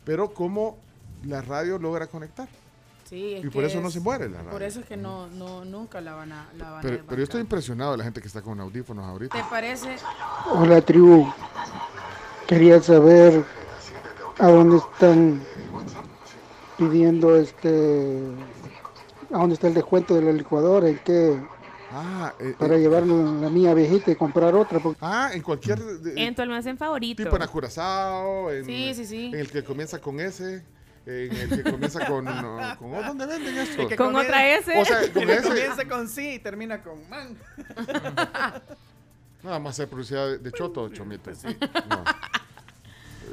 pero 0.05 0.33
cómo 0.33 0.77
la 1.25 1.43
radio 1.43 1.79
logra 1.79 2.07
conectar. 2.07 2.49
Sí, 3.09 3.35
es 3.35 3.45
Y 3.45 3.51
por 3.51 3.63
que 3.63 3.69
eso 3.69 3.81
no 3.83 3.91
se 3.91 4.01
muere 4.01 4.29
la 4.31 4.39
Por 4.39 4.53
radio. 4.55 4.67
eso 4.67 4.81
es 4.81 4.87
que 4.87 4.97
no, 4.97 5.27
no, 5.29 5.65
nunca 5.65 6.01
la 6.01 6.15
van 6.15 6.33
a, 6.33 6.49
la 6.57 6.71
van 6.71 6.79
a 6.79 6.83
Pero, 6.83 7.05
pero 7.07 7.17
yo 7.19 7.25
estoy 7.25 7.43
impresionado 7.43 7.93
de 7.93 7.99
la 7.99 8.05
gente 8.05 8.21
que 8.23 8.29
está 8.29 8.41
con 8.41 8.59
audífonos 8.61 9.05
ahorita. 9.05 9.37
¿Te 9.37 9.45
parece? 9.51 9.97
Hola, 10.51 10.81
tribu. 10.81 11.31
Quería 12.47 12.81
saber 12.83 13.45
a 14.39 14.49
dónde 14.49 14.77
están 14.79 15.43
pidiendo 16.79 17.37
este. 17.37 18.21
a 19.33 19.39
dónde 19.39 19.55
está 19.55 19.69
el 19.69 19.75
descuento 19.75 20.15
de 20.15 20.23
la 20.23 20.33
licuadora, 20.33 20.89
en 20.89 20.99
qué. 21.05 21.41
Ah, 21.97 22.35
eh, 22.41 22.55
para 22.59 22.75
eh, 22.75 22.81
llevarlo 22.81 23.41
la 23.41 23.49
mía 23.49 23.73
viejita 23.73 24.11
y 24.11 24.17
comprar 24.17 24.53
otra. 24.55 24.81
porque- 24.81 24.99
Ah, 25.01 25.31
en 25.33 25.43
cualquier 25.43 25.79
de- 25.81 26.27
En 26.27 26.35
tu 26.35 26.43
almacén 26.43 26.77
favorito. 26.77 27.23
tipo 27.23 27.37
en 27.37 27.43
Acurazao, 27.43 28.51
en, 28.51 28.65
Sí, 28.65 28.93
sí, 28.95 29.07
sí. 29.07 29.27
en 29.27 29.35
el 29.39 29.49
que 29.51 29.63
comienza 29.63 30.01
con 30.01 30.19
S, 30.19 30.65
en 31.07 31.37
el 31.37 31.49
que 31.63 31.71
comienza 31.71 32.05
con... 32.07 32.25
no, 32.25 32.59
con 32.81 32.91
¿Dónde 32.91 33.27
venden 33.27 33.59
esto? 33.59 33.83
El 33.83 33.89
que 33.89 33.97
Con 33.97 34.07
comienza- 34.09 34.29
otra 34.29 34.49
S. 34.57 34.81
O 34.81 34.85
sea, 34.85 35.13
con 35.13 35.23
El 35.31 35.37
que 35.43 35.49
comienza 35.49 35.85
con 35.89 36.09
sí 36.09 36.31
y 36.35 36.39
termina 36.41 36.83
con 36.83 37.09
man. 37.09 37.39
Nada 39.45 39.59
más 39.61 39.75
hacer 39.75 39.87
publicidad 39.89 40.27
de, 40.31 40.39
de 40.39 40.51
choto, 40.53 40.89
chomito. 40.89 41.31
No. 41.31 42.05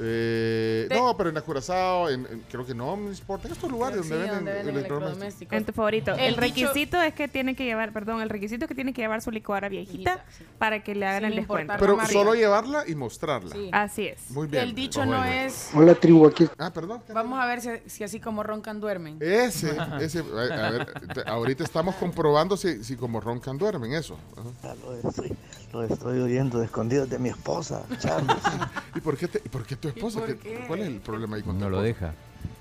Eh, 0.03 0.87
no, 0.91 1.15
pero 1.15 1.29
en 1.29 1.37
Acurazao, 1.37 2.09
en, 2.09 2.25
en- 2.25 2.43
creo 2.49 2.65
que 2.65 2.73
no, 2.73 2.95
en 2.95 3.09
Sport, 3.09 3.45
en 3.45 3.51
estos 3.51 3.69
lugares 3.69 3.99
Sí, 4.03 4.09
donde 4.09 4.17
venden, 4.17 4.35
donde 4.45 4.53
venden 4.53 4.75
electrodomésticos. 4.75 5.57
En 5.57 5.65
tu 5.65 5.71
favorito. 5.73 6.11
El 6.13 6.19
El, 6.19 6.27
dicho- 6.29 6.41
requisito 6.41 7.01
es 7.01 7.13
que 7.13 7.27
tiene 7.27 7.55
que 7.55 7.65
llevar, 7.65 7.93
perdón, 7.93 8.21
el 8.21 8.29
requisito 8.29 8.65
es 8.65 8.69
que 8.69 8.75
tiene 8.75 8.93
que 8.93 9.01
llevar 9.01 9.21
su 9.21 9.29
licuadora 9.31 9.69
viejita 9.69 9.81
Viejita, 9.81 10.25
sí. 10.37 10.45
para 10.57 10.83
que 10.83 10.95
le 10.95 11.05
hagan 11.05 11.21
Sin 11.21 11.29
el 11.31 11.35
descuento. 11.37 11.73
importar 11.73 11.97
Pero 12.07 12.11
solo 12.11 12.33
llevarla 12.35 12.83
y 12.87 12.95
mostrarla. 12.95 13.53
Sí. 13.55 13.69
Así 13.71 14.07
es. 14.07 14.31
Muy 14.31 14.47
bien. 14.47 14.63
El 14.63 14.73
dicho 14.75 15.05
no 15.05 15.21
bien. 15.23 15.33
es. 15.45 15.69
Hola, 15.73 15.95
tribu, 15.95 16.25
aquí. 16.27 16.47
Ah, 16.57 16.71
perdón. 16.71 17.01
Vamos 17.13 17.39
a 17.39 17.45
ver 17.45 17.61
si, 17.61 17.69
si 17.89 18.03
así 18.03 18.19
como 18.19 18.43
roncan 18.43 18.79
duermen. 18.79 19.17
Ese, 19.19 19.75
ese, 19.99 20.19
a, 20.19 20.69
ver, 20.71 20.87
ahorita 21.27 21.63
estamos 21.63 21.95
comprobando 21.95 22.57
si, 22.57 22.83
si 22.83 22.95
como 22.95 23.19
roncan 23.21 23.57
duermen, 23.57 23.93
eso. 23.93 24.17
Ajá. 24.35 24.73
Lo 25.71 25.83
estoy, 25.83 26.19
oyendo 26.19 26.59
de 26.59 26.65
escondidas 26.65 27.09
de 27.09 27.17
mi 27.17 27.29
esposa, 27.29 27.83
Charles. 27.99 28.35
¿Y 28.95 28.99
por 28.99 29.15
qué, 29.17 29.27
te- 29.27 29.41
y 29.43 29.49
por 29.49 29.65
qué 29.65 29.75
tu 29.77 29.87
esposa? 29.87 30.19
por 30.19 30.27
¿Qué- 30.27 30.37
qué? 30.37 30.65
¿Cuál 30.67 30.81
es 30.81 30.87
el 30.87 30.99
problema 30.99 31.37
ahí 31.37 31.43
con 31.43 31.55
tu 31.57 31.63
No 31.63 31.69
lo 31.69 31.81
deja. 31.81 32.13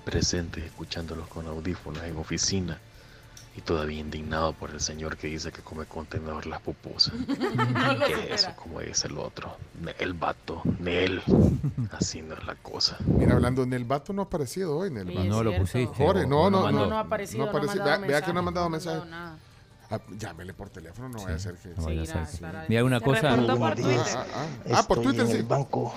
presente 0.04 0.64
escuchándolos 0.64 1.26
con 1.28 1.46
audífonos 1.46 2.02
en 2.04 2.16
oficina 2.16 2.78
y 3.56 3.62
todavía 3.62 3.98
indignado 3.98 4.52
por 4.52 4.70
el 4.70 4.80
señor 4.80 5.16
que 5.16 5.26
dice 5.26 5.50
que 5.50 5.60
come 5.60 5.86
contenedor 5.86 6.46
las 6.46 6.60
pupusas. 6.60 7.12
No 7.26 8.06
que 8.06 8.14
supera. 8.14 8.34
eso, 8.34 8.50
como 8.56 8.80
es 8.80 9.04
el 9.04 9.18
otro, 9.18 9.56
el 9.98 10.14
vato, 10.14 10.62
él. 10.86 11.20
Así 11.90 12.22
no 12.22 12.34
es 12.34 12.44
la 12.46 12.54
cosa. 12.54 12.96
Mira, 13.06 13.34
hablando 13.34 13.64
en 13.64 13.72
el 13.72 13.84
vato 13.84 14.12
no 14.12 14.22
ha 14.22 14.24
aparecido 14.26 14.76
hoy 14.76 14.88
en 14.88 14.98
el 14.98 15.08
Sí, 15.08 15.14
vato. 15.14 15.22
es 15.24 15.30
No 15.30 15.42
lo 15.42 15.56
pusiste. 15.56 15.86
Jorge, 16.04 16.26
no, 16.28 16.48
no, 16.48 16.62
No, 16.62 16.70
no. 16.70 16.86
no 16.86 16.96
ha 16.96 17.00
aparecido, 17.00 17.46
no 17.46 17.52
mandado 17.52 17.84
vea- 17.84 17.98
vea 17.98 18.22
que 18.22 18.32
no 18.32 18.38
ha 18.38 18.42
mensaje, 18.42 18.42
mandado 18.44 18.60
no 18.60 18.66
ha 18.66 18.70
mensaje. 18.78 18.98
mandado 19.00 19.10
nada. 19.10 19.38
Ah, 19.90 20.00
llámele 20.18 20.54
por 20.54 20.70
teléfono, 20.70 21.08
no 21.08 21.22
vaya 21.22 21.34
a 21.34 21.38
ser 21.38 21.54
que. 21.56 21.70
No 21.70 21.84
vaya 21.84 22.02
a 22.02 22.26
ser 22.26 22.44
Mira 22.68 22.84
una 22.84 22.98
Se 23.00 23.04
cosa. 23.04 23.30
reportó 23.36 23.46
por 23.48 23.58
Buenos 23.58 23.74
Twitter. 23.76 23.92
días. 23.94 24.14
Ah, 24.16 24.24
ah, 24.34 24.46
ah. 24.46 24.70
Ah, 24.76 24.86
por 24.86 24.98
Estoy 24.98 25.04
Twitter 25.12 25.20
en 25.26 25.32
sí. 25.32 25.36
el 25.38 25.42
banco 25.44 25.94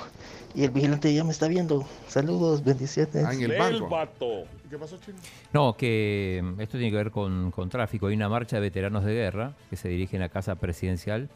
y 0.56 0.64
el 0.64 0.72
vigilante 0.72 1.14
ya 1.14 1.24
me 1.24 1.32
está 1.32 1.48
viendo. 1.48 1.88
Saludos, 2.08 2.64
bendiciones. 2.64 3.16
Ah, 3.24 3.34
en 3.34 3.44
el 3.44 3.58
banco. 3.60 4.46
¿Qué 4.70 4.78
pasó, 4.80 4.98
Chino? 4.98 5.18
No, 5.54 5.78
que 5.78 6.42
mm, 6.44 6.62
esto 6.62 6.78
tiene 6.80 6.90
que 6.90 6.98
ver 6.98 7.12
con, 7.12 7.52
con 7.52 7.70
tráfico. 7.70 8.08
Hay 8.08 8.16
una 8.16 8.30
marcha 8.30 8.56
de 8.56 8.62
veteranos 8.62 9.04
de 9.06 9.14
guerra 9.14 9.54
que 9.70 9.76
se 9.76 9.90
dirigen 9.90 10.24
a 10.24 10.30
Casa 10.30 10.56
Presidencial 10.56 11.30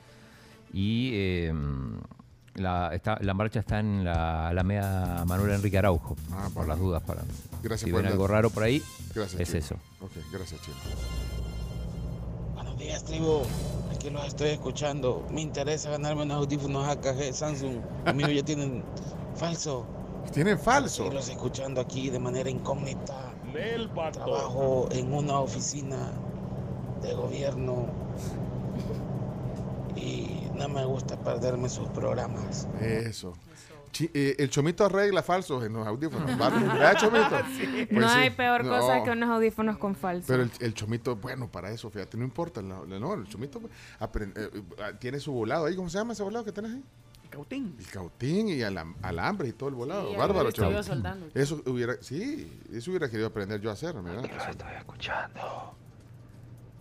y 0.74 1.12
eh, 1.14 1.54
la, 2.56 2.90
está, 2.96 3.20
la 3.22 3.36
marcha 3.36 3.60
está 3.60 3.80
en 3.80 4.04
la 4.04 4.48
Alameda 4.50 5.24
Manuel 5.26 5.52
Enrique 5.52 5.78
Araujo. 5.78 6.16
Ah, 6.32 6.50
por 6.52 6.68
las 6.68 6.80
dudas, 6.80 7.04
para 7.04 7.22
Gracias 7.62 7.82
si 7.88 7.92
por 7.92 8.02
ven 8.02 8.12
algo 8.12 8.26
raro 8.28 8.50
por 8.50 8.64
ahí, 8.64 8.82
Gracias. 9.14 9.40
es 9.42 9.48
Chino. 9.50 9.60
eso. 9.60 9.76
Ok, 10.02 10.12
gracias, 10.32 10.60
Chino. 10.62 10.78
Buenos 12.78 12.94
días, 12.94 13.04
tribu. 13.06 13.41
Aquí 13.91 14.12
los 14.12 14.28
estoy 14.28 14.49
escuchando. 14.49 15.26
Me 15.32 15.41
interesa 15.41 15.90
ganarme 15.90 16.22
unos 16.22 16.38
audífonos 16.38 16.88
AKG 16.88 17.34
Samsung. 17.34 17.78
Los 18.06 18.14
míos 18.14 18.30
ya 18.36 18.44
tienen 18.44 18.84
falso. 19.36 19.84
Tienen 20.32 20.60
falso. 20.60 21.08
Y 21.08 21.10
los 21.10 21.28
escuchando 21.28 21.82
aquí 21.82 22.12
de 22.12 22.20
manera 22.20 22.52
incógnita. 22.52 23.34
Trabajo 24.12 24.90
en 24.91 25.12
una 25.12 25.40
oficina 25.40 26.12
de 27.02 27.16
gobierno 27.16 27.88
y 29.95 30.48
no 30.56 30.70
me 30.70 30.86
gusta 30.86 31.18
perderme 31.18 31.70
sus 31.70 31.88
programas. 31.90 32.68
Eso. 32.80 33.34
Chi- 33.98 34.11
eh, 34.14 34.36
el 34.38 34.49
chomito 34.52 34.86
arregla 34.86 35.24
falsos 35.24 35.64
en 35.65 35.74
los 35.74 35.88
audífonos. 35.88 36.26
¿Verdad, 36.38 36.95
chomito? 36.98 37.30
Pues 37.88 37.91
no 37.91 38.10
sí. 38.10 38.15
hay 38.19 38.30
peor 38.30 38.64
No. 38.64 38.69
cosa 38.78 39.03
que 39.03 39.10
unos 39.10 39.28
audífonos 39.30 39.78
con 39.80 39.95
falso. 39.95 40.28
Pero 40.28 40.44
el, 40.44 40.52
el 40.60 40.74
chomito, 40.76 41.15
bueno, 41.15 41.49
para 41.52 41.72
eso, 41.72 41.90
fíjate, 41.90 42.15
no 42.15 42.24
importa. 42.24 42.61
No, 42.61 42.86
no, 42.86 43.14
el 43.15 43.28
chomito 43.28 43.60
eh, 43.60 44.30
eh, 44.36 44.94
tiene 44.99 45.19
su 45.19 45.32
volado 45.32 45.65
ahí. 45.65 45.76
¿Cómo 45.76 45.90
se 45.90 45.98
llama 45.98 46.14
ese 46.14 46.22
volado 46.22 46.45
que 46.45 46.52
tenés 46.52 46.74
ahí? 46.74 46.84
Cautín. 47.32 47.76
El 47.80 47.88
cautín 47.88 48.49
y 48.49 48.60
alam- 48.60 48.95
alambre 49.02 49.48
y 49.48 49.53
todo 49.53 49.69
el 49.69 49.76
volado. 49.76 50.11
Sí, 50.11 50.15
Bárbaro, 50.15 50.49
lo 50.52 50.84
soldando. 50.84 51.28
Eso 51.34 51.61
hubiera, 51.65 51.95
sí, 52.02 52.61
eso 52.72 52.91
hubiera 52.91 53.10
querido 53.10 53.28
aprender 53.28 53.60
yo 53.60 53.69
a 53.72 53.74
hacer, 53.74 53.95
¿verdad? 53.95 54.24
estoy 54.49 54.74
escuchando. 54.78 55.76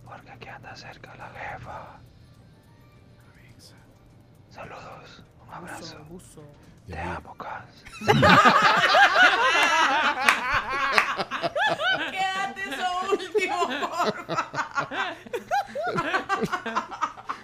Porque 0.05 0.29
aquí 0.31 0.47
anda 0.47 0.75
cerca 0.75 1.15
la 1.15 1.29
jefa. 1.31 1.99
Saludos, 4.49 5.23
un 5.45 5.53
abrazo. 5.53 5.97
Te 6.87 6.97
amo, 6.99 7.35
Cas. 7.37 7.65
Quédate 12.11 12.61
eso 12.69 12.87
último, 13.11 13.67
porfa. 13.67 15.15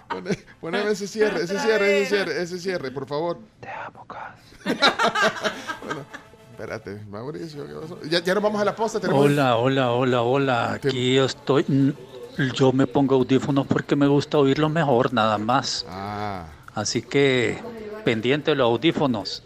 Pone- 0.08 0.38
Poneme 0.60 0.90
ese 0.92 1.06
cierre, 1.06 1.42
ese 1.44 1.58
cierre, 1.58 2.00
ese 2.02 2.08
cierre, 2.16 2.42
ese 2.42 2.58
cierre, 2.58 2.90
por 2.90 3.06
favor. 3.06 3.38
Te 3.60 3.68
amo, 3.68 4.06
Cas. 4.06 4.34
bueno, 5.84 6.00
espérate, 6.52 7.00
Mauricio, 7.10 7.66
¿qué 7.66 7.74
pasó? 7.74 7.98
Ya, 8.08 8.20
ya 8.22 8.34
nos 8.34 8.42
vamos 8.42 8.60
a 8.60 8.64
la 8.64 8.74
posta. 8.74 9.00
Tenemos... 9.00 9.24
Hola, 9.24 9.56
hola, 9.56 9.90
hola, 9.92 10.22
hola. 10.22 10.72
Aquí 10.72 11.18
estoy. 11.18 11.64
mm, 11.68 11.90
Yo 12.54 12.72
me 12.72 12.86
pongo 12.86 13.16
audífonos 13.16 13.66
porque 13.66 13.94
me 13.96 14.06
gusta 14.06 14.38
oírlo 14.38 14.68
mejor, 14.68 15.12
nada 15.12 15.36
más. 15.38 15.84
Ah. 15.88 16.46
Así 16.74 17.02
que 17.02 17.58
pendiente 18.04 18.50
de 18.50 18.56
los 18.56 18.66
audífonos. 18.66 19.42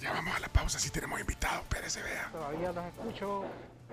Ya 0.00 0.12
vamos 0.12 0.34
a 0.36 0.40
la 0.40 0.48
pausa, 0.48 0.78
si 0.78 0.90
tenemos 0.90 1.20
invitados, 1.20 1.62
espérese, 1.62 2.02
vea. 2.02 2.28
Todavía 2.32 2.72
los 2.72 2.84
escucho 2.86 3.44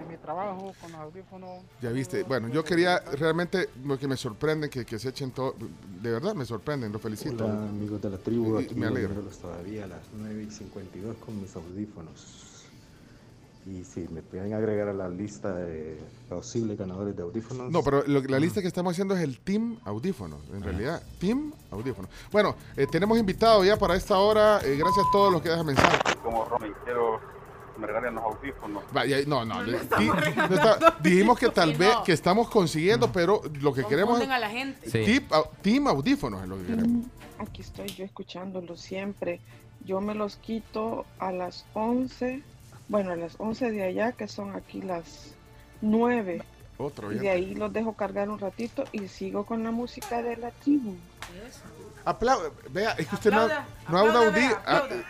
en 0.01 0.07
mi 0.07 0.17
trabajo 0.17 0.73
con 0.81 0.91
los 0.91 1.01
audífonos. 1.01 1.61
Ya 1.81 1.89
viste, 1.91 2.23
bueno, 2.23 2.47
yo 2.49 2.63
quería 2.63 2.99
realmente, 2.99 3.69
lo 3.85 3.97
que 3.99 4.07
me 4.07 4.17
sorprende 4.17 4.69
que, 4.69 4.85
que 4.85 4.97
se 4.97 5.09
echen 5.09 5.31
todo, 5.31 5.55
de 6.01 6.11
verdad 6.11 6.33
me 6.33 6.45
sorprenden, 6.45 6.91
lo 6.91 6.99
felicito. 6.99 7.45
Hola 7.45 7.69
amigos 7.69 8.01
de 8.01 8.09
la 8.09 8.17
tribu, 8.17 8.59
Y- 8.59 8.63
y 8.63 8.65
aquí 8.65 8.75
me 8.75 8.87
alegra. 8.87 9.09
oyéndolos 9.11 9.37
todavía 9.39 9.83
a 9.83 9.87
las 9.87 10.01
9 10.17 10.43
y 10.47 10.51
52 10.51 11.17
con 11.17 11.39
mis 11.41 11.55
audífonos. 11.55 12.45
Y 13.65 13.83
si 13.83 14.07
me 14.07 14.21
pueden 14.21 14.53
agregar 14.53 14.87
a 14.87 14.93
la 14.93 15.09
lista 15.09 15.53
de 15.53 15.99
posibles 16.29 16.77
ganadores 16.77 17.15
de 17.15 17.21
audífonos. 17.23 17.69
No, 17.71 17.83
pero 17.83 18.03
lo- 18.07 18.21
la 18.21 18.39
lista 18.39 18.61
que 18.61 18.67
estamos 18.67 18.91
haciendo 18.93 19.15
es 19.15 19.21
el 19.21 19.39
Team 19.39 19.77
Audífonos, 19.85 20.39
en 20.53 20.63
realidad, 20.63 21.03
Team 21.19 21.53
Audífonos. 21.69 22.09
Bueno, 22.31 22.55
eh, 22.77 22.87
tenemos 22.89 23.17
invitado 23.19 23.63
ya 23.63 23.77
para 23.77 23.95
esta 23.95 24.17
hora, 24.17 24.59
eh, 24.63 24.75
gracias 24.77 25.05
a 25.05 25.11
todos 25.11 25.31
los 25.31 25.41
que 25.41 25.49
dejan 25.49 25.65
mensajes. 25.65 26.15
Como 26.23 26.45
Romy, 26.45 26.69
quiero 26.85 27.19
me 27.77 27.87
regalen 27.87 28.15
los 28.15 28.23
audífonos. 28.25 28.83
Vaya, 28.91 29.17
no, 29.25 29.45
no, 29.45 29.63
di- 29.63 29.71
no 29.71 29.77
está- 29.77 30.97
dijimos 31.01 31.39
que 31.39 31.47
tal 31.49 31.71
Sí, 31.73 31.77
vez 31.77 31.93
no. 31.95 32.03
que 32.03 32.11
estamos 32.11 32.49
consiguiendo, 32.49 33.09
pero 33.11 33.41
lo 33.61 33.73
que 33.73 33.85
queremos 33.85 34.15
Confunden 34.19 34.31
a 34.35 34.39
la 34.39 34.49
gente. 34.49 34.89
Team, 34.89 35.23
au- 35.29 35.49
team 35.61 35.87
Audífonos 35.87 36.41
es 36.43 36.47
lo 36.49 36.57
que 36.57 36.63
queremos. 36.65 37.05
Aquí 37.37 37.61
estoy 37.61 37.87
yo 37.87 38.03
escuchándolo 38.03 38.75
siempre. 38.75 39.39
Yo 39.85 40.01
me 40.01 40.13
los 40.13 40.35
quito 40.37 41.05
a 41.19 41.31
las 41.31 41.65
11, 41.73 42.43
bueno, 42.89 43.11
a 43.11 43.15
las 43.15 43.35
11 43.37 43.71
de 43.71 43.83
allá, 43.83 44.11
que 44.11 44.27
son 44.27 44.55
aquí 44.55 44.81
las 44.81 45.33
9. 45.81 46.43
Otro 46.77 47.11
Y 47.11 47.19
de 47.19 47.29
ahí 47.29 47.55
los 47.55 47.71
dejo 47.73 47.93
cargar 47.93 48.29
un 48.29 48.39
ratito 48.39 48.83
y 48.91 49.07
sigo 49.07 49.45
con 49.45 49.63
la 49.63 49.71
música 49.71 50.21
de 50.21 50.37
la 50.37 50.51
tribu. 50.51 50.95
Aplauda, 52.05 52.49
vea, 52.71 52.91
es 52.91 53.07
que 53.07 53.15
usted 53.15 53.31
no, 53.31 53.41
Aplauda, 53.41 53.67
no 53.89 53.97
aplauda, 53.99 54.19
audi- 54.31 54.33
vea, 54.35 54.63
ah, 54.65 54.77
aplauda. 54.77 55.03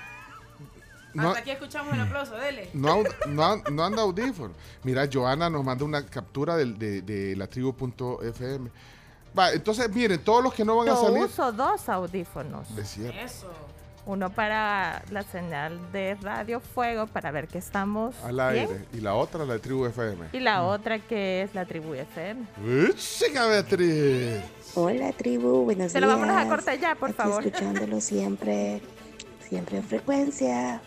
no, 1.13 1.27
Hasta 1.29 1.39
aquí 1.41 1.51
escuchamos 1.51 1.93
el 1.93 2.01
aplauso, 2.01 2.35
dele. 2.37 2.69
no, 2.73 3.03
no, 3.27 3.57
no 3.71 3.83
anda 3.85 4.01
audífono. 4.01 4.53
Mira, 4.83 5.07
Joana 5.11 5.49
nos 5.49 5.63
manda 5.63 5.85
una 5.85 6.05
captura 6.05 6.57
del- 6.57 6.77
de, 6.77 7.01
de 7.03 7.35
la 7.35 7.47
tribu.fm. 7.47 8.69
Va, 9.37 9.51
entonces, 9.53 9.87
miren, 9.93 10.23
todos 10.23 10.43
los 10.43 10.53
que 10.55 10.65
no 10.65 10.75
van 10.77 10.89
a 10.89 10.91
Yo 10.93 11.01
salir. 11.03 11.23
uso 11.23 11.51
dos 11.51 11.87
audífonos. 11.87 12.67
Es 12.77 12.89
cierto. 12.89 13.19
Eso. 13.19 13.51
Uno 14.09 14.31
para 14.31 15.03
la 15.11 15.21
señal 15.21 15.79
de 15.91 16.15
Radio 16.23 16.59
Fuego 16.61 17.05
para 17.05 17.29
ver 17.29 17.47
que 17.47 17.59
estamos 17.59 18.15
Al 18.23 18.31
bien. 18.53 18.67
aire. 18.67 18.85
Y 18.91 19.01
la 19.01 19.13
otra, 19.13 19.45
la 19.45 19.53
de 19.53 19.59
Tribu 19.59 19.85
FM. 19.85 20.29
Y 20.33 20.39
la 20.39 20.63
otra 20.63 20.97
que 20.97 21.43
es 21.43 21.53
la 21.53 21.63
tribu 21.67 21.93
FM. 21.93 22.43
¡Chica 22.95 23.45
Beatriz! 23.45 24.41
Hola 24.73 25.11
tribu, 25.13 25.63
buenos 25.63 25.93
días. 25.93 26.07
vámonos 26.07 26.35
a 26.35 26.47
corte 26.49 26.79
ya, 26.79 26.95
por 26.95 27.09
Aquí 27.11 27.17
favor. 27.17 27.45
escuchándolo 27.45 28.01
siempre, 28.01 28.81
siempre 29.47 29.77
en 29.77 29.83
frecuencia. 29.83 30.81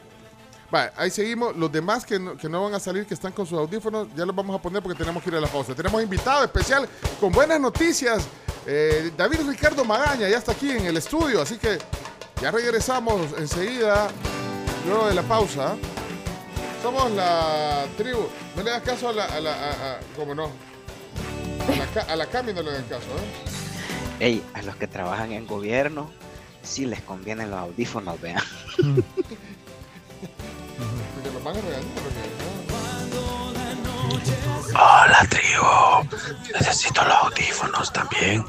Va, 0.74 0.90
ahí 0.96 1.10
seguimos. 1.10 1.54
Los 1.56 1.70
demás 1.70 2.04
que 2.04 2.18
no, 2.18 2.36
que 2.36 2.48
no 2.48 2.64
van 2.64 2.74
a 2.74 2.80
salir, 2.80 3.06
que 3.06 3.14
están 3.14 3.30
con 3.30 3.46
sus 3.46 3.56
audífonos, 3.56 4.08
ya 4.16 4.26
los 4.26 4.34
vamos 4.34 4.58
a 4.58 4.60
poner 4.60 4.82
porque 4.82 4.98
tenemos 4.98 5.22
que 5.22 5.30
ir 5.30 5.36
a 5.36 5.40
la 5.40 5.46
pausa. 5.46 5.76
Tenemos 5.76 6.02
invitado 6.02 6.42
especial 6.42 6.88
con 7.20 7.30
buenas 7.30 7.60
noticias. 7.60 8.26
Eh, 8.66 9.12
David 9.16 9.42
Ricardo 9.48 9.84
Magaña 9.84 10.28
ya 10.28 10.38
está 10.38 10.50
aquí 10.50 10.72
en 10.72 10.86
el 10.86 10.96
estudio, 10.96 11.40
así 11.42 11.56
que 11.56 11.78
ya 12.42 12.50
regresamos 12.50 13.20
enseguida, 13.38 14.08
luego 14.86 15.06
de 15.06 15.14
la 15.14 15.22
pausa. 15.22 15.76
Somos 16.82 17.10
la 17.12 17.84
tribu. 17.96 18.26
No 18.56 18.62
le 18.64 18.70
das 18.72 18.82
caso 18.82 19.08
a 19.08 19.12
la. 19.12 19.24
A 19.26 19.40
la 19.40 19.52
a- 19.52 19.92
a- 19.94 20.00
¿Cómo 20.16 20.34
no? 20.34 20.46
A 20.46 21.94
la, 21.94 22.02
a 22.12 22.16
la 22.16 22.26
Cami 22.26 22.52
no 22.52 22.62
le 22.62 22.72
dan 22.72 22.82
caso, 22.84 23.06
¿eh? 23.06 24.24
Ey, 24.26 24.42
a 24.54 24.62
los 24.62 24.74
que 24.76 24.86
trabajan 24.88 25.30
en 25.32 25.46
gobierno, 25.46 26.10
sí 26.62 26.86
les 26.86 27.00
convienen 27.02 27.50
los 27.50 27.60
audífonos, 27.60 28.20
vean. 28.20 28.42
Porque 28.76 29.02
los 31.32 31.44
van 31.44 31.56
a 31.56 31.60
regañar. 31.60 31.82
Hola 34.74 35.26
tribu, 35.28 36.08
necesito 36.58 37.04
los 37.04 37.14
audífonos 37.14 37.92
también 37.92 38.44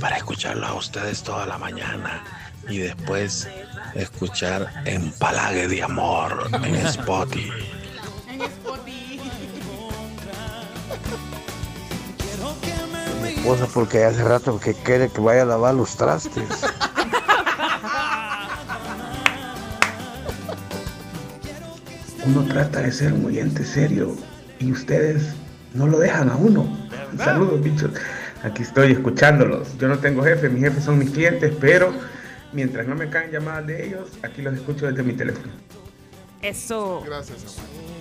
para 0.00 0.16
escucharlos 0.16 0.68
a 0.70 0.74
ustedes 0.74 1.22
toda 1.22 1.46
la 1.46 1.56
mañana 1.58 2.24
y 2.68 2.78
después 2.78 3.48
escuchar 3.94 4.70
Empalague 4.84 5.68
de 5.68 5.82
Amor 5.82 6.48
en 6.62 6.74
Spotify. 6.76 7.50
Mi 13.22 13.28
esposa 13.28 13.66
porque 13.72 14.04
hace 14.04 14.22
rato 14.22 14.60
que 14.60 14.74
quiere 14.74 15.08
que 15.08 15.20
vaya 15.20 15.42
a 15.42 15.46
lavar 15.46 15.74
los 15.74 15.96
trastes. 15.96 16.44
Uno 22.26 22.44
trata 22.46 22.80
de 22.80 22.92
ser 22.92 23.14
muy 23.14 23.38
ente 23.38 23.64
serio 23.64 24.14
y 24.58 24.70
ustedes 24.70 25.32
no 25.72 25.86
lo 25.86 25.98
dejan 25.98 26.28
a 26.30 26.36
uno. 26.36 26.68
Saludos, 27.16 27.62
bichos. 27.62 27.90
Aquí 28.44 28.62
estoy 28.62 28.92
escuchándolos. 28.92 29.76
Yo 29.78 29.88
no 29.88 29.98
tengo 29.98 30.22
jefe, 30.22 30.48
mis 30.48 30.62
jefes 30.62 30.84
son 30.84 30.98
mis 30.98 31.10
clientes, 31.10 31.52
pero 31.58 31.92
mientras 32.52 32.86
no 32.86 32.94
me 32.94 33.08
caen 33.08 33.30
llamadas 33.30 33.66
de 33.66 33.86
ellos, 33.86 34.10
aquí 34.22 34.42
los 34.42 34.54
escucho 34.54 34.86
desde 34.86 35.02
mi 35.02 35.12
teléfono. 35.12 35.52
Eso. 36.42 37.02
Gracias, 37.04 37.58
amor. 37.58 37.98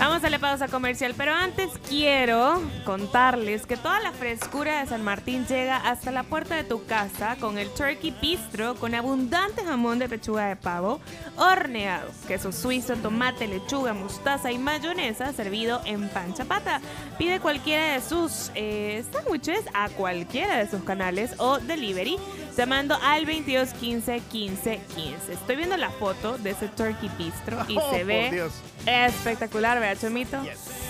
Vamos 0.00 0.24
a 0.24 0.30
la 0.30 0.38
pausa 0.38 0.66
comercial, 0.66 1.12
pero 1.14 1.34
antes 1.34 1.68
quiero 1.86 2.62
contarles 2.86 3.66
que 3.66 3.76
toda 3.76 4.00
la 4.00 4.12
frescura 4.12 4.80
de 4.80 4.86
San 4.86 5.04
Martín 5.04 5.44
llega 5.46 5.76
hasta 5.76 6.10
la 6.10 6.22
puerta 6.22 6.56
de 6.56 6.64
tu 6.64 6.86
casa 6.86 7.36
con 7.38 7.58
el 7.58 7.68
Turkey 7.68 8.16
Bistro 8.18 8.76
con 8.76 8.94
abundante 8.94 9.62
jamón 9.62 9.98
de 9.98 10.08
pechuga 10.08 10.46
de 10.46 10.56
pavo 10.56 11.00
horneado, 11.36 12.10
queso 12.26 12.50
suizo, 12.50 12.96
tomate, 12.96 13.46
lechuga, 13.46 13.92
mostaza 13.92 14.50
y 14.50 14.56
mayonesa 14.56 15.34
servido 15.34 15.82
en 15.84 16.08
pan 16.08 16.32
chapata. 16.32 16.80
Pide 17.18 17.38
cualquiera 17.38 17.92
de 17.92 18.00
sus 18.00 18.50
eh, 18.54 19.04
sándwiches 19.12 19.64
a 19.74 19.90
cualquiera 19.90 20.56
de 20.56 20.70
sus 20.70 20.82
canales 20.82 21.34
o 21.36 21.58
delivery 21.58 22.16
llamando 22.60 22.98
al 23.02 23.24
22 23.24 23.70
15 23.72 24.20
15 24.30 24.80
15. 24.94 25.32
Estoy 25.32 25.56
viendo 25.56 25.78
la 25.78 25.88
foto 25.88 26.36
de 26.36 26.50
ese 26.50 26.68
Turkey 26.68 27.10
Bistro 27.16 27.56
y 27.68 27.78
Oh, 27.78 27.90
se 27.90 28.04
ve 28.04 28.28
Dios. 28.30 28.52
espectacular, 28.84 29.80
¿verdad, 29.80 29.98
Chomito? 29.98 30.36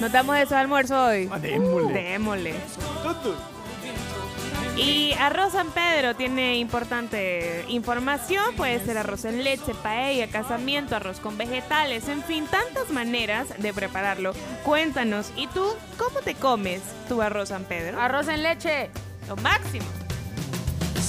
¿Nos 0.00 0.10
damos 0.10 0.36
eso 0.36 0.54
de 0.56 0.60
almuerzo 0.60 1.00
hoy? 1.06 1.30
démosle. 1.40 1.92
Démosle. 2.02 2.54
Y 4.76 5.12
Arroz 5.20 5.52
San 5.52 5.70
Pedro 5.70 6.16
tiene 6.16 6.56
importante 6.56 7.64
información, 7.68 8.42
puede 8.56 8.84
ser 8.84 8.98
arroz 8.98 9.24
en 9.24 9.44
leche, 9.44 9.72
paella, 9.80 10.26
casamiento, 10.26 10.96
arroz 10.96 11.20
con 11.20 11.38
vegetales, 11.38 12.08
en 12.08 12.24
fin, 12.24 12.46
tantas 12.46 12.90
maneras 12.90 13.46
de 13.58 13.72
prepararlo. 13.72 14.32
Cuéntanos, 14.64 15.30
¿y 15.36 15.46
tú 15.48 15.64
cómo 15.98 16.18
te 16.20 16.34
comes 16.34 16.80
tu 17.08 17.22
arroz 17.22 17.50
San 17.50 17.62
Pedro? 17.64 18.00
Arroz 18.00 18.26
en 18.26 18.42
leche. 18.42 18.90
Lo 19.28 19.36
máximo. 19.36 19.84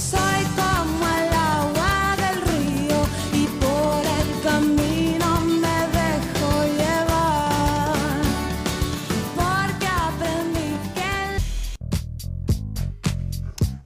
Soy 0.10 0.44
como 0.56 1.06
el 1.20 1.34
agua 1.34 2.16
del 2.18 2.42
río 2.42 3.00
y 3.34 3.46
por 3.64 4.02
el 4.04 4.42
camino 4.44 4.91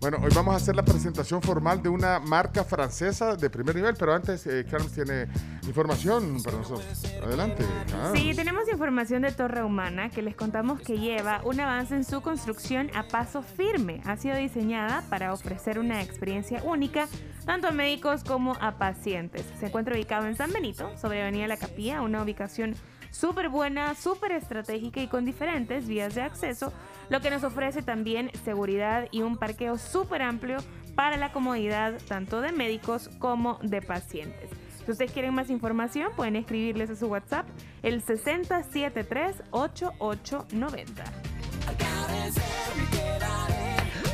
Bueno, 0.05 0.19
hoy 0.23 0.29
vamos 0.35 0.53
a 0.53 0.57
hacer 0.57 0.75
la 0.75 0.85
presentación 0.85 1.41
formal 1.41 1.81
de 1.81 1.89
una 1.89 2.19
marca 2.19 2.63
francesa 2.63 3.35
de 3.35 3.49
primer 3.49 3.75
nivel, 3.75 3.95
pero 3.97 4.13
antes 4.13 4.45
eh, 4.45 4.63
Carlos 4.69 4.91
tiene 4.91 5.25
información 5.65 6.43
para 6.43 6.57
nosotros. 6.57 7.05
Adelante. 7.23 7.65
Carlos. 7.89 8.11
Sí, 8.13 8.35
tenemos 8.35 8.69
información 8.69 9.23
de 9.23 9.31
Torre 9.31 9.63
Humana 9.63 10.11
que 10.11 10.21
les 10.21 10.35
contamos 10.35 10.79
que 10.79 10.99
lleva 10.99 11.41
un 11.43 11.59
avance 11.59 11.95
en 11.95 12.03
su 12.03 12.21
construcción 12.21 12.91
a 12.93 13.07
paso 13.07 13.41
firme. 13.41 14.03
Ha 14.05 14.15
sido 14.17 14.35
diseñada 14.35 15.03
para 15.09 15.33
ofrecer 15.33 15.79
una 15.79 16.03
experiencia 16.03 16.61
única 16.63 17.07
tanto 17.47 17.67
a 17.67 17.71
médicos 17.71 18.23
como 18.23 18.55
a 18.61 18.77
pacientes. 18.77 19.43
Se 19.59 19.65
encuentra 19.65 19.95
ubicado 19.95 20.27
en 20.27 20.35
San 20.35 20.53
Benito, 20.53 20.95
sobre 20.99 21.23
Avenida 21.23 21.47
La 21.47 21.57
Capilla, 21.57 22.03
una 22.03 22.21
ubicación 22.21 22.75
súper 23.09 23.49
buena, 23.49 23.95
súper 23.95 24.33
estratégica 24.33 25.01
y 25.01 25.07
con 25.07 25.25
diferentes 25.25 25.87
vías 25.87 26.13
de 26.15 26.21
acceso, 26.21 26.73
lo 27.09 27.21
que 27.21 27.29
nos 27.29 27.43
ofrece 27.43 27.81
también 27.81 28.31
seguridad 28.43 29.07
y 29.11 29.21
un 29.21 29.37
parqueo 29.37 29.77
súper 29.77 30.21
amplio 30.21 30.57
para 30.95 31.17
la 31.17 31.31
comodidad 31.31 31.93
tanto 32.07 32.41
de 32.41 32.51
médicos 32.51 33.09
como 33.19 33.59
de 33.61 33.81
pacientes. 33.81 34.49
Si 34.85 34.91
ustedes 34.91 35.11
quieren 35.11 35.33
más 35.33 35.49
información, 35.49 36.11
pueden 36.15 36.35
escribirles 36.35 36.91
a 36.91 36.95
su 36.95 37.07
WhatsApp 37.07 37.47
el 37.81 38.05
6073-8890. 38.05 40.85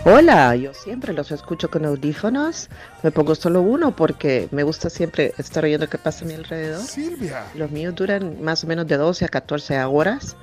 Hola, 0.03 0.55
yo 0.55 0.73
siempre 0.73 1.13
los 1.13 1.31
escucho 1.31 1.69
con 1.69 1.85
audífonos. 1.85 2.69
Me 3.03 3.11
pongo 3.11 3.35
solo 3.35 3.61
uno 3.61 3.95
porque 3.95 4.47
me 4.51 4.63
gusta 4.63 4.89
siempre 4.89 5.31
estar 5.37 5.63
oyendo 5.63 5.87
qué 5.87 5.99
pasa 5.99 6.25
a 6.25 6.27
mi 6.27 6.33
alrededor. 6.33 6.81
Silvia. 6.81 7.43
Los 7.53 7.69
míos 7.69 7.93
duran 7.93 8.41
más 8.41 8.63
o 8.63 8.67
menos 8.67 8.87
de 8.87 8.97
12 8.97 9.25
a 9.25 9.27
14 9.27 9.83
horas. 9.83 10.35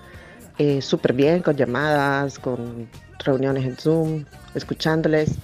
Eh, 0.58 0.82
Súper 0.82 1.12
bien, 1.12 1.42
con 1.42 1.56
llamadas, 1.56 2.38
con 2.38 2.88
reuniones 3.24 3.64
en 3.64 3.76
Zoom, 3.76 4.24
escuchándoles. 4.54 5.36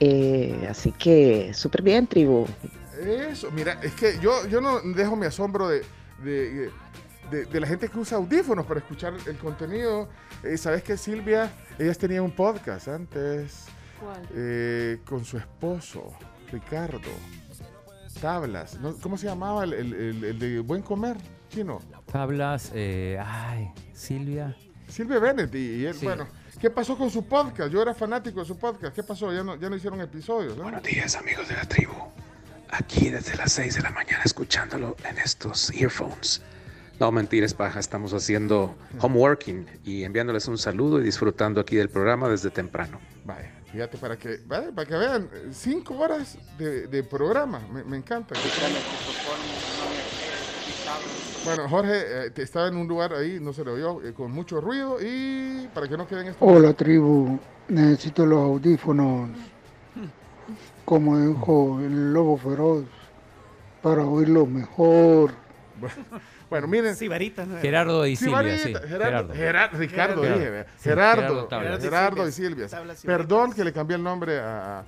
Eh, 0.00 0.66
así 0.68 0.92
que 0.92 1.52
súper 1.54 1.82
bien, 1.82 2.06
tribu. 2.06 2.46
Eso, 3.04 3.50
mira, 3.52 3.78
es 3.82 3.92
que 3.92 4.18
yo, 4.20 4.46
yo 4.48 4.60
no 4.60 4.80
dejo 4.80 5.14
mi 5.16 5.26
asombro 5.26 5.68
de, 5.68 5.82
de, 6.24 6.70
de- 7.30 7.44
de 7.44 7.60
la 7.60 7.66
gente 7.66 7.88
que 7.88 7.98
usa 7.98 8.18
audífonos 8.18 8.66
para 8.66 8.80
escuchar 8.80 9.14
el 9.26 9.36
contenido. 9.38 10.08
Eh, 10.42 10.56
¿Sabes 10.56 10.82
que 10.82 10.96
Silvia? 10.96 11.52
Ellas 11.78 11.96
tenían 11.98 12.24
un 12.24 12.32
podcast 12.32 12.88
antes 12.88 13.66
¿Cuál? 14.00 14.20
eh, 14.34 14.98
con 15.04 15.24
su 15.24 15.36
esposo, 15.38 16.12
Ricardo. 16.50 17.00
Tablas. 18.20 18.78
¿no? 18.80 18.96
¿Cómo 18.96 19.16
se 19.16 19.26
llamaba 19.26 19.64
el, 19.64 19.72
el- 19.74 19.94
el- 19.94 20.24
el 20.24 20.38
de 20.38 20.60
Buen 20.60 20.82
Comer? 20.82 21.16
Chino. 21.48 21.80
Tablas, 22.12 22.70
eh, 22.74 23.18
ay, 23.24 23.70
Silvia. 23.92 24.56
Silvia 24.88 25.18
Bennett 25.20 25.54
y, 25.54 25.58
y 25.58 25.86
él, 25.86 25.94
Sí. 25.94 26.04
bueno, 26.04 26.26
¿qué 26.60 26.68
pasó 26.70 26.96
con 26.98 27.10
su 27.10 27.24
podcast? 27.26 27.70
Yo 27.72 27.80
era 27.80 27.94
fanático 27.94 28.40
de 28.40 28.46
su 28.46 28.58
podcast. 28.58 28.94
¿Qué 28.94 29.02
pasó? 29.04 29.32
Ya 29.32 29.44
no, 29.44 29.54
ya 29.56 29.70
no 29.70 29.76
hicieron 29.76 30.00
episodios, 30.00 30.56
¿no? 30.56 30.64
Buenos 30.64 30.82
días, 30.82 31.14
amigos 31.14 31.48
de 31.48 31.54
la 31.54 31.64
tribu. 31.64 31.92
Aquí 32.70 33.10
desde 33.10 33.36
las 33.36 33.52
6 33.52 33.76
de 33.76 33.82
la 33.82 33.90
mañana 33.90 34.22
escuchándolo 34.24 34.96
en 35.08 35.18
estos 35.18 35.70
earphones. 35.70 36.42
No, 36.98 37.10
mentiras, 37.12 37.54
paja. 37.54 37.80
Estamos 37.80 38.12
haciendo 38.12 38.76
homeworking 39.00 39.66
y 39.84 40.02
enviándoles 40.04 40.46
un 40.48 40.58
saludo 40.58 41.00
y 41.00 41.04
disfrutando 41.04 41.60
aquí 41.60 41.76
del 41.76 41.88
programa 41.88 42.28
desde 42.28 42.50
temprano. 42.50 43.00
Vaya, 43.24 43.50
fíjate, 43.72 43.96
para 43.98 44.16
que, 44.18 44.40
vaya, 44.46 44.70
para 44.72 44.86
que 44.86 44.96
vean, 44.96 45.30
cinco 45.52 45.96
horas 45.96 46.36
de, 46.58 46.88
de 46.88 47.02
programa, 47.04 47.60
me, 47.72 47.84
me 47.84 47.96
encanta. 47.96 48.34
Bueno, 51.44 51.68
Jorge 51.68 52.26
eh, 52.26 52.32
estaba 52.36 52.68
en 52.68 52.76
un 52.76 52.86
lugar 52.86 53.14
ahí, 53.14 53.38
no 53.40 53.52
se 53.52 53.64
le 53.64 53.70
oyó, 53.70 54.02
eh, 54.06 54.12
con 54.12 54.30
mucho 54.30 54.60
ruido 54.60 54.98
y 55.00 55.68
para 55.72 55.88
que 55.88 55.96
no 55.96 56.06
queden 56.06 56.28
estos... 56.28 56.46
Hola 56.46 56.74
tribu, 56.74 57.38
necesito 57.68 58.26
los 58.26 58.38
audífonos, 58.38 59.30
como 60.84 61.18
dijo 61.18 61.80
el 61.80 62.12
lobo 62.12 62.36
feroz, 62.36 62.84
para 63.82 64.04
oírlo 64.04 64.44
mejor. 64.44 65.32
Bueno, 66.50 66.66
miren. 66.66 66.94
Sibarita, 66.94 67.46
¿no? 67.46 67.58
Gerardo 67.58 68.06
y 68.06 68.16
Silvia, 68.16 68.58
Sibarita, 68.58 68.80
sí. 68.80 68.88
Gerardo, 68.88 68.88
Gerardo. 68.88 69.34
Gerardo, 69.34 69.78
Ricardo, 69.78 70.22
Gerardo. 70.22 70.38
dije, 70.38 70.50
vea. 70.50 70.66
Sí, 70.76 70.88
Gerardo, 70.88 71.48
Gerardo 71.80 72.28
y 72.28 72.32
Silvia. 72.32 72.68
Silvia. 72.68 72.94
Perdón 73.06 73.52
que 73.54 73.64
le 73.64 73.72
cambié 73.72 73.96
el 73.96 74.02
nombre 74.02 74.40
a 74.40 74.84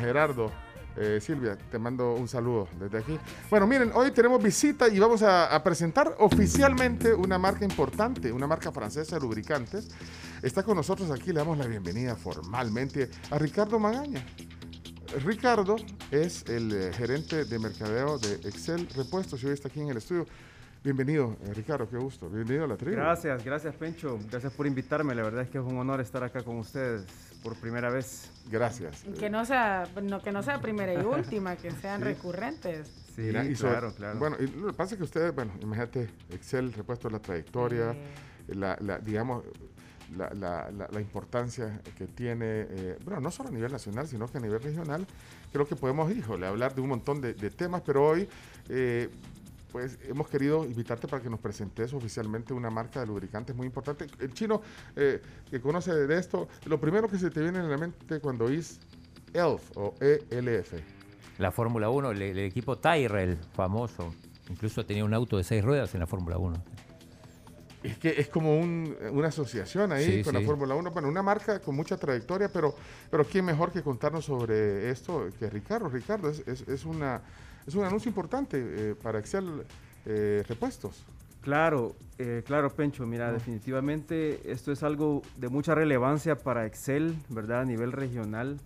Gerardo. 0.00 0.65
Eh, 0.98 1.20
Silvia, 1.20 1.56
te 1.56 1.78
mando 1.78 2.14
un 2.14 2.26
saludo 2.26 2.68
desde 2.78 2.98
aquí. 2.98 3.18
Bueno, 3.50 3.66
miren, 3.66 3.90
hoy 3.94 4.10
tenemos 4.12 4.42
visita 4.42 4.88
y 4.88 4.98
vamos 4.98 5.22
a, 5.22 5.54
a 5.54 5.62
presentar 5.62 6.14
oficialmente 6.18 7.12
una 7.12 7.38
marca 7.38 7.64
importante, 7.64 8.32
una 8.32 8.46
marca 8.46 8.72
francesa 8.72 9.16
de 9.16 9.22
lubricantes. 9.22 9.88
Está 10.42 10.62
con 10.62 10.76
nosotros 10.76 11.10
aquí, 11.10 11.28
le 11.28 11.40
damos 11.40 11.58
la 11.58 11.66
bienvenida 11.66 12.16
formalmente 12.16 13.10
a 13.30 13.38
Ricardo 13.38 13.78
Magaña. 13.78 14.24
Ricardo 15.24 15.76
es 16.10 16.44
el 16.48 16.72
eh, 16.72 16.92
gerente 16.92 17.44
de 17.44 17.58
mercadeo 17.58 18.18
de 18.18 18.34
Excel 18.48 18.88
Repuestos 18.94 19.42
y 19.42 19.46
hoy 19.46 19.52
está 19.52 19.68
aquí 19.68 19.80
en 19.80 19.88
el 19.88 19.98
estudio. 19.98 20.26
Bienvenido, 20.90 21.36
eh, 21.44 21.52
Ricardo, 21.52 21.88
qué 21.90 21.96
gusto. 21.96 22.30
Bienvenido 22.30 22.64
a 22.64 22.68
la 22.68 22.76
tribu. 22.76 22.94
Gracias, 22.94 23.44
gracias 23.44 23.74
Pencho. 23.74 24.20
Gracias 24.30 24.52
por 24.52 24.68
invitarme. 24.68 25.16
La 25.16 25.24
verdad 25.24 25.42
es 25.42 25.48
que 25.50 25.58
es 25.58 25.64
un 25.64 25.76
honor 25.78 26.00
estar 26.00 26.22
acá 26.22 26.44
con 26.44 26.58
ustedes 26.58 27.04
por 27.42 27.56
primera 27.56 27.90
vez. 27.90 28.30
Gracias. 28.48 29.02
Que 29.18 29.28
no 29.28 29.44
sea, 29.44 29.88
no, 30.00 30.22
que 30.22 30.30
no 30.30 30.44
sea 30.44 30.60
primera 30.60 30.94
y 30.94 31.04
última, 31.04 31.56
que 31.56 31.72
sean 31.82 31.98
Sí. 31.98 32.04
recurrentes. 32.04 32.86
Sí, 33.16 33.22
Mira, 33.22 33.44
y 33.44 33.56
sobre- 33.56 33.72
claro, 33.72 33.94
claro. 33.96 34.18
Bueno, 34.20 34.36
y 34.38 34.46
lo 34.46 34.68
que 34.68 34.74
pasa 34.74 34.94
es 34.94 34.98
que 34.98 35.02
ustedes, 35.04 35.34
bueno, 35.34 35.50
imagínate, 35.60 36.08
Excel, 36.30 36.72
repuesto 36.72 37.10
la 37.10 37.18
trayectoria, 37.18 37.92
la, 38.46 38.78
la, 38.80 38.98
digamos, 39.00 39.42
la, 40.16 40.30
la- 40.34 40.70
la- 40.70 40.88
la 40.88 41.00
importancia 41.00 41.80
que 41.98 42.06
tiene, 42.06 42.44
eh, 42.70 42.96
bueno, 43.04 43.20
no 43.20 43.32
solo 43.32 43.48
a 43.48 43.52
nivel 43.52 43.72
nacional, 43.72 44.06
sino 44.06 44.28
que 44.28 44.38
a 44.38 44.40
nivel 44.40 44.62
regional, 44.62 45.04
creo 45.52 45.66
que 45.66 45.74
podemos, 45.74 46.12
híjole, 46.12 46.46
hablar 46.46 46.76
de 46.76 46.80
un 46.80 46.90
montón 46.90 47.20
de, 47.20 47.34
de 47.34 47.50
temas, 47.50 47.82
pero 47.84 48.06
hoy, 48.06 48.28
eh, 48.68 49.08
pues 49.72 49.98
hemos 50.08 50.28
querido 50.28 50.64
invitarte 50.64 51.08
para 51.08 51.22
que 51.22 51.28
nos 51.30 51.40
presentes 51.40 51.92
oficialmente 51.92 52.52
una 52.54 52.70
marca 52.70 53.00
de 53.00 53.06
lubricantes 53.06 53.54
muy 53.54 53.66
importante. 53.66 54.06
El 54.20 54.32
chino 54.32 54.62
eh, 54.94 55.20
que 55.50 55.60
conoce 55.60 55.92
de 55.94 56.18
esto, 56.18 56.48
lo 56.66 56.80
primero 56.80 57.08
que 57.08 57.18
se 57.18 57.30
te 57.30 57.40
viene 57.40 57.58
en 57.58 57.70
la 57.70 57.76
mente 57.76 58.20
cuando 58.20 58.44
oís 58.46 58.78
ELF 59.34 59.76
o 59.76 59.94
ELF. 60.00 60.72
La 61.38 61.50
Fórmula 61.50 61.90
1, 61.90 62.10
el, 62.12 62.22
el 62.22 62.38
equipo 62.38 62.78
Tyrrell, 62.78 63.36
famoso. 63.54 64.14
Incluso 64.48 64.86
tenía 64.86 65.04
un 65.04 65.12
auto 65.12 65.36
de 65.36 65.44
seis 65.44 65.62
ruedas 65.64 65.92
en 65.94 66.00
la 66.00 66.06
Fórmula 66.06 66.38
1. 66.38 66.62
Es 67.82 67.98
que 67.98 68.14
es 68.20 68.28
como 68.28 68.58
un- 68.58 68.96
una 69.12 69.28
asociación 69.28 69.92
ahí 69.92 70.16
Sí, 70.18 70.22
con 70.24 70.34
la. 70.34 70.40
Fórmula 70.40 70.74
1, 70.74 70.90
bueno, 70.90 71.08
una 71.08 71.22
marca 71.22 71.60
con 71.60 71.76
mucha 71.76 71.96
trayectoria, 71.96 72.48
pero, 72.48 72.74
pero 73.10 73.24
¿quién 73.24 73.44
mejor 73.44 73.70
que 73.70 73.82
contarnos 73.82 74.24
sobre 74.24 74.90
esto 74.90 75.28
que 75.38 75.48
Ricardo? 75.50 75.88
Ricardo, 75.88 76.28
es, 76.30 76.42
es, 76.48 76.62
es 76.66 76.84
una, 76.84 77.20
es 77.66 77.74
un 77.74 77.84
anuncio 77.84 78.08
importante 78.08 78.58
eh, 78.60 78.94
para 78.94 79.18
Excel 79.18 79.64
eh, 80.04 80.44
Repuestos. 80.48 81.04
Claro, 81.46 81.94
eh, 82.18 82.42
claro, 82.44 82.70
Pencho. 82.70 83.06
Mira, 83.06 83.32
definitivamente 83.32 84.50
esto 84.50 84.72
es 84.72 84.82
algo 84.82 85.22
de 85.36 85.48
mucha 85.48 85.76
relevancia 85.76 86.36
para 86.36 86.66
Excel, 86.66 87.14
¿verdad? 87.28 87.60
A 87.60 87.64
nivel 87.64 87.92
regional, 87.92 88.58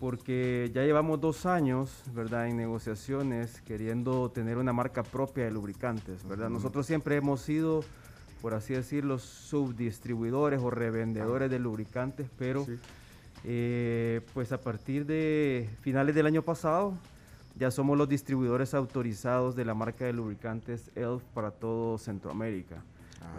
porque 0.00 0.70
ya 0.74 0.82
llevamos 0.82 1.18
dos 1.20 1.46
años, 1.46 2.02
¿verdad? 2.14 2.48
En 2.48 2.58
negociaciones 2.58 3.62
queriendo 3.62 4.30
tener 4.30 4.58
una 4.58 4.74
marca 4.74 5.02
propia 5.02 5.44
de 5.44 5.50
lubricantes, 5.50 6.28
¿verdad? 6.28 6.50
Nosotros 6.50 6.84
siempre 6.84 7.16
hemos 7.16 7.40
sido, 7.40 7.82
por 8.42 8.52
así 8.52 8.74
decirlo, 8.74 9.18
subdistribuidores 9.18 10.60
o 10.60 10.68
revendedores 10.68 11.50
de 11.50 11.58
lubricantes, 11.58 12.28
pero 12.36 12.66
eh, 13.44 14.20
pues 14.34 14.52
a 14.52 14.60
partir 14.60 15.06
de 15.06 15.70
finales 15.80 16.14
del 16.14 16.26
año 16.26 16.42
pasado 16.42 16.98
ya 17.56 17.70
somos 17.70 17.96
los 17.96 18.08
distribuidores 18.08 18.74
autorizados 18.74 19.54
de 19.54 19.64
la 19.64 19.74
marca 19.74 20.04
de 20.04 20.12
lubricantes 20.12 20.90
ELF 20.94 21.22
para 21.34 21.50
todo 21.50 21.98
Centroamérica. 21.98 22.82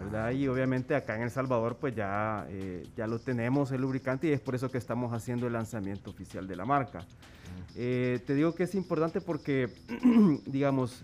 ¿verdad? 0.02 0.32
Y 0.32 0.48
obviamente 0.48 0.94
acá 0.94 1.16
en 1.16 1.22
El 1.22 1.30
Salvador 1.30 1.76
pues 1.80 1.94
ya, 1.94 2.46
eh, 2.50 2.86
ya 2.96 3.06
lo 3.06 3.18
tenemos 3.18 3.70
el 3.70 3.80
lubricante 3.80 4.28
y 4.28 4.32
es 4.32 4.40
por 4.40 4.54
eso 4.54 4.70
que 4.70 4.78
estamos 4.78 5.12
haciendo 5.12 5.46
el 5.46 5.52
lanzamiento 5.52 6.10
oficial 6.10 6.46
de 6.46 6.56
la 6.56 6.64
marca. 6.64 7.06
Eh, 7.76 8.20
te 8.26 8.34
digo 8.34 8.54
que 8.54 8.64
es 8.64 8.74
importante 8.74 9.20
porque, 9.20 9.68
digamos, 10.46 11.02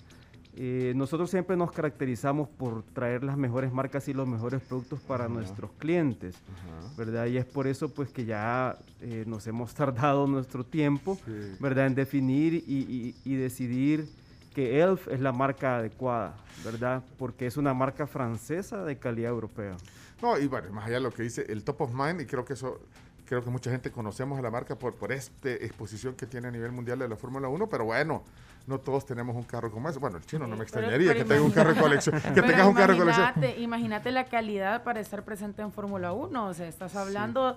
eh, 0.55 0.93
nosotros 0.97 1.31
siempre 1.31 1.57
nos 1.57 1.73
caracterizamos 1.73 2.49
por 2.49 2.83
traer 2.83 3.25
las 3.25 3.37
mejores 3.39 3.73
marcas 3.73 4.07
y 4.09 4.13
los 4.13 4.29
mejores 4.29 4.61
productos 4.63 5.01
para 5.01 5.25
Ajá. 5.25 5.33
nuestros 5.33 5.71
clientes, 5.79 6.37
¿verdad? 6.97 7.27
Y 7.27 7.39
es 7.39 7.45
por 7.47 7.67
eso 7.67 7.89
pues 7.89 8.11
que 8.11 8.25
ya 8.27 8.77
eh, 9.01 9.25
nos 9.27 9.47
hemos 9.47 9.75
tardado 9.75 10.27
nuestro 10.27 10.65
tiempo, 10.65 11.19
Sí. 11.25 11.57
¿verdad? 11.61 11.87
En 11.87 11.95
definir 11.95 12.55
y, 12.55 12.61
y- 12.67 13.15
y 13.25 13.37
decidir 13.37 14.07
que 14.55 14.81
ELF 14.83 15.09
es 15.09 15.21
la 15.21 15.33
marca 15.33 15.79
adecuada, 15.79 16.35
¿verdad? 16.63 17.03
Porque 17.19 17.47
es 17.47 17.57
una 17.57 17.73
marca 17.73 18.07
francesa 18.07 18.85
de 18.85 18.99
calidad 18.99 19.31
europea. 19.31 19.77
No, 20.21 20.39
y 20.39 20.47
bueno, 20.47 20.71
más 20.73 20.85
allá 20.85 20.97
de 20.97 21.01
lo 21.01 21.11
que 21.11 21.23
dice 21.23 21.47
el 21.49 21.65
top 21.65 21.81
of 21.81 21.95
mind, 21.95 22.21
y 22.21 22.27
creo 22.27 22.45
que 22.45 22.53
eso, 22.53 22.79
creo 23.25 23.43
que 23.43 23.49
mucha 23.49 23.71
gente 23.71 23.91
conocemos 23.91 24.39
a 24.39 24.43
la 24.43 24.51
marca 24.51 24.77
por, 24.79 24.95
por 24.95 25.11
esta 25.11 25.51
exposición 25.51 26.15
que 26.15 26.27
tiene 26.27 26.49
a 26.49 26.51
nivel 26.51 26.71
mundial 26.71 26.99
de 26.99 27.09
la 27.09 27.17
Fórmula 27.17 27.49
1, 27.49 27.67
pero 27.71 27.87
bueno, 27.87 28.23
no 28.67 28.79
todos 28.79 29.05
tenemos 29.07 29.35
un 29.37 29.43
carro 29.45 29.71
como 29.71 29.89
ese. 29.89 29.99
Bueno, 29.99 30.17
el 30.19 30.27
chino 30.27 30.47
no 30.47 30.57
me 30.57 30.63
extrañaría 30.63 31.13
pero 31.13 31.21
que 31.25 31.25
tenga 31.29 31.43
un 31.43 31.51
carro 31.51 31.75
de 31.75 31.81
colección, 31.81 32.21
que 32.21 32.29
Pero 32.33 32.47
tengas 32.47 32.67
un 32.67 32.75
carro 32.75 32.93
de 32.95 32.99
colección. 33.01 33.29
imagínate- 33.59 34.11
la 34.13 34.25
calidad 34.27 34.83
para 34.85 35.01
estar 35.01 35.25
presente 35.25 35.63
en 35.63 35.73
Fórmula 35.73 36.13
1. 36.13 36.47
O 36.47 36.55
sea, 36.55 36.69
estás 36.69 36.95
hablando 36.97 37.57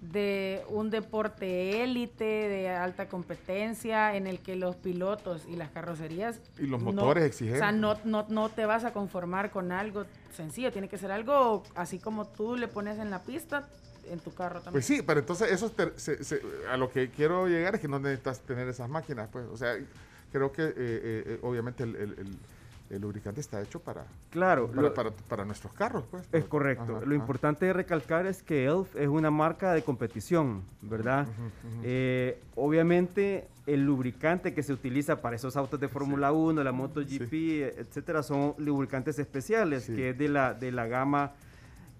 de 0.00 0.62
un 0.68 0.90
deporte 0.90 1.82
élite, 1.82 2.24
de 2.24 2.68
alta 2.68 3.08
competencia, 3.08 4.14
en 4.16 4.26
el 4.26 4.40
que 4.40 4.54
los 4.54 4.76
pilotos 4.76 5.46
y 5.48 5.56
las 5.56 5.70
carrocerías... 5.70 6.40
Y 6.58 6.66
los 6.66 6.82
no- 6.82 6.92
motores 6.92 7.34
O 7.40 7.56
sea, 7.56 7.72
no, 7.72 7.96
no, 8.04 8.26
no 8.28 8.48
te 8.50 8.66
vas 8.66 8.84
a 8.84 8.92
conformar 8.92 9.50
con 9.50 9.72
algo 9.72 10.04
sencillo. 10.36 10.72
Tiene 10.72 10.88
que 10.88 10.98
ser 10.98 11.10
algo 11.10 11.62
así 11.74 11.98
como 11.98 12.26
tú 12.26 12.56
le 12.56 12.68
pones 12.68 12.98
en 12.98 13.10
la 13.10 13.22
pista, 13.22 13.66
en 14.10 14.18
tu 14.20 14.34
carro 14.34 14.56
también. 14.60 14.72
Pues 14.74 14.84
sí, 14.84 15.00
pero 15.00 15.20
entonces 15.20 15.50
eso 15.50 15.70
te- 15.70 15.98
se- 15.98 16.22
se- 16.22 16.42
a 16.70 16.76
lo 16.76 16.90
que 16.90 17.08
quiero 17.10 17.46
llegar 17.48 17.76
es 17.76 17.80
que 17.80 17.88
no 17.88 17.98
necesitas 17.98 18.40
tener 18.40 18.68
esas 18.68 18.88
máquinas, 18.90 19.28
pues, 19.32 19.46
o 19.46 19.56
sea, 19.56 19.74
creo 20.34 20.50
que 20.50 20.62
eh, 20.64 20.72
eh, 20.76 21.22
eh, 21.26 21.38
obviamente 21.42 21.84
el, 21.84 21.94
el- 21.94 22.12
el- 22.18 22.36
el 22.90 23.00
lubricante 23.00 23.40
está 23.40 23.62
hecho 23.62 23.78
para, 23.80 24.04
Claro, 24.30 24.68
para, 24.68 24.82
lo- 24.82 24.94
para- 24.94 25.10
para 25.10 25.44
nuestros 25.44 25.72
carros, 25.72 26.04
pues. 26.10 26.22
Es 26.32 26.44
correcto. 26.44 26.82
Ajá, 26.96 27.00
Lo 27.06 27.06
ajá. 27.06 27.14
importante 27.14 27.64
de 27.66 27.72
recalcar 27.72 28.26
es 28.26 28.42
que 28.42 28.64
ELF 28.66 28.94
es 28.96 29.08
una 29.08 29.30
marca 29.30 29.72
de 29.72 29.82
competición, 29.82 30.62
¿verdad? 30.82 31.26
Eh, 31.82 32.38
obviamente 32.56 33.46
el 33.66 33.84
lubricante 33.86 34.52
que 34.52 34.62
se 34.62 34.72
utiliza 34.74 35.22
para 35.22 35.36
esos 35.36 35.56
autos 35.56 35.80
de 35.80 35.88
Fórmula 35.88 36.30
1, 36.32 36.62
la 36.62 36.72
MotoGP, 36.72 37.32
etcétera, 37.78 38.22
son 38.22 38.54
lubricantes 38.58 39.18
especiales, 39.18 39.86
que 39.86 40.10
es 40.10 40.18
de 40.18 40.28
la, 40.28 40.52
de 40.52 40.70
la 40.70 40.86
gama 40.86 41.32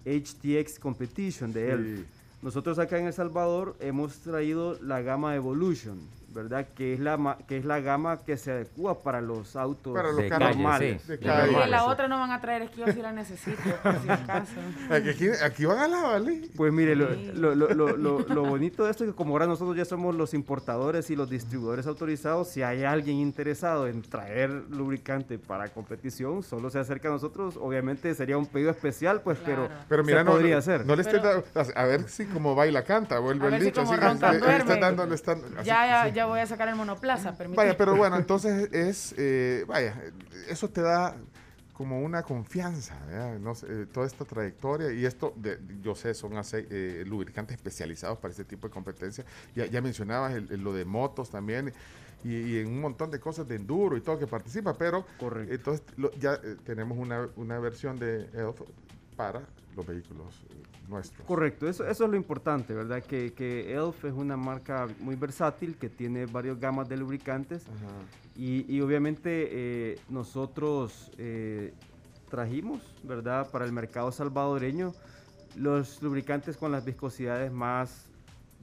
HTX 0.05 0.77
Competition 0.79 1.51
de 1.51 1.71
ELF. 1.71 1.97
Sí. 1.99 2.05
Nosotros 2.43 2.77
acá 2.77 2.99
en 2.99 3.07
El 3.07 3.13
Salvador 3.13 3.75
hemos 3.79 4.19
traído 4.19 4.77
la 4.83 5.01
gama 5.01 5.35
Evolution, 5.35 5.97
¿verdad? 6.35 6.67
Que 6.75 6.93
es 6.93 6.99
la, 6.99 7.15
ma- 7.17 7.37
que 7.47 7.57
es 7.57 7.65
la 7.65 7.79
gama 7.79 8.23
que 8.23 8.35
se 8.37 8.51
adecua 8.51 9.01
para 9.01 9.21
los 9.21 9.55
autos 9.55 9.93
Para 9.95 10.09
los 10.09 10.17
De 10.17 10.29
carros 10.29 10.49
normales. 10.57 11.01
sí, 11.07 11.13
Y 11.21 11.25
la 11.25 11.85
otra 11.85 12.07
no 12.09 12.19
van 12.19 12.31
a 12.31 12.41
traer, 12.41 12.63
es 12.63 12.69
que 12.71 12.81
yo 12.81 12.87
sí 12.91 13.01
la 13.01 13.13
necesito, 13.13 13.57
por 13.81 13.99
si 14.01 14.09
acaso. 14.09 14.51
Aquí, 14.91 15.29
aquí, 15.43 15.65
van 15.65 15.79
a 15.79 15.87
la 15.87 16.01
¿vale? 16.01 16.49
Pues 16.55 16.73
mire, 16.73 16.95
lo, 16.95 17.09
lo- 17.09 17.55
lo- 17.55 17.69
lo- 17.73 17.97
lo- 17.97 18.19
lo 18.19 18.43
bonito 18.43 18.83
de 18.83 18.91
esto 18.91 19.05
es 19.05 19.11
que 19.11 19.15
como 19.15 19.31
ahora 19.33 19.47
nosotros 19.47 19.75
ya 19.77 19.85
somos 19.85 20.13
los 20.13 20.33
importadores 20.33 21.09
y 21.09 21.15
los 21.15 21.29
distribuidores 21.29 21.87
autorizados, 21.87 22.49
si 22.49 22.61
hay 22.61 22.83
alguien 22.83 23.17
interesado 23.17 23.87
en 23.87 24.01
traer 24.01 24.49
lubricante 24.69 25.39
para 25.39 25.69
competición, 25.69 26.43
solo 26.43 26.69
se 26.69 26.79
acerca 26.79 27.07
a 27.07 27.11
nosotros. 27.11 27.57
Obviamente 27.61 28.13
sería 28.13 28.37
un 28.37 28.45
pedido 28.45 28.71
especial, 28.71 29.21
pues, 29.21 29.37
pero, 29.45 29.69
Pero 29.87 30.03
se 30.03 30.07
mira, 30.11 30.23
no, 30.23 30.31
podría 30.31 30.55
no, 30.55 30.59
hacer. 30.59 30.85
no 30.85 30.95
le 30.97 31.01
estés 31.01 31.23
dando- 31.23 31.45
a 31.75 31.83
ver 31.85 32.09
si 32.09 32.25
como 32.25 32.55
baila 32.55 32.83
canta, 32.83 33.19
vuelve 33.19 33.47
el 33.47 33.59
si 33.59 33.65
dicho, 33.67 33.81
así 33.81 33.91
le- 33.91 33.97
le 34.47 34.57
están 34.57 34.79
dando, 34.81 35.05
le 35.05 35.15
están- 35.15 35.41
así- 35.57 35.65
Ya, 35.67 35.87
ya, 35.87 36.05
sí. 36.09 36.11
ya 36.15 36.24
voy 36.27 36.39
a 36.39 36.47
sacar 36.47 36.67
el 36.69 36.75
monoplaza, 36.75 37.35
permíteme. 37.37 37.55
Vaya, 37.67 37.77
pero 37.77 37.95
bueno, 37.95 38.17
entonces 38.17 38.69
es, 38.73 39.13
eh, 39.17 39.63
vaya, 39.67 40.01
eso 40.49 40.69
te 40.69 40.81
da 40.81 41.15
como 41.73 42.01
una 42.01 42.23
confianza, 42.23 42.97
¿verdad? 43.05 43.37
No 43.39 43.53
sé, 43.53 43.67
eh, 43.69 43.85
toda 43.85 44.07
esta 44.07 44.23
trayectoria 44.23 44.91
y 44.93 45.05
esto, 45.05 45.33
de, 45.35 45.59
yo 45.81 45.93
sé, 45.93 46.13
son 46.13 46.37
ace- 46.37 46.65
eh, 46.69 47.03
lubricantes 47.05 47.55
especializados 47.57 48.17
para 48.19 48.31
este 48.31 48.45
tipo 48.45 48.67
de 48.67 48.73
competencia. 48.73 49.25
Ya, 49.55 49.65
ya 49.65 49.81
mencionabas 49.81 50.33
el- 50.33 50.49
el- 50.51 50.61
lo 50.63 50.71
de 50.73 50.85
motos 50.85 51.29
también 51.29 51.73
y, 52.23 52.33
y 52.33 52.59
en 52.59 52.67
un 52.67 52.79
montón 52.79 53.11
de 53.11 53.19
cosas 53.19 53.45
de 53.47 53.55
enduro 53.55 53.97
y 53.97 54.01
todo 54.01 54.17
que 54.17 54.25
participa, 54.27 54.73
pero 54.77 55.05
entonces 55.49 55.85
lo- 55.97 56.11
ya 56.13 56.35
eh, 56.35 56.55
tenemos 56.63 56.97
una, 56.97 57.27
una 57.35 57.59
versión 57.59 57.99
de 57.99 58.29
ELF 58.33 58.61
para 59.17 59.41
los 59.75 59.85
vehículos 59.85 60.33
eh, 60.49 60.63
nuestros. 60.89 61.25
Correcto, 61.27 61.67
eso, 61.67 61.85
eso 61.85 62.03
es 62.05 62.09
lo 62.09 62.15
importante, 62.15 62.73
¿verdad? 62.73 63.03
Que, 63.03 63.33
que 63.33 63.73
ELF 63.73 64.05
es 64.05 64.13
una 64.13 64.37
marca 64.37 64.87
muy 64.99 65.15
versátil 65.15 65.75
que 65.77 65.89
tiene 65.89 66.25
varias 66.25 66.59
gamas 66.59 66.87
de 66.89 66.97
lubricantes 66.97 67.65
y, 68.35 68.65
y 68.73 68.81
obviamente 68.81 69.47
eh, 69.51 69.99
nosotros 70.09 71.11
eh, 71.17 71.73
trajimos, 72.29 72.81
¿verdad? 73.03 73.49
Para 73.51 73.65
el 73.65 73.71
mercado 73.71 74.11
salvadoreño 74.11 74.93
los 75.55 76.01
lubricantes 76.01 76.57
con 76.57 76.71
las 76.71 76.83
viscosidades 76.83 77.49
más, 77.51 78.07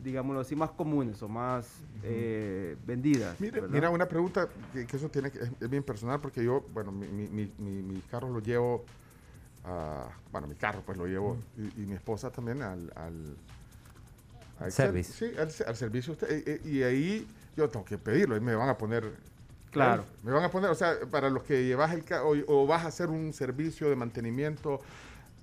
digámoslo 0.04 0.40
así, 0.40 0.54
más 0.54 0.70
comunes 0.72 1.22
o 1.22 1.28
más 1.28 1.78
eh, 2.02 2.76
vendidas. 2.86 3.40
Mira, 3.70 3.88
una 3.90 4.06
pregunta 4.06 4.46
que, 4.74 4.86
que 4.86 4.96
eso 4.96 5.08
tiene 5.08 5.30
que, 5.30 5.38
es, 5.38 5.50
es 5.58 5.70
bien 5.70 5.82
personal 5.82 6.20
porque 6.20 6.44
yo, 6.44 6.64
bueno, 6.74 6.92
mi, 6.92 7.06
mi, 7.08 7.28
mi, 7.28 7.50
mi- 7.58 7.82
mi 7.82 8.00
carro 8.02 8.28
lo 8.30 8.40
llevo, 8.40 8.84
a, 9.64 10.08
bueno, 10.30 10.46
mi 10.46 10.54
carro 10.54 10.82
pues 10.84 10.98
lo 10.98 11.06
llevo 11.06 11.38
y, 11.56 11.82
y 11.82 11.86
mi 11.86 11.94
esposa 11.94 12.30
también 12.30 12.62
al... 12.62 12.92
al. 12.96 13.36
Sí, 14.70 15.32
al, 15.38 15.50
al 15.66 15.76
servicio. 15.76 16.12
usted, 16.12 16.30
eh, 16.30 16.44
eh, 16.46 16.60
y 16.64 16.82
ahí 16.82 17.26
yo 17.56 17.68
tengo 17.68 17.84
que 17.84 17.98
pedirlo, 17.98 18.34
ahí 18.34 18.40
me 18.40 18.54
van 18.54 18.68
a 18.68 18.78
poner... 18.78 19.04
Claro. 19.72 20.04
Me 20.22 20.30
van 20.30 20.44
a 20.44 20.50
poner, 20.50 20.70
o 20.70 20.74
sea, 20.74 20.94
para 21.10 21.30
los 21.30 21.42
que 21.44 21.64
llevas 21.64 21.92
el 21.92 22.04
carro 22.04 22.30
o, 22.30 22.36
o 22.46 22.66
vas 22.66 22.84
a 22.84 22.88
hacer 22.88 23.08
un 23.08 23.32
servicio 23.32 23.88
de 23.88 23.96
mantenimiento 23.96 24.80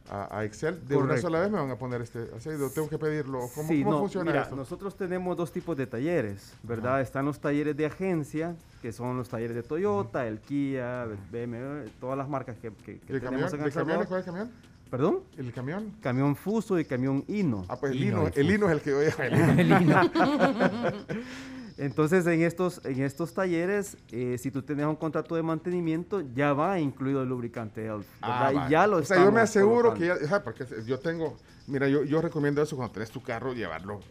a, 0.09 0.39
a 0.39 0.43
Excel, 0.45 0.79
de 0.87 0.95
una 0.97 1.17
sola 1.17 1.39
vez 1.41 1.51
me 1.51 1.59
van 1.59 1.69
a 1.71 1.75
poner 1.75 2.01
este, 2.01 2.27
lo 2.57 2.69
tengo 2.69 2.89
que 2.89 2.97
pedirlo. 2.97 3.41
¿Cómo, 3.53 3.67
Sí, 3.67 3.83
cómo 3.83 3.95
no, 3.95 3.99
funciona 4.01 4.31
mira, 4.31 4.43
esto? 4.43 4.55
nosotros 4.55 4.95
tenemos 4.97 5.37
dos 5.37 5.51
tipos 5.51 5.77
de 5.77 5.85
talleres, 5.87 6.53
¿verdad? 6.63 7.01
Están 7.01 7.25
los 7.25 7.39
talleres 7.39 7.77
de 7.77 7.85
agencia, 7.85 8.55
que 8.81 8.91
son 8.91 9.17
los 9.17 9.29
talleres 9.29 9.55
de 9.55 9.63
Toyota, 9.63 10.25
el 10.27 10.39
Kia, 10.39 11.03
el 11.03 11.17
BMW, 11.31 11.89
todas 11.99 12.17
las 12.17 12.27
marcas 12.27 12.57
que, 12.57 12.71
que- 12.85 12.99
que 12.99 13.13
¿De 13.13 13.19
tenemos 13.19 13.51
camión? 13.51 13.53
en 13.53 13.59
¿De 13.61 13.65
El 13.67 13.73
camiones? 13.73 14.07
¿Cuál 14.07 14.21
es 14.21 14.27
el 14.27 14.33
camión? 14.33 14.51
¿Perdón? 14.89 15.19
¿El 15.37 15.53
camión? 15.53 15.93
Camión 16.01 16.35
Fuso 16.35 16.79
y 16.79 16.85
camión 16.85 17.23
Hino. 17.27 17.63
Ah, 17.69 17.75
pues 17.79 17.91
el 17.91 18.03
Hino, 18.03 18.27
el 18.33 18.51
Hino 18.51 18.65
es 18.67 18.71
el 18.71 18.81
que 18.81 18.93
voy 18.95 19.05
a 19.05 19.25
El 19.61 19.71
Hino. 19.71 20.01
Entonces, 21.79 22.27
en 22.27 22.41
estos, 22.41 22.81
en 22.83 23.01
estos 23.03 23.33
talleres, 23.33 23.97
eh, 24.11 24.37
si 24.37 24.51
tú 24.51 24.61
tienes 24.61 24.85
un 24.85 24.97
contrato 24.97 25.35
de 25.35 25.41
mantenimiento, 25.43 26.21
ya 26.35 26.51
va 26.51 26.77
incluido 26.79 27.23
el 27.23 27.29
lubricante 27.29 27.85
ELF. 27.85 28.05
Ah, 28.21 28.51
vale. 28.53 28.69
ya 28.69 28.85
lo 28.85 28.97
O 28.97 29.03
sea, 29.03 29.23
yo 29.23 29.31
me 29.31 29.39
aseguro 29.39 29.93
colocando. 29.93 30.19
que 30.19 30.27
ya, 30.27 30.43
porque 30.43 30.65
yo 30.85 30.99
tengo, 30.99 31.37
mira, 31.67 31.87
yo, 31.87 32.03
yo 32.03 32.21
recomiendo 32.21 32.61
eso 32.61 32.75
cuando 32.75 32.93
tenés 32.93 33.09
tu 33.11 33.23
carro, 33.23 33.53
llevarlo 33.53 34.01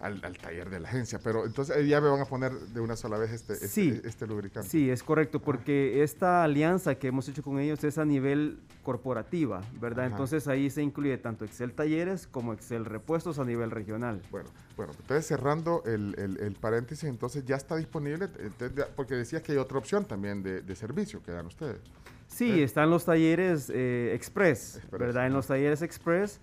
al, 0.00 0.20
al 0.24 0.36
taller 0.38 0.68
de 0.70 0.80
la 0.80 0.88
agencia, 0.88 1.18
pero 1.22 1.46
entonces 1.46 1.76
eh, 1.76 1.86
ya 1.86 2.00
me 2.00 2.08
van 2.08 2.20
a 2.20 2.24
poner 2.26 2.52
de 2.52 2.80
una 2.80 2.96
sola 2.96 3.16
vez 3.18 3.30
este, 3.32 3.54
este, 3.54 3.68
Sí. 3.68 4.00
este 4.04 4.26
lubricante. 4.26 4.68
Sí, 4.68 4.90
es 4.90 5.02
correcto, 5.02 5.40
porque 5.40 6.02
esta 6.02 6.42
alianza 6.44 6.94
que 6.96 7.08
hemos 7.08 7.28
hecho 7.28 7.42
con 7.42 7.58
ellos 7.58 7.82
es 7.84 7.96
a 7.98 8.04
nivel 8.04 8.58
corporativa, 8.82 9.62
¿verdad? 9.80 10.04
Ajá. 10.06 10.14
Entonces 10.14 10.46
ahí 10.48 10.68
se 10.70 10.82
incluye 10.82 11.16
tanto 11.18 11.44
Excel 11.44 11.72
Talleres 11.72 12.26
como 12.26 12.52
Excel 12.52 12.84
Repuestos 12.84 13.38
a 13.38 13.44
nivel 13.44 13.70
regional. 13.70 14.20
Bueno, 14.30 14.50
bueno, 14.76 14.92
entonces 15.00 15.26
cerrando 15.26 15.82
el, 15.86 16.14
el- 16.18 16.38
el 16.38 16.54
paréntesis, 16.54 17.04
entonces 17.08 17.44
ya 17.44 17.56
está 17.56 17.76
disponible, 17.76 18.26
entonces 18.38 18.76
ya- 18.76 18.88
porque 18.94 19.14
decías 19.14 19.42
que 19.42 19.52
hay 19.52 19.58
otra 19.58 19.78
opción 19.78 20.04
también 20.04 20.42
de, 20.42 20.60
de 20.62 20.76
servicio 20.76 21.22
que 21.22 21.32
dan 21.32 21.46
ustedes. 21.46 21.78
Sí, 22.26 22.62
están 22.62 22.90
los 22.90 23.04
talleres 23.04 23.70
eh, 23.72 24.12
express, 24.14 24.80
¿verdad? 24.90 25.26
En 25.26 25.32
los 25.34 25.46
talleres 25.46 25.82
express, 25.82 26.40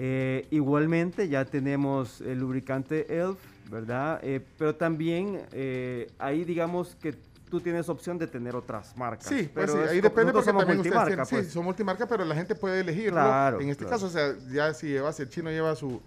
eh, 0.00 0.46
igualmente 0.50 1.28
ya 1.28 1.44
tenemos 1.44 2.20
el 2.20 2.38
lubricante 2.38 3.18
ELF, 3.18 3.36
¿verdad? 3.68 4.20
Eh, 4.22 4.40
pero 4.56 4.76
también 4.76 5.40
eh, 5.50 6.08
ahí 6.20 6.44
digamos 6.44 6.94
que 7.02 7.16
tú 7.50 7.60
tienes 7.60 7.88
opción 7.88 8.16
de 8.16 8.28
tener 8.28 8.54
otras 8.54 8.96
marcas. 8.96 9.26
Sí, 9.26 9.50
pues 9.52 9.66
pero 9.66 9.72
sí, 9.72 9.88
ahí 9.90 10.00
depende 10.00 10.32
porque 10.32 10.46
somos 10.46 10.60
también 10.62 10.78
ustedes 10.78 10.94
multimarca, 10.94 11.24
sí, 11.24 11.34
pues. 11.34 11.52
son 11.52 11.64
multimarca, 11.64 12.06
pero 12.06 12.24
la 12.24 12.36
gente 12.36 12.54
puede 12.54 12.80
elegir. 12.80 13.10
Claro, 13.10 13.60
En 13.60 13.70
este 13.70 13.84
claro. 13.84 13.96
caso, 13.96 14.06
o 14.06 14.10
sea, 14.10 14.36
ya 14.52 14.72
si 14.72 14.86
llevas, 14.86 15.18
el 15.18 15.28
chino 15.28 15.50
lleva 15.50 15.74
su... 15.74 16.00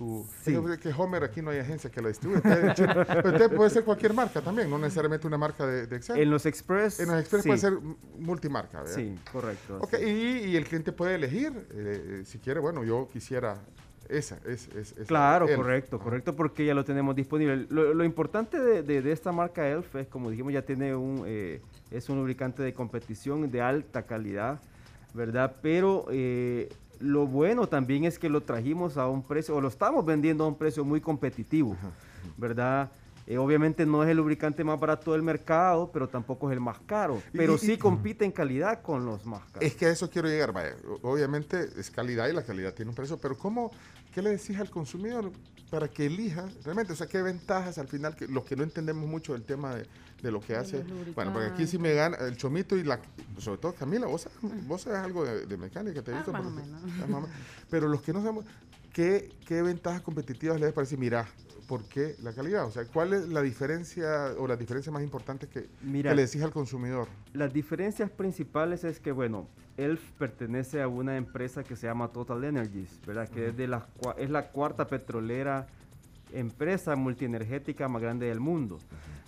su 0.00 0.26
Sí. 0.42 0.56
que 0.80 0.88
Homer 0.96 1.22
aquí 1.24 1.42
no 1.42 1.50
hay 1.50 1.58
agencia 1.58 1.90
que 1.90 2.00
lo 2.00 2.08
distribuye. 2.08 2.38
Usted, 2.38 2.64
usted 3.26 3.54
puede 3.54 3.68
ser 3.68 3.84
cualquier 3.84 4.14
marca 4.14 4.40
también, 4.40 4.70
no 4.70 4.78
necesariamente 4.78 5.26
una 5.26 5.36
marca 5.36 5.66
de, 5.66 5.86
de 5.86 5.96
Excel. 5.96 6.18
En 6.18 6.30
los 6.30 6.46
Express, 6.46 7.00
En 7.00 7.08
los 7.10 7.20
Express 7.20 7.42
sí. 7.42 7.48
puede 7.50 7.60
ser 7.60 7.74
multimarca, 8.18 8.80
¿verdad? 8.80 8.94
Sí, 8.94 9.14
correcto. 9.30 9.78
Ok, 9.82 9.94
y, 10.00 10.06
y 10.06 10.56
el 10.56 10.64
cliente 10.64 10.92
puede 10.92 11.16
elegir, 11.16 11.52
eh, 11.72 12.22
si 12.24 12.38
quiere, 12.38 12.60
bueno, 12.60 12.82
yo 12.82 13.10
quisiera 13.12 13.58
esa, 14.08 14.38
es, 14.46 14.68
es, 14.74 14.92
esa, 14.92 15.04
Claro, 15.04 15.46
correcto, 15.54 15.98
correcto, 15.98 16.34
porque 16.34 16.64
ya 16.64 16.72
lo 16.74 16.82
tenemos 16.84 17.14
disponible. 17.14 17.66
Lo, 17.68 17.92
lo 17.92 18.02
importante 18.04 18.58
de, 18.58 18.82
de- 18.82 19.02
de 19.02 19.12
esta 19.12 19.32
marca 19.32 19.68
ELF 19.68 19.96
es, 19.96 20.06
como 20.08 20.30
dijimos, 20.30 20.54
ya 20.54 20.62
tiene 20.62 20.96
un, 20.96 21.24
eh, 21.26 21.60
es 21.90 22.08
un 22.08 22.16
lubricante 22.16 22.62
de 22.62 22.72
competición 22.72 23.50
de 23.50 23.60
alta 23.60 24.04
calidad, 24.06 24.58
¿verdad? 25.12 25.56
Pero 25.60 26.06
eh, 26.10 26.70
lo 27.00 27.26
bueno 27.26 27.66
también 27.66 28.04
es 28.04 28.18
que 28.18 28.28
lo 28.28 28.42
trajimos 28.42 28.96
a 28.96 29.08
un 29.08 29.22
precio, 29.22 29.56
o 29.56 29.60
lo 29.60 29.68
estamos 29.68 30.04
vendiendo 30.04 30.44
a 30.44 30.48
un 30.48 30.56
precio 30.56 30.84
muy 30.84 31.00
competitivo, 31.00 31.76
¿verdad? 32.36 32.90
Eh, 33.26 33.38
obviamente 33.38 33.86
no 33.86 34.02
es 34.02 34.08
el 34.10 34.16
lubricante 34.16 34.64
más 34.64 34.78
barato 34.80 35.12
del 35.12 35.22
mercado, 35.22 35.90
pero 35.92 36.08
tampoco 36.08 36.50
es 36.50 36.54
el 36.54 36.60
más 36.60 36.78
caro, 36.80 37.22
pero 37.32 37.54
y- 37.54 37.58
sí 37.58 37.78
compite 37.78 38.24
en 38.24 38.32
calidad 38.32 38.82
con 38.82 39.04
los 39.06 39.24
más 39.24 39.42
caros. 39.52 39.62
Es 39.68 39.74
que 39.76 39.86
a 39.86 39.90
eso 39.90 40.10
quiero 40.10 40.26
llegar, 40.28 40.52
vaya. 40.52 40.74
Obviamente 41.02 41.68
es 41.78 41.90
calidad 41.90 42.28
y 42.28 42.32
la 42.32 42.42
calidad 42.42 42.74
tiene 42.74 42.88
un 42.90 42.94
precio, 42.96 43.18
pero 43.18 43.36
¿cómo, 43.38 43.70
qué 44.12 44.20
le 44.20 44.30
decís 44.30 44.58
al 44.58 44.68
consumidor 44.70 45.30
para 45.70 45.86
que 45.86 46.06
elija 46.06 46.46
realmente? 46.64 46.92
O 46.92 46.96
sea, 46.96 47.06
¿qué 47.06 47.22
ventajas 47.22 47.78
al 47.78 47.86
final? 47.86 48.16
Que, 48.16 48.26
los 48.26 48.44
que 48.44 48.56
no 48.56 48.64
entendemos 48.64 49.08
mucho 49.08 49.32
del 49.34 49.44
tema 49.44 49.76
de, 49.76 49.86
de 50.22 50.30
lo 50.30 50.40
que 50.40 50.56
hace. 50.56 50.82
Bueno, 51.14 51.32
porque 51.32 51.48
aquí 51.48 51.66
sí 51.66 51.78
me 51.78 51.94
gana 51.94 52.16
el 52.18 52.36
chomito 52.36 52.76
y 52.76 52.84
la, 52.84 52.98
sobre 53.38 53.58
todo 53.58 53.72
Camila, 53.74 54.06
vos, 54.06 54.22
sabes- 54.22 54.66
vos 54.66 54.82
sabes 54.82 54.98
algo 55.00 55.24
de, 55.24 55.46
de 55.46 55.56
mecánica, 55.56 56.02
te 56.02 56.10
he 56.10 56.14
Ah, 56.14 56.18
visto. 56.18 56.32
más 56.32 56.42
pero- 56.42 56.52
o 56.52 56.56
menos. 56.56 56.82
ah, 56.84 56.86
más 57.08 57.18
o 57.18 57.20
menos. 57.22 57.30
Pero 57.70 57.88
los 57.88 58.02
que 58.02 58.12
no 58.12 58.20
sabemos, 58.20 58.44
¿qué, 58.92 59.30
qué 59.46 59.62
ventajas 59.62 60.02
competitivas 60.02 60.58
le 60.58 60.66
ves 60.66 60.74
para 60.74 60.84
decir, 60.84 60.98
mira, 60.98 61.26
¿por 61.66 61.84
qué 61.84 62.16
la 62.22 62.32
calidad? 62.32 62.66
O 62.66 62.70
sea, 62.70 62.84
¿cuál 62.84 63.12
es 63.12 63.28
la 63.28 63.42
diferencia 63.42 64.34
o 64.38 64.46
las 64.46 64.58
diferencias 64.58 64.92
más 64.92 65.02
importantes 65.02 65.48
que, 65.48 65.68
Mira. 65.82 66.10
que 66.10 66.16
le 66.16 66.26
decís 66.26 66.42
al 66.42 66.50
consumidor? 66.52 67.08
Las 67.32 67.52
diferencias 67.52 68.10
principales 68.10 68.84
es 68.84 68.98
que, 69.00 69.12
bueno, 69.12 69.46
ELF 69.76 70.02
pertenece 70.18 70.82
a 70.82 70.88
una 70.88 71.16
empresa 71.16 71.62
que 71.64 71.76
se 71.76 71.86
llama 71.86 72.08
Total 72.08 72.42
Energies, 72.44 73.00
¿verdad? 73.06 73.28
Que 73.28 73.48
es, 73.48 73.56
de 73.56 73.68
las 73.68 73.84
cua- 73.98 74.14
es 74.18 74.28
la 74.28 74.48
cuarta 74.48 74.86
petrolera 74.88 75.66
empresa 76.32 76.94
multienergética 76.96 77.88
más 77.88 78.00
grande 78.02 78.26
del 78.26 78.38
mundo, 78.40 78.78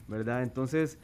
¿verdad? 0.09 0.43
Entonces, 0.43 0.99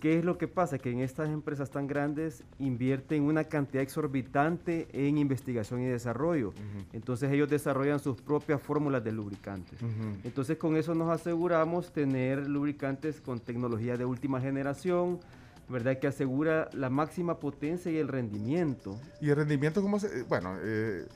¿qué 0.00 0.18
es 0.18 0.24
lo 0.24 0.36
que 0.38 0.48
pasa? 0.48 0.78
Que 0.78 0.90
en 0.90 1.00
estas 1.00 1.28
empresas 1.28 1.70
tan 1.70 1.86
grandes 1.86 2.42
invierten 2.58 3.22
una 3.22 3.44
cantidad 3.44 3.82
exorbitante 3.82 4.88
en 4.92 5.18
investigación 5.18 5.80
y 5.82 5.86
desarrollo. 5.86 6.52
Entonces, 6.92 7.30
ellos 7.30 7.48
desarrollan 7.48 8.00
sus 8.00 8.20
propias 8.20 8.60
fórmulas 8.60 9.04
de 9.04 9.12
lubricantes. 9.12 9.78
Entonces 10.24 10.56
con 10.58 10.76
eso 10.76 10.94
nos 10.94 11.10
aseguramos 11.10 11.92
tener 11.92 12.48
lubricantes 12.48 13.20
con 13.20 13.38
tecnología 13.40 13.96
de 13.96 14.04
última 14.04 14.40
generación, 14.40 15.20
¿verdad? 15.68 15.98
Que 15.98 16.08
asegura 16.08 16.68
la 16.72 16.90
máxima 16.90 17.38
potencia 17.38 17.90
y 17.90 17.96
el 17.96 18.08
rendimiento. 18.08 18.98
Y 19.20 19.30
el 19.30 19.36
rendimiento, 19.36 19.80
¿cómo 19.80 19.98
se...? 20.00 20.08
eh, 20.20 20.24
Bueno, 20.28 20.56
eh, 20.60 21.06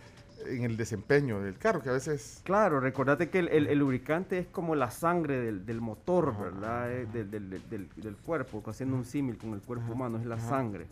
en 0.49 0.65
el 0.65 0.77
desempeño 0.77 1.41
del 1.41 1.59
carro, 1.59 1.83
que 1.83 1.89
a 1.89 1.93
veces... 1.93 2.41
Claro, 2.45 2.81
recordate 2.81 3.29
que 3.31 3.39
el, 3.41 3.49
el- 3.49 3.67
el 3.69 3.79
lubricante 3.79 4.39
es 4.39 4.47
como 4.47 4.75
la 4.75 4.91
sangre 4.91 5.41
del, 5.41 5.67
del 5.67 5.81
motor, 5.81 6.35
¿verdad? 6.39 6.91
Eh, 6.93 7.07
del, 7.13 7.31
del- 7.31 7.51
del- 7.97 8.17
cuerpo, 8.25 8.63
haciendo 8.67 8.97
un 8.97 9.05
símil 9.05 9.37
con 9.39 9.53
el 9.55 9.61
cuerpo 9.61 9.93
humano, 9.93 10.19
es 10.19 10.27
la 10.27 10.39
sangre. 10.41 10.87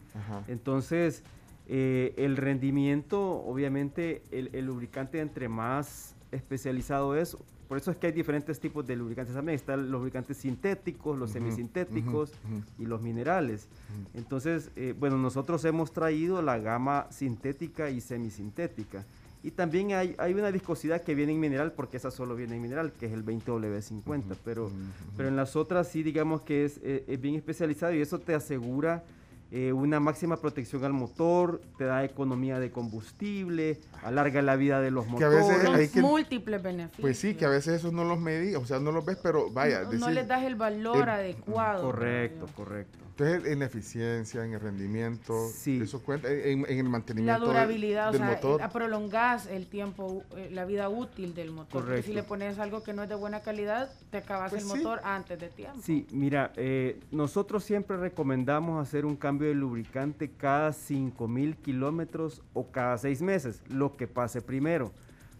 Entonces, 0.48 1.22
eh, 1.68 2.12
el 2.16 2.36
rendimiento, 2.36 3.20
obviamente, 3.44 4.22
el, 4.30 4.50
el 4.52 4.66
lubricante 4.66 5.20
entre 5.20 5.48
más 5.48 6.14
especializado 6.32 7.16
es, 7.16 7.36
por 7.68 7.78
eso 7.78 7.90
es 7.90 7.96
que 7.96 8.08
hay 8.08 8.12
diferentes 8.12 8.60
tipos 8.60 8.86
de 8.86 8.94
lubricantes 8.94 9.34
también. 9.34 9.56
Están 9.56 9.80
los 9.82 9.90
lubricantes 9.90 10.36
sintéticos, 10.36 11.18
los 11.18 11.30
semisintéticos 11.30 12.32
y 12.78 12.84
los 12.86 13.00
minerales. 13.00 13.68
Entonces, 14.12 14.70
eh, 14.76 14.94
bueno, 14.98 15.16
nosotros 15.16 15.64
hemos 15.64 15.92
traído 15.92 16.42
la 16.42 16.58
gama 16.58 17.06
sintética 17.10 17.88
y 17.88 18.00
semisintética. 18.02 19.04
Y 19.44 19.50
también 19.50 19.92
hay, 19.92 20.14
hay 20.16 20.32
una 20.32 20.50
viscosidad 20.50 21.02
que 21.02 21.14
viene 21.14 21.32
en 21.32 21.38
mineral, 21.38 21.72
porque 21.72 21.98
esa 21.98 22.10
solo 22.10 22.34
viene 22.34 22.56
en 22.56 22.62
mineral, 22.62 22.92
que 22.98 23.04
es 23.04 23.12
el 23.12 23.24
20W50. 23.26 24.36
pero, 24.42 24.70
pero 25.18 25.28
en 25.28 25.36
las 25.36 25.54
otras 25.54 25.86
sí, 25.86 26.02
digamos 26.02 26.40
que 26.40 26.64
es, 26.64 26.80
eh, 26.82 27.04
es 27.06 27.20
bien 27.20 27.34
especializado 27.34 27.92
y 27.92 28.00
eso 28.00 28.18
te 28.18 28.34
asegura 28.34 29.04
eh, 29.50 29.72
una 29.74 30.00
máxima 30.00 30.38
protección 30.38 30.82
al 30.84 30.94
motor, 30.94 31.60
te 31.76 31.84
da 31.84 32.02
economía 32.04 32.58
de 32.58 32.70
combustible, 32.70 33.78
alarga 34.02 34.40
la 34.42 34.56
vida 34.56 34.80
de 34.80 34.90
los 34.90 35.04
Que 35.06 35.24
a 35.24 35.28
veces 35.28 35.58
motores. 35.58 35.78
hay 35.80 35.88
que- 35.88 36.00
múltiples 36.00 36.62
beneficios. 36.62 37.00
Pues 37.02 37.18
sí, 37.18 37.34
que 37.34 37.44
a 37.44 37.50
veces 37.50 37.74
esos 37.74 37.92
no 37.92 38.02
los 38.04 38.18
medí, 38.18 38.54
o 38.54 38.64
sea, 38.64 38.80
no 38.80 38.90
los 38.92 39.04
ves, 39.04 39.18
pero 39.22 39.50
vaya. 39.50 39.82
no, 39.92 40.10
les 40.10 40.26
das 40.26 40.42
el 40.44 40.56
valor 40.56 41.02
el- 41.02 41.08
adecuado. 41.10 41.82
Correcto, 41.82 42.46
correcto. 42.56 42.98
Entonces, 43.16 43.52
en 43.52 43.60
la 43.60 43.66
eficiencia, 43.66 44.44
en 44.44 44.54
el 44.54 44.60
rendimiento, 44.60 45.48
Sí. 45.52 45.80
eso 45.80 46.02
cuenta, 46.02 46.28
en, 46.32 46.66
en 46.68 46.78
el 46.78 46.84
La 46.84 46.90
mantenimiento 46.90 47.42
de- 47.42 47.46
durabilidad, 47.46 48.10
del 48.10 48.22
o 48.22 48.24
sea, 48.24 48.34
motor. 48.34 48.60
eh, 48.60 48.64
prolongás 48.72 49.46
el 49.46 49.68
tiempo, 49.68 50.24
eh, 50.36 50.48
la 50.52 50.64
vida 50.64 50.88
útil 50.88 51.32
del 51.32 51.52
motor. 51.52 51.70
Porque 51.70 51.86
Correcto. 51.90 52.08
si 52.08 52.12
le 52.12 52.24
pones 52.24 52.58
algo 52.58 52.82
que 52.82 52.92
no 52.92 53.04
es 53.04 53.08
de 53.08 53.14
buena 53.14 53.40
calidad, 53.42 53.88
te 54.10 54.18
acabas 54.18 54.50
Pues 54.50 54.64
el 54.64 54.68
sí. 54.68 54.76
motor 54.78 55.00
antes 55.04 55.38
de 55.38 55.48
tiempo. 55.48 55.78
Sí, 55.80 56.08
mira, 56.10 56.52
eh, 56.56 56.98
nosotros 57.12 57.62
siempre 57.62 57.96
recomendamos 57.96 58.82
hacer 58.84 59.06
un 59.06 59.14
cambio 59.14 59.46
de 59.46 59.54
lubricante 59.54 60.28
cada 60.36 60.72
5000 60.72 61.56
kilómetros 61.58 62.42
o 62.52 62.66
cada 62.72 62.98
seis 62.98 63.22
meses, 63.22 63.62
lo 63.68 63.96
que 63.96 64.08
pase 64.08 64.42
primero. 64.42 64.90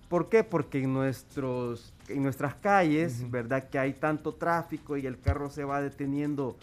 ¿Por 0.09 0.28
qué? 0.28 0.44
Porque 0.44 0.78
en, 0.85 0.93
nuestros, 0.93 1.93
en 2.09 2.23
nuestras 2.23 2.55
calles, 2.55 3.28
¿verdad? 3.33 3.69
Que 3.69 3.81
hay 3.81 3.94
tanto 3.94 4.33
tráfico 4.33 4.97
y 4.97 5.07
el 5.09 5.19
carro 5.19 5.51
se 5.51 5.65
va 5.65 5.83
deteniendo 5.83 6.57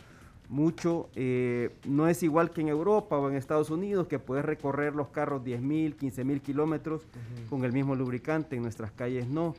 mucho. 0.51 1.09
eh, 1.15 1.71
no 1.85 2.07
es 2.07 2.21
igual 2.21 2.51
que 2.51 2.61
en 2.61 2.67
Europa 2.67 3.17
o 3.17 3.29
en 3.29 3.35
Estados 3.35 3.69
Unidos, 3.69 4.07
que 4.07 4.19
puedes 4.19 4.45
recorrer 4.45 4.93
los 4.93 5.07
carros 5.07 5.43
10.000, 5.43 5.95
15.000 5.97 6.41
kilómetros 6.41 7.07
con 7.49 7.63
el 7.63 7.71
mismo 7.71 7.95
lubricante. 7.95 8.57
En 8.57 8.61
nuestras 8.61 8.91
calles 8.91 9.27
no. 9.27 9.55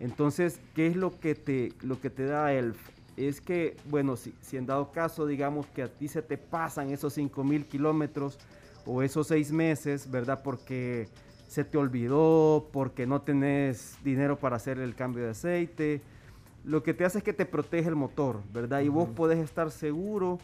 Entonces, 0.00 0.60
¿qué 0.74 0.86
es 0.86 0.96
lo 0.96 1.18
que 1.18 1.34
te, 1.34 1.72
lo 1.82 2.00
que 2.00 2.10
te 2.10 2.24
da 2.24 2.52
ELF? 2.52 2.78
Es 3.16 3.40
que, 3.40 3.76
bueno, 3.90 4.16
si, 4.16 4.34
si 4.40 4.56
en 4.56 4.66
dado 4.66 4.92
caso, 4.92 5.26
digamos 5.26 5.66
que 5.66 5.82
a 5.82 5.88
ti 5.88 6.06
se 6.06 6.22
te 6.22 6.38
pasan 6.38 6.90
esos 6.90 7.16
5.000 7.16 7.64
kilómetros 7.64 8.38
o 8.84 9.02
esos 9.02 9.26
seis 9.26 9.50
meses, 9.50 10.10
¿verdad? 10.10 10.42
Porque 10.42 11.08
se 11.48 11.64
te 11.64 11.78
olvidó, 11.78 12.68
porque 12.72 13.06
no 13.06 13.22
tenés 13.22 13.96
dinero 14.04 14.38
para 14.38 14.56
hacer 14.56 14.78
el 14.78 14.94
cambio 14.94 15.24
de 15.24 15.30
aceite, 15.30 16.02
lo 16.66 16.82
que 16.82 16.94
te 16.94 17.04
hace 17.04 17.18
es 17.18 17.24
que 17.24 17.32
te 17.32 17.46
protege 17.46 17.88
el 17.88 17.94
motor, 17.94 18.42
¿verdad? 18.52 18.80
Y 18.80 18.88
vos 18.88 19.08
podés 19.08 19.38
estar 19.38 19.70
seguro 19.70 20.38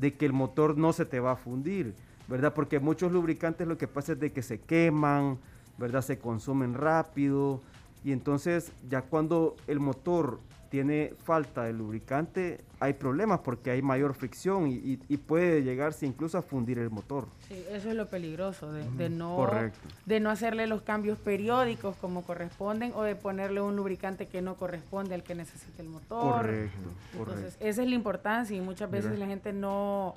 de 0.00 0.14
que 0.14 0.26
el 0.26 0.32
motor 0.32 0.76
no 0.76 0.92
se 0.92 1.04
te 1.04 1.20
va 1.20 1.32
a 1.32 1.36
fundir, 1.36 1.94
¿verdad? 2.26 2.52
Porque 2.52 2.80
muchos 2.80 3.12
lubricantes 3.12 3.68
lo 3.68 3.78
que 3.78 3.86
pasa 3.86 4.12
es 4.12 4.20
de 4.20 4.32
que 4.32 4.42
se 4.42 4.58
queman, 4.58 5.38
¿verdad? 5.78 6.02
Se 6.02 6.18
consumen 6.18 6.74
rápido 6.74 7.60
y 8.02 8.10
entonces 8.10 8.72
ya 8.88 9.02
cuando 9.02 9.54
el 9.68 9.78
motor 9.78 10.40
tiene 10.70 11.12
falta 11.24 11.64
de 11.64 11.72
lubricante 11.72 12.60
hay 12.78 12.94
problemas 12.94 13.40
porque 13.40 13.70
hay 13.72 13.82
mayor 13.82 14.14
fricción 14.14 14.68
y, 14.68 14.74
y- 14.76 14.98
y 15.08 15.16
puede 15.18 15.62
llegarse 15.62 16.06
incluso 16.06 16.38
a 16.38 16.42
fundir 16.42 16.78
el 16.78 16.88
motor. 16.88 17.26
Sí, 17.46 17.62
eso 17.70 17.90
es 17.90 17.94
lo 17.96 18.06
peligroso, 18.08 18.72
de, 18.72 18.88
de 18.92 19.10
no, 19.10 19.36
Correcto. 19.36 19.78
de 20.06 20.20
no 20.20 20.30
hacerle 20.30 20.66
los 20.66 20.80
cambios 20.82 21.18
periódicos 21.18 21.94
como 21.96 22.22
corresponden 22.22 22.92
o 22.94 23.02
de 23.02 23.16
ponerle 23.16 23.60
un 23.60 23.76
lubricante 23.76 24.26
que 24.28 24.40
no 24.40 24.54
corresponde 24.54 25.14
al 25.14 25.22
que 25.22 25.34
necesita 25.34 25.82
el 25.82 25.88
motor. 25.90 26.32
Correcto, 26.46 26.78
Entonces, 27.12 27.36
correcto. 27.42 27.64
esa 27.66 27.82
es 27.82 27.88
la 27.88 27.94
importancia 27.94 28.56
y 28.56 28.60
muchas 28.62 28.90
veces 28.90 29.10
Mira. 29.10 29.20
la 29.20 29.26
gente 29.26 29.52
no... 29.52 30.14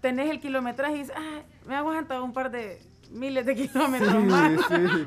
Tenés 0.00 0.30
el 0.30 0.40
kilometraje 0.40 0.94
y 0.94 0.98
dices, 1.00 1.14
ah, 1.16 1.42
me 1.68 1.74
aguanta 1.76 2.20
un 2.22 2.32
par 2.32 2.50
de 2.50 2.80
miles 3.12 3.46
de 3.46 3.54
kilómetros 3.54 4.10
Sí, 4.10 4.18
más. 4.18 4.52
sí. 4.68 5.06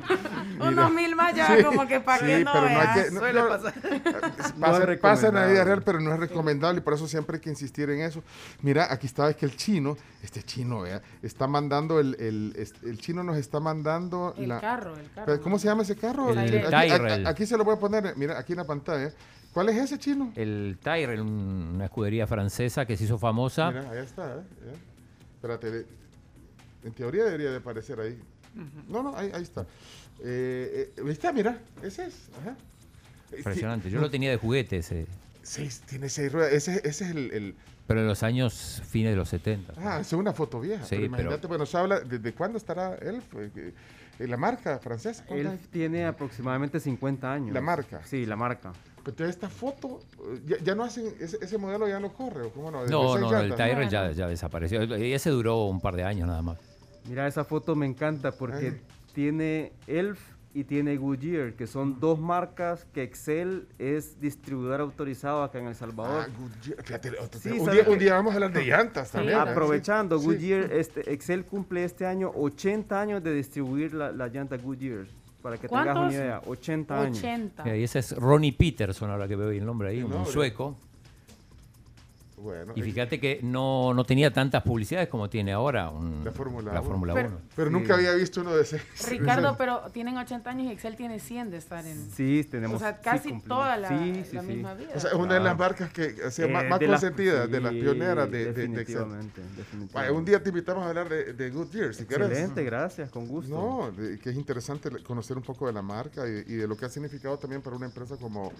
Unos 0.60 0.92
mil 0.92 1.14
más 1.16 1.34
ya 1.34 1.56
Sí, 1.56 1.62
como 1.64 1.86
que 1.86 2.00
para 2.00 2.20
sí, 2.20 2.26
que 2.26 2.44
no 2.44 2.52
pero 2.52 2.64
no 2.64 2.68
hay 2.68 2.76
veas. 2.76 3.04
que- 3.06 3.10
no- 3.12 3.20
Suele 3.20 3.40
no- 3.40 3.48
pasar. 3.48 3.74
Pasa, 4.60 4.86
pasa 5.00 5.28
en 5.28 5.34
la 5.34 5.46
vida 5.46 5.64
real, 5.64 5.82
pero 5.84 6.00
no 6.00 6.12
es 6.14 6.20
recomendable 6.20 6.78
y 6.80 6.82
por 6.82 6.94
eso 6.94 7.06
siempre 7.08 7.36
hay 7.36 7.40
que 7.40 7.50
insistir 7.50 7.90
en 7.90 8.00
eso. 8.00 8.22
Mira, 8.62 8.86
aquí 8.92 9.06
está, 9.06 9.28
es 9.30 9.36
que 9.36 9.46
el 9.46 9.56
chino, 9.56 9.96
este 10.22 10.42
chino, 10.42 10.80
vea, 10.82 11.02
está 11.22 11.46
mandando, 11.46 12.00
el, 12.00 12.16
el, 12.18 12.52
es- 12.56 12.74
el 12.82 12.98
chino 12.98 13.22
nos 13.22 13.36
está 13.36 13.60
mandando 13.60 14.34
El 14.36 14.48
la... 14.48 14.60
carro, 14.60 14.96
el 14.96 15.10
carro. 15.10 15.26
Pero, 15.26 15.42
¿Cómo 15.42 15.58
se 15.58 15.68
llama 15.68 15.82
ese 15.82 15.96
carro? 15.96 16.30
El 16.30 16.38
aquí, 16.38 16.56
aquí- 16.56 16.70
Tyrrell. 16.90 17.26
aquí 17.26 17.46
se 17.46 17.56
lo 17.56 17.64
voy 17.64 17.74
a 17.76 17.78
poner, 17.78 18.14
mira, 18.16 18.38
aquí 18.38 18.52
en 18.52 18.58
la 18.58 18.64
pantalla. 18.64 19.10
¿Cuál 19.52 19.70
es 19.70 19.76
ese 19.76 19.98
chino? 19.98 20.32
El 20.36 20.78
Tyrrell, 20.82 21.20
un- 21.20 21.72
una 21.76 21.86
escudería 21.86 22.26
francesa 22.26 22.84
que 22.86 22.96
se 22.96 23.04
hizo 23.04 23.18
famosa. 23.18 23.70
Mira, 23.70 23.90
ahí 23.90 23.98
está, 24.04 24.34
¿eh? 24.36 24.40
Espérate, 25.36 25.86
en 26.86 26.92
teoría 26.92 27.24
debería 27.24 27.50
de 27.50 27.56
aparecer 27.58 28.00
ahí. 28.00 28.18
No, 28.88 29.02
no, 29.02 29.16
ahí, 29.16 29.30
ahí 29.34 29.42
está. 29.42 29.62
Eh, 30.24 30.92
eh, 30.96 31.02
ahí 31.04 31.10
está, 31.10 31.32
mira, 31.32 31.60
ese 31.82 32.06
es. 32.06 32.28
Ajá. 32.40 32.56
Eh, 33.32 33.36
Impresionante. 33.38 33.90
Yo 33.90 33.96
no, 33.96 34.02
lo 34.02 34.10
tenía 34.10 34.30
de 34.30 34.36
juguete 34.38 34.78
ese. 34.78 35.06
Seis, 35.42 35.82
tiene 35.86 36.08
seis 36.08 36.32
ruedas. 36.32 36.52
Ese, 36.52 36.76
ese 36.84 37.04
es 37.04 37.10
el, 37.10 37.30
el- 37.32 37.54
Pero 37.86 38.00
en 38.00 38.06
los 38.06 38.22
años 38.22 38.82
fines 38.88 39.12
de 39.12 39.16
los 39.16 39.28
70. 39.28 39.74
Ah, 39.76 39.98
es 40.00 40.12
una 40.12 40.32
foto 40.32 40.60
vieja. 40.60 40.84
Sí, 40.84 40.90
pero 40.90 41.00
pero- 41.02 41.06
imagínate, 41.22 41.46
bueno, 41.46 41.66
se 41.66 41.76
habla, 41.76 42.00
¿desde 42.00 42.32
cuándo 42.32 42.56
estará 42.58 42.94
él? 42.96 43.20
Que- 43.54 43.74
eh, 44.18 44.26
la 44.26 44.36
marca 44.38 44.78
francesa. 44.78 45.24
¿cuántos 45.26 45.52
Él 45.52 45.58
tiene 45.70 46.06
aproximadamente 46.06 46.80
50 46.80 47.30
años. 47.32 47.52
La 47.52 47.60
marca. 47.60 48.00
Sí, 48.06 48.24
la 48.24 48.36
marca. 48.36 48.72
Pero 48.96 49.10
entonces 49.10 49.36
esta 49.36 49.48
foto, 49.50 50.00
eh, 50.32 50.40
ya, 50.46 50.56
ya 50.64 50.74
no 50.74 50.82
hacen, 50.82 51.14
ese, 51.20 51.36
ese 51.40 51.58
modelo 51.58 51.86
ya 51.86 52.00
no 52.00 52.12
corre, 52.12 52.42
¿o 52.42 52.50
cómo 52.50 52.70
no? 52.70 52.86
No, 52.86 53.12
seis 53.12 53.20
no, 53.20 53.30
no, 53.30 53.40
el. 53.40 53.54
Tyrrell 53.54 53.88
ya, 53.90 54.10
ya 54.12 54.26
desapareció. 54.26 54.82
Y 54.96 55.12
ese 55.12 55.30
duró 55.30 55.66
un 55.66 55.80
par 55.80 55.94
de 55.94 56.02
años 56.04 56.26
nada 56.26 56.42
más. 56.42 56.56
Mira, 57.08 57.26
esa 57.26 57.44
foto 57.44 57.74
me 57.74 57.86
encanta 57.86 58.32
porque 58.32 58.68
Ay. 58.68 58.80
tiene 59.14 59.72
ELF 59.86 60.18
y 60.54 60.64
tiene 60.64 60.96
Goodyear, 60.96 61.52
que 61.52 61.66
son 61.66 62.00
dos 62.00 62.18
marcas 62.18 62.86
que 62.94 63.02
Excel 63.02 63.68
es 63.78 64.18
distribuidor 64.20 64.80
autorizado 64.80 65.42
acá 65.42 65.58
en 65.58 65.66
El 65.66 65.74
Salvador. 65.74 66.26
Ah, 66.26 66.32
Goodyear, 66.38 66.82
fíjate, 66.82 67.10
otro 67.20 67.38
Sí, 67.40 67.50
un, 67.50 67.66
¿sabe 67.66 67.82
día, 67.82 67.92
un 67.92 67.98
día 67.98 68.14
vamos 68.14 68.32
a 68.32 68.34
hablar 68.36 68.52
de 68.52 68.64
llantas 68.64 69.10
también. 69.10 69.36
¿verdad? 69.36 69.52
Aprovechando, 69.52 70.18
Sí. 70.18 70.24
Goodyear, 70.24 70.72
este, 70.72 71.12
Excel 71.12 71.44
cumple 71.44 71.84
este 71.84 72.06
año 72.06 72.30
80 72.34 72.98
años 73.00 73.22
de 73.22 73.34
distribuir 73.34 73.92
la, 73.92 74.10
la 74.12 74.28
llanta 74.28 74.56
Goodyear. 74.56 75.06
Para 75.42 75.58
que 75.58 75.68
tengas 75.68 75.84
una 75.84 75.92
¿Cuántos? 75.94 76.14
idea, 76.14 76.40
80 76.46 77.00
años. 77.02 77.18
80. 77.18 77.64
Mira, 77.64 77.76
y 77.76 77.84
ese 77.84 77.98
es 78.00 78.16
Ronnie 78.16 78.52
Peterson, 78.52 79.10
ahora 79.10 79.28
que 79.28 79.36
veo 79.36 79.50
el 79.50 79.64
nombre 79.64 79.90
ahí, 79.90 80.02
un 80.02 80.10
nombre. 80.10 80.32
sueco. 80.32 80.76
Bueno, 82.38 82.74
Y 82.76 82.82
fíjate 82.82 83.18
que 83.18 83.40
no, 83.42 83.94
no 83.94 84.04
tenía 84.04 84.30
tantas 84.30 84.62
publicidades 84.62 85.08
como 85.08 85.30
tiene 85.30 85.52
ahora 85.54 85.88
un- 85.88 86.22
La 86.22 86.32
Fórmula 86.32 86.70
la 86.72 86.80
Uno. 86.80 86.88
Fórmula 86.90 87.14
Pero- 87.14 87.28
1. 87.28 87.38
Pero 87.56 87.68
Sí. 87.68 87.72
nunca 87.72 87.94
había 87.94 88.12
visto 88.14 88.42
uno 88.42 88.54
de 88.54 88.62
ese. 88.62 88.80
Ricardo, 89.08 89.56
pero 89.56 89.80
tienen 89.92 90.18
80 90.18 90.50
años 90.50 90.66
y 90.66 90.72
Excel 90.72 90.96
tiene 90.96 91.18
100 91.18 91.50
de 91.50 91.56
estar 91.56 91.84
en... 91.86 92.10
Sí, 92.10 92.46
tenemos. 92.50 92.76
O 92.76 92.78
sea, 92.78 93.00
casi 93.00 93.40
toda 93.40 93.78
la, 93.78 93.88
Sí, 93.88 94.22
sí, 94.28 94.36
la 94.36 94.42
sí. 94.42 94.46
misma 94.48 94.74
vida. 94.74 94.90
O 94.94 95.00
sea, 95.00 95.10
es 95.12 95.16
una 95.16 95.34
de 95.34 95.40
las 95.40 95.56
marcas 95.56 95.90
que 95.90 96.04
Eh, 96.04 96.48
más 96.48 96.78
de 96.78 96.86
las- 96.88 97.00
consentidas, 97.00 97.50
de 97.50 97.60
las 97.60 97.72
pioneras 97.72 98.30
de, 98.30 98.38
de, 98.38 98.44
de 98.44 98.50
Excel. 98.50 98.72
definitivamente, 98.74 99.40
definitivamente. 99.56 100.12
Un 100.18 100.24
día 100.26 100.42
te 100.42 100.48
invitamos 100.50 100.84
a 100.84 100.88
hablar 100.90 101.08
de, 101.08 101.24
si 101.34 101.66
quieres. 101.70 102.00
Excelente, 102.00 102.64
gracias, 102.64 103.10
con 103.10 103.26
gusto. 103.26 103.54
No, 103.54 103.90
de- 103.92 104.18
que 104.18 104.28
es 104.30 104.36
interesante 104.36 104.90
conocer 105.02 105.38
un 105.38 105.42
poco 105.42 105.66
de 105.66 105.72
la 105.72 105.82
marca 105.82 106.28
y, 106.28 106.44
y 106.52 106.54
de 106.56 106.68
lo 106.68 106.76
que 106.76 106.84
ha 106.84 106.88
significado 106.90 107.38
también 107.38 107.62
para 107.62 107.76
una 107.76 107.86
empresa 107.86 108.16
como, 108.18 108.52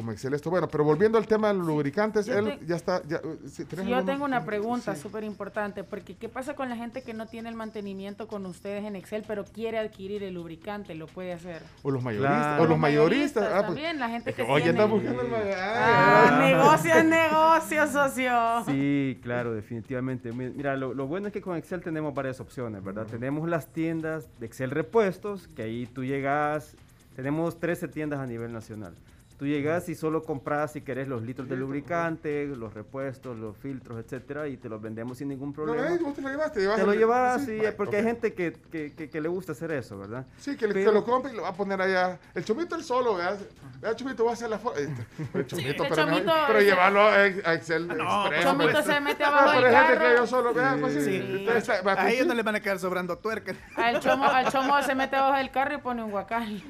como 0.00 0.12
Excel 0.12 0.32
esto. 0.32 0.48
Bueno, 0.48 0.66
pero 0.66 0.82
volviendo 0.82 1.18
al 1.18 1.26
tema 1.26 1.48
de 1.48 1.54
los 1.54 1.66
lubricantes, 1.66 2.24
Yo 2.24 2.38
él 2.38 2.58
te- 2.58 2.66
ya 2.66 2.76
está... 2.76 3.02
Ya, 3.06 3.20
si 3.44 3.48
Sí, 3.50 3.64
¿tenés 3.66 3.86
yo 3.86 4.02
tengo 4.04 4.24
una 4.24 4.44
pregunta 4.46 4.94
Sí. 4.94 5.02
súper 5.02 5.24
importante, 5.24 5.84
porque 5.84 6.14
¿qué 6.16 6.28
pasa 6.30 6.54
con 6.54 6.70
la 6.70 6.76
gente 6.76 7.02
que 7.02 7.12
no 7.12 7.26
tiene 7.26 7.50
el 7.50 7.54
mantenimiento 7.54 8.26
con 8.28 8.46
ustedes 8.46 8.84
en 8.84 8.96
Excel, 8.96 9.24
pero 9.28 9.44
quiere 9.44 9.78
adquirir 9.78 10.22
el 10.22 10.32
lubricante? 10.34 10.94
¿Lo 10.94 11.06
puede 11.06 11.34
hacer. 11.34 11.62
O 11.82 11.90
los 11.90 12.02
mayoristas. 12.02 12.38
Claro. 12.46 12.62
O 12.62 12.66
los 12.66 12.78
mayoristas. 12.78 13.44
ah, 13.44 13.50
pues, 13.58 13.66
también, 13.66 13.98
la 13.98 14.08
gente 14.08 14.30
es 14.30 14.36
que 14.36 14.42
Oye, 14.42 14.62
tiene- 14.64 14.80
anda 14.80 14.84
buscando 14.94 15.20
el 15.22 15.28
mayorista. 15.28 16.36
Ah, 16.38 16.38
negocio 16.40 16.94
es 16.94 17.04
negocio, 17.04 17.86
socio. 17.88 18.64
Sí, 18.66 19.18
claro, 19.22 19.52
definitivamente. 19.52 20.32
Mi- 20.32 20.48
Mira, 20.50 20.76
lo, 20.76 20.94
lo 20.94 21.06
bueno 21.06 21.26
es 21.26 21.32
que 21.32 21.40
con 21.42 21.56
Excel 21.56 21.82
tenemos 21.82 22.14
varias 22.14 22.40
opciones, 22.40 22.82
¿verdad? 22.82 23.06
Tenemos 23.06 23.48
las 23.48 23.66
tiendas 23.66 24.28
de 24.40 24.46
Excel 24.46 24.70
Repuestos, 24.70 25.46
que 25.48 25.62
ahí 25.62 25.86
tú 25.86 26.04
llegas, 26.04 26.74
tenemos 27.16 27.58
13 27.60 27.88
tiendas 27.88 28.20
a 28.20 28.26
nivel 28.26 28.52
nacional. 28.52 28.94
Tú 29.40 29.46
llegas 29.46 29.88
y 29.88 29.94
solo 29.94 30.22
compras 30.22 30.72
si 30.72 30.82
querés 30.82 31.08
los 31.08 31.22
litros 31.22 31.48
de 31.48 31.56
lubricante, 31.56 32.46
los 32.46 32.74
repuestos, 32.74 33.38
los 33.38 33.56
filtros, 33.56 33.98
etcétera, 33.98 34.46
y 34.48 34.58
te 34.58 34.68
los 34.68 34.82
vendemos 34.82 35.16
sin 35.16 35.28
ningún 35.28 35.48
No, 35.48 35.54
problema. 35.54 35.94
eh, 35.94 35.98
vos 35.98 36.12
te 36.14 36.20
lo 36.20 36.28
llevaste. 36.28 36.60
llevas 36.60 36.76
Te 36.76 36.84
lo 36.84 36.92
el- 36.92 36.98
llevas, 36.98 37.44
sí, 37.46 37.58
sí, 37.58 37.66
porque 37.74 37.96
hay 37.96 38.02
gente 38.04 38.34
que, 38.34 38.52
que- 38.70 38.92
que- 38.92 39.08
que 39.08 39.18
le 39.20 39.28
gusta 39.30 39.52
hacer 39.52 39.70
eso, 39.72 39.98
¿verdad? 39.98 40.26
Sí, 40.38 40.58
que 40.58 40.68
Pero- 40.68 40.90
te 40.90 40.92
lo 40.92 41.04
compra 41.06 41.32
y 41.32 41.36
lo 41.36 41.40
va 41.42 41.48
a 41.48 41.54
poner 41.54 41.80
allá. 41.80 42.18
El 42.34 42.44
chomito 42.44 42.74
el 42.76 42.84
solo, 42.84 43.14
¿verdad? 43.16 43.38
Vea, 43.80 43.96
chomito, 43.96 44.26
va 44.26 44.32
a 44.32 44.34
hacer 44.34 44.50
la 44.50 44.58
foto. 44.58 44.78
El 44.78 45.46
chomito, 45.46 45.84
el 45.84 45.88
pero, 45.88 46.04
no- 46.04 46.12
chomito- 46.18 46.32
pero 46.46 46.60
llevarlo 46.60 47.00
a, 47.00 47.26
Excel. 47.54 47.88
no, 47.88 47.94
Express, 48.26 48.44
Chomito 48.44 48.78
hombre. 48.78 48.82
se 48.94 49.00
mete 49.00 49.22
No, 49.22 49.28
abajo 49.30 49.50
pero 49.54 49.66
del 49.68 49.74
gente 49.74 49.94
carro. 49.94 50.08
que 50.10 50.16
yo 50.16 50.26
solo, 50.26 50.52
vea, 50.52 50.76
pues 50.78 50.92
sí. 50.92 51.00
Sí. 51.00 51.16
Entonces, 51.16 51.56
está- 51.66 51.80
va, 51.80 51.92
A 51.92 51.96
pues, 52.02 52.06
ellos 52.08 52.22
sí. 52.24 52.28
no 52.28 52.34
les 52.34 52.44
van 52.44 52.54
a 52.56 52.60
quedar 52.60 52.78
sobrando 52.78 53.16
tuerca. 53.16 53.54
Al 53.76 54.00
chomo, 54.00 54.24
al 54.26 54.52
chomo 54.52 54.82
se 54.82 54.94
mete 54.94 55.16
abajo 55.16 55.38
del 55.38 55.50
carro 55.50 55.76
y 55.76 55.78
pone 55.78 56.02
un 56.04 56.10
guacal. 56.10 56.62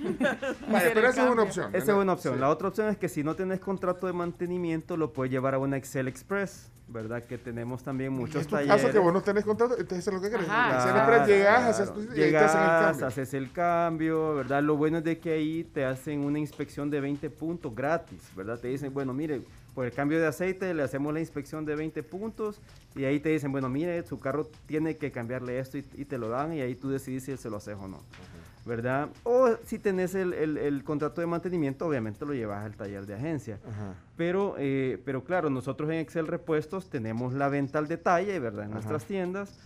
Vaya, 0.68 0.90
pero 0.94 1.08
esa 1.08 1.24
es 1.24 1.30
una 1.32 1.42
opción. 1.42 1.74
Esa 1.74 1.90
es 1.92 1.98
una 1.98 2.12
opción. 2.12 2.34
Sí. 2.34 2.40
La 2.40 2.48
otra 2.48 2.59
opción 2.68 2.88
es 2.88 2.96
que 2.96 3.08
si 3.08 3.22
no 3.24 3.34
tenés 3.34 3.60
contrato 3.60 4.06
de 4.06 4.12
mantenimiento, 4.12 4.96
lo 4.96 5.12
puedes 5.12 5.30
llevar 5.32 5.54
a 5.54 5.58
una 5.58 5.76
Excel 5.76 6.08
Express, 6.08 6.70
¿verdad? 6.88 7.22
Que 7.24 7.38
tenemos 7.38 7.82
también 7.82 8.12
muchos 8.12 8.42
En 8.42 8.48
tu 8.48 8.56
talleres. 8.56 8.82
caso 8.82 8.92
que 8.92 8.98
vos 8.98 9.12
no 9.12 9.20
tenés 9.22 9.44
contrato, 9.44 9.74
entonces 9.78 9.98
eso 9.98 10.10
es 10.10 10.16
lo 10.16 10.22
que 10.22 10.30
querés. 10.30 10.48
Ajá. 10.48 10.74
Excel 10.76 10.92
Claro, 10.92 11.12
Express 11.12 11.28
llegas, 11.28 11.54
claro. 11.56 11.70
haces 11.70 11.92
tu- 11.94 12.00
y 12.00 12.22
el 12.22 12.32
cambio. 12.34 13.06
haces 13.06 13.34
el 13.34 13.52
cambio, 13.52 14.34
¿verdad? 14.34 14.62
Lo 14.62 14.76
bueno 14.76 14.98
es 14.98 15.04
de 15.04 15.18
que 15.18 15.32
ahí 15.32 15.64
te 15.72 15.84
hacen 15.84 16.24
una 16.24 16.38
inspección 16.38 16.90
de 16.90 17.00
20 17.00 17.30
puntos 17.30 17.74
gratis, 17.74 18.20
¿verdad? 18.36 18.58
Te 18.58 18.68
dicen, 18.68 18.92
bueno, 18.92 19.12
mire, 19.14 19.42
por 19.74 19.86
el 19.86 19.92
cambio 19.92 20.18
de 20.18 20.26
aceite 20.26 20.74
le 20.74 20.82
hacemos 20.82 21.14
la 21.14 21.20
inspección 21.20 21.64
de 21.64 21.76
20 21.76 22.02
puntos 22.02 22.60
y 22.96 23.04
ahí 23.04 23.20
te 23.20 23.28
dicen, 23.28 23.52
bueno, 23.52 23.68
mire, 23.68 24.04
su 24.04 24.18
carro 24.18 24.48
tiene 24.66 24.96
que 24.96 25.12
cambiarle 25.12 25.60
esto 25.60 25.78
y, 25.78 25.84
y 25.94 26.04
te 26.06 26.18
lo 26.18 26.28
dan 26.28 26.52
y 26.54 26.60
ahí 26.60 26.74
tú 26.74 26.90
decides 26.90 27.22
si 27.24 27.36
se 27.36 27.48
lo 27.48 27.58
haces 27.58 27.76
o 27.80 27.86
no, 27.86 28.00
¿verdad? 28.66 29.08
O 29.24 29.48
si 29.64 29.78
tenés 29.78 30.14
el, 30.14 30.32
el- 30.34 30.58
el 30.58 30.84
contrato 30.84 31.20
de 31.20 31.26
mantenimiento, 31.26 31.86
obviamente 31.86 32.24
lo 32.26 32.34
llevas 32.34 32.64
al 32.64 32.76
taller 32.76 33.06
de 33.06 33.14
agencia. 33.14 33.58
Ajá. 33.66 33.94
Pero, 34.16 34.54
eh, 34.58 35.00
pero 35.04 35.24
claro, 35.24 35.48
nosotros 35.50 35.90
en 35.90 35.96
Excel 35.96 36.26
Repuestos 36.26 36.90
tenemos 36.90 37.32
la 37.32 37.48
venta 37.48 37.78
al 37.78 37.88
detalle, 37.88 38.38
¿verdad? 38.38 38.64
En 38.64 38.70
Ajá. 38.70 38.74
nuestras 38.80 39.04
tiendas, 39.06 39.58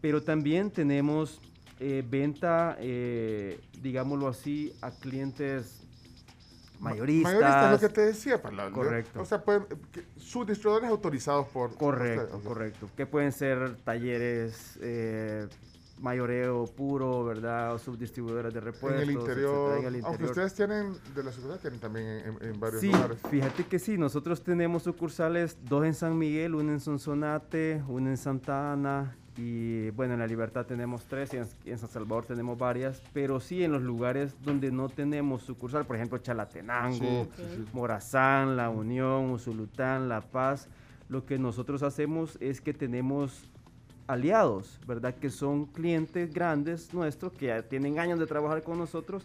pero 0.00 0.22
también 0.22 0.70
tenemos 0.70 1.40
eh, 1.80 2.02
venta, 2.08 2.76
eh, 2.80 3.60
digámoslo 3.82 4.26
así, 4.28 4.72
a 4.80 4.90
clientes 4.90 5.82
mayoristas. 6.80 7.34
Mayorista 7.34 7.66
es 7.74 7.82
lo 7.82 7.88
que 7.88 7.94
te 7.94 8.00
decía. 8.00 8.40
para 8.42 8.56
la- 8.56 8.70
Correcto. 8.70 9.20
O 9.20 9.24
sea, 9.24 9.42
pueden, 9.44 9.64
sus 10.16 10.46
distribuidores 10.46 10.90
autorizados 10.90 11.46
por. 11.48 11.74
Correcto, 11.76 12.40
correcto. 12.42 12.88
Que 12.96 13.06
pueden 13.06 13.32
ser 13.32 13.76
talleres, 13.84 14.78
eh, 14.80 15.46
mayoreo 16.00 16.64
puro, 16.66 17.24
¿verdad? 17.24 17.74
O 17.74 17.78
subdistribuidores 17.78 18.52
de 18.54 18.60
repuestos. 18.60 19.02
En 19.02 19.08
el 19.08 19.16
etcétera, 19.16 19.32
interior. 19.40 19.78
en 19.78 19.94
el 19.94 20.04
Aunque 20.04 20.24
ustedes 20.24 20.54
tienen, 20.54 20.94
de 21.14 21.24
la 21.24 21.32
seguridad, 21.32 21.60
tienen 21.60 21.80
también 21.80 22.06
en, 22.06 22.38
en 22.48 22.60
varios 22.60 22.80
Sí, 22.80 22.88
lugares. 22.92 23.18
fíjate 23.30 23.64
que 23.66 23.78
sí, 23.78 23.98
nosotros 23.98 24.42
tenemos 24.42 24.82
sucursales, 24.84 25.56
dos 25.64 25.84
en 25.84 25.94
San 25.94 26.16
Miguel, 26.18 26.54
una 26.54 26.72
en 26.72 26.80
Sonsonate, 26.80 27.82
una 27.88 28.10
en 28.10 28.16
Santa 28.16 28.72
Ana 28.72 29.16
y 29.36 29.90
bueno, 29.90 30.14
en 30.14 30.18
La 30.20 30.26
Libertad 30.26 30.66
tenemos 30.66 31.04
tres 31.04 31.30
y 31.32 31.70
en, 31.70 31.78
San 31.78 31.88
Salvador 31.88 32.26
tenemos 32.26 32.58
varias, 32.58 33.00
pero 33.12 33.38
sí 33.38 33.62
en 33.62 33.70
los 33.70 33.82
lugares 33.82 34.34
donde 34.42 34.72
no 34.72 34.88
tenemos 34.88 35.42
sucursal, 35.42 35.84
por 35.86 35.94
ejemplo 35.94 36.18
Chalatenango, 36.18 37.28
Sí. 37.36 37.64
Morazán, 37.72 38.56
La 38.56 38.68
Unión, 38.68 39.30
Usulután, 39.30 40.08
La 40.08 40.22
Paz, 40.22 40.68
lo 41.08 41.24
que 41.24 41.38
nosotros 41.38 41.82
hacemos 41.84 42.36
es 42.40 42.60
que 42.60 42.74
tenemos 42.74 43.48
aliados, 44.08 44.80
¿verdad? 44.86 45.14
Que 45.14 45.30
son 45.30 45.66
clientes 45.66 46.32
grandes 46.34 46.92
nuestros 46.92 47.32
que 47.34 47.46
ya 47.46 47.62
tienen 47.62 47.98
años 48.00 48.18
de 48.18 48.26
trabajar 48.26 48.62
con 48.62 48.78
nosotros 48.78 49.24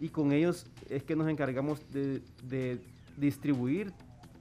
y 0.00 0.08
con 0.10 0.32
ellos 0.32 0.66
es 0.90 1.02
que 1.02 1.16
nos 1.16 1.28
encargamos 1.28 1.80
de, 1.92 2.20
de 2.42 2.78
distribuir 3.16 3.92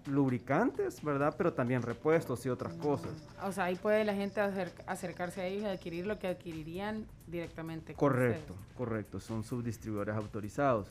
lubricantes, 0.07 1.03
¿verdad? 1.03 1.33
Pero 1.35 1.53
también 1.53 1.81
repuestos 1.81 2.45
y 2.45 2.49
otras 2.49 2.73
cosas. 2.75 3.09
O 3.43 3.51
sea, 3.51 3.65
ahí 3.65 3.75
puede 3.75 4.03
la 4.05 4.13
gente 4.13 4.39
acer- 4.39 4.71
acercarse 4.85 5.41
a 5.41 5.45
ellos 5.47 5.63
y 5.63 5.65
adquirir 5.65 6.05
lo 6.05 6.19
que 6.19 6.27
adquirirían 6.27 7.05
directamente. 7.27 7.93
con 7.93 8.09
Correcto, 8.11 8.53
correcto, 8.77 9.19
son 9.19 9.43
subdistribuidores 9.43 10.15
autorizados. 10.15 10.87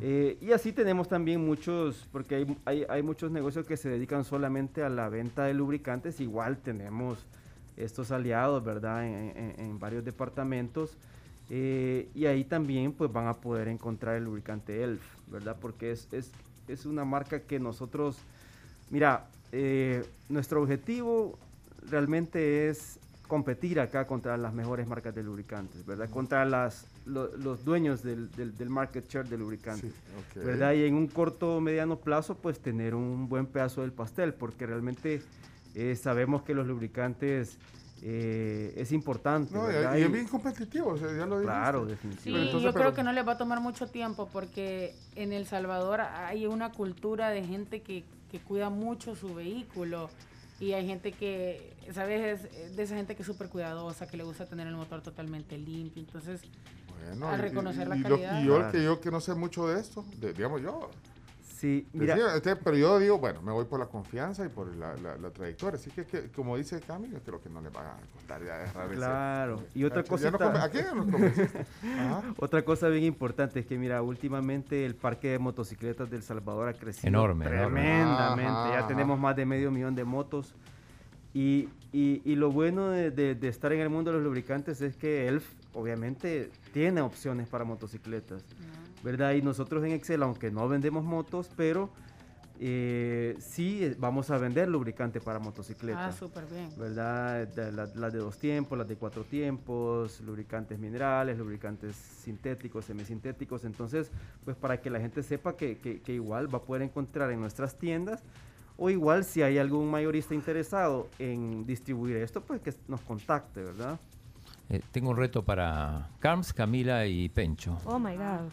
Eh, 0.00 0.38
y 0.40 0.52
así 0.52 0.72
tenemos 0.72 1.08
también 1.08 1.44
muchos, 1.44 2.08
porque 2.10 2.36
hay, 2.36 2.56
hay, 2.64 2.86
hay 2.88 3.02
muchos 3.02 3.30
negocios 3.30 3.66
que 3.66 3.76
se 3.76 3.88
dedican 3.90 4.24
solamente 4.24 4.82
a 4.82 4.88
la 4.88 5.08
venta 5.10 5.44
de 5.44 5.52
lubricantes, 5.54 6.20
igual 6.20 6.56
tenemos 6.58 7.18
estos 7.76 8.10
aliados, 8.10 8.62
¿verdad? 8.64 9.06
En, 9.06 9.36
en- 9.36 9.54
en 9.60 9.78
varios 9.78 10.04
departamentos. 10.04 10.96
eh, 11.50 12.08
y 12.14 12.24
ahí 12.26 12.44
también 12.44 12.92
pues 12.92 13.12
van 13.12 13.26
a 13.28 13.34
poder 13.34 13.68
encontrar 13.68 14.16
el 14.16 14.24
lubricante 14.24 14.82
ELF, 14.82 15.02
¿verdad? 15.26 15.56
Porque 15.60 15.90
es, 15.92 16.08
es, 16.12 16.30
es 16.68 16.86
una 16.86 17.04
marca 17.04 17.40
que 17.40 17.58
nosotros, 17.60 18.16
mira, 18.90 19.26
eh, 19.52 20.02
nuestro 20.30 20.62
objetivo 20.62 21.38
realmente 21.90 22.68
es 22.70 22.98
competir 23.28 23.78
acá 23.80 24.06
contra 24.06 24.36
las 24.38 24.54
mejores 24.54 24.86
marcas 24.86 25.14
de 25.14 25.22
lubricantes, 25.22 25.84
¿verdad? 25.84 26.08
Contra 26.08 26.44
las, 26.46 26.86
lo- 27.04 27.34
los 27.36 27.62
dueños 27.64 28.02
del, 28.02 28.30
del- 28.32 28.56
del 28.56 28.70
market 28.70 29.06
share 29.08 29.28
de 29.28 29.36
lubricantes, 29.36 29.90
Sí, 29.92 29.96
ok. 30.38 30.44
¿verdad? 30.44 30.72
Y 30.72 30.84
en 30.84 30.94
un 30.94 31.08
corto 31.08 31.56
o 31.56 31.60
mediano 31.60 31.96
plazo, 31.98 32.36
pues 32.36 32.58
tener 32.60 32.94
un 32.94 33.28
buen 33.28 33.46
pedazo 33.46 33.82
del 33.82 33.92
pastel, 33.92 34.32
porque 34.34 34.66
realmente 34.66 35.20
eh, 35.74 35.96
sabemos 35.96 36.42
que 36.42 36.54
los 36.54 36.66
lubricantes 36.66 37.58
eh, 38.06 38.74
es 38.76 38.92
importante, 38.92 39.54
No, 39.54 39.70
y, 39.70 40.02
es 40.02 40.12
bien 40.12 40.26
competitivo, 40.28 40.90
o 40.90 40.98
sea, 40.98 41.08
ya 41.08 41.24
lo 41.26 41.38
dijiste. 41.38 41.44
Claro, 41.44 41.84
Sí, 41.84 41.90
definitivamente. 41.92 42.46
entonces, 42.48 42.62
yo 42.66 42.72
pero- 42.72 42.84
creo 42.84 42.94
que 42.94 43.02
no 43.02 43.12
les 43.12 43.26
va 43.26 43.32
a 43.32 43.38
tomar 43.38 43.60
mucho 43.60 43.86
tiempo 43.86 44.28
porque 44.30 44.94
en 45.14 45.32
El 45.32 45.46
Salvador 45.46 46.00
hay 46.02 46.46
una 46.46 46.70
cultura 46.72 47.30
de 47.30 47.44
gente 47.44 47.80
que, 47.82 48.04
que 48.30 48.40
cuida 48.40 48.68
mucho 48.68 49.16
su 49.16 49.34
vehículo 49.34 50.10
y 50.60 50.72
hay 50.72 50.86
gente 50.86 51.12
que, 51.12 51.74
¿sabes? 51.92 52.42
Es 52.52 52.76
de 52.76 52.82
esa 52.82 52.94
gente 52.94 53.14
que 53.16 53.22
es 53.22 53.26
súper 53.26 53.48
cuidadosa, 53.48 54.06
que 54.06 54.16
le 54.18 54.24
gusta 54.24 54.44
tener 54.46 54.66
el 54.66 54.76
motor 54.76 55.00
totalmente 55.00 55.56
limpio. 55.56 56.02
Entonces, 56.02 56.42
Bueno, 57.08 57.28
al 57.28 57.38
y- 57.38 57.42
reconocer 57.42 57.86
y- 57.86 57.90
la 57.90 57.96
y 57.96 58.00
lo- 58.00 58.08
calidad. 58.10 58.42
y 58.42 58.46
yo, 58.46 58.56
Claro. 58.56 58.72
que 58.72 58.84
yo 58.84 59.00
que 59.00 59.10
no 59.10 59.20
sé 59.20 59.34
mucho 59.34 59.66
de 59.68 59.80
esto, 59.80 60.04
de- 60.18 60.32
digamos 60.34 60.60
yo. 60.60 60.90
Sí, 61.54 61.86
mira, 61.92 62.16
Decía, 62.16 62.34
este, 62.34 62.56
pero 62.56 62.76
yo 62.76 62.98
digo, 62.98 63.18
bueno, 63.18 63.40
me 63.40 63.52
voy 63.52 63.64
por 63.64 63.78
la 63.78 63.86
confianza 63.86 64.44
y 64.44 64.48
por 64.48 64.74
la, 64.74 64.96
la- 64.96 65.16
la 65.16 65.30
trayectoria. 65.30 65.78
Así 65.78 65.88
que, 65.88 66.04
que, 66.04 66.28
como 66.32 66.56
dice 66.56 66.80
Cami, 66.80 67.08
yo 67.08 67.20
creo 67.20 67.40
que 67.40 67.48
no 67.48 67.60
le 67.60 67.68
va 67.68 67.92
a 67.92 67.96
costar 68.12 68.44
ya 68.44 68.64
ese- 68.64 68.94
Claro, 68.96 69.62
y 69.72 69.84
otra 69.84 70.00
Ah, 70.00 70.04
ya 70.04 70.10
nos 70.10 70.20
cosita- 70.32 70.52
conven- 70.52 70.60
¿A 70.62 70.68
quién 70.68 70.86
nos 70.96 71.06
convenciste? 71.10 71.66
Ajá. 71.96 72.22
Otra 72.38 72.64
cosa 72.64 72.88
bien 72.88 73.04
importante 73.04 73.60
es 73.60 73.66
que, 73.66 73.78
mira, 73.78 74.02
últimamente 74.02 74.84
el 74.84 74.96
parque 74.96 75.28
de 75.30 75.38
motocicletas 75.38 76.10
del 76.10 76.22
Salvador 76.24 76.68
ha 76.68 76.74
crecido 76.74 77.06
Enorme, 77.06 77.44
tremendamente. 77.46 78.70
Ya 78.72 78.86
tenemos 78.88 79.16
más 79.18 79.36
de 79.36 79.46
medio 79.46 79.70
millón 79.70 79.94
de 79.94 80.02
motos. 80.04 80.54
Y, 81.32 81.68
y- 81.92 82.20
y 82.24 82.34
lo 82.36 82.50
bueno 82.50 82.90
de, 82.90 83.10
de- 83.12 83.34
de 83.36 83.48
estar 83.48 83.72
en 83.72 83.80
el 83.80 83.90
mundo 83.90 84.10
de 84.10 84.16
los 84.18 84.24
lubricantes 84.24 84.80
es 84.80 84.96
que 84.96 85.26
ELF, 85.28 85.44
obviamente, 85.72 86.50
tiene 86.72 87.00
opciones 87.00 87.48
para 87.48 87.64
motocicletas, 87.64 88.44
¿verdad? 89.04 89.34
Y 89.34 89.42
nosotros 89.42 89.84
en 89.84 89.92
Excel, 89.92 90.22
aunque 90.24 90.50
no 90.50 90.66
vendemos 90.68 91.04
motos, 91.04 91.48
pero 91.56 91.90
eh, 92.60 93.36
sí 93.40 93.80
eh, 93.84 93.96
vamos 93.98 94.30
a 94.30 94.38
vender 94.38 94.68
lubricante 94.68 95.20
para 95.20 95.38
ah, 95.38 95.42
motocicletas. 95.42 96.16
súper 96.16 96.46
bien. 96.46 96.70
¿verdad? 96.78 97.46
De- 97.48 97.72
la- 97.72 97.86
Las 97.94 98.12
de 98.12 98.18
dos 98.20 98.38
tiempos, 98.38 98.78
las 98.78 98.88
de 98.88 98.96
cuatro 98.96 99.24
tiempos, 99.24 100.20
lubricantes 100.20 100.78
minerales, 100.78 101.36
lubricantes 101.36 101.96
sintéticos, 101.96 102.84
semisintéticos. 102.84 103.64
Entonces, 103.64 104.10
pues 104.44 104.56
para 104.56 104.80
que 104.80 104.88
la 104.88 105.00
gente 105.00 105.22
sepa 105.22 105.56
que, 105.56 105.78
que- 105.78 106.00
que 106.00 106.14
igual 106.14 106.52
va 106.52 106.58
a 106.58 106.62
poder 106.62 106.82
encontrar 106.82 107.30
en 107.32 107.40
nuestras 107.40 107.76
tiendas 107.76 108.22
O 108.76 108.90
igual 108.90 109.22
si 109.24 109.40
hay 109.42 109.58
algún 109.58 109.88
mayorista 109.88 110.34
interesado 110.34 111.08
en 111.20 111.64
distribuir 111.64 112.16
esto, 112.16 112.40
pues 112.40 112.60
que 112.60 112.72
nos 112.88 113.00
contacte, 113.02 113.62
¿verdad? 113.62 114.00
Eh, 114.68 114.80
tengo 114.90 115.10
un 115.10 115.16
reto 115.16 115.44
para 115.44 116.08
Carms, 116.18 116.52
Camila 116.52 117.06
y 117.06 117.28
Pencho. 117.28 117.78
Oh 117.84 117.98
my 118.00 118.16
God. 118.16 118.50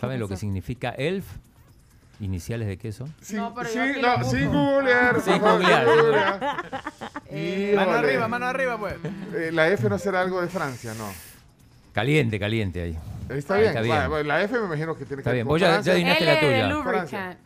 ¿Saben 0.00 0.18
lo 0.18 0.28
que 0.28 0.36
significa 0.36 0.90
ELF? 0.90 1.26
¿Iniciales 2.20 2.68
de 2.68 2.76
qué 2.76 2.92
son? 2.92 3.12
Sí, 3.22 3.34
No, 3.36 3.54
pero 3.54 3.68
sí, 3.68 3.76
yo 3.78 4.02
no, 4.02 4.24
sin 4.24 4.48
googlear. 4.50 5.20
Sin 5.20 5.38
googlear. 5.38 5.86
Eh, 7.26 7.72
Mano 7.76 7.92
arriba, 7.92 8.28
mano 8.28 8.46
arriba, 8.46 8.78
pues. 8.78 8.94
Eh, 9.34 9.50
la 9.52 9.68
F 9.68 9.88
no 9.88 9.98
será 9.98 10.20
algo 10.20 10.40
de 10.42 10.48
Francia, 10.48 10.92
no. 10.94 11.08
Caliente, 11.92 12.38
caliente 12.38 12.82
ahí. 12.82 12.98
Está 13.30 13.54
Ahí 13.54 13.60
bien. 13.60 13.70
está 13.70 13.80
bien. 13.82 13.96
Va, 13.96 14.08
va, 14.08 14.22
la 14.22 14.42
F 14.42 14.58
me 14.58 14.66
imagino 14.66 14.96
que 14.96 15.04
tiene 15.04 15.20
Está 15.20 15.30
que 15.30 15.34
bien. 15.36 15.46
ver 15.46 15.48
con 15.48 15.54
Vos 15.54 15.60
ya, 15.60 15.80
ya 15.80 15.92
adivinaste 15.92 16.24
la 16.24 16.40
tuya. 16.40 17.36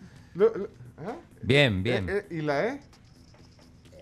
¿ah? 0.99 1.17
Bien, 1.43 1.83
bien. 1.83 2.09
Eh, 2.09 2.13
eh, 2.19 2.27
¿Y 2.31 2.41
la 2.43 2.65
E? 2.67 2.81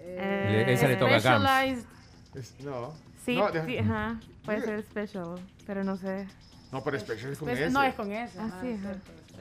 Le- 0.07 0.73
esa 0.73 0.89
le 0.89 0.97
toca 0.97 1.15
a 1.15 1.65
Es- 1.65 2.55
no. 2.65 2.95
Sí, 3.25 3.37
no, 3.37 3.49
sí, 3.67 3.79
ajá. 3.79 4.19
Puede 4.45 4.63
ser 4.63 4.83
special, 4.83 5.35
pero 5.67 5.85
no 5.85 5.97
sé. 5.97 6.27
No, 6.73 6.83
pero 6.83 6.99
Special 6.99 7.33
es 7.33 7.39
con 7.39 7.51
S. 7.51 7.71
no, 7.71 7.83
es 7.83 7.95
con 7.95 8.11
S. 8.11 8.39
Ah, 8.41 8.49
ah, 8.51 8.59
sí, 8.63 8.69
es. 8.69 8.81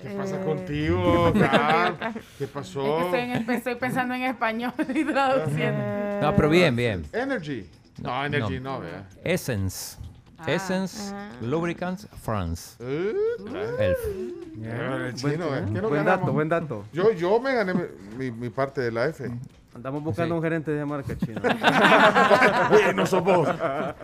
¿Qué 0.01 0.11
Eh, 0.11 0.15
pasa 0.17 0.39
contigo, 0.41 1.31
Carl? 1.39 1.97
¿Qué 1.97 2.19
Es 2.19 2.25
que 2.39 2.47
pasó? 2.47 2.99
estoy, 3.05 3.19
en- 3.21 3.49
estoy 3.51 3.75
pensando 3.75 4.13
en 4.15 4.23
español 4.23 4.73
y 4.93 5.05
traduciendo. 5.05 5.79
No, 6.21 6.35
pero 6.35 6.49
bien, 6.49 6.75
bien. 6.75 7.05
Energy. 7.13 7.69
No, 8.01 8.25
Energy 8.25 8.59
no, 8.59 8.79
vea. 8.81 9.07
Essence. 9.23 9.97
Ah. 10.39 10.51
Essence 10.51 11.13
Ah. 11.13 11.29
Lubricants 11.41 12.07
France. 12.21 12.75
Eh, 12.79 13.13
Elf. 13.79 13.97
el 14.63 14.99
Buen, 15.01 15.15
chino, 15.15 15.55
¿eh? 15.55 15.63
¿Qué 15.65 15.71
nos 15.71 15.81
buen 15.83 16.03
ganamos? 16.03 16.05
dato, 16.19 16.33
buen 16.33 16.49
dato. 16.49 16.85
Yo, 16.91 17.11
yo 17.13 17.39
me 17.39 17.53
gané 17.53 17.73
mi, 17.73 17.83
mi- 18.17 18.31
mi 18.31 18.49
parte 18.49 18.81
de 18.81 18.91
la 18.91 19.05
F. 19.05 19.29
Andamos 19.73 20.03
buscando 20.03 20.35
Sí. 20.35 20.37
un 20.37 20.43
gerente 20.43 20.71
de 20.71 20.83
marca 20.83 21.15
chino. 21.17 21.39
Oye, 22.71 22.93
no 22.93 23.05
sos 23.05 23.23
vos. 23.23 23.47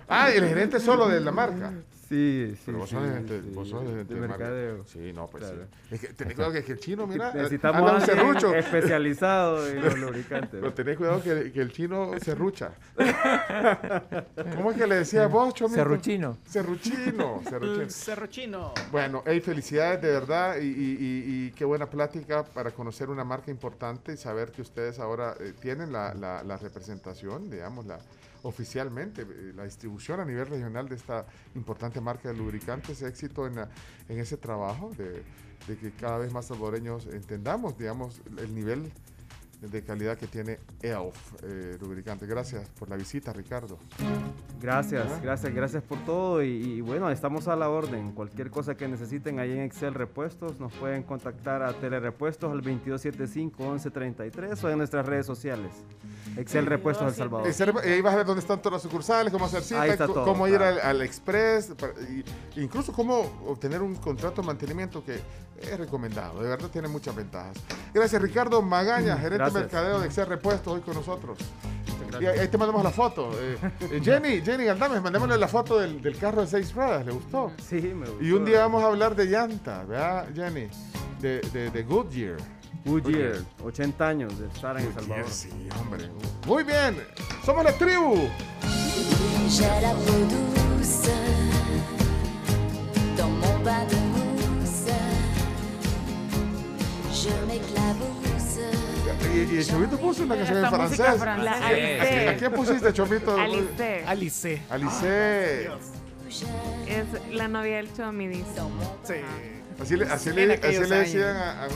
Ah, 0.07 0.30
el 0.33 0.47
gerente 0.47 0.80
solo 0.80 1.09
de 1.09 1.19
la 1.19 1.31
marca. 1.31 1.73
Sí, 2.08 2.53
sí. 2.56 2.61
Pero 2.68 2.77
vos 2.80 2.90
sí, 2.90 2.95
sos 2.95 3.03
sí, 3.27 3.52
vos 3.53 3.69
sos 3.69 3.86
de 3.86 4.03
de 4.06 4.16
mercadeo. 4.16 4.86
Sí, 4.86 5.11
no, 5.14 5.27
pues 5.27 5.44
Claro. 5.44 5.64
sí. 5.90 5.95
Es 5.95 6.00
que 6.02 6.08
tenés 6.14 6.36
cuidado 6.36 6.53
que, 6.53 6.64
que 6.64 6.72
el 6.72 6.80
chino, 6.80 7.06
mira, 7.08 7.32
eh, 7.32 7.38
Necesitamos 7.38 7.92
un 7.92 8.02
serrucho. 8.02 8.56
especializado 8.56 9.68
en 9.68 9.82
los 9.84 9.98
lubricantes. 10.00 10.52
Pero 10.52 10.74
tenés 10.74 10.98
cuidado 10.98 11.22
que, 11.22 11.52
que 11.52 11.60
el 11.61 11.72
chino 11.72 12.11
serrucha. 12.22 12.72
¿Cómo 14.56 14.72
es 14.72 14.77
que 14.77 14.88
le 14.88 14.95
decías 14.95 15.30
vos, 15.32 15.53
Chomito? 15.53 15.76
Serruchino. 15.82 16.38
Serruchino. 16.48 17.42
serruchino. 17.90 18.74
Bueno, 18.92 19.24
hey, 19.26 19.42
felicidades 19.42 20.02
de 20.02 20.11
verdad 20.11 20.58
y, 20.60 20.66
y- 20.66 20.68
y- 20.69 21.45
y 21.48 21.52
qué 21.52 21.66
buena 21.66 21.90
plática 21.90 22.44
para 22.44 22.72
conocer 22.72 23.10
una 23.10 23.24
marca 23.24 23.52
importante 23.52 24.14
y 24.14 24.18
saber 24.18 24.52
que 24.52 24.61
ustedes 24.61 25.00
ahora 25.00 25.36
eh, 25.40 25.53
tienen 25.60 25.92
la, 25.92 26.14
la- 26.14 26.44
la 26.44 26.58
representación, 26.58 27.50
digamos, 27.50 27.86
la, 27.86 27.98
oficialmente, 28.43 29.22
eh, 29.22 29.53
la 29.56 29.64
distribución 29.64 30.19
a 30.19 30.25
nivel 30.25 30.48
regional 30.48 30.88
de 30.88 30.95
esta 30.95 31.25
importante 31.56 32.01
marca 32.01 32.30
de 32.30 32.38
lubricantes, 32.38 33.01
éxito 33.01 33.48
en, 33.48 33.59
en 33.59 34.19
ese 34.19 34.38
trabajo 34.38 34.91
de, 34.98 35.24
de 35.67 35.77
que 35.77 35.91
cada 35.91 36.17
vez 36.17 36.32
más 36.33 36.45
salvadoreños 36.45 37.07
entendamos, 37.07 37.77
digamos, 37.77 38.22
el 38.38 38.53
nivel 38.53 38.91
de 39.61 39.84
calidad 39.84 40.18
que 40.18 40.27
tiene 40.27 40.60
ELF 40.82 41.16
eh, 41.44 41.77
lubricante. 41.82 42.26
Gracias 42.27 42.69
por 42.77 42.90
la 42.90 42.95
visita, 42.95 43.34
Ricardo. 43.34 43.80
Gracias, 44.61 45.22
gracias, 45.22 45.53
gracias 45.53 45.84
por 45.84 45.98
todo 46.06 46.44
y, 46.44 46.48
y 46.50 46.82
bueno, 46.82 47.10
estamos 47.10 47.48
a 47.48 47.56
la 47.56 47.69
orden. 47.69 48.11
Cualquier 48.11 48.50
cosa 48.52 48.76
que 48.76 48.88
necesiten 48.88 49.40
ahí 49.40 49.52
en 49.52 49.61
Excel 49.61 49.94
Repuestos, 49.94 50.60
nos 50.60 50.74
pueden 50.74 51.03
contactar 51.03 51.64
a 51.64 51.74
Telerepuestos 51.74 52.52
al 52.52 52.61
2275-1133 52.61 54.64
o 54.64 54.69
en 54.69 54.77
nuestras 54.77 55.06
redes 55.06 55.26
sociales. 55.26 55.72
Excel 56.38 56.66
Repuestos 56.66 57.08
El 57.08 57.14
Salvador. 57.16 57.48
Y 57.86 57.90
ahí 57.90 58.02
vas 58.02 58.14
a 58.14 58.18
ver 58.18 58.26
dónde 58.26 58.42
están 58.42 58.60
todas 58.61 58.74
las 58.74 58.82
sucursales, 58.84 59.32
cómo 59.34 59.45
hacer 59.45 59.64
cita, 59.64 59.88
está 59.88 60.08
todo, 60.08 60.24
cómo 60.24 60.48
ir 60.48 60.61
al, 60.61 60.80
al 60.80 61.02
Express, 61.02 61.74
para- 61.80 61.94
y- 62.02 62.24
incluso 62.61 62.94
cómo 62.94 63.19
obtener 63.48 63.82
un 63.82 63.95
contrato 63.95 64.42
de 64.42 64.48
mantenimiento 64.48 65.03
que 65.03 65.19
es 65.61 65.77
recomendado. 65.77 66.42
De 66.42 66.50
verdad 66.50 66.69
tiene 66.69 66.88
muchas 66.88 67.16
ventajas. 67.16 67.58
Gracias, 67.94 68.22
Ricardo 68.22 68.61
Magaña, 68.61 69.16
gerente 69.18 69.30
de 69.30 69.38
Gracias. 69.38 69.61
mercadeo 69.64 70.00
de 70.00 70.06
Excel 70.08 70.26
Repuestos, 70.27 70.74
hoy 70.74 70.82
con 70.82 70.94
nosotros. 70.95 71.38
Y 72.19 72.26
ahí 72.26 72.48
te 72.48 72.58
mandamos 72.58 72.84
la 72.84 72.92
foto. 72.92 73.32
Eh, 73.40 73.58
eh, 73.82 74.02
Jenny, 74.03 74.42
Jenny 74.42 74.66
Galdames, 74.66 75.02
mandémosle 75.02 75.38
la 75.38 75.48
foto 75.48 75.77
del, 75.80 76.02
del 76.02 76.18
carro 76.18 76.42
de 76.42 76.48
seis 76.48 76.74
ruedas, 76.74 77.06
¿le 77.06 77.11
gustó? 77.11 77.52
Sí, 77.68 77.76
me 77.82 78.08
gustó. 78.08 78.24
Y 78.24 78.32
un 78.32 78.45
día 78.45 78.60
vamos 78.61 78.84
a 78.84 78.88
hablar 78.88 79.16
de 79.16 79.26
llantas, 79.26 79.88
¿verdad, 79.88 80.27
Jenny? 80.34 80.68
De, 81.19 81.42
de, 81.52 81.69
de 81.69 81.84
Goodyear. 81.84 82.38
Goodyear, 82.86 83.36
80 83.64 84.08
años 84.08 84.40
de 84.40 84.48
estar 84.48 84.80
en 84.80 84.88
El 84.88 84.94
Salvador. 84.94 85.26
Sí, 85.30 85.50
hombre. 85.82 86.10
Muy 86.45 86.64
bien, 86.64 86.98
somos 87.45 87.64
la 87.66 87.74
tribu. 87.74 88.30
J'ai 89.50 89.66
la 89.82 89.94
Y, 99.33 99.53
y 99.53 99.57
el 99.57 99.65
Chomito 99.65 99.97
puso 99.97 100.23
una 100.23 100.35
canción 100.35 100.63
en 100.63 100.69
francés. 100.69 100.99
¿A, 100.99 102.35
quién 102.37 102.51
pusiste, 102.53 102.93
Chomito? 102.93 103.35
Alice. 103.37 104.03
Alice. 104.05 104.61
Alice. 104.69 105.69
Es 106.87 107.33
la 107.33 107.47
novia 107.47 107.77
del 107.77 107.93
Chomi, 107.95 108.27
dice. 108.27 108.43
Sí. 109.03 109.13
Así 109.81 109.95
le, 109.95 110.05
así 110.05 110.31
le, 110.31 110.53
así 110.55 110.79
le 110.89 110.95
decían 110.97 111.35
a, 111.37 111.51
a, 111.61 111.65
a- 111.65 111.69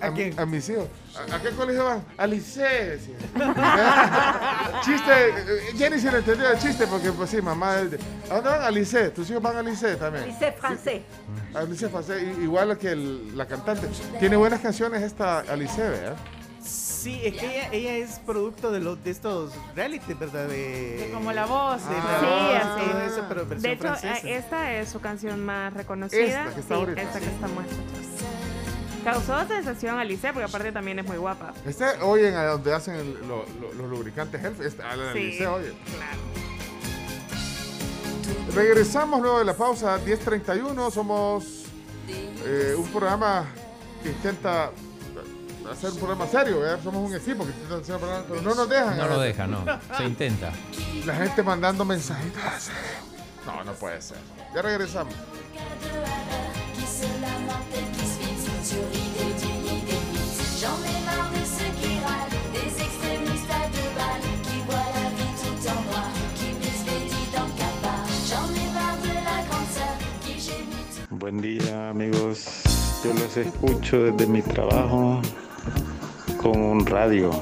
a- 0.00 0.06
¿A 0.06 0.12
quién? 0.12 0.38
a 0.38 0.46
mis 0.46 0.68
hijos. 0.68 0.86
¿A, 1.30 1.36
a 1.36 1.40
qué 1.42 1.50
colegio 1.50 1.84
van? 1.84 2.04
Alice. 2.16 2.60
decían. 2.62 3.18
chiste. 4.84 5.12
eh, 5.12 5.72
Jenny 5.76 5.98
se 5.98 6.10
lo 6.10 6.18
entendió 6.18 6.50
el 6.50 6.58
chiste 6.58 6.86
porque, 6.86 7.10
pues 7.12 7.30
sí, 7.30 7.40
mamá. 7.42 7.74
¿A 7.74 7.80
dónde 7.82 7.98
van? 8.50 8.62
Alice. 8.62 9.10
Tus 9.10 9.30
hijos 9.30 9.42
van 9.42 9.56
a 9.56 9.60
Alice 9.60 9.96
también. 9.96 10.26
Lycée 10.26 10.52
français. 10.56 11.02
Alice 11.54 11.88
Facé, 11.88 12.22
i- 12.22 12.42
igual 12.44 12.76
que 12.78 12.90
el- 12.92 13.36
la 13.36 13.46
cantante. 13.46 13.86
Tiene 14.18 14.36
buenas 14.36 14.60
canciones 14.60 15.02
esta 15.02 15.40
Alice, 15.40 15.80
¿verdad? 15.80 16.16
Sí, 16.62 17.20
es 17.22 17.34
que 17.36 17.44
ella, 17.58 17.68
ella 17.70 17.96
es 17.98 18.18
producto 18.20 18.72
de, 18.72 18.80
los 18.80 19.02
de 19.04 19.10
estos 19.10 19.52
reality, 19.76 20.14
¿verdad? 20.14 20.48
De, 20.48 20.96
De 20.96 21.10
como 21.12 21.32
la 21.32 21.44
voz. 21.44 21.86
de 21.86 21.94
Ah. 21.94 22.08
la 22.12 22.20
Sí, 22.20 22.26
voz, 22.26 22.96
así. 23.04 23.12
eso, 23.12 23.24
pero 23.28 23.44
De 23.44 23.72
hecho, 23.72 23.82
francesa. 23.82 24.26
eh, 24.26 24.36
esta 24.38 24.72
es 24.72 24.88
su 24.88 25.00
canción 25.00 25.44
más 25.44 25.74
reconocida. 25.74 26.22
Esta 26.44 26.54
que 26.54 26.60
está 26.60 26.74
sí, 26.74 26.80
ahorita. 26.80 27.02
esta 27.02 27.20
que 27.20 27.26
estamos 27.26 27.64
escuchando. 27.66 28.13
Causó 29.04 29.46
sensación 29.46 29.98
Alice 29.98 30.32
porque 30.32 30.44
aparte 30.44 30.72
también 30.72 30.98
es 30.98 31.04
muy 31.04 31.16
guapa. 31.18 31.52
Este 31.66 31.84
oyen 32.02 32.34
a 32.34 32.44
donde 32.46 32.72
hacen 32.74 32.94
el- 32.94 33.28
lo- 33.28 33.44
lo- 33.60 33.72
los 33.74 33.90
lubricantes 33.90 34.42
Health. 34.42 34.60
Este, 34.62 34.82
a 34.82 34.96
la 34.96 35.12
Sí, 35.12 35.18
Alice, 35.18 35.46
oye. 35.46 35.72
claro. 35.96 36.20
Regresamos 38.54 39.20
luego 39.20 39.38
de 39.40 39.44
la 39.44 39.54
pausa, 39.54 39.98
10.31. 40.04 40.90
Somos 40.90 41.44
eh, 42.46 42.74
un 42.76 42.86
programa 42.88 43.46
que 44.02 44.10
intenta 44.10 44.70
hacer 45.70 45.90
un 45.90 45.96
programa 45.96 46.26
serio, 46.26 46.60
¿verdad? 46.60 46.78
Somos 46.82 47.10
un 47.10 47.16
equipo 47.16 47.44
que 47.44 47.50
intenta 47.50 47.76
hacer 47.76 47.94
un 47.94 48.00
programa, 48.00 48.24
pero 48.28 48.42
no 48.42 48.54
nos 48.54 48.68
dejan. 48.68 48.96
No 48.96 49.02
a 49.04 49.06
lo 49.08 49.18
veces. 49.18 49.36
deja, 49.36 49.46
no. 49.46 49.64
Se 49.96 50.04
intenta. 50.04 50.52
La 51.06 51.14
gente 51.16 51.42
mandando 51.42 51.84
mensajitos. 51.84 52.42
No, 53.46 53.64
no 53.64 53.72
puede 53.72 54.00
ser. 54.00 54.18
Ya 54.54 54.62
regresamos. 54.62 55.14
Buen 71.34 71.58
día 71.58 71.90
amigos, 71.90 72.62
yo 73.02 73.12
los 73.12 73.36
escucho 73.36 74.04
desde 74.04 74.28
mi 74.28 74.40
trabajo 74.40 75.20
con 76.40 76.60
un 76.60 76.86
radio, 76.86 77.32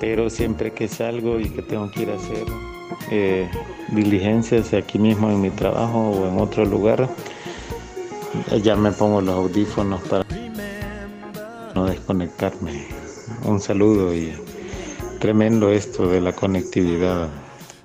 pero 0.00 0.28
siempre 0.28 0.74
que 0.74 0.86
salgo 0.86 1.40
y 1.40 1.48
que 1.48 1.62
tengo 1.62 1.90
que 1.90 2.02
ir 2.02 2.10
a 2.10 2.16
hacer 2.16 2.44
eh, 3.10 3.50
diligencias 3.88 4.74
aquí 4.74 4.98
mismo 4.98 5.30
en 5.30 5.40
mi 5.40 5.48
trabajo 5.48 6.10
o 6.10 6.28
en 6.28 6.38
otro 6.38 6.66
lugar, 6.66 7.08
ya 8.62 8.76
me 8.76 8.92
pongo 8.92 9.22
los 9.22 9.34
audífonos 9.34 10.02
para 10.02 10.26
no 11.74 11.86
desconectarme. 11.86 12.86
Un 13.46 13.60
saludo 13.60 14.14
y 14.14 14.34
tremendo 15.20 15.70
esto 15.70 16.06
de 16.06 16.20
la 16.20 16.34
conectividad. 16.34 17.30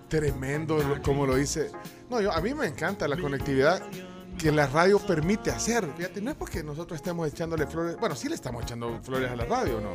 Tremendo, 0.09 0.77
como 1.05 1.25
lo 1.25 1.37
dice. 1.37 1.71
No, 2.09 2.19
yo, 2.19 2.33
a 2.33 2.41
mí 2.41 2.53
me 2.53 2.65
encanta 2.65 3.07
la 3.07 3.15
conectividad 3.15 3.81
que 4.40 4.51
la 4.51 4.68
radio 4.68 5.00
permite 5.00 5.51
hacer. 5.51 5.85
Fíjate, 5.98 6.22
no 6.22 6.32
es 6.32 6.38
porque 6.38 6.64
nosotros 6.64 6.95
estemos 6.98 7.27
echándole 7.27 7.68
flores. 7.68 7.98
Bueno, 8.00 8.16
sí 8.16 8.30
le 8.30 8.35
estamos 8.35 8.64
echando 8.64 9.00
flores 9.03 9.30
a 9.32 9.35
la 9.35 9.45
radio, 9.45 9.80
¿no? 9.82 9.90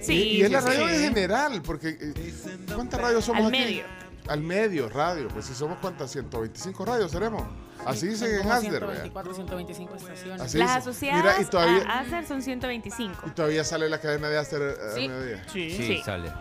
Sí, 0.00 0.12
Y, 0.14 0.36
y 0.38 0.40
es 0.42 0.46
sí, 0.48 0.52
la 0.52 0.60
radio 0.60 0.88
sí. 0.88 0.94
en 0.94 1.00
general, 1.00 1.62
porque 1.62 1.88
eh, 2.00 2.34
¿cuántas 2.74 3.00
radios 3.00 3.24
somos 3.24 3.42
Al 3.46 3.48
aquí? 3.54 3.58
medio. 3.64 3.84
Al 4.28 4.40
medio, 4.40 4.88
radio. 4.88 5.28
Pues 5.28 5.44
si 5.46 5.54
somos 5.54 5.78
cuántas, 5.80 6.10
125 6.10 6.84
radios 6.84 7.10
seremos. 7.12 7.42
Así 7.84 8.08
dicen 8.08 8.40
en 8.40 8.50
Asder, 8.50 8.80
vea. 8.84 9.02
124, 9.04 9.34
125 9.34 9.94
estaciones. 9.96 10.40
Así 10.40 10.58
Las 10.58 10.68
dice. 10.68 10.78
asociadas 10.78 11.22
Mira, 11.22 11.40
y 11.40 11.44
todavía- 11.44 11.88
a 11.88 12.00
Acer 12.00 12.26
son 12.26 12.42
125. 12.42 13.22
Y 13.26 13.30
todavía 13.30 13.62
sale 13.62 13.88
la 13.88 14.00
cadena 14.00 14.28
de 14.28 14.38
Aster 14.38 14.62
eh, 14.62 14.74
Sí. 14.96 15.04
a 15.04 15.08
mediodía. 15.08 15.44
Sí. 15.52 15.70
Sí, 15.70 15.86
Sí. 15.86 16.02
sale. 16.04 16.32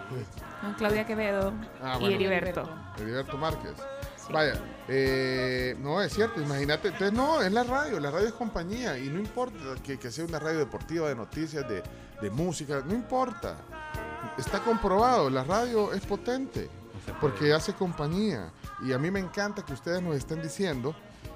Con 0.62 0.74
Claudia 0.76 1.06
Quevedo 1.06 1.54
Ah, 1.84 2.00
y. 2.02 2.14
Heriberto. 2.14 2.68
Heriberto 2.98 3.38
Márquez. 3.38 3.74
Vaya, 4.32 4.54
eh, 4.88 5.76
no 5.82 6.02
es 6.02 6.14
cierto, 6.14 6.42
imagínate. 6.42 6.90
Entonces, 6.90 7.14
no, 7.14 7.42
es 7.42 7.52
la 7.52 7.64
radio, 7.64 8.00
la 8.00 8.12
radio 8.12 8.28
es 8.28 8.34
compañía 8.34 8.98
y 8.98 9.10
no 9.10 9.20
importa 9.20 9.58
que, 9.84 9.98
que 9.98 10.12
sea 10.12 10.26
una 10.26 10.40
radio 10.40 10.60
deportiva, 10.60 11.10
de 11.10 11.16
noticias, 11.16 11.68
de, 11.68 11.84
de 12.22 12.30
música, 12.30 12.82
no 12.86 12.94
importa. 12.94 13.58
Está 14.38 14.60
comprobado, 14.60 15.30
la 15.30 15.44
radio 15.44 15.94
es 15.94 16.06
potente 16.06 16.70
porque 17.20 17.54
hace 17.54 17.74
compañía. 17.74 18.52
Y 18.84 18.94
a 18.94 18.98
mí 18.98 19.12
me 19.12 19.20
encanta 19.20 19.64
que 19.64 19.74
ustedes 19.74 20.02
nos 20.02 20.16
estén 20.16 20.42
diciendo 20.42 20.96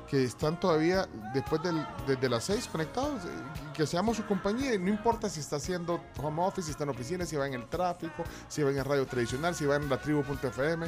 que 0.10 0.24
están 0.24 0.60
todavía 0.60 1.08
después 1.34 1.61
del, 1.61 1.86
desde 2.08 2.28
las 2.30 2.44
seis 2.44 2.68
conectados, 2.68 3.26
eh, 3.26 3.30
que 3.76 3.86
seamos 3.86 4.18
su 4.18 4.26
compañía. 4.26 4.74
Y 4.74 4.80
no 4.80 4.90
importa 4.90 5.30
si 5.30 5.40
está 5.40 5.58
haciendo 5.58 6.02
home 6.22 6.42
office, 6.42 6.66
si 6.66 6.72
está 6.72 6.84
en 6.84 6.90
oficina, 6.90 7.26
si 7.26 7.36
va 7.36 7.45
en 7.48 7.53
el 7.53 7.68
tráfico, 7.68 8.24
si 8.48 8.64
va 8.64 8.72
en 8.72 8.80
el 8.80 8.86
radio 8.86 9.06
tradicional, 9.06 9.53
si 9.53 9.66
va 9.66 9.76
en 9.76 9.88
la 9.88 10.02
tribu.fm. 10.02 10.88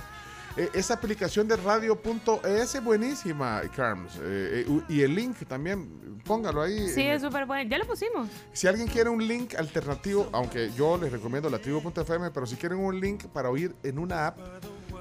Eh, 0.58 0.70
esa 0.74 0.96
aplicación 0.96 1.48
de 1.48 1.56
radio.es 1.56 2.76
es 2.76 2.84
buenísima, 2.84 3.62
Carms. 3.76 4.18
Eh, 4.18 4.66
eh, 4.68 4.82
y 4.90 5.02
el 5.02 5.16
link 5.16 5.38
también, 5.48 6.22
póngalo 6.26 6.62
ahí. 6.62 6.90
Sí, 6.90 7.04
es 7.04 7.22
súper 7.22 7.46
bueno. 7.46 7.70
Ya 7.70 7.78
lo 7.78 7.86
pusimos. 7.86 8.28
si 8.52 8.68
alguien 8.68 8.88
quiere 8.88 9.10
un 9.10 9.26
link 9.26 9.56
alternativo, 9.56 10.30
aunque 10.34 10.72
yo 10.74 10.98
les 10.98 11.12
recomiendo 11.12 11.50
la 11.50 11.60
tribu.fm, 11.60 12.32
pero 12.32 12.46
si 12.46 12.56
quieren 12.56 12.80
un 12.80 13.00
link 13.00 13.26
para 13.28 13.50
oír 13.50 13.74
en 13.84 13.98
una 13.98 14.28
app 14.28 14.40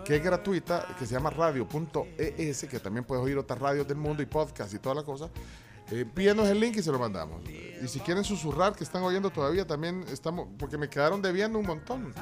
que 0.05 0.17
es 0.17 0.23
gratuita, 0.23 0.87
que 0.99 1.07
se 1.07 1.15
llama 1.15 1.31
radio.es, 1.31 2.65
que 2.65 2.81
también 2.81 3.05
puedes 3.05 3.25
oír 3.25 3.37
otras 3.39 3.59
radios 3.59 3.87
del 3.87 3.97
mundo 3.97 4.23
y 4.23 4.27
podcast 4.27 4.73
y 4.73 4.79
toda 4.79 4.95
la 4.95 5.03
cosa, 5.03 5.29
eh, 5.91 6.05
pídenos 6.05 6.49
el 6.49 6.61
link 6.61 6.77
y 6.77 6.83
se 6.83 6.93
lo 6.93 6.99
mandamos. 6.99 7.43
Y 7.49 7.89
si 7.89 7.99
quieren 8.01 8.25
susurrar, 8.25 8.75
que 8.75 8.85
están 8.85 9.03
oyendo 9.03 9.31
todavía, 9.31 9.67
también 9.67 10.05
estamos, 10.13 10.49
porque 10.59 10.79
me 10.79 10.89
quedaron 10.89 11.21
debiendo 11.21 11.59
un 11.59 11.67
montón 11.67 12.15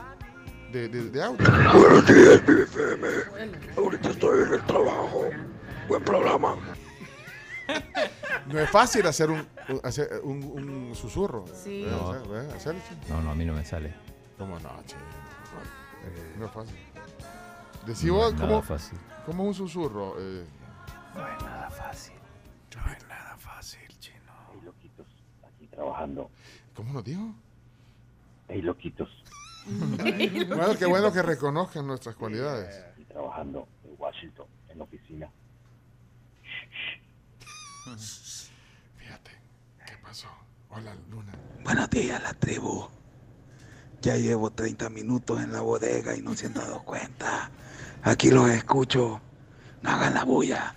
de, 0.73 0.89
de, 0.89 1.11
de 1.11 1.23
audio. 1.23 1.47
Buenos 1.73 2.07
días, 2.07 2.43
BFM. 2.47 3.09
Ahorita 3.77 4.11
estoy 4.11 4.43
en 4.47 4.55
el 4.55 4.63
trabajo. 4.67 5.31
Buen 5.89 6.03
programa. 6.05 6.57
No 8.47 8.59
es 8.59 8.71
fácil 8.71 9.07
hacer 9.07 9.31
un, 9.31 9.47
hacer 9.83 10.09
un, 10.23 10.43
un 10.43 10.95
susurro. 10.95 11.45
Sí. 11.55 11.87
No. 11.89 12.13
Hacer- 12.13 12.55
hacer. 12.55 12.77
No, 13.09 13.23
no, 13.23 13.31
a 13.31 13.35
mí 13.35 13.45
no 13.45 13.55
me 13.55 13.65
sale. 13.65 13.95
¿Cómo 14.39 14.59
no, 14.61 14.71
che? 14.87 14.97
No 16.39 16.47
es 16.47 16.53
fácil. 16.53 16.77
Decí 17.87 18.07
No 18.07 18.15
vos, 18.15 18.29
es 18.33 18.41
¿cómo, 18.41 18.47
nada 18.53 18.63
fácil. 18.63 18.99
¿cómo 19.27 19.43
es 19.45 19.49
un 19.49 19.55
susurro? 19.69 20.15
Eh, 20.19 20.45
No 21.15 21.27
es 21.29 21.43
nada 21.43 21.71
fácil. 21.71 22.15
No 22.77 22.93
es 22.93 23.09
nada 23.09 23.37
fácil, 23.39 23.81
chino. 23.99 24.33
Hey, 24.53 24.61
loquitos, 24.65 25.07
aquí 25.47 25.67
trabajando. 25.67 26.31
¿Cómo 26.75 26.93
nos 26.93 27.05
dijo? 27.05 27.33
Hey, 28.49 28.63
loquitos. 28.63 29.09
bueno, 30.49 30.79
qué 30.79 30.87
bueno 30.87 31.13
que 31.13 31.23
reconozcan 31.23 31.87
nuestras 31.87 32.15
cualidades. 32.17 32.85
Aquí 32.93 33.05
trabajando 33.05 33.69
en 33.85 33.95
Washington, 33.99 34.47
en 34.69 34.79
la 34.79 34.85
oficina. 34.85 35.31
Fíjate, 38.97 39.31
¿qué 39.87 39.97
pasó? 40.03 40.29
Hola, 40.71 40.95
Luna. 41.11 41.33
Buenos 41.65 41.91
días, 41.91 42.23
la 42.23 42.33
tribu. 42.35 42.89
Ya 44.01 44.17
llevo 44.17 44.51
30 44.51 44.89
minutos 44.91 45.43
en 45.43 45.53
la 45.53 45.61
bodega 45.61 46.15
y 46.17 46.23
no 46.23 46.35
se 46.35 46.47
han 46.47 46.55
dado 46.55 46.83
cuenta. 46.85 47.51
Aquí 48.03 48.31
los 48.31 48.49
escucho. 48.51 49.21
No 49.83 49.91
hagan 49.91 50.15
la 50.15 50.25
bulla. 50.25 50.75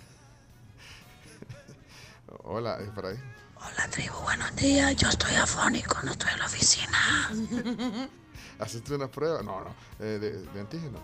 Hola, 2.44 2.78
Efraín. 2.80 3.20
Hola 3.56 3.88
tribu, 3.90 4.16
buenos 4.22 4.54
días. 4.56 4.94
Yo 4.96 5.08
estoy 5.08 5.34
afónico, 5.36 5.96
no 6.02 6.12
estoy 6.12 6.32
en 6.32 6.38
la 6.38 6.46
oficina. 6.46 8.08
¿Haciste 8.62 8.94
una 8.94 9.08
prueba? 9.08 9.42
No, 9.42 9.60
no, 9.60 9.70
eh, 10.00 10.18
de, 10.18 10.30
de 10.42 10.60
antígenos. 10.60 11.00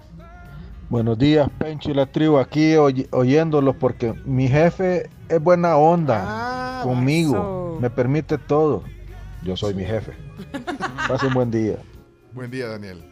Buenos 0.89 1.19
días, 1.19 1.49
Pencho 1.59 1.91
y 1.91 1.95
la 1.95 2.07
tribu. 2.07 2.39
Aquí 2.39 2.77
oy- 2.77 3.09
oyéndolos 3.11 3.77
porque 3.77 4.13
mi 4.25 4.49
jefe 4.49 5.11
es 5.29 5.43
buena 5.43 5.77
onda 5.77 6.81
conmigo. 6.83 7.79
Me 7.81 7.91
permite 7.91 8.39
todo. 8.39 8.83
Yo 9.43 9.57
soy 9.57 9.75
mi 9.75 9.85
jefe. 9.85 10.13
Pasen 11.09 11.35
buen 11.35 11.51
día. 11.51 11.77
Buen 12.33 12.51
día, 12.51 12.69
Daniel. 12.69 13.05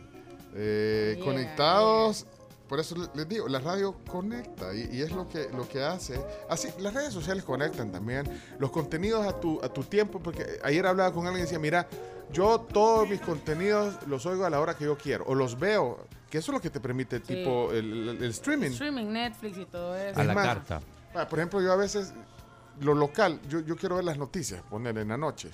Eh, 0.55 1.21
conectados, 1.23 2.27
por 2.69 2.81
eso 2.81 2.97
le- 2.97 3.09
les 3.15 3.29
digo, 3.29 3.47
la 3.49 3.59
radio 3.59 3.95
conecta 4.09 4.75
y, 4.75 4.89
y 4.97 5.03
es 5.03 5.13
lo 5.13 5.29
que, 5.29 5.49
lo 5.55 5.69
que 5.69 5.83
hace. 5.83 6.19
Así, 6.49 6.69
las 6.81 6.95
redes 6.95 7.13
sociales 7.13 7.45
conectan 7.45 7.93
también, 7.93 8.25
los 8.59 8.71
contenidos 8.71 9.27
a 9.27 9.39
tu, 9.39 9.61
a 9.63 9.69
tu 9.69 9.83
tiempo, 9.83 10.19
porque 10.21 10.45
ayer 10.65 10.87
hablaba 10.87 11.13
con 11.13 11.27
alguien 11.27 11.41
y 11.41 11.43
decía, 11.43 11.59
mira, 11.59 11.87
yo 12.33 12.61
todos 12.61 13.09
mis 13.09 13.21
contenidos 13.21 13.97
los 14.07 14.27
oigo 14.27 14.45
a 14.45 14.51
la 14.51 14.61
hora 14.61 14.75
que 14.77 14.85
yo 14.85 14.97
quiero, 14.99 15.25
o 15.27 15.35
los 15.35 15.59
veo, 15.59 16.07
que 16.31 16.39
eso 16.39 16.51
es 16.53 16.55
lo 16.57 16.61
que 16.61 16.71
te 16.71 16.81
permite, 16.81 17.21
tipo, 17.21 17.71
el, 17.73 18.09
el- 18.11 18.23
el 18.25 18.31
streaming. 18.31 18.71
Streaming, 18.71 19.07
Netflix 19.13 19.59
y 19.59 19.65
todo 19.67 19.95
eso. 19.95 20.21
Es 20.21 20.35
más, 20.35 20.59
ah, 21.15 21.27
Por 21.29 21.39
ejemplo, 21.39 21.61
yo 21.63 21.73
a 21.73 21.77
veces, 21.77 22.13
lo 22.81 22.95
local, 22.95 23.41
yo, 23.49 23.61
yo 23.61 23.77
quiero 23.77 23.97
ver 23.97 24.05
las 24.05 24.19
noticias, 24.19 24.63
poner 24.63 24.99
en 24.99 25.09
la 25.09 25.17
noche. 25.17 25.51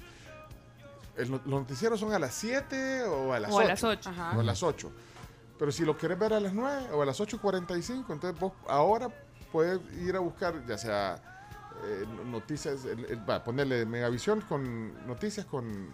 El 1.16 1.28
los 1.30 1.44
noticieros 1.44 2.00
son 2.00 2.12
a 2.14 2.18
las 2.18 2.32
7 2.34 3.04
o 3.04 3.32
a 3.34 3.38
las 3.40 3.52
O 3.52 3.56
8. 3.56 3.64
a 3.64 3.68
las 3.68 3.84
ocho. 3.84 4.10
Ajá. 4.10 4.36
O 4.36 4.40
a 4.40 4.42
las 4.42 4.62
8. 4.62 4.90
Pero 5.58 5.70
si 5.70 5.84
lo 5.84 5.96
quieres 5.98 6.18
ver 6.18 6.32
a 6.32 6.40
las 6.40 6.54
9 6.54 6.86
o 6.92 7.02
a 7.02 7.06
las 7.06 7.20
8.45, 7.20 8.06
entonces 8.12 8.40
vos 8.40 8.52
ahora 8.66 9.08
puedes 9.52 9.78
ir 10.02 10.16
a 10.16 10.20
buscar, 10.20 10.64
ya 10.66 10.78
sea 10.78 11.22
eh, 11.84 12.06
noticias, 12.26 12.84
el- 12.86 13.04
el- 13.04 13.28
va, 13.28 13.44
ponerle 13.44 13.84
Megavisión 13.84 14.40
con 14.42 15.06
noticias 15.06 15.44
con, 15.46 15.90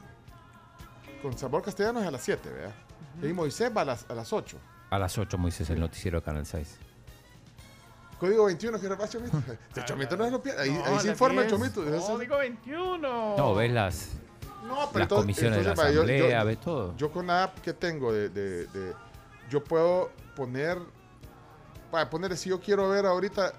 con 1.23 1.37
sabor 1.37 1.63
castellano 1.63 2.01
es 2.01 2.07
a 2.07 2.11
las 2.11 2.23
7, 2.23 2.49
¿verdad? 2.51 2.75
Y 3.23 3.33
Moisés 3.33 3.71
va 3.77 3.83
a 3.83 3.85
las, 3.87 4.07
a 4.09 4.15
las 4.15 4.33
8. 4.33 4.57
A 4.91 4.99
las 4.99 5.19
8, 5.19 5.37
Moisés, 5.39 5.69
el 5.71 5.81
noticiero 5.81 6.21
de 6.21 6.25
Canal 6.25 6.47
6. 6.47 6.77
Código 8.19 8.47
21, 8.47 8.81
que 8.81 8.89
repasa 8.89 9.13
Chomito. 9.19 9.39
Este 9.69 9.85
Chomito 9.85 10.17
no 10.17 10.29
lo 10.31 10.43
pierde. 10.43 10.63
Ahí, 10.63 10.71
No, 10.73 10.85
ahí 10.85 10.95
a 10.97 11.01
se 11.01 11.09
informa 11.09 11.43
el 11.43 11.49
10. 11.49 11.61
Chomito. 11.73 12.07
Código 12.07 12.39
21. 12.39 13.37
No, 13.37 13.55
ves 13.55 13.73
las, 13.73 14.09
No, 14.67 14.69
pero 14.69 14.77
las 14.77 14.87
entonces- 15.03 15.09
comisiones 15.23 15.59
de 15.59 15.65
la 15.65 15.71
entonces, 15.71 15.85
va, 15.85 15.91
yo- 15.95 16.01
asamblea, 16.03 16.41
yo- 16.41 16.47
ves 16.47 16.61
todo. 16.61 16.97
Yo 16.97 17.11
con 17.13 17.27
la 17.27 17.45
app 17.45 17.59
que 17.61 17.73
tengo 17.73 18.13
de, 18.13 18.29
de- 18.29 18.67
de- 18.67 18.93
yo 19.51 19.63
puedo 19.65 20.11
poner, 20.37 20.79
para 21.91 22.09
ponerle, 22.11 22.37
si 22.37 22.51
yo 22.51 22.61
quiero 22.61 22.89
ver 22.91 23.07
ahorita 23.07 23.53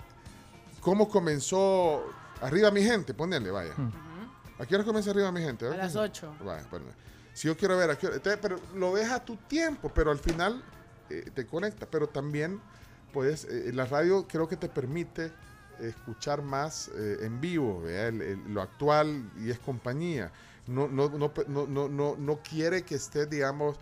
cómo 0.81 1.09
comenzó 1.09 2.03
arriba 2.41 2.69
mi 2.71 2.83
gente, 2.83 3.13
ponerle, 3.13 3.51
vaya. 3.51 3.73
¿A 4.59 4.65
qué 4.65 4.75
hora 4.75 4.83
comienza 4.83 5.11
arriba 5.11 5.31
mi 5.31 5.41
gente? 5.41 5.65
A 5.67 5.75
las 5.75 5.95
8. 5.95 6.35
Vaya, 6.43 6.61
espérame. 6.61 6.91
Si 7.39 7.47
yo 7.47 7.55
quiero 7.55 7.77
ver 7.77 7.97
pero 8.41 8.59
lo 8.75 8.91
ves 8.91 9.09
a 9.09 9.23
tu 9.23 9.37
tiempo, 9.37 9.89
pero 9.95 10.11
al 10.11 10.19
final 10.19 10.61
eh, 11.09 11.31
te 11.33 11.45
conecta, 11.47 11.85
pero 11.89 12.09
también 12.09 12.59
puedes, 13.13 13.45
eh, 13.45 13.71
la 13.73 13.85
radio 13.85 14.27
creo 14.27 14.49
que 14.49 14.57
te 14.57 14.67
permite 14.67 15.31
escuchar 15.79 16.41
más 16.41 16.89
eh, 16.89 17.19
en 17.21 17.39
vivo. 17.39 17.87
El- 17.87 18.21
el- 18.21 18.53
lo 18.53 18.61
actual 18.61 19.31
y 19.39 19.51
es 19.51 19.57
compañía. 19.59 20.33
No, 20.67 20.89
no, 20.89 21.07
no, 21.07 21.31
no, 21.47 21.87
no, 21.87 22.15
no 22.17 22.39
quiere 22.43 22.81
que 22.83 22.95
estés, 22.95 23.29
digamos, 23.29 23.77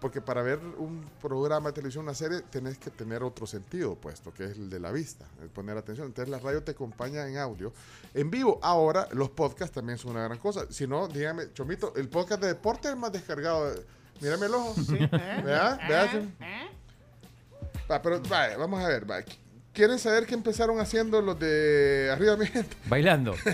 porque 0.00 0.20
para 0.20 0.42
ver 0.42 0.60
un 0.78 1.04
programa 1.20 1.70
de 1.70 1.74
televisión, 1.74 2.04
una 2.04 2.14
serie, 2.14 2.42
tenés 2.50 2.78
que 2.78 2.90
tener 2.90 3.22
otro 3.22 3.46
sentido 3.46 3.96
puesto, 3.96 4.32
que 4.32 4.44
es 4.44 4.52
el 4.52 4.70
de 4.70 4.78
la 4.78 4.92
vista, 4.92 5.24
el 5.42 5.48
poner 5.48 5.76
atención. 5.76 6.06
Entonces 6.06 6.30
la 6.30 6.38
radio 6.38 6.62
te 6.62 6.72
acompaña 6.72 7.26
en 7.28 7.36
audio. 7.38 7.72
En 8.14 8.30
vivo, 8.30 8.60
ahora 8.62 9.08
los 9.12 9.30
podcasts 9.30 9.74
también 9.74 9.98
son 9.98 10.12
una 10.12 10.24
gran 10.24 10.38
cosa. 10.38 10.66
Si 10.70 10.86
no, 10.86 11.08
dígame, 11.08 11.52
Chomito, 11.52 11.94
el 11.96 12.08
podcast 12.08 12.40
de 12.40 12.48
deporte 12.48 12.88
es 12.88 12.94
el 12.94 13.00
más 13.00 13.12
descargado. 13.12 13.74
Mírame 14.20 14.46
el 14.46 14.54
ojo. 14.54 14.74
¿Verdad? 14.88 15.80
¿Verdad? 15.88 16.24
Va, 17.90 18.02
pero 18.02 18.22
va, 18.22 18.56
vamos 18.56 18.84
a 18.84 18.88
ver. 18.88 19.10
va. 19.10 19.22
¿Quieren 19.72 19.98
saber 19.98 20.26
qué 20.26 20.34
empezaron 20.34 20.80
haciendo 20.80 21.20
los 21.22 21.38
de 21.38 22.10
arriba 22.12 22.36
mi 22.36 22.46
gente? 22.46 22.76
Bailando. 22.86 23.34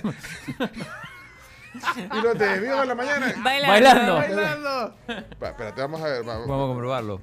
y 1.74 2.20
los 2.20 2.38
de 2.38 2.60
vivo 2.60 2.82
en 2.82 2.88
la 2.88 2.94
mañana. 2.94 3.34
Bailando. 3.42 4.14
Bailando. 4.14 4.94
Va, 5.42 5.48
espérate, 5.48 5.80
vamos 5.80 6.00
a 6.00 6.04
ver. 6.04 6.28
va, 6.28 6.38
Vamos 6.38 6.64
a 6.64 6.66
comprobarlo. 6.68 7.20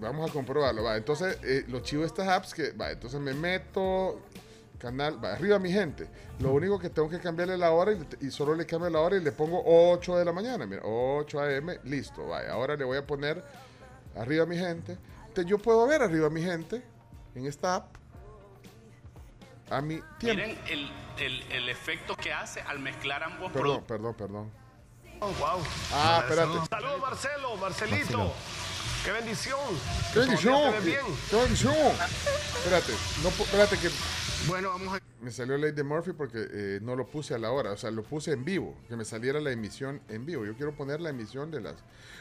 Vamos 0.00 0.30
a 0.30 0.32
comprobarlo. 0.32 0.82
Va, 0.82 0.96
entonces, 0.96 1.38
eh, 1.44 1.64
lo 1.68 1.80
chivo 1.80 2.02
de 2.02 2.08
estas 2.08 2.28
apps 2.28 2.54
que, 2.54 2.72
va, 2.72 2.90
entonces 2.90 3.20
me 3.20 3.34
meto, 3.34 4.20
canal, 4.78 5.22
va, 5.24 5.34
arriba 5.34 5.58
mi 5.58 5.70
gente. 5.70 6.08
Lo 6.40 6.52
único 6.52 6.78
que 6.78 6.90
tengo 6.90 7.08
que 7.08 7.20
cambiarle 7.20 7.56
la 7.56 7.70
hora 7.70 7.92
y, 8.20 8.30
solo 8.30 8.54
le 8.54 8.66
cambio 8.66 8.90
la 8.90 9.00
hora 9.00 9.16
y 9.16 9.20
le 9.20 9.32
pongo 9.32 9.62
8 9.64 10.16
de 10.16 10.24
la 10.24 10.32
mañana. 10.32 10.66
Mira, 10.66 10.82
8 10.84 11.40
a.m., 11.40 11.78
listo. 11.84 12.34
Ahora 12.34 12.76
le 12.76 12.84
voy 12.84 12.98
a 12.98 13.06
poner 13.06 13.44
arriba 14.16 14.44
mi 14.44 14.56
gente. 14.56 14.98
Entonces, 15.28 15.46
yo 15.46 15.58
puedo 15.58 15.86
ver 15.86 16.02
arriba 16.02 16.28
mi 16.28 16.42
gente 16.42 16.82
en 17.34 17.46
esta 17.46 17.76
app 17.76 18.01
a 19.72 19.80
mi 19.80 20.00
tiempo. 20.18 20.42
Miren 20.42 20.58
el, 20.68 20.90
el, 21.18 21.42
el 21.52 21.68
efecto 21.68 22.16
que 22.16 22.32
hace 22.32 22.60
al 22.60 22.78
mezclar 22.78 23.22
ambos 23.22 23.52
Perdón, 23.52 23.84
perdón, 23.84 24.14
perdón. 24.14 24.50
Wow. 25.20 25.62
Ah, 25.92 26.20
espérate. 26.22 26.66
Saludos, 26.68 27.00
Marcelo, 27.00 27.56
Marcelito. 27.56 28.18
Marcelo. 28.18 28.32
Qué 29.04 29.10
bendición. 29.10 29.58
¡Qué 30.12 30.18
bendición! 30.20 30.72
¡Qué, 30.74 30.80
bien. 30.80 31.00
qué 31.28 31.36
bendición! 31.36 31.74
Espérate, 31.74 32.92
no, 33.24 33.28
espérate 33.30 33.78
que 33.78 33.90
Bueno, 34.46 34.68
vamos 34.70 34.94
a... 34.94 35.00
Me 35.20 35.32
salió 35.32 35.56
Ley 35.58 35.72
de 35.72 35.82
Murphy 35.82 36.12
porque 36.12 36.38
eh, 36.38 36.78
no 36.82 36.94
lo 36.94 37.06
puse 37.06 37.34
a 37.34 37.38
la 37.38 37.50
hora, 37.50 37.72
o 37.72 37.76
sea, 37.76 37.90
lo 37.90 38.04
puse 38.04 38.30
en 38.32 38.44
vivo, 38.44 38.76
que 38.88 38.94
me 38.94 39.04
saliera 39.04 39.40
la 39.40 39.50
emisión 39.50 40.00
en 40.08 40.24
vivo. 40.24 40.44
Yo 40.44 40.54
quiero 40.54 40.72
poner 40.76 41.00
la 41.00 41.10
emisión 41.10 41.50
de 41.50 41.60
las... 41.60 41.74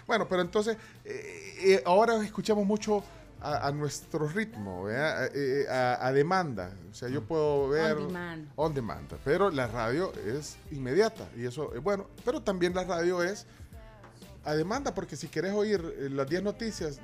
Bueno, 0.07 0.27
pero 0.27 0.41
entonces, 0.41 0.75
eh, 1.05 1.55
eh, 1.59 1.83
ahora 1.85 2.23
escuchamos 2.23 2.65
mucho 2.65 3.03
a, 3.41 3.67
a 3.67 3.71
nuestro 3.71 4.27
ritmo, 4.27 4.83
¿verdad? 4.83 5.29
Eh, 5.33 5.65
a, 5.69 6.05
a 6.07 6.13
demanda. 6.13 6.71
O 6.91 6.93
sea, 6.93 7.09
yo 7.09 7.23
puedo 7.23 7.69
ver... 7.69 7.97
On 7.97 8.07
demand. 8.07 8.47
On 8.55 8.73
demand. 8.73 9.11
Pero 9.25 9.49
la 9.49 9.67
radio 9.67 10.13
es 10.27 10.57
inmediata 10.71 11.27
y 11.35 11.45
eso 11.45 11.73
es 11.73 11.81
bueno. 11.81 12.07
Pero 12.23 12.41
también 12.41 12.73
la 12.75 12.83
radio 12.83 13.23
es 13.23 13.47
a 14.43 14.53
demanda, 14.53 14.93
porque 14.93 15.15
si 15.15 15.27
querés 15.27 15.53
oír 15.53 15.81
eh, 15.99 16.09
las 16.09 16.27
10 16.27 16.43
noticias 16.43 16.99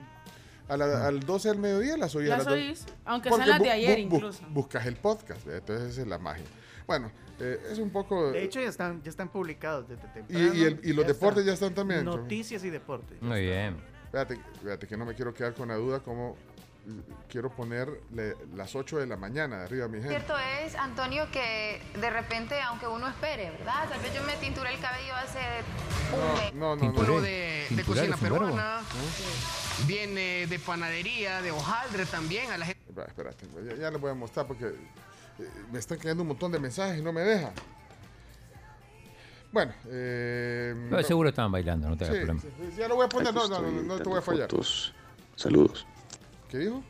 a 0.67 0.75
la- 0.77 1.07
al 1.07 1.19
12 1.21 1.49
del 1.49 1.59
mediodía, 1.59 1.97
las 1.97 2.13
oís 2.15 2.29
a 2.29 2.37
Las 2.37 2.45
las 2.45 2.53
oís, 2.53 2.85
aunque 3.05 3.29
sean 3.31 3.49
las 3.49 3.59
de 3.61 3.71
ayer 3.71 3.97
bu- 3.99 4.01
bu- 4.09 4.15
incluso. 4.15 4.43
buscas 4.49 4.85
el 4.85 4.95
podcast, 4.95 5.43
¿verdad? 5.45 5.59
entonces 5.61 5.91
esa 5.93 6.01
es 6.01 6.07
la 6.07 6.17
magia. 6.19 6.45
Bueno, 6.85 7.11
eh, 7.39 7.59
es 7.71 7.79
un 7.79 7.89
poco... 7.89 8.31
De 8.31 8.43
hecho, 8.43 8.59
ya 8.59 8.69
están, 8.69 9.01
ya 9.03 9.09
están 9.09 9.29
publicados 9.29 9.87
desde 9.87 10.01
y, 10.07 10.13
temprano. 10.13 10.53
y 10.53 10.63
el- 10.63 10.79
y 10.83 10.93
los 10.93 11.05
Ya 11.05 11.13
deportes 11.13 11.39
está. 11.39 11.47
ya 11.49 11.53
están 11.53 11.73
también. 11.73 12.05
Noticias 12.05 12.63
y 12.63 12.69
deportes. 12.69 13.21
Muy 13.21 13.41
bien. 13.41 13.77
Fíjate, 14.11 14.39
fíjate 14.61 14.87
que 14.87 14.97
no 14.97 15.05
me 15.05 15.13
quiero 15.13 15.33
quedar 15.33 15.53
con 15.53 15.67
la 15.67 15.75
duda 15.75 15.99
como 15.99 16.35
quiero 17.29 17.49
ponerle 17.49 18.35
las 18.55 18.75
8 18.75 18.99
de 18.99 19.07
la 19.07 19.17
mañana 19.17 19.59
de 19.59 19.63
arriba 19.65 19.85
a 19.85 19.87
mi 19.89 19.97
gente. 19.97 20.09
Cierto 20.09 20.35
es, 20.37 20.75
Antonio, 20.75 21.29
que 21.31 21.81
de 21.99 22.09
repente, 22.09 22.61
aunque 22.61 22.87
uno 22.87 23.07
espere, 23.07 23.51
¿verdad? 23.51 23.89
Tal 23.89 23.99
vez 23.99 24.13
yo 24.13 24.23
me 24.23 24.35
tinturé 24.37 24.73
el 24.73 24.79
cabello 24.79 25.13
hace 25.15 25.39
un 26.13 26.39
mes. 26.39 26.53
No, 26.53 26.75
no, 26.75 26.91
no. 26.91 27.21
De, 27.21 27.67
de 27.69 27.83
cocina 27.83 28.15
peruana, 28.15 28.81
viene 29.85 30.47
de 30.47 30.59
panadería, 30.59 31.41
de 31.41 31.51
hojaldre 31.51 32.05
también. 32.05 32.51
A 32.51 32.57
la 32.57 32.65
gente 32.65 32.81
espérate, 33.05 33.45
ya, 33.65 33.75
ya 33.75 33.91
les 33.91 34.01
voy 34.01 34.11
a 34.11 34.15
mostrar 34.15 34.47
porque 34.47 34.67
eh, 34.67 35.49
me 35.71 35.79
están 35.79 35.97
cayendo 35.97 36.23
un 36.23 36.29
montón 36.29 36.51
de 36.51 36.59
mensajes 36.59 36.99
y 36.99 37.01
no 37.01 37.11
me 37.11 37.21
deja. 37.21 37.51
Bueno, 39.51 39.71
eh, 39.87 40.73
Pero 40.89 41.01
no- 41.01 41.07
seguro 41.07 41.29
estaban 41.29 41.51
bailando, 41.51 41.89
no 41.89 41.97
te 41.97 42.03
hagas 42.05 42.17
Sí, 42.17 42.25
problema. 42.25 42.41
sí, 42.41 42.47
sí, 42.71 42.77
ya 42.77 42.87
lo 42.87 42.95
voy 42.95 43.05
a 43.05 43.09
poner, 43.09 43.33
no, 43.33 43.47
no, 43.47 43.61
no, 43.61 43.71
no, 43.83 43.97
te 43.97 44.03
voy 44.03 44.17
a 44.17 44.21
fallar. 44.21 44.49
Fotos. 44.49 44.93
Saludos. 45.35 45.85
¿Qué 46.49 46.57
dijo? 46.59 46.83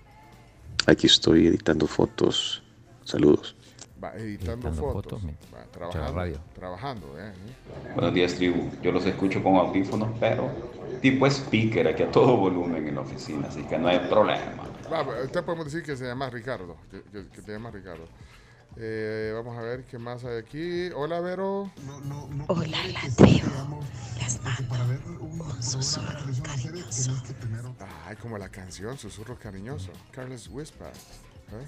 Aquí 0.88 1.08
estoy 1.08 1.48
editando 1.48 1.86
fotos. 1.88 2.64
Saludos. 3.03 3.56
Va 4.03 4.14
editando, 4.16 4.68
Editando 4.69 4.82
fotos, 4.94 5.22
fotos, 5.22 5.36
va 5.53 5.64
trabajando, 5.72 6.14
radio. 6.14 6.40
trabajando, 6.53 7.16
eh. 7.19 7.34
Buenos 7.95 8.14
días, 8.14 8.36
tribu. 8.36 8.69
Yo 8.82 8.92
los 8.92 9.06
escucho 9.06 9.42
con 9.42 9.56
audífonos, 9.56 10.10
pero 10.19 10.52
tipo 11.02 11.26
speaker 11.27 11.88
aquí 11.88 12.03
a 12.03 12.11
todo 12.11 12.38
volumen 12.38 12.88
en 12.88 12.95
la 12.95 13.02
oficina, 13.02 13.48
así 13.48 13.64
que 13.64 13.77
no 13.77 13.88
hay 13.88 14.00
problema. 14.08 14.68
Va, 14.92 15.03
podemos 15.44 15.66
decir 15.66 15.84
que 15.84 15.95
se 15.98 16.06
llama 16.06 16.30
Ricardo, 16.30 16.77
que, 16.92 17.02
que- 17.03 17.27
que 17.27 17.42
te 17.42 17.52
llama 17.52 17.72
Ricardo. 17.72 18.08
Eh, 18.80 19.31
vamos 19.33 19.57
a 19.57 19.61
ver 19.61 19.85
qué 19.85 19.97
más 19.97 20.23
hay 20.23 20.38
aquí. 20.38 20.89
Hola, 20.95 21.19
Vero. 21.19 21.72
Hola, 22.47 22.77
la 22.93 23.15
tribu. 23.15 23.81
Las 24.19 24.39
mando 24.43 24.75
un 25.19 25.64
susurro 25.64 26.19
cariñoso. 26.43 27.11
Ay, 28.06 28.15
como 28.17 28.38
la 28.38 28.49
canción, 28.49 28.95
Susurro 28.97 29.38
Cariñoso. 29.39 29.89
Carlos 30.11 30.47
Whisper. 30.51 30.89
¿eh? 30.89 31.65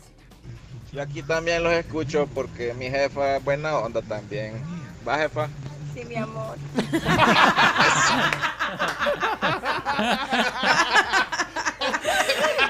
Yo 0.93 1.01
aquí 1.01 1.23
también 1.23 1.63
los 1.63 1.73
escucho 1.73 2.27
porque 2.27 2.75
mi 2.75 2.89
jefa 2.89 3.37
es 3.37 3.43
buena 3.43 3.75
onda 3.77 4.03
también. 4.03 4.61
¿Va, 5.07 5.17
jefa? 5.17 5.49
Sí, 5.95 6.05
mi 6.05 6.15
amor. 6.15 6.57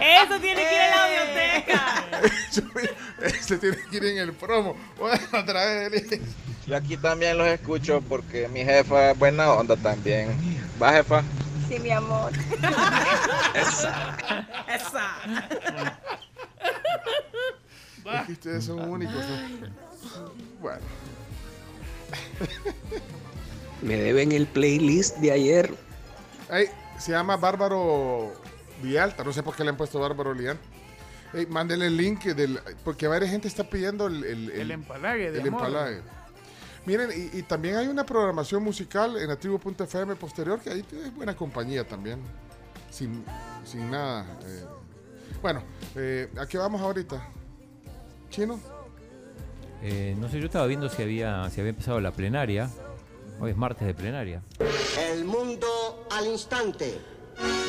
Eso 0.10 0.40
tiene 0.40 0.64
que 0.64 0.76
ir 0.76 0.82
a 0.82 0.90
la 0.90 1.06
audioteca. 1.06 2.06
Este 3.22 3.58
tiene 3.58 3.78
que 3.90 3.98
ir 3.98 4.06
en 4.06 4.18
el 4.18 4.34
promo. 4.34 4.76
Bueno, 4.98 5.20
otra 5.34 5.66
vez. 5.90 6.20
Yo 6.66 6.76
aquí 6.76 6.98
también 6.98 7.38
los 7.38 7.48
escucho 7.48 8.02
porque 8.02 8.48
mi 8.48 8.64
jefa 8.64 9.12
es 9.12 9.20
buena 9.20 9.52
onda 9.52 9.76
también. 9.76 10.30
¿Va, 10.82 10.94
jefa? 10.94 11.24
Sí, 11.68 11.80
mi 11.80 11.92
amor. 11.92 12.32
Esa. 13.54 14.18
Esa. 14.68 15.16
Es 18.14 18.26
que 18.26 18.32
ustedes 18.32 18.66
son 18.66 18.90
únicos. 18.90 19.16
¿no? 19.16 20.32
Bueno. 20.62 20.82
Me 23.82 23.96
deben 23.96 24.32
el 24.32 24.48
playlist 24.48 25.18
de 25.18 25.32
ayer. 25.32 25.74
Ey, 26.50 26.68
se 26.98 27.12
llama 27.12 27.38
Bárbaro 27.38 28.34
Vialta. 28.82 29.24
No 29.24 29.34
sé 29.34 29.44
por 29.44 29.56
qué 29.56 29.64
le 29.64 29.70
han 29.72 29.78
puesto 29.78 30.00
Bárbaro 30.00 30.34
Vialta. 30.34 30.62
Ey, 31.34 31.46
mándenle 31.46 31.88
el 31.88 31.98
link 31.98 32.24
del. 32.26 32.60
Porque 32.84 33.08
varias 33.08 33.30
gente 33.32 33.48
está 33.48 33.64
pidiendo 33.64 34.08
el, 34.08 34.24
el, 34.24 34.50
El 34.52 34.72
empalague 34.72 35.32
de 35.32 35.42
el 35.42 35.48
amor. 35.48 35.66
empalague. 35.68 36.02
Miren, 36.86 37.10
y, 37.12 37.38
y 37.38 37.44
también 37.44 37.76
hay 37.76 37.88
una 37.88 38.06
programación 38.06 38.64
musical 38.64 39.18
en 39.18 39.28
la 39.28 39.36
tribu.fm 39.36 40.16
posterior 40.16 40.60
que 40.60 40.70
ahí 40.72 40.86
es 41.06 41.14
buena 41.16 41.36
compañía 41.36 41.88
también. 41.88 42.20
Sin, 42.90 43.24
sin 43.64 43.92
nada. 43.92 44.26
eh. 44.46 44.64
Bueno, 45.42 45.62
eh, 45.96 46.30
¿a 46.40 46.48
qué 46.48 46.58
vamos 46.58 46.82
ahorita? 46.82 47.22
¿Chino? 48.32 48.60
Eh, 49.84 50.16
no 50.18 50.28
sé, 50.30 50.40
yo 50.40 50.48
estaba 50.48 50.66
viendo 50.66 50.90
si 50.90 51.02
había, 51.04 51.50
si 51.52 51.60
había 51.62 51.70
empezado 51.70 52.02
la 52.02 52.12
plenaria. 52.12 52.70
Hoy 53.40 53.52
es 53.52 53.58
martes 53.58 53.86
de 53.88 53.94
plenaria. 53.94 54.42
El 55.12 55.24
mundo 55.26 56.08
al 56.12 56.26
instante. 56.26 57.00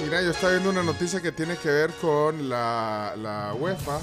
Mira, 0.03 0.23
yo 0.23 0.31
estaba 0.31 0.53
viendo 0.53 0.71
una 0.71 0.83
noticia 0.83 1.21
que 1.21 1.31
tiene 1.33 1.57
que 1.57 1.69
ver 1.69 1.91
con 2.01 2.49
la, 2.49 3.15
la 3.17 3.55
UEFA. 3.55 4.01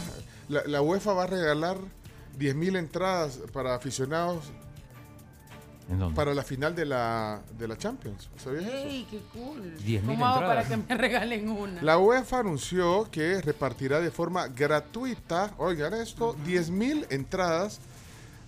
La, 0.49 0.63
la 0.65 0.81
UEFA 0.81 1.13
va 1.13 1.23
a 1.23 1.27
regalar 1.27 1.77
10.000 2.39 2.77
entradas 2.77 3.39
para 3.51 3.75
aficionados 3.75 4.45
¿En 5.89 5.99
dónde? 5.99 6.15
para 6.15 6.33
la 6.33 6.43
final 6.43 6.75
de 6.75 6.85
la, 6.85 7.41
de 7.57 7.67
la 7.67 7.77
Champions. 7.77 8.29
¿Sabías 8.37 8.63
eso? 8.65 8.73
¡Ey, 8.87 9.07
qué 9.09 9.21
cool! 9.33 9.75
10.000 9.85 10.05
¿Cómo 10.05 10.25
hago 10.25 10.39
para 10.47 10.61
entradas. 10.61 10.67
que 10.87 10.93
me 10.93 11.01
regalen 11.01 11.49
una? 11.49 11.81
La 11.81 11.97
UEFA 11.97 12.39
anunció 12.39 13.09
que 13.11 13.41
repartirá 13.41 13.99
de 13.99 14.11
forma 14.11 14.47
gratuita, 14.47 15.53
oigan 15.57 15.93
esto, 15.95 16.35
10.000 16.45 17.07
entradas 17.09 17.79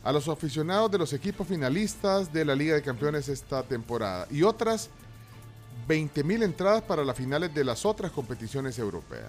a 0.04 0.14
los 0.14 0.30
aficionados 0.30 0.90
de 0.92 0.98
los 1.00 1.12
equipos 1.12 1.46
finalistas 1.48 2.32
de 2.32 2.46
la 2.46 2.56
Liga 2.56 2.76
de 2.76 2.82
Campeones 2.82 3.28
esta 3.28 3.64
temporada 3.64 4.28
y 4.32 4.44
otras 4.44 4.90
20.000 5.90 6.44
entradas 6.44 6.84
para 6.84 7.04
las 7.04 7.18
finales 7.18 7.52
de 7.54 7.64
las 7.64 7.84
otras 7.84 8.12
competiciones 8.12 8.78
europeas. 8.78 9.26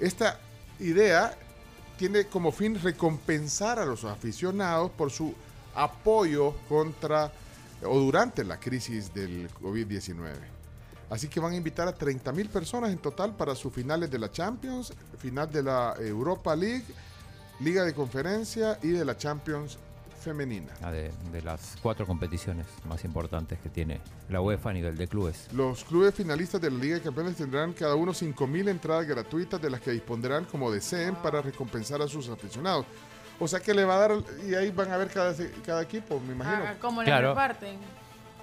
Esta 0.00 0.40
idea 0.80 1.36
tiene 1.96 2.26
como 2.26 2.50
fin 2.50 2.80
recompensar 2.82 3.78
a 3.78 3.86
los 3.86 4.04
aficionados 4.04 4.90
por 4.90 5.12
su 5.12 5.32
apoyo 5.72 6.54
contra 6.68 7.32
o 7.84 7.98
durante 7.98 8.42
la 8.42 8.58
crisis 8.58 9.14
del 9.14 9.48
COVID-19. 9.54 10.32
Así 11.10 11.28
que 11.28 11.38
van 11.38 11.52
a 11.52 11.56
invitar 11.56 11.86
a 11.86 11.94
30 11.94 12.32
mil 12.32 12.48
personas 12.48 12.90
en 12.90 12.98
total 12.98 13.36
para 13.36 13.54
sus 13.54 13.72
finales 13.72 14.10
de 14.10 14.18
la 14.18 14.32
Champions, 14.32 14.92
final 15.18 15.50
de 15.50 15.62
la 15.62 15.94
Europa 15.98 16.56
League, 16.56 16.84
Liga 17.60 17.84
de 17.84 17.94
Conferencia 17.94 18.78
y 18.82 18.88
de 18.88 19.04
la 19.04 19.16
Champions 19.16 19.78
femenina. 20.20 20.72
Ah, 20.82 20.90
de, 20.92 21.10
de 21.32 21.42
las 21.42 21.76
cuatro 21.82 22.06
competiciones 22.06 22.66
más 22.88 23.04
importantes 23.04 23.58
que 23.58 23.68
tiene 23.68 24.00
la 24.28 24.40
UEFA 24.40 24.70
a 24.70 24.72
nivel 24.72 24.96
de 24.96 25.08
clubes. 25.08 25.48
Los 25.52 25.84
clubes 25.84 26.14
finalistas 26.14 26.60
de 26.60 26.70
la 26.70 26.78
Liga 26.78 26.94
de 26.96 27.00
Campeones 27.02 27.36
tendrán 27.36 27.72
cada 27.72 27.94
uno 27.96 28.14
5 28.14 28.46
mil 28.46 28.68
entradas 28.68 29.06
gratuitas 29.06 29.60
de 29.60 29.70
las 29.70 29.80
que 29.80 29.90
dispondrán 29.92 30.44
como 30.44 30.70
deseen 30.70 31.14
para 31.16 31.40
recompensar 31.42 32.00
a 32.02 32.08
sus 32.08 32.28
aficionados. 32.28 32.86
O 33.38 33.48
sea 33.48 33.58
que 33.60 33.72
le 33.72 33.84
va 33.84 33.96
a 33.96 33.98
dar, 34.08 34.12
y 34.46 34.54
ahí 34.54 34.70
van 34.70 34.90
a 34.92 34.96
ver 34.98 35.08
cada, 35.08 35.34
cada 35.64 35.82
equipo, 35.82 36.20
me 36.20 36.34
imagino. 36.34 36.64
Ah, 36.68 36.74
¿Cómo 36.80 37.00
le 37.00 37.06
Claro. 37.06 37.30
reparten? 37.30 37.78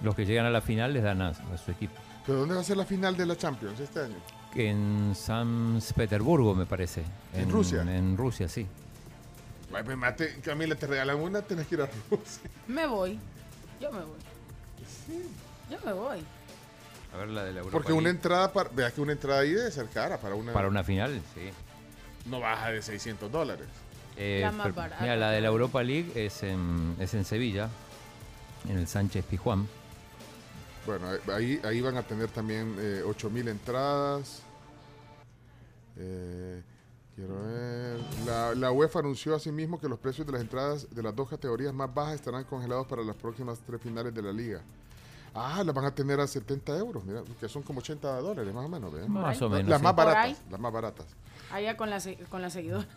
Los 0.02 0.16
que 0.16 0.26
llegan 0.26 0.46
a 0.46 0.50
la 0.50 0.62
final 0.62 0.94
les 0.94 1.04
dan 1.04 1.22
a, 1.22 1.30
a 1.30 1.58
su 1.58 1.72
equipo. 1.72 1.94
¿Pero 2.26 2.40
dónde 2.40 2.56
va 2.56 2.62
a 2.62 2.64
ser 2.64 2.78
la 2.78 2.86
final 2.86 3.16
de 3.16 3.26
la 3.26 3.36
Champions 3.38 3.80
este 3.80 4.00
año? 4.02 4.16
En 4.56 5.14
San 5.16 5.80
Petersburgo, 5.96 6.56
me 6.56 6.66
parece. 6.66 7.04
¿En 7.34 7.50
Rusia? 7.50 7.82
En 7.84 8.18
Rusia, 8.18 8.50
sí. 8.50 8.66
Ay, 9.74 9.84
pues, 9.84 9.98
mate, 9.98 10.40
Camila, 10.44 10.76
te 10.76 10.88
regalan 10.88 11.18
una, 11.18 11.42
tenés 11.42 11.68
que 11.68 11.76
ir 11.76 11.82
a 11.82 11.90
Rusia. 12.10 12.50
Me 12.68 12.88
voy. 12.88 13.20
Yo 13.82 13.92
me 13.92 14.00
voy. 14.00 14.18
Yo 15.70 15.78
me 15.86 15.94
voy. 15.94 16.20
A 17.14 17.18
ver 17.18 17.28
la 17.30 17.44
de 17.44 17.52
la 17.54 17.60
Europa 17.60 17.72
Porque 17.78 17.94
una 17.94 18.04
League. 18.04 18.16
entrada, 18.18 18.54
para, 18.54 18.70
vea 18.70 18.92
que 18.92 19.02
una 19.02 19.12
entrada 19.14 19.42
ahí 19.42 19.52
debe 19.52 19.72
ser 19.72 19.88
cara 19.88 20.18
para 20.18 20.36
una... 20.36 20.54
Para 20.54 20.68
una 20.68 20.84
final, 20.84 21.22
sí. 21.36 21.50
No 22.26 22.40
baja 22.40 22.72
de 22.72 22.82
600 22.82 23.32
dólares. 23.32 23.68
Eh, 24.18 24.40
La 24.42 24.52
más 24.52 24.66
pero- 24.68 24.76
barata, 24.76 25.02
mira, 25.02 25.16
la 25.16 25.32
de 25.32 25.42
la. 25.42 25.48
Europa 25.48 25.84
League 25.84 26.12
es 26.16 26.42
en, 26.44 26.96
es 27.00 27.14
en 27.14 27.24
Sevilla, 27.24 27.70
en 28.68 28.78
el 28.78 28.88
Sánchez 28.88 29.24
Pijuán. 29.26 29.68
Bueno, 30.86 31.08
ahí, 31.34 31.60
ahí 31.64 31.82
van 31.82 31.98
a 31.98 32.04
tener 32.04 32.30
también 32.30 32.76
eh, 32.80 33.04
8000 33.06 33.48
entradas. 33.50 34.42
Eh, 35.98 36.62
quiero 37.18 37.34
ver. 37.44 38.00
La, 38.26 38.54
la 38.56 38.72
UEFA 38.72 39.00
anunció 39.00 39.36
asimismo 39.36 39.80
que 39.82 39.90
los 39.90 40.00
precios 40.00 40.26
de 40.26 40.32
las 40.34 40.42
entradas 40.42 40.88
de 40.94 41.02
las 41.04 41.14
dos 41.16 41.28
categorías 41.30 41.74
más 41.74 41.94
bajas 41.94 42.16
estarán 42.16 42.44
congelados 42.46 42.86
para 42.88 43.02
las 43.04 43.16
próximas 43.16 43.60
tres 43.66 43.82
finales 43.82 44.14
de 44.14 44.22
la 44.22 44.32
liga. 44.32 44.62
Ah, 45.34 45.64
las 45.64 45.76
van 45.76 45.86
a 45.86 45.92
tener 45.94 46.20
a 46.20 46.26
70 46.28 46.78
euros, 46.78 47.04
mira, 47.04 47.22
que 47.40 47.50
son 47.50 47.62
como 47.64 47.80
80 47.80 48.22
dólares 48.22 48.54
más 48.54 48.66
o 48.66 48.70
menos. 48.70 48.92
Más 49.10 49.42
o 49.42 49.50
Las- 49.50 49.52
menos, 49.52 49.70
Las 49.70 49.80
sí. 49.80 49.84
más 49.84 49.96
baratas, 49.96 50.24
ahí. 50.26 50.38
las 50.50 50.60
más 50.60 50.72
baratas. 50.74 51.06
Allá 51.52 51.76
con 51.78 51.90
la, 51.90 52.00
con 52.30 52.42
la 52.42 52.50
seguidora. 52.50 52.88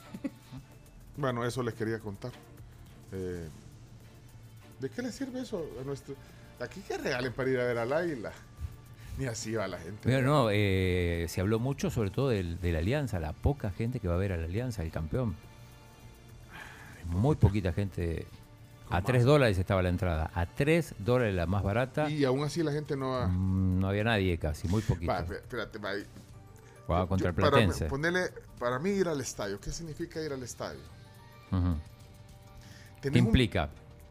Bueno, 1.16 1.44
eso 1.44 1.62
les 1.62 1.74
quería 1.74 1.99
contar. 1.99 2.32
Eh, 3.12 3.49
¿De 4.81 4.89
qué 4.89 5.02
le 5.02 5.12
sirve 5.12 5.40
eso 5.40 5.62
a 5.81 5.84
nuestro... 5.84 6.15
Aquí 6.60 6.81
que 6.82 6.97
regalen 6.97 7.32
para 7.32 7.50
ir 7.50 7.58
a 7.60 7.65
ver 7.65 7.78
al 7.78 7.92
águila. 7.92 8.32
Ni 9.20 9.26
así 9.26 9.52
va 9.55 9.68
la 9.68 9.78
gente. 9.78 10.00
Pero 10.02 10.26
no, 10.26 10.49
eh, 10.50 11.26
se 11.28 11.40
habló 11.42 11.58
mucho 11.58 11.90
sobre 11.90 12.10
todo 12.10 12.31
del- 12.31 12.58
de 12.60 12.73
la 12.73 12.78
Alianza, 12.78 13.20
la 13.20 13.34
poca 13.34 13.70
gente 13.70 14.00
que 14.00 14.08
va 14.08 14.15
a 14.15 14.18
ver 14.18 14.32
a 14.32 14.36
la 14.39 14.44
Alianza, 14.47 14.82
el 14.82 14.90
campeón. 14.90 15.36
Muy 17.07 17.36
poquita 17.36 17.73
gente. 17.73 18.26
A 18.89 19.02
3 19.02 19.24
dólares 19.24 19.58
estaba 19.58 19.82
la 19.82 19.89
entrada. 19.90 20.31
A 20.34 20.47
3 20.47 20.94
dólares 20.99 21.34
la 21.34 21.47
más 21.47 21.62
barata. 21.62 22.08
Y 22.10 22.24
aún 22.24 22.42
así 22.44 22.62
la 22.62 22.73
gente 22.73 22.97
no 22.97 23.10
va... 23.10 23.26
Mm, 23.28 23.78
No 23.81 23.89
había 23.89 24.05
nadie 24.05 24.39
casi, 24.39 24.66
muy 24.68 24.81
poquito. 24.82 25.12
Va, 25.12 25.20
espérate, 25.20 25.78
va. 25.78 25.90
Jugaba 26.86 27.07
contra 27.07 27.28
el 27.28 27.34
para, 27.34 27.50
Platense. 27.50 27.86
ponerle, 27.86 28.31
para 28.58 28.78
mí 28.81 28.90
ir 28.90 29.07
al 29.07 29.20
estadio, 29.20 29.60
¿qué 29.60 29.70
significa 29.70 30.20
ir 30.23 30.32
al 30.32 30.42
estadio? 30.42 30.81
¿Qué 33.00 33.08
un- 33.10 33.16
implica? 33.16 33.68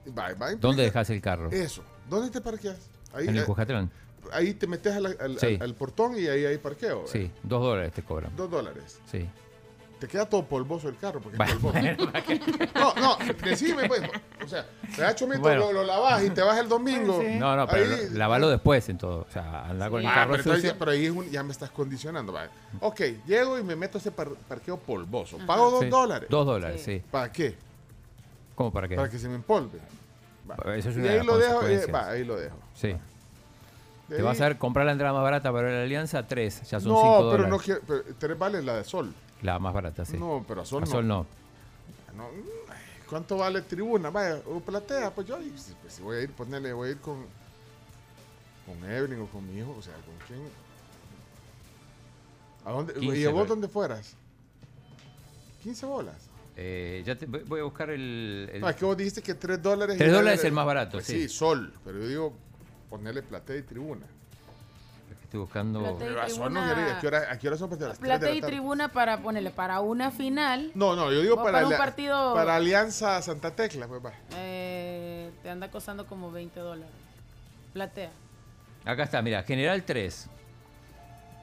Va, 0.07 0.23
va, 0.23 0.29
implica- 0.31 0.55
¿Dónde 0.59 0.83
dejas 0.83 1.09
el 1.09 1.19
carro? 1.21 1.49
Eso. 1.51 1.83
¿Dónde 2.09 2.29
te 2.31 2.39
parqueas? 2.41 2.77
Ahí, 3.13 3.27
en 3.27 3.35
el 3.35 3.43
eh, 3.43 3.45
Cujatlán. 3.45 3.89
Ahí 4.31 4.53
te 4.53 4.67
metes 4.67 4.93
al, 4.95 5.05
al- 5.19 5.39
Sí. 5.39 5.55
al- 5.55 5.61
al 5.63 5.75
portón 5.75 6.17
y 6.17 6.27
ahí 6.27 6.45
hay 6.45 6.57
parqueo. 6.57 6.99
¿verdad? 6.99 7.11
Sí, 7.13 7.31
dos 7.43 7.61
dólares 7.61 7.91
te 7.93 8.01
cobran. 8.03 8.35
Dos 8.35 8.49
dólares. 8.49 8.99
Sí. 9.11 9.27
Te 9.99 10.07
queda 10.07 10.29
todo 10.29 10.45
polvoso 10.45 10.87
el 10.87 10.95
carro 10.95 11.19
porque 11.19 11.35
Bueno, 11.37 11.51
es 11.53 11.59
polvoso. 11.97 12.71
No, 12.73 12.93
no, 12.95 13.17
decime 13.43 13.85
pues. 13.89 14.01
O 14.45 14.47
sea, 14.47 14.65
te 14.95 15.01
da 15.01 15.13
chomito, 15.13 15.41
Bueno. 15.41 15.59
lo, 15.59 15.73
lo 15.73 15.83
lavas 15.83 16.23
y 16.23 16.29
te 16.29 16.41
vas 16.41 16.57
el 16.57 16.69
domingo. 16.69 17.21
No, 17.37 17.57
no, 17.57 17.67
pero 17.67 17.83
Ahí- 17.83 18.07
lo- 18.09 18.17
lavalo 18.17 18.49
después 18.49 18.87
en 18.87 18.97
todo. 18.97 19.25
O 19.27 19.31
sea, 19.31 19.65
andar 19.65 19.89
con 19.89 19.99
el 19.99 20.07
Ah, 20.07 20.13
carro 20.15 20.31
pero, 20.37 20.55
sucio. 20.55 20.73
ahí 20.87 21.05
es 21.07 21.11
un- 21.11 21.29
ya 21.29 21.43
me 21.43 21.51
estás 21.51 21.69
condicionando. 21.71 22.31
va. 22.31 22.47
Ok, 22.79 23.01
llego 23.27 23.59
y 23.59 23.63
me 23.63 23.75
meto 23.75 23.97
a 23.97 23.99
ese 23.99 24.11
par- 24.11 24.29
parqueo 24.47 24.77
polvoso. 24.77 25.37
Pago 25.45 25.69
dos 25.69 25.81
Sí, 25.83 25.89
dólares. 25.89 26.29
Dos 26.29 26.45
dólares, 26.45 26.81
sí. 26.81 27.01
¿Para 27.11 27.29
qué? 27.29 27.57
¿Cómo 28.55 28.71
para 28.71 28.87
qué? 28.87 28.95
Para 28.95 29.09
que 29.09 29.19
se 29.19 29.27
me 29.27 29.35
empolve. 29.35 29.79
Eso 30.77 30.89
es 30.91 30.97
y 30.97 31.07
ahí 31.07 31.23
lo 31.25 31.37
dejo. 31.37 31.61
eh, 31.67 31.85
va, 31.93 32.09
ahí 32.09 32.23
lo 32.23 32.35
dejo. 32.37 32.55
Sí. 32.73 32.95
Te 34.09 34.21
vas 34.21 34.41
a 34.41 34.47
ver 34.47 34.57
comprar 34.57 34.85
la 34.85 34.91
entrada 34.93 35.13
más 35.13 35.23
barata 35.23 35.51
para 35.51 35.71
la 35.71 35.83
Alianza, 35.83 36.25
tres. 36.27 36.61
Ya 36.69 36.79
son 36.79 36.91
no, 36.93 36.99
cinco 37.01 37.15
pero 37.17 37.43
dólares. 37.43 37.49
no 37.49 37.57
quiero. 37.59 37.81
Pero 37.87 38.03
tres 38.17 38.37
vale 38.37 38.61
la 38.63 38.75
de 38.77 38.83
sol. 38.83 39.13
La 39.41 39.59
más 39.59 39.73
barata, 39.73 40.03
sí. 40.05 40.17
No, 40.17 40.43
pero 40.47 40.61
a 40.61 40.65
sol 40.65 40.83
A 40.83 40.85
no. 40.85 40.91
sol 40.91 41.07
no. 41.07 41.25
No, 42.15 42.25
ay, 42.69 42.77
¿Cuánto 43.09 43.37
vale 43.37 43.61
tribuna? 43.61 44.09
Vaya, 44.09 44.41
o 44.47 44.59
platea, 44.59 45.11
pues 45.13 45.27
yo 45.27 45.37
pues, 45.81 45.99
voy 46.01 46.17
a 46.17 46.21
ir, 46.23 46.31
ponerle, 46.31 46.73
voy 46.73 46.89
a 46.89 46.91
ir 46.91 46.97
con 46.99 47.25
con 48.65 48.91
Evelyn 48.91 49.21
o 49.21 49.25
con 49.27 49.47
mi 49.51 49.59
hijo, 49.59 49.75
o 49.77 49.81
sea, 49.81 49.93
con 49.93 50.13
quién. 50.27 50.39
¿A 52.65 52.71
dónde? 52.71 52.93
15 52.93 53.17
¿Y 53.19 53.25
a 53.25 53.29
vos 53.31 53.47
dónde 53.47 53.67
fueras? 53.67 54.15
15 55.63 55.85
bolas. 55.85 56.15
Eh, 56.55 57.03
ya 57.05 57.15
te, 57.17 57.25
voy 57.25 57.61
a 57.61 57.63
buscar 57.63 57.89
el. 57.89 58.49
el- 58.53 58.61
No, 58.61 58.69
es 58.69 58.75
que 58.75 58.85
vos 58.85 58.97
dijiste 58.97 59.21
que 59.21 59.33
3 59.33 59.61
dólares. 59.61 59.97
Tres 59.97 60.09
y 60.09 60.11
dólares 60.11 60.37
dale- 60.39 60.41
es 60.41 60.45
el 60.45 60.51
más 60.51 60.65
barato, 60.65 60.91
pues 60.93 61.05
sí. 61.05 61.21
sí. 61.23 61.29
sol, 61.29 61.73
pero 61.85 61.99
yo 61.99 62.07
digo 62.07 62.33
ponerle 62.89 63.21
platea 63.23 63.57
y 63.57 63.63
tribuna. 63.63 64.05
Estoy 65.23 65.39
buscando. 65.41 65.79
Platea 65.79 66.07
y 66.07 66.09
Pero 66.09 66.21
a 66.21 66.23
no 66.27 66.29
tribuna- 66.33 66.97
¿a 66.97 66.99
qué 66.99 67.07
hora, 67.07 67.31
a 67.31 67.37
qué 67.37 67.47
hora 67.47 67.57
son? 67.57 67.69
A 67.71 67.75
las 67.75 67.79
3 67.79 67.99
de 67.99 68.05
Plata 68.05 68.25
la 68.25 68.31
y 68.35 68.41
tribuna 68.41 68.91
para 68.91 69.21
ponerle 69.21 69.51
para 69.51 69.79
una 69.79 70.09
final. 70.11 70.71
No, 70.73 70.95
no, 70.95 71.11
yo 71.11 71.21
digo 71.21 71.35
para, 71.35 71.51
para 71.51 71.65
un 71.65 71.71
la- 71.71 71.77
partido- 71.77 72.33
para 72.33 72.55
Alianza 72.55 73.21
Santa 73.21 73.51
Tecla, 73.55 73.87
pues 73.87 74.03
va. 74.03 74.11
eh, 74.35 75.31
te 75.43 75.49
anda 75.49 75.69
costando 75.69 76.07
como 76.07 76.31
20 76.31 76.59
dólares. 76.59 76.91
Platea. 77.73 78.09
Acá 78.85 79.03
está, 79.03 79.21
mira, 79.21 79.43
General 79.43 79.83
3. 79.83 80.27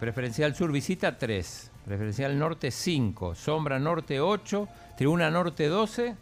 Preferencial 0.01 0.55
Sur 0.55 0.73
visita 0.73 1.17
3. 1.17 1.71
Preferencial 1.85 2.37
Norte 2.39 2.71
5. 2.73 3.35
Sombra 3.37 3.79
Norte 3.79 4.21
8. 4.21 4.69
Tribuna 4.97 5.31
Norte 5.31 5.69
12. 5.69 6.17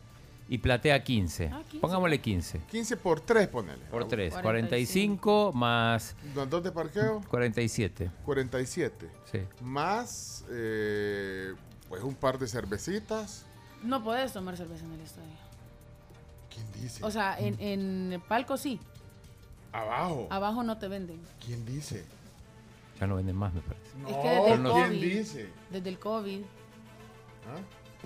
Y 0.48 0.58
Platea 0.58 1.02
15. 1.02 1.50
Ah, 1.52 1.62
15. 1.62 1.78
Pongámosle 1.81 2.20
15. 2.20 2.58
15 2.70 2.97
por 2.98 3.20
3, 3.20 3.48
ponele. 3.48 3.84
Por 3.90 4.06
3. 4.06 4.34
45. 4.34 4.42
45 4.42 5.52
más 5.55 6.14
¿Los 6.34 6.50
dos 6.50 6.62
de 6.62 6.70
parqueo? 6.70 7.23
47. 7.28 8.10
47. 8.24 9.10
Sí. 9.32 9.39
Más, 9.62 10.44
eh, 10.50 11.55
pues 11.89 12.02
un 12.02 12.14
par 12.14 12.39
de 12.39 12.47
cervecitas. 12.47 13.47
No 13.82 14.02
puedes 14.05 14.32
tomar 14.32 14.56
cerveza 14.56 14.84
en 14.84 14.92
el 14.92 15.00
estadio. 15.00 15.28
¿Quién 16.52 16.82
dice? 16.82 17.05
O 17.05 17.10
sea, 17.10 17.39
en, 17.39 17.58
en 17.60 18.12
el 18.12 18.20
palco 18.20 18.56
sí. 18.56 18.78
Abajo. 19.73 20.28
Abajo 20.31 20.62
no 20.62 20.78
te 20.78 20.89
venden. 20.89 21.20
¿Quién 21.44 21.64
dice? 21.64 22.05
Ya 23.00 23.06
no 23.08 23.16
venden 23.16 23.34
más, 23.34 23.52
me 23.52 23.60
parece. 23.60 23.90
es 24.08 24.16
que 24.16 24.28
desde 24.28 24.52
el 24.52 24.62
¿quién 24.62 24.73
COVID. 24.73 25.00
dice? 25.02 25.48
Desde 25.70 25.89
el 25.89 25.98
COVID. 25.98 26.40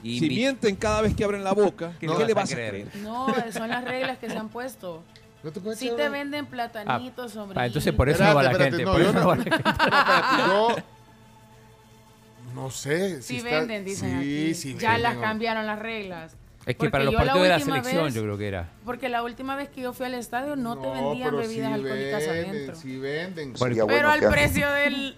Y 0.02 0.18
Si 0.20 0.28
mienten 0.28 0.76
cada 0.76 1.02
vez 1.02 1.14
que 1.14 1.24
abren 1.24 1.44
la 1.44 1.52
boca, 1.52 1.92
¿Qué 2.00 2.06
¿qué, 2.06 2.24
le 2.26 2.34
vas 2.34 2.50
a 2.50 2.52
a 2.52 2.56
creer? 2.56 2.86
No, 3.02 3.26
son 3.52 3.68
las 3.68 3.84
reglas 3.84 4.18
que 4.18 4.28
se 4.30 4.36
han 4.36 4.48
puesto. 4.48 5.02
¿No 5.42 5.52
te 5.52 6.08
venden 6.08 6.46
platanitos, 6.46 7.32
sombritos. 7.32 7.62
Ah, 7.62 7.66
entonces 7.66 7.92
por 7.94 8.08
eso 8.08 8.24
no 8.24 8.34
va 8.34 8.42
la 8.42 8.54
gente. 8.54 8.84
por 8.84 8.94
no, 8.94 8.98
eso 8.98 9.04
yo 9.04 9.12
no 9.12 9.20
no- 9.20 9.28
va 9.28 9.36
la 9.36 9.42
gente. 9.44 9.62
No, 9.62 9.70
espérate, 9.70 10.36
yo 10.48 10.76
no 12.54 12.70
sé. 12.70 13.22
Sí 13.22 13.28
si 13.28 13.36
está- 13.38 13.50
venden, 13.60 13.84
dicen 13.84 14.10
sí, 14.10 14.16
aquí. 14.16 14.54
sí 14.54 14.76
ya 14.78 14.92
venden, 14.94 15.02
las 15.04 15.16
cambiaron 15.18 15.66
las 15.66 15.78
reglas. 15.78 16.32
Es 16.66 16.74
que 16.74 16.80
Porque 16.80 16.90
para 16.90 17.04
los 17.04 17.14
partidos 17.14 17.42
de 17.42 17.48
la 17.48 17.56
última 17.56 17.76
selección, 17.76 18.04
vez- 18.06 18.14
yo 18.14 18.22
creo 18.22 18.36
que 18.38 18.48
era. 18.48 18.68
Porque 18.84 19.08
la 19.08 19.22
última 19.22 19.56
vez 19.56 19.68
que 19.70 19.80
yo 19.80 19.92
fui 19.94 20.04
al 20.06 20.14
estadio 20.14 20.54
no, 20.56 20.76
te 20.78 20.88
vendían 20.90 21.36
bebidas 21.36 21.72
alcohólicas 21.72 22.26
venden, 22.26 22.50
adentro. 22.50 22.74
Sí 22.76 22.96
venden. 22.98 23.52
Bueno, 23.54 23.74
sí. 23.74 23.80
Pero 23.86 24.10
al 24.10 24.20
que- 24.20 24.26
precio 24.28 24.70
del... 24.72 25.16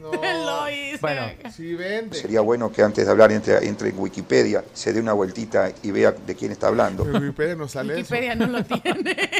No. 0.00 0.10
Bueno, 1.00 1.22
sí. 1.54 1.76
Sería 2.12 2.40
bueno 2.42 2.70
que 2.70 2.82
antes 2.82 3.06
de 3.06 3.10
hablar 3.10 3.32
entre, 3.32 3.66
entre 3.66 3.88
en 3.88 3.98
Wikipedia 3.98 4.62
se 4.74 4.92
dé 4.92 5.00
una 5.00 5.14
vueltita 5.14 5.70
y 5.82 5.90
vea 5.90 6.12
de 6.12 6.34
quién 6.34 6.52
está 6.52 6.66
hablando. 6.68 7.04
En 7.04 7.14
Wikipedia 7.14 7.54
no 7.54 7.66
sale 7.68 7.94
Wikipedia 7.96 8.34
no 8.34 8.46
lo 8.46 8.64
tiene. 8.64 9.16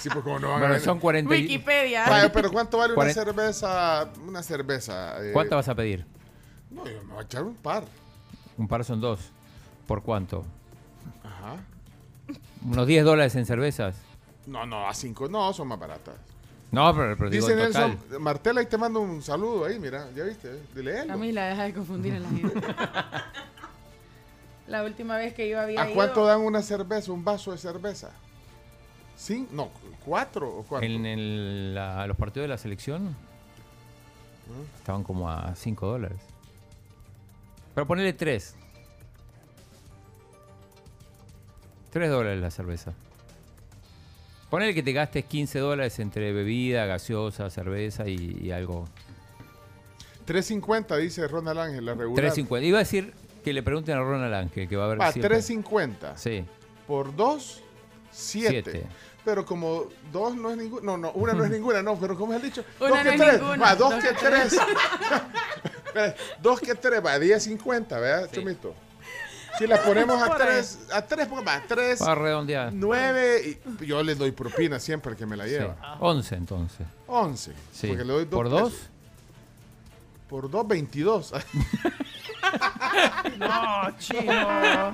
Sí, 0.00 0.08
pues 0.10 0.22
como 0.24 0.38
no 0.38 0.50
van 0.50 0.62
a 0.62 0.66
Bueno, 0.68 0.84
son 0.84 0.98
40. 1.00 1.34
y- 1.34 1.42
Wikipedia. 1.42 2.08
Vaya, 2.08 2.32
pero 2.32 2.50
¿cuánto 2.52 2.78
vale 2.78 2.94
una 2.94 3.12
cerveza? 3.12 4.08
Una 4.26 4.42
cerveza. 4.42 5.24
eh, 5.24 5.32
¿Cuánta 5.32 5.56
vas 5.56 5.68
a 5.68 5.74
pedir? 5.74 6.04
No, 6.70 6.86
yo 6.86 7.02
me 7.04 7.14
voy 7.14 7.18
a 7.22 7.22
echar 7.24 7.42
un 7.42 7.54
par. 7.56 7.84
Un 8.56 8.68
par 8.68 8.84
son 8.84 9.00
dos. 9.00 9.20
¿Por 9.86 10.02
cuánto? 10.02 10.44
Ajá. 11.24 11.56
¿Unos 12.64 12.86
10 12.86 13.04
dólares 13.04 13.34
en 13.36 13.46
cervezas? 13.46 13.96
No, 14.46 14.66
no, 14.66 14.88
a 14.88 14.94
cinco 14.94 15.28
no, 15.28 15.52
son 15.52 15.68
más 15.68 15.78
baratas. 15.78 16.14
No, 16.70 16.94
pero, 16.94 17.16
pero 17.16 17.30
digo 17.30 17.46
Dice 17.46 17.58
en 17.60 17.66
total. 17.72 17.90
Nelson, 17.98 18.22
Martela, 18.22 18.60
ahí 18.60 18.66
te 18.66 18.76
mando 18.76 19.00
un 19.00 19.22
saludo 19.22 19.64
ahí, 19.64 19.78
mira, 19.78 20.10
ya 20.14 20.24
viste, 20.24 20.60
dile 20.74 21.00
él. 21.00 21.06
Camila, 21.08 21.46
deja 21.46 21.62
de 21.64 21.72
confundir 21.74 22.14
a 22.14 22.20
la 22.20 22.28
gente. 22.28 22.60
la 24.66 24.84
última 24.84 25.16
vez 25.16 25.32
que 25.32 25.48
yo 25.48 25.58
había 25.60 25.80
¿A 25.82 25.86
ido... 25.86 25.94
cuánto 25.94 26.26
dan 26.26 26.40
una 26.42 26.60
cerveza, 26.62 27.10
un 27.12 27.24
vaso 27.24 27.52
de 27.52 27.58
cerveza? 27.58 28.10
¿Cinco? 29.16 29.50
No, 29.54 29.70
¿cuatro 30.04 30.46
o 30.48 30.62
cuánto? 30.62 30.86
En 30.86 31.06
el- 31.06 31.74
la- 31.74 32.06
los 32.06 32.16
partidos 32.18 32.44
de 32.44 32.48
la 32.48 32.58
selección 32.58 33.16
estaban 34.76 35.02
como 35.04 35.30
a 35.30 35.54
5 35.54 35.86
dólares. 35.86 36.20
Pero 37.74 37.86
ponele 37.86 38.12
3. 38.12 38.56
3 41.90 42.10
dólares 42.10 42.40
la 42.40 42.50
cerveza. 42.50 42.92
Ponele 44.50 44.74
que 44.74 44.82
te 44.82 44.92
gastes 44.92 45.24
15 45.26 45.58
dólares 45.58 45.98
entre 45.98 46.32
bebida, 46.32 46.86
gaseosa, 46.86 47.50
cerveza 47.50 48.08
y, 48.08 48.38
y 48.42 48.50
algo. 48.50 48.86
3.50 50.26 50.96
dice 50.98 51.26
Ronald 51.28 51.58
Ángel, 51.58 51.84
la 51.84 51.94
regular. 51.94 52.24
3.50. 52.32 52.62
Iba 52.64 52.78
a 52.78 52.80
decir 52.80 53.12
que 53.44 53.52
le 53.52 53.62
pregunten 53.62 53.96
a 53.96 54.00
Ronald 54.00 54.34
Ángel, 54.34 54.68
que 54.68 54.76
va 54.76 54.84
a 54.86 54.88
ver 54.88 54.98
Ah, 55.00 55.12
si- 55.12 55.20
3.50. 55.20 56.16
Sí. 56.16 56.44
Por 56.86 57.14
dos, 57.14 57.62
7. 58.10 58.48
Siete. 58.62 58.86
Pero 59.24 59.44
como 59.44 59.84
dos 60.10 60.34
no 60.34 60.50
es 60.50 60.56
ninguna, 60.56 60.82
no, 60.86 60.96
no, 60.96 61.10
una 61.12 61.34
no 61.34 61.44
es 61.44 61.50
ninguna, 61.58 61.82
no, 61.82 61.98
pero 61.98 62.16
como 62.16 62.32
has 62.32 62.42
dicho, 62.42 62.64
Una 62.80 62.88
dos 62.88 62.98
no 62.98 63.02
que 63.04 63.10
es 63.10 63.16
tres, 63.20 63.40
ninguna, 63.40 63.56
va, 63.58 63.74
dos 63.76 63.90
dos 63.90 64.04
que 64.04 64.12
tres. 64.14 64.52
Espera, 65.86 66.14
dos 66.42 66.60
que 66.60 66.74
tres, 66.74 67.04
va, 67.04 67.18
10.50, 67.18 67.88
¿verdad, 68.00 68.30
Chomito? 68.32 68.74
Si 69.58 69.66
la 69.66 69.82
ponemos 69.82 70.22
a 70.22 70.36
tres, 70.36 70.78
a 70.92 71.02
tres, 71.02 71.26
pues, 71.26 71.46
va, 71.46 71.62
tres, 71.66 72.00
Va 72.02 72.12
a 72.12 72.14
redondear. 72.14 72.72
nueve, 72.72 73.58
y 73.80 73.86
yo 73.86 74.02
le 74.02 74.14
doy 74.14 74.30
propina 74.32 74.78
siempre 74.78 75.12
al 75.12 75.16
que 75.18 75.26
me 75.26 75.36
la 75.36 75.44
Sí. 75.44 75.50
lleva. 75.50 75.96
11 76.00 76.34
entonces. 76.36 76.86
11. 77.06 77.52
Sí. 77.72 77.88
Porque 77.88 78.04
le 78.04 78.12
doy 78.12 78.24
dos 78.24 78.34
¿Por 78.34 78.44
pesos. 78.46 78.60
dos? 78.60 78.72
Por 80.28 80.50
dos, 80.50 80.66
22. 80.68 81.32
No, 83.38 83.90
chino. 83.98 84.92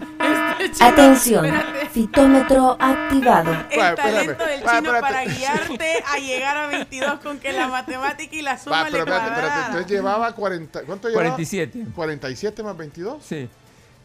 Atención, 0.81 1.45
Espérate. 1.47 1.89
fitómetro 1.91 2.77
activado. 2.81 3.53
El 3.71 3.79
Va, 3.81 3.95
talento 3.95 4.33
espérame. 4.33 4.51
del 4.51 4.67
Va, 4.67 4.77
chino 4.79 4.95
espérate. 4.95 5.01
para 5.01 5.25
guiarte 5.25 6.05
a 6.13 6.19
llegar 6.19 6.57
a 6.57 6.67
22 6.67 7.21
con 7.21 7.39
que 7.39 7.53
la 7.53 7.69
matemática 7.69 8.35
y 8.35 8.43
la 8.43 8.59
suma 8.59 8.79
Va, 8.83 8.85
le 8.85 8.91
pero 8.91 9.03
espérate, 9.05 9.25
espérate, 9.27 9.47
cuadrara. 9.47 9.67
entonces 9.67 9.91
llevaba 9.91 10.33
40, 10.35 10.83
¿cuánto 10.83 11.09
llevaba? 11.09 11.25
47. 11.29 11.85
47 11.95 12.63
más 12.63 12.77
22. 12.77 13.23
Sí. 13.23 13.49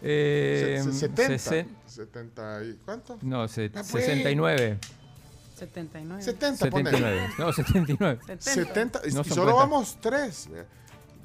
Eh, 0.01 0.81
Se- 0.83 0.91
se- 0.93 0.99
70. 0.99 1.33
sesen- 1.35 1.67
70 1.87 2.63
y 2.63 2.73
¿cuánto? 2.85 3.17
no, 3.21 3.47
se- 3.47 3.65
Ah, 3.75 3.83
pues. 3.91 4.05
69. 4.05 4.79
79. 5.57 6.23
70, 6.23 6.69
ponele. 6.69 6.91
79. 6.97 7.33
No, 7.37 7.51
79. 7.53 8.19
70. 8.39 9.01
Y 9.07 9.11
No 9.11 9.21
y 9.21 9.29
solo 9.29 9.55
vamos 9.55 9.97
3. 9.99 10.49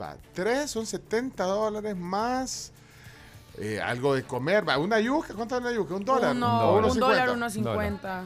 Va, 0.01 0.17
3 0.33 0.69
son 0.71 0.87
70 0.87 1.45
dólares 1.45 1.97
más 1.97 2.73
eh, 3.59 3.81
algo 3.81 4.17
de 4.17 4.25
comer. 4.25 4.69
Va, 4.69 4.77
una 4.79 4.99
yuca, 4.99 5.33
¿cuánto 5.35 5.55
es 5.55 5.61
una 5.61 5.73
yuca? 5.73 5.95
¿Un 5.95 6.05
dólar? 6.05 6.35
Uno, 6.35 6.71
¿O 6.71 6.79
un 6.79 6.85
1.50? 6.87 6.99
dólar, 6.99 7.31
unos 7.31 7.53
50. 7.53 8.25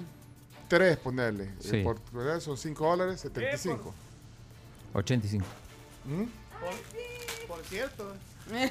Tres, 0.68 0.96
ponerle. 0.96 1.44
Eh, 1.44 1.54
Sí. 1.60 1.82
por- 1.82 2.00
por- 2.00 2.40
son 2.40 2.56
5 2.56 2.86
dólares, 2.88 3.20
75. 3.20 3.92
85. 4.94 5.44
¿Mm? 6.06 6.22
Por 7.46 7.62
cierto. 7.64 8.14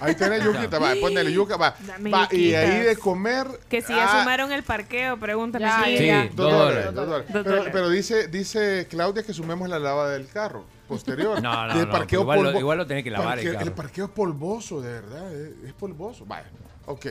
Ahí 0.02 0.16
tenés 0.16 0.44
yuquita, 0.44 0.80
va, 0.80 0.94
ponele 1.00 1.32
yuca, 1.32 1.58
va. 1.58 1.76
Dame 1.80 2.10
va 2.12 2.28
y 2.32 2.38
yuquitas. 2.52 2.64
ahí 2.70 2.80
de 2.82 2.96
comer. 2.98 3.48
Que 3.70 3.82
si 3.82 3.94
ya 3.94 4.06
ah, 4.06 4.20
sumaron 4.22 4.52
el 4.52 4.64
parqueo, 4.64 5.18
pregúntame. 5.18 5.66
Ya, 5.66 5.84
si- 5.86 5.98
Sí, 5.98 6.06
ya. 6.08 6.24
dos 6.26 6.36
Dos 6.36 6.52
dólares. 6.52 6.76
dólares, 6.76 6.94
dos 6.96 7.06
dólares. 7.08 7.28
Dos 7.34 7.44
Pero, 7.44 7.56
dólares. 7.56 7.70
pero 7.74 7.90
dice, 7.90 8.28
dice 8.28 8.88
Claudia 8.90 9.24
que 9.24 9.34
sumemos 9.34 9.70
la 9.70 9.80
lava 9.80 10.10
del 10.10 10.28
carro 10.28 10.66
posterior. 10.88 11.42
No, 11.42 11.68
no, 11.68 11.74
Del 11.78 11.86
no, 11.88 11.92
parqueo 11.92 12.22
igual 12.22 12.44
lo- 12.44 12.50
polvo- 12.52 12.60
igual 12.60 12.78
lo 12.80 12.88
tenés 12.88 13.04
que 13.04 13.12
lavar 13.12 13.38
el 13.40 13.46
parqueo- 13.46 13.54
carro. 13.54 13.66
El 13.66 13.72
parqueo 13.74 14.06
es 14.06 14.12
polvoso, 14.12 14.82
de 14.82 14.92
verdad. 14.94 15.34
Es, 15.34 15.50
es 15.70 15.74
polvoso. 15.74 16.26
Vaya, 16.26 16.48
ok. 16.86 17.06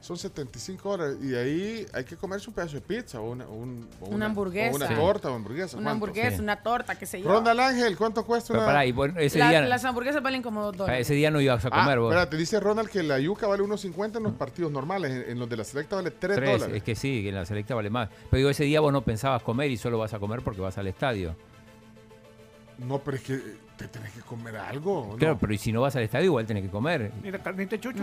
Son 0.00 0.16
75 0.16 0.88
horas 0.88 1.16
y 1.20 1.26
de 1.26 1.40
ahí 1.40 1.86
hay 1.92 2.04
que 2.04 2.16
comerse 2.16 2.48
un 2.48 2.54
pedazo 2.54 2.74
de 2.76 2.80
pizza 2.82 3.20
o 3.20 3.30
una, 3.32 3.46
un- 3.48 3.88
o 4.00 4.06
Una 4.10 4.26
hamburguesa. 4.26 4.72
O 4.72 4.76
una 4.76 4.88
torta 4.94 5.28
o 5.28 5.34
hamburguesa. 5.34 5.76
Una 5.76 5.86
¿cuánto? 5.86 5.90
hamburguesa, 5.90 6.36
Sí. 6.36 6.42
una 6.42 6.62
torta, 6.62 6.94
qué 6.96 7.04
sé 7.04 7.20
yo. 7.20 7.28
Ronald 7.28 7.58
Ángel, 7.58 7.96
¿cuánto 7.96 8.24
cuesta 8.24 8.48
Pero 8.48 8.60
una? 8.60 8.66
pará, 8.68 8.86
y 8.86 8.92
bueno, 8.92 9.18
ese 9.18 9.40
La- 9.40 9.48
día, 9.50 9.60
las 9.62 9.84
hamburguesas 9.84 10.22
valen 10.22 10.40
como 10.40 10.62
dos 10.62 10.74
ah, 10.74 10.78
dólares. 10.78 11.00
ese 11.06 11.14
día 11.14 11.32
no 11.32 11.40
ibas 11.40 11.64
a 11.64 11.68
Ah, 11.72 11.82
comer 11.82 11.98
vos. 11.98 12.12
espérate, 12.12 12.36
dice 12.36 12.60
Ronald 12.60 12.88
que 12.88 13.02
la 13.02 13.18
yuca 13.18 13.48
vale 13.48 13.60
1.50 13.64 14.18
en 14.18 14.24
los 14.24 14.34
partidos 14.34 14.70
normales. 14.70 15.10
En, 15.10 15.32
en 15.32 15.38
los 15.40 15.48
de 15.48 15.56
la 15.56 15.64
selecta 15.64 15.96
vale 15.96 16.12
3 16.12 16.36
Tres, 16.36 16.52
dólares. 16.52 16.76
es 16.76 16.82
que 16.84 16.94
sí, 16.94 17.22
que 17.22 17.30
en 17.30 17.34
la 17.34 17.44
selecta 17.44 17.74
vale 17.74 17.90
más. 17.90 18.08
Pero 18.30 18.38
digo, 18.38 18.50
ese 18.50 18.62
día 18.64 18.80
vos 18.80 18.92
no 18.92 19.02
pensabas 19.02 19.42
comer 19.42 19.68
y 19.72 19.76
solo 19.76 19.98
vas 19.98 20.14
a 20.14 20.20
comer 20.20 20.42
porque 20.42 20.60
vas 20.60 20.78
al 20.78 20.86
estadio. 20.86 21.34
No, 22.78 23.00
pero 23.00 23.16
es 23.16 23.22
que 23.24 23.40
te 23.78 23.88
tenés 23.88 24.12
que 24.12 24.20
comer 24.20 24.56
algo. 24.56 25.16
Claro, 25.16 25.38
pero 25.38 25.54
y 25.54 25.58
si 25.58 25.72
no 25.72 25.80
vas 25.80 25.96
al 25.96 26.02
estadio 26.02 26.26
igual 26.26 26.44
tenés 26.44 26.64
que 26.64 26.68
comer. 26.70 27.10
Mira, 27.22 27.38
carnita 27.38 27.78
chucho. 27.80 28.02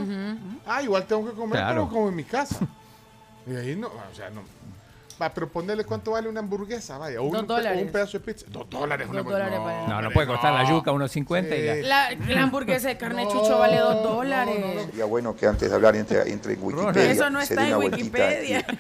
Ah, 0.66 0.82
igual 0.82 1.06
tengo 1.06 1.26
que 1.30 1.34
comer, 1.36 1.60
Claro. 1.60 1.84
pero 1.84 1.90
como 1.94 2.10
en 2.10 2.16
mi 2.16 2.24
casa. 2.24 2.60
Y 3.46 3.56
ahí 3.56 3.76
no, 3.76 3.88
o 3.88 4.16
sea, 4.16 4.30
no. 4.32 4.42
Va, 5.22 5.34
pero 5.34 5.48
ponerle 5.48 5.86
cuánto 5.86 6.12
vale 6.12 6.28
una 6.28 6.42
hamburguesa, 6.42 6.98
vaya. 6.98 7.22
O 7.22 7.30
Dos 7.30 7.42
un, 7.42 7.48
pe- 7.48 7.82
un 7.84 7.90
pedazo 7.90 8.18
de 8.20 8.24
pizza. 8.26 8.46
Dos 8.50 8.70
dólares 8.70 9.08
una 9.10 9.20
hamburguesa. 9.22 9.86
No, 9.88 10.02
no 10.02 10.12
puede 10.12 10.28
costar 10.28 10.54
la 10.54 10.68
yuca 10.70 10.92
unos 10.92 11.10
50 11.12 11.56
y 11.56 11.66
la... 11.66 11.76
La, 11.76 12.16
la 12.34 12.42
hamburguesa 12.44 12.88
de 12.90 12.98
carne 12.98 13.24
chucho 13.28 13.58
vale 13.60 13.78
dos 13.78 14.04
dólares. 14.04 14.86
Sería 14.88 15.06
bueno 15.06 15.34
que 15.36 15.46
antes 15.48 15.70
de 15.70 15.76
hablar 15.76 15.96
entre, 15.96 16.30
entre 16.32 16.56
Wikipedia 16.56 17.12
Eso 17.12 17.30
no 17.30 17.40
está 17.40 17.68
en 17.68 17.76
Wikipedia. 17.78 18.66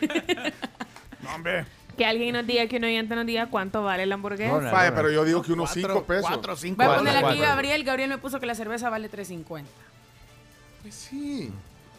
No, 1.24 1.34
hombre. 1.36 1.66
Que 1.98 2.06
alguien 2.06 2.34
nos 2.34 2.46
diga, 2.46 2.68
que 2.68 2.78
un 2.78 2.84
oyente 2.84 3.16
nos 3.16 3.26
diga 3.26 3.48
cuánto 3.50 3.84
vale 3.84 4.06
la 4.06 4.16
hamburguesa. 4.16 4.52
Ronald. 4.54 4.74
Vaya, 4.74 4.94
pero 4.96 5.10
yo 5.12 5.24
digo 5.24 5.42
que 5.42 5.54
unos 5.54 5.72
Cuatro- 5.72 5.94
5 5.94 6.04
pesos. 6.06 6.26
Cuatro, 6.30 6.56
cinco. 6.56 6.84
Voy 6.84 6.94
a 6.94 6.98
poner 6.98 7.14
aquí 7.16 7.22
cuatro. 7.24 7.42
Gabriel. 7.42 7.84
Gabriel 7.84 8.10
me 8.10 8.18
puso 8.18 8.40
que 8.40 8.46
la 8.46 8.56
cerveza 8.56 8.90
vale 8.90 9.10
3.50. 9.10 9.64
Pues 10.82 10.94
sí. 10.96 11.52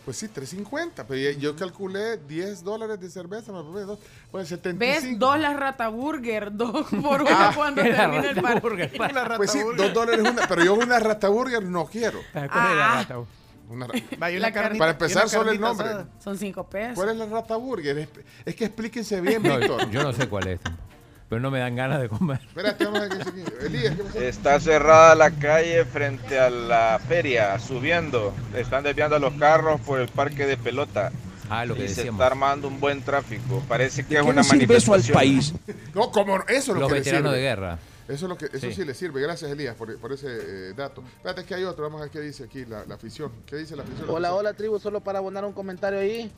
Pues 0.05 0.18
sí, 0.18 0.28
3.50. 0.28 1.05
Pero 1.08 1.39
yo 1.39 1.57
calculé 1.57 2.16
10 2.18 2.62
dólares 2.62 3.00
de 3.00 3.10
cerveza. 3.10 3.50
me 3.52 3.81
dos, 3.81 3.99
Pues 4.31 4.49
75. 4.49 4.78
¿Ves? 5.08 5.18
Dos 5.18 5.39
las 5.41 5.57
Rata 5.57 5.89
Burger, 5.89 6.55
dos 6.55 6.86
por 7.02 7.23
una 7.23 7.52
cuando 7.55 7.83
la 7.83 7.97
termine 7.97 8.31
el 8.31 8.41
partido. 8.41 9.36
Pues 9.36 9.50
sí, 9.50 9.58
dos 9.76 9.92
dólares 9.92 10.20
una. 10.20 10.47
Pero 10.47 10.62
yo 10.65 10.75
una 10.75 11.00
rata 11.00 11.28
burger 11.28 11.62
no 11.65 11.86
quiero. 11.86 12.20
¿Cuál 12.33 12.44
es 12.44 12.50
la 12.55 13.00
Ah. 13.00 13.25
Una 13.69 13.86
Vaya, 14.19 14.39
una 14.39 14.53
carnita- 14.53 14.78
Para 14.78 14.93
empezar, 14.93 15.28
solo 15.28 15.51
el 15.51 15.61
nombre. 15.61 15.86
asada. 15.89 16.07
Son 16.23 16.39
cinco 16.39 16.69
pesos. 16.69 16.95
¿Cuál 16.95 17.11
es 17.11 17.17
la 17.17 17.27
rata 17.27 17.57
burger? 17.57 17.99
Es, 17.99 18.09
es 18.45 18.55
que 18.55 18.67
explíquense 18.67 19.20
bien, 19.20 19.43
No, 19.43 19.59
Víctor. 19.59 19.91
yo 19.91 20.03
no 20.03 20.12
sé 20.12 20.28
cuál 20.28 20.47
es. 20.49 20.61
Pero 21.28 21.41
no 21.41 21.51
me 21.51 21.59
dan 21.59 21.75
ganas 21.75 22.01
de 22.01 22.09
comer. 22.09 22.39
Espérate, 22.47 22.85
vamos 22.85 23.01
a. 23.01 23.65
Elías, 23.67 23.97
¿qué 23.97 24.03
pasó? 24.05 24.20
Está 24.20 24.61
cerrada 24.61 25.15
la 25.17 25.33
calle 25.33 25.85
frente 25.85 26.39
a 26.39 26.49
la 26.51 27.01
feria, 27.09 27.59
subiendo. 27.59 28.33
Están 28.55 28.85
desviando 28.85 29.19
los 29.19 29.35
carros 29.35 29.81
por 29.81 30.01
el 30.01 30.07
parque 30.09 30.47
de 30.47 30.57
pelota. 30.57 31.11
Ah, 31.51 31.65
lo 31.65 31.75
que 31.75 31.85
y 31.85 31.89
se 31.89 31.95
decíamos. 31.97 32.20
está 32.20 32.27
armando 32.28 32.69
un 32.69 32.78
buen 32.78 33.03
tráfico. 33.03 33.61
Parece 33.67 34.05
que 34.05 34.15
¿De 34.15 34.20
es 34.20 34.27
una 34.27 34.45
sirve 34.45 34.77
eso 34.77 34.95
al 34.95 35.01
manifestación. 35.01 35.15
país? 35.17 35.53
No, 35.95 36.12
como 36.12 36.36
eso 36.43 36.47
es 36.49 36.69
lo 36.69 36.75
Los 36.81 36.89
que 36.93 36.99
veteranos 37.01 37.31
sirve. 37.33 37.36
de 37.36 37.43
guerra. 37.43 37.78
Eso, 38.09 38.26
es 38.26 38.28
lo 38.31 38.39
que, 38.39 38.47
eso 38.47 38.59
sí. 38.60 38.73
Sí. 38.73 38.85
le 38.85 38.94
sirve. 38.94 39.20
Gracias, 39.20 39.51
Elías, 39.51 39.75
por, 39.75 39.97
por 39.99 40.12
ese 40.12 40.28
eh, 40.28 40.75
dato. 40.76 41.02
Espérate, 41.17 41.44
que 41.44 41.55
hay 41.55 41.65
otro. 41.65 41.85
Vamos 41.85 42.01
a 42.01 42.05
ver 42.05 42.10
qué 42.12 42.20
dice 42.20 42.44
aquí 42.44 42.65
la, 42.65 42.85
la 42.85 42.94
afición. 42.94 43.33
¿Qué 43.47 43.57
dice 43.57 43.75
la 43.75 43.83
afición? 43.83 44.09
Hola, 44.09 44.35
hola 44.35 44.55
tribu, 44.55 44.78
solo 44.78 45.01
para 45.01 45.18
abonar 45.18 45.44
un 45.44 45.52
comentario 45.52 45.99
ahí. 45.99 46.31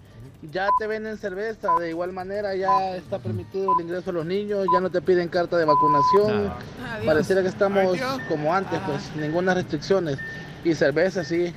Ya 0.50 0.68
te 0.78 0.86
venden 0.86 1.18
cerveza, 1.18 1.68
de 1.78 1.90
igual 1.90 2.12
manera 2.12 2.54
ya 2.54 2.96
está 2.96 3.18
permitido 3.18 3.72
el 3.78 3.84
ingreso 3.84 4.10
a 4.10 4.12
los 4.12 4.26
niños, 4.26 4.66
ya 4.72 4.80
no 4.80 4.90
te 4.90 5.00
piden 5.02 5.28
carta 5.28 5.56
de 5.56 5.64
vacunación. 5.64 6.52
Adiós. 6.90 7.06
Pareciera 7.06 7.42
que 7.42 7.48
estamos 7.48 7.94
Adiós. 7.94 8.20
como 8.28 8.54
antes, 8.54 8.80
pues 8.86 9.14
ninguna 9.16 9.54
restricciones. 9.54 10.18
Y 10.64 10.74
cerveza, 10.74 11.22
sí. 11.22 11.54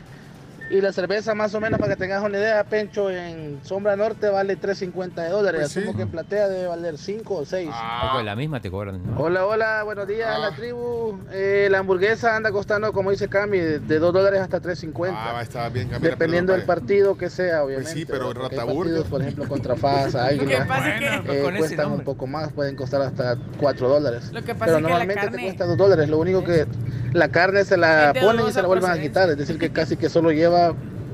Y 0.71 0.79
la 0.79 0.93
cerveza 0.93 1.35
más 1.35 1.53
o 1.53 1.59
menos 1.59 1.79
para 1.81 1.93
que 1.95 1.99
tengas 1.99 2.23
una 2.23 2.37
idea, 2.37 2.63
Pencho, 2.63 3.09
en 3.11 3.59
Sombra 3.61 3.97
Norte 3.97 4.29
vale 4.29 4.57
3.50 4.57 5.15
de 5.15 5.29
dólares. 5.29 5.59
Pues 5.61 5.71
sí. 5.73 5.79
Asumo 5.79 5.95
que 5.97 6.03
en 6.03 6.09
Platea 6.09 6.47
debe 6.47 6.67
valer 6.67 6.97
5 6.97 7.35
o 7.35 7.45
6. 7.45 7.69
Poco 8.01 8.23
la 8.23 8.35
misma 8.37 8.61
te 8.61 8.71
cobran. 8.71 9.01
¿no? 9.05 9.19
Hola, 9.19 9.45
hola, 9.45 9.83
buenos 9.83 10.07
días, 10.07 10.29
Ah. 10.33 10.39
la 10.39 10.55
tribu. 10.55 11.19
Eh, 11.33 11.67
la 11.69 11.79
hamburguesa 11.79 12.37
anda 12.37 12.51
costando, 12.53 12.93
como 12.93 13.11
dice 13.11 13.27
Cami, 13.27 13.57
de, 13.59 13.79
de 13.79 13.99
2 13.99 14.13
dólares 14.13 14.39
hasta 14.39 14.61
3.50. 14.61 15.13
Ah, 15.13 15.41
está 15.41 15.67
bien. 15.67 15.89
Camila, 15.89 16.09
Dependiendo 16.11 16.53
del 16.53 16.63
partido 16.63 17.17
que 17.17 17.29
sea, 17.29 17.63
obviamente. 17.65 17.91
Pues 17.91 17.99
sí, 17.99 18.05
pero 18.05 18.29
¿verdad? 18.29 18.41
Porque 18.43 18.55
hay 18.55 18.59
Rata 18.61 18.71
Burger. 18.73 18.93
partidos, 18.93 19.07
por 19.09 19.21
ejemplo, 19.21 19.47
contra 19.49 19.75
que 19.75 20.17
Águila, 20.17 20.65
pasa 20.67 20.95
es 20.95 21.21
que, 21.21 21.39
eh, 21.47 21.53
cuestan 21.57 21.91
un 21.91 22.01
poco 22.05 22.27
más, 22.27 22.53
pueden 22.53 22.77
costar 22.77 23.01
hasta 23.01 23.35
4 23.59 23.89
dólares. 23.89 24.31
Lo 24.31 24.41
que 24.41 24.55
pasa 24.55 24.65
Pero 24.67 24.77
es 24.77 24.77
que 24.77 24.83
la 24.83 24.89
normalmente 24.89 25.21
carne- 25.25 25.37
te 25.37 25.43
cuesta 25.43 25.65
2 25.65 25.77
dólares. 25.77 26.07
Lo 26.07 26.17
único 26.17 26.45
que 26.45 26.65
la 27.11 27.27
carne 27.27 27.65
se 27.65 27.75
la 27.75 28.13
ponen 28.21 28.47
y 28.47 28.53
se 28.53 28.61
la 28.61 28.67
vuelven 28.69 28.89
a 28.89 28.97
quitar. 28.97 29.29
Es 29.29 29.37
decir, 29.37 29.57
que 29.59 29.69
casi 29.73 29.97
que 29.97 30.07
solo 30.07 30.31
lleva 30.31 30.60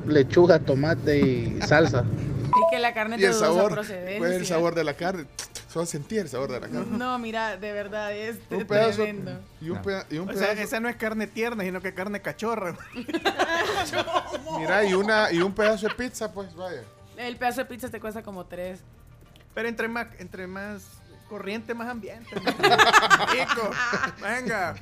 lechuga, 0.05 0.59
tomate 0.59 1.19
y 1.19 1.59
salsa. 1.67 1.99
es 2.01 2.61
que 2.71 2.79
la 2.79 2.93
carne 2.93 3.17
Y 3.17 3.19
te 3.19 3.27
el 3.27 3.33
sabor, 3.33 3.71
procedencia. 3.73 4.17
pues 4.19 4.31
el 4.33 4.45
sabor 4.45 4.75
de 4.75 4.83
la 4.83 4.93
carne. 4.93 5.25
Solo 5.69 5.85
sentir 5.85 6.19
el 6.19 6.29
sabor 6.29 6.49
de 6.51 6.59
la 6.61 6.67
carne. 6.69 6.97
No, 6.97 7.19
mira, 7.19 7.57
de 7.57 7.71
verdad, 7.73 8.15
es 8.15 8.37
Un 8.49 8.65
pedazo 8.65 9.03
tremendo. 9.03 9.39
y 9.61 9.69
un, 9.69 9.81
peda- 9.81 10.05
y 10.09 10.17
un 10.17 10.29
O 10.29 10.33
sea, 10.33 10.53
esa 10.53 10.79
no 10.79 10.87
es 10.89 10.95
carne 10.95 11.27
tierna, 11.27 11.63
sino 11.63 11.81
que 11.81 11.93
carne 11.93 12.21
cachorra. 12.21 12.75
Mira, 14.57 14.83
y 14.85 14.93
una 14.93 15.31
y 15.31 15.39
un 15.41 15.53
pedazo 15.53 15.87
de 15.87 15.93
pizza, 15.95 16.31
pues 16.31 16.55
vaya. 16.55 16.81
El 17.17 17.35
pedazo 17.37 17.61
de 17.61 17.65
pizza 17.65 17.89
te 17.89 17.99
cuesta 17.99 18.23
como 18.23 18.45
tres. 18.45 18.79
Pero 19.53 19.67
entre 19.67 19.87
más, 19.87 20.07
entre 20.19 20.47
más 20.47 20.83
corriente, 21.29 21.73
más 21.73 21.89
ambiente. 21.89 22.29
Rico. 22.35 23.69
Venga. 24.21 24.75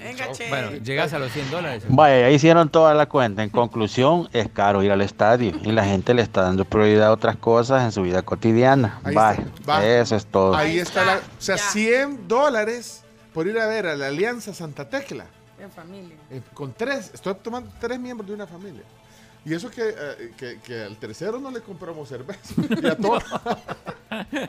Venga, 0.00 0.32
che. 0.32 0.48
Bueno, 0.48 0.72
llegas 0.76 1.12
a 1.12 1.18
los 1.18 1.30
100 1.32 1.50
dólares. 1.50 1.84
Vaya, 1.88 2.20
ya 2.20 2.30
hicieron 2.30 2.68
toda 2.70 2.94
la 2.94 3.06
cuenta. 3.06 3.42
En 3.42 3.50
conclusión, 3.50 4.28
es 4.32 4.48
caro 4.48 4.82
ir 4.82 4.90
al 4.90 5.00
estadio 5.02 5.52
y 5.62 5.72
la 5.72 5.84
gente 5.84 6.14
le 6.14 6.22
está 6.22 6.42
dando 6.42 6.64
prioridad 6.64 7.08
a 7.08 7.12
otras 7.12 7.36
cosas 7.36 7.84
en 7.84 7.92
su 7.92 8.02
vida 8.02 8.22
cotidiana. 8.22 9.00
Ahí 9.04 9.14
Vaya, 9.14 9.42
está, 9.42 9.72
va. 9.72 9.84
eso 9.86 10.16
es 10.16 10.26
todo. 10.26 10.54
Ahí 10.56 10.78
está 10.78 11.04
la. 11.04 11.16
O 11.16 11.20
sea, 11.40 11.56
Ya. 11.56 11.62
100 11.62 12.28
dólares 12.28 13.02
por 13.34 13.46
ir 13.46 13.58
a 13.58 13.66
ver 13.66 13.86
a 13.86 13.94
la 13.96 14.06
Alianza 14.08 14.54
Santa 14.54 14.88
Tecla. 14.88 15.26
En 15.60 15.70
familia. 15.70 16.16
Eh, 16.30 16.40
con 16.54 16.72
tres, 16.72 17.10
estoy 17.12 17.34
tomando 17.34 17.70
tres 17.80 17.98
miembros 17.98 18.28
de 18.28 18.34
una 18.34 18.46
familia. 18.46 18.82
Y 19.44 19.54
eso 19.54 19.70
que, 19.70 19.82
eh, 19.88 20.32
que, 20.36 20.58
que 20.60 20.82
al 20.82 20.96
tercero 20.96 21.38
no 21.38 21.50
le 21.50 21.60
compramos 21.60 22.08
cerveza. 22.08 22.54
Y 22.82 22.86
a 22.86 22.96
todos. 22.96 23.24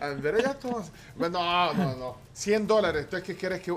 Andrés 0.01 0.43
ya 0.43 0.53
todos. 0.53 0.87
Bueno, 1.15 1.39
No, 1.39 1.73
no, 1.73 1.95
no. 1.95 2.15
100 2.33 2.67
dólares. 2.67 3.03
Entonces, 3.05 3.25
¿qué 3.27 3.35
quieres 3.35 3.61
que, 3.61 3.75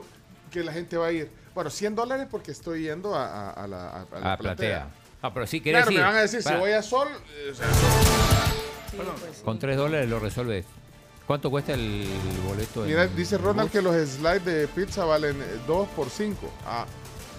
que 0.53 0.63
la 0.63 0.73
gente 0.73 0.97
va 0.97 1.07
a 1.07 1.13
ir? 1.13 1.31
Bueno, 1.55 1.71
100 1.71 1.95
dólares 1.97 2.29
porque 2.31 2.53
estoy 2.53 2.83
yendo 2.85 3.15
a, 3.15 3.27
a- 3.27 3.51
a 3.51 3.67
la, 3.67 3.89
a- 3.89 4.07
a 4.13 4.21
la 4.21 4.33
A 4.35 4.37
platea. 4.37 4.89
Ah, 5.23 5.33
pero 5.33 5.47
sí 5.47 5.61
querés 5.61 5.83
Claro, 5.83 5.91
me 5.93 5.99
ir. 6.01 6.05
van 6.07 6.17
a 6.17 6.21
decir, 6.23 6.43
si 6.43 6.49
Va, 6.53 6.59
voy 6.59 6.73
a 6.73 6.83
Sol, 6.83 7.09
eh, 7.09 7.53
Sí, 7.55 7.63
pues 8.97 9.37
sí. 9.37 9.43
Con 9.45 9.59
3 9.59 9.77
dólares 9.77 10.09
lo 10.09 10.19
resuelves. 10.19 10.67
¿Cuánto 11.27 11.51
cuesta 11.51 11.73
el 11.73 12.07
boleto? 12.47 12.83
en- 12.85 12.91
Mira, 12.91 13.07
dice 13.07 13.39
Ronald 13.39 13.71
que 13.71 13.81
los 13.81 13.95
slides 13.97 14.45
de 14.45 14.69
pizza 14.69 15.05
valen 15.05 15.37
2 15.67 15.89
por 15.91 16.11
5. 16.11 16.51
Ah, 16.67 16.85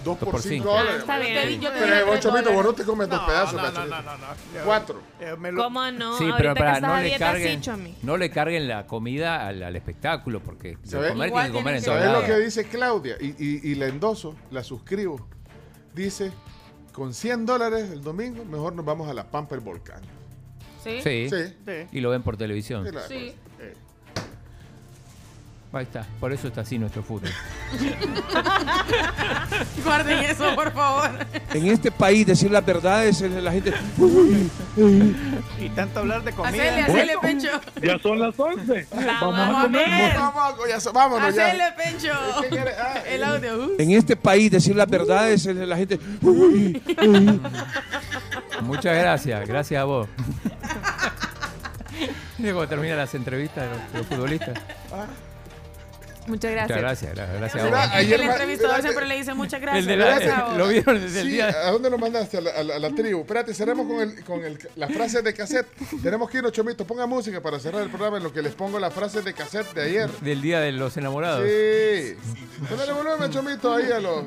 2 0.04 0.18
por 0.18 0.32
por 0.32 0.42
5 0.42 0.54
cinco. 0.56 0.70
dólares. 0.70 0.94
Ah, 0.96 1.00
está 1.00 1.20
bien. 1.20 1.62
yo 1.62 1.70
te 1.72 1.80
Pero, 1.80 1.86
di 1.86 1.92
tres 1.92 2.06
vos, 2.06 2.20
Chomito, 2.20 2.54
vos 2.54 2.64
no 2.66 2.74
te 2.74 2.84
comes 2.84 3.10
dos 3.10 3.22
No, 3.22 3.28
pedazos, 3.28 3.54
no, 3.62 3.72
no, 3.72 3.86
no, 3.86 4.02
no, 4.02 4.18
no. 4.18 4.28
Cuatro. 4.66 5.02
Eh, 5.20 5.36
me 5.40 5.52
lo- 5.52 5.64
¿Cómo 5.64 5.92
no? 5.92 6.18
Sí, 6.18 6.24
Ahorita 6.26 6.38
pero 6.38 6.56
para, 6.56 6.80
no 6.82 6.96
le 6.98 7.04
dieta, 7.04 7.20
carguen, 7.32 7.62
no 8.02 8.18
le 8.18 8.30
carguen 8.30 8.68
la 8.68 8.86
comida 8.88 9.48
al, 9.48 9.64
al 9.64 9.76
espectáculo, 9.76 10.40
porque 10.42 10.78
de 10.78 10.88
¿Sabes? 10.90 11.12
comer 11.12 11.32
tienen 11.32 11.52
que 11.52 11.58
comer 11.58 11.76
en 11.76 11.84
todos 11.84 11.98
¿Sabes 12.04 12.12
lo 12.22 12.26
que 12.26 12.40
dice 12.42 12.64
Claudia? 12.68 13.16
Y, 13.20 13.28
y, 13.38 13.72
y 13.72 13.76
la 13.76 13.88
endoso, 13.88 14.36
la 14.52 14.64
suscribo. 14.64 15.28
Dice, 15.94 16.32
con 16.92 17.14
100 17.14 17.46
dólares 17.46 17.90
el 17.92 18.02
domingo, 18.02 18.44
mejor 18.46 18.74
nos 18.74 18.86
vamos 18.86 19.08
a 19.10 19.14
la 19.14 19.26
Pamper 19.30 19.60
Volcán. 19.60 20.02
¿Sí? 20.84 21.00
Sí. 21.02 21.30
Sí. 21.30 21.54
Sí. 21.66 21.74
Y 21.94 22.02
lo 22.02 22.10
ven 22.10 22.24
por 22.24 22.36
televisión. 22.36 22.86
Sí, 23.08 23.16
eh. 23.16 23.36
Ahí 25.74 25.84
está. 25.86 26.06
Por 26.20 26.32
eso 26.32 26.48
está 26.48 26.62
así 26.62 26.78
nuestro 26.78 27.02
fútbol. 27.02 27.32
Guarden 29.84 30.20
eso, 30.20 30.54
por 30.54 30.72
favor. 30.72 31.10
En 31.52 31.66
este 31.66 31.92
país 31.92 32.28
decir 32.28 32.52
las 32.52 32.64
verdades, 32.64 33.20
la 33.22 33.52
gente... 33.52 33.74
Y 35.60 35.70
tanto 35.70 36.02
hablar 36.02 36.24
de 36.24 36.32
comida. 36.32 36.62
Hacele, 36.64 36.82
hacele, 36.82 37.14
Pencho. 37.20 37.50
Ya 37.82 37.98
son 37.98 38.20
las 38.20 38.40
11. 38.40 38.86
Vamos 39.20 39.40
a 39.40 39.68
ver. 39.68 40.16
Vamos, 40.16 40.54
ya 40.70 40.92
vámonos 40.92 41.34
ya. 41.36 41.48
Hacele, 41.48 41.64
Pencho. 41.76 42.14
¿Qué 42.42 42.50
quiere? 42.50 42.72
Ah, 42.80 43.02
El 43.08 43.24
audio. 43.24 43.66
uh. 43.66 43.72
En 43.80 43.90
este 43.92 44.16
país 44.16 44.52
decir 44.52 44.76
las 44.76 44.88
verdades, 44.88 45.44
la 45.46 45.76
gente... 45.76 46.00
Muchas 48.62 48.96
gracias, 48.96 49.48
gracias 49.48 49.82
a 49.82 49.86
vos. 49.86 50.08
Luego 52.38 52.68
terminan 52.68 52.98
las 52.98 53.16
entrevistas 53.16 53.64
de 53.64 53.70
los, 53.70 53.92
de 53.92 53.98
los 53.98 54.08
futbolistas. 54.08 54.60
Muchas 56.28 56.52
gracias. 56.52 56.70
Muchas 56.78 56.82
gracias, 56.82 57.16
gra- 57.16 57.38
gracias 57.38 57.64
a 57.64 57.92
que 57.92 57.98
ayer 57.98 58.22
el 58.22 58.30
entrevistador 58.30 58.82
siempre 58.82 59.06
le 59.08 59.16
dice 59.18 59.34
muchas 59.34 59.60
gracias. 59.62 59.82
El 59.84 59.88
de 59.88 59.98
la- 59.98 60.06
gracias 60.06 60.38
a 60.38 60.44
vos. 60.48 60.58
lo 60.58 60.68
vieron 60.68 61.02
desde 61.02 61.20
el 61.22 61.26
Sí, 61.28 61.32
día. 61.34 61.48
¿a 61.50 61.72
dónde 61.72 61.90
lo 61.90 61.98
mandaste? 61.98 62.38
A 62.38 62.42
la, 62.42 62.52
a 62.52 62.64
la- 62.64 62.76
a 62.76 62.80
la 62.80 62.90
tribu. 62.92 63.22
Espérate, 63.22 63.54
cerremos 63.54 63.88
con, 63.88 64.00
el, 64.02 64.24
con 64.24 64.44
el, 64.44 64.58
las 64.76 64.92
frases 64.94 65.24
de 65.24 65.34
cassette. 65.34 65.68
Tenemos 66.02 66.30
que 66.30 66.38
irnos, 66.38 66.52
Chomito. 66.54 66.86
Ponga 66.86 67.06
música 67.06 67.42
para 67.42 67.60
cerrar 67.60 67.82
el 67.84 67.90
programa 67.90 68.18
en 68.18 68.24
lo 68.24 68.32
que 68.34 68.42
les 68.42 68.54
pongo 68.54 68.80
las 68.80 68.94
frases 68.94 69.24
de 69.26 69.34
cassette 69.34 69.74
de 69.74 69.82
ayer. 69.82 70.10
Del 70.22 70.42
día 70.42 70.60
de 70.60 70.72
los 70.72 70.96
enamorados. 70.98 71.46
Sí. 71.48 72.16
Ponle 72.70 72.94
volumen, 72.94 73.32
Chomito, 73.32 73.74
ahí 73.74 73.92
a 73.92 74.00
los... 74.00 74.24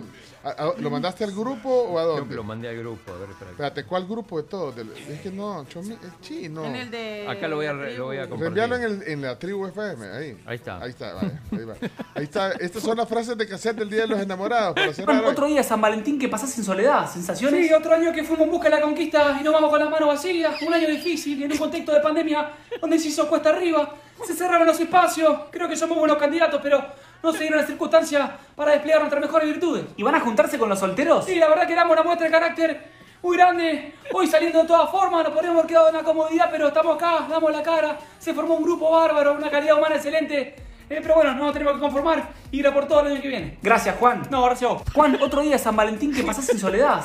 a- 0.49 0.68
a- 0.68 0.75
¿Lo 0.78 0.91
mandaste 0.91 1.25
al 1.25 1.33
grupo 1.33 1.68
o 1.68 1.99
a 1.99 2.02
Yo 2.02 2.08
dónde? 2.16 2.34
lo 2.34 2.44
mandé 2.44 2.68
al 2.68 2.76
grupo. 2.78 3.12
A 3.12 3.16
ver, 3.18 3.31
espera. 3.31 3.50
Espérate, 3.50 3.84
¿cuál 3.84 4.07
grupo 4.07 4.41
de 4.41 4.49
todos? 4.49 4.76
Del- 4.76 4.92
Es 4.92 5.20
que 5.20 5.31
no, 5.31 5.65
Chomito, 5.68 6.07
es 6.07 6.20
chino. 6.20 6.65
En 6.65 6.76
el 6.76 6.91
de 6.91 7.26
Acá 7.28 7.49
lo 7.49 7.57
voy 7.57 7.66
a, 7.66 7.73
re- 7.73 7.97
lo 7.97 8.05
voy 8.07 8.16
a 8.18 8.23
tribu. 8.23 8.36
compartir. 8.39 8.58
Reenvíalo 8.62 8.76
en, 8.76 9.02
el- 9.02 9.08
en 9.08 9.23
la 9.23 9.39
tribu 9.39 9.66
FM, 9.66 10.07
ahí. 10.08 10.39
Ahí 10.47 10.57
está. 10.57 10.78
Ahí 10.83 10.91
está, 10.91 11.15
vaya, 11.15 11.41
ahí 11.52 11.65
va. 11.65 11.75
Ahí 12.15 12.25
está. 12.25 12.52
Estas 12.52 12.83
son 12.83 12.97
las 12.97 13.08
frases 13.08 13.36
de 13.36 13.47
cassette 13.47 13.76
del 13.76 13.91
Día 13.91 14.02
de 14.02 14.07
los 14.08 14.20
Enamorados. 14.20 14.75
Para 15.05 15.28
otro 15.28 15.47
día 15.47 15.62
San 15.62 15.81
Valentín 15.81 16.18
que 16.18 16.28
pasás 16.28 16.57
en 16.58 16.65
soledad, 16.65 17.10
sensaciones. 17.10 17.66
Sí, 17.68 17.73
otro 17.75 17.94
año 17.94 18.12
que 18.12 18.23
fuimos 18.25 18.44
en 18.47 18.50
busca 18.52 18.68
de 18.70 18.76
la 18.76 18.81
conquista 18.83 19.36
y 19.41 19.44
nos 19.44 19.52
vamos 19.52 19.70
con 19.70 19.81
las 19.81 19.91
manos 19.91 20.08
vacías. 20.08 20.55
Un 20.62 20.73
año 20.75 20.89
difícil 20.89 21.42
en 21.42 21.52
un 21.52 21.58
contexto 21.58 21.92
de 21.92 22.00
pandemia 22.00 22.50
donde 22.81 22.99
se 22.99 23.08
hizo 23.08 23.28
cuesta 23.28 23.50
arriba, 23.50 23.94
se 24.26 24.34
cerraron 24.34 24.66
los 24.66 24.78
espacios. 24.78 25.39
Creo 25.50 25.68
que 25.68 25.76
somos 25.76 25.99
buenos 25.99 26.18
candidatos, 26.18 26.60
pero 26.62 26.84
no 27.26 27.32
se 27.32 27.40
dieron 27.40 27.58
las 27.58 27.66
circunstancias 27.66 28.30
para 28.55 28.72
desplegar 28.72 29.00
nuestras 29.00 29.20
mejores 29.20 29.48
virtudes. 29.48 29.84
¿Y 29.96 30.02
van 30.02 30.14
a 30.14 30.20
juntarse 30.20 30.58
con 30.58 30.68
los 30.68 30.78
solteros? 30.78 31.24
Sí, 31.24 31.34
la 31.34 31.48
verdad 31.48 31.66
que 31.66 31.74
damos 31.74 31.92
una 31.92 32.02
muestra 32.02 32.26
de 32.26 32.32
carácter 32.32 32.90
muy 33.22 33.36
grande. 33.36 33.94
Hoy 34.12 34.26
saliendo 34.26 34.62
de 34.62 34.68
todas 34.68 34.90
formas, 34.90 35.24
nos 35.24 35.32
podríamos 35.32 35.58
haber 35.58 35.68
quedado 35.68 35.88
en 35.88 35.94
la 35.96 36.02
comodidad, 36.02 36.48
pero 36.50 36.68
estamos 36.68 36.96
acá, 36.96 37.26
damos 37.28 37.50
la 37.52 37.62
cara. 37.62 37.98
Se 38.18 38.32
formó 38.32 38.55
un 38.55 38.62
grupo 38.62 38.90
bárbaro, 38.90 39.34
una 39.34 39.50
calidad 39.50 39.76
humana 39.76 39.96
excelente. 39.96 40.55
Eh, 40.88 41.00
pero 41.02 41.16
bueno, 41.16 41.34
no 41.34 41.44
nos 41.46 41.52
tenemos 41.52 41.74
que 41.74 41.80
conformar 41.80 42.28
y 42.52 42.60
ir 42.60 42.66
a 42.68 42.72
por 42.72 42.86
todo 42.86 43.00
el 43.00 43.12
año 43.12 43.20
que 43.20 43.28
viene. 43.28 43.58
Gracias, 43.60 43.96
Juan. 43.96 44.22
No, 44.30 44.44
gracias 44.44 44.70
a 44.70 44.74
vos. 44.74 44.82
Juan, 44.94 45.18
otro 45.20 45.42
día 45.42 45.58
San 45.58 45.74
Valentín 45.74 46.14
que 46.14 46.22
pasás 46.22 46.48
en 46.50 46.60
soledad. 46.60 47.05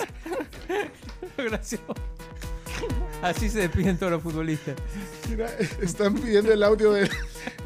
Gracias. 1.38 1.82
Así 3.22 3.50
se 3.50 3.60
despiden 3.60 3.98
todos 3.98 4.12
los 4.12 4.22
futbolistas. 4.24 4.76
Mira, 5.30 5.48
están 5.82 6.16
pidiendo 6.16 6.52
el 6.52 6.64
audio 6.64 6.92
de, 6.94 7.10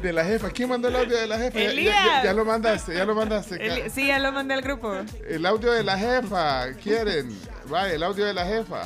de 0.02 0.12
la 0.12 0.24
jefa. 0.24 0.50
¿Quién 0.50 0.68
mandó 0.68 0.88
el 0.88 0.96
audio 0.96 1.16
de 1.16 1.26
la 1.26 1.38
jefa? 1.38 1.58
Ya- 1.58 1.72
ya-. 1.72 1.82
Ya, 1.84 2.24
ya 2.24 2.32
lo 2.34 2.44
mandaste, 2.44 2.94
ya 2.94 3.04
lo 3.04 3.14
mandaste. 3.14 3.54
El- 3.66 3.90
sí, 3.90 4.06
ya 4.08 4.18
lo 4.18 4.32
mandé 4.32 4.54
al 4.54 4.62
grupo. 4.62 4.92
El 5.28 5.46
audio 5.46 5.72
de 5.72 5.82
la 5.82 5.96
jefa, 5.98 6.66
¿quieren? 6.82 7.38
Vaya, 7.70 7.94
el 7.94 8.02
audio 8.02 8.26
de 8.26 8.34
la 8.34 8.44
jefa. 8.44 8.82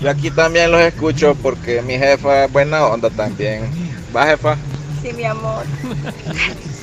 Yo 0.00 0.10
aquí 0.10 0.30
también 0.32 0.70
los 0.72 0.80
escucho 0.80 1.36
porque 1.36 1.80
mi 1.82 1.96
jefa 1.96 2.44
es 2.44 2.52
buena 2.52 2.84
onda 2.86 3.08
también. 3.10 3.70
¿Va, 4.14 4.26
jefa? 4.26 4.56
Sí, 5.02 5.12
mi 5.12 5.24
amor. 5.24 5.64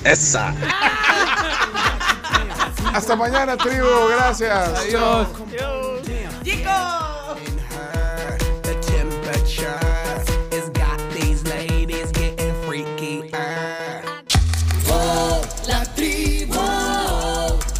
Esa. 0.05 0.53
Hasta 2.93 3.15
mañana, 3.15 3.57
tribu. 3.57 3.85
Gracias. 4.11 4.69
Adiós. 4.79 5.27
The 6.43 6.63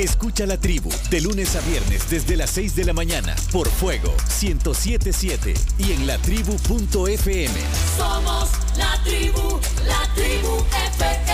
Escucha 0.09 0.45
la 0.45 0.57
tribu 0.59 0.89
de 1.11 1.21
lunes 1.21 1.55
a 1.55 1.61
viernes 1.61 2.09
desde 2.09 2.35
las 2.35 2.49
6 2.49 2.75
de 2.75 2.83
la 2.83 2.93
mañana 2.93 3.35
por 3.51 3.69
Fuego 3.69 4.13
1077 4.41 5.53
y 5.77 5.91
en 5.91 6.07
latribu.fm. 6.07 7.53
Somos 7.95 8.49
la 8.75 9.01
tribu, 9.03 9.59
la 9.85 10.13
tribu 10.15 10.65
FM. 10.97 11.28